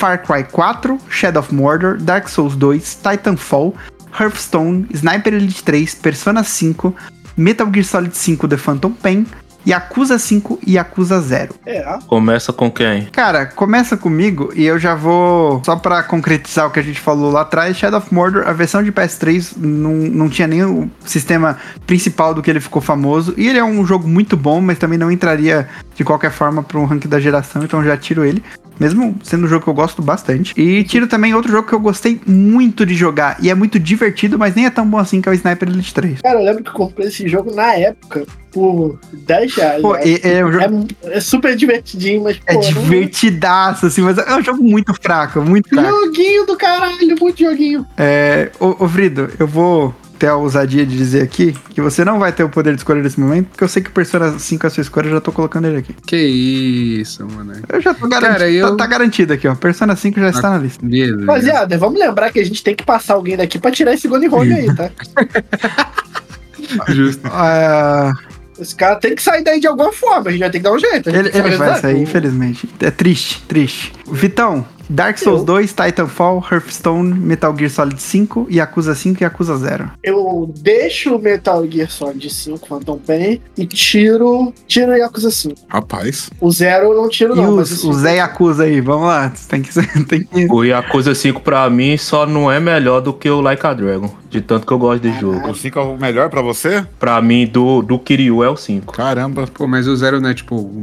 Far 0.00 0.22
Cry 0.22 0.44
4, 0.44 0.98
Shadow 1.10 1.40
of 1.40 1.54
Mordor, 1.54 1.98
Dark 1.98 2.26
Souls 2.26 2.56
2, 2.56 3.00
Titanfall, 3.02 3.74
Hearthstone, 4.18 4.86
Sniper 4.94 5.34
Elite 5.34 5.62
3, 5.62 5.94
Persona 5.96 6.42
5, 6.42 6.96
Metal 7.36 7.68
Gear 7.70 7.84
Solid 7.84 8.16
5 8.16 8.48
The 8.48 8.56
Phantom 8.56 8.92
Pain, 8.92 9.26
Yakuza 9.68 10.18
5 10.18 10.58
e 10.66 10.76
Yakuza 10.76 11.20
0. 11.20 11.54
É, 11.66 11.98
começa 12.06 12.50
com 12.50 12.70
quem? 12.70 13.08
Cara, 13.12 13.44
começa 13.44 13.94
comigo 13.94 14.50
e 14.54 14.64
eu 14.64 14.78
já 14.78 14.94
vou. 14.94 15.62
Só 15.66 15.76
pra 15.76 16.02
concretizar 16.02 16.66
o 16.66 16.70
que 16.70 16.80
a 16.80 16.82
gente 16.82 16.98
falou 16.98 17.30
lá 17.30 17.42
atrás: 17.42 17.76
Shadow 17.76 17.98
of 17.98 18.14
Mordor, 18.14 18.48
a 18.48 18.54
versão 18.54 18.82
de 18.82 18.90
PS3 18.90 19.52
não, 19.58 19.92
não 19.92 20.28
tinha 20.30 20.48
nem 20.48 20.64
o 20.64 20.90
sistema 21.04 21.58
principal 21.86 22.32
do 22.32 22.40
que 22.40 22.50
ele 22.50 22.60
ficou 22.60 22.80
famoso. 22.80 23.34
E 23.36 23.46
ele 23.46 23.58
é 23.58 23.64
um 23.64 23.84
jogo 23.84 24.08
muito 24.08 24.34
bom, 24.34 24.62
mas 24.62 24.78
também 24.78 24.98
não 24.98 25.12
entraria 25.12 25.68
de 25.94 26.04
qualquer 26.04 26.30
forma 26.30 26.62
para 26.62 26.78
um 26.78 26.86
ranking 26.86 27.08
da 27.08 27.20
geração, 27.20 27.62
então 27.62 27.80
eu 27.80 27.86
já 27.86 27.98
tiro 27.98 28.24
ele. 28.24 28.42
Mesmo 28.80 29.14
sendo 29.22 29.44
um 29.44 29.48
jogo 29.48 29.62
que 29.62 29.70
eu 29.70 29.74
gosto 29.74 30.00
bastante. 30.00 30.54
E 30.56 30.82
tiro 30.84 31.06
também 31.06 31.34
outro 31.34 31.52
jogo 31.52 31.68
que 31.68 31.74
eu 31.74 31.80
gostei 31.80 32.18
muito 32.26 32.86
de 32.86 32.94
jogar. 32.94 33.36
E 33.40 33.50
é 33.50 33.54
muito 33.54 33.78
divertido, 33.78 34.38
mas 34.38 34.54
nem 34.54 34.64
é 34.64 34.70
tão 34.70 34.86
bom 34.88 34.96
assim 34.96 35.20
que 35.20 35.28
é 35.28 35.32
o 35.32 35.34
Sniper 35.34 35.68
Elite 35.68 35.92
3. 35.92 36.20
Cara, 36.22 36.40
eu 36.40 36.44
lembro 36.44 36.64
que 36.64 36.70
eu 36.70 36.74
comprei 36.74 37.08
esse 37.08 37.28
jogo 37.28 37.54
na 37.54 37.74
época 37.74 38.26
por 38.50 38.98
10 39.12 39.54
reais. 39.54 39.82
Pô, 39.82 39.94
é, 39.96 40.20
é 40.22 40.44
um 40.44 40.52
jogo. 40.52 40.88
É, 41.02 41.18
é 41.18 41.20
super 41.20 41.54
divertidinho, 41.54 42.24
mas 42.24 42.40
É 42.46 42.54
pô, 42.54 42.60
divertidaço, 42.60 43.86
assim, 43.86 44.00
mas 44.00 44.16
é 44.18 44.34
um 44.34 44.42
jogo 44.42 44.62
muito 44.62 44.94
fraco, 44.94 45.42
muito 45.42 45.68
fraco. 45.68 45.88
Joguinho 45.88 46.46
do 46.46 46.56
caralho, 46.56 47.16
muito 47.20 47.38
joguinho. 47.38 47.86
É, 47.96 48.50
ô, 48.58 48.76
ô 48.84 48.86
Vrido, 48.86 49.30
eu 49.38 49.46
vou 49.46 49.94
ter 50.20 50.26
a 50.28 50.36
ousadia 50.36 50.84
de 50.84 50.94
dizer 50.96 51.22
aqui 51.22 51.52
que 51.70 51.80
você 51.80 52.04
não 52.04 52.18
vai 52.18 52.30
ter 52.30 52.44
o 52.44 52.48
poder 52.50 52.74
de 52.74 52.80
escolha 52.80 53.02
nesse 53.02 53.18
momento, 53.18 53.48
porque 53.48 53.64
eu 53.64 53.68
sei 53.68 53.82
que 53.82 53.88
o 53.88 53.92
Persona 53.92 54.38
5 54.38 54.64
é 54.64 54.68
a 54.68 54.70
sua 54.70 54.82
escolha, 54.82 55.06
eu 55.06 55.12
já 55.14 55.20
tô 55.20 55.32
colocando 55.32 55.66
ele 55.66 55.78
aqui. 55.78 55.94
Que 56.06 56.16
isso, 56.16 57.26
mano. 57.26 57.54
Eu 57.68 57.80
já 57.80 57.94
tô 57.94 58.06
garantido. 58.06 58.32
Cara, 58.38 58.50
eu- 58.50 58.70
Tá, 58.70 58.76
tá 58.76 58.86
garantido 58.86 59.32
aqui, 59.32 59.48
ó. 59.48 59.54
Persona 59.54 59.96
5 59.96 60.20
já 60.20 60.28
está 60.28 60.50
na 60.50 60.58
lista. 60.58 60.84
Beleza. 60.86 61.20
Rapaziada, 61.20 61.78
vamos 61.78 61.98
lembrar 61.98 62.30
que 62.30 62.38
a 62.38 62.44
gente 62.44 62.62
tem 62.62 62.76
que 62.76 62.84
passar 62.84 63.14
alguém 63.14 63.36
daqui 63.36 63.58
pra 63.58 63.70
tirar 63.70 63.94
esse 63.94 64.06
Gone 64.06 64.28
Home 64.28 64.52
aí, 64.52 64.74
tá? 64.74 64.90
Justo. 66.88 67.26
Ah, 67.32 68.12
Esse 68.58 68.74
cara 68.76 68.96
tem 68.96 69.14
que 69.14 69.22
sair 69.22 69.42
daí 69.42 69.58
de 69.58 69.66
alguma 69.66 69.92
forma, 69.92 70.28
a 70.28 70.30
gente 70.30 70.40
vai 70.40 70.50
ter 70.50 70.58
que 70.58 70.64
dar 70.64 70.72
um 70.72 70.78
jeito. 70.78 71.08
ele 71.08 71.30
ele 71.32 71.56
vai 71.56 71.80
sair, 71.80 71.98
infelizmente. 72.02 72.68
É 72.80 72.90
triste, 72.90 73.42
triste. 73.48 73.92
Vitão, 74.10 74.66
Dark 74.90 75.18
Souls 75.18 75.40
Eu- 75.40 75.44
2, 75.46 75.72
Titanfall, 75.72 76.44
Hearthstone, 76.50 77.14
Metal 77.14 77.56
Gear 77.56 77.70
Solid 77.70 78.02
5, 78.02 78.46
Yakuza 78.50 78.94
5 78.94 79.22
e 79.22 79.24
Yakuza 79.24 79.56
0. 79.56 79.90
Eu 80.02 80.52
deixo 80.60 81.14
o 81.14 81.18
Metal 81.22 81.64
Gear 81.70 81.88
Solid 81.90 82.28
5 82.28 82.66
Phantom 82.66 82.98
Pain 82.98 83.40
e 83.56 83.66
tiro, 83.66 84.52
tiro 84.66 84.92
o 84.92 84.96
Yakuza 84.96 85.30
5. 85.30 85.54
Rapaz. 85.68 86.28
O 86.40 86.50
zero 86.50 86.86
eu 86.92 86.96
não 86.96 87.08
tiro, 87.08 87.34
E 87.34 87.36
não. 87.36 87.56
mas 87.56 87.70
os, 87.70 87.84
o 87.84 87.90
o 87.90 87.92
Zé 87.94 88.16
Yakuza 88.16 88.64
aí, 88.64 88.80
vamos 88.80 89.06
lá. 89.06 89.32
Tem 89.48 89.62
que, 89.62 89.70
tem 90.04 90.24
que... 90.24 90.46
O 90.50 90.64
Yakuza 90.64 91.14
5 91.14 91.40
pra 91.40 91.68
mim 91.70 91.96
só 91.96 92.26
não 92.26 92.50
é 92.50 92.58
melhor 92.58 93.00
do 93.00 93.12
que 93.12 93.30
o 93.30 93.40
Like 93.40 93.64
a 93.66 93.72
Dragon. 93.74 94.10
De 94.28 94.40
tanto 94.40 94.66
que 94.66 94.72
eu 94.72 94.78
gosto 94.78 95.02
de 95.02 95.20
jogo. 95.20 95.50
O 95.50 95.54
5 95.54 95.78
é 95.78 95.82
o 95.82 95.96
melhor 95.98 96.28
pra 96.30 96.40
você? 96.42 96.84
Pra 96.98 97.20
mim, 97.20 97.46
do, 97.46 97.82
do 97.82 97.98
Kiryu 97.98 98.42
é 98.44 98.48
o 98.48 98.56
5. 98.56 98.92
Caramba. 98.92 99.44
Pô, 99.52 99.66
mas 99.66 99.86
o 99.88 99.96
zero 99.96 100.20
não 100.20 100.30
é 100.30 100.34
tipo 100.34 100.82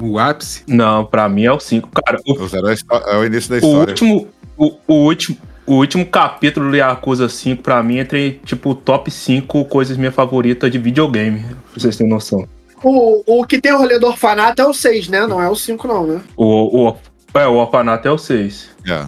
o, 0.00 0.12
o 0.12 0.18
ápice? 0.18 0.62
Não, 0.66 1.04
pra 1.04 1.28
mim 1.28 1.44
é 1.44 1.52
o 1.52 1.60
5. 1.60 1.88
Cara, 2.04 2.20
o, 2.26 2.32
O 2.32 2.68
é, 2.68 2.74
histó- 2.74 3.02
é 3.06 3.16
o 3.18 3.24
início 3.24 3.50
da 3.50 3.56
o 3.56 3.58
história. 3.58 3.90
último. 3.92 4.28
O, 4.56 4.72
o 4.86 4.94
último. 5.06 5.36
O 5.66 5.74
último 5.74 6.04
capítulo 6.04 6.68
do 6.70 6.76
Yakuza 6.76 7.28
5, 7.28 7.62
pra 7.62 7.80
mim, 7.82 7.98
entre, 7.98 8.40
tipo, 8.44 8.74
top 8.74 9.08
5 9.10 9.64
coisas 9.66 9.96
minha 9.96 10.10
favorita 10.10 10.68
de 10.68 10.78
videogame. 10.78 11.40
Pra 11.40 11.54
vocês 11.80 11.96
terem 11.96 12.12
noção. 12.12 12.48
O, 12.82 13.22
o 13.40 13.44
que 13.46 13.60
tem 13.60 13.72
o 13.72 13.78
rolê 13.78 13.98
do 13.98 14.06
orfanato 14.08 14.60
é 14.60 14.66
o 14.66 14.72
6, 14.74 15.08
né? 15.08 15.26
Não 15.26 15.40
é 15.40 15.48
o 15.48 15.54
5, 15.54 15.86
não, 15.86 16.06
né? 16.06 16.20
O, 16.36 16.88
o, 16.88 16.96
é, 17.34 17.46
o 17.46 17.54
Orfanato 17.54 18.08
é 18.08 18.10
o 18.10 18.18
6. 18.18 18.70
É. 18.88 19.06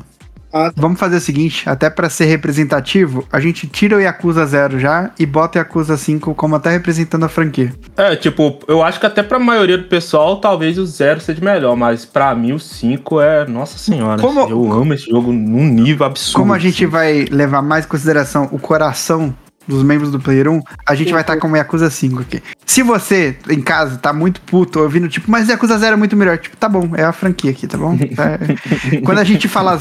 Vamos 0.77 0.99
fazer 1.01 1.17
o 1.17 1.21
seguinte, 1.21 1.69
até 1.69 1.89
pra 1.89 2.09
ser 2.11 2.27
representativo, 2.27 3.27
a 3.33 3.41
gente 3.41 3.67
tira 3.67 3.97
o 3.97 4.01
Yakuza 4.01 4.45
0 4.47 4.79
já 4.79 5.11
e 5.19 5.25
bota 5.27 5.59
o 5.59 5.61
Yakuza 5.61 5.97
5 5.97 6.35
como 6.35 6.57
até 6.57 6.71
representando 6.71 7.25
a 7.25 7.29
franquia. 7.29 7.73
É, 7.97 8.15
tipo, 8.17 8.59
eu 8.69 8.83
acho 8.83 9.01
que 9.01 9.07
até 9.07 9.23
pra 9.23 9.39
maioria 9.39 9.79
do 9.79 9.85
pessoal, 9.85 10.37
talvez 10.37 10.79
o 10.79 10.85
0 10.87 11.21
seja 11.21 11.43
melhor, 11.45 11.77
mas 11.77 12.05
pra 12.05 12.35
mim 12.35 12.53
o 12.53 12.59
5 12.59 13.21
é. 13.21 13.47
Nossa 13.47 13.79
senhora. 13.79 14.21
Como- 14.21 14.49
Eu 14.49 14.73
amo 14.73 14.95
esse 14.95 15.11
jogo 15.11 15.33
num 15.33 15.65
nível 15.67 16.07
absurdo. 16.07 16.41
Como 16.43 16.53
a 16.53 16.59
gente 16.59 16.85
vai 16.87 17.25
levar 17.31 17.63
mais 17.63 17.85
em 17.85 17.89
consideração 17.89 18.49
o 18.53 18.59
coração 18.59 19.35
dos 19.67 19.83
membros 19.83 20.11
do 20.11 20.19
Player 20.21 20.49
1, 20.49 20.63
a 20.87 20.95
gente 20.95 21.13
vai 21.13 21.21
estar 21.21 21.37
com 21.37 21.51
o 21.51 21.57
Yakuza 21.57 21.91
5 21.91 22.21
aqui. 22.21 22.43
Se 22.67 22.83
você, 22.83 23.37
em 23.51 23.61
casa, 23.61 23.99
tá 23.99 24.13
muito 24.13 24.41
puto 24.41 24.81
ouvindo, 24.81 25.09
tipo, 25.09 25.31
mas 25.31 25.49
Yakuza 25.49 25.79
0 25.79 25.95
é 25.95 25.97
muito 25.97 26.17
melhor, 26.17 26.39
tipo, 26.39 26.57
tá 26.57 26.69
bom, 26.69 26.91
é 26.95 27.05
a 27.05 27.13
franquia 27.13 27.51
aqui, 27.51 27.67
tá 27.67 27.79
bom? 27.79 27.99
É. 28.23 29.01
Quando 29.01 29.19
a 29.19 29.25
gente 29.25 29.49
fala 29.49 29.79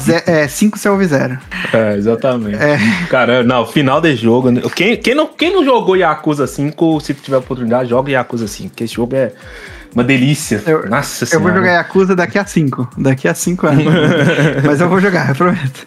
5, 0.48 0.78
você 0.78 0.88
ouve 0.88 1.04
0. 1.04 1.38
É, 1.72 1.96
exatamente. 1.96 2.56
É. 2.56 2.78
Cara, 3.08 3.42
não, 3.42 3.66
final 3.66 4.00
de 4.00 4.16
jogo. 4.16 4.50
Quem, 4.70 4.96
quem, 4.96 5.14
não, 5.14 5.26
quem 5.26 5.52
não 5.52 5.64
jogou 5.64 5.96
Yakuza 5.96 6.46
5, 6.46 7.00
se 7.00 7.14
tiver 7.14 7.36
oportunidade, 7.36 7.90
joga 7.90 8.10
Yakuza 8.10 8.48
5, 8.48 8.70
porque 8.70 8.84
esse 8.84 8.94
jogo 8.94 9.14
é 9.14 9.32
uma 9.94 10.04
delícia. 10.04 10.62
Eu- 10.66 10.88
Nossa 10.88 11.24
Eu 11.24 11.28
senhora. 11.28 11.48
vou 11.48 11.54
jogar 11.56 11.72
Yakuza 11.72 12.16
daqui 12.16 12.38
a 12.38 12.44
5. 12.46 12.88
Daqui 12.96 13.28
a 13.28 13.34
5 13.34 13.66
anos. 13.66 13.84
Mas 14.64 14.80
eu 14.80 14.88
vou 14.88 15.00
jogar, 15.00 15.28
eu 15.30 15.34
prometo. 15.34 15.86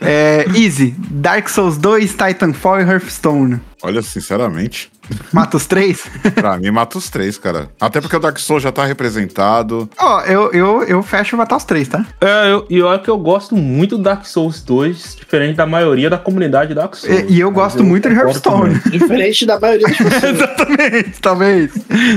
É, 0.00 0.44
easy. 0.54 0.94
Dark 0.98 1.48
Souls 1.48 1.76
2, 1.78 2.12
Titanfall 2.14 2.80
e 2.80 2.84
Hearthstone. 2.84 3.60
Olha, 3.82 4.00
sinceramente, 4.02 4.90
Mata 5.32 5.56
os 5.56 5.66
três? 5.66 6.04
pra 6.34 6.56
mim 6.58 6.70
mata 6.70 6.96
os 6.98 7.10
três, 7.10 7.36
cara. 7.38 7.68
Até 7.80 8.00
porque 8.00 8.16
o 8.16 8.18
Dark 8.20 8.38
Souls 8.38 8.62
já 8.62 8.72
tá 8.72 8.84
representado. 8.84 9.88
Ó, 9.98 10.20
eu, 10.22 10.52
eu, 10.52 10.82
eu 10.84 11.02
fecho 11.02 11.36
matar 11.36 11.56
os 11.56 11.64
três, 11.64 11.88
tá? 11.88 12.04
É, 12.20 12.50
eu, 12.52 12.66
e 12.70 12.80
olha 12.82 12.98
que 12.98 13.08
eu 13.10 13.18
gosto 13.18 13.54
muito 13.56 13.96
do 13.96 14.02
Dark 14.02 14.24
Souls 14.24 14.62
2, 14.62 15.16
diferente 15.16 15.56
da 15.56 15.66
maioria 15.66 16.08
da 16.08 16.18
comunidade 16.18 16.74
Dark 16.74 16.94
Souls. 16.94 17.20
E, 17.28 17.34
e 17.34 17.40
eu 17.40 17.48
Mas 17.50 17.56
gosto 17.56 17.84
muito 17.84 18.08
de 18.08 18.14
Hearthstone. 18.14 18.74
Diferente 18.90 19.44
da 19.46 19.58
maioria 19.60 19.86
das 19.86 19.96
pessoas. 19.96 20.24
Exatamente, 20.24 21.20
talvez. 21.20 21.72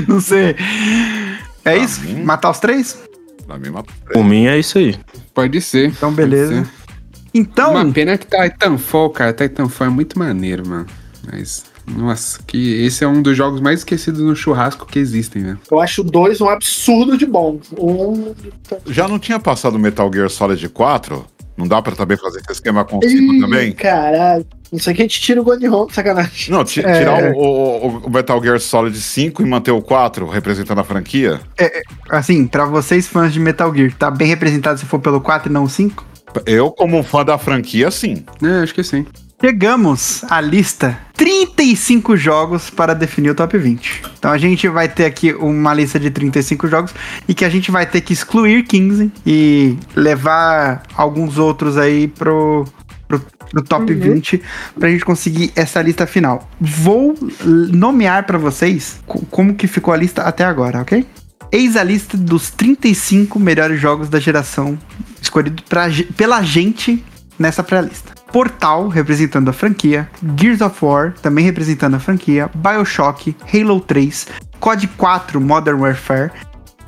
Não 0.06 0.20
sei. 0.20 0.56
É 1.64 1.76
isso? 1.76 2.00
mim- 2.02 2.22
Matar 2.24 2.50
os 2.50 2.58
três? 2.58 2.98
Pra 3.46 3.58
mim 3.58 3.70
mata 3.70 3.90
os 3.92 3.98
três. 4.00 4.12
Por 4.12 4.24
mim 4.24 4.46
é 4.46 4.58
isso 4.58 4.78
aí. 4.78 4.96
Pode 5.34 5.60
ser. 5.60 5.88
Então, 5.88 6.12
beleza. 6.12 6.64
ser. 6.64 6.70
Então, 7.34 7.72
Uma 7.72 7.92
pena 7.92 8.16
que 8.16 8.26
Titanfall, 8.26 9.10
cara. 9.10 9.32
Titanfall 9.32 9.86
é 9.88 9.90
muito 9.90 10.18
maneiro, 10.18 10.66
mano. 10.66 10.86
Mas, 11.30 11.64
nossa, 11.96 12.38
que 12.46 12.84
esse 12.84 13.02
é 13.04 13.08
um 13.08 13.20
dos 13.22 13.36
jogos 13.36 13.60
mais 13.60 13.80
esquecidos 13.80 14.20
no 14.20 14.34
churrasco 14.36 14.86
que 14.86 14.98
existem, 14.98 15.42
né? 15.42 15.58
Eu 15.70 15.80
acho 15.80 16.02
2 16.02 16.40
um 16.40 16.48
absurdo 16.48 17.16
de 17.16 17.26
bom. 17.26 17.60
Um. 17.78 18.34
Já 18.86 19.06
não 19.08 19.18
tinha 19.18 19.38
passado 19.38 19.74
o 19.74 19.78
Metal 19.78 20.10
Gear 20.12 20.28
Solid 20.30 20.68
4? 20.68 21.24
Não 21.56 21.66
dá 21.66 21.82
pra 21.82 21.96
também 21.96 22.16
fazer 22.16 22.38
esse 22.40 22.52
esquema 22.52 22.84
com 22.84 22.98
o 22.98 23.04
Ih, 23.04 23.08
5 23.08 23.40
também? 23.40 23.72
Caralho. 23.72 24.46
Isso 24.72 24.88
aqui 24.90 25.00
a 25.00 25.04
gente 25.04 25.20
tira 25.20 25.40
o 25.40 25.44
Gone 25.44 25.66
Home, 25.68 25.92
sacanagem. 25.92 26.50
Não, 26.54 26.62
ti- 26.62 26.84
É. 26.86 26.98
tirar 26.98 27.32
o, 27.34 27.38
o- 27.40 27.98
o 28.06 28.10
Metal 28.10 28.40
Gear 28.40 28.60
Solid 28.60 28.96
5 29.00 29.42
e 29.42 29.46
manter 29.46 29.70
o 29.72 29.80
4 29.82 30.28
representando 30.28 30.78
a 30.80 30.84
franquia? 30.84 31.40
assim, 32.10 32.46
pra 32.46 32.64
vocês 32.66 33.08
fãs 33.08 33.32
de 33.32 33.40
Metal 33.40 33.74
Gear, 33.74 33.92
tá 33.98 34.10
bem 34.10 34.28
representado 34.28 34.78
se 34.78 34.84
for 34.86 35.00
pelo 35.00 35.20
4 35.20 35.50
e 35.50 35.52
não 35.52 35.64
o 35.64 35.68
5? 35.68 36.04
Eu, 36.46 36.70
como 36.70 37.02
fã 37.02 37.24
da 37.24 37.38
franquia, 37.38 37.90
sim. 37.90 38.24
É, 38.42 38.62
acho 38.62 38.74
que 38.74 38.84
sim. 38.84 39.04
Chegamos 39.42 40.22
à 40.30 40.40
lista 40.40 40.98
35 41.18 42.16
jogos 42.16 42.70
para 42.70 42.94
definir 42.94 43.30
o 43.30 43.34
top 43.34 43.58
20. 43.58 44.02
Então 44.18 44.30
a 44.30 44.38
gente 44.38 44.68
vai 44.68 44.88
ter 44.88 45.04
aqui 45.04 45.34
uma 45.34 45.74
lista 45.74 45.98
de 45.98 46.10
35 46.10 46.68
jogos 46.68 46.94
e 47.28 47.34
que 47.34 47.44
a 47.44 47.48
gente 47.50 47.70
vai 47.72 47.84
ter 47.84 48.00
que 48.00 48.12
excluir 48.12 48.62
15 48.62 49.10
e 49.26 49.76
levar 49.96 50.84
alguns 50.94 51.36
outros 51.36 51.76
aí 51.76 52.06
pro, 52.06 52.64
pro, 53.08 53.20
pro 53.50 53.62
top 53.62 53.92
20 53.92 54.40
pra 54.78 54.88
gente 54.88 55.04
conseguir 55.04 55.50
essa 55.56 55.82
lista 55.82 56.06
final. 56.06 56.48
Vou 56.60 57.14
nomear 57.44 58.24
pra 58.24 58.38
vocês 58.38 59.00
co- 59.04 59.22
como 59.28 59.54
que 59.54 59.66
ficou 59.66 59.92
a 59.92 59.96
lista 59.96 60.22
até 60.22 60.44
agora, 60.44 60.80
ok? 60.82 61.04
Eis 61.50 61.76
a 61.76 61.82
lista 61.82 62.16
dos 62.16 62.50
35 62.50 63.40
melhores 63.40 63.80
jogos 63.80 64.08
da 64.08 64.20
geração 64.20 64.78
escolhido 65.20 65.62
pra, 65.68 65.86
pela 66.16 66.42
gente 66.42 67.02
nessa 67.38 67.62
pré-lista. 67.62 68.12
Portal, 68.32 68.88
representando 68.88 69.48
a 69.48 69.52
franquia, 69.52 70.08
Gears 70.36 70.60
of 70.60 70.84
War, 70.84 71.14
também 71.22 71.44
representando 71.44 71.94
a 71.94 72.00
franquia, 72.00 72.50
Bioshock, 72.54 73.34
Halo 73.52 73.80
3, 73.80 74.26
COD 74.60 74.86
4 74.88 75.40
Modern 75.40 75.80
Warfare, 75.80 76.30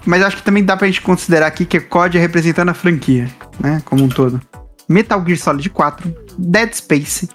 mas 0.04 0.22
acho 0.22 0.36
que 0.36 0.42
também 0.42 0.64
dá 0.64 0.76
pra 0.76 0.86
gente 0.86 1.00
considerar 1.00 1.46
aqui 1.46 1.64
que 1.64 1.80
COD 1.80 2.18
é 2.18 2.20
representando 2.20 2.68
a 2.70 2.74
franquia, 2.74 3.28
né, 3.58 3.80
como 3.84 4.04
um 4.04 4.08
todo. 4.08 4.40
Metal 4.88 5.22
Gear 5.24 5.38
Solid 5.38 5.70
4, 5.70 6.14
Dead 6.38 6.74
Space, 6.74 7.28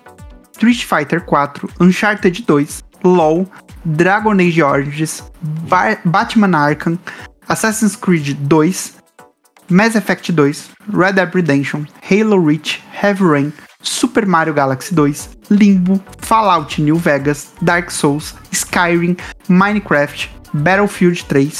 Street 0.53 0.83
Fighter 0.83 1.21
4, 1.21 1.69
Uncharted 1.79 2.43
2, 2.45 2.83
LoL, 3.03 3.47
Dragon 3.85 4.33
Age 4.33 4.61
Origins, 4.61 5.23
Ba- 5.41 5.97
Batman 6.03 6.57
Arkham, 6.57 6.97
Assassin's 7.47 7.95
Creed 7.95 8.35
2, 8.47 8.94
Mass 9.69 9.95
Effect 9.95 10.35
2, 10.35 10.53
Red 10.89 11.15
Dead 11.15 11.33
Redemption, 11.33 11.87
Halo 12.01 12.37
Reach, 12.37 12.81
Heavy 12.91 13.23
Rain, 13.23 13.53
Super 13.81 14.25
Mario 14.25 14.53
Galaxy 14.53 14.93
2, 14.93 15.13
Limbo, 15.49 15.99
Fallout 16.19 16.77
New 16.79 16.97
Vegas, 16.97 17.53
Dark 17.63 17.89
Souls, 17.89 18.33
Skyrim, 18.51 19.17
Minecraft, 19.47 20.27
Battlefield 20.53 21.17
3, 21.27 21.51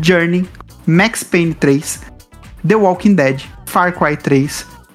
Journey, 0.00 0.46
Max 0.86 1.22
Payne 1.24 1.54
3, 1.54 1.82
The 2.64 2.74
Walking 2.76 3.16
Dead, 3.16 3.42
Far 3.66 3.92
Cry 3.92 4.16
3, 4.16 4.46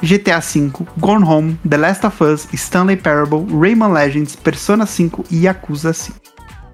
GTA 0.02 0.40
V, 0.42 0.86
Gone 1.00 1.24
Home, 1.24 1.58
The 1.68 1.78
Last 1.78 2.06
of 2.06 2.22
Us, 2.22 2.48
Stanley 2.54 2.98
Parable, 2.98 3.46
Rayman 3.46 3.92
Legends, 3.92 4.36
Persona 4.36 4.86
5 4.86 5.26
e 5.32 5.46
Yakuza 5.46 5.94
5. 5.94 6.20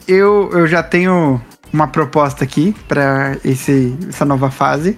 Eu, 0.07 0.49
eu 0.51 0.67
já 0.67 0.83
tenho 0.83 1.39
uma 1.71 1.87
proposta 1.87 2.43
aqui 2.43 2.75
para 2.87 3.37
essa 3.43 4.25
nova 4.25 4.51
fase. 4.51 4.97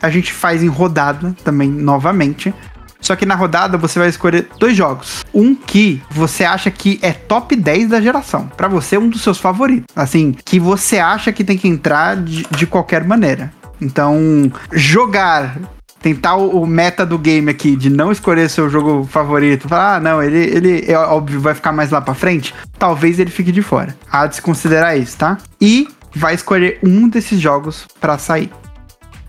A 0.00 0.10
gente 0.10 0.32
faz 0.32 0.62
em 0.62 0.68
rodada 0.68 1.34
também 1.44 1.70
novamente. 1.70 2.54
Só 3.00 3.14
que 3.14 3.24
na 3.24 3.34
rodada 3.34 3.78
você 3.78 3.98
vai 3.98 4.08
escolher 4.08 4.48
dois 4.58 4.76
jogos. 4.76 5.24
Um 5.32 5.54
que 5.54 6.02
você 6.10 6.44
acha 6.44 6.70
que 6.70 6.98
é 7.02 7.12
top 7.12 7.54
10 7.54 7.90
da 7.90 8.00
geração. 8.00 8.50
Pra 8.56 8.68
você, 8.68 8.98
um 8.98 9.08
dos 9.08 9.22
seus 9.22 9.38
favoritos. 9.38 9.86
Assim, 9.94 10.34
que 10.44 10.58
você 10.58 10.98
acha 10.98 11.32
que 11.32 11.44
tem 11.44 11.56
que 11.56 11.68
entrar 11.68 12.16
de, 12.16 12.44
de 12.50 12.66
qualquer 12.66 13.04
maneira. 13.04 13.52
Então, 13.80 14.50
jogar. 14.72 15.58
Tentar 16.00 16.36
o, 16.36 16.64
meta 16.64 17.04
do 17.04 17.18
game 17.18 17.50
aqui 17.50 17.74
de 17.74 17.90
não 17.90 18.12
escolher 18.12 18.48
seu 18.48 18.70
jogo 18.70 19.04
favorito. 19.04 19.68
Falar, 19.68 19.96
ah, 19.96 20.00
não, 20.00 20.22
ele, 20.22 20.38
ele 20.38 20.84
é 20.86 20.96
óbvio, 20.96 21.40
vai 21.40 21.54
ficar 21.54 21.72
mais 21.72 21.90
lá 21.90 22.00
pra 22.00 22.14
frente. 22.14 22.54
Talvez 22.78 23.18
ele 23.18 23.30
fique 23.30 23.50
de 23.50 23.62
fora. 23.62 23.96
Há 24.10 24.28
de 24.28 24.36
se 24.36 24.42
considerar 24.42 24.96
isso, 24.96 25.16
tá? 25.16 25.38
E 25.60 25.88
vai 26.14 26.34
escolher 26.34 26.78
um 26.84 27.08
desses 27.08 27.40
jogos 27.40 27.84
pra 28.00 28.16
sair. 28.16 28.48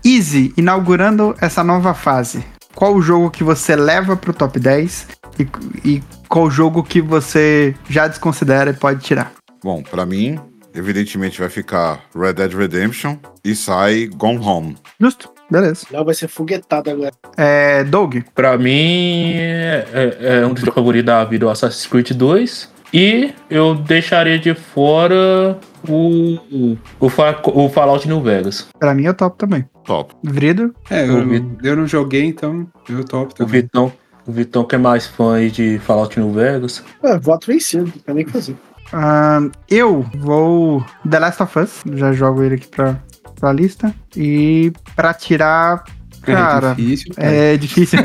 Easy, 0.04 0.52
inaugurando 0.56 1.34
essa 1.40 1.62
nova 1.62 1.92
fase. 1.94 2.44
Qual 2.74 2.94
o 2.94 3.02
jogo 3.02 3.30
que 3.30 3.44
você 3.44 3.76
leva 3.76 4.16
pro 4.16 4.32
top 4.32 4.58
10 4.58 5.08
e, 5.38 5.48
e 5.88 6.02
qual 6.28 6.50
jogo 6.50 6.82
que 6.82 7.00
você 7.00 7.74
já 7.88 8.06
desconsidera 8.08 8.70
e 8.70 8.74
pode 8.74 9.00
tirar? 9.00 9.32
Bom, 9.62 9.82
pra 9.82 10.06
mim, 10.06 10.38
evidentemente 10.74 11.38
vai 11.40 11.50
ficar 11.50 12.00
Red 12.14 12.34
Dead 12.34 12.52
Redemption 12.54 13.16
e 13.44 13.54
sai 13.54 14.06
Gone 14.06 14.38
Home. 14.38 14.76
Justo, 14.98 15.28
beleza. 15.50 15.86
Léo 15.90 16.04
vai 16.04 16.14
ser 16.14 16.28
foguetado 16.28 16.88
agora. 16.90 17.12
É, 17.36 17.84
Doug, 17.84 18.18
Pra 18.34 18.56
mim, 18.56 19.32
é, 19.34 19.86
é- 19.92 20.38
é 20.40 20.46
um 20.46 20.54
dos 20.54 20.64
favoritos 20.72 21.06
da 21.06 21.24
vida 21.24 21.46
o 21.46 21.50
Assassin's 21.50 21.86
Creed 21.86 22.12
2. 22.12 22.70
E 22.92 23.32
eu 23.48 23.74
deixaria 23.74 24.38
de 24.38 24.54
fora 24.54 25.58
o, 25.88 26.36
o, 26.50 26.78
o 27.00 27.68
Fallout 27.68 28.06
New 28.08 28.20
Vegas. 28.20 28.68
Pra 28.78 28.94
mim 28.94 29.04
eu 29.04 29.14
topo 29.14 29.36
também. 29.36 29.64
Top. 29.84 30.14
Vrido, 30.22 30.74
É, 30.90 31.08
eu, 31.08 31.18
Ouvido. 31.18 31.58
eu 31.66 31.76
não 31.76 31.86
joguei, 31.86 32.24
então 32.24 32.66
eu 32.88 33.04
topo 33.04 33.32
O 33.32 33.34
também. 33.36 33.62
Vitão, 33.62 33.92
o 34.26 34.32
Vitão 34.32 34.64
que 34.64 34.74
é 34.74 34.78
mais 34.78 35.06
fã 35.06 35.36
aí 35.36 35.50
de 35.50 35.78
Fallout 35.80 36.18
New 36.18 36.32
Vegas. 36.32 36.84
É, 37.02 37.18
voto 37.18 37.46
vencido, 37.46 37.84
não 37.84 37.92
tem 38.02 38.14
nem 38.14 38.24
o 38.24 38.26
que 38.26 38.32
fazer. 38.32 38.56
ahn, 38.92 39.50
eu 39.68 40.04
vou 40.18 40.84
The 41.08 41.18
Last 41.18 41.42
of 41.42 41.58
Us, 41.58 41.82
já 41.94 42.12
jogo 42.12 42.42
ele 42.42 42.56
aqui 42.56 42.66
pra, 42.68 42.98
pra 43.38 43.52
lista. 43.52 43.94
E 44.16 44.72
pra 44.96 45.14
tirar, 45.14 45.84
cara, 46.22 46.70
é 46.70 46.74
difícil. 46.74 47.12
cara. 47.16 47.32
é 47.32 47.56
difícil. 47.56 47.98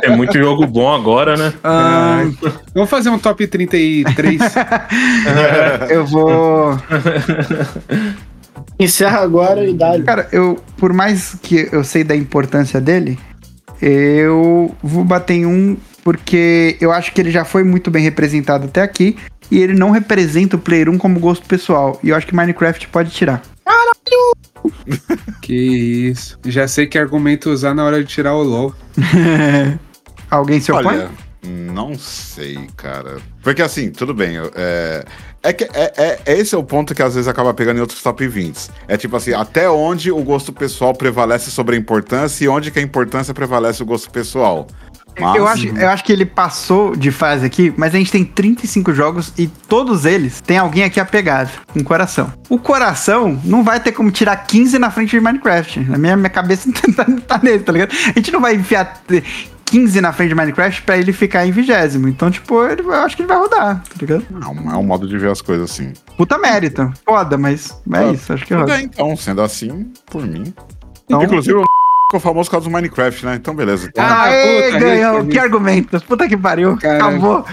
Tem 0.00 0.16
muito 0.16 0.38
jogo 0.38 0.66
bom 0.66 0.92
agora, 0.92 1.36
né? 1.36 1.52
Ahn, 1.62 2.32
Vamos 2.74 2.90
fazer 2.90 3.10
um 3.10 3.18
top 3.18 3.46
33. 3.46 4.40
eu 5.90 6.06
vou. 6.06 6.78
Encerra 8.78 9.20
agora 9.20 9.68
e 9.68 9.74
dá. 9.74 10.00
Cara, 10.02 10.28
eu, 10.32 10.62
por 10.76 10.92
mais 10.92 11.36
que 11.42 11.68
eu 11.70 11.84
sei 11.84 12.02
da 12.02 12.16
importância 12.16 12.80
dele, 12.80 13.18
eu 13.80 14.74
vou 14.82 15.04
bater 15.04 15.34
em 15.34 15.46
um 15.46 15.76
porque 16.02 16.76
eu 16.80 16.90
acho 16.90 17.12
que 17.12 17.20
ele 17.20 17.30
já 17.30 17.44
foi 17.44 17.62
muito 17.62 17.90
bem 17.90 18.02
representado 18.02 18.64
até 18.64 18.80
aqui 18.80 19.16
e 19.50 19.58
ele 19.58 19.74
não 19.74 19.90
representa 19.90 20.56
o 20.56 20.58
Player 20.58 20.88
1 20.88 20.98
como 20.98 21.20
gosto 21.20 21.46
pessoal. 21.46 21.98
E 22.02 22.08
eu 22.08 22.16
acho 22.16 22.26
que 22.26 22.34
Minecraft 22.34 22.88
pode 22.88 23.10
tirar. 23.10 23.42
que 25.42 25.54
isso. 25.54 26.38
Já 26.44 26.66
sei 26.68 26.86
que 26.86 26.98
argumento 26.98 27.50
usar 27.50 27.74
na 27.74 27.84
hora 27.84 28.02
de 28.02 28.08
tirar 28.08 28.34
o 28.34 28.42
LOL. 28.42 28.74
Alguém 30.30 30.60
se 30.60 30.70
opõe? 30.70 30.86
Olha, 30.86 31.10
não 31.42 31.98
sei, 31.98 32.68
cara. 32.76 33.18
Porque 33.42 33.62
assim, 33.62 33.90
tudo 33.90 34.14
bem. 34.14 34.36
É, 34.54 35.04
é 35.42 35.52
que 35.52 35.64
é, 35.64 35.92
é- 35.96 36.20
é 36.26 36.38
esse 36.38 36.54
é 36.54 36.58
o 36.58 36.62
ponto 36.62 36.94
que 36.94 37.02
às 37.02 37.14
vezes 37.14 37.26
acaba 37.26 37.52
pegando 37.54 37.78
em 37.78 37.80
outros 37.80 38.02
top 38.02 38.26
20. 38.28 38.68
É 38.86 38.96
tipo 38.96 39.16
assim, 39.16 39.32
até 39.32 39.68
onde 39.68 40.12
o 40.12 40.22
gosto 40.22 40.52
pessoal 40.52 40.94
prevalece 40.94 41.50
sobre 41.50 41.76
a 41.76 41.78
importância 41.78 42.44
e 42.44 42.48
onde 42.48 42.70
que 42.70 42.78
a 42.78 42.82
importância 42.82 43.32
prevalece 43.34 43.82
o 43.82 43.86
gosto 43.86 44.10
pessoal. 44.10 44.66
Mas, 45.18 45.36
Eu 45.36 45.46
acho, 45.46 45.66
eu 45.68 45.88
acho 45.88 46.04
que 46.04 46.12
ele 46.12 46.24
passou 46.24 46.94
de 46.96 47.10
fase 47.10 47.44
aqui, 47.44 47.72
mas 47.76 47.94
a 47.94 47.98
gente 47.98 48.10
tem 48.10 48.24
35 48.24 48.92
jogos 48.94 49.32
e 49.36 49.46
todos 49.46 50.04
eles 50.04 50.40
tem 50.40 50.56
alguém 50.58 50.84
aqui 50.84 50.98
apegado, 51.00 51.50
um 51.76 51.82
coração. 51.84 52.32
O 52.48 52.58
coração 52.58 53.38
não 53.44 53.62
vai 53.62 53.78
ter 53.80 53.92
como 53.92 54.10
tirar 54.10 54.36
15 54.36 54.78
na 54.78 54.90
frente 54.90 55.10
de 55.10 55.20
Minecraft. 55.20 55.80
Na 55.80 55.98
minha, 55.98 56.16
minha 56.16 56.30
cabeça 56.30 56.70
tá, 56.96 57.04
tá 57.26 57.40
nele, 57.42 57.60
tá 57.60 57.72
ligado? 57.72 57.92
A 57.92 58.12
gente 58.18 58.30
não 58.32 58.40
vai 58.40 58.54
enfiar 58.54 59.02
eh, 59.10 59.22
15 59.66 60.00
na 60.00 60.12
frente 60.12 60.30
de 60.30 60.34
Minecraft 60.34 60.82
pra 60.82 60.96
ele 60.96 61.12
ficar 61.12 61.46
em 61.46 61.50
vigésimo. 61.52 62.08
Então, 62.08 62.30
tipo, 62.30 62.64
ele- 62.64 62.82
eu 62.82 62.92
acho 62.92 63.14
que 63.16 63.22
ele 63.22 63.28
vai 63.28 63.36
rodar, 63.38 63.82
tá 63.82 63.94
ligado? 64.00 64.24
Não, 64.30 64.72
é 64.72 64.76
um 64.76 64.82
modo 64.82 65.06
de 65.06 65.16
ver 65.18 65.30
as 65.30 65.40
coisas 65.42 65.70
assim. 65.70 65.92
Puta 66.16 66.38
mérito. 66.38 66.90
Foda, 67.04 67.36
mas 67.38 67.70
é 67.92 67.98
Ah, 67.98 68.12
isso, 68.12 68.32
acho 68.32 68.44
que 68.46 68.54
roda. 68.54 68.80
então, 68.80 69.14
sendo 69.16 69.42
assim, 69.42 69.92
por 70.06 70.26
mim. 70.26 70.52
Então- 71.04 71.22
Inclusive, 71.22 71.54
o 71.58 71.64
ficou 72.10 72.18
famoso 72.20 72.48
por 72.50 72.52
causa 72.56 72.68
do 72.68 72.72
Minecraft, 72.72 73.24
né? 73.24 73.34
Então, 73.36 73.54
beleza. 73.54 73.86
Então, 73.88 74.04
Ah, 74.04 74.24
Aê, 74.24 74.64
puta, 74.72 74.78
ganhou. 74.80 75.24
Que 75.26 75.38
argumento. 75.38 76.00
Puta 76.02 76.28
que 76.28 76.36
pariu. 76.36 76.76
Caralho. 76.76 77.04
Acabou. 77.16 77.44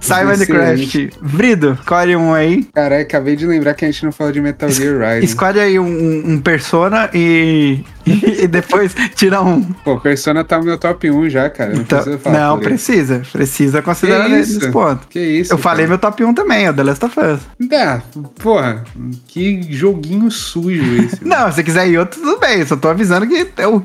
Sai 0.00 0.22
Excelente. 0.32 0.50
Minecraft. 0.98 1.10
Vrido, 1.20 1.78
escolhe 1.80 2.16
um 2.16 2.32
aí. 2.32 2.64
Caralho, 2.74 3.02
acabei 3.02 3.36
de 3.36 3.46
lembrar 3.46 3.74
que 3.74 3.84
a 3.84 3.90
gente 3.90 4.02
não 4.04 4.12
falou 4.12 4.32
de 4.32 4.40
Metal 4.40 4.68
Gear 4.70 4.96
Rising. 5.14 5.24
Escolhe 5.26 5.60
aí 5.60 5.78
um, 5.78 5.84
um- 5.86 6.22
um 6.32 6.40
Persona 6.40 7.10
e, 7.12 7.80
e 8.42 8.46
depois 8.46 8.94
tira 9.14 9.42
um. 9.42 9.62
Pô, 9.62 9.98
Persona 9.98 10.44
tá 10.44 10.58
no 10.58 10.64
meu 10.64 10.78
top 10.78 11.10
1 11.10 11.28
já, 11.30 11.50
cara. 11.50 11.74
Não 11.74 11.80
Então, 11.82 11.98
precisa 11.98 12.18
falar. 12.18 12.38
não, 12.38 12.58
precisa. 12.60 13.22
Precisa 13.32 13.82
considerar 13.82 14.28
isso? 14.30 14.70
ponto. 14.70 15.06
Que 15.08 15.18
isso? 15.20 15.52
Eu 15.52 15.58
falei 15.58 15.84
cara. 15.86 15.88
meu 15.88 15.98
top 15.98 16.24
1 16.24 16.34
também, 16.34 16.68
o 16.68 16.74
The 16.74 16.82
Last 16.82 17.04
of 17.04 17.18
Us. 17.20 17.40
Ah, 17.72 18.00
porra, 18.40 18.84
que 19.28 19.62
joguinho 19.72 20.30
sujo 20.30 21.02
esse. 21.04 21.22
Não, 21.26 21.48
se 21.50 21.56
você 21.56 21.62
quiser 21.64 21.88
ir 21.88 21.98
outro, 21.98 22.20
tudo 22.20 22.38
bem. 22.38 22.64
Só 22.64 22.76
tô 22.76 22.88
avisando 22.88 23.26
que 23.26 23.48
eu- 23.58 23.82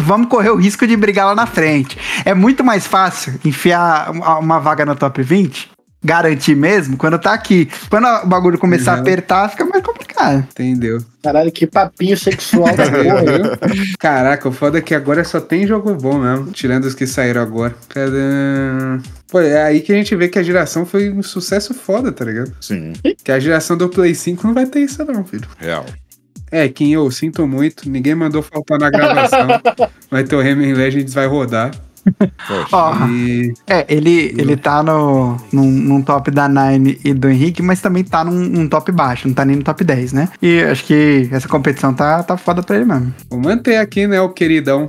vamos 0.00 0.28
correr 0.28 0.50
o 0.50 0.56
risco 0.56 0.86
de 0.86 0.96
brigar 0.96 1.26
lá 1.26 1.34
na 1.34 1.46
frente. 1.46 1.98
É 2.24 2.34
muito 2.34 2.64
mais 2.64 2.86
fácil 2.86 3.34
enfiar 3.44 4.10
uma, 4.10 4.38
uma 4.38 4.58
vaga 4.58 4.84
no 4.86 4.94
top 4.96 5.22
20, 5.22 5.70
garantir 6.02 6.54
mesmo, 6.54 6.96
quando 6.96 7.18
tá 7.18 7.32
aqui. 7.32 7.68
Quando 7.88 8.06
o 8.06 8.26
bagulho 8.26 8.58
começar 8.58 8.92
a 8.92 8.94
Uhum. 8.96 9.00
apertar, 9.02 9.48
fica 9.50 9.64
mais 9.64 9.82
complicado. 9.82 10.38
Entendeu? 10.50 10.98
Caralho, 11.22 11.52
que 11.52 11.66
papinho 11.66 12.16
sexual 12.16 12.74
da 12.74 12.84
porra. 12.90 13.22
Entendeu? 13.22 13.58
Caraca, 13.98 14.48
o 14.48 14.52
foda 14.52 14.78
é 14.78 14.80
que 14.80 14.94
agora 14.94 15.22
só 15.24 15.40
tem 15.40 15.66
jogo 15.66 15.94
bom 15.94 16.18
mesmo, 16.18 16.50
tirando 16.52 16.84
os 16.86 16.94
que 16.94 17.06
saíram 17.06 17.42
agora. 17.42 17.74
Cadê? 17.88 18.16
Pô, 19.30 19.40
é 19.40 19.62
aí 19.62 19.80
que 19.80 19.92
a 19.92 19.96
gente 19.96 20.14
vê 20.16 20.28
que 20.28 20.38
a 20.38 20.42
geração 20.42 20.84
foi 20.86 21.10
um 21.10 21.22
sucesso 21.22 21.72
foda, 21.74 22.10
tá 22.10 22.24
ligado? 22.24 22.52
sim, 22.60 22.92
Que 23.22 23.30
a 23.32 23.38
geração 23.38 23.76
do 23.76 23.88
Play 23.88 24.14
5 24.14 24.46
não 24.46 24.54
vai 24.54 24.66
ter 24.66 24.80
isso 24.80 25.04
não, 25.04 25.24
filho. 25.24 25.48
real. 25.58 25.84
É, 26.52 26.68
Kim, 26.68 26.90
eu 26.92 27.08
sinto 27.12 27.46
muito, 27.46 27.88
ninguém 27.88 28.12
mandou 28.14 28.42
faltar 28.42 28.76
na 28.76 28.90
gravação. 28.90 29.46
Vai 30.10 30.24
ter 30.24 30.34
o 30.34 30.42
Rayman 30.42 30.72
Legends, 30.74 31.14
vai 31.14 31.28
rodar. 31.28 31.70
Ó, 32.72 33.06
E 33.08 33.52
é, 33.66 33.84
ele, 33.88 34.34
ele 34.36 34.56
tá 34.56 34.82
no, 34.82 35.36
num, 35.52 35.70
num 35.70 36.02
top 36.02 36.30
da 36.30 36.48
Nine 36.48 36.98
e 37.04 37.12
do 37.12 37.28
Henrique, 37.28 37.62
mas 37.62 37.80
também 37.80 38.04
tá 38.04 38.24
num, 38.24 38.32
num 38.32 38.68
top 38.68 38.90
baixo, 38.92 39.28
não 39.28 39.34
tá 39.34 39.44
nem 39.44 39.56
no 39.56 39.62
top 39.62 39.84
10, 39.84 40.12
né? 40.12 40.28
E 40.40 40.60
acho 40.62 40.84
que 40.84 41.28
essa 41.30 41.48
competição 41.48 41.92
tá, 41.92 42.22
tá 42.22 42.36
foda 42.36 42.62
pra 42.62 42.76
ele 42.76 42.84
mesmo. 42.84 43.14
vou 43.28 43.40
manter 43.40 43.76
aqui, 43.76 44.06
né, 44.06 44.20
o 44.20 44.30
queridão, 44.30 44.88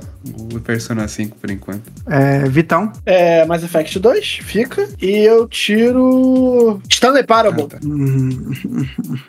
o 0.54 0.60
Persona 0.60 1.06
5 1.08 1.36
por 1.36 1.50
enquanto. 1.50 1.82
É, 2.08 2.40
Vitão, 2.48 2.92
É, 3.04 3.44
Mass 3.46 3.62
Effect 3.62 3.98
2, 3.98 4.40
fica. 4.42 4.88
E 5.00 5.10
eu 5.24 5.46
tiro. 5.48 6.80
Stanley 6.88 7.24
Parable. 7.24 7.64
Ah, 7.64 7.68
tá. 7.68 7.78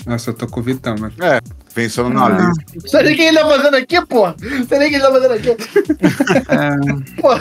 Nossa, 0.05 0.29
eu 0.29 0.33
tô 0.33 0.47
com 0.47 0.59
o 0.59 0.63
Vitão, 0.63 0.95
mano. 0.97 1.13
Pensando 1.73 2.09
na 2.09 2.25
Ah. 2.25 2.29
lista. 2.29 2.63
Não 2.75 2.87
sei 2.89 3.03
nem 3.03 3.13
o 3.13 3.15
que 3.15 3.21
ele 3.23 3.39
tá 3.39 3.47
fazendo 3.49 3.75
aqui, 3.75 4.05
porra. 4.05 4.35
Não 4.41 4.67
sei 4.67 4.79
nem 4.79 4.87
o 4.87 4.91
que 4.91 4.95
ele 4.97 5.03
tá 5.03 5.11
fazendo 5.11 5.33
aqui. 5.33 5.49
é, 7.17 7.21
Porra, 7.21 7.39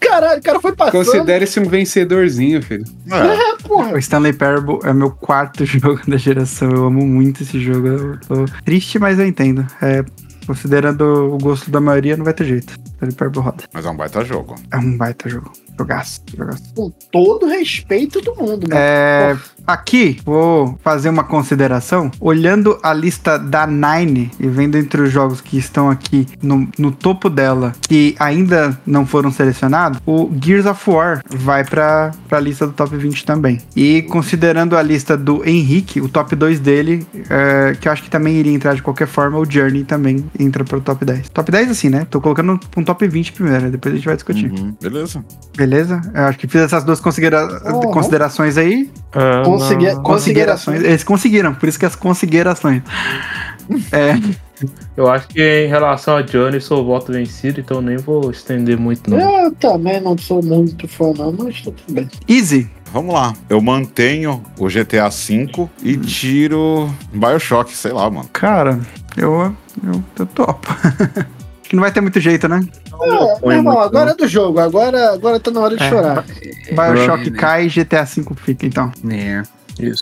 caralho, 0.00 0.40
o 0.40 0.42
cara 0.42 0.60
foi 0.60 0.72
passando. 0.74 1.04
Considere-se 1.04 1.60
um 1.60 1.64
vencedorzinho, 1.68 2.60
filho. 2.62 2.84
É, 3.10 3.16
É, 3.16 3.56
porra. 3.62 3.92
o 3.94 3.98
Stanley 3.98 4.32
Parable 4.32 4.78
é 4.82 4.92
meu 4.92 5.10
quarto 5.12 5.64
jogo 5.66 6.00
da 6.08 6.16
geração. 6.16 6.70
Eu 6.70 6.86
amo 6.86 7.06
muito 7.06 7.42
esse 7.44 7.60
jogo. 7.60 7.86
Eu 7.86 8.18
tô 8.26 8.44
triste, 8.64 8.98
mas 8.98 9.18
eu 9.20 9.26
entendo. 9.26 9.64
É, 9.80 10.04
considerando 10.46 11.34
o 11.34 11.38
gosto 11.38 11.70
da 11.70 11.80
maioria, 11.80 12.16
não 12.16 12.24
vai 12.24 12.34
ter 12.34 12.44
jeito. 12.44 12.74
Stanley 12.94 13.14
Parable 13.14 13.40
roda. 13.40 13.64
mas 13.72 13.84
é 13.84 13.90
um 13.90 13.96
baita 13.96 14.24
jogo. 14.24 14.54
É 14.70 14.76
um 14.76 14.96
baita 14.96 15.28
jogo. 15.28 15.52
Jogaço, 15.78 16.20
jogaço. 16.36 16.62
Com 16.74 16.90
todo 17.10 17.46
respeito 17.46 18.20
do 18.20 18.34
mundo, 18.34 18.68
né? 18.68 18.76
É, 18.78 19.36
aqui, 19.66 20.20
vou 20.24 20.78
fazer 20.82 21.08
uma 21.08 21.24
consideração. 21.24 22.10
Olhando 22.20 22.78
a 22.82 22.92
lista 22.92 23.38
da 23.38 23.66
Nine 23.66 24.30
e 24.38 24.46
vendo 24.46 24.76
entre 24.76 25.02
os 25.02 25.10
jogos 25.10 25.40
que 25.40 25.56
estão 25.56 25.90
aqui 25.90 26.26
no, 26.42 26.68
no 26.78 26.92
topo 26.92 27.28
dela, 27.28 27.72
que 27.80 28.14
ainda 28.18 28.78
não 28.86 29.06
foram 29.06 29.32
selecionados, 29.32 30.00
o 30.06 30.30
Gears 30.42 30.66
of 30.66 30.90
War 30.90 31.22
vai 31.28 31.64
pra, 31.64 32.12
pra 32.28 32.40
lista 32.40 32.66
do 32.66 32.72
top 32.72 32.96
20 32.96 33.24
também. 33.24 33.60
E 33.74 34.02
considerando 34.02 34.76
a 34.76 34.82
lista 34.82 35.16
do 35.16 35.46
Henrique, 35.48 36.00
o 36.00 36.08
top 36.08 36.36
2 36.36 36.60
dele, 36.60 37.06
é, 37.28 37.76
que 37.80 37.88
eu 37.88 37.92
acho 37.92 38.02
que 38.02 38.10
também 38.10 38.36
iria 38.36 38.52
entrar 38.52 38.74
de 38.74 38.82
qualquer 38.82 39.06
forma, 39.06 39.38
o 39.38 39.50
Journey 39.50 39.84
também 39.84 40.24
entra 40.38 40.64
pro 40.64 40.80
top 40.80 41.04
10. 41.04 41.30
Top 41.30 41.50
10 41.50 41.70
assim, 41.70 41.88
né? 41.88 42.06
Tô 42.10 42.20
colocando 42.20 42.58
um 42.76 42.84
top 42.84 43.06
20 43.06 43.32
primeiro, 43.32 43.70
depois 43.70 43.94
a 43.94 43.96
gente 43.96 44.06
vai 44.06 44.14
discutir. 44.14 44.50
Uhum, 44.50 44.74
Beleza. 44.80 45.24
Beleza? 45.66 46.00
Eu 46.12 46.24
acho 46.24 46.38
que 46.38 46.48
fiz 46.48 46.60
essas 46.62 46.82
duas 46.82 46.98
considera- 46.98 47.46
Uhum. 47.72 47.82
considerações 47.92 48.58
aí. 48.58 48.90
Ah, 49.12 49.42
Consegui-. 49.44 49.94
Considerações. 50.02 50.82
Eles 50.82 51.04
conseguiram, 51.04 51.54
por 51.54 51.68
isso 51.68 51.78
que 51.78 51.86
as 51.86 51.94
considerações. 51.94 52.82
É, 53.92 54.18
Eu 54.96 55.08
acho 55.08 55.28
que 55.28 55.40
em 55.40 55.68
relação 55.68 56.16
a 56.16 56.22
Johnny, 56.22 56.60
sou 56.60 56.84
voto 56.84 57.12
vencido, 57.12 57.60
então 57.60 57.80
nem 57.80 57.96
vou 57.96 58.28
estender 58.32 58.76
muito, 58.76 59.08
não. 59.08 59.18
Eu 59.44 59.52
também 59.52 60.00
não 60.00 60.18
sou 60.18 60.42
muito 60.42 60.88
fã, 60.88 61.12
não, 61.16 61.32
mas 61.32 61.62
tá 61.62 61.70
tudo 61.70 61.94
bem. 61.94 62.08
easy. 62.28 62.68
Vamos 62.92 63.14
lá. 63.14 63.32
Eu 63.48 63.60
mantenho 63.62 64.42
o 64.58 64.66
GTA 64.68 65.08
V 65.08 65.68
e 65.82 65.96
tiro 65.96 66.92
Bioshock, 67.14 67.72
sei 67.74 67.92
lá, 67.92 68.10
mano. 68.10 68.28
Cara, 68.32 68.80
eu, 69.16 69.54
eu, 69.82 70.04
eu 70.18 70.26
topo. 70.26 70.68
Que 71.72 71.76
não 71.76 71.80
vai 71.80 71.90
ter 71.90 72.02
muito 72.02 72.20
jeito, 72.20 72.46
né? 72.48 72.60
É, 73.00 73.06
meu 73.08 73.36
Põe 73.40 73.54
irmão, 73.56 73.80
agora 73.80 74.04
não. 74.04 74.12
é 74.12 74.14
do 74.14 74.28
jogo, 74.28 74.60
agora, 74.60 75.14
agora 75.14 75.40
tá 75.40 75.50
na 75.50 75.60
hora 75.60 75.74
de 75.74 75.82
É. 75.82 75.88
chorar. 75.88 76.22
Bioshock 76.70 77.30
né? 77.30 77.38
cai 77.38 77.66
GTA 77.66 78.04
V 78.04 78.26
fica, 78.36 78.66
então. 78.66 78.92
É. 79.10 79.42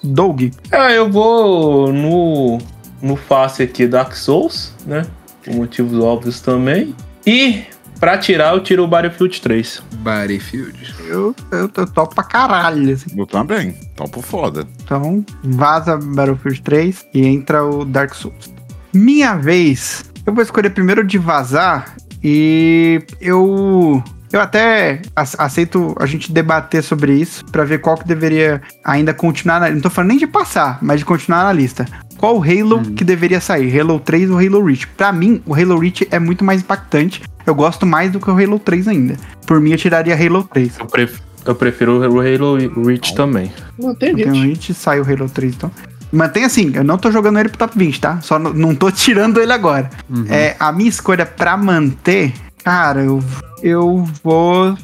Doug. 0.02 0.42
Ah, 0.72 0.90
eu 0.90 1.09
vou 1.09 1.92
no, 1.92 2.59
no 3.01 3.14
fácil 3.14 3.64
aqui 3.66 3.86
Dark 3.86 4.14
Souls, 4.16 4.74
né? 4.84 5.06
Por 5.44 5.55
motivos 5.55 5.97
óbvios 5.97 6.40
também. 6.40 6.92
E 7.24 7.62
pra 8.01 8.18
tirar, 8.18 8.52
eu 8.55 8.60
tiro 8.64 8.82
o 8.82 8.88
Battlefield 8.88 9.40
3. 9.40 9.80
Battlefield. 9.98 10.92
Eu, 11.06 11.32
eu, 11.52 11.70
eu 11.76 11.86
topo 11.86 12.16
pra 12.16 12.24
caralho. 12.24 12.92
assim. 12.92 13.12
Eu 13.16 13.26
também. 13.28 13.76
Topo 13.94 14.20
foda. 14.20 14.66
Então, 14.82 15.24
vaza 15.44 15.97
Battlefield 15.97 16.62
3 16.62 17.06
e 17.14 17.24
entra 17.28 17.64
o 17.64 17.84
Dark 17.84 18.12
Souls. 18.12 18.52
Minha 18.92 19.36
vez. 19.36 20.09
Eu 20.31 20.35
vou 20.35 20.44
escolher 20.44 20.70
primeiro 20.70 21.02
de 21.02 21.19
vazar 21.19 21.93
e 22.23 23.02
eu 23.20 24.01
Eu 24.32 24.40
até 24.40 25.02
ac- 25.16 25.35
aceito 25.36 25.93
a 25.98 26.07
gente 26.07 26.31
debater 26.31 26.85
sobre 26.85 27.12
isso 27.15 27.44
pra 27.47 27.65
ver 27.65 27.81
qual 27.81 27.97
que 27.97 28.07
deveria 28.07 28.62
ainda 28.85 29.12
continuar 29.12 29.59
na, 29.59 29.69
Não 29.70 29.81
tô 29.81 29.90
falando 29.90 30.11
nem 30.11 30.19
de 30.19 30.28
passar, 30.28 30.78
mas 30.82 31.01
de 31.01 31.05
continuar 31.05 31.43
na 31.43 31.52
lista. 31.52 31.85
Qual 32.16 32.36
o 32.39 32.43
Halo 32.44 32.81
que 32.93 33.02
deveria 33.02 33.40
sair? 33.40 33.77
Halo 33.81 33.98
3 33.98 34.31
ou 34.31 34.39
Halo 34.39 34.65
Reach? 34.65 34.86
Pra 34.86 35.11
mim, 35.11 35.43
o 35.44 35.52
Halo 35.52 35.77
Reach 35.81 36.07
é 36.12 36.20
muito 36.20 36.44
mais 36.44 36.61
impactante. 36.61 37.23
Eu 37.44 37.55
gosto 37.57 37.85
mais 37.85 38.12
do 38.12 38.20
que 38.20 38.31
o 38.31 38.39
Halo 38.39 38.61
3 38.61 38.86
ainda. 38.86 39.16
Por 39.44 39.61
mim, 39.61 39.73
eu 39.73 39.78
tiraria 39.78 40.15
Halo 40.15 40.44
3. 40.44 40.78
Eu, 40.78 40.86
pref- 40.86 41.19
eu 41.44 41.55
prefiro 41.57 41.98
o 41.98 42.20
Halo 42.20 42.57
Reach 42.86 43.16
também. 43.16 43.51
Não 43.77 43.97
tem 43.97 44.11
Então, 44.12 44.31
a 44.31 44.35
jeito. 44.36 44.47
gente 44.48 44.74
sai 44.74 45.01
o 45.01 45.02
Halo 45.02 45.28
3, 45.28 45.55
então. 45.57 45.73
Mantém 46.12 46.44
assim, 46.44 46.72
eu 46.74 46.82
não 46.82 46.98
tô 46.98 47.10
jogando 47.10 47.38
ele 47.38 47.48
pro 47.48 47.58
top 47.58 47.78
20, 47.78 48.00
tá? 48.00 48.20
Só 48.20 48.38
não 48.38 48.74
tô 48.74 48.90
tirando 48.90 49.40
ele 49.40 49.52
agora. 49.52 49.90
É, 50.28 50.56
a 50.58 50.72
minha 50.72 50.88
escolha 50.88 51.24
pra 51.24 51.56
manter, 51.56 52.32
cara, 52.64 53.02
eu, 53.02 53.22
eu 53.62 54.08
vou 54.22 54.76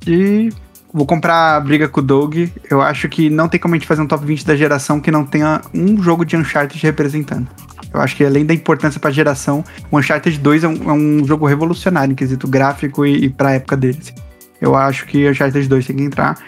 de. 0.00 0.52
Vou 0.92 1.06
comprar 1.06 1.56
a 1.56 1.60
briga 1.60 1.88
com 1.88 2.00
o 2.00 2.02
Doug. 2.02 2.36
Eu 2.70 2.80
acho 2.80 3.08
que 3.08 3.28
não 3.28 3.48
tem 3.48 3.58
como 3.58 3.74
a 3.74 3.78
gente 3.78 3.86
fazer 3.86 4.00
um 4.00 4.06
top 4.06 4.24
20 4.24 4.46
da 4.46 4.54
geração 4.54 5.00
que 5.00 5.10
não 5.10 5.24
tenha 5.24 5.60
um 5.74 6.00
jogo 6.00 6.24
de 6.24 6.36
Uncharted 6.36 6.80
representando. 6.80 7.48
Eu 7.92 8.00
acho 8.00 8.14
que 8.14 8.24
além 8.24 8.46
da 8.46 8.54
importância 8.54 9.00
pra 9.00 9.10
geração, 9.10 9.64
o 9.90 9.98
Uncharted 9.98 10.38
2 10.38 10.64
é 10.64 10.68
um, 10.68 10.90
é 10.90 10.92
um 10.92 11.24
jogo 11.24 11.46
revolucionário 11.46 12.12
em 12.12 12.14
quesito 12.14 12.46
gráfico 12.46 13.04
e, 13.04 13.24
e 13.24 13.28
pra 13.28 13.52
época 13.52 13.76
deles. 13.76 14.12
Eu 14.60 14.76
acho 14.76 15.04
que 15.06 15.28
Uncharted 15.28 15.68
2 15.68 15.86
tem 15.86 15.96
que 15.96 16.02
entrar. 16.02 16.38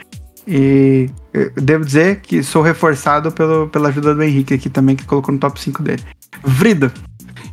E 0.46 1.10
eu 1.34 1.50
devo 1.56 1.84
dizer 1.84 2.20
que 2.20 2.42
sou 2.42 2.62
reforçado 2.62 3.32
pelo, 3.32 3.68
pela 3.68 3.88
ajuda 3.88 4.14
do 4.14 4.22
Henrique 4.22 4.54
aqui 4.54 4.70
também, 4.70 4.94
que 4.94 5.04
colocou 5.04 5.32
no 5.32 5.40
top 5.40 5.60
5 5.60 5.82
dele. 5.82 6.02
Vrido. 6.44 6.92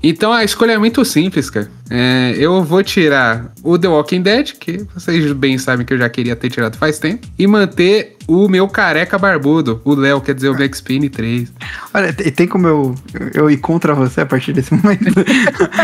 Então 0.05 0.33
a 0.33 0.43
escolha 0.43 0.73
é 0.73 0.77
muito 0.77 1.03
simples, 1.05 1.49
cara. 1.49 1.71
É, 1.89 2.35
eu 2.37 2.61
vou 2.61 2.83
tirar 2.83 3.53
o 3.63 3.79
The 3.79 3.87
Walking 3.87 4.21
Dead, 4.21 4.51
que 4.59 4.85
vocês 4.93 5.31
bem 5.31 5.57
sabem 5.57 5.85
que 5.85 5.93
eu 5.93 5.97
já 5.97 6.09
queria 6.09 6.35
ter 6.35 6.49
tirado 6.49 6.77
faz 6.77 6.99
tempo, 6.99 7.25
e 7.39 7.47
manter 7.47 8.17
o 8.27 8.49
meu 8.49 8.67
careca 8.67 9.17
barbudo, 9.17 9.81
o 9.85 9.95
Léo, 9.95 10.19
quer 10.19 10.35
dizer, 10.35 10.49
o 10.49 10.59
Max 10.59 10.81
Payne 10.81 11.09
3. 11.09 11.53
Olha, 11.93 12.11
tem 12.11 12.31
tem 12.31 12.47
como 12.47 12.67
eu, 12.67 12.95
eu 13.33 13.49
ir 13.49 13.57
contra 13.57 13.93
você 13.93 14.21
a 14.21 14.25
partir 14.25 14.51
desse 14.51 14.73
momento? 14.75 15.05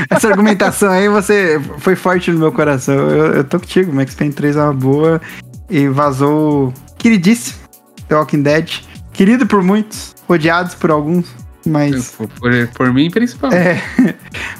Essa 0.09 0.27
argumentação 0.27 0.91
aí, 0.91 1.07
você 1.07 1.61
foi 1.77 1.95
forte 1.95 2.29
no 2.29 2.39
meu 2.39 2.51
coração. 2.51 2.95
Eu, 2.95 3.33
eu 3.35 3.43
tô 3.45 3.57
contigo, 3.57 3.93
Max 3.93 4.15
Payne 4.15 4.33
3 4.33 4.57
é 4.57 4.63
uma 4.63 4.73
boa. 4.73 5.21
E 5.69 5.87
vazou 5.87 6.73
queridíssimo 6.97 7.59
The 8.07 8.15
Walking 8.15 8.41
Dead. 8.41 8.69
Querido 9.13 9.45
por 9.45 9.61
muitos, 9.61 10.15
odiados 10.27 10.73
por 10.75 10.91
alguns, 10.91 11.27
mas. 11.65 12.11
Por, 12.11 12.27
por, 12.27 12.67
por 12.69 12.93
mim, 12.93 13.09
principalmente. 13.11 13.61
É, 13.61 13.81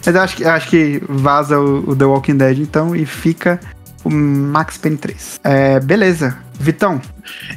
mas 0.06 0.16
eu 0.16 0.22
acho 0.22 0.36
que, 0.36 0.44
eu 0.44 0.50
acho 0.50 0.70
que 0.70 1.02
vaza 1.08 1.60
o, 1.60 1.92
o 1.92 1.96
The 1.96 2.06
Walking 2.06 2.38
Dead, 2.38 2.60
então, 2.60 2.96
e 2.96 3.06
fica 3.06 3.60
o 4.04 4.10
Max 4.10 4.78
Payne 4.78 4.98
3. 4.98 5.40
É, 5.44 5.80
beleza. 5.80 6.38
Vitão, 6.60 7.00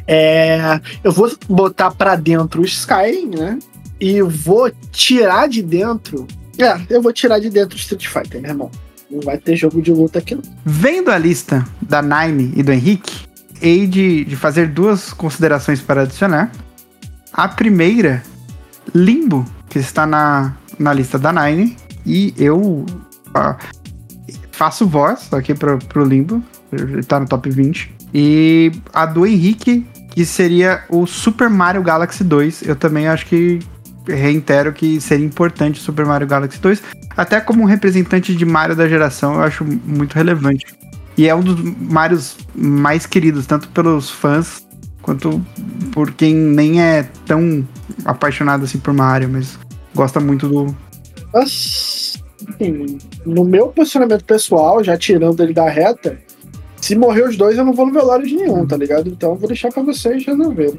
É, 0.07 0.81
eu 1.03 1.11
vou 1.11 1.31
botar 1.49 1.91
pra 1.91 2.15
dentro 2.15 2.63
o 2.63 2.65
Skyrim, 2.65 3.31
né? 3.31 3.59
E 4.01 4.23
vou 4.23 4.71
tirar 4.93 5.49
de 5.49 5.61
dentro. 5.61 6.27
É, 6.57 6.79
eu 6.89 7.03
vou 7.03 7.13
tirar 7.13 7.41
de 7.41 7.51
dentro 7.51 7.77
o 7.77 7.79
Street 7.79 8.07
Fighter, 8.07 8.41
meu 8.41 8.51
irmão. 8.51 8.71
Não 9.11 9.21
vai 9.21 9.39
ter 9.39 9.57
jogo 9.57 9.83
de 9.83 9.93
luta 9.93 10.21
aqui, 10.21 10.35
não. 10.37 10.43
vendo 10.65 11.11
a 11.11 11.19
lista 11.19 11.67
da 11.83 12.01
Nine 12.01 12.53
e 12.57 12.63
do 12.63 12.73
Henrique, 12.73 13.27
hei 13.63 13.87
de, 13.87 14.25
de 14.25 14.37
fazer 14.37 14.69
duas 14.69 15.13
considerações 15.13 15.81
para 15.81 16.03
adicionar. 16.03 16.51
A 17.33 17.49
primeira, 17.49 18.23
Limbo, 18.95 19.47
que 19.71 19.79
está 19.79 20.05
na, 20.05 20.55
na 20.79 20.93
lista 20.93 21.19
da 21.19 21.33
Nine, 21.33 21.77
e 22.05 22.35
eu 22.37 22.85
ah, 23.33 23.57
faço 24.51 24.87
voz 24.87 25.33
aqui 25.33 25.55
pro, 25.55 25.79
pro 25.79 26.05
Limbo, 26.05 26.43
ele 26.73 27.03
tá 27.03 27.21
no 27.21 27.27
top 27.27 27.49
20. 27.49 27.95
E 28.13 28.73
a 28.93 29.07
do 29.07 29.27
Henrique, 29.27 29.87
que 30.11 30.27
seria 30.27 30.85
o 30.89 31.07
Super 31.07 31.49
Mario 31.49 31.83
Galaxy 31.83 32.23
2, 32.23 32.63
eu 32.63 32.77
também 32.77 33.09
acho 33.09 33.25
que 33.27 33.61
reitero 34.07 34.73
que 34.73 35.01
seria 35.01 35.25
importante 35.25 35.81
o 35.81 35.83
Super 35.83 36.05
Mario 36.05 36.27
Galaxy 36.27 36.59
2, 36.59 36.83
até 37.17 37.41
como 37.41 37.65
representante 37.65 38.35
de 38.35 38.45
Mario 38.45 38.75
da 38.75 38.89
geração, 38.89 39.35
eu 39.35 39.43
acho 39.43 39.65
muito 39.65 40.15
relevante. 40.15 40.67
E 41.17 41.29
é 41.29 41.35
um 41.35 41.41
dos 41.41 41.61
Marios 41.61 42.37
mais 42.55 43.07
queridos, 43.07 43.47
tanto 43.47 43.69
pelos 43.69 44.11
fãs 44.11 44.67
quanto 45.03 45.45
por 45.93 46.13
quem 46.13 46.35
nem 46.35 46.81
é 46.81 47.03
tão 47.27 47.67
apaixonado 48.05 48.65
assim 48.65 48.79
por 48.79 48.95
Mario, 48.95 49.29
mas 49.29 49.59
gosta 49.95 50.21
muito 50.21 50.49
do. 50.49 50.75
Mas, 51.35 52.23
enfim, 52.49 52.99
no 53.27 53.45
meu 53.45 53.69
posicionamento 53.69 54.25
pessoal, 54.25 54.83
já 54.83 54.97
tirando 54.97 55.43
ele 55.43 55.53
da 55.53 55.69
reta, 55.69 56.19
se 56.81 56.95
morrer 56.95 57.29
os 57.29 57.37
dois, 57.37 57.59
eu 57.59 57.65
não 57.65 57.73
vou 57.73 57.87
no 57.87 57.93
velório 57.93 58.27
de 58.27 58.37
nenhum, 58.37 58.67
tá 58.67 58.77
ligado? 58.77 59.09
Então 59.09 59.31
eu 59.31 59.37
vou 59.37 59.49
deixar 59.49 59.71
pra 59.71 59.83
vocês 59.83 60.25
resolverem. 60.25 60.79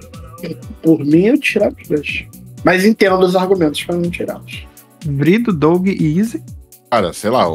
Por 0.81 0.99
mim, 0.99 1.27
eu 1.27 1.39
tirar 1.39 1.71
os 1.71 1.87
dois. 1.87 2.25
Mas 2.63 2.85
entendo 2.85 3.19
os 3.19 3.35
argumentos 3.35 3.83
pra 3.83 3.95
não 3.95 4.09
tirá-los. 4.09 4.65
Vrido, 5.05 5.53
Doug 5.53 5.87
e 5.87 6.17
Easy. 6.17 6.43
Cara, 6.89 7.13
sei 7.13 7.29
lá, 7.29 7.45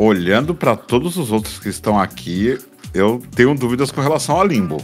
olhando 0.00 0.54
pra 0.54 0.74
todos 0.74 1.16
os 1.16 1.30
outros 1.30 1.58
que 1.58 1.68
estão 1.68 1.98
aqui, 1.98 2.58
eu 2.94 3.22
tenho 3.34 3.54
dúvidas 3.54 3.90
com 3.90 4.00
relação 4.00 4.36
ao 4.36 4.46
Limbo. 4.46 4.82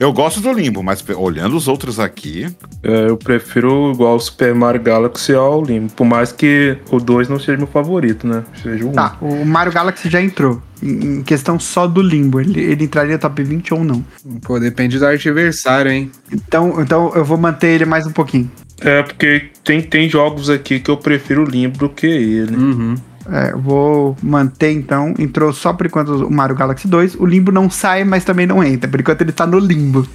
Eu 0.00 0.12
gosto 0.12 0.40
do 0.40 0.50
Limbo, 0.52 0.82
mas 0.82 1.04
olhando 1.16 1.54
os 1.54 1.68
outros 1.68 2.00
aqui, 2.00 2.46
É, 2.82 3.08
eu 3.08 3.16
prefiro 3.16 3.92
igual 3.92 4.16
o 4.16 4.20
Super 4.20 4.54
Mario 4.54 4.82
Galaxy 4.82 5.34
ao 5.34 5.62
Limbo. 5.62 5.92
Por 5.92 6.06
mais 6.06 6.32
que 6.32 6.76
o 6.90 6.98
2 6.98 7.28
não 7.28 7.38
seja 7.38 7.56
meu 7.56 7.66
favorito, 7.66 8.26
né? 8.26 8.42
Seja 8.62 8.84
o 8.84 8.90
1. 8.90 8.92
Tá, 8.92 9.16
o 9.20 9.44
Mario 9.44 9.72
Galaxy 9.72 10.08
já 10.10 10.20
entrou. 10.20 10.60
Em 10.82 11.18
em 11.18 11.22
questão 11.22 11.58
só 11.58 11.86
do 11.86 12.02
limbo. 12.02 12.40
Ele, 12.40 12.60
ele 12.60 12.84
entraria 12.84 13.18
top 13.18 13.42
20 13.42 13.72
ou 13.74 13.84
não. 13.84 14.04
Pô, 14.42 14.58
depende 14.58 14.98
do 14.98 15.06
adversário, 15.06 15.90
hein? 15.90 16.10
Então, 16.32 16.80
então 16.82 17.12
eu 17.14 17.24
vou 17.24 17.38
manter 17.38 17.68
ele 17.68 17.84
mais 17.86 18.06
um 18.06 18.12
pouquinho. 18.12 18.50
É, 18.80 19.02
porque 19.02 19.50
tem, 19.62 19.80
tem 19.80 20.08
jogos 20.08 20.50
aqui 20.50 20.80
que 20.80 20.90
eu 20.90 20.96
prefiro 20.96 21.42
o 21.42 21.48
Limbo 21.48 21.78
do 21.78 21.88
que 21.88 22.06
ele. 22.06 22.56
Uhum. 22.56 22.94
É, 23.30 23.52
vou 23.52 24.16
manter 24.22 24.70
então. 24.72 25.14
Entrou 25.18 25.52
só 25.52 25.72
por 25.72 25.86
enquanto 25.86 26.08
o 26.26 26.30
Mario 26.32 26.56
Galaxy 26.56 26.86
2. 26.88 27.14
O 27.16 27.24
limbo 27.26 27.50
não 27.50 27.70
sai, 27.70 28.04
mas 28.04 28.24
também 28.24 28.46
não 28.46 28.62
entra. 28.62 28.88
Por 28.90 29.00
enquanto 29.00 29.22
ele 29.22 29.32
tá 29.32 29.46
no 29.46 29.58
limbo. 29.58 30.06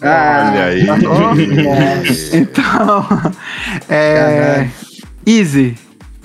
olha 0.00 0.64
aí. 0.64 0.86
Então, 2.32 3.06
é, 3.88 4.68
Easy, 5.26 5.74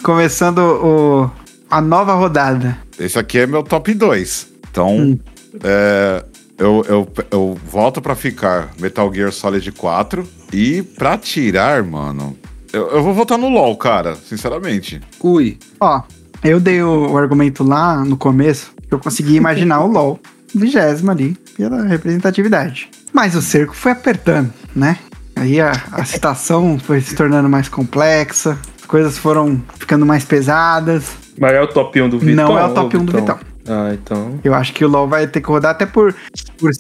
começando 0.04 0.60
o, 0.60 1.32
a 1.70 1.82
nova 1.82 2.14
rodada. 2.14 2.78
Esse 3.00 3.18
aqui 3.18 3.40
é 3.40 3.48
meu 3.48 3.64
top 3.64 3.94
2. 3.94 4.48
Então, 4.70 4.96
Hum. 4.98 5.20
é, 5.64 6.24
eu, 6.58 6.86
eu, 6.88 7.08
eu 7.32 7.58
volto 7.66 8.02
pra 8.02 8.16
ficar 8.16 8.70
Metal 8.80 9.12
Gear 9.14 9.32
Solid 9.32 9.72
4. 9.72 10.28
E 10.54 10.84
pra 10.84 11.18
tirar, 11.18 11.82
mano, 11.84 12.38
eu, 12.74 12.88
eu 12.90 13.04
vou 13.04 13.14
votar 13.14 13.38
no 13.38 13.50
LoL, 13.50 13.78
cara, 13.78 14.16
sinceramente. 14.16 15.00
Ui. 15.22 15.60
Ó, 15.80 16.02
eu 16.44 16.60
dei 16.60 16.82
o, 16.82 17.12
o 17.12 17.18
argumento 17.18 17.64
lá 17.64 18.04
no 18.04 18.18
começo, 18.18 18.74
que 18.88 18.94
eu 18.94 19.00
consegui 19.00 19.36
imaginar 19.36 19.82
o 19.82 19.88
LoL, 19.88 20.20
vigésimo 20.54 21.12
ali, 21.12 21.38
pela 21.56 21.84
representatividade. 21.84 22.90
Mas 23.14 23.36
o 23.36 23.42
cerco 23.42 23.76
foi 23.76 23.92
apertando, 23.92 24.52
né? 24.76 24.98
Aí 25.36 25.62
a, 25.62 25.72
a 25.92 26.04
citação 26.04 26.80
foi 26.80 27.00
se 27.00 27.16
tornando 27.16 27.48
mais 27.48 27.70
complexa, 27.70 28.58
as 28.80 28.86
coisas 28.88 29.18
foram 29.20 29.62
ficando 29.78 30.06
mais 30.06 30.26
pesadas. 30.26 31.12
Mas 31.40 31.54
é 31.54 31.62
o 31.62 31.68
top 31.68 32.02
1 32.02 32.10
do 32.10 32.20
Vitão? 32.20 32.48
Não 32.48 32.58
é 32.58 32.66
o 32.66 32.74
top 32.74 32.98
ou 32.98 33.04
1 33.04 33.06
do 33.06 33.12
Vitão. 33.14 33.40
Ah, 33.68 33.92
então. 33.94 34.40
Eu 34.44 34.54
acho 34.54 34.74
que 34.74 34.84
o 34.84 34.88
LoL 34.88 35.08
vai 35.08 35.28
ter 35.28 35.42
que 35.42 35.48
rodar 35.48 35.72
até 35.72 35.86
por. 35.86 36.14
por 36.58 36.72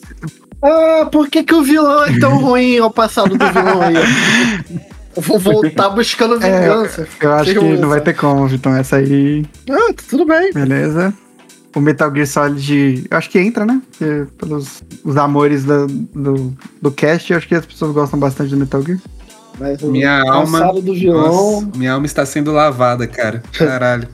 Ah, 0.61 1.06
por 1.11 1.30
que, 1.30 1.44
que 1.44 1.53
o 1.53 1.61
vilão 1.61 2.03
é 2.03 2.20
tão 2.20 2.38
ruim 2.41 2.80
ao 2.80 2.91
passado 2.91 3.38
do 3.38 3.48
vilão 3.48 3.82
aí? 3.82 3.95
Eu 5.15 5.22
vou 5.22 5.40
voltar 5.40 5.90
buscando 5.90 6.40
vingança. 6.40 7.07
eu 7.22 7.31
acho 7.34 7.53
que 7.53 7.77
não 7.77 7.90
vai 7.90 8.02
ter 8.02 8.14
como, 8.15 8.48
Vitão. 8.48 8.76
Essa 8.76 8.98
aí, 8.98 9.45
Ah, 9.69 9.94
tá 9.94 10.03
tudo 10.10 10.26
bem. 10.26 10.52
beleza. 10.53 11.14
O 11.76 11.80
Metal 11.80 12.14
Gear 12.14 12.27
Solid, 12.27 13.07
eu 13.10 13.18
acho 13.18 13.30
que 13.31 13.40
entra, 13.40 13.65
né? 13.65 13.81
Porque 13.91 14.26
pelos 14.38 14.84
os 15.03 15.18
amores 15.18 15.64
do, 15.65 15.88
do, 15.88 16.53
do 16.81 16.91
cast, 16.91 17.31
eu 17.31 17.38
acho 17.38 17.48
que 17.48 17.56
as 17.56 17.65
pessoas 17.65 17.91
gostam 17.94 18.19
bastante 18.19 18.52
do 18.52 18.57
Metal 18.57 18.81
Gear. 18.84 18.99
Mas 19.60 19.81
o 19.81 19.88
Minha 19.91 20.22
alma- 20.31 20.72
do 20.73 20.94
vilão. 20.94 21.61
Nossa, 21.61 21.77
minha 21.77 21.94
alma 21.94 22.06
está 22.06 22.26
sendo 22.26 22.52
lavada, 22.52 23.07
cara. 23.07 23.41
Caralho. 23.53 24.07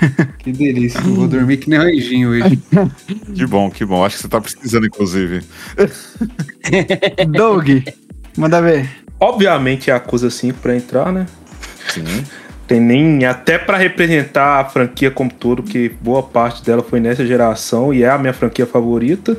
que 0.40 0.52
delícia. 0.52 0.98
Eu 0.98 1.14
vou 1.14 1.28
dormir 1.28 1.58
que 1.58 1.68
nem 1.70 1.78
um 1.78 1.82
anjinho 1.82 2.30
hoje. 2.30 2.58
Que 3.34 3.46
bom, 3.46 3.70
que 3.70 3.84
bom. 3.84 4.04
Acho 4.04 4.16
que 4.16 4.22
você 4.22 4.28
tá 4.28 4.40
precisando, 4.40 4.86
inclusive. 4.86 5.42
Doug, 7.30 7.68
manda 8.36 8.60
ver. 8.60 8.88
Obviamente 9.22 9.88
é 9.88 9.94
a 9.94 10.00
coisa 10.00 10.28
5 10.28 10.58
pra 10.58 10.74
entrar, 10.74 11.12
né? 11.12 11.28
Sim. 11.88 12.24
Tem 12.66 12.80
nem. 12.80 13.24
Até 13.24 13.56
pra 13.56 13.76
representar 13.76 14.58
a 14.58 14.64
franquia 14.64 15.12
como 15.12 15.32
todo, 15.32 15.62
que 15.62 15.90
boa 16.00 16.24
parte 16.24 16.64
dela 16.64 16.82
foi 16.82 16.98
nessa 16.98 17.24
geração 17.24 17.94
e 17.94 18.02
é 18.02 18.10
a 18.10 18.18
minha 18.18 18.32
franquia 18.32 18.66
favorita. 18.66 19.38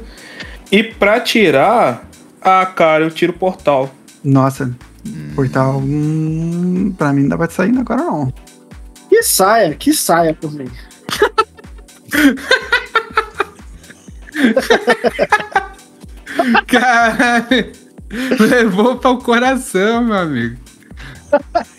E 0.71 0.81
pra 0.81 1.19
tirar. 1.19 2.09
Ah, 2.41 2.65
cara, 2.65 3.03
eu 3.03 3.11
tiro 3.11 3.33
o 3.33 3.35
Portal. 3.35 3.93
Nossa, 4.23 4.73
Portal, 5.35 5.79
hum, 5.79 6.95
pra 6.97 7.11
mim 7.11 7.23
não 7.23 7.29
dá 7.29 7.37
pra 7.37 7.49
sair 7.49 7.77
agora 7.77 8.03
não. 8.03 8.33
Que 9.09 9.21
saia, 9.21 9.75
que 9.75 9.91
saia 9.91 10.33
por 10.33 10.53
mim. 10.53 10.71
Caralho. 16.67 17.82
Levou 18.39 18.97
para 18.97 19.11
o 19.11 19.17
coração, 19.17 20.03
meu 20.03 20.15
amigo. 20.15 20.57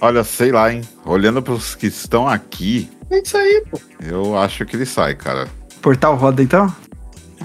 Olha, 0.01 0.25
sei 0.25 0.51
lá, 0.51 0.73
hein? 0.73 0.81
Olhando 1.05 1.41
pros 1.41 1.75
que 1.75 1.87
estão 1.87 2.27
aqui, 2.29 2.91
É 3.11 3.21
isso 3.21 3.37
aí, 3.37 3.63
pô. 3.71 3.81
eu 4.03 4.37
acho 4.37 4.65
que 4.65 4.75
ele 4.77 4.87
sai, 4.87 5.15
cara. 5.15 5.47
Portal 5.81 6.17
roda 6.17 6.43
então? 6.43 6.75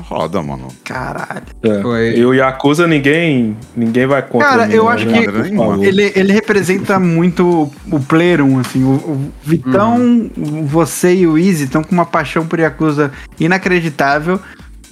Roda, 0.08 0.42
mano. 0.42 0.70
Caralho. 0.84 1.44
É. 1.62 1.82
Foi. 1.82 2.18
E 2.18 2.26
o 2.26 2.34
Yakuza, 2.34 2.88
ninguém, 2.88 3.58
ninguém 3.76 4.08
vai 4.08 4.22
contra 4.22 4.48
Cara, 4.48 4.68
mim, 4.68 4.74
eu 4.74 4.86
né? 4.86 4.92
acho 4.92 5.06
que. 5.06 5.86
Ele, 5.86 6.14
ele 6.16 6.32
representa 6.32 6.98
muito 7.00 7.70
o 7.92 8.00
Player 8.00 8.42
1, 8.44 8.60
assim. 8.60 8.84
O, 8.84 8.92
o 8.92 9.32
Vitão, 9.44 10.32
você 10.66 11.14
e 11.16 11.28
o 11.28 11.38
Easy 11.38 11.66
estão 11.66 11.84
com 11.84 11.92
uma 11.92 12.06
paixão 12.06 12.48
por 12.48 12.60
Yakuza 12.60 13.12
inacreditável. 13.40 14.40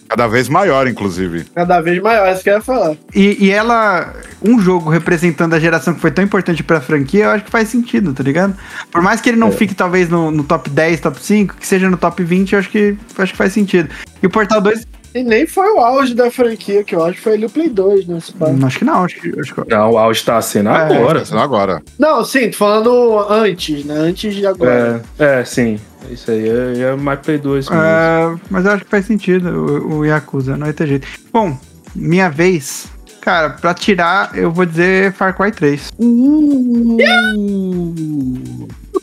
Cada 0.09 0.27
vez 0.27 0.47
maior, 0.47 0.88
inclusive. 0.88 1.45
Cada 1.53 1.81
vez 1.81 2.01
maior, 2.01 2.31
isso 2.34 2.43
que 2.43 2.49
eu 2.49 2.55
ia 2.55 2.61
falar. 2.61 2.95
E, 3.13 3.45
e 3.45 3.51
ela, 3.51 4.13
um 4.41 4.59
jogo 4.59 4.89
representando 4.89 5.53
a 5.53 5.59
geração 5.59 5.93
que 5.93 5.99
foi 5.99 6.11
tão 6.11 6.23
importante 6.23 6.63
pra 6.63 6.79
franquia, 6.79 7.25
eu 7.25 7.29
acho 7.31 7.45
que 7.45 7.51
faz 7.51 7.67
sentido, 7.67 8.13
tá 8.13 8.23
ligado? 8.23 8.55
Por 8.91 9.01
mais 9.01 9.19
que 9.19 9.29
ele 9.29 9.38
não 9.38 9.51
fique, 9.51 9.75
talvez, 9.75 10.09
no, 10.09 10.31
no 10.31 10.43
top 10.43 10.69
10, 10.69 11.01
top 11.01 11.19
5, 11.21 11.55
que 11.55 11.67
seja 11.67 11.89
no 11.89 11.97
top 11.97 12.23
20, 12.23 12.53
eu 12.53 12.59
acho 12.59 12.69
que, 12.69 12.97
eu 13.17 13.23
acho 13.23 13.34
que 13.34 13.38
faz 13.38 13.53
sentido. 13.53 13.89
E 14.21 14.25
o 14.25 14.29
Portal 14.29 14.61
2, 14.61 14.88
E 15.18 15.23
nem 15.23 15.48
foi 15.48 15.72
o 15.72 15.80
auge 15.80 16.14
da 16.14 16.30
franquia, 16.30 16.84
que 16.84 16.94
eu 16.95 17.03
acho 17.03 17.15
que 17.15 17.22
foi 17.22 17.34
ali 17.34 17.45
o 17.45 17.49
Play 17.49 17.69
2, 17.69 18.06
né? 18.06 18.19
hum, 18.39 18.65
acho 18.65 18.77
que 18.77 18.85
não, 18.85 19.03
acho 19.03 19.15
que. 19.19 19.39
Acho 19.39 19.56
que 19.56 19.73
Não, 19.73 19.91
o 19.91 19.98
auge 19.98 20.23
tá 20.23 20.39
sendo 20.41 20.69
É, 20.69 20.73
agora. 20.73 21.26
Sendo 21.26 21.39
agora. 21.39 21.81
Não, 21.98 22.23
sim, 22.23 22.52
tô 22.52 22.57
falando 22.57 23.26
antes, 23.27 23.84
né? 23.84 23.95
Antes 23.95 24.35
de 24.35 24.45
agora. 24.45 25.02
É, 25.18 25.39
é, 25.39 25.45
sim. 25.45 25.80
Isso 26.11 26.30
aí 26.30 26.48
é, 26.48 26.81
é 26.81 26.95
mais 26.95 27.19
Play 27.19 27.39
2 27.39 27.68
mesmo. 27.68 27.84
É, 27.84 28.35
mas 28.49 28.65
eu 28.65 28.72
acho 28.72 28.85
que 28.85 28.91
faz 28.91 29.06
sentido 29.06 29.49
o, 29.49 29.98
o 29.98 30.06
Yakuza, 30.06 30.56
não 30.56 30.65
vai 30.65 30.73
ter 30.73 30.88
jeito. 30.88 31.07
Bom, 31.34 31.57
minha 31.95 32.30
vez. 32.30 32.88
Cara, 33.19 33.49
pra 33.49 33.73
tirar, 33.73 34.38
eu 34.38 34.52
vou 34.52 34.65
dizer 34.65 35.11
Far 35.14 35.35
Cry 35.35 35.52
3. 35.52 35.91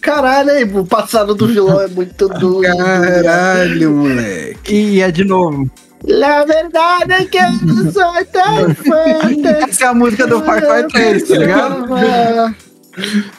Caralho, 0.01 0.51
aí, 0.51 0.65
o 0.65 0.85
passado 0.85 1.35
do 1.35 1.47
vilão 1.47 1.81
é 1.81 1.89
muito 1.89 2.29
doido. 2.29 2.77
Caralho, 2.77 3.91
moleque. 3.91 4.75
E 4.75 5.01
é 5.01 5.11
de 5.11 5.25
novo. 5.25 5.71
La 6.07 6.45
verdade 6.45 7.13
é 7.13 7.25
que 7.25 7.39
eu 7.39 7.53
não 7.63 7.91
sou 7.91 8.25
tão 8.33 8.75
forte. 8.75 9.47
Essa 9.71 9.85
é 9.85 9.89
a 9.89 9.95
música 9.95 10.27
do 10.27 10.43
Far 10.43 10.61
Cry 10.61 10.87
3, 10.93 11.23
tá 11.29 11.35
ligado? 11.37 12.55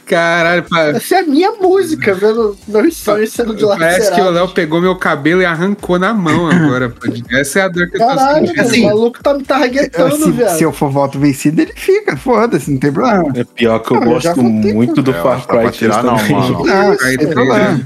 Caralho, 0.06 0.64
pa- 0.64 0.88
Essa 0.88 1.16
é 1.16 1.20
a 1.20 1.24
minha 1.24 1.52
música, 1.54 2.14
vendo 2.14 2.58
meus 2.68 2.98
sonhos 2.98 3.32
sendo 3.32 3.56
parece 3.78 4.14
que 4.14 4.20
o. 4.20 4.30
Léo 4.30 4.50
pegou 4.50 4.82
meu 4.82 4.98
cabelo 4.98 5.42
e 5.42 5.46
arrancou 5.46 5.98
na 5.98 6.14
mão 6.14 6.50
agora. 6.50 6.90
pô. 6.90 7.08
Essa 7.32 7.60
é 7.60 7.62
a 7.64 7.68
dor 7.70 7.88
que 7.90 7.96
eu 7.96 8.02
tô 8.02 8.08
Caralho, 8.08 8.48
sentindo. 8.48 8.62
Assim, 8.62 8.82
o 8.84 8.86
maluco 8.88 9.24
tá 9.24 9.34
me 9.34 9.44
targetando, 9.44 10.18
se, 10.18 10.32
viado. 10.32 10.58
se 10.58 10.64
eu 10.64 10.74
for 10.74 10.90
voto 10.90 11.18
vencido, 11.20 11.62
ele 11.62 11.72
fica. 11.74 12.18
Foda-se, 12.18 12.70
não 12.70 12.80
tem 12.80 12.92
problema. 12.92 13.32
É 13.34 13.44
pior 13.46 13.80
que 13.80 13.92
eu 13.94 13.98
Ah, 14.02 14.06
eu 14.06 14.20
já 14.20 14.34
gosto 14.34 14.42
votei 14.44 14.74
muito 14.74 15.02
do 15.02 15.12
É, 15.12 15.18
eu 15.20 15.24
Far 15.24 15.48
Cry 15.48 15.60
3 15.60 15.76
tirar, 15.78 16.04
não, 16.04 16.16
mano. 16.18 16.66
Não, 16.66 16.98
Cry 16.98 17.12
não 17.12 17.18
tem 17.18 17.18
3, 17.18 17.34
problema. 17.34 17.86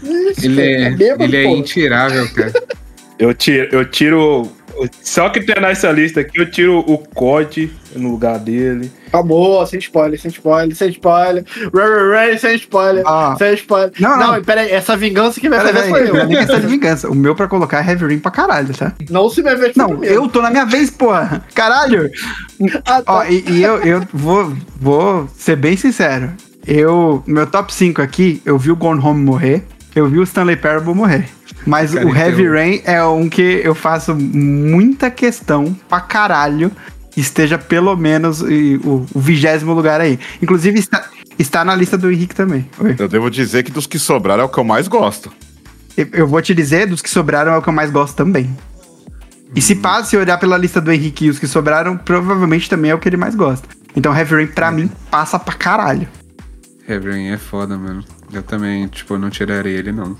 Isso, 0.00 0.44
Ele 0.46 0.60
é, 0.62 0.86
ele 1.20 1.36
é 1.36 1.42
pô. 1.44 1.56
intirável, 1.56 2.26
cara. 2.32 2.52
Eu 3.18 3.34
tiro, 3.34 3.68
eu 3.72 3.84
tiro. 3.84 4.48
Só 5.02 5.28
que 5.28 5.40
tem 5.40 5.60
nessa 5.60 5.90
lista 5.90 6.20
aqui, 6.20 6.38
eu 6.40 6.48
tiro 6.48 6.78
o 6.78 6.98
COD 6.98 7.68
no 7.96 8.12
lugar 8.12 8.38
dele. 8.38 8.92
Acabou, 9.08 9.66
sem 9.66 9.80
spoiler, 9.80 10.20
sem 10.20 10.30
spoiler, 10.30 10.76
sem 10.76 10.88
spoiler. 10.90 11.44
Ray, 11.74 11.88
ray, 11.88 12.10
ray, 12.28 12.38
sem 12.38 12.54
spoiler, 12.54 13.02
Ah. 13.04 13.34
sem 13.36 13.54
spoiler. 13.54 13.90
Não, 13.98 14.16
não. 14.34 14.42
pera 14.44 14.60
aí, 14.60 14.70
essa 14.70 14.96
vingança 14.96 15.40
que 15.40 15.48
vai 15.48 15.58
fazer 15.60 15.78
aí, 15.80 15.90
eu. 16.06 16.14
não 16.14 16.22
é 16.22 16.26
questão 16.28 16.60
de 16.60 16.66
vingança. 16.68 17.08
O 17.10 17.14
meu 17.14 17.34
pra 17.34 17.48
colocar 17.48 17.84
é 17.84 17.90
Heavy 17.90 18.06
Rain 18.06 18.18
pra 18.20 18.30
caralho, 18.30 18.72
tá? 18.72 18.92
Não 19.10 19.28
se 19.28 19.42
me 19.42 19.52
ver 19.56 19.72
Não, 19.74 20.04
eu 20.04 20.28
tô 20.28 20.40
na 20.40 20.50
minha 20.50 20.64
vez, 20.64 20.90
porra. 20.90 21.44
Caralho. 21.54 22.08
Ah, 22.84 23.02
tá. 23.02 23.14
Ó, 23.14 23.24
e, 23.24 23.44
e 23.50 23.62
eu, 23.64 23.78
eu 23.78 24.06
vou, 24.12 24.52
vou 24.80 25.28
ser 25.36 25.56
bem 25.56 25.76
sincero. 25.76 26.32
Eu, 26.64 27.20
meu 27.26 27.46
top 27.48 27.74
5 27.74 28.00
aqui, 28.00 28.40
eu 28.44 28.56
vi 28.58 28.70
o 28.70 28.76
Gone 28.76 29.00
Home 29.02 29.24
morrer, 29.24 29.64
eu 29.94 30.08
vi 30.08 30.18
o 30.18 30.22
Stanley 30.22 30.56
Parable 30.56 30.94
morrer. 30.94 31.28
Mas 31.66 31.92
Cara, 31.92 32.06
o 32.06 32.14
Heavy 32.16 32.42
então- 32.42 32.54
Rain 32.54 32.80
é 32.84 33.02
um 33.04 33.28
que 33.28 33.60
eu 33.64 33.74
faço 33.74 34.14
muita 34.14 35.10
questão 35.10 35.76
pra 35.88 36.00
caralho 36.00 36.70
que 37.10 37.20
esteja 37.20 37.58
pelo 37.58 37.96
menos 37.96 38.40
e, 38.42 38.80
o 38.84 39.04
vigésimo 39.16 39.72
lugar 39.74 40.00
aí. 40.00 40.18
Inclusive 40.40 40.78
está, 40.78 41.04
está 41.38 41.64
na 41.64 41.74
lista 41.74 41.98
do 41.98 42.10
Henrique 42.10 42.34
também. 42.34 42.68
Oi. 42.78 42.94
Eu 42.98 43.08
devo 43.08 43.30
dizer 43.30 43.64
que 43.64 43.72
dos 43.72 43.86
que 43.86 43.98
sobraram 43.98 44.42
é 44.44 44.46
o 44.46 44.48
que 44.48 44.58
eu 44.58 44.64
mais 44.64 44.86
gosto. 44.88 45.32
Eu, 45.96 46.06
eu 46.12 46.26
vou 46.28 46.40
te 46.40 46.54
dizer, 46.54 46.86
dos 46.86 47.02
que 47.02 47.10
sobraram 47.10 47.52
é 47.52 47.58
o 47.58 47.62
que 47.62 47.68
eu 47.68 47.72
mais 47.72 47.90
gosto 47.90 48.14
também. 48.14 48.48
E 49.54 49.60
se 49.60 49.74
passa, 49.74 50.10
se 50.10 50.16
olhar 50.16 50.38
pela 50.38 50.56
lista 50.56 50.80
do 50.80 50.92
Henrique 50.92 51.24
e 51.26 51.30
os 51.30 51.38
que 51.38 51.46
sobraram, 51.46 51.96
provavelmente 51.96 52.68
também 52.70 52.90
é 52.90 52.94
o 52.94 52.98
que 52.98 53.08
ele 53.08 53.16
mais 53.16 53.34
gosta. 53.34 53.66
Então 53.96 54.16
Heavy 54.16 54.34
Rain, 54.36 54.46
pra 54.46 54.70
mim, 54.70 54.90
passa 55.10 55.38
pra 55.38 55.54
caralho. 55.54 56.06
Heavy 56.88 57.10
Rain 57.10 57.28
é 57.28 57.36
foda, 57.36 57.76
mano. 57.76 58.02
Eu 58.32 58.42
também, 58.42 58.86
tipo, 58.88 59.18
não 59.18 59.28
tiraria 59.28 59.78
ele, 59.78 59.92
não. 59.92 60.16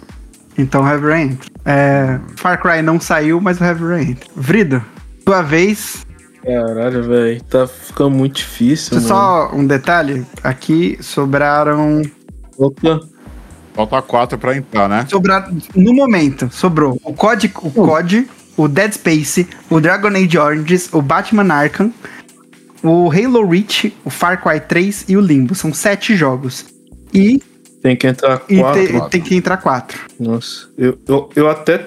Então 0.56 0.86
Heavy 0.86 1.06
Rain. 1.06 1.38
É, 1.64 2.18
Far 2.36 2.60
Cry 2.60 2.82
não 2.82 3.00
saiu, 3.00 3.40
mas 3.40 3.60
o 3.60 3.64
Heavy 3.64 3.84
Rain. 3.84 4.16
Vrido, 4.36 4.84
tua 5.24 5.40
vez. 5.42 6.06
Caralho, 6.44 7.02
velho. 7.04 7.42
Tá 7.44 7.66
ficando 7.66 8.10
muito 8.10 8.36
difícil, 8.36 8.96
mano. 8.96 9.08
Só 9.08 9.50
um 9.54 9.66
detalhe. 9.66 10.26
Aqui 10.42 10.98
sobraram. 11.00 12.02
Opa. 12.56 13.00
Falta 13.74 14.02
quatro 14.02 14.38
pra 14.38 14.56
entrar, 14.56 14.88
né? 14.88 15.06
Sobraram. 15.08 15.56
No 15.74 15.94
momento, 15.94 16.48
sobrou 16.50 17.00
o 17.04 17.14
COD, 17.14 17.52
o 17.62 17.70
COD, 17.70 18.28
o 18.56 18.66
Dead 18.66 18.92
Space, 18.92 19.48
o 19.70 19.80
Dragon 19.80 20.08
Age 20.08 20.36
Origins, 20.36 20.92
o 20.92 21.00
Batman 21.00 21.54
Arkham, 21.54 21.92
o 22.82 23.10
Halo 23.10 23.46
Reach, 23.48 23.94
o 24.04 24.10
Far 24.10 24.42
Cry 24.42 24.60
3 24.60 25.04
e 25.08 25.16
o 25.16 25.20
Limbo. 25.20 25.54
São 25.54 25.72
sete 25.72 26.14
jogos. 26.16 26.64
E, 27.12 27.40
Tem 27.82 27.96
que 27.96 28.06
entrar 28.06 28.42
e 28.48 28.58
quatro. 28.58 28.86
te- 29.04 29.10
tem 29.10 29.20
que 29.20 29.34
entrar 29.34 29.56
quatro. 29.58 29.98
Nossa. 30.18 30.68
Eu, 30.76 30.98
eu, 31.08 31.30
eu 31.34 31.48
até. 31.48 31.86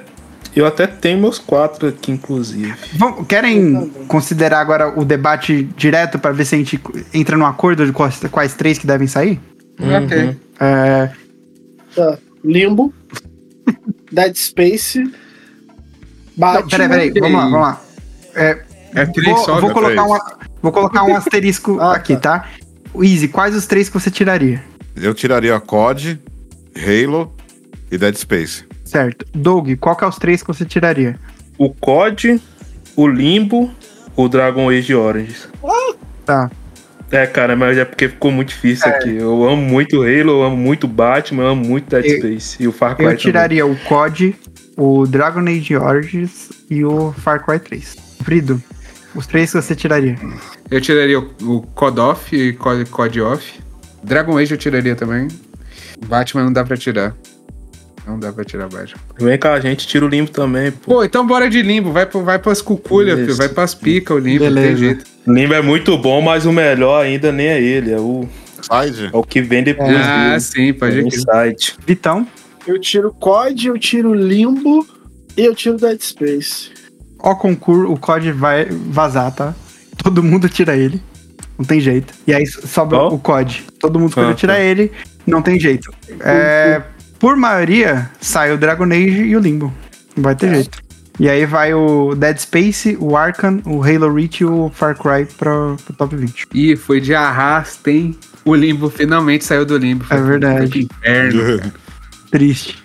Eu 0.54 0.66
até 0.66 0.86
tenho 0.86 1.18
meus 1.18 1.40
quatro 1.40 1.88
aqui, 1.88 2.12
inclusive. 2.12 2.74
Vamos- 2.96 3.26
querem 3.26 3.88
considerar 4.10 4.60
agora 4.60 5.00
o 5.00 5.06
debate 5.06 5.64
direto 5.78 6.20
para 6.20 6.32
ver 6.34 6.44
se 6.44 6.56
a 6.56 6.58
gente 6.58 6.78
entra 7.14 7.38
num 7.38 7.46
acordo 7.46 7.86
de 7.86 7.94
quais, 7.94 8.20
quais 8.30 8.54
três 8.54 8.78
que 8.78 8.86
devem 8.86 9.08
sair? 9.08 9.40
Ok. 9.80 10.38
É, 10.60 11.10
Tá. 11.96 12.18
Limbo, 12.44 12.94
Dead 14.12 14.36
Space, 14.36 15.00
não, 15.00 15.12
Batman. 16.36 16.90
peraí, 16.90 17.12
peraí, 17.14 17.32
vamos 17.32 17.38
lá, 17.38 17.44
vamos 17.44 17.62
lá. 17.62 17.82
É, 18.36 18.64
É 18.96 19.06
três 19.06 19.28
vou, 19.36 19.46
só, 19.46 19.60
vou 19.62 19.70
é 19.70 19.74
colocar 19.74 20.04
três. 20.04 20.08
uma, 20.08 20.38
vou 20.62 20.72
colocar 20.72 21.04
um 21.04 21.16
asterisco 21.16 21.78
Ah, 21.82 21.96
aqui, 21.96 22.16
tá? 22.16 22.48
Easy, 22.96 23.28
quais 23.28 23.56
os 23.56 23.66
três 23.66 23.88
que 23.90 23.94
você 24.00 24.12
tiraria? 24.12 24.64
Eu 24.96 25.14
tiraria 25.14 25.60
COD, 25.60 26.20
Halo 26.76 27.34
e 27.92 27.98
Dead 27.98 28.16
Space. 28.16 28.66
Certo. 28.84 29.26
Doug, 29.34 29.72
qual 29.80 29.96
que 29.96 30.04
é 30.04 30.08
os 30.08 30.18
três 30.18 30.42
que 30.42 30.48
você 30.48 30.66
tiraria? 30.66 31.18
O 31.58 31.70
COD, 31.70 32.42
o 32.96 33.08
Limbo, 33.08 33.72
o 34.16 34.28
Dragon 34.28 34.70
Age 34.70 34.94
Origins. 34.94 35.48
Tá. 36.26 36.52
É, 37.10 37.26
cara, 37.26 37.56
mas 37.56 37.78
é 37.78 37.84
porque 37.86 38.08
ficou 38.10 38.32
muito 38.32 38.50
difícil 38.50 38.88
aqui. 38.90 39.16
Eu 39.16 39.44
amo 39.48 39.62
muito 39.62 39.98
Halo, 40.02 40.32
eu 40.32 40.44
amo 40.44 40.56
muito 40.58 40.88
Batman, 40.88 41.44
eu 41.44 41.50
amo 41.50 41.66
muito 41.66 41.90
Dead 41.90 42.06
Eu- 42.06 42.18
Space. 42.18 42.62
E 42.64 42.68
o 42.68 42.72
Far 42.72 42.96
Cry 42.96 43.06
Eu 43.06 43.10
também. 43.12 43.22
tiraria 43.22 43.66
o 43.66 43.76
COD, 43.80 44.36
o 44.78 45.06
Dragon 45.08 45.42
Age 45.42 45.76
Origins 45.76 46.50
e 46.70 46.84
o 46.86 47.14
Far 47.14 47.46
Cry 47.46 47.60
3. 47.60 47.96
Frido, 48.24 48.62
os 49.16 49.28
três 49.28 49.52
que 49.52 49.62
você 49.62 49.76
tiraria. 49.76 50.18
Eu 50.70 50.80
tiraria 50.82 51.20
o, 51.20 51.30
o 51.42 51.62
COD 51.62 52.00
Off 52.00 52.36
e 52.36 52.54
COD, 52.54 52.86
COD 52.86 53.22
Off. 53.22 53.60
Dragon 54.04 54.38
Age 54.38 54.54
eu 54.54 54.58
tiraria 54.58 54.96
também. 54.96 55.28
Batman 56.06 56.46
não 56.46 56.54
dá 56.54 56.64
pra 56.64 56.76
tirar. 56.78 57.16
Não 58.08 58.18
dá 58.20 58.32
pra 58.34 58.44
tirar 58.44 58.68
Batman. 58.68 59.00
Vem 59.20 59.38
cá, 59.38 59.54
a 59.54 59.60
gente 59.60 59.86
tira 59.88 60.06
o 60.06 60.08
Limbo 60.10 60.32
também, 60.32 60.72
pô. 60.72 60.96
Pô, 60.96 61.04
então 61.04 61.26
bora 61.26 61.48
de 61.50 61.62
limbo. 61.62 61.92
Vai, 61.92 62.06
pro- 62.08 62.24
vai 62.24 62.40
pras 62.40 62.62
cuculhas, 62.62 63.20
filho. 63.20 63.36
Vai 63.36 63.48
pras 63.50 63.76
picas 63.76 64.18
o 64.18 64.20
limbo, 64.20 64.46
não 64.46 64.54
tem 64.56 64.64
Beleza. 64.64 64.78
jeito. 64.80 65.06
Limbo 65.28 65.54
é 65.54 65.62
muito 65.62 65.96
bom, 66.00 66.20
mas 66.20 66.46
o 66.48 66.52
melhor 66.52 67.04
ainda 67.06 67.32
nem 67.32 67.48
é 67.48 67.62
ele. 67.62 67.92
É 67.92 68.00
o, 68.00 68.28
Side? 68.62 69.12
é 69.14 69.16
o 69.18 69.22
que 69.24 69.40
vem 69.42 69.64
depois 69.64 69.96
Ah, 69.96 70.30
dele. 70.30 70.40
sim, 70.40 70.74
pode 70.74 71.00
É. 71.00 71.02
Insight. 71.04 71.76
Vitão, 71.86 72.28
Eu 72.66 72.80
tiro 72.80 73.12
COD, 73.14 73.68
eu 73.68 73.78
tiro 73.78 74.14
Limbo 74.16 74.86
e 75.38 75.46
eu 75.46 75.54
tiro 75.54 75.78
Dead 75.78 76.00
Space. 76.02 76.72
Ó 77.22 77.36
concurso, 77.36 77.92
o 77.92 77.98
COD 77.98 78.32
vai 78.32 78.66
vazar, 78.66 79.32
tá? 79.34 79.54
Todo 79.98 80.24
mundo 80.24 80.50
tira 80.50 80.76
ele. 80.76 81.02
Não 81.58 81.66
tem 81.66 81.80
jeito. 81.80 82.14
E 82.26 82.34
aí 82.34 82.46
sobra 82.48 82.98
Qual? 82.98 83.14
o 83.14 83.20
COD. 83.20 83.64
Todo 83.80 84.00
mundo 84.00 84.10
escolheu 84.10 84.32
Ah, 84.32 84.34
tirar 84.34 84.56
tá. 84.56 84.60
ele. 84.62 84.92
Não 85.28 85.42
tem 85.42 85.60
jeito. 85.60 85.94
É, 86.22 86.82
por 87.20 87.36
maioria, 87.36 88.10
sai 88.20 88.52
o 88.52 88.58
Dragon 88.58 88.86
Age 88.86 89.24
e 89.24 89.36
o 89.36 89.40
Limbo. 89.40 89.72
Não 90.16 90.24
vai 90.24 90.36
ter 90.36 90.50
jeito. 90.54 90.80
E 91.20 91.30
aí 91.30 91.46
vai 91.46 91.72
o 91.74 92.16
Dead 92.16 92.38
Space, 92.40 92.98
o 93.00 93.16
Arkham, 93.16 93.62
o 93.66 93.84
Halo 93.84 94.12
Reach 94.12 94.42
e 94.42 94.46
o 94.46 94.72
Far 94.74 94.98
Cry 94.98 95.26
pro, 95.38 95.76
pro 95.86 95.94
top 95.96 96.16
20. 96.16 96.48
Ih, 96.52 96.76
foi 96.76 97.00
de 97.00 97.14
arrasta, 97.14 97.92
hein? 97.92 98.18
O 98.44 98.56
limbo 98.56 98.90
finalmente 98.90 99.44
saiu 99.46 99.64
do 99.64 99.78
limbo. 99.78 100.04
É 100.10 100.18
verdade. 100.18 100.88
Inferno. 101.00 101.72
Triste. 102.32 102.81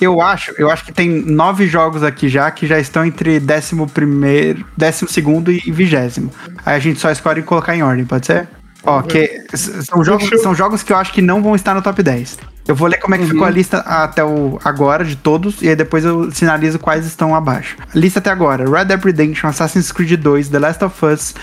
Eu 0.00 0.20
acho, 0.20 0.52
eu 0.58 0.70
acho 0.70 0.84
que 0.84 0.92
tem 0.92 1.08
nove 1.08 1.66
jogos 1.66 2.02
aqui 2.02 2.28
já 2.28 2.50
que 2.50 2.66
já 2.66 2.78
estão 2.78 3.04
entre 3.04 3.38
décimo 3.38 3.86
primeiro, 3.86 4.64
décimo 4.76 5.10
segundo 5.10 5.52
e 5.52 5.58
vigésimo. 5.70 6.30
Aí 6.64 6.76
a 6.76 6.78
gente 6.78 6.98
só 6.98 7.10
escolhe 7.10 7.42
colocar 7.42 7.76
em 7.76 7.82
ordem, 7.82 8.04
pode 8.04 8.26
ser? 8.26 8.48
Ó, 8.82 9.02
que 9.02 9.44
são 9.54 10.02
jogos, 10.02 10.28
são 10.40 10.54
jogos 10.54 10.82
que 10.82 10.92
eu 10.92 10.96
acho 10.96 11.12
que 11.12 11.20
não 11.20 11.42
vão 11.42 11.54
estar 11.54 11.74
no 11.74 11.82
top 11.82 12.02
10. 12.02 12.38
Eu 12.66 12.74
vou 12.74 12.88
ler 12.88 12.98
como 12.98 13.14
é 13.14 13.18
que 13.18 13.26
ficou 13.26 13.44
a 13.44 13.50
lista 13.50 13.78
até 13.78 14.24
o 14.24 14.58
agora 14.64 15.04
de 15.04 15.16
todos 15.16 15.60
e 15.60 15.68
aí 15.68 15.76
depois 15.76 16.04
eu 16.04 16.30
sinalizo 16.30 16.78
quais 16.78 17.04
estão 17.04 17.34
abaixo. 17.34 17.76
Lista 17.94 18.20
até 18.20 18.30
agora: 18.30 18.64
Red 18.64 18.86
Dead 18.86 19.04
Redemption, 19.04 19.48
Assassin's 19.48 19.90
Creed 19.90 20.20
2, 20.20 20.48
The 20.48 20.58
Last 20.58 20.84
of 20.84 21.04
Us, 21.04 21.34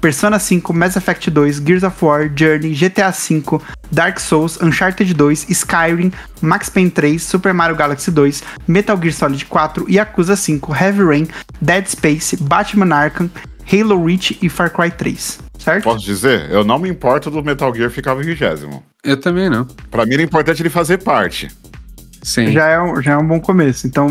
Persona 0.00 0.38
5, 0.38 0.72
Mass 0.72 0.96
Effect 0.96 1.30
2, 1.30 1.60
Gears 1.60 1.82
of 1.82 2.04
War, 2.04 2.30
Journey, 2.34 2.72
GTA 2.72 3.10
V, 3.10 3.60
Dark 3.92 4.18
Souls, 4.18 4.58
Uncharted 4.62 5.12
2, 5.14 5.46
Skyrim, 5.50 6.10
Max 6.40 6.70
Payne 6.70 6.90
3, 6.90 7.18
Super 7.18 7.52
Mario 7.52 7.76
Galaxy 7.76 8.10
2, 8.10 8.42
Metal 8.66 8.96
Gear 8.96 9.12
Solid 9.12 9.44
4, 9.44 9.90
Yakuza 9.90 10.36
5, 10.36 10.72
Heavy 10.72 11.02
Rain, 11.02 11.28
Dead 11.60 11.86
Space, 11.86 12.36
Batman 12.36 12.94
Arkham, 12.94 13.30
Halo 13.70 14.04
Reach 14.04 14.38
e 14.42 14.48
Far 14.48 14.70
Cry 14.70 14.90
3. 14.90 15.38
Certo? 15.58 15.84
Posso 15.84 16.04
dizer? 16.04 16.50
Eu 16.50 16.64
não 16.64 16.78
me 16.78 16.88
importo 16.88 17.30
do 17.30 17.44
Metal 17.44 17.72
Gear 17.74 17.90
ficar 17.90 18.16
em 18.16 18.22
vigésimo. 18.22 18.82
Eu 19.04 19.20
também 19.20 19.50
não. 19.50 19.66
Pra 19.90 20.06
mim 20.06 20.14
era 20.14 20.22
importante 20.22 20.62
ele 20.62 20.70
fazer 20.70 20.98
parte. 20.98 21.48
Sim. 22.22 22.52
Já 22.52 22.66
é, 22.68 22.80
um, 22.80 23.00
já 23.02 23.12
é 23.12 23.16
um 23.16 23.26
bom 23.26 23.40
começo. 23.40 23.86
Então, 23.86 24.08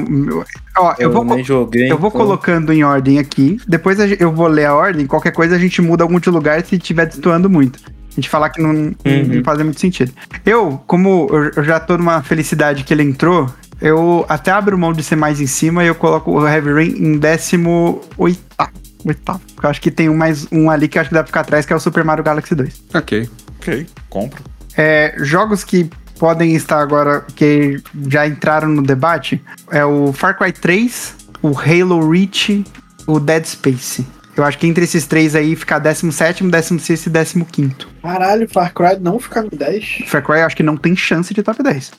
ó, 0.77 0.95
eu, 0.97 1.11
vou, 1.11 1.23
nem 1.23 1.43
joguei. 1.43 1.91
eu 1.91 1.97
vou 1.97 2.09
então- 2.09 2.21
colocando 2.21 2.73
em 2.73 2.83
ordem 2.83 3.19
aqui. 3.19 3.59
Depois 3.67 3.97
eu 4.19 4.31
vou 4.33 4.47
ler 4.47 4.65
a 4.65 4.73
ordem. 4.75 5.05
Qualquer 5.05 5.31
coisa 5.31 5.55
a 5.55 5.59
gente 5.59 5.81
muda 5.81 6.03
algum 6.03 6.19
de 6.19 6.29
lugar 6.29 6.63
se 6.65 6.75
estiver 6.75 7.05
destoando 7.05 7.49
muito. 7.49 7.79
A 7.85 8.15
gente 8.15 8.27
falar 8.29 8.49
que 8.49 8.61
não, 8.61 8.73
não 8.73 8.95
Uhum. 9.05 9.43
faz 9.43 9.59
muito 9.61 9.79
sentido. 9.79 10.11
Eu, 10.45 10.81
como 10.87 11.27
eu, 11.31 11.51
eu 11.57 11.63
já 11.63 11.79
tô 11.79 11.97
numa 11.97 12.21
felicidade 12.23 12.83
que 12.83 12.93
ele 12.93 13.03
entrou, 13.03 13.47
eu 13.79 14.25
até 14.27 14.51
abro 14.51 14.77
mão 14.77 14.91
de 14.91 15.03
ser 15.03 15.15
mais 15.15 15.39
em 15.39 15.47
cima 15.47 15.83
e 15.83 15.87
eu 15.87 15.95
coloco 15.95 16.31
o 16.31 16.47
Heavy 16.47 16.73
Rain 16.73 16.89
em 16.97 17.17
décimo 17.17 18.01
oitavo. 18.17 18.71
Oitavo. 19.05 19.39
Porque 19.53 19.65
Eu 19.65 19.69
acho 19.69 19.81
que 19.81 19.91
tem 19.91 20.09
um 20.09 20.17
mais 20.17 20.47
um 20.51 20.69
ali 20.69 20.87
que 20.87 20.97
eu 20.97 21.01
acho 21.01 21.09
que 21.09 21.13
dá 21.13 21.21
pra 21.21 21.27
ficar 21.27 21.41
atrás, 21.41 21.65
que 21.65 21.71
é 21.71 21.75
o 21.75 21.79
Super 21.79 22.03
Mario 22.03 22.23
Galaxy 22.23 22.53
2. 22.55 22.83
Ok. 22.95 23.29
Ok, 23.61 23.87
compro. 24.09 24.43
É, 24.75 25.15
jogos 25.19 25.63
que 25.63 25.89
podem 26.19 26.53
estar 26.53 26.79
agora, 26.79 27.25
que 27.35 27.81
já 28.09 28.27
entraram 28.27 28.67
no 28.67 28.83
debate, 28.83 29.41
é 29.71 29.83
o 29.85 30.11
Far 30.11 30.37
Cry 30.37 30.51
3, 30.51 31.15
o 31.41 31.57
Halo 31.57 32.11
Reach, 32.11 32.63
o 33.07 33.19
Dead 33.19 33.45
Space. 33.45 34.05
Eu 34.35 34.43
acho 34.43 34.57
que 34.57 34.67
entre 34.67 34.83
esses 34.83 35.07
três 35.07 35.35
aí 35.35 35.55
fica 35.55 35.79
17, 35.79 36.43
16 36.43 37.07
e 37.07 37.45
15. 37.45 37.75
Caralho, 38.01 38.47
Far 38.49 38.73
Cry 38.73 38.99
não 38.99 39.19
ficar 39.19 39.43
no 39.43 39.49
10. 39.49 40.03
Far 40.07 40.23
Cry 40.23 40.39
eu 40.39 40.45
acho 40.45 40.55
que 40.55 40.63
não 40.63 40.77
tem 40.77 40.95
chance 40.95 41.33
de 41.33 41.41
top 41.41 41.63
10. 41.63 41.91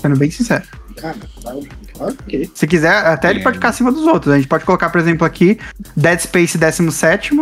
Sendo 0.00 0.16
bem 0.16 0.30
sincero. 0.30 0.64
Cara, 0.96 1.16
ok. 1.98 2.50
Se 2.54 2.66
quiser, 2.66 2.94
até 3.06 3.30
ele 3.30 3.40
pode 3.40 3.56
ficar 3.56 3.70
acima 3.70 3.90
dos 3.92 4.02
outros. 4.02 4.32
A 4.32 4.36
gente 4.36 4.48
pode 4.48 4.64
colocar, 4.64 4.90
por 4.90 5.00
exemplo, 5.00 5.26
aqui 5.26 5.58
Dead 5.96 6.18
Space 6.20 6.58
17, 6.58 7.34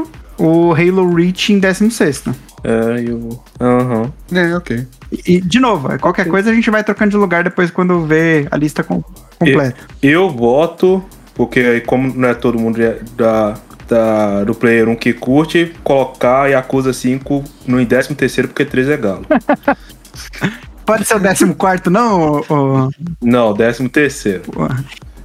o 0.45 0.73
Halo 0.75 1.15
Reach 1.15 1.53
em 1.53 1.59
16. 1.59 2.25
É, 2.65 3.05
eu. 3.07 3.43
Aham. 3.61 4.13
É, 4.33 4.55
ok. 4.57 4.87
E, 5.27 5.41
de 5.41 5.59
novo, 5.61 5.93
é 5.93 5.99
qualquer 5.99 6.27
coisa 6.29 6.51
a 6.51 6.55
gente 6.55 6.71
vai 6.71 6.83
trocando 6.83 7.11
de 7.11 7.17
lugar 7.17 7.45
depois 7.45 7.71
quando 7.71 8.05
vê 8.07 8.47
a 8.51 8.57
lista 8.57 8.83
com- 8.83 9.03
completa. 9.39 9.77
Eu 10.03 10.29
voto, 10.31 11.03
porque 11.35 11.61
aí, 11.61 11.81
como 11.81 12.13
não 12.15 12.29
é 12.29 12.35
todo 12.35 12.59
mundo 12.59 12.79
da, 13.17 13.55
da, 13.89 14.45
do 14.45 14.55
Player 14.55 14.89
1 14.89 14.97
que 14.97 15.13
curte, 15.13 15.73
colocar 15.85 16.47
Yakuza 16.49 16.93
5 16.93 17.45
no 17.67 17.81
em 17.81 17.87
13 17.87 18.15
terceiro, 18.15 18.49
porque 18.49 18.65
3 18.65 18.89
é 18.89 18.97
galo. 18.97 19.27
Pode 20.85 21.05
ser 21.05 21.15
o 21.15 21.21
14, 21.21 21.91
não? 21.91 22.41
ô- 22.49 22.91
Não, 23.23 23.55
13 23.55 23.89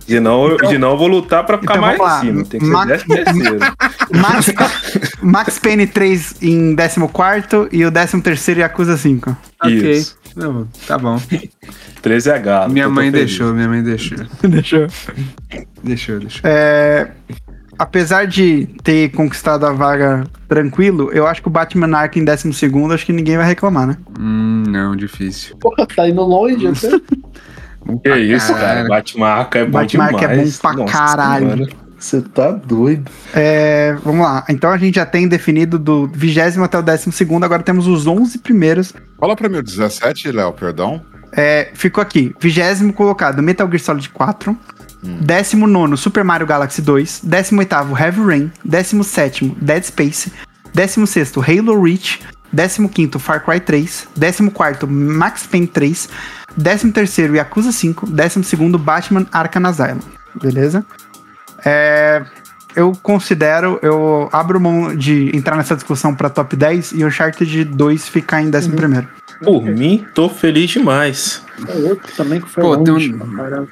terceiro. 0.07 0.23
Pô. 0.23 0.29
Senão, 0.29 0.47
eu- 0.47 0.69
senão 0.69 0.91
eu 0.91 0.97
vou 0.97 1.07
lutar 1.07 1.45
pra 1.45 1.57
ficar 1.57 1.73
Então 1.75 1.81
mais 1.85 1.99
lá. 1.99 2.17
em 2.17 2.27
cima. 2.27 2.45
Tem 2.45 2.59
que 2.59 2.65
ser 2.65 2.71
Ma- 2.71 2.85
13 2.85 3.05
terceiro. 3.07 3.59
Max, 4.15 4.53
Max 5.21 5.59
Payne 5.59 5.87
3 5.87 6.35
em 6.41 6.75
14 6.75 7.69
e 7.71 7.85
o 7.85 7.91
13 7.91 8.59
Yakuza 8.59 8.97
5. 8.97 9.35
Ok. 9.63 9.91
Isso. 9.91 10.17
Não, 10.35 10.67
tá 10.87 10.97
bom. 10.97 11.19
13 12.01 12.29
é 12.29 12.39
galo. 12.39 12.71
Minha 12.71 12.87
mãe 12.87 13.11
feliz. 13.11 13.27
deixou, 13.29 13.53
minha 13.53 13.67
mãe 13.67 13.81
deixou. 13.83 14.17
Deixou. 14.47 14.87
Deixou, 15.83 16.19
deixou. 16.19 16.41
É, 16.43 17.09
apesar 17.79 18.27
de 18.27 18.67
ter 18.83 19.09
conquistado 19.11 19.65
a 19.65 19.71
vaga 19.73 20.25
tranquilo, 20.47 21.09
eu 21.11 21.25
acho 21.25 21.41
que 21.41 21.47
o 21.47 21.51
Batman 21.51 21.97
Arkham 21.97 22.21
em 22.21 22.25
12 22.25 22.93
acho 22.93 23.05
que 23.05 23.11
ninguém 23.13 23.35
vai 23.37 23.47
reclamar, 23.47 23.87
né? 23.87 23.97
Hum, 24.19 24.63
não, 24.67 24.95
difícil. 24.95 25.55
Porra, 25.57 25.87
tá 25.87 26.07
indo 26.07 26.21
longe 26.21 26.67
até. 26.67 26.89
Que 28.03 28.15
isso, 28.17 28.53
cara. 28.53 28.65
Caralho. 28.65 28.87
Batman 28.89 29.27
Arkham 29.27 29.61
é 29.61 29.65
bom 29.65 29.71
Batman 29.71 30.03
Arkham 30.03 30.19
é 30.19 30.27
bom 30.27 30.33
demais. 30.33 30.57
pra 30.59 30.73
Nossa 30.73 30.93
caralho. 30.93 31.49
Senhora. 31.49 31.87
Você 31.99 32.21
tá 32.21 32.51
doido. 32.51 33.09
É, 33.33 33.95
vamos 34.03 34.21
lá. 34.21 34.45
Então 34.49 34.69
a 34.69 34.77
gente 34.77 34.95
já 34.95 35.05
tem 35.05 35.27
definido 35.27 35.79
do 35.79 36.07
20 36.13 36.59
até 36.63 36.77
o 36.77 36.83
12, 36.83 37.09
agora 37.43 37.63
temos 37.63 37.87
os 37.87 38.05
11 38.05 38.37
primeiros. 38.39 38.93
Fala 39.19 39.35
pra 39.35 39.49
mim 39.49 39.57
o 39.57 39.63
17, 39.63 40.31
Léo, 40.31 40.53
perdão. 40.53 41.01
É, 41.31 41.71
ficou 41.73 42.01
aqui, 42.01 42.33
vigésimo 42.39 42.93
colocado 42.93 43.41
Metal 43.41 43.67
Gear 43.67 43.79
Solid 43.79 44.09
4, 44.09 44.57
décimo 45.21 45.67
nono 45.67 45.97
Super 45.97 46.23
Mario 46.23 46.47
Galaxy 46.47 46.81
2, 46.81 47.21
décimo 47.23 47.59
oitavo 47.59 47.97
Heavy 47.97 48.21
Rain, 48.21 48.51
décimo 48.63 49.03
sétimo 49.03 49.55
Dead 49.59 49.83
Space, 49.83 50.31
décimo 50.73 51.05
sexto 51.05 51.41
Halo 51.41 51.81
Reach, 51.81 52.21
décimo 52.51 52.87
quinto 52.87 53.19
Far 53.19 53.43
Cry 53.43 53.59
3, 53.59 54.07
décimo 54.15 54.51
quarto 54.51 54.87
Max 54.87 55.45
Payne 55.45 55.67
3, 55.67 56.09
décimo 56.57 56.91
terceiro 56.91 57.35
Yakuza 57.35 57.71
5, 57.71 58.07
décimo 58.07 58.43
segundo 58.43 58.77
Batman 58.77 59.25
Arkham 59.31 59.65
Asylum, 59.67 59.99
beleza? 60.41 60.85
É, 61.63 62.23
eu 62.75 62.91
considero, 63.01 63.79
eu 63.81 64.29
abro 64.31 64.59
mão 64.59 64.95
de 64.95 65.35
entrar 65.35 65.55
nessa 65.57 65.75
discussão 65.75 66.13
pra 66.13 66.29
top 66.29 66.55
10 66.55 66.91
e 66.93 67.03
o 67.03 67.07
Uncharted 67.07 67.63
2 67.65 68.07
ficar 68.07 68.41
em 68.41 68.49
décimo 68.49 68.75
primeiro. 68.75 69.07
Por 69.43 69.63
mim, 69.65 70.05
tô 70.15 70.29
feliz 70.29 70.69
demais. 70.71 71.43
É 71.67 71.75
outro 71.89 72.11
também 72.15 72.41
que 72.41 72.49
foi 72.49 72.63
Pô, 72.63 72.77
tem 72.77 72.93
longe. 72.93 73.13
um- 73.13 73.17
pra 73.19 73.43
caralho. 73.43 73.67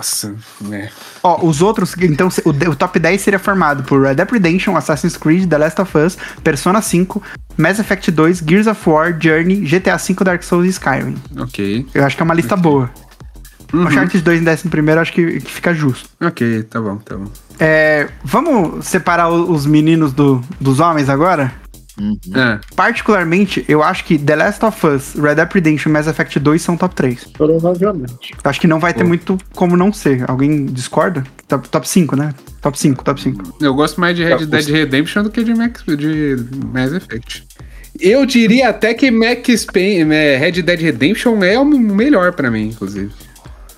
Nossa, 0.00 0.34
né? 0.62 0.88
Ó, 1.22 1.44
os 1.46 1.60
outros, 1.60 1.94
então, 2.00 2.28
o, 2.46 2.70
o 2.70 2.74
top 2.74 2.98
10 2.98 3.20
seria 3.20 3.38
formado 3.38 3.82
por 3.82 4.00
Red 4.00 4.14
Dead 4.14 4.30
Redemption, 4.30 4.74
Assassin's 4.74 5.14
Creed, 5.14 5.46
The 5.46 5.58
Last 5.58 5.78
of 5.82 5.98
Us, 5.98 6.16
Persona 6.42 6.80
5, 6.80 7.22
Mass 7.58 7.78
Effect 7.78 8.10
2, 8.10 8.42
Gears 8.48 8.66
of 8.66 8.88
War, 8.88 9.14
Journey, 9.20 9.56
GTA 9.60 9.98
V, 9.98 10.14
Dark 10.24 10.42
Souls 10.42 10.64
e 10.64 10.70
Skyrim. 10.70 11.16
Ok. 11.38 11.86
Eu 11.92 12.02
acho 12.06 12.16
que 12.16 12.22
é 12.22 12.24
uma 12.24 12.32
lista 12.32 12.56
boa. 12.56 12.90
Uhum. 13.74 13.86
Uncharted 13.86 14.22
2 14.24 14.40
em 14.40 14.44
décimo 14.44 14.70
primeiro, 14.70 15.00
acho 15.02 15.12
que, 15.12 15.38
que 15.38 15.50
fica 15.52 15.74
justo. 15.74 16.08
Ok, 16.18 16.62
tá 16.62 16.80
bom, 16.80 16.96
tá 16.96 17.16
bom. 17.16 17.30
É, 17.58 18.08
vamos 18.24 18.86
separar 18.86 19.28
os 19.28 19.66
meninos 19.66 20.14
do- 20.14 20.42
dos 20.58 20.80
homens 20.80 21.10
agora? 21.10 21.52
Ah, 22.34 22.60
Particularmente, 22.76 23.64
eu 23.68 23.82
acho 23.82 24.04
que 24.04 24.18
The 24.18 24.36
Last 24.36 24.64
of 24.64 24.86
Us, 24.86 25.14
Red 25.14 25.34
Dead 25.36 25.48
Redemption 25.52 25.90
e 25.90 25.92
Mass 25.92 26.06
Effect 26.06 26.38
2 26.38 26.62
são 26.62 26.76
top 26.76 26.94
3. 26.94 27.24
Provavelmente. 27.32 28.32
Eu 28.42 28.50
acho 28.50 28.60
que 28.60 28.66
não 28.66 28.78
vai 28.80 28.92
ter 28.94 29.04
muito 29.04 29.36
como 29.54 29.76
não 29.76 29.92
ser. 29.92 30.24
Alguém 30.28 30.66
discorda? 30.66 31.24
Top, 31.48 31.68
top 31.68 31.88
5, 31.88 32.16
né? 32.16 32.32
Top 32.62 32.78
5, 32.78 33.04
top 33.04 33.20
5. 33.20 33.56
eu 33.60 33.74
gosto 33.74 34.00
mais 34.00 34.16
de 34.16 34.24
Red 34.24 34.46
Dead 34.46 34.66
Redemption 34.68 35.22
do 35.22 35.30
que 35.30 35.42
de 35.42 35.54
Max, 35.54 35.82
de 35.86 36.36
Mass 36.72 36.92
Effect. 36.92 37.44
Eu 37.98 38.24
diria 38.24 38.68
até 38.68 38.94
que 38.94 39.10
Max 39.10 39.64
Payne, 39.64 40.14
é, 40.14 40.36
Red 40.36 40.62
Dead 40.62 40.80
Redemption 40.80 41.42
é 41.42 41.58
o 41.58 41.64
melhor 41.64 42.32
pra 42.32 42.50
mim, 42.50 42.68
inclusive. 42.68 43.10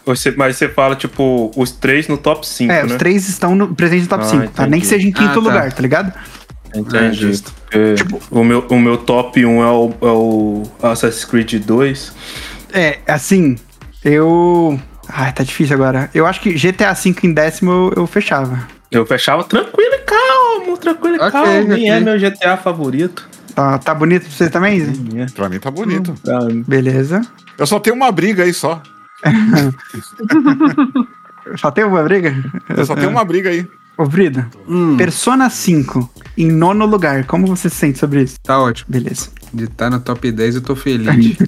Você, 0.05 0.33
mas 0.33 0.57
você 0.57 0.69
fala, 0.69 0.97
tipo, 0.97 1.51
os 1.57 1.71
três 1.71 2.09
no 2.09 2.19
top 2.19 2.47
5, 2.47 2.73
É, 2.73 2.83
né? 2.83 2.85
os 2.93 2.97
três 2.97 3.29
estão 3.29 3.55
no, 3.55 3.73
presentes 3.75 4.05
no 4.05 4.11
top 4.11 4.25
Ah, 4.25 4.29
5, 4.29 4.49
tá? 4.49 4.67
Nem 4.67 4.81
que 4.81 4.87
seja 4.87 5.07
em 5.07 5.13
quinto 5.13 5.31
Ah, 5.31 5.35
tá. 5.35 5.41
lugar, 5.41 5.73
tá 5.73 5.81
ligado? 5.81 6.13
Entendi. 6.75 6.97
É, 6.97 7.13
justo. 7.13 7.53
Porque 7.71 7.95
Tipo- 7.95 8.21
o, 8.31 8.45
meu, 8.45 8.67
o 8.69 8.79
meu 8.79 8.97
top 8.99 9.45
1 9.45 9.63
é 9.63 9.71
o, 9.71 9.91
é 10.01 10.07
o 10.07 10.63
Assassin's 10.83 11.25
Creed 11.25 11.55
2. 11.65 12.13
É, 12.73 12.99
assim, 13.07 13.57
eu. 14.05 14.79
Ai, 15.09 15.33
tá 15.33 15.43
difícil 15.43 15.75
agora. 15.77 16.09
Eu 16.15 16.27
acho 16.27 16.41
que 16.41 16.53
GTA 16.55 16.93
V 16.95 17.15
em 17.25 17.33
décimo 17.35 17.71
eu, 17.71 17.93
eu 18.03 18.07
fechava. 18.07 18.67
Eu 18.91 19.05
fechava 19.07 19.45
tranquilo 19.45 19.95
e 19.95 19.99
calmo, 20.01 20.79
tranquilo 20.79 21.17
e 21.17 21.19
Ok, 21.19 21.31
calmo. 21.31 21.53
Nem 21.53 21.65
ok. 21.65 21.91
é 21.91 22.01
meu 22.01 22.19
GTA 22.19 22.57
favorito. 22.57 23.29
Tá, 23.55 23.79
tá 23.79 23.95
bonito 23.95 24.23
pra 24.23 24.31
você 24.31 24.49
também, 24.49 24.81
Zé? 24.81 24.93
É. 25.23 25.27
Pra 25.35 25.49
mim 25.49 25.59
tá 25.59 25.71
bonito. 25.71 26.15
Pra- 26.23 26.41
Beleza. 26.67 27.21
Eu 27.59 27.67
só 27.67 27.79
tenho 27.79 27.97
uma 27.97 28.11
briga 28.11 28.45
aí 28.45 28.55
só. 28.55 28.83
Só 31.57 31.71
tem 31.71 31.85
uma 31.85 32.03
briga? 32.03 32.35
Eu 32.69 32.87
só 32.87 32.95
tenho 32.95 33.11
uma 33.11 33.25
briga 33.25 33.51
aí. 33.51 33.67
Ô, 33.97 34.05
Brida, 34.07 34.49
Hum, 34.69 34.97
Persona 34.97 35.51
5 35.51 36.11
em 36.37 36.51
nono 36.51 36.87
lugar. 36.87 37.25
Como 37.27 37.47
você 37.47 37.69
se 37.69 37.77
sente 37.77 37.99
sobre 37.99 38.23
isso? 38.23 38.37
tá 38.43 38.59
ótimo. 38.61 38.87
Beleza. 38.91 39.29
De 39.55 39.65
estar 39.65 39.91
no 39.91 40.01
top 40.01 40.33
10 40.33 40.55
eu 40.57 40.63
tô 40.63 40.75
feliz. 40.75 41.37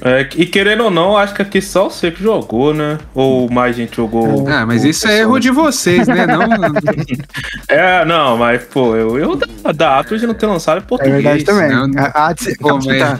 É, 0.00 0.28
e 0.36 0.46
querendo 0.46 0.84
ou 0.84 0.90
não, 0.92 1.16
acho 1.16 1.34
que 1.34 1.42
aqui 1.42 1.60
só 1.60 1.90
você 1.90 2.12
que 2.12 2.22
jogou, 2.22 2.72
né? 2.72 2.98
Ou 3.14 3.50
mais 3.50 3.74
gente 3.74 3.96
jogou. 3.96 4.46
ah, 4.48 4.64
mas 4.64 4.84
o 4.84 4.88
isso 4.88 5.08
é 5.08 5.18
erro 5.20 5.40
de 5.40 5.50
vocês, 5.50 6.06
né? 6.06 6.24
Não, 6.24 6.42
É, 7.68 8.04
não, 8.04 8.36
mas, 8.38 8.62
pô, 8.64 8.94
eu, 8.94 9.18
eu 9.18 9.34
da, 9.34 9.72
da 9.72 9.98
Atlas 9.98 10.22
não 10.22 10.34
ter 10.34 10.46
lançado 10.46 10.76
em 10.78 10.82
É 10.82 10.84
português. 10.84 11.16
verdade 11.22 11.42
também. 11.44 11.68
não- 11.68 11.90
A- 12.00 12.28
a- 12.30 12.34
Pô, 12.60 12.78
tá- 12.78 12.86
mas- 12.86 13.18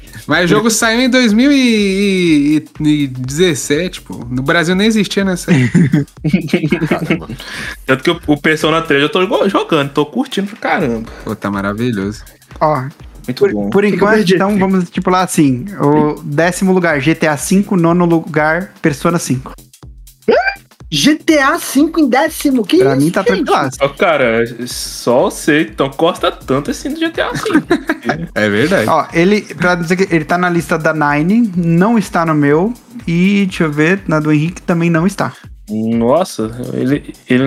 mas 0.26 0.44
o 0.46 0.48
jogo 0.48 0.70
saiu 0.70 1.00
em 1.02 1.10
2017, 1.10 4.00
pô. 4.00 4.24
No 4.30 4.40
Brasil 4.42 4.74
nem 4.74 4.86
existia 4.86 5.24
nessa. 5.24 5.52
Tanto 7.86 8.02
que 8.02 8.10
o, 8.10 8.18
o 8.28 8.36
Persona 8.40 8.80
3 8.82 9.02
eu 9.02 9.08
tô 9.10 9.26
jogando, 9.48 9.90
tô 9.90 10.06
curtindo 10.06 10.46
pra 10.48 10.56
caramba. 10.70 11.08
Pô, 11.24 11.34
tá 11.36 11.50
maravilhoso. 11.50 12.22
Ó, 12.60 12.82
Muito 13.28 13.38
por, 13.38 13.52
bom. 13.52 13.70
por 13.70 13.84
enquanto, 13.84 14.34
então 14.34 14.58
vamos 14.58 14.84
estipular 14.84 15.22
assim: 15.22 15.66
o 15.78 16.20
décimo 16.22 16.72
lugar, 16.72 16.98
GTA 16.98 17.36
V, 17.36 17.76
nono 17.76 18.06
lugar, 18.06 18.72
Persona 18.80 19.18
5. 19.18 19.52
GTA 20.90 21.58
V 21.58 21.92
em 21.98 22.08
décimo. 22.08 22.64
Que 22.64 22.78
Pra 22.78 22.96
isso, 22.96 23.04
mim 23.04 23.10
tá 23.10 23.22
tranquilo. 23.22 23.68
Ó, 23.80 23.88
cara, 23.90 24.42
só 24.66 25.24
você 25.24 25.68
então 25.70 25.90
gosta 25.94 26.32
tanto 26.32 26.70
assim 26.70 26.94
do 26.94 26.98
GTA 26.98 27.30
V. 27.32 28.28
É 28.34 28.48
verdade. 28.48 28.88
Ó, 28.88 29.06
ele, 29.12 29.42
pra 29.42 29.74
dizer 29.74 29.96
que 29.96 30.14
ele 30.14 30.24
tá 30.24 30.38
na 30.38 30.48
lista 30.48 30.78
da 30.78 30.94
Nine, 30.94 31.52
não 31.54 31.98
está 31.98 32.24
no 32.24 32.34
meu, 32.34 32.72
e 33.06 33.44
deixa 33.44 33.64
eu 33.64 33.70
ver, 33.70 34.00
na 34.08 34.18
do 34.18 34.32
Henrique 34.32 34.62
também 34.62 34.88
não 34.88 35.06
está. 35.06 35.34
Nossa, 35.70 36.50
ele, 36.72 37.14
ele, 37.28 37.44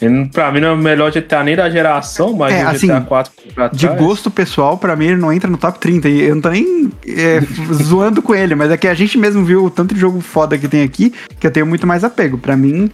ele 0.00 0.28
pra 0.28 0.52
mim 0.52 0.60
não 0.60 0.68
é 0.68 0.72
o 0.72 0.76
melhor 0.76 1.10
GTA 1.10 1.42
nem 1.42 1.56
da 1.56 1.70
geração, 1.70 2.34
mas 2.34 2.54
É, 2.54 2.64
o 2.64 2.68
assim, 2.68 2.86
GTA 2.86 3.00
4 3.00 3.32
pra 3.54 3.68
De 3.68 3.86
gosto 3.88 4.30
pessoal, 4.30 4.76
pra 4.76 4.94
mim 4.94 5.06
ele 5.06 5.16
não 5.16 5.32
entra 5.32 5.48
no 5.50 5.56
top 5.56 5.78
30. 5.78 6.08
E 6.08 6.20
eu 6.22 6.34
não 6.34 6.42
tô 6.42 6.50
nem 6.50 6.90
é, 7.06 7.40
zoando 7.82 8.20
com 8.22 8.34
ele, 8.34 8.54
mas 8.54 8.70
é 8.70 8.76
que 8.76 8.86
a 8.88 8.94
gente 8.94 9.16
mesmo 9.16 9.44
viu 9.44 9.64
o 9.64 9.70
tanto 9.70 9.94
de 9.94 10.00
jogo 10.00 10.20
foda 10.20 10.58
que 10.58 10.68
tem 10.68 10.82
aqui, 10.82 11.12
que 11.38 11.46
eu 11.46 11.50
tenho 11.50 11.66
muito 11.66 11.86
mais 11.86 12.04
apego. 12.04 12.36
Pra 12.36 12.56
mim, 12.56 12.90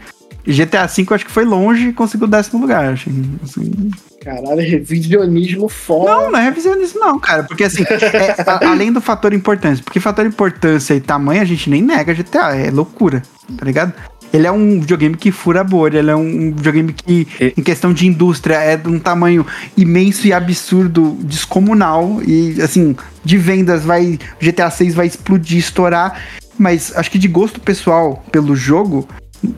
GTA 0.46 0.86
V 0.86 1.04
eu 1.10 1.14
acho 1.14 1.24
que 1.26 1.30
foi 1.32 1.44
longe 1.44 1.88
e 1.88 1.92
conseguiu 1.92 2.26
o 2.26 2.30
décimo 2.30 2.60
lugar. 2.60 2.92
Assim, 2.92 3.34
assim. 3.42 3.90
Caralho, 4.22 4.60
revisionismo 4.60 5.68
foda. 5.68 6.10
Não, 6.10 6.30
não 6.32 6.38
é 6.38 6.42
revisionismo, 6.44 7.00
não, 7.00 7.18
cara. 7.18 7.44
Porque 7.44 7.64
assim, 7.64 7.82
é, 7.84 8.42
a- 8.48 8.70
além 8.70 8.92
do 8.92 9.00
fator 9.00 9.32
importância, 9.32 9.82
porque 9.84 10.00
fator 10.00 10.26
importância 10.26 10.94
e 10.94 11.00
tamanho 11.00 11.42
a 11.42 11.44
gente 11.44 11.68
nem 11.70 11.82
nega 11.82 12.12
GTA, 12.14 12.56
é 12.56 12.70
loucura, 12.70 13.22
tá 13.56 13.64
ligado? 13.64 13.92
Ele 14.32 14.46
é 14.46 14.52
um 14.52 14.80
videogame 14.80 15.16
que 15.16 15.30
fura 15.30 15.60
a 15.60 15.64
bolha, 15.64 15.98
ele 15.98 16.10
é 16.10 16.16
um 16.16 16.52
videogame 16.52 16.92
que, 16.92 17.26
em 17.56 17.62
questão 17.62 17.92
de 17.92 18.06
indústria, 18.06 18.56
é 18.56 18.76
de 18.76 18.88
um 18.88 18.98
tamanho 18.98 19.46
imenso 19.76 20.26
e 20.26 20.32
absurdo, 20.32 21.16
descomunal. 21.22 22.20
E, 22.26 22.60
assim, 22.60 22.96
de 23.24 23.38
vendas, 23.38 23.84
vai. 23.84 24.18
GTA 24.40 24.70
6 24.70 24.94
vai 24.94 25.06
explodir, 25.06 25.58
estourar. 25.58 26.20
Mas 26.58 26.92
acho 26.96 27.10
que 27.10 27.18
de 27.18 27.28
gosto 27.28 27.60
pessoal 27.60 28.24
pelo 28.32 28.56
jogo, 28.56 29.06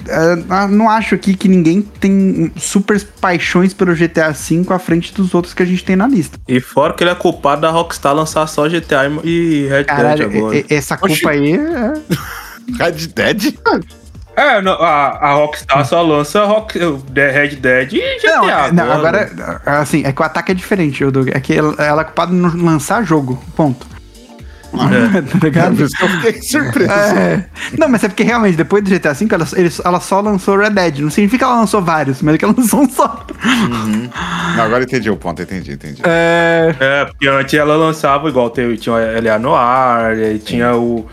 é, 0.09 0.67
não 0.69 0.89
acho 0.89 1.15
aqui 1.15 1.35
que 1.35 1.49
ninguém 1.49 1.83
tem 1.83 2.53
super 2.57 3.03
paixões 3.21 3.73
pelo 3.73 3.95
GTA 3.95 4.33
V 4.33 4.65
à 4.71 4.79
frente 4.79 5.13
dos 5.15 5.35
outros 5.35 5.55
que 5.55 5.63
a 5.63 5.67
gente 5.67 5.85
tem 5.85 5.97
na 5.97 6.07
lista. 6.07 6.39
E 6.49 6.61
fora 6.61 6.95
que 6.95 7.03
ele 7.03 7.11
é 7.11 7.15
culpado 7.15 7.63
da 7.63 7.71
Rockstar 7.71 8.15
lançar 8.15 8.47
só 8.47 8.69
GTA 8.69 9.07
e 9.25 9.67
Red 9.69 9.85
Dead 9.85 10.21
agora. 10.21 10.65
essa 10.69 10.97
culpa 10.97 11.15
Oxi. 11.15 11.29
aí 11.29 11.53
é... 11.55 11.93
Red 12.79 13.07
Dead? 13.15 13.55
É, 14.39 14.63
não, 14.63 14.75
a, 14.75 15.07
a 15.19 15.33
Rockstar 15.35 15.85
só 15.85 16.01
lança 16.03 16.45
Rock, 16.45 16.79
The 17.13 17.31
Red 17.31 17.57
Dead 17.57 17.93
e 17.93 18.19
GTA. 18.19 18.37
Não, 18.37 18.49
é- 18.51 18.73
não, 18.73 18.93
agora, 18.93 19.31
assim, 19.67 20.05
é 20.05 20.13
que 20.13 20.21
o 20.23 20.25
ataque 20.25 20.53
é 20.53 20.55
diferente, 20.55 21.05
Doug. 21.11 21.29
É 21.33 21.41
que 21.41 21.55
ela, 21.55 21.75
ela 21.79 22.03
é 22.03 22.05
culpada 22.05 22.33
em 22.33 22.37
não 22.37 22.55
lançar 22.65 23.03
jogo, 23.05 23.43
ponto. 23.57 23.87
tá 25.33 25.39
ligado? 25.43 25.77
Por 25.77 25.85
isso 25.87 25.97
que 25.97 26.03
eu 26.05 26.09
fiquei 26.09 26.43
surpreso. 26.43 26.91
É. 26.93 27.45
Não, 27.79 27.89
mas 27.89 28.05
é 28.05 28.09
porque 28.09 28.23
realmente, 28.23 28.57
depois 28.57 28.83
do 28.85 28.91
GTA 28.91 29.13
V, 29.15 29.27
ela, 29.31 29.47
ele- 29.57 29.73
ela 29.85 30.01
só 30.01 30.21
lançou 30.21 30.57
Red 30.57 30.71
Dead. 30.71 30.99
Não 31.01 31.11
significa 31.11 31.39
que 31.39 31.45
ela 31.51 31.61
lançou 31.61 31.83
vários, 31.83 32.21
mas 32.23 32.35
é 32.35 32.39
que 32.39 32.45
ela 32.45 32.55
lançou 32.59 32.83
um 32.83 32.89
só. 32.91 33.27
Não, 34.57 34.63
agora 34.65 34.85
entendi 34.85 35.11
o 35.11 35.17
ponto, 35.17 35.41
entendi, 35.43 35.73
entendi. 35.73 36.03
É. 36.05 36.75
É, 36.79 37.05
porque 37.07 37.29
antes 37.29 37.55
ela 37.55 37.77
lançava 37.77 38.29
igual, 38.29 38.51
teve, 38.51 38.77
tinha 38.77 38.95
o 38.95 38.99
L.A. 38.99 39.39
Noir, 39.39 40.39
tinha 40.45 40.75
o, 40.77 41.07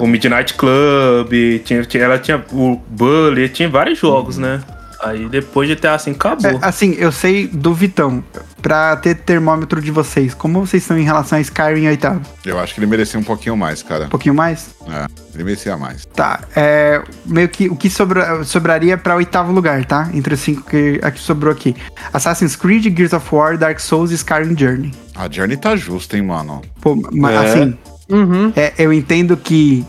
o 0.00 0.06
Midnight 0.06 0.54
Club, 0.54 1.30
tinha, 1.64 1.84
tinha- 1.84 2.04
ela 2.04 2.18
tinha 2.18 2.42
o 2.52 2.80
Bully, 2.88 3.48
tinha 3.48 3.68
vários 3.68 3.98
jogos, 3.98 4.38
né? 4.38 4.60
Aí 5.02 5.28
depois 5.28 5.68
GTA 5.68 5.94
assim 5.94 6.12
acabou. 6.12 6.48
É, 6.50 6.58
assim, 6.62 6.94
eu 6.96 7.10
sei 7.10 7.48
do 7.48 7.74
Vitão, 7.74 8.22
pra 8.62 8.94
ter 8.96 9.16
termômetro 9.16 9.82
de 9.82 9.90
vocês, 9.90 10.32
como 10.32 10.64
vocês 10.64 10.82
estão 10.84 10.96
em 10.96 11.02
relação 11.02 11.36
a 11.36 11.40
Skyrim 11.40 11.82
e 11.82 11.88
oitavo? 11.88 12.20
Eu 12.46 12.58
acho 12.60 12.72
que 12.72 12.80
ele 12.80 12.86
merecia 12.86 13.18
um 13.18 13.22
pouquinho 13.24 13.56
mais, 13.56 13.82
cara. 13.82 14.06
Um 14.06 14.08
pouquinho 14.08 14.34
mais? 14.34 14.70
É, 14.88 15.06
ele 15.34 15.44
merecia 15.44 15.76
mais. 15.76 16.06
Tá, 16.06 16.40
é. 16.54 17.02
Meio 17.26 17.48
que 17.48 17.68
o 17.68 17.74
que 17.76 17.90
sobra- 17.90 18.44
sobraria 18.44 18.96
pra 18.96 19.16
oitavo 19.16 19.52
lugar, 19.52 19.84
tá? 19.84 20.08
Entre 20.14 20.32
os 20.34 20.40
cinco 20.40 20.62
que 20.70 21.00
aqui 21.02 21.18
sobrou 21.18 21.52
aqui: 21.52 21.74
Assassin's 22.12 22.54
Creed, 22.56 22.96
Gears 22.96 23.12
of 23.12 23.26
War, 23.34 23.58
Dark 23.58 23.80
Souls 23.80 24.10
e 24.12 24.14
Skyrim 24.14 24.56
Journey. 24.56 24.92
A 25.14 25.28
Journey 25.28 25.56
tá 25.56 25.74
justa, 25.76 26.16
hein, 26.16 26.22
mano. 26.22 26.62
Pô, 26.80 26.96
mas 27.12 27.34
É. 27.34 27.38
assim, 27.48 27.78
Uhum. 28.08 28.52
é, 28.54 28.72
eu 28.78 28.92
entendo 28.92 29.36
que 29.36 29.84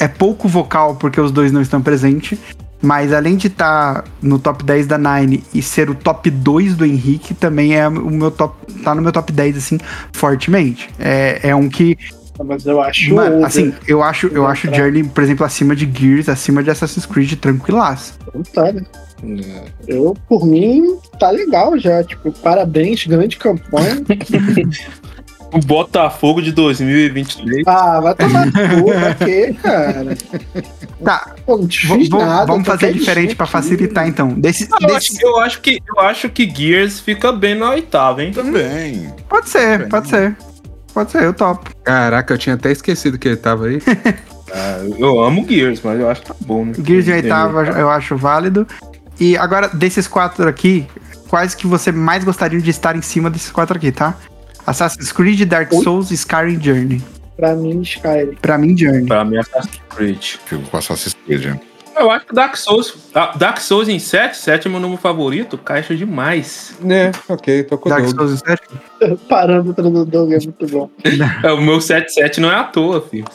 é 0.00 0.08
pouco 0.08 0.48
vocal 0.48 0.96
porque 0.96 1.20
os 1.20 1.30
dois 1.30 1.52
não 1.52 1.60
estão 1.60 1.80
presentes. 1.82 2.38
Mas 2.84 3.14
além 3.14 3.36
de 3.36 3.46
estar 3.46 4.04
no 4.20 4.38
top 4.38 4.62
10 4.62 4.86
da 4.86 4.98
Nine 4.98 5.42
e 5.54 5.62
ser 5.62 5.88
o 5.88 5.94
top 5.94 6.30
2 6.30 6.76
do 6.76 6.84
Henrique, 6.84 7.32
também 7.32 7.74
é 7.74 7.88
o 7.88 8.10
meu 8.10 8.30
top. 8.30 8.54
tá 8.82 8.94
no 8.94 9.00
meu 9.00 9.10
top 9.10 9.32
10, 9.32 9.56
assim, 9.56 9.78
fortemente. 10.12 10.90
É, 10.98 11.40
é 11.48 11.56
um 11.56 11.66
que 11.68 11.96
Mas 12.44 12.66
eu 12.66 12.82
acho. 12.82 13.14
Mano, 13.14 13.42
assim, 13.42 13.72
eu 13.88 14.02
acho, 14.02 14.26
eu 14.26 14.46
acho 14.46 14.72
Journey, 14.74 15.02
por 15.02 15.24
exemplo, 15.24 15.46
acima 15.46 15.74
de 15.74 15.90
Gears, 15.90 16.28
acima 16.28 16.62
de 16.62 16.70
Assassin's 16.70 17.06
Creed, 17.06 17.32
tranquilaço. 17.36 18.18
Então 18.28 18.42
tá, 18.42 18.70
né? 18.70 18.84
Eu, 19.88 20.14
por 20.28 20.44
mim, 20.44 20.98
tá 21.18 21.30
legal 21.30 21.78
já. 21.78 22.04
Tipo, 22.04 22.30
parabéns, 22.32 23.06
grande 23.06 23.38
campanha. 23.38 24.02
O 25.54 25.58
Botafogo 25.60 26.42
de 26.42 26.50
2023. 26.52 27.62
ah, 27.66 28.00
vai 28.00 28.14
tomar 28.14 28.46
cu, 28.52 28.90
pra 28.90 29.14
quê, 29.14 29.54
cara? 29.62 30.16
Tá, 31.04 31.34
Pô, 31.46 31.56
não 31.58 31.68
te 31.68 31.86
v- 31.86 31.94
fiz 31.98 32.08
v- 32.08 32.18
nada. 32.18 32.46
vamos 32.46 32.66
fazer 32.66 32.92
diferente 32.92 33.34
pra 33.36 33.44
aqui. 33.44 33.52
facilitar 33.52 34.08
então. 34.08 34.28
Desse, 34.28 34.68
Eu 34.70 34.78
desse- 34.88 35.14
acho, 35.16 35.26
eu, 35.26 35.38
acho 35.40 35.60
que, 35.60 35.80
eu 35.88 36.00
acho 36.00 36.28
que 36.28 36.48
Gears 36.52 36.98
fica 37.00 37.30
bem 37.32 37.54
na 37.54 37.70
oitava, 37.70 38.22
hein? 38.24 38.32
Também. 38.32 39.12
Pode 39.28 39.48
ser, 39.48 39.88
pode 39.88 40.08
ser. 40.08 40.36
Pode 40.92 41.10
ser, 41.10 41.22
eu 41.24 41.32
topo. 41.34 41.70
Caraca, 41.84 42.34
eu 42.34 42.38
tinha 42.38 42.54
até 42.54 42.70
esquecido 42.72 43.18
que 43.18 43.28
ele 43.28 43.36
tava 43.36 43.66
aí. 43.66 43.80
Ah, 44.56 44.78
eu 45.00 45.20
amo 45.20 45.44
Gears, 45.48 45.80
mas 45.82 45.98
eu 45.98 46.08
acho 46.08 46.20
que 46.22 46.28
tá 46.28 46.34
bom, 46.42 46.64
né? 46.66 46.74
Gears 46.78 47.04
de 47.06 47.10
oitava 47.10 47.64
eu 47.76 47.90
acho 47.90 48.16
válido. 48.16 48.64
E 49.18 49.36
agora, 49.36 49.66
desses 49.66 50.06
quatro 50.06 50.46
aqui, 50.48 50.86
quais 51.28 51.56
que 51.56 51.66
você 51.66 51.90
mais 51.90 52.22
gostaria 52.22 52.60
de 52.60 52.70
estar 52.70 52.94
em 52.94 53.02
cima 53.02 53.28
desses 53.28 53.50
quatro 53.50 53.76
aqui, 53.76 53.90
tá? 53.90 54.14
Assassin's 54.66 55.12
Creed, 55.12 55.42
Dark 55.48 55.72
Oi? 55.72 55.82
Souls 55.82 56.10
e 56.10 56.14
Skyrim 56.14 56.60
Journey. 56.60 57.02
Pra 57.36 57.54
mim, 57.54 57.82
Skyrim. 57.82 58.36
Pra 58.40 58.56
mim, 58.58 58.76
Journey. 58.76 59.06
Pra 59.06 59.24
mim, 59.24 59.36
Assassin's 59.38 59.80
Creed. 59.90 60.22
Fico 60.46 60.62
com 60.70 60.76
Assassin's 60.76 61.14
Creed. 61.26 61.56
Eu 61.96 62.10
acho 62.10 62.26
que 62.26 62.34
Dark 62.34 62.56
Souls. 62.56 62.96
ah, 63.14 63.34
Dark 63.36 63.58
Souls 63.60 63.88
em 63.88 64.00
7, 64.00 64.36
7 64.36 64.66
é 64.66 64.70
meu 64.70 64.80
número 64.80 65.00
favorito, 65.00 65.56
caixa 65.56 65.94
demais. 65.94 66.76
É, 66.88 67.12
ok, 67.28 67.62
tô 67.64 67.78
com 67.78 67.88
Dark 67.88 68.04
Souls 68.08 68.40
7. 69.00 69.16
Parâmetro 69.28 69.90
do 69.90 70.04
Doug 70.04 70.32
é 70.32 70.38
muito 70.38 70.66
bom. 70.66 70.90
É, 71.44 71.52
o 71.52 71.60
meu 71.60 71.78
7-7 71.78 72.38
não 72.38 72.50
é 72.50 72.56
à 72.56 72.64
toa, 72.64 73.00
filho. 73.00 73.26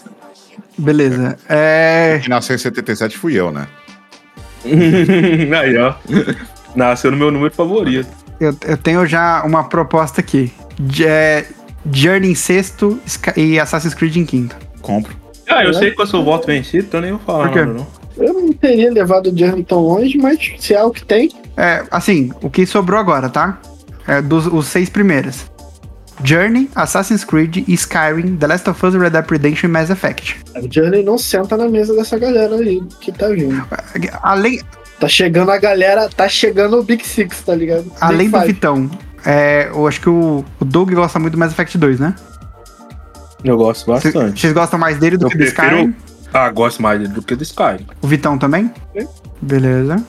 Beleza. 0.77 1.37
É. 1.47 2.19
Quem 2.19 2.29
nasceu 2.29 2.55
em 2.55 2.59
77 2.59 3.17
fui 3.17 3.39
eu, 3.39 3.51
né? 3.51 3.67
Aí, 4.65 5.77
ó. 5.77 5.93
Nasceu 6.75 7.11
no 7.11 7.17
meu 7.17 7.31
número 7.31 7.53
favorito. 7.53 8.09
Eu, 8.39 8.55
eu 8.65 8.77
tenho 8.77 9.05
já 9.05 9.43
uma 9.43 9.63
proposta 9.65 10.21
aqui. 10.21 10.51
J- 10.79 11.05
é, 11.07 11.45
Journey 11.91 12.31
em 12.31 12.35
sexto 12.35 12.99
e 13.35 13.59
Assassin's 13.59 13.93
Creed 13.93 14.15
em 14.17 14.25
quinto. 14.25 14.55
Compro. 14.81 15.13
Ah, 15.47 15.63
eu 15.63 15.71
É? 15.71 15.73
sei 15.73 15.91
que 15.91 16.01
eu 16.01 16.07
sou 16.07 16.23
voto 16.23 16.47
vencido, 16.47 16.85
então 16.87 17.01
nem 17.01 17.11
vou 17.11 17.19
falar 17.19 17.47
Por 17.47 17.53
quê? 17.53 17.59
nada, 17.65 17.73
não. 17.73 17.87
Eu 18.17 18.33
não 18.33 18.51
teria 18.53 18.91
levado 18.91 19.27
o 19.31 19.37
Journey 19.37 19.63
tão 19.63 19.79
longe, 19.79 20.17
mas 20.17 20.37
se 20.59 20.73
é 20.73 20.83
o 20.83 20.91
que 20.91 21.03
tem, 21.05 21.31
É, 21.57 21.83
assim, 21.89 22.31
o 22.41 22.49
que 22.49 22.65
sobrou 22.65 22.99
agora, 22.99 23.29
tá? 23.29 23.59
É, 24.07 24.21
dos 24.21 24.45
os 24.47 24.67
seis 24.67 24.89
primeiros. 24.89 25.45
Journey, 26.23 26.69
Assassin's 26.75 27.23
Creed, 27.23 27.63
Skyrim, 27.69 28.35
The 28.35 28.47
Last 28.47 28.69
of 28.69 28.85
Us, 28.85 28.93
Red 28.93 29.11
Dead 29.11 29.25
Redemption 29.29 29.69
e 29.69 29.71
Mass 29.71 29.89
Effect. 29.89 30.37
o 30.55 30.67
Journey 30.73 31.01
não 31.03 31.17
senta 31.17 31.55
na 31.55 31.69
mesa 31.69 31.95
dessa 31.95 32.17
galera 32.19 32.55
aí 32.55 32.81
que 32.99 33.11
tá 33.11 33.29
vindo. 33.29 33.65
Além, 34.21 34.59
Tá 34.99 35.07
chegando 35.07 35.49
a 35.51 35.57
galera, 35.57 36.09
tá 36.09 36.27
chegando 36.27 36.77
o 36.79 36.83
Big 36.83 37.05
Six, 37.07 37.41
tá 37.41 37.55
ligado? 37.55 37.83
Big 37.83 37.95
além 38.01 38.29
do 38.29 38.37
Five. 38.37 38.53
Vitão, 38.53 38.91
é, 39.25 39.69
eu 39.69 39.87
acho 39.87 40.01
que 40.01 40.09
o, 40.09 40.43
o 40.59 40.65
Doug 40.65 40.91
gosta 40.93 41.17
muito 41.19 41.33
do 41.33 41.39
Mass 41.39 41.51
Effect 41.53 41.77
2, 41.77 41.99
né? 41.99 42.13
Eu 43.43 43.55
gosto 43.57 43.87
bastante. 43.89 44.41
Vocês 44.41 44.51
gostam 44.53 44.77
mais 44.77 44.97
dele 44.97 45.15
do 45.17 45.25
Eu 45.27 45.29
que 45.29 45.37
do 45.37 45.45
prefiro- 45.45 45.67
Skyrim? 45.67 45.95
Ah, 46.33 46.49
gosto 46.51 46.81
mais 46.81 46.99
dele 46.99 47.13
do 47.13 47.21
que 47.23 47.35
do 47.35 47.43
Sky. 47.43 47.85
O 48.01 48.07
Vitão 48.07 48.37
também? 48.37 48.69
Sim. 48.97 49.07
Beleza. 49.41 50.03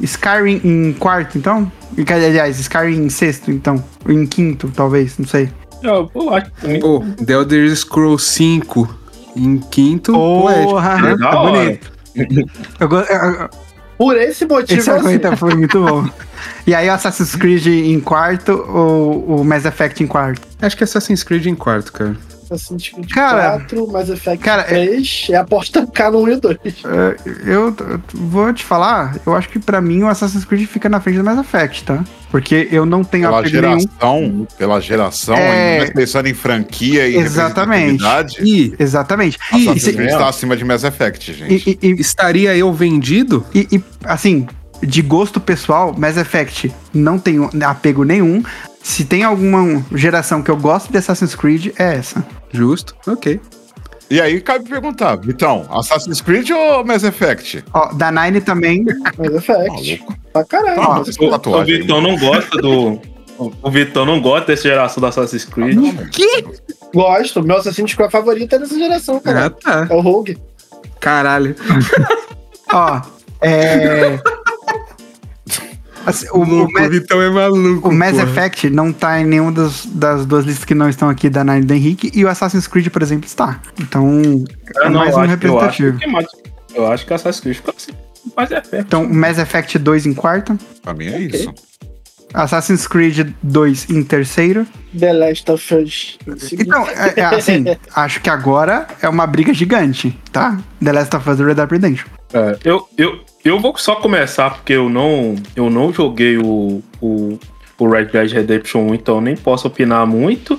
Skyrim 0.00 0.60
em 0.64 0.92
quarto, 0.94 1.36
então? 1.36 1.70
E, 1.98 2.10
Aliás, 2.10 2.58
Skyrim 2.60 3.04
em 3.04 3.10
sexto, 3.10 3.50
então. 3.50 3.84
Ou 4.06 4.12
Em 4.12 4.24
quinto, 4.26 4.70
talvez, 4.74 5.18
não 5.18 5.26
sei. 5.26 5.50
Eu, 5.82 6.10
eu 6.14 6.34
acho 6.34 6.50
que. 6.52 6.78
Pô, 6.78 7.04
The 7.24 7.32
Elder 7.34 7.76
Scrolls 7.76 8.24
5 8.24 8.96
em 9.36 9.58
quinto. 9.58 10.12
pô, 10.12 10.48
é- 10.48 10.62
Porra, 10.64 11.08
é 11.10 11.16
tá 11.18 11.40
hora. 11.40 11.52
bonito. 11.64 11.92
Eu- 12.80 12.88
eu- 12.90 13.50
Por 14.00 14.16
esse 14.16 14.46
motivo, 14.46 14.80
esse 14.80 14.88
assim, 14.88 14.98
argumento 14.98 15.36
foi 15.36 15.54
muito 15.54 15.78
bom. 15.78 16.08
E 16.66 16.74
aí, 16.74 16.88
o 16.88 16.92
Assassin's 16.92 17.36
Creed 17.36 17.66
em 17.66 18.00
quarto 18.00 18.52
ou 18.66 19.40
o 19.40 19.44
Mass 19.44 19.66
Effect 19.66 20.02
em 20.02 20.06
quarto? 20.06 20.40
Acho 20.62 20.74
que 20.74 20.82
Assassin's 20.82 21.22
Creed 21.22 21.44
em 21.44 21.54
quarto, 21.54 21.92
cara. 21.92 22.16
Assassin's 22.50 22.88
Creed 22.88 23.08
Cara, 23.10 23.50
4, 23.60 23.86
Mass 23.92 24.08
Effect 24.08 24.44
cara, 24.44 24.62
3, 24.64 25.28
é 25.30 25.36
aposta 25.36 25.86
K 25.86 26.10
no 26.10 26.22
1 26.22 26.28
e 26.28 26.36
2. 26.36 26.58
É, 26.64 27.16
Eu, 27.46 27.74
eu 27.78 28.00
vou 28.14 28.52
te 28.52 28.64
falar, 28.64 29.16
eu 29.26 29.34
acho 29.34 29.48
que 29.48 29.58
pra 29.58 29.80
mim 29.80 30.02
o 30.02 30.08
Assassin's 30.08 30.44
Creed 30.44 30.66
fica 30.66 30.88
na 30.88 31.00
frente 31.00 31.18
do 31.18 31.24
Mass 31.24 31.38
Effect, 31.38 31.84
tá? 31.84 32.04
Porque 32.30 32.68
eu 32.70 32.86
não 32.86 33.02
tenho 33.02 33.24
Pela 33.26 33.40
apego 33.40 33.60
nenhum. 33.60 33.80
geração, 33.80 34.48
pela 34.56 34.80
geração, 34.80 35.36
É. 35.36 35.80
ainda 35.80 35.92
pensando 35.92 36.28
em 36.28 36.34
franquia 36.34 37.08
e 37.08 37.16
Exatamente. 37.16 37.92
representatividade, 38.02 38.36
E 38.44 38.74
Exatamente. 38.78 39.38
Assassin's 39.50 39.86
E, 39.86 39.92
Creed 39.94 40.10
está 40.10 40.28
acima 40.28 40.56
de 40.56 40.64
Mass 40.64 40.84
Effect, 40.84 41.32
gente. 41.32 41.78
e, 41.82 41.86
e, 41.88 42.00
estaria 42.00 42.56
eu 42.56 42.72
vendido? 42.72 43.44
e, 43.54 43.66
e, 43.72 43.82
assim, 44.04 44.46
de 44.82 45.02
gosto 45.02 45.40
pessoal, 45.40 45.94
Mass 45.98 46.16
Effect 46.16 46.72
não 46.94 47.18
tenho 47.18 47.50
apego 47.64 48.04
nenhum. 48.04 48.42
Se 48.82 49.04
tem 49.04 49.22
alguma 49.24 49.84
geração 49.94 50.42
que 50.42 50.50
eu 50.50 50.56
gosto 50.56 50.90
de 50.90 50.98
Assassin's 50.98 51.34
Creed, 51.34 51.68
é 51.78 51.96
essa. 51.96 52.24
Justo, 52.52 52.94
ok. 53.06 53.40
E 54.10 54.20
aí 54.20 54.40
cabe 54.40 54.68
perguntar, 54.68 55.14
Vitão, 55.16 55.66
Assassin's 55.70 56.20
Creed 56.20 56.50
ou 56.50 56.84
Mass 56.84 57.04
Effect? 57.04 57.64
Ó, 57.72 57.92
da 57.92 58.10
Nine 58.10 58.40
também. 58.40 58.84
Mass 58.84 59.34
Effect. 59.34 59.98
Maluco. 60.02 60.20
Pra 60.32 60.44
caralho. 60.44 60.80
Com 61.16 61.50
O, 61.50 61.60
o. 61.60 61.64
Vitão 61.64 62.00
não 62.00 62.16
gosta 62.18 62.56
do. 62.60 63.00
o- 63.38 63.70
Vitão 63.70 64.04
não 64.04 64.20
gosta 64.20 64.46
dessa 64.48 64.62
geração 64.64 65.00
do 65.00 65.06
Assassin's 65.06 65.44
Creed. 65.44 65.78
Que? 66.10 66.44
Gosto. 66.92 67.40
Meu 67.42 67.58
Assassin's 67.58 67.94
Creed 67.94 68.10
favorito 68.10 68.52
é 68.54 68.58
dessa 68.58 68.76
geração, 68.76 69.20
cara. 69.20 69.46
Ah, 69.46 69.50
tá. 69.50 69.86
É 69.88 69.94
o 69.94 70.00
Rogue. 70.00 70.36
Caralho. 70.98 71.54
Ó, 72.72 73.00
é. 73.40 74.18
Assim, 76.06 76.26
o, 76.30 76.38
o, 76.38 76.44
louco, 76.44 76.80
o 76.80 76.90
Vitão 76.90 77.20
é 77.20 77.30
maluco. 77.30 77.88
o 77.88 77.92
Mass 77.92 78.12
porra. 78.12 78.24
Effect 78.24 78.70
não 78.70 78.92
tá 78.92 79.20
em 79.20 79.24
nenhuma 79.26 79.52
das, 79.52 79.84
das 79.86 80.24
duas 80.24 80.44
listas 80.44 80.64
que 80.64 80.74
não 80.74 80.88
estão 80.88 81.08
aqui 81.08 81.28
da 81.28 81.44
Nine 81.44 81.64
do 81.64 81.74
Henrique 81.74 82.10
e 82.14 82.24
o 82.24 82.28
Assassin's 82.28 82.66
Creed, 82.66 82.88
por 82.88 83.02
exemplo, 83.02 83.26
está. 83.26 83.60
Então, 83.78 84.44
é 84.82 84.88
não, 84.88 85.00
mais 85.00 85.14
um 85.14 85.18
acho, 85.18 85.18
eu, 85.18 85.20
acho 85.20 85.30
representativo. 85.30 85.98
que 85.98 86.06
mais, 86.06 86.26
eu 86.74 86.86
acho 86.86 87.06
que 87.06 87.12
Assassin's 87.12 87.40
Creed 87.40 87.56
fica 87.56 87.74
assim. 87.76 87.92
Mas 88.36 88.50
é 88.50 88.62
fé. 88.62 88.80
Então, 88.80 89.08
Mass 89.08 89.38
Effect 89.38 89.78
2 89.78 90.06
em 90.06 90.14
quarto, 90.14 90.58
Pra 90.82 90.94
mim 90.94 91.06
é 91.06 91.18
isso. 91.18 91.52
Assassin's 92.32 92.86
Creed 92.86 93.32
2 93.42 93.90
em 93.90 94.02
terceiro. 94.02 94.66
The 94.98 95.12
Last 95.12 95.50
of 95.50 95.74
Us. 95.74 96.18
Então, 96.52 96.86
é, 96.88 97.20
é 97.20 97.24
assim, 97.24 97.64
acho 97.94 98.20
que 98.20 98.30
agora 98.30 98.86
é 99.02 99.08
uma 99.08 99.26
briga 99.26 99.52
gigante, 99.52 100.16
tá? 100.32 100.58
The 100.82 100.92
Last 100.92 101.16
of 101.16 101.28
Us 101.28 101.40
e 101.40 101.44
Red 101.44 101.54
Dead 101.54 101.70
Redemption. 101.70 102.08
É, 102.32 102.56
eu, 102.64 102.88
eu, 102.96 103.20
eu 103.44 103.58
vou 103.58 103.76
só 103.76 103.96
começar 103.96 104.50
porque 104.50 104.74
eu 104.74 104.88
não, 104.88 105.34
eu 105.56 105.70
não 105.70 105.92
joguei 105.92 106.36
o, 106.36 106.82
o, 107.00 107.38
o 107.78 107.88
Red 107.88 108.06
Dead 108.06 108.32
Redemption 108.32 108.88
1, 108.88 108.94
então 108.94 109.20
nem 109.20 109.36
posso 109.36 109.66
opinar 109.68 110.06
muito. 110.06 110.58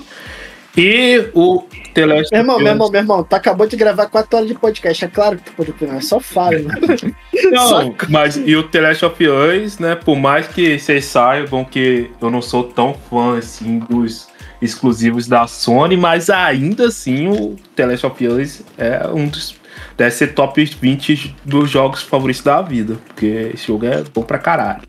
E 0.76 1.28
o 1.34 1.64
The 1.92 2.06
Last 2.06 2.28
Meu 2.32 2.40
irmão, 2.40 2.58
meu 2.58 2.68
irmão, 2.68 2.90
meu 2.90 3.00
irmão, 3.02 3.22
tu 3.22 3.34
acabou 3.34 3.66
de 3.66 3.76
gravar 3.76 4.06
4 4.06 4.36
horas 4.36 4.48
de 4.48 4.54
podcast. 4.54 5.04
É 5.04 5.08
claro 5.08 5.36
que 5.36 5.44
tu 5.44 5.52
pode 5.52 5.70
opinar, 5.70 5.96
é 5.96 6.00
só 6.00 6.18
fala, 6.18 6.58
né? 6.58 6.74
Não, 7.52 7.68
Só- 7.68 7.94
mas 8.08 8.36
e 8.36 8.56
o 8.56 8.62
The 8.62 8.80
Last 8.80 9.04
of 9.04 9.22
Us, 9.28 9.78
né? 9.78 9.94
Por 9.94 10.16
mais 10.16 10.48
que 10.48 10.78
vocês 10.78 11.04
saibam 11.04 11.64
que 11.64 12.10
eu 12.20 12.30
não 12.30 12.40
sou 12.40 12.64
tão 12.64 12.94
fã 12.94 13.36
assim 13.36 13.78
dos 13.80 14.28
exclusivos 14.62 15.26
da 15.26 15.46
Sony, 15.46 15.96
mas 15.96 16.30
ainda 16.30 16.86
assim 16.86 17.28
o 17.28 17.56
The 17.76 17.86
Last 17.86 18.06
of 18.06 18.26
Us 18.26 18.62
é 18.78 19.06
um 19.08 19.26
dos. 19.26 19.60
Deve 19.96 20.10
ser 20.10 20.28
top 20.34 20.64
20 20.80 21.36
dos 21.44 21.70
jogos 21.70 22.02
favoritos 22.02 22.42
da 22.42 22.60
vida. 22.62 22.96
Porque 23.06 23.50
esse 23.54 23.66
jogo 23.66 23.86
é 23.86 24.02
bom 24.14 24.22
pra 24.22 24.38
caralho. 24.38 24.82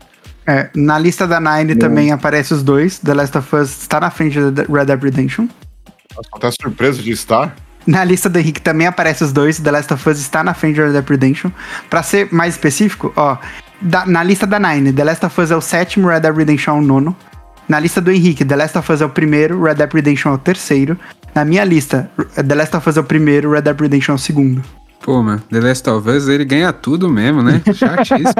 É, 0.46 0.68
na 0.74 0.98
lista 0.98 1.26
da 1.26 1.40
Nine 1.40 1.74
também 1.76 2.12
aparece 2.12 2.52
os 2.52 2.62
dois. 2.62 2.98
The 2.98 3.14
Last 3.14 3.38
of 3.38 3.56
Us 3.56 3.82
está 3.82 3.98
na 4.00 4.10
frente 4.10 4.38
da 4.50 4.62
Red 4.64 4.86
Dead 4.86 5.02
Redemption. 5.02 5.46
Tá 6.40 6.50
surpreso 6.52 7.02
de 7.02 7.10
estar? 7.12 7.54
Na 7.86 8.02
lista 8.04 8.28
do 8.30 8.38
Henrique 8.38 8.60
também 8.60 8.86
aparece 8.86 9.24
os 9.24 9.32
dois. 9.32 9.58
The 9.58 9.70
Last 9.70 9.92
of 9.92 10.08
Us 10.08 10.18
está 10.18 10.42
na 10.44 10.54
frente 10.54 10.76
de 10.76 10.82
Red 10.82 10.92
Dead 10.92 11.08
Redemption. 11.08 11.50
Pra 11.90 12.02
ser 12.02 12.28
mais 12.32 12.54
específico, 12.54 13.12
ó, 13.16 13.36
da- 13.80 14.06
na 14.06 14.22
lista 14.22 14.46
da 14.46 14.58
Nine, 14.58 14.92
The 14.92 15.04
Last 15.04 15.26
of 15.26 15.40
Us 15.40 15.50
é 15.50 15.56
o 15.56 15.60
sétimo, 15.60 16.08
Red 16.08 16.20
Dead 16.20 16.34
Redemption 16.36 16.76
é 16.76 16.78
o 16.78 16.82
nono. 16.82 17.16
Na 17.68 17.78
lista 17.80 18.00
do 18.00 18.10
Henrique, 18.10 18.44
The 18.44 18.56
Last 18.56 18.78
of 18.78 18.92
Us 18.92 19.00
é 19.00 19.04
o 19.04 19.08
primeiro, 19.10 19.62
Red 19.62 19.74
Dead 19.74 19.92
Redemption 19.92 20.32
é 20.32 20.34
o 20.34 20.38
terceiro. 20.38 20.98
Na 21.34 21.44
minha 21.44 21.64
lista, 21.64 22.10
The 22.34 22.54
Last 22.54 22.76
of 22.76 22.88
Us 22.88 22.96
é 22.96 23.00
o 23.00 23.04
primeiro, 23.04 23.50
Red 23.50 23.62
Dead 23.62 23.80
Redemption 23.80 24.12
é 24.12 24.16
o 24.16 24.18
segundo. 24.18 24.62
Pô, 25.04 25.22
mano, 25.22 25.42
The 25.50 25.60
Last 25.60 25.90
of 25.90 26.08
Us, 26.08 26.28
ele 26.28 26.46
ganha 26.46 26.72
tudo 26.72 27.10
mesmo, 27.10 27.42
né? 27.42 27.60
Chatíssimo. 27.74 28.32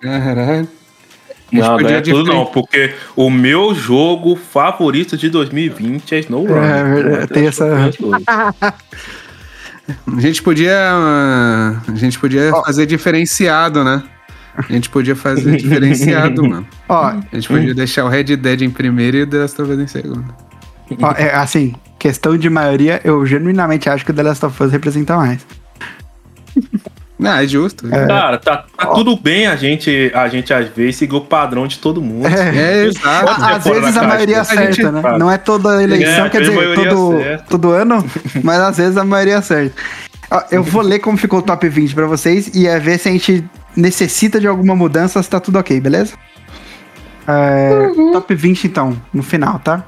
Caralho. 0.00 0.68
A 1.48 1.54
gente 1.54 1.60
Não, 1.62 1.68
não 1.72 1.76
podia 1.78 1.96
é 1.96 2.00
tudo 2.00 2.24
não, 2.32 2.46
porque 2.46 2.94
o 3.16 3.28
meu 3.30 3.74
jogo 3.74 4.36
favorito 4.36 5.16
de 5.16 5.28
2020 5.28 6.14
é 6.14 6.18
SnowRunner. 6.20 6.62
É 6.70 6.84
verdade, 6.84 7.26
tem 7.32 7.46
essa- 7.48 7.64
A 10.06 10.20
gente 10.20 10.42
podia. 10.42 10.72
A 11.86 11.94
gente 11.94 12.18
podia 12.18 12.50
fazer 12.64 12.86
diferenciado, 12.86 13.84
né? 13.84 14.02
A 14.56 14.62
gente 14.72 14.88
podia 14.88 15.14
fazer 15.14 15.54
diferenciado, 15.58 16.42
mano. 16.48 16.66
Ó, 16.88 17.06
A 17.06 17.20
gente 17.34 17.48
podia 17.48 17.74
deixar 17.74 18.04
o 18.04 18.08
Red 18.08 18.24
Dead 18.36 18.62
em 18.62 18.70
primeiro 18.70 19.16
e 19.18 19.22
o 19.22 19.26
The 19.26 19.38
Last 19.38 19.60
of 19.62 19.70
Us 19.70 19.78
em 19.78 19.86
segundo. 19.86 20.24
ó, 21.02 21.12
é, 21.12 21.34
assim, 21.34 21.74
questão 22.06 22.38
de 22.38 22.48
maioria, 22.48 23.00
eu 23.02 23.26
genuinamente 23.26 23.90
acho 23.90 24.04
que 24.04 24.12
o 24.12 24.14
The 24.14 24.22
Last 24.22 24.46
of 24.46 24.62
Us 24.62 24.70
representa 24.70 25.16
mais. 25.16 25.44
Não, 27.18 27.32
é 27.32 27.44
justo. 27.48 27.88
Cara, 27.88 28.38
tá, 28.38 28.64
tá 28.76 28.86
tudo 28.86 29.16
bem 29.16 29.48
a 29.48 29.56
gente, 29.56 30.12
a 30.14 30.28
gente 30.28 30.54
às 30.54 30.68
vezes 30.68 30.96
seguir 30.96 31.16
o 31.16 31.22
padrão 31.22 31.66
de 31.66 31.78
todo 31.78 32.00
mundo. 32.00 32.28
É, 32.28 32.84
exato. 32.84 33.26
Pode 33.26 33.62
ser 33.64 33.72
Às 33.72 33.80
vezes 33.80 33.96
a 33.96 34.02
maioria 34.04 34.38
A 34.38 34.40
acerta, 34.42 34.72
gente 34.72 34.84
né? 34.84 35.18
Não 35.18 35.30
é 35.30 35.36
toda 35.36 35.82
eleição, 35.82 36.26
É, 36.26 36.30
quer 36.30 36.42
dizer, 36.42 36.54
maioria 36.54 36.88
todo, 36.88 37.16
acerta. 37.16 37.44
todo 37.48 37.70
ano, 37.72 38.06
mas 38.44 38.60
às 38.60 38.76
vezes 38.76 38.96
a 38.96 39.04
maioria 39.04 39.38
acerta. 39.38 39.74
Eu 40.52 40.62
vou 40.62 40.82
ler 40.82 41.00
como 41.00 41.18
ficou 41.18 41.40
o 41.40 41.42
top 41.42 41.68
20 41.68 41.92
pra 41.92 42.06
vocês 42.06 42.54
e 42.54 42.68
é 42.68 42.78
ver 42.78 42.98
se 42.98 43.08
a 43.08 43.12
gente 43.12 43.44
necessita 43.74 44.38
de 44.38 44.46
alguma 44.46 44.76
mudança, 44.76 45.20
se 45.20 45.28
tá 45.28 45.40
tudo 45.40 45.58
ok, 45.58 45.80
beleza? 45.80 46.14
É, 47.26 48.12
Top 48.12 48.32
20 48.32 48.64
então, 48.68 48.96
no 49.12 49.24
final, 49.24 49.58
tá? 49.58 49.84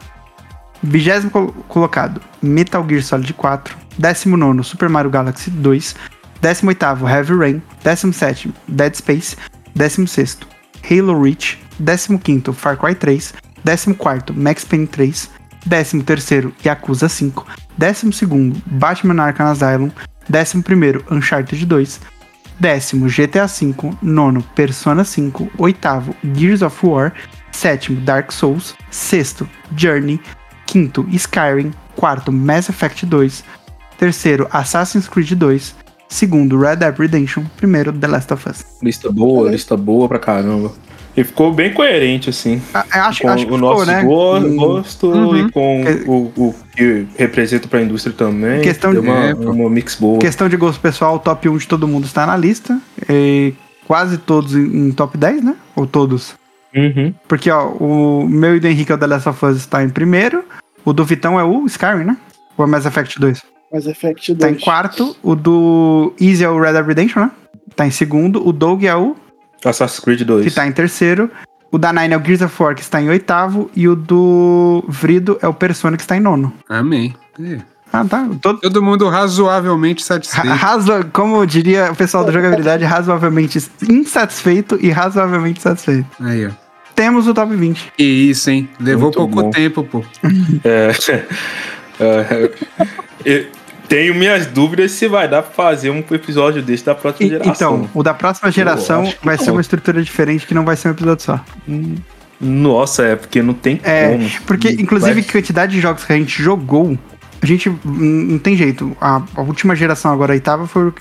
Vigésimo 0.82 1.30
col- 1.30 1.52
colocado, 1.68 2.20
Metal 2.42 2.84
Gear 2.86 3.02
Solid 3.02 3.32
4. 3.34 3.76
Décimo 3.98 4.36
nono, 4.36 4.62
Super 4.62 4.88
Mario 4.88 5.10
Galaxy 5.10 5.50
2. 5.50 5.94
Décimo 6.40 6.68
oitavo, 6.70 7.06
Heavy 7.08 7.34
Rain. 7.34 7.62
Décimo 7.82 8.12
sétimo, 8.12 8.54
Dead 8.68 8.94
Space. 8.94 9.36
Décimo 9.74 10.06
sexto, 10.06 10.46
Halo 10.88 11.20
Reach. 11.20 11.58
Décimo 11.78 12.18
quinto, 12.18 12.52
Far 12.52 12.76
Cry 12.76 12.94
3. 12.94 13.34
Décimo 13.64 13.94
quarto, 13.96 14.32
Max 14.32 14.64
Payne 14.64 14.86
3. 14.86 15.30
Décimo 15.66 16.02
terceiro, 16.04 16.52
Yakuza 16.64 17.08
5. 17.08 17.44
Décimo 17.76 18.12
segundo, 18.12 18.60
Batman 18.66 19.18
Arkham 19.20 19.48
Asylum. 19.48 19.90
Décimo 20.28 20.62
primeiro, 20.62 21.04
Uncharted 21.10 21.64
2. 21.66 22.00
Décimo, 22.60 23.06
GTA 23.08 23.46
V. 23.46 23.74
Nono, 24.02 24.42
Persona 24.54 25.04
5. 25.04 25.50
Oitavo, 25.58 26.14
Gears 26.34 26.62
of 26.62 26.82
War. 26.84 27.12
Sétimo, 27.50 28.00
Dark 28.02 28.32
Souls. 28.32 28.74
Sexto, 28.90 29.48
Journey. 29.76 30.20
Quinto, 30.72 31.06
Skyrim. 31.10 31.72
Quarto, 31.96 32.30
Mass 32.30 32.68
Effect 32.68 33.06
2. 33.06 33.42
Terceiro, 33.98 34.46
Assassin's 34.52 35.08
Creed 35.08 35.32
2. 35.32 35.74
Segundo, 36.08 36.58
Red 36.60 36.76
Dead 36.76 36.96
Redemption. 36.98 37.44
Primeiro, 37.56 37.90
The 37.92 38.06
Last 38.06 38.32
of 38.34 38.48
Us. 38.48 38.64
Lista 38.82 39.10
boa, 39.10 39.50
lista 39.50 39.76
boa 39.76 40.06
pra 40.08 40.18
caramba. 40.18 40.70
E 41.16 41.24
ficou 41.24 41.52
bem 41.52 41.72
coerente, 41.72 42.30
assim. 42.30 42.60
Ah, 42.72 42.84
Acho, 43.08 43.22
com 43.22 43.28
acho 43.30 43.46
que 43.46 43.52
o 43.52 43.56
ficou, 43.56 43.58
nosso 43.58 43.86
né? 43.86 44.02
Hum, 44.04 44.56
gosto 44.56 45.06
Uhum. 45.08 45.36
e 45.36 45.50
com 45.50 45.84
Que- 45.84 46.04
o, 46.08 46.32
o 46.36 46.54
que 46.76 47.06
representa 47.16 47.66
pra 47.66 47.82
indústria 47.82 48.14
também. 48.14 48.60
Questão 48.60 48.92
Deu 48.92 49.02
de- 49.02 49.08
uma, 49.08 49.24
É, 49.24 49.34
pô. 49.34 49.50
uma 49.50 49.68
mix 49.70 49.96
boa. 49.96 50.18
Questão 50.20 50.48
de 50.48 50.56
gosto 50.56 50.78
pessoal, 50.80 51.16
o 51.16 51.18
top 51.18 51.48
1 51.48 51.56
de 51.58 51.66
todo 51.66 51.88
mundo 51.88 52.04
está 52.04 52.24
na 52.26 52.36
lista. 52.36 52.78
E 53.08 53.52
quase 53.86 54.18
todos 54.18 54.54
em, 54.54 54.88
em 54.88 54.92
top 54.92 55.16
10, 55.18 55.42
né? 55.42 55.56
Ou 55.74 55.86
todos? 55.88 56.34
Uhum. 56.74 57.14
Porque, 57.26 57.50
ó, 57.50 57.68
o 57.68 58.28
meu 58.28 58.56
e 58.56 58.60
do 58.60 58.66
Henrique 58.66 58.92
é 58.92 58.94
o 58.94 58.98
The 58.98 59.06
Last 59.06 59.28
of 59.28 59.44
Us 59.44 59.56
está 59.58 59.82
em 59.82 59.88
primeiro. 59.88 60.44
O 60.84 60.92
do 60.92 61.04
Vitão 61.04 61.38
é 61.38 61.44
o 61.44 61.66
Skyrim, 61.66 62.04
né? 62.04 62.16
Ou 62.56 62.64
é 62.64 62.68
Mass 62.68 62.86
Effect 62.86 63.18
2? 63.18 63.42
Mass 63.72 63.86
Effect 63.86 64.34
2. 64.34 64.38
Tá 64.38 64.50
em 64.50 64.62
quarto. 64.62 65.16
O 65.22 65.34
do 65.34 66.14
Easy 66.20 66.44
é 66.44 66.48
o 66.48 66.60
Red 66.60 66.72
Dead 66.72 66.86
Redemption, 66.86 67.20
né? 67.22 67.30
Tá 67.74 67.86
em 67.86 67.90
segundo. 67.90 68.46
O 68.46 68.52
Doug 68.52 68.84
é 68.84 68.94
o 68.96 69.16
Assassin's 69.64 70.00
Creed 70.00 70.22
2. 70.22 70.44
que 70.44 70.50
tá 70.50 70.66
em 70.66 70.72
terceiro. 70.72 71.30
O 71.70 71.76
da 71.76 71.92
Nine 71.92 72.14
é 72.14 72.16
o 72.16 72.24
Gears 72.24 72.42
of 72.42 72.62
War, 72.62 72.74
que 72.74 72.80
está 72.80 73.00
em 73.00 73.08
oitavo. 73.08 73.70
E 73.76 73.86
o 73.88 73.94
do 73.94 74.82
Vrido 74.88 75.38
é 75.42 75.48
o 75.48 75.54
Persona, 75.54 75.96
que 75.96 76.02
está 76.02 76.16
em 76.16 76.20
nono. 76.20 76.52
Amém. 76.68 77.14
É. 77.40 77.58
Ah, 77.92 78.04
tá. 78.04 78.28
Todo, 78.40 78.60
Todo 78.60 78.82
mundo 78.82 79.08
razoavelmente 79.08 80.02
Ra- 80.02 80.06
satisfeito. 80.06 80.48
Razo... 80.56 80.92
Como 81.12 81.44
diria 81.46 81.90
o 81.90 81.96
pessoal 81.96 82.24
da 82.24 82.30
jogabilidade, 82.32 82.84
razoavelmente 82.84 83.58
insatisfeito 83.88 84.78
e 84.80 84.90
razoavelmente 84.90 85.62
satisfeito. 85.62 86.06
Aí, 86.20 86.46
ó. 86.46 86.50
temos 86.94 87.26
o 87.26 87.32
top 87.34 87.54
20. 87.56 87.92
Que 87.96 88.02
isso, 88.04 88.50
hein? 88.50 88.68
Levou 88.78 89.04
Muito 89.04 89.16
pouco 89.16 89.42
bom. 89.42 89.50
tempo, 89.50 89.82
pô. 89.84 90.04
É, 90.64 90.92
é, 92.00 92.50
eu 93.24 93.46
tenho 93.88 94.14
minhas 94.14 94.46
dúvidas 94.46 94.92
se 94.92 95.08
vai 95.08 95.26
dar 95.28 95.42
pra 95.42 95.50
fazer 95.50 95.90
um 95.90 95.98
episódio 96.10 96.62
desse 96.62 96.84
da 96.84 96.94
próxima 96.94 97.26
E- 97.26 97.30
geração. 97.30 97.52
então, 97.78 97.90
o 97.94 98.02
da 98.02 98.14
próxima 98.14 98.50
geração 98.52 99.12
vai 99.22 99.36
não. 99.36 99.44
ser 99.44 99.50
uma 99.50 99.60
estrutura 99.60 100.02
diferente 100.02 100.46
que 100.46 100.54
não 100.54 100.64
vai 100.64 100.76
ser 100.76 100.88
um 100.88 100.90
episódio 100.92 101.24
só. 101.24 101.40
Nossa, 102.40 103.02
é 103.02 103.16
porque 103.16 103.42
não 103.42 103.52
tem 103.54 103.80
É, 103.82 104.10
como. 104.12 104.30
Porque, 104.46 104.70
inclusive, 104.70 105.22
Vai- 105.22 105.30
quantidade 105.32 105.72
de 105.72 105.80
jogos 105.80 106.04
que 106.04 106.12
a 106.12 106.16
gente 106.16 106.40
jogou, 106.40 106.96
a 107.40 107.46
gente 107.46 107.72
não 107.84 108.38
tem 108.38 108.56
jeito. 108.56 108.96
A, 109.00 109.22
a 109.34 109.40
última 109.42 109.74
geração, 109.76 110.12
agora 110.12 110.32
a 110.32 110.34
oitava, 110.34 110.66
foi, 110.66 110.88
o 110.88 110.94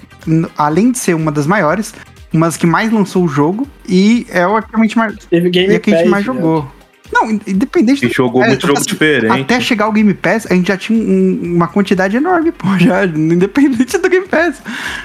além 0.57 0.91
de 0.91 0.99
ser 0.99 1.15
uma 1.15 1.31
das 1.31 1.47
maiores, 1.47 1.93
uma 2.33 2.45
das 2.45 2.57
que 2.57 2.67
mais 2.67 2.91
lançou 2.91 3.23
o 3.23 3.27
jogo 3.27 3.67
e 3.87 4.25
é 4.29 4.43
a 4.43 4.61
que 4.61 4.75
a 4.75 4.79
gente 4.79 4.97
mais, 4.97 5.15
Teve 5.29 5.47
e 5.47 5.51
Game 5.51 5.75
a 5.75 5.79
que 5.79 5.93
a 5.93 5.97
gente 5.97 6.03
Pass, 6.03 6.11
mais 6.11 6.25
né? 6.27 6.33
jogou. 6.33 6.71
Não, 7.09 7.31
independente 7.31 8.05
E 8.05 8.09
jogou 8.09 8.43
é, 8.43 8.49
muito 8.49 8.67
jogo 8.67 8.79
assim, 8.79 8.89
diferente. 8.89 9.41
Até 9.41 9.61
chegar 9.61 9.87
o 9.87 9.93
Game 9.93 10.13
Pass, 10.13 10.45
a 10.49 10.53
gente 10.53 10.67
já 10.67 10.75
tinha 10.77 10.99
um- 10.99 11.55
uma 11.55 11.67
quantidade 11.67 12.17
enorme, 12.17 12.51
pô, 12.51 12.67
já, 12.77 13.05
independente 13.05 13.97
do 13.97 14.09
Game 14.09 14.27
Pass. 14.27 14.61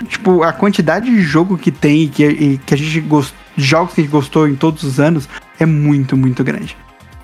Tipo, 0.09 0.43
a 0.43 0.53
quantidade 0.53 1.09
de 1.09 1.21
jogo 1.23 1.57
que 1.57 1.71
tem 1.71 2.03
e 2.03 2.09
que, 2.09 2.27
e 2.27 2.59
que 2.67 2.75
a 2.75 2.77
gente 2.77 3.01
gostou, 3.03 3.39
jogos 3.57 3.95
que 3.95 4.01
a 4.01 4.05
gente 4.05 4.13
gostou 4.13 4.49
em 4.49 4.57
todos 4.57 4.83
os 4.83 4.99
anos 4.99 5.29
é 5.61 5.65
muito, 5.67 6.17
muito 6.17 6.43
grande. 6.43 6.77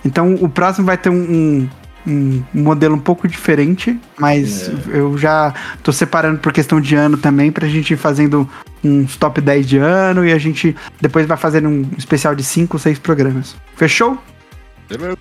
Então, 0.05 0.35
o 0.35 0.49
próximo 0.49 0.87
vai 0.87 0.97
ter 0.97 1.09
um, 1.11 1.15
um, 1.17 1.69
um 2.09 2.43
modelo 2.55 2.95
um 2.95 3.01
pouco 3.01 3.29
diferente, 3.29 3.99
mas 4.19 4.71
eu 4.89 5.17
já 5.19 5.55
tô 5.83 5.93
separando 5.93 6.39
por 6.39 6.53
questão 6.53 6.81
de 6.81 6.95
ano 6.95 7.17
também, 7.17 7.53
pra 7.53 7.69
gente 7.69 7.93
ir 7.95 7.97
fazendo 7.97 8.49
uns 8.83 9.17
top 9.17 9.41
10 9.41 9.67
de 9.67 9.79
ano 9.79 10.27
e 10.27 10.33
a 10.33 10.39
gente 10.39 10.75
depois 11.01 11.27
vai 11.27 11.37
fazer 11.37 11.67
um 11.67 11.85
especial 11.97 12.35
de 12.35 12.43
5 12.43 12.77
ou 12.77 12.81
6 12.81 12.99
programas. 12.99 13.57
Fechou? 13.77 14.19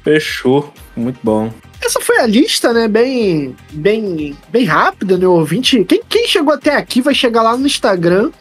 Fechou. 0.03 0.74
Muito 0.95 1.19
bom. 1.22 1.51
Essa 1.82 1.99
foi 1.99 2.19
a 2.19 2.25
lista, 2.25 2.74
né? 2.74 2.88
Bem, 2.88 3.56
bem, 3.72 4.35
bem 4.49 4.66
rápida, 4.66 5.17
né? 5.17 5.27
Ouvinte. 5.27 5.83
Quem, 5.83 6.01
quem 6.07 6.27
chegou 6.27 6.53
até 6.53 6.75
aqui 6.75 7.01
vai 7.01 7.14
chegar 7.14 7.43
lá 7.43 7.57
no 7.57 7.66
Instagram 7.66 8.32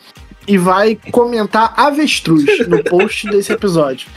e 0.46 0.56
vai 0.56 0.98
comentar 1.10 1.74
avestruz 1.76 2.44
no 2.68 2.82
post 2.84 3.28
desse 3.28 3.52
episódio. 3.52 4.08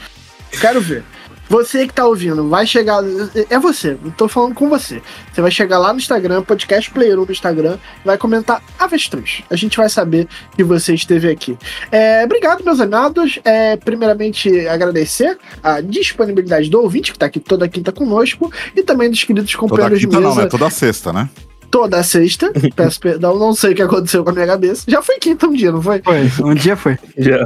Quero 0.60 0.80
ver. 0.80 1.04
Você 1.50 1.84
que 1.84 1.92
tá 1.92 2.06
ouvindo, 2.06 2.48
vai 2.48 2.64
chegar. 2.64 3.02
É 3.50 3.58
você, 3.58 3.98
eu 4.04 4.12
tô 4.16 4.28
falando 4.28 4.54
com 4.54 4.68
você. 4.68 5.02
Você 5.32 5.42
vai 5.42 5.50
chegar 5.50 5.78
lá 5.78 5.92
no 5.92 5.98
Instagram, 5.98 6.42
podcast 6.42 6.88
Player 6.92 7.18
1 7.18 7.24
no 7.24 7.32
Instagram, 7.32 7.76
vai 8.04 8.16
comentar 8.16 8.62
avestruz. 8.78 9.42
A 9.50 9.56
gente 9.56 9.76
vai 9.76 9.90
saber 9.90 10.28
que 10.54 10.62
você 10.62 10.94
esteve 10.94 11.28
aqui. 11.28 11.58
É, 11.90 12.22
obrigado, 12.24 12.62
meus 12.62 12.78
amados. 12.78 13.40
É, 13.44 13.76
primeiramente, 13.76 14.68
agradecer 14.68 15.36
a 15.60 15.80
disponibilidade 15.80 16.70
do 16.70 16.80
ouvinte, 16.80 17.12
que 17.12 17.18
tá 17.18 17.26
aqui 17.26 17.40
toda 17.40 17.68
quinta 17.68 17.90
conosco, 17.90 18.52
e 18.76 18.84
também 18.84 19.10
dos 19.10 19.24
queridos 19.24 19.50
Toda 19.50 19.60
companheiros 19.60 19.98
de 19.98 20.06
quinta 20.06 20.20
mesa 20.20 20.34
não, 20.36 20.42
né? 20.44 20.48
Toda 20.48 20.70
sexta, 20.70 21.12
né? 21.12 21.28
toda 21.70 22.02
sexta. 22.02 22.52
Peço 22.74 23.00
perdão, 23.00 23.38
não 23.38 23.54
sei 23.54 23.72
o 23.72 23.74
que 23.74 23.82
aconteceu 23.82 24.24
com 24.24 24.30
a 24.30 24.32
minha 24.32 24.46
cabeça. 24.46 24.84
Já 24.86 25.00
foi 25.02 25.18
quinta 25.18 25.46
um 25.46 25.52
dia, 25.52 25.72
não 25.72 25.80
foi? 25.80 26.02
Foi, 26.02 26.44
um 26.44 26.54
dia 26.54 26.76
foi. 26.76 26.98
Já. 27.16 27.44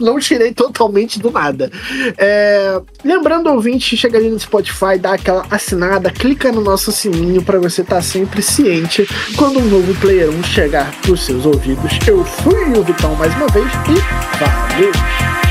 Não 0.00 0.18
tirei 0.18 0.52
totalmente 0.52 1.18
do 1.18 1.30
nada. 1.30 1.70
É, 2.18 2.80
lembrando, 3.04 3.50
ouvinte, 3.50 3.96
chega 3.96 4.18
ali 4.18 4.28
no 4.28 4.38
Spotify, 4.38 4.98
dá 4.98 5.14
aquela 5.14 5.46
assinada, 5.50 6.10
clica 6.10 6.52
no 6.52 6.60
nosso 6.60 6.92
sininho 6.92 7.42
para 7.42 7.58
você 7.58 7.82
estar 7.82 8.02
sempre 8.02 8.42
ciente 8.42 9.06
quando 9.36 9.58
um 9.58 9.64
novo 9.64 9.94
Player 10.00 10.30
1 10.30 10.42
chegar 10.44 10.92
pros 11.02 11.24
seus 11.24 11.46
ouvidos. 11.46 11.92
Eu 12.06 12.24
fui 12.24 12.64
o 12.78 12.82
Vitão 12.82 13.14
mais 13.16 13.34
uma 13.34 13.48
vez 13.48 13.66
e 13.66 14.38
valeu! 14.38 15.45